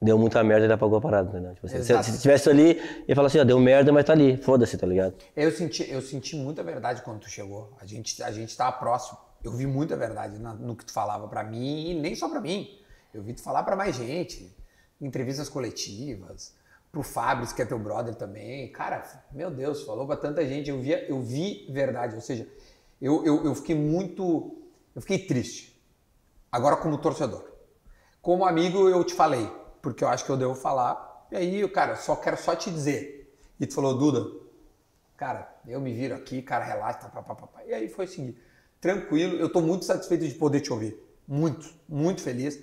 deu 0.00 0.18
muita 0.18 0.42
merda 0.42 0.62
e 0.62 0.66
ele 0.66 0.72
apagou 0.72 0.96
a 0.96 1.00
parada, 1.02 1.28
entendeu? 1.28 1.52
Tipo 1.54 1.66
assim, 1.66 1.82
se, 1.82 2.02
se 2.04 2.22
tivesse 2.22 2.48
ali, 2.48 2.80
ele 3.06 3.14
fala 3.14 3.26
assim, 3.26 3.38
ó, 3.38 3.44
deu 3.44 3.60
merda, 3.60 3.92
mas 3.92 4.04
tá 4.06 4.14
ali, 4.14 4.38
foda-se, 4.38 4.78
tá 4.78 4.86
ligado? 4.86 5.14
Eu 5.36 5.50
senti, 5.50 5.90
eu 5.90 6.00
senti 6.00 6.34
muita 6.34 6.62
verdade 6.62 7.02
quando 7.02 7.20
tu 7.20 7.28
chegou. 7.28 7.70
A 7.82 7.84
gente, 7.84 8.22
a 8.22 8.30
gente 8.32 8.56
tava 8.56 8.72
próximo. 8.78 9.18
Eu 9.42 9.52
vi 9.52 9.66
muita 9.66 9.96
verdade 9.96 10.38
no 10.38 10.76
que 10.76 10.84
tu 10.84 10.92
falava 10.92 11.28
pra 11.28 11.44
mim 11.44 11.90
e 11.90 11.94
nem 11.94 12.14
só 12.14 12.28
pra 12.28 12.40
mim. 12.40 12.78
Eu 13.12 13.22
vi 13.22 13.32
tu 13.32 13.42
falar 13.42 13.62
pra 13.62 13.76
mais 13.76 13.96
gente, 13.96 14.54
entrevistas 15.00 15.48
coletivas, 15.48 16.54
pro 16.90 17.02
Fabris, 17.02 17.52
que 17.52 17.62
é 17.62 17.64
teu 17.64 17.78
brother 17.78 18.14
também. 18.14 18.70
Cara, 18.72 19.02
meu 19.32 19.50
Deus, 19.50 19.82
falou 19.84 20.06
pra 20.06 20.16
tanta 20.16 20.44
gente. 20.46 20.70
Eu, 20.70 20.80
via, 20.80 21.08
eu 21.08 21.20
vi 21.20 21.66
verdade. 21.70 22.14
Ou 22.14 22.20
seja, 22.20 22.48
eu, 23.00 23.24
eu, 23.24 23.44
eu 23.44 23.54
fiquei 23.54 23.74
muito. 23.74 24.58
Eu 24.94 25.00
fiquei 25.00 25.18
triste. 25.18 25.80
Agora, 26.50 26.76
como 26.76 26.98
torcedor. 26.98 27.46
Como 28.20 28.44
amigo, 28.44 28.88
eu 28.88 29.04
te 29.04 29.14
falei, 29.14 29.48
porque 29.80 30.02
eu 30.02 30.08
acho 30.08 30.24
que 30.24 30.30
eu 30.30 30.36
devo 30.36 30.54
falar. 30.54 31.26
E 31.30 31.36
aí, 31.36 31.68
cara, 31.68 31.96
só 31.96 32.16
quero 32.16 32.36
só 32.36 32.56
te 32.56 32.70
dizer. 32.70 33.38
E 33.60 33.66
tu 33.66 33.74
falou, 33.74 33.96
Duda, 33.96 34.26
cara, 35.16 35.52
eu 35.66 35.80
me 35.80 35.92
viro 35.92 36.14
aqui, 36.14 36.42
cara, 36.42 36.64
relaxa, 36.64 37.00
tá, 37.00 37.08
pá, 37.08 37.22
pá, 37.22 37.34
pá, 37.34 37.46
pá. 37.46 37.64
E 37.64 37.74
aí 37.74 37.88
foi 37.88 38.06
seguir. 38.06 38.40
Tranquilo, 38.80 39.36
eu 39.36 39.48
tô 39.50 39.60
muito 39.60 39.84
satisfeito 39.84 40.26
de 40.26 40.34
poder 40.34 40.60
te 40.60 40.72
ouvir. 40.72 40.96
Muito, 41.26 41.68
muito 41.88 42.22
feliz. 42.22 42.58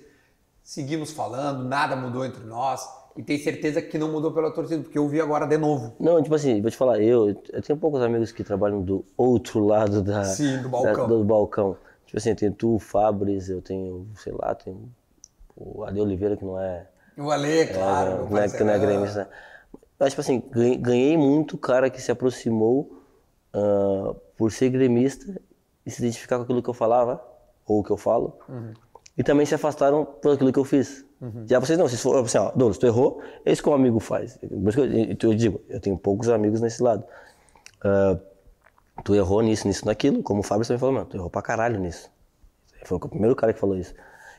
Seguimos 0.62 1.10
falando, 1.12 1.64
nada 1.64 1.94
mudou 1.94 2.24
entre 2.24 2.42
nós. 2.44 2.80
E 3.16 3.22
tenho 3.22 3.42
certeza 3.42 3.80
que 3.80 3.96
não 3.96 4.10
mudou 4.12 4.32
pela 4.32 4.50
torcida, 4.50 4.82
porque 4.82 4.98
eu 4.98 5.08
vi 5.08 5.20
agora 5.20 5.46
de 5.46 5.56
novo. 5.56 5.94
Não, 5.98 6.22
tipo 6.22 6.34
assim, 6.34 6.60
vou 6.60 6.70
te 6.70 6.76
falar, 6.76 7.00
eu, 7.00 7.28
eu 7.50 7.62
tenho 7.62 7.78
poucos 7.78 8.02
amigos 8.02 8.30
que 8.30 8.44
trabalham 8.44 8.82
do 8.82 9.04
outro 9.16 9.64
lado 9.64 10.02
da, 10.02 10.22
Sim, 10.24 10.60
do 10.60 10.68
balcão. 10.68 10.94
da- 11.08 11.14
do 11.14 11.24
balcão. 11.24 11.76
Tipo 12.04 12.18
assim, 12.18 12.34
tem 12.34 12.52
tu, 12.52 12.74
o 12.74 12.78
Fabris, 12.78 13.48
eu 13.48 13.62
tenho, 13.62 14.06
sei 14.16 14.32
lá, 14.32 14.54
tem 14.54 14.76
o 15.56 15.82
Ade 15.84 15.98
Oliveira, 16.00 16.36
que 16.36 16.44
não 16.44 16.60
é, 16.60 16.86
O 17.16 17.30
Ale, 17.30 17.66
claro. 17.68 18.16
meu 18.18 18.28
não 18.30 18.38
é, 18.38 18.48
que 18.50 18.62
não 18.64 18.72
é 18.72 18.78
gremista. 18.78 19.30
Mas, 19.98 20.10
tipo 20.10 20.20
assim, 20.20 20.42
ganhei, 20.80 21.16
muito 21.16 21.56
cara 21.56 21.88
que 21.88 22.02
se 22.02 22.10
aproximou 22.12 23.02
ah, 23.54 24.14
por 24.36 24.52
ser 24.52 24.68
gremista 24.68 25.40
e 25.86 25.90
se 25.90 26.02
identificar 26.02 26.36
com 26.36 26.42
aquilo 26.42 26.62
que 26.62 26.68
eu 26.68 26.74
falava, 26.74 27.22
ou 27.64 27.82
que 27.82 27.90
eu 27.90 27.96
falo, 27.96 28.36
e 29.16 29.22
também 29.22 29.46
se 29.46 29.54
afastaram 29.54 30.04
por 30.04 30.32
aquilo 30.32 30.52
que 30.52 30.58
eu 30.58 30.64
fiz. 30.64 31.04
Já 31.46 31.58
vocês 31.58 31.78
não, 31.78 31.88
vocês 31.88 32.02
foram 32.02 32.20
assim, 32.20 32.36
ó, 32.36 32.50
Douglas, 32.50 32.76
tu 32.76 32.86
errou, 32.86 33.22
é 33.44 33.52
isso 33.52 33.62
que 33.62 33.68
um 33.68 33.74
amigo 33.74 33.98
faz. 34.00 34.36
Que 34.36 34.46
eu, 34.46 35.30
eu 35.30 35.34
digo, 35.34 35.60
eu 35.68 35.80
tenho 35.80 35.96
poucos 35.96 36.28
amigos 36.28 36.60
nesse 36.60 36.82
lado. 36.82 37.04
Ah, 37.82 38.18
tu 39.04 39.14
errou 39.14 39.42
nisso, 39.42 39.66
nisso, 39.66 39.86
naquilo, 39.86 40.22
como 40.22 40.40
o 40.40 40.42
Fábio 40.42 40.66
também 40.66 40.78
falou, 40.78 40.94
mano, 40.94 41.06
tu 41.06 41.16
errou 41.16 41.30
pra 41.30 41.42
caralho 41.42 41.78
nisso. 41.78 42.10
Foi 42.84 42.98
o 42.98 43.00
primeiro 43.00 43.34
cara 43.34 43.52
que 43.52 43.58
falou 43.58 43.76
isso. 43.76 43.94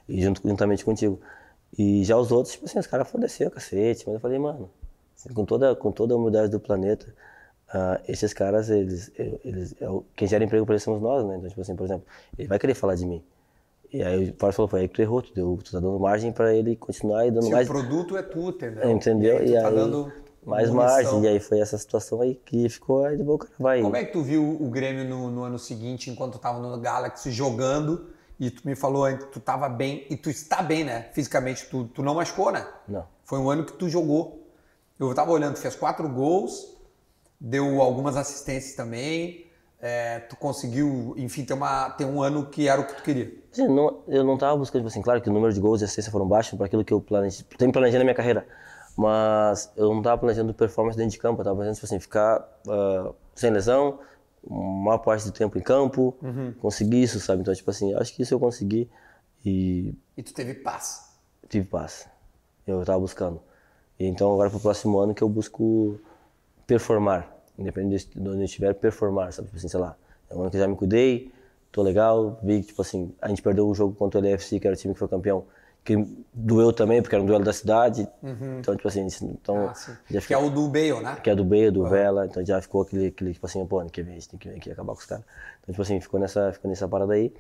E 0.08 0.22
junto, 0.22 0.42
juntamente 0.48 0.86
contigo. 0.86 1.20
E 1.78 2.04
já 2.04 2.18
os 2.18 2.32
outros, 2.32 2.54
tipo 2.54 2.66
assim, 2.66 2.80
os 2.80 2.88
caras 2.88 3.10
foda-se, 3.10 3.50
cacete. 3.50 4.06
Mas 4.06 4.16
eu 4.16 4.20
falei, 4.20 4.40
mano, 4.40 4.70
com, 5.34 5.46
toda, 5.46 5.76
com 5.76 5.92
toda 5.92 6.14
a 6.14 6.18
humildade 6.18 6.50
do 6.50 6.60
planeta, 6.60 7.14
ah, 7.74 8.00
esses 8.08 8.34
caras, 8.34 8.70
eles, 8.70 9.12
eles, 9.44 9.76
quem 10.16 10.28
gera 10.28 10.44
emprego 10.44 10.66
pra 10.66 10.76
eles 10.76 10.84
somos 10.84 11.02
nós, 11.02 11.26
né? 11.26 11.36
Então, 11.38 11.50
tipo 11.50 11.62
assim, 11.62 11.76
por 11.76 11.86
exemplo, 11.86 12.06
ele 12.38 12.48
vai 12.48 12.58
querer 12.58 12.74
falar 12.74 12.96
de 12.96 13.06
mim. 13.06 13.24
E 13.92 14.04
aí 14.04 14.30
o 14.30 14.36
Fábio 14.38 14.54
falou, 14.54 14.70
foi 14.70 14.82
aí 14.82 14.88
que 14.88 14.96
tu 14.96 15.02
errou, 15.02 15.22
tu, 15.22 15.34
deu, 15.34 15.60
tu 15.64 15.72
tá 15.72 15.80
dando 15.80 16.00
margem 16.00 16.32
pra 16.32 16.54
ele 16.54 16.76
continuar 16.76 17.26
e 17.26 17.32
dando 17.32 17.46
Se 17.46 17.52
mais. 17.52 17.70
o 17.70 17.72
produto 17.72 18.18
é 18.18 18.22
tu, 18.22 18.50
entendeu? 18.50 18.92
Entendeu? 18.92 19.46
E 19.46 19.56
aí 19.56 19.64
tá 19.64 19.70
dando. 19.70 20.12
mais 20.46 20.70
munição. 20.70 20.96
margem. 20.96 21.24
E 21.24 21.28
aí 21.28 21.40
foi 21.40 21.60
essa 21.60 21.78
situação 21.78 22.22
aí 22.22 22.36
que 22.36 22.68
ficou, 22.70 23.06
aí 23.06 23.18
depois 23.18 23.36
o 23.36 23.40
cara 23.40 23.54
vai. 23.60 23.82
Como 23.82 23.96
é 23.96 24.04
que 24.04 24.12
tu 24.12 24.22
viu 24.22 24.44
o 24.44 24.70
Grêmio 24.70 25.06
no, 25.06 25.30
no 25.30 25.44
ano 25.44 25.58
seguinte, 25.58 26.10
enquanto 26.10 26.34
tu 26.34 26.40
tava 26.40 26.60
no 26.60 26.78
Galaxy 26.80 27.32
jogando? 27.32 28.08
E 28.40 28.52
tu 28.52 28.68
me 28.68 28.76
falou 28.76 29.06
antes 29.06 29.26
tu 29.32 29.40
tava 29.40 29.68
bem, 29.68 30.06
e 30.10 30.16
tu 30.16 30.30
está 30.30 30.62
bem, 30.62 30.84
né? 30.84 31.10
Fisicamente, 31.14 31.68
tu, 31.70 31.86
tu 31.86 32.04
não 32.04 32.14
machucou, 32.14 32.52
né? 32.52 32.68
Não. 32.88 33.06
Foi 33.24 33.40
um 33.40 33.50
ano 33.50 33.66
que 33.66 33.74
tu 33.74 33.90
jogou. 33.90 34.48
Eu 35.00 35.14
tava 35.14 35.32
olhando, 35.32 35.56
tu 35.56 35.60
fez 35.60 35.76
quatro 35.76 36.08
gols, 36.08 36.77
deu 37.40 37.82
algumas 37.82 38.16
assistências 38.18 38.76
também. 38.76 39.46
é, 39.80 40.20
tu 40.22 40.36
conseguiu, 40.36 41.14
enfim, 41.18 41.46
ter, 41.46 41.54
uma, 41.54 41.92
ter 41.92 42.04
um 42.04 42.20
ano 42.24 42.48
que 42.48 42.68
era 42.68 42.82
o 42.82 42.88
que 42.88 42.96
tu 42.96 43.04
queria. 43.04 43.32
Assim, 43.54 43.68
não- 43.68 44.02
eu 44.08 44.24
não 44.24 44.36
tava 44.36 44.58
buscando, 44.58 44.82
tipo 44.82 44.88
assim, 44.88 45.04
claro 45.04 45.22
que 45.22 45.30
o 45.30 45.32
número 45.34 45.54
de 45.54 45.60
gols 45.60 45.82
e 45.82 45.84
assistência 45.84 46.12
foram 46.12 46.28
baixos 46.28 46.58
para 46.58 46.66
aquilo 46.66 46.84
que 46.84 46.92
eu 46.92 47.00
planejei, 47.00 47.46
sempre 47.48 47.72
planejei 47.72 48.00
na 48.00 48.04
minha 48.04 48.16
carreira, 48.16 48.48
mas 48.96 49.72
eu 49.78 49.94
não 49.94 50.02
tava 50.02 50.18
planejando 50.20 50.52
performance 50.52 50.98
dentro 50.98 51.12
de 51.12 51.20
campo, 51.20 51.42
eu 51.42 51.44
tava 51.46 51.56
planejando, 51.58 51.76
tipo 51.76 51.86
assim, 51.86 52.00
ficar 52.00 52.44
ah, 52.68 53.12
sem 53.36 53.52
lesão, 53.52 54.00
uma 54.44 54.98
parte 54.98 55.26
do 55.26 55.32
tempo 55.32 55.60
em 55.60 55.62
campo, 55.62 56.16
conseguir 56.60 57.04
isso, 57.04 57.20
sabe? 57.20 57.42
Então, 57.44 57.54
tipo 57.54 57.70
assim, 57.70 57.94
acho 57.94 58.16
que 58.16 58.24
isso 58.24 58.34
eu 58.34 58.40
consegui 58.40 58.90
e 59.46 59.94
E 60.18 60.24
tu 60.24 60.34
teve 60.34 60.56
paz. 60.56 61.12
tive 61.48 61.68
paz. 61.68 62.08
Eu 62.66 62.84
tava 62.84 63.00
buscando. 63.00 63.40
Então, 64.00 64.34
agora 64.34 64.50
pro 64.50 64.60
próximo 64.60 64.98
ano 65.00 65.14
que 65.14 65.22
eu 65.22 65.30
busco 65.30 66.00
performar, 66.68 67.34
independente 67.58 68.10
de 68.14 68.30
onde 68.30 68.40
eu 68.42 68.46
estiver, 68.46 68.74
performar, 68.76 69.32
sabe? 69.34 69.48
Tipo 69.48 69.58
assim, 69.58 69.70
sei 69.70 69.80
lá, 69.80 69.96
é 70.30 70.36
um 70.36 70.42
ano 70.42 70.52
que 70.52 70.58
já 70.58 70.68
me 70.68 70.76
cuidei, 70.76 71.32
tô 71.72 71.82
legal, 71.82 72.40
vi 72.44 72.60
que, 72.62 72.68
tipo 72.68 72.82
assim, 72.82 73.12
a 73.22 73.30
gente 73.30 73.42
perdeu 73.42 73.68
o 73.68 73.74
jogo 73.74 73.96
contra 73.96 74.20
o 74.20 74.24
LFC, 74.24 74.60
que 74.60 74.68
era 74.68 74.76
o 74.76 74.80
time 74.80 74.94
que 74.94 75.00
foi 75.00 75.08
campeão, 75.08 75.46
que 75.84 75.96
doeu 76.34 76.74
também, 76.74 77.02
porque 77.02 77.16
era 77.16 77.24
um 77.24 77.26
duelo 77.26 77.46
da 77.46 77.54
cidade. 77.54 78.06
Então, 78.60 78.76
tipo 78.76 78.90
assim, 78.90 79.08
então, 79.24 79.70
Ah, 79.70 79.98
já 80.12 80.20
Que 80.20 80.34
é 80.34 80.38
o 80.38 80.50
do 80.50 80.68
Bale, 80.68 81.00
né? 81.02 81.16
que 81.24 81.30
é 81.30 81.36
do 81.36 81.46
B, 81.46 81.72
do 81.72 81.88
Vela, 81.88 82.26
então 82.26 82.46
já 82.46 82.62
ficou 82.62 82.82
aquele, 82.82 83.08
aquele 83.08 83.34
tipo 83.34 83.46
assim, 83.46 83.66
pô, 83.66 83.80
ano 83.80 83.90
que 83.90 84.04
vem 84.04 84.12
a 84.12 84.16
gente 84.16 84.28
tem 84.28 84.38
que 84.38 84.50
vir 84.50 84.58
aqui 84.58 84.70
acabar 84.72 84.94
com 84.94 85.00
os 85.00 85.06
caras. 85.06 85.24
Então, 85.62 85.72
tipo 85.74 85.82
assim, 85.82 86.02
ficou 86.02 86.20
nessa, 86.20 86.52
ficou 86.52 86.70
nessa 86.70 86.88
parada 86.90 87.14
aí. 87.14 87.34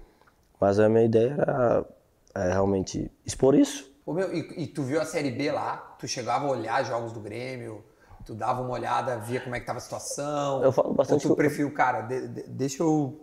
Mas 0.62 0.80
a 0.80 0.88
minha 0.88 1.04
ideia 1.04 1.36
era 1.38 1.86
é, 2.34 2.52
realmente 2.54 3.12
expor 3.26 3.54
isso. 3.54 3.92
Ô, 4.06 4.14
meu, 4.14 4.34
e, 4.34 4.64
e 4.64 4.68
tu 4.68 4.82
viu 4.82 5.02
a 5.02 5.06
Série 5.06 5.30
B 5.32 5.52
lá? 5.52 5.96
Tu 6.00 6.08
chegava 6.08 6.46
a 6.46 6.50
olhar 6.50 6.84
jogos 6.86 7.12
do 7.12 7.20
Grêmio? 7.20 7.84
Tu 8.28 8.34
dava 8.36 8.62
uma 8.62 8.74
olhada, 8.74 9.16
via 9.20 9.40
como 9.40 9.56
é 9.56 9.60
que 9.62 9.66
tava 9.66 9.78
a 9.78 9.82
situação? 9.82 10.62
Eu 10.62 10.72
falo 10.74 10.94
bastante 10.94 11.26
Ou 11.26 11.32
tu 11.34 11.36
que- 11.38 11.42
preferiu, 11.44 11.74
cara, 11.74 12.02
de- 12.02 12.28
de- 12.28 12.44
deixa 12.44 12.84
eu... 12.84 13.22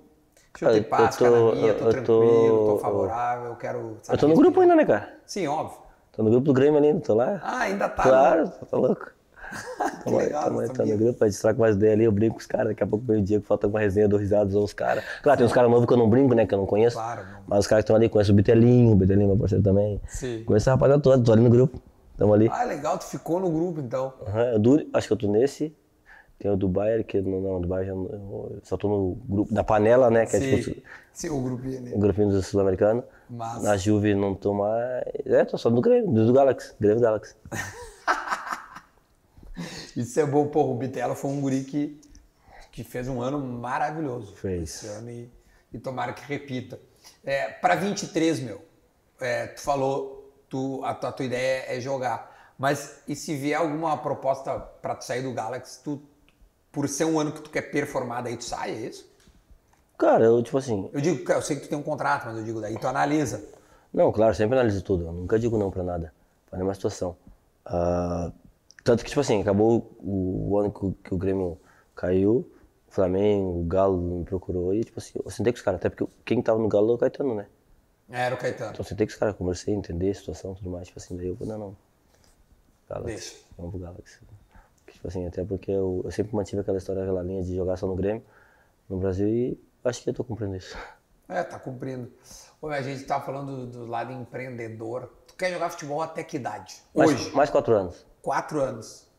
Deixa 0.55 0.65
eu 0.65 0.69
Eu- 0.79 0.83
ter 0.83 0.89
paz, 0.89 1.21
eu 1.21 1.31
tô- 1.31 1.47
na 1.49 1.55
minha, 1.55 1.75
tô 1.75 1.85
eu 1.85 1.91
tranquilo, 1.91 2.59
tô, 2.67 2.73
tô- 2.73 2.79
favorável, 2.79 3.45
eu 3.51 3.57
quero... 3.57 3.79
Eu 3.79 3.97
sabe, 4.03 4.19
tô 4.19 4.29
no 4.29 4.35
grupo 4.35 4.61
ainda, 4.63 4.75
né, 4.75 4.85
cara? 4.87 5.13
Sim, 5.27 5.47
óbvio. 5.47 5.77
Tô 6.13 6.23
no 6.23 6.31
grupo 6.31 6.47
do 6.47 6.53
Grêmio 6.55 6.79
ali, 6.79 6.99
tô 7.01 7.13
lá. 7.15 7.39
Ah, 7.43 7.59
ainda 7.61 7.87
tá. 7.89 8.03
claro, 8.03 8.49
tá 8.49 8.77
louco. 8.79 9.11
Tamo 10.05 10.19
aí, 10.19 10.25
legal, 10.27 10.51
não 10.51 10.67
tá 10.69 10.85
no 10.87 10.97
grupo, 10.97 11.23
a 11.23 11.29
gente 11.29 11.39
troca 11.41 11.61
umas 11.61 11.77
ideias 11.77 11.95
ali, 11.95 12.05
eu 12.05 12.13
brinco 12.13 12.35
com 12.37 12.41
os 12.41 12.47
caras, 12.47 12.69
daqui 12.69 12.83
a 12.83 12.87
pouco 12.87 13.05
meio 13.07 13.21
dia 13.23 13.41
que 13.41 13.47
falta 13.47 13.67
uma 13.67 13.81
resenha, 13.81 14.09
dou 14.09 14.19
risadas, 14.19 14.55
ou 14.55 14.65
os 14.65 14.73
caras. 14.73 15.05
Claro, 15.23 15.37
tem 15.37 15.47
uns 15.47 15.53
caras 15.53 15.71
novos 15.71 15.87
que 15.87 15.93
eu 15.93 15.99
não 15.99 16.09
brinco, 16.09 16.35
né, 16.35 16.47
que 16.47 16.55
eu 16.55 16.59
não 16.59 16.67
conheço. 16.67 16.97
Claro, 16.97 17.21
não. 17.31 17.41
Mas 17.47 17.59
os 17.59 17.67
caras 17.67 17.83
que 17.83 17.85
estão 17.87 17.97
ali, 17.97 18.09
conheço 18.09 18.33
o 18.33 18.35
Bitelinho, 18.35 18.93
o 18.93 18.97
Bitelinho, 18.97 19.29
meu 19.29 19.37
parceiro 19.37 19.63
também. 19.63 20.01
Sim. 20.09 20.45
Conheço 20.45 20.71
a 20.71 20.73
rapaziada 20.73 21.03
toda, 21.03 21.23
tô 21.23 21.33
ali 21.33 21.43
no 21.43 21.51
grupo, 21.51 21.79
tamo 22.17 22.33
ali. 22.33 22.49
Ah, 22.51 22.65
legal, 22.65 22.99
tu 22.99 23.05
ficou 23.05 23.41
no 23.41 23.51
grupo, 23.51 23.81
então. 23.81 24.15
Eu 24.53 24.59
duro, 24.59 24.87
acho 24.93 25.07
que 25.07 25.13
eu 25.13 25.17
tô 25.17 25.29
nesse. 25.29 25.75
Tem 26.39 26.51
o 26.51 26.57
do 26.57 26.69
Bayern, 26.69 27.05
que 27.05 27.21
não, 27.21 27.41
não, 27.41 27.61
do 27.61 27.69
Bayern 27.69 28.09
eu 28.11 28.59
só 28.65 28.77
tô 28.77 28.89
no 28.89 29.15
grupo 29.15 29.55
da 29.55 29.63
panela, 29.63 30.11
né, 30.11 30.27
que 30.27 30.37
é 30.37 30.41
tipo 30.41 30.63
Sim, 30.63 30.83
sim, 31.13 31.29
o 31.29 31.41
grupinho 31.41 31.79
ali. 31.79 31.95
o 31.95 31.99
grupinho 31.99 32.29
do 32.29 32.43
Sul-Americano. 32.43 33.05
Na 33.31 33.77
Juve 33.77 34.15
não 34.15 34.35
tô 34.35 34.53
mais. 34.53 35.05
É, 35.25 35.45
tô 35.45 35.57
só 35.57 35.71
no 35.71 35.81
Grêmio, 35.81 36.13
do 36.13 36.33
Galaxy, 36.33 36.75
Grêmio 36.79 37.01
Galaxy. 37.01 37.35
Isso 39.97 40.19
é 40.19 40.27
bom, 40.27 40.49
porra, 40.49 40.71
o 40.71 40.75
Bitelo 40.75 41.15
foi 41.15 41.31
um 41.31 41.41
guri 41.41 41.63
que, 41.63 42.01
que 42.73 42.83
fez 42.83 43.09
um 43.09 43.23
ano 43.23 43.39
maravilhoso. 43.39 44.35
Fez. 44.35 44.83
Esse 44.83 44.87
ano 44.89 45.11
e, 45.11 45.31
e 45.73 45.79
tomara 45.79 46.13
que 46.13 46.25
repita. 46.27 46.81
É, 47.23 47.49
para 47.49 47.77
23, 47.77 48.41
meu, 48.41 48.61
é, 49.21 49.47
tu 49.47 49.61
falou, 49.61 50.14
tu, 50.55 50.81
a, 50.85 50.95
tua, 50.95 51.09
a 51.11 51.13
tua 51.13 51.27
ideia 51.27 51.65
é 51.67 51.81
jogar. 51.81 52.33
Mas 52.57 53.01
e 53.09 53.17
se 53.17 53.35
vier 53.35 53.59
alguma 53.59 53.97
proposta 53.97 54.57
para 54.81 54.95
tu 54.95 55.05
sair 55.05 55.23
do 55.23 55.33
Galaxy, 55.33 55.81
tu, 55.83 56.01
por 56.71 56.89
ser 56.89 57.05
um 57.05 57.19
ano 57.19 57.33
que 57.33 57.41
tu 57.43 57.51
quer 57.51 57.63
performar, 57.63 58.23
daí 58.23 58.37
tu 58.37 58.45
sai, 58.45 58.71
é 58.71 58.87
isso? 58.87 59.13
Cara, 59.99 60.25
eu 60.25 60.43
tipo 60.43 60.57
assim. 60.59 60.89
Eu 60.93 61.01
digo, 61.01 61.31
eu 61.33 61.43
sei 61.43 61.57
que 61.57 61.63
tu 61.63 61.69
tem 61.69 61.79
um 61.79 61.83
contrato, 61.83 62.27
mas 62.27 62.37
eu 62.39 62.45
digo, 62.45 62.61
daí 62.61 62.79
tu 62.79 62.87
analisa. 62.87 63.43
Não, 63.93 64.13
claro, 64.13 64.35
sempre 64.35 64.57
analiso 64.59 64.83
tudo. 64.83 65.05
Eu 65.07 65.13
nunca 65.13 65.39
digo 65.39 65.59
não 65.59 65.71
pra 65.71 65.83
nada. 65.83 66.13
Pra 66.49 66.57
nenhuma 66.59 66.75
situação. 66.75 67.17
Ah, 67.65 68.31
tanto 68.85 69.03
que, 69.03 69.09
tipo 69.09 69.21
assim, 69.21 69.41
acabou 69.41 69.91
o, 70.01 70.51
o 70.53 70.59
ano 70.59 70.71
que, 70.73 70.85
o- 70.87 70.97
que 71.03 71.15
o 71.15 71.19
Grêmio 71.19 71.59
caiu, 71.95 72.47
o 72.89 72.93
Flamengo, 72.93 73.61
o 73.61 73.65
Galo 73.65 73.97
me 74.01 74.25
procurou 74.25 74.75
e, 74.75 74.85
tipo 74.85 74.99
assim, 74.99 75.13
eu 75.25 75.31
sentei 75.31 75.53
com 75.53 75.57
os 75.57 75.63
caras, 75.63 75.79
até 75.81 75.89
porque 75.89 76.07
quem 76.25 76.43
tava 76.43 76.59
no 76.59 76.69
Galo 76.69 76.87
era 76.89 76.95
o 76.95 76.99
Caetano, 76.99 77.35
né? 77.35 77.47
Era 78.17 78.33
o 78.37 78.39
Caetano. 78.39 78.71
Então 78.71 78.85
eu 78.85 78.89
sentei 78.89 79.07
com 79.07 79.13
os 79.13 79.19
caras, 79.19 79.35
conversei, 79.35 79.75
entender 79.75 80.11
a 80.11 80.15
situação 80.15 80.53
e 80.53 80.55
tudo 80.55 80.71
mais, 80.71 80.87
tipo 80.87 81.01
assim, 81.01 81.17
daí 81.17 81.27
eu 81.27 81.37
falei, 81.37 81.53
não, 81.53 81.59
não. 81.59 81.77
Galaxy, 82.89 83.07
Deixa. 83.07 83.37
vamos 83.57 83.73
pro 83.73 83.81
Galaxy. 83.81 84.21
Tipo 84.87 85.09
assim, 85.09 85.27
até 85.27 85.45
porque 85.45 85.73
eu, 85.73 86.01
eu 86.05 86.11
sempre 86.13 86.37
mantive 86.37 86.61
aquela 86.61 86.79
história, 86.79 87.03
aquela 87.03 87.25
linha 87.25 87.43
de 87.43 87.57
jogar 87.57 87.77
só 87.77 87.89
no 87.89 87.97
Grêmio, 87.97 88.23
no 88.89 88.99
Brasil, 88.99 89.27
e 89.27 89.61
acho 89.85 90.01
que 90.01 90.11
eu 90.11 90.15
tô 90.15 90.23
cumprindo 90.23 90.55
isso. 90.55 90.79
É, 91.29 91.43
tá 91.43 91.59
cumprindo. 91.59 92.13
Ô, 92.63 92.69
a 92.69 92.83
gente 92.83 93.03
tá 93.05 93.21
falando 93.21 93.67
do, 93.67 93.79
do 93.79 93.87
lado 93.87 94.13
empreendedor. 94.13 95.11
Tu 95.27 95.35
quer 95.35 95.53
jogar 95.53 95.71
futebol 95.71 96.01
até 96.01 96.23
que 96.23 96.37
idade? 96.37 96.83
Mais, 96.95 97.11
Hoje, 97.11 97.31
mais 97.33 97.51
quatro 97.51 97.75
anos. 97.75 98.07
quatro 98.23 98.61
anos. 98.61 99.11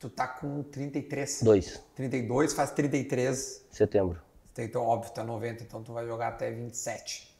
Tu 0.00 0.10
tá 0.10 0.26
com 0.26 0.62
33. 0.64 1.42
Dois. 1.42 1.80
32, 1.94 2.54
faz 2.54 2.72
33. 2.72 3.66
Setembro. 3.70 4.20
Então, 4.58 4.82
óbvio, 4.82 5.12
tu 5.12 5.20
é 5.20 5.24
90, 5.24 5.62
então 5.62 5.82
tu 5.82 5.92
vai 5.92 6.06
jogar 6.06 6.28
até 6.28 6.50
27. 6.50 7.33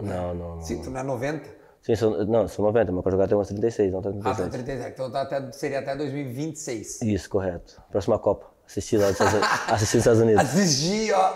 Não, 0.00 0.34
não, 0.34 0.56
não. 0.56 0.62
Sim, 0.62 0.82
tu 0.82 0.90
não 0.90 1.00
é 1.00 1.02
90? 1.02 1.56
Sim, 1.82 1.94
sou, 1.96 2.26
não, 2.26 2.48
sou 2.48 2.64
90, 2.66 2.90
mas 2.92 2.96
eu 2.96 3.02
quero 3.02 3.12
jogar 3.12 3.24
até 3.24 3.34
umas 3.36 3.48
36, 3.48 3.92
não 3.92 4.00
até 4.00 4.08
Ah, 4.08 4.12
tá 4.12 4.34
37. 4.48 4.64
37. 4.64 4.92
Então 4.94 5.10
tá 5.10 5.22
até, 5.22 5.52
seria 5.52 5.78
até 5.78 5.94
2026. 5.96 7.02
Isso, 7.02 7.30
correto. 7.30 7.80
Próxima 7.90 8.18
Copa. 8.18 8.46
Assistir 8.66 8.96
lá 8.98 9.06
dos 9.06 9.20
Estados 9.20 9.34
Unidos. 9.38 9.70
Assistir 9.70 9.96
nos 9.96 10.04
Estados 10.06 10.20
Unidos. 10.20 10.42
Assistir, 10.42 11.12
ó. 11.12 11.34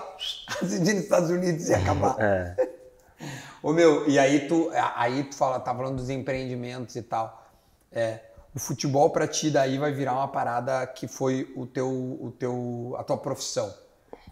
Assistir 0.48 0.94
nos 0.94 1.02
Estados 1.04 1.30
Unidos 1.30 1.68
e 1.68 1.74
acabar. 1.74 2.16
É. 2.18 2.56
Ô 3.62 3.72
meu, 3.72 4.08
e 4.08 4.18
aí 4.18 4.48
tu, 4.48 4.70
aí 4.96 5.22
tu 5.24 5.36
fala, 5.36 5.60
tá 5.60 5.74
falando 5.74 5.96
dos 5.96 6.10
empreendimentos 6.10 6.96
e 6.96 7.02
tal. 7.02 7.46
É, 7.92 8.20
o 8.54 8.58
futebol 8.58 9.10
pra 9.10 9.28
ti 9.28 9.50
daí 9.50 9.78
vai 9.78 9.92
virar 9.92 10.14
uma 10.14 10.26
parada 10.28 10.84
que 10.86 11.06
foi 11.06 11.52
o 11.54 11.66
teu, 11.66 11.88
o 11.88 12.32
teu, 12.36 12.96
a 12.98 13.04
tua 13.04 13.18
profissão. 13.18 13.72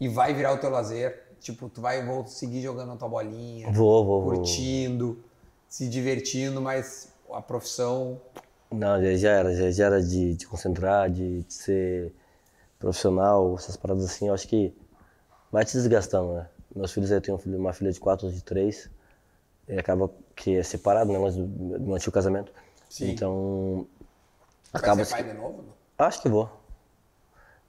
E 0.00 0.08
vai 0.08 0.32
virar 0.34 0.52
o 0.54 0.58
teu 0.58 0.70
lazer. 0.70 1.27
Tipo, 1.40 1.68
tu 1.68 1.80
vai 1.80 2.04
vou 2.04 2.26
seguir 2.26 2.60
jogando 2.62 2.92
a 2.92 2.96
tua 2.96 3.08
bolinha, 3.08 3.72
Vou, 3.72 4.04
vou, 4.04 4.22
vou. 4.22 4.34
curtindo, 4.34 5.22
se 5.68 5.88
divertindo, 5.88 6.60
mas 6.60 7.12
a 7.32 7.40
profissão. 7.40 8.20
Não, 8.70 9.02
já, 9.02 9.14
já 9.16 9.30
era. 9.30 9.54
Já, 9.54 9.70
já 9.70 9.86
era 9.86 10.02
de, 10.02 10.34
de 10.34 10.46
concentrar, 10.46 11.10
de, 11.10 11.42
de 11.42 11.52
ser 11.54 12.12
profissional, 12.78 13.54
essas 13.56 13.76
paradas 13.76 14.04
assim. 14.04 14.28
Eu 14.28 14.34
acho 14.34 14.48
que 14.48 14.74
vai 15.52 15.64
te 15.64 15.72
desgastando, 15.74 16.34
né? 16.34 16.48
Meus 16.74 16.92
filhos, 16.92 17.10
eu 17.10 17.20
tenho 17.20 17.36
um 17.36 17.40
filho- 17.40 17.58
uma 17.58 17.72
filha 17.72 17.92
de 17.92 18.00
4, 18.00 18.30
de 18.32 18.42
3. 18.42 18.90
E 19.68 19.78
acaba 19.78 20.10
que 20.36 20.56
é 20.56 20.62
separado, 20.62 21.12
né? 21.12 21.18
Mas 21.18 21.36
do 21.36 21.46
do 21.46 21.80
meu 21.80 21.94
antigo 21.96 22.12
casamento. 22.12 22.52
Sim. 22.88 23.10
Então, 23.10 23.86
Vai 24.72 24.80
acaba 24.80 25.04
ser 25.04 25.06
pai 25.10 25.24
de 25.24 25.32
novo? 25.34 25.62
não? 25.62 25.74
Acho 26.06 26.22
que 26.22 26.28
vou. 26.28 26.50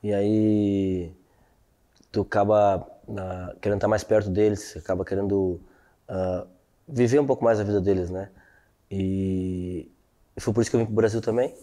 E 0.02 0.14
aí 0.14 1.12
tu 2.12 2.22
acaba 2.22 2.88
ah, 3.18 3.56
querendo 3.62 3.78
estar 3.78 3.88
mais 3.88 4.04
perto 4.04 4.30
deles, 4.30 4.76
acaba 4.78 5.06
querendo 5.06 5.60
ah, 6.08 6.46
viver 6.88 7.20
um 7.20 7.26
pouco 7.26 7.44
mais 7.44 7.60
a 7.60 7.64
vida 7.64 7.80
deles, 7.80 8.10
né? 8.10 8.30
E 8.92 9.92
foi 10.38 10.54
por 10.54 10.62
isso 10.62 10.70
que 10.70 10.76
eu 10.76 10.80
vim 10.80 10.86
pro 10.86 10.96
Brasil 10.96 11.22
também. 11.22 11.54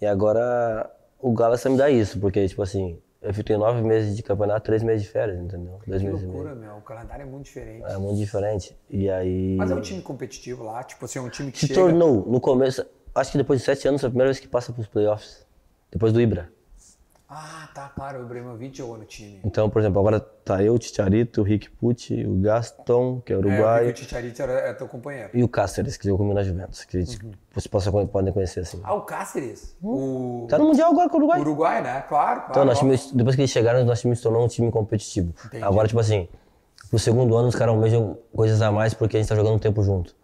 E 0.00 0.06
agora 0.06 0.90
o 1.18 1.32
Galaxy 1.32 1.68
me 1.68 1.76
dá 1.76 1.90
isso, 1.90 2.18
porque 2.18 2.46
tipo 2.48 2.62
assim, 2.62 2.98
eu 3.20 3.34
fiquei 3.34 3.56
nove 3.56 3.82
meses 3.82 4.16
de 4.16 4.22
campeonato, 4.22 4.64
três 4.64 4.82
meses 4.82 5.02
de 5.02 5.08
férias, 5.10 5.38
entendeu? 5.38 5.78
Dois 5.86 6.00
Que 6.00 6.08
meses 6.08 6.22
e 6.22 6.26
meio. 6.26 6.56
meu. 6.56 6.76
O 6.76 6.82
calendário 6.82 7.22
é 7.22 7.26
muito 7.26 7.44
diferente. 7.44 7.84
É 7.84 7.98
muito 7.98 8.18
diferente. 8.18 8.76
E 8.88 9.10
aí. 9.10 9.56
Mas 9.56 9.70
é 9.70 9.74
um 9.74 9.80
time 9.80 10.00
competitivo 10.00 10.64
lá, 10.64 10.82
tipo 10.82 11.04
assim, 11.04 11.18
é 11.18 11.22
um 11.22 11.28
time 11.28 11.52
que 11.52 11.58
se 11.58 11.66
chega... 11.66 11.80
tornou, 11.80 12.24
no 12.26 12.40
começo, 12.40 12.86
acho 13.14 13.32
que 13.32 13.38
depois 13.38 13.60
de 13.60 13.66
sete 13.66 13.86
anos, 13.86 14.02
é 14.02 14.06
a 14.06 14.10
primeira 14.10 14.28
vez 14.28 14.40
que 14.40 14.48
passa 14.48 14.72
pros 14.72 14.86
playoffs. 14.86 15.46
Depois 15.90 16.12
do 16.12 16.20
Ibra. 16.20 16.50
Ah, 17.32 17.68
tá, 17.72 17.88
claro, 17.94 18.18
o 18.18 18.22
Ibrahimovic 18.24 18.76
jogou 18.76 18.98
no 18.98 19.04
time. 19.04 19.40
Então, 19.44 19.70
por 19.70 19.78
exemplo, 19.80 20.00
agora 20.00 20.18
tá 20.18 20.64
eu, 20.64 20.74
o 20.74 20.78
Ticharito, 20.80 21.42
o 21.42 21.44
Rick 21.44 21.70
Pucci, 21.70 22.26
o 22.26 22.34
Gaston, 22.40 23.20
que 23.24 23.32
é 23.32 23.36
É, 23.36 23.38
uruguaio, 23.38 23.94
que 23.94 24.02
o 24.02 24.04
Ticharito 24.04 24.42
era, 24.42 24.52
é 24.52 24.72
teu 24.74 24.88
companheiro. 24.88 25.30
e 25.32 25.44
o 25.44 25.48
Cáceres, 25.48 25.96
que 25.96 26.04
jogou 26.06 26.18
comigo 26.18 26.34
na 26.34 26.42
Juventus, 26.42 26.82
que 26.84 27.04
vocês 27.52 27.66
possam, 27.68 28.04
podem 28.08 28.32
conhecer 28.32 28.60
assim. 28.60 28.80
Ah, 28.82 28.94
o 28.94 29.02
Cáceres. 29.02 29.76
O 29.80 30.46
Tá 30.50 30.58
no 30.58 30.64
Mundial 30.64 30.90
agora 30.90 31.08
com 31.08 31.14
o 31.16 31.18
Uruguai. 31.20 31.40
Uruguai, 31.40 31.80
né? 31.82 32.00
Claro, 32.08 32.40
claro. 32.40 32.50
Então, 32.50 32.64
nosso 32.64 32.80
time, 32.80 32.96
depois 33.14 33.36
que 33.36 33.42
eles 33.42 33.50
chegaram, 33.52 33.84
nosso 33.84 34.02
time 34.02 34.16
se 34.16 34.22
tornou 34.24 34.44
um 34.44 34.48
time 34.48 34.68
competitivo. 34.72 35.32
Agora, 35.62 35.86
tipo 35.86 36.00
assim, 36.00 36.28
pro 36.88 36.98
segundo 36.98 37.36
ano, 37.36 37.46
os 37.46 37.54
caras 37.54 37.72
almejam 37.72 38.18
coisas 38.34 38.60
a 38.60 38.72
mais 38.72 38.92
porque 38.92 39.16
a 39.16 39.20
gente 39.20 39.28
tá 39.28 39.36
jogando 39.36 39.54
um 39.54 39.58
tempo 39.60 39.84
junto. 39.84 40.16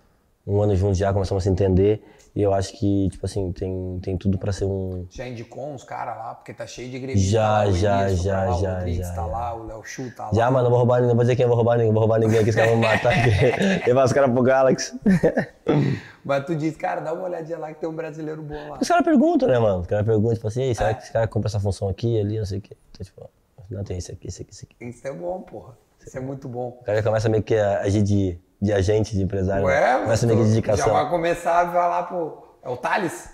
Um 0.45 0.61
ano 0.61 0.75
junto 0.75 0.95
já, 0.95 1.13
começamos 1.13 1.43
a 1.43 1.45
se 1.45 1.51
entender. 1.51 2.03
E 2.37 2.43
eu 2.43 2.53
acho 2.53 2.75
que, 2.79 3.09
tipo 3.09 3.25
assim, 3.25 3.51
tem, 3.51 3.99
tem 4.03 4.15
tudo 4.19 4.37
pra 4.37 4.53
ser 4.53 4.67
um. 4.67 5.07
Já 5.09 5.27
indicou 5.27 5.69
uns 5.73 5.83
caras 5.83 6.19
lá, 6.19 6.35
porque 6.35 6.53
tá 6.53 6.67
cheio 6.67 6.91
de 6.91 6.99
gremistas. 6.99 7.31
Já, 7.31 7.65
lá, 7.65 7.71
já, 7.71 7.99
tá 7.99 8.09
já, 8.09 8.45
lá, 8.45 8.59
já, 8.61 8.71
O 8.71 8.75
Rodrigues 8.75 9.07
já, 9.07 9.15
tá 9.15 9.23
já. 9.23 9.27
lá, 9.27 9.55
o 9.55 9.67
Léo 9.67 9.83
Chu 9.85 10.11
tá 10.15 10.25
lá. 10.27 10.31
Já, 10.35 10.51
mano, 10.51 10.65
não 10.65 10.71
vou 10.71 10.79
roubar 10.81 10.97
ninguém, 10.97 11.09
não 11.09 11.15
vou 11.17 11.25
dizer 11.25 11.35
quem 11.35 11.45
eu 11.45 11.49
vou 11.49 11.57
roubar 11.57 11.79
ninguém, 11.79 11.93
vou 11.95 12.01
roubar 12.01 12.19
ninguém, 12.21 12.45
que 12.45 12.51
os 12.51 12.55
caras 12.57 12.73
vão 12.73 12.81
matar 12.81 13.09
aqui. 13.17 13.89
Levar 13.89 14.05
os 14.05 14.13
caras 14.13 14.31
pro 14.31 14.43
Galaxy. 14.43 15.01
Mas 16.23 16.45
tu 16.45 16.55
diz, 16.55 16.77
cara, 16.77 17.01
dá 17.01 17.15
uma 17.15 17.25
olhadinha 17.25 17.57
lá 17.57 17.73
que 17.73 17.81
tem 17.81 17.89
um 17.89 17.97
brasileiro 17.97 18.43
bom 18.43 18.69
lá. 18.69 18.79
Os 18.83 18.87
caras 18.87 19.03
perguntam, 19.03 19.49
né, 19.49 19.59
mano? 19.59 19.81
Os 19.81 19.87
caras 19.87 20.05
perguntam, 20.05 20.35
tipo 20.35 20.49
assim, 20.49 20.75
será 20.75 20.93
que 20.93 21.05
esse 21.05 21.13
cara 21.13 21.27
compra 21.27 21.49
essa 21.49 21.59
função 21.59 21.89
aqui, 21.89 22.21
ali, 22.21 22.39
não 22.39 22.45
sei 22.45 22.59
o 22.59 22.61
quê. 22.61 22.77
Então, 22.91 23.03
tipo, 23.07 23.31
não 23.71 23.83
tem 23.83 23.97
esse 23.97 24.13
aqui, 24.13 24.29
esse 24.29 24.43
aqui, 24.43 24.51
esse 24.53 24.67
aqui. 24.67 24.77
Isso 24.85 25.09
é 25.09 25.13
bom, 25.13 25.41
porra. 25.41 25.73
Isso 26.07 26.19
é 26.19 26.21
muito 26.21 26.49
bom. 26.51 26.77
O 26.81 26.85
cara 26.85 26.99
já 26.99 27.03
começa 27.03 27.31
meio 27.31 27.43
que 27.43 27.55
a 27.57 27.81
agir 27.81 28.03
de, 28.03 28.39
de 28.61 28.73
agente, 28.73 29.15
de 29.17 29.23
empresário. 29.23 29.65
Ué, 29.65 29.81
né? 29.81 29.93
mas 29.95 30.03
Começa 30.05 30.27
meio 30.27 30.39
que 30.39 30.45
de 30.45 30.51
tu 30.51 30.53
indicação. 30.59 30.87
já 30.87 30.93
vai 30.93 31.11
começar 31.11 31.61
a 31.69 31.73
falar 31.73 32.03
pro... 32.05 32.47
É 32.63 32.69
o 32.69 32.77
Thales? 32.77 33.31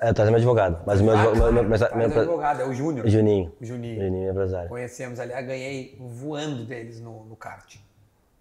É, 0.00 0.12
traz 0.12 0.28
meu 0.28 0.36
advogado. 0.36 0.82
Mas 0.86 1.00
o 1.00 1.04
meu, 1.04 1.14
Ah, 1.16 1.22
meu, 1.22 1.52
meu, 1.52 1.64
meu, 1.64 1.78
Thales 1.78 1.92
é 1.92 1.96
meu- 1.96 2.08
o 2.16 2.20
advogado, 2.20 2.60
é 2.62 2.66
o 2.66 2.74
Júnior. 2.74 3.08
Juninho. 3.08 3.52
O 3.60 3.64
Juninho. 3.64 4.02
Juninho, 4.04 4.30
empresário. 4.30 4.68
Conhecemos 4.68 5.18
ali, 5.18 5.32
eu 5.32 5.46
ganhei 5.46 5.96
voando 5.98 6.64
deles 6.64 7.00
no, 7.00 7.24
no 7.24 7.36
kart. 7.36 7.76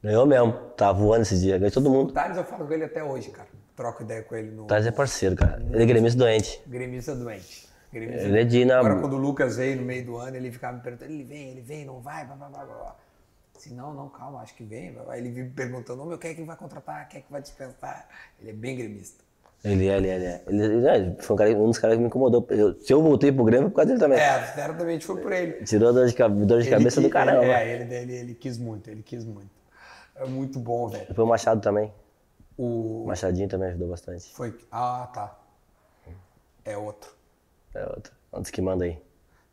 Ganhou 0.03 0.25
mesmo. 0.25 0.53
Tava 0.75 0.97
voando 0.99 1.21
esse 1.21 1.39
dia. 1.39 1.57
Ganhou 1.57 1.71
todo 1.71 1.87
O 1.87 1.91
mundo. 1.91 2.11
Thales 2.13 2.35
eu 2.37 2.43
falo 2.43 2.67
com 2.67 2.73
ele 2.73 2.83
até 2.83 3.03
hoje, 3.03 3.29
cara. 3.29 3.47
Troco 3.75 4.01
ideia 4.03 4.23
com 4.23 4.35
ele 4.35 4.51
no 4.51 4.65
Traz 4.65 4.85
é 4.87 4.91
parceiro, 4.91 5.35
cara. 5.35 5.61
Ele 5.71 5.83
é 5.83 5.85
gremista 5.85 6.17
doente. 6.19 6.61
gremista 6.67 7.15
doente. 7.15 7.67
Gremista 7.93 8.23
Ele 8.25 8.41
é 8.41 8.43
de 8.43 8.57
ir 8.59 8.65
na- 8.65 8.79
Agora, 8.79 8.95
quando 8.99 9.13
o 9.13 9.17
Lucas 9.17 9.55
veio 9.57 9.77
no 9.77 9.83
meio 9.83 10.03
do 10.05 10.17
ano, 10.17 10.35
ele 10.35 10.51
ficava 10.51 10.75
me 10.75 10.81
perguntando, 10.83 11.11
ele 11.11 11.23
vem, 11.23 11.51
ele 11.51 11.61
vem, 11.61 11.85
não 11.85 12.01
vai, 12.01 12.25
blá, 12.25 12.35
blá, 12.35 12.47
blá, 12.49 12.65
blá. 12.65 12.95
Assim, 13.57 13.73
não, 13.73 13.93
não, 13.93 14.07
calma, 14.07 14.41
acho 14.41 14.53
que 14.53 14.63
vem. 14.63 14.95
ele 15.15 15.29
vive 15.29 15.49
me 15.49 15.53
perguntando, 15.53 16.05
meu, 16.05 16.17
quem 16.17 16.31
é 16.31 16.33
que 16.35 16.43
vai 16.43 16.55
contratar, 16.55 17.09
quem 17.09 17.19
é 17.19 17.23
que 17.23 17.31
vai 17.31 17.41
dispensar? 17.41 18.07
Ele 18.39 18.51
é 18.51 18.53
bem 18.53 18.77
gremista. 18.77 19.23
Ele 19.63 19.87
é, 19.87 19.97
ele 19.97 20.07
é, 20.07 20.15
ele 20.15 20.25
é. 20.25 20.43
Ele, 20.47 20.63
ele, 20.63 20.87
ele 20.87 21.21
foi 21.21 21.33
um, 21.33 21.37
cara, 21.37 21.49
um 21.49 21.65
dos 21.65 21.79
caras 21.79 21.95
que 21.95 22.01
me 22.01 22.07
incomodou. 22.07 22.45
Eu- 22.51 22.79
se 22.79 22.93
eu 22.93 23.01
voltei 23.01 23.31
pro 23.31 23.43
Grêmio, 23.43 23.65
foi 23.65 23.71
por 23.71 23.75
causa 23.77 23.87
dele 23.87 23.99
também. 23.99 24.19
É, 24.19 24.45
certamente 24.53 25.05
foi 25.05 25.19
por 25.19 25.31
ele. 25.31 25.65
Tirou 25.65 25.91
dor 25.91 26.05
de, 26.05 26.15
dor 26.45 26.61
de 26.61 26.69
cabeça 26.69 26.99
Ele 26.99 27.07
do 27.07 27.11
caramba. 27.11 27.43
Ele, 27.43 27.51
é, 27.51 27.75
ele, 27.81 27.95
ele, 27.95 28.13
ele 28.15 28.35
quis 28.35 28.59
muito, 28.59 28.89
ele 28.89 29.01
quis 29.01 29.25
muito. 29.25 29.49
É 30.15 30.25
muito 30.25 30.59
bom, 30.59 30.87
velho. 30.87 31.13
Foi 31.13 31.23
o 31.23 31.27
Machado 31.27 31.59
também. 31.59 31.91
O... 32.55 33.03
O 33.03 33.07
Machadinho 33.07 33.49
também 33.49 33.69
ajudou 33.69 33.89
bastante. 33.89 34.31
Foi... 34.33 34.55
Ah, 34.71 35.09
tá. 35.13 35.37
É 36.63 36.77
outro. 36.77 37.11
É 37.73 37.83
outro. 37.83 38.13
Antes 38.31 38.51
que 38.51 38.61
manda 38.61 38.85
aí. 38.85 39.01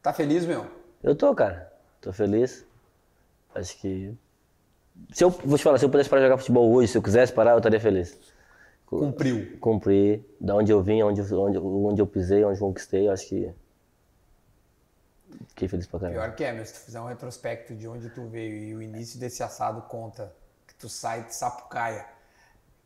Tá 0.03 0.13
feliz, 0.13 0.45
meu? 0.45 0.67
Eu 1.03 1.15
tô, 1.15 1.35
cara. 1.35 1.73
Tô 2.01 2.13
feliz. 2.13 2.67
Acho 3.55 3.77
que. 3.79 4.13
Se 5.13 5.25
eu 5.25 5.31
vou 5.31 5.59
te 5.59 5.65
falar, 5.65 5.79
se 5.79 5.85
eu 5.85 5.91
pudesse 5.91 6.09
parar 6.09 6.23
de 6.23 6.27
jogar 6.29 6.39
futebol 6.39 6.73
hoje, 6.73 6.89
se 6.93 6.99
eu 6.99 7.03
quisesse 7.03 7.33
parar, 7.33 7.53
eu 7.53 7.59
estaria 7.59 7.81
feliz. 7.81 8.17
Cumpriu. 8.87 9.57
Cumprir, 9.59 10.25
da 10.41 10.55
onde 10.55 10.71
eu 10.71 10.81
vim, 10.83 11.03
onde, 11.03 11.21
onde, 11.35 11.59
onde 11.59 12.01
eu 12.01 12.07
pisei, 12.07 12.45
onde 12.45 12.61
eu 12.61 12.67
conquistei, 12.67 13.09
eu 13.09 13.13
acho 13.13 13.27
que. 13.29 13.53
Fiquei 15.49 15.67
feliz 15.69 15.87
pra 15.87 15.99
caramba. 16.01 16.21
Pior 16.21 16.35
que 16.37 16.45
é, 16.45 16.53
meu, 16.53 16.65
se 16.65 16.75
tu 16.75 16.81
fizer 16.81 17.01
um 17.01 17.07
retrospecto 17.07 17.75
de 17.75 17.89
onde 17.89 18.09
tu 18.11 18.27
veio 18.27 18.55
e 18.57 18.75
o 18.75 18.83
início 18.83 19.19
desse 19.19 19.43
assado 19.43 19.83
conta 19.83 20.33
que 20.67 20.75
tu 20.77 20.89
sai 20.89 21.25
de 21.25 21.35
Sapucaia, 21.35 22.07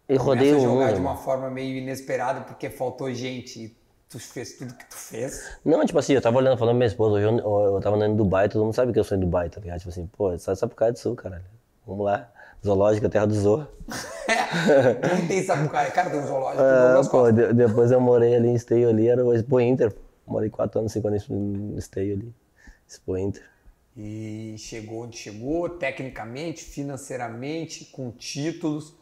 E 0.09 0.17
rodei 0.17 0.55
o 0.55 0.57
a 0.57 0.61
jogar 0.61 0.87
mundo. 0.87 0.95
de 0.95 1.01
uma 1.01 1.17
forma 1.17 1.51
meio 1.51 1.77
inesperada 1.77 2.41
porque 2.43 2.71
faltou 2.71 3.13
gente 3.13 3.77
tu 4.09 4.19
fez 4.19 4.55
tudo 4.57 4.75
que 4.75 4.87
tu 4.87 4.97
fez. 4.97 5.57
Não, 5.65 5.85
tipo 5.85 5.99
assim, 5.99 6.15
eu 6.15 6.23
tava 6.23 6.39
olhando, 6.39 6.57
falando 6.57 6.75
pra 6.75 6.79
minha 6.79 6.87
esposa, 6.87 7.17
hoje 7.17 7.25
eu, 7.27 7.39
eu, 7.75 7.81
tava 7.81 7.97
andando 7.97 8.13
em 8.13 8.17
Dubai, 8.17 8.49
todo 8.49 8.65
mundo 8.65 8.75
sabe 8.75 8.93
que 8.93 8.99
eu 8.99 9.05
sou 9.05 9.17
em 9.17 9.21
Dubai, 9.21 9.51
tá 9.51 9.61
ligado? 9.61 9.79
Tipo 9.79 9.91
assim, 9.91 10.07
pô, 10.07 10.37
sai 10.39 10.55
de 10.55 10.61
Sapucaia 10.61 10.93
do 10.93 10.99
Sul, 10.99 11.15
caralho. 11.15 11.45
Vamos 11.87 12.05
lá. 12.05 12.31
Zoológica, 12.65 13.09
terra 13.09 13.27
do 13.27 13.35
zoo. 13.35 13.67
Quem 15.17 15.27
tem 15.29 15.43
Sapucaia? 15.45 15.91
Cara, 15.91 16.11
tem 16.11 16.21
um 16.21 16.27
zoológico 16.27 16.63
Ah, 16.63 17.01
pô, 17.09 17.31
de- 17.31 17.53
depois 17.53 17.91
eu 17.91 18.01
morei 18.01 18.35
ali 18.35 18.49
em 18.49 18.55
Esteio 18.55 18.89
ali, 18.89 19.09
era 19.09 19.25
o 19.25 19.33
Expo 19.33 19.61
Inter. 19.61 19.95
Morei 20.27 20.51
quatro 20.51 20.81
anos, 20.81 20.93
cinco 20.93 21.09
anos 21.09 21.29
em 21.31 21.77
Esteio 21.77 22.15
ali. 22.15 22.35
Expo 22.89 23.17
Inter. 23.17 23.43
E 23.97 24.55
chegou 24.59 25.05
onde 25.05 25.17
chegou, 25.17 25.69
tecnicamente, 25.69 26.65
financeiramente, 26.65 27.87
com 27.87 28.11
títulos. 28.11 28.95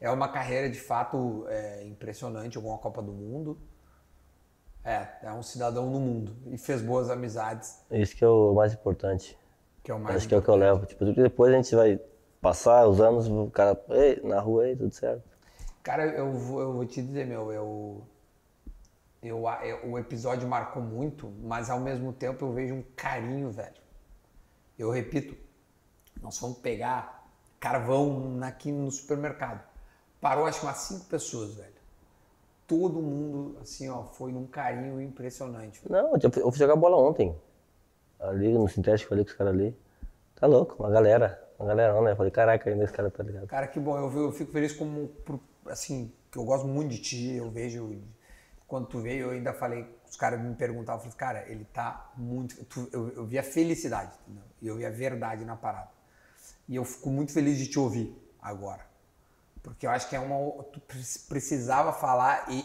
É 0.00 0.10
uma 0.10 0.28
carreira 0.28 0.68
de 0.68 0.80
fato 0.80 1.44
é, 1.48 1.84
impressionante, 1.84 2.54
jogou 2.54 2.70
uma 2.70 2.78
Copa 2.78 3.02
do 3.02 3.12
Mundo. 3.12 3.58
É, 4.84 5.06
é 5.22 5.32
um 5.32 5.42
cidadão 5.42 5.88
no 5.88 6.00
mundo 6.00 6.36
e 6.46 6.58
fez 6.58 6.82
boas 6.82 7.08
amizades, 7.08 7.78
Isso 7.90 8.16
que 8.16 8.24
é 8.24 8.28
o 8.28 8.52
mais 8.52 8.72
importante. 8.74 9.38
que 9.82 9.90
é 9.90 9.94
o 9.94 9.98
mais 10.00 10.16
Acho 10.16 10.28
que 10.28 10.34
é 10.34 10.38
o 10.38 10.42
que 10.42 10.48
eu 10.48 10.56
levo. 10.56 10.86
Tipo, 10.86 11.04
depois 11.12 11.52
a 11.52 11.56
gente 11.56 11.74
vai 11.74 12.00
passar 12.40 12.86
os 12.88 13.00
anos, 13.00 13.28
o 13.28 13.48
cara, 13.50 13.80
ei, 13.90 14.20
na 14.24 14.40
rua 14.40 14.64
aí, 14.64 14.76
tudo 14.76 14.92
certo. 14.92 15.22
Cara, 15.82 16.04
eu 16.06 16.32
vou, 16.32 16.60
eu 16.60 16.72
vou 16.72 16.84
te 16.86 17.00
dizer, 17.02 17.26
meu, 17.26 17.52
eu, 17.52 18.02
eu, 19.22 19.42
eu- 19.62 19.90
o 19.90 19.98
episódio 19.98 20.48
marcou 20.48 20.82
muito, 20.82 21.28
mas 21.42 21.70
ao 21.70 21.80
mesmo 21.80 22.12
tempo 22.12 22.44
eu 22.44 22.52
vejo 22.52 22.74
um 22.74 22.82
carinho, 22.96 23.50
velho. 23.50 23.80
Eu 24.78 24.90
repito, 24.90 25.36
nós 26.22 26.38
fomos 26.38 26.58
pegar 26.58 27.26
carvão 27.60 28.40
aqui 28.42 28.72
no 28.72 28.90
supermercado. 28.90 29.62
Parou 30.20 30.46
acho 30.46 30.60
que 30.60 30.66
umas 30.66 30.78
cinco 30.78 31.06
pessoas, 31.06 31.54
velho. 31.54 31.71
Todo 32.72 33.02
mundo, 33.02 33.58
assim, 33.60 33.90
ó, 33.90 34.04
foi 34.04 34.32
num 34.32 34.46
carinho 34.46 34.98
impressionante. 34.98 35.82
Não, 35.90 36.14
eu 36.16 36.30
fui- 36.32 36.58
jogar 36.58 36.74
bola 36.74 36.96
ontem. 36.96 37.36
Ali 38.18 38.50
no 38.52 38.66
sintético 38.66 39.12
ali 39.12 39.24
com 39.24 39.30
os 39.30 39.36
caras 39.36 39.52
ali. 39.52 39.76
Tá 40.36 40.46
louco, 40.46 40.82
uma 40.82 40.90
galera. 40.90 41.38
Uma 41.58 41.68
galera, 41.68 42.00
né? 42.00 42.12
Eu 42.12 42.16
falei, 42.16 42.32
caraca, 42.32 42.70
ainda 42.70 42.84
esse 42.84 42.92
cara 42.94 43.10
tá 43.10 43.22
ligado. 43.22 43.46
Cara, 43.46 43.66
que 43.68 43.78
bom. 43.78 43.98
Eu, 43.98 44.10
eu 44.22 44.32
fico 44.32 44.50
feliz 44.50 44.72
como, 44.72 45.10
assim, 45.66 46.10
que 46.30 46.38
eu 46.38 46.44
gosto 46.44 46.66
muito 46.66 46.90
de 46.92 46.98
ti. 46.98 47.34
Eu 47.34 47.50
vejo, 47.50 47.94
quando 48.66 48.86
tu 48.86 49.00
veio, 49.00 49.26
eu 49.26 49.30
ainda 49.32 49.52
falei, 49.52 49.86
os 50.08 50.16
caras 50.16 50.40
me 50.40 50.54
perguntavam, 50.54 51.04
eu 51.04 51.10
falei, 51.12 51.16
cara, 51.18 51.52
ele 51.52 51.66
tá 51.66 52.10
muito... 52.16 52.64
tu- 52.64 52.88
eu, 52.90 53.10
eu 53.10 53.26
vi 53.26 53.38
a 53.38 53.42
felicidade, 53.42 54.12
entendeu? 54.26 54.44
E 54.62 54.66
eu 54.66 54.76
vi 54.76 54.86
a 54.86 54.90
verdade 54.90 55.44
na 55.44 55.56
parada. 55.56 55.90
E 56.66 56.74
eu 56.76 56.84
fico 56.86 57.10
muito 57.10 57.32
feliz 57.32 57.58
de 57.58 57.66
te 57.66 57.78
ouvir 57.78 58.16
agora. 58.40 58.91
Porque 59.62 59.86
eu 59.86 59.90
acho 59.90 60.08
que 60.08 60.16
é 60.16 60.20
uma... 60.20 60.62
Tu 60.64 60.80
pre- 60.80 60.98
precisava 61.28 61.92
falar 61.92 62.46
e, 62.48 62.64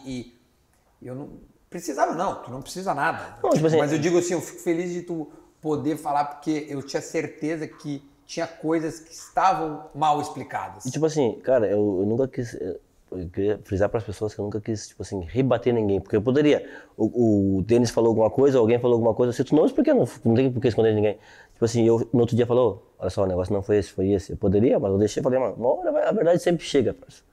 e 1.02 1.08
eu 1.08 1.14
não... 1.16 1.30
Precisava 1.70 2.14
não, 2.14 2.42
tu 2.44 2.50
não 2.50 2.62
precisa 2.62 2.94
nada. 2.94 3.38
Não, 3.44 3.50
tipo 3.52 3.68
assim- 3.68 3.78
Mas 3.78 3.92
eu 3.92 4.00
digo 4.00 4.18
assim, 4.18 4.34
eu 4.34 4.42
fico 4.42 4.60
feliz 4.60 4.92
de 4.92 5.02
tu 5.02 5.30
poder 5.62 5.98
falar 5.98 6.26
porque 6.26 6.66
eu 6.70 6.82
tinha 6.82 7.02
certeza 7.02 7.68
que 7.68 8.02
tinha 8.26 8.48
coisas 8.48 9.00
que 9.00 9.12
estavam 9.14 9.90
mal 9.94 10.22
explicadas. 10.22 10.86
E 10.86 10.92
tipo 10.92 11.06
assim, 11.06 11.40
cara, 11.42 11.66
eu, 11.68 12.00
eu 12.02 12.06
nunca 12.06 12.28
quis. 12.28 12.54
Eu 12.54 12.80
eu 13.12 13.30
queria 13.30 13.60
frisar 13.64 13.90
para 13.90 14.00
as 14.00 14.04
pessoas 14.04 14.34
que 14.34 14.40
eu 14.40 14.46
nunca 14.46 14.60
quis, 14.60 14.90
tipo 14.90 15.02
assim, 15.02 15.22
rebater 15.22 15.74
ninguém. 15.74 16.00
Porque 16.02 16.16
eu 16.16 16.22
poderia. 16.22 16.68
O, 16.98 17.58
o 17.58 17.62
Denis 17.64 17.90
falou 17.90 18.10
alguma 18.10 18.30
coisa, 18.30 18.60
alguém 18.60 18.80
falou 18.80 18.96
alguma 18.96 19.14
coisa, 19.14 19.30
eu 19.30 19.34
cito 19.34 19.56
nomes 19.56 19.72
porque 19.72 19.94
não, 19.94 20.06
não 20.26 20.36
tem 20.36 20.52
por 20.52 20.62
que 20.62 20.68
esconder 20.68 20.90
de 20.90 20.96
ninguém. 20.96 21.18
Tipo 21.54 21.66
assim, 21.66 21.86
eu 21.86 22.08
no 22.12 22.20
outro 22.20 22.36
dia 22.36 22.46
falou, 22.46 22.94
olha 23.00 23.10
só, 23.10 23.24
o 23.24 23.26
negócio 23.26 23.54
não 23.54 23.62
foi 23.62 23.78
esse, 23.78 23.92
foi 23.92 24.10
esse. 24.10 24.34
Eu 24.34 24.38
poderia, 24.38 24.78
mas 24.80 24.92
eu 24.92 24.98
deixei, 24.98 25.24
falei, 25.24 25.40
mano, 25.40 25.82
a 26.06 26.12
verdade 26.12 26.42
sempre 26.42 26.66
chega, 26.66 26.94
parça. 26.94 27.24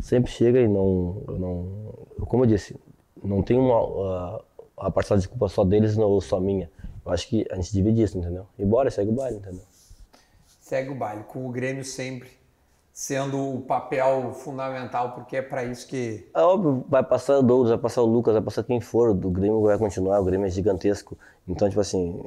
Sempre 0.00 0.30
chega 0.32 0.60
e 0.60 0.68
não. 0.68 1.22
Não 1.28 2.06
como 2.26 2.44
eu 2.44 2.48
disse, 2.48 2.76
não 3.22 3.42
tem 3.42 3.56
uma. 3.56 4.42
a 4.76 4.90
parcela 4.90 5.20
de 5.20 5.28
culpa 5.28 5.48
só 5.48 5.64
deles 5.64 5.96
ou 5.96 6.20
só 6.20 6.40
minha. 6.40 6.70
Eu 7.06 7.12
acho 7.12 7.28
que 7.28 7.46
a 7.50 7.56
gente 7.56 7.72
divide 7.72 8.02
isso, 8.02 8.18
entendeu? 8.18 8.46
E 8.58 8.64
bora, 8.64 8.90
segue 8.90 9.10
o 9.10 9.14
baile, 9.14 9.36
entendeu? 9.36 9.62
Segue 10.46 10.90
o 10.90 10.94
baile, 10.94 11.22
com 11.24 11.46
o 11.46 11.50
Grêmio 11.50 11.84
sempre 11.84 12.30
sendo 12.94 13.56
o 13.56 13.60
papel 13.60 14.32
fundamental, 14.32 15.14
porque 15.14 15.38
é 15.38 15.42
para 15.42 15.64
isso 15.64 15.88
que. 15.88 16.30
É 16.32 16.40
óbvio, 16.40 16.84
vai 16.88 17.02
passar 17.02 17.40
o 17.40 17.42
Douglas, 17.42 17.70
vai 17.70 17.78
passar 17.78 18.02
o 18.02 18.06
Lucas, 18.06 18.34
vai 18.34 18.42
passar 18.42 18.62
quem 18.62 18.80
for, 18.80 19.10
o 19.10 19.14
Grêmio 19.14 19.60
vai 19.60 19.76
continuar, 19.76 20.20
o 20.20 20.24
Grêmio 20.24 20.46
é 20.46 20.50
gigantesco. 20.50 21.18
Então, 21.46 21.68
tipo 21.68 21.80
assim, 21.80 22.24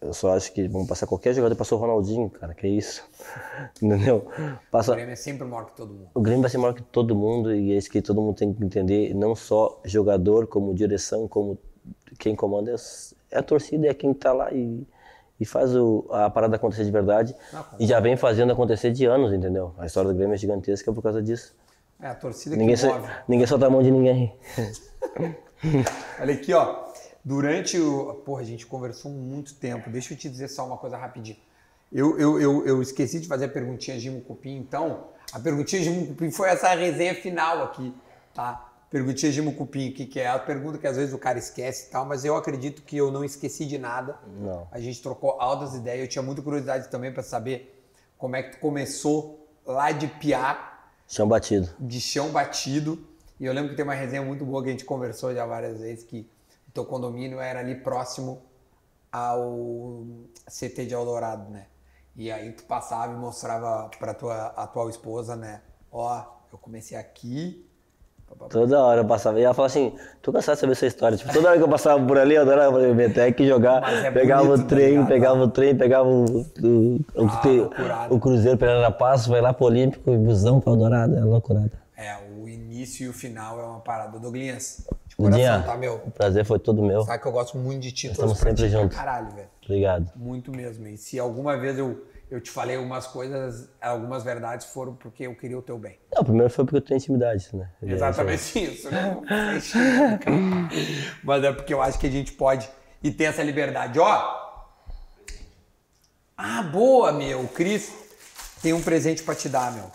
eu 0.00 0.14
só 0.14 0.34
acho 0.34 0.50
que 0.54 0.66
vão 0.66 0.86
passar 0.86 1.06
qualquer 1.06 1.34
jogador, 1.34 1.54
passou 1.54 1.76
o 1.76 1.80
Ronaldinho, 1.82 2.30
cara, 2.30 2.54
que 2.54 2.66
isso. 2.66 3.06
Entendeu? 3.82 4.26
O 4.26 4.70
Passa, 4.70 4.94
Grêmio 4.94 5.12
é 5.12 5.16
sempre 5.16 5.46
maior 5.46 5.66
que 5.66 5.76
todo 5.76 5.92
mundo. 5.92 6.08
o 6.14 6.20
Grêmio 6.22 6.40
vai 6.40 6.50
ser 6.50 6.58
maior 6.58 6.72
que 6.72 6.82
todo 6.82 7.14
mundo 7.14 7.54
e 7.54 7.74
é 7.74 7.76
isso 7.76 7.90
que 7.90 8.00
todo 8.00 8.22
mundo 8.22 8.34
tem 8.34 8.54
que 8.54 8.64
entender, 8.64 9.14
não 9.14 9.36
só 9.36 9.78
jogador, 9.84 10.46
como 10.46 10.74
direção, 10.74 11.28
como 11.28 11.58
quem 12.18 12.34
comanda 12.34 12.74
é 13.30 13.38
a 13.38 13.42
torcida, 13.42 13.86
é 13.86 13.92
quem 13.92 14.14
tá 14.14 14.32
lá 14.32 14.50
e, 14.54 14.86
e 15.40 15.44
faz 15.44 15.74
o- 15.76 16.06
a 16.10 16.28
parada 16.30 16.56
acontecer 16.56 16.84
de 16.84 16.90
verdade. 16.90 17.34
Ah, 17.54 17.64
e 17.78 17.86
já 17.86 18.00
vem 18.00 18.16
fazendo 18.16 18.52
acontecer 18.52 18.90
de 18.92 19.04
anos, 19.06 19.32
entendeu? 19.32 19.74
A 19.78 19.86
história 19.86 20.10
do 20.10 20.16
Grêmio 20.16 20.34
é 20.34 20.36
gigantesca 20.38 20.92
por 20.92 21.02
causa 21.02 21.22
disso. 21.22 21.54
É 22.00 22.08
a 22.08 22.14
torcida 22.14 22.54
Ninguém, 22.56 22.76
que 22.76 22.86
move. 22.86 23.08
ninguém 23.26 23.46
solta 23.46 23.66
a 23.66 23.70
mão 23.70 23.82
de 23.82 23.90
ninguém. 23.90 24.34
Olha 26.20 26.34
aqui, 26.34 26.52
ó. 26.52 26.86
Durante 27.24 27.78
o. 27.78 28.14
Porra, 28.24 28.40
a 28.42 28.44
gente 28.44 28.66
conversou 28.66 29.10
muito 29.10 29.54
tempo. 29.54 29.90
Deixa 29.90 30.14
eu 30.14 30.18
te 30.18 30.28
dizer 30.28 30.48
só 30.48 30.64
uma 30.66 30.76
coisa 30.76 30.96
rapidinho. 30.96 31.36
Eu, 31.92 32.18
eu, 32.18 32.40
eu, 32.40 32.66
eu 32.66 32.82
esqueci 32.82 33.18
de 33.18 33.26
fazer 33.26 33.46
a 33.46 33.48
perguntinha 33.48 33.98
de 33.98 34.10
Cupim, 34.20 34.56
então. 34.56 35.04
A 35.32 35.38
perguntinha 35.40 35.82
de 35.82 36.06
Cupim 36.06 36.30
foi 36.30 36.48
essa 36.48 36.68
resenha 36.74 37.14
final 37.14 37.64
aqui, 37.64 37.92
tá? 38.34 38.67
Perguntinha 38.90 39.30
de 39.30 39.42
Cupim, 39.52 39.90
o 39.90 39.94
que, 39.94 40.06
que 40.06 40.18
é? 40.18 40.28
A 40.28 40.38
pergunta 40.38 40.78
que 40.78 40.86
às 40.86 40.96
vezes 40.96 41.12
o 41.14 41.18
cara 41.18 41.38
esquece 41.38 41.88
e 41.88 41.90
tal, 41.90 42.06
mas 42.06 42.24
eu 42.24 42.34
acredito 42.36 42.82
que 42.82 42.96
eu 42.96 43.10
não 43.10 43.22
esqueci 43.22 43.66
de 43.66 43.76
nada. 43.76 44.18
Não. 44.26 44.66
A 44.70 44.80
gente 44.80 45.02
trocou 45.02 45.36
altas 45.40 45.74
ideias. 45.74 46.00
Eu 46.00 46.08
tinha 46.08 46.22
muita 46.22 46.40
curiosidade 46.40 46.88
também 46.88 47.12
para 47.12 47.22
saber 47.22 47.84
como 48.16 48.34
é 48.34 48.42
que 48.42 48.52
tu 48.56 48.60
começou 48.60 49.46
lá 49.66 49.92
de 49.92 50.06
piar 50.06 50.90
Chão 51.06 51.28
batido. 51.28 51.68
de 51.78 52.00
chão 52.00 52.30
batido 52.30 52.98
E 53.38 53.44
eu 53.44 53.52
lembro 53.52 53.70
que 53.70 53.76
tem 53.76 53.84
uma 53.84 53.94
resenha 53.94 54.22
muito 54.22 54.44
boa 54.44 54.62
que 54.62 54.68
a 54.68 54.72
gente 54.72 54.84
conversou 54.84 55.34
já 55.34 55.44
várias 55.46 55.78
vezes, 55.80 56.04
que 56.04 56.28
o 56.66 56.70
teu 56.72 56.84
condomínio 56.84 57.38
era 57.40 57.60
ali 57.60 57.74
próximo 57.74 58.42
ao 59.12 60.04
CT 60.46 60.86
de 60.86 60.94
Eldorado, 60.94 61.50
né? 61.50 61.66
E 62.16 62.32
aí 62.32 62.52
tu 62.52 62.64
passava 62.64 63.12
e 63.12 63.16
mostrava 63.16 63.88
pra 63.98 64.12
tua 64.12 64.46
atual 64.48 64.90
esposa, 64.90 65.36
né? 65.36 65.62
Ó, 65.92 66.24
eu 66.52 66.58
comecei 66.58 66.96
aqui. 66.96 67.67
Toda 68.50 68.80
hora 68.82 69.00
eu 69.02 69.04
passava. 69.04 69.38
E 69.38 69.42
ela 69.42 69.52
falava 69.52 69.70
assim, 69.72 69.92
tô 70.22 70.32
cansado 70.32 70.54
de 70.54 70.60
saber 70.60 70.72
essa 70.72 70.86
história. 70.86 71.16
Tipo, 71.18 71.32
toda 71.32 71.48
hora 71.48 71.58
que 71.58 71.62
eu 71.64 71.68
passava 71.68 72.02
por 72.04 72.16
ali, 72.18 72.34
eu 72.34 72.42
adorava 72.42 72.78
ver 72.94 73.10
até 73.10 73.30
que 73.32 73.46
jogar. 73.46 73.82
É 74.04 74.10
pegava 74.10 74.44
bonito, 74.44 74.64
o 74.64 74.66
trem, 74.68 74.88
ligado? 74.90 75.06
pegava 75.08 75.38
o 75.42 75.48
trem, 75.48 75.76
pegava 75.76 76.08
o, 76.08 76.24
o, 76.24 76.96
o, 77.14 77.26
Ah, 77.26 78.08
o- 78.10 78.14
o 78.16 78.20
Cruzeiro 78.20 78.56
Pereira 78.56 78.90
Passo, 78.90 79.28
vai 79.30 79.40
lá 79.40 79.52
pro 79.52 79.66
Olímpico 79.66 80.10
e 80.10 80.16
busão 80.16 80.60
pra 80.60 80.72
Eldorado. 80.72 81.16
É 81.16 81.20
loucurada. 81.24 81.72
É, 81.96 82.16
o 82.40 82.48
início 82.48 83.06
e 83.06 83.08
o 83.08 83.12
final 83.12 83.60
é 83.60 83.64
uma 83.64 83.80
parada. 83.80 84.18
Douglinhas, 84.18 84.86
de 85.08 85.16
coração, 85.16 85.62
tá, 85.62 85.76
meu? 85.76 85.96
o 86.06 86.10
prazer 86.10 86.44
foi 86.44 86.58
todo 86.58 86.82
meu. 86.82 87.02
Sabe 87.02 87.20
que 87.22 87.28
eu 87.28 87.32
gosto 87.32 87.58
muito 87.58 87.82
de 87.82 87.92
ti, 87.92 88.06
Estamos 88.06 88.38
sempre 88.38 88.68
juntos. 88.68 88.96
Caralho, 88.96 89.30
velho. 89.34 89.48
Obrigado. 89.64 90.10
Muito 90.16 90.50
mesmo. 90.54 90.86
E 90.86 90.96
se 90.96 91.18
alguma 91.18 91.56
vez 91.58 91.76
eu, 91.78 92.02
eu 92.30 92.40
te 92.40 92.50
falei 92.50 92.76
algumas 92.76 93.06
coisas, 93.06 93.68
algumas 93.80 94.22
verdades 94.22 94.66
foram 94.66 94.94
porque 94.94 95.26
eu 95.26 95.34
queria 95.34 95.58
o 95.58 95.62
teu 95.62 95.78
bem. 95.78 95.98
Não, 96.14 96.22
primeiro 96.22 96.50
foi 96.52 96.64
porque 96.64 96.76
eu 96.76 96.80
tenho 96.82 96.98
intimidade, 96.98 97.48
né? 97.54 97.70
Exatamente 97.82 98.58
isso. 98.64 98.90
Não 98.90 99.22
é. 99.24 99.58
Mas 101.24 101.44
é 101.44 101.52
porque 101.52 101.72
eu 101.72 101.80
acho 101.80 101.98
que 101.98 102.06
a 102.06 102.10
gente 102.10 102.32
pode 102.32 102.68
e 103.02 103.10
tem 103.10 103.26
essa 103.26 103.42
liberdade. 103.42 103.98
Ó. 103.98 104.48
Ah, 106.36 106.62
boa, 106.62 107.12
meu. 107.12 107.46
Cris 107.48 107.92
tem 108.62 108.72
um 108.72 108.82
presente 108.82 109.22
pra 109.22 109.34
te 109.34 109.48
dar, 109.48 109.72
meu. 109.72 109.90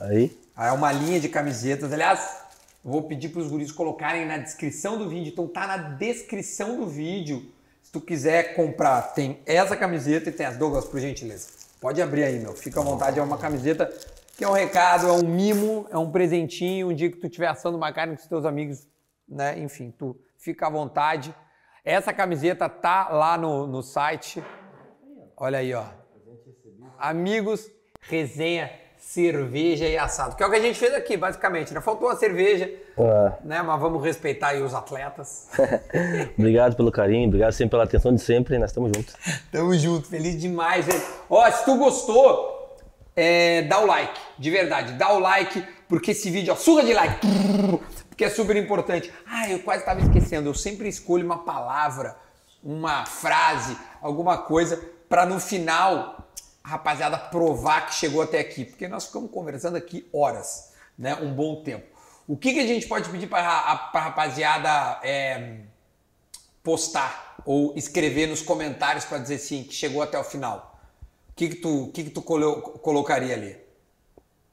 Aí, 0.00 0.36
Ah, 0.54 0.68
É 0.68 0.72
uma 0.72 0.92
linha 0.92 1.18
de 1.20 1.28
camisetas. 1.28 1.92
Aliás, 1.92 2.42
vou 2.84 3.02
pedir 3.04 3.30
para 3.30 3.40
os 3.40 3.48
guris 3.48 3.72
colocarem 3.72 4.26
na 4.26 4.38
descrição 4.38 4.98
do 4.98 5.08
vídeo. 5.08 5.32
Então 5.32 5.46
tá 5.48 5.66
na 5.66 5.76
descrição 5.76 6.78
do 6.78 6.86
vídeo. 6.86 7.50
Se 7.82 7.90
tu 7.92 8.00
quiser 8.00 8.54
comprar, 8.54 9.00
tem 9.14 9.40
essa 9.46 9.74
camiseta 9.76 10.28
e 10.28 10.32
tem 10.32 10.44
as 10.44 10.56
Douglas, 10.56 10.84
por 10.84 11.00
gentileza. 11.00 11.57
Pode 11.80 12.02
abrir 12.02 12.24
aí, 12.24 12.38
meu. 12.40 12.54
Fica 12.54 12.80
à 12.80 12.82
vontade. 12.82 13.18
É 13.18 13.22
uma 13.22 13.38
camiseta 13.38 13.86
que 14.36 14.44
é 14.44 14.48
um 14.48 14.52
recado, 14.52 15.06
é 15.06 15.12
um 15.12 15.22
mimo, 15.22 15.86
é 15.90 15.98
um 15.98 16.10
presentinho. 16.10 16.88
Um 16.88 16.94
dia 16.94 17.10
que 17.10 17.16
tu 17.16 17.26
estiver 17.26 17.46
assando 17.46 17.76
uma 17.76 17.92
carne 17.92 18.16
com 18.16 18.22
os 18.22 18.28
teus 18.28 18.44
amigos, 18.44 18.86
né? 19.28 19.58
Enfim, 19.58 19.92
tu 19.96 20.18
fica 20.36 20.66
à 20.66 20.70
vontade. 20.70 21.34
Essa 21.84 22.12
camiseta 22.12 22.68
tá 22.68 23.08
lá 23.08 23.38
no, 23.38 23.66
no 23.66 23.82
site. 23.82 24.42
Olha 25.36 25.58
aí, 25.58 25.72
ó. 25.72 25.84
Amigos, 26.98 27.70
resenha, 28.02 28.70
cerveja 29.08 29.86
e 29.86 29.96
assado. 29.96 30.36
Que 30.36 30.42
é 30.42 30.46
o 30.46 30.50
que 30.50 30.56
a 30.56 30.60
gente 30.60 30.78
fez 30.78 30.92
aqui, 30.92 31.16
basicamente. 31.16 31.72
Né? 31.72 31.80
Faltou 31.80 32.10
a 32.10 32.16
cerveja, 32.16 32.70
ah, 32.98 33.32
né? 33.42 33.62
Mas 33.62 33.80
vamos 33.80 34.04
respeitar 34.04 34.48
aí 34.48 34.62
os 34.62 34.74
atletas. 34.74 35.48
obrigado 36.36 36.76
pelo 36.76 36.92
carinho, 36.92 37.26
obrigado 37.26 37.52
sempre 37.52 37.70
pela 37.70 37.84
atenção 37.84 38.14
de 38.14 38.20
sempre. 38.20 38.58
Nós 38.58 38.68
estamos 38.68 38.92
juntos. 38.94 39.14
Tamo 39.50 39.74
junto, 39.78 40.08
feliz 40.08 40.38
demais, 40.38 40.84
velho. 40.84 41.02
Ó, 41.30 41.50
se 41.50 41.64
tu 41.64 41.78
gostou, 41.78 42.76
é, 43.16 43.62
dá 43.62 43.80
o 43.80 43.86
like, 43.86 44.20
de 44.38 44.50
verdade, 44.50 44.92
dá 44.92 45.10
o 45.14 45.18
like, 45.20 45.66
porque 45.88 46.10
esse 46.10 46.30
vídeo, 46.30 46.52
ó, 46.52 46.56
surra 46.56 46.84
de 46.84 46.92
like, 46.92 47.18
porque 48.10 48.26
é 48.26 48.30
super 48.30 48.56
importante. 48.56 49.10
Ah, 49.26 49.48
eu 49.48 49.60
quase 49.60 49.86
tava 49.86 50.00
esquecendo, 50.02 50.50
eu 50.50 50.54
sempre 50.54 50.86
escolho 50.86 51.24
uma 51.24 51.38
palavra, 51.44 52.14
uma 52.62 53.06
frase, 53.06 53.74
alguma 54.02 54.36
coisa, 54.36 54.78
pra 55.08 55.24
no 55.24 55.40
final 55.40 56.17
a 56.68 56.72
rapaziada 56.72 57.16
provar 57.16 57.86
que 57.86 57.94
chegou 57.94 58.20
até 58.20 58.38
aqui, 58.38 58.64
porque 58.64 58.86
nós 58.86 59.06
ficamos 59.06 59.30
conversando 59.30 59.76
aqui 59.76 60.06
horas, 60.12 60.72
né? 60.98 61.14
Um 61.16 61.32
bom 61.32 61.62
tempo. 61.62 61.86
O 62.26 62.36
que, 62.36 62.52
que 62.52 62.60
a 62.60 62.66
gente 62.66 62.86
pode 62.86 63.08
pedir 63.08 63.26
pra, 63.26 63.40
ra- 63.40 63.76
pra 63.90 64.00
rapaziada 64.02 65.00
é, 65.02 65.60
postar 66.62 67.36
ou 67.46 67.72
escrever 67.76 68.26
nos 68.28 68.42
comentários 68.42 69.04
para 69.04 69.18
dizer 69.18 69.38
sim, 69.38 69.64
que 69.64 69.72
chegou 69.74 70.02
até 70.02 70.18
o 70.18 70.24
final? 70.24 70.78
O 71.30 71.34
que, 71.34 71.48
que 71.50 71.56
tu, 71.56 71.90
que 71.94 72.04
que 72.04 72.10
tu 72.10 72.20
colo- 72.20 72.60
colocaria 72.80 73.32
ali? 73.34 73.56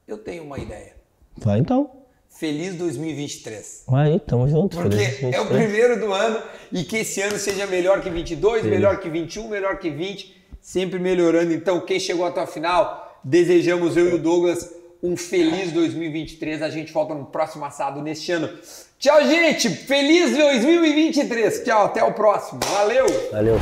Eu 0.08 0.16
tenho 0.18 0.42
uma 0.44 0.58
ideia. 0.58 0.94
Vai 1.36 1.58
então. 1.58 1.90
Feliz 2.30 2.74
2023. 2.76 3.84
Aí, 3.92 4.20
tamo 4.20 4.48
junto. 4.48 4.76
Porque 4.76 4.96
é 4.96 5.40
o 5.40 5.44
23. 5.44 5.48
primeiro 5.48 6.00
do 6.00 6.12
ano 6.12 6.42
e 6.70 6.84
que 6.84 6.98
esse 6.98 7.20
ano 7.20 7.38
seja 7.38 7.66
melhor 7.66 8.00
que 8.02 8.08
22, 8.10 8.64
melhor 8.64 9.00
que 9.00 9.08
21, 9.10 9.48
melhor 9.48 9.78
que 9.78 9.90
20, 9.90 10.35
sempre 10.66 10.98
melhorando. 10.98 11.54
Então, 11.54 11.80
quem 11.80 12.00
chegou 12.00 12.26
até 12.26 12.40
a 12.40 12.46
final, 12.46 13.20
desejamos 13.22 13.96
eu 13.96 14.10
e 14.10 14.14
o 14.14 14.18
Douglas 14.18 14.68
um 15.00 15.16
feliz 15.16 15.70
2023. 15.70 16.60
A 16.60 16.68
gente 16.68 16.92
volta 16.92 17.14
no 17.14 17.26
próximo 17.26 17.64
assado 17.64 18.02
neste 18.02 18.32
ano. 18.32 18.50
Tchau, 18.98 19.24
gente! 19.24 19.70
Feliz 19.70 20.36
2023! 20.36 21.62
Tchau, 21.62 21.84
até 21.84 22.02
o 22.02 22.12
próximo. 22.12 22.58
Valeu! 22.64 23.06
Valeu. 23.30 23.58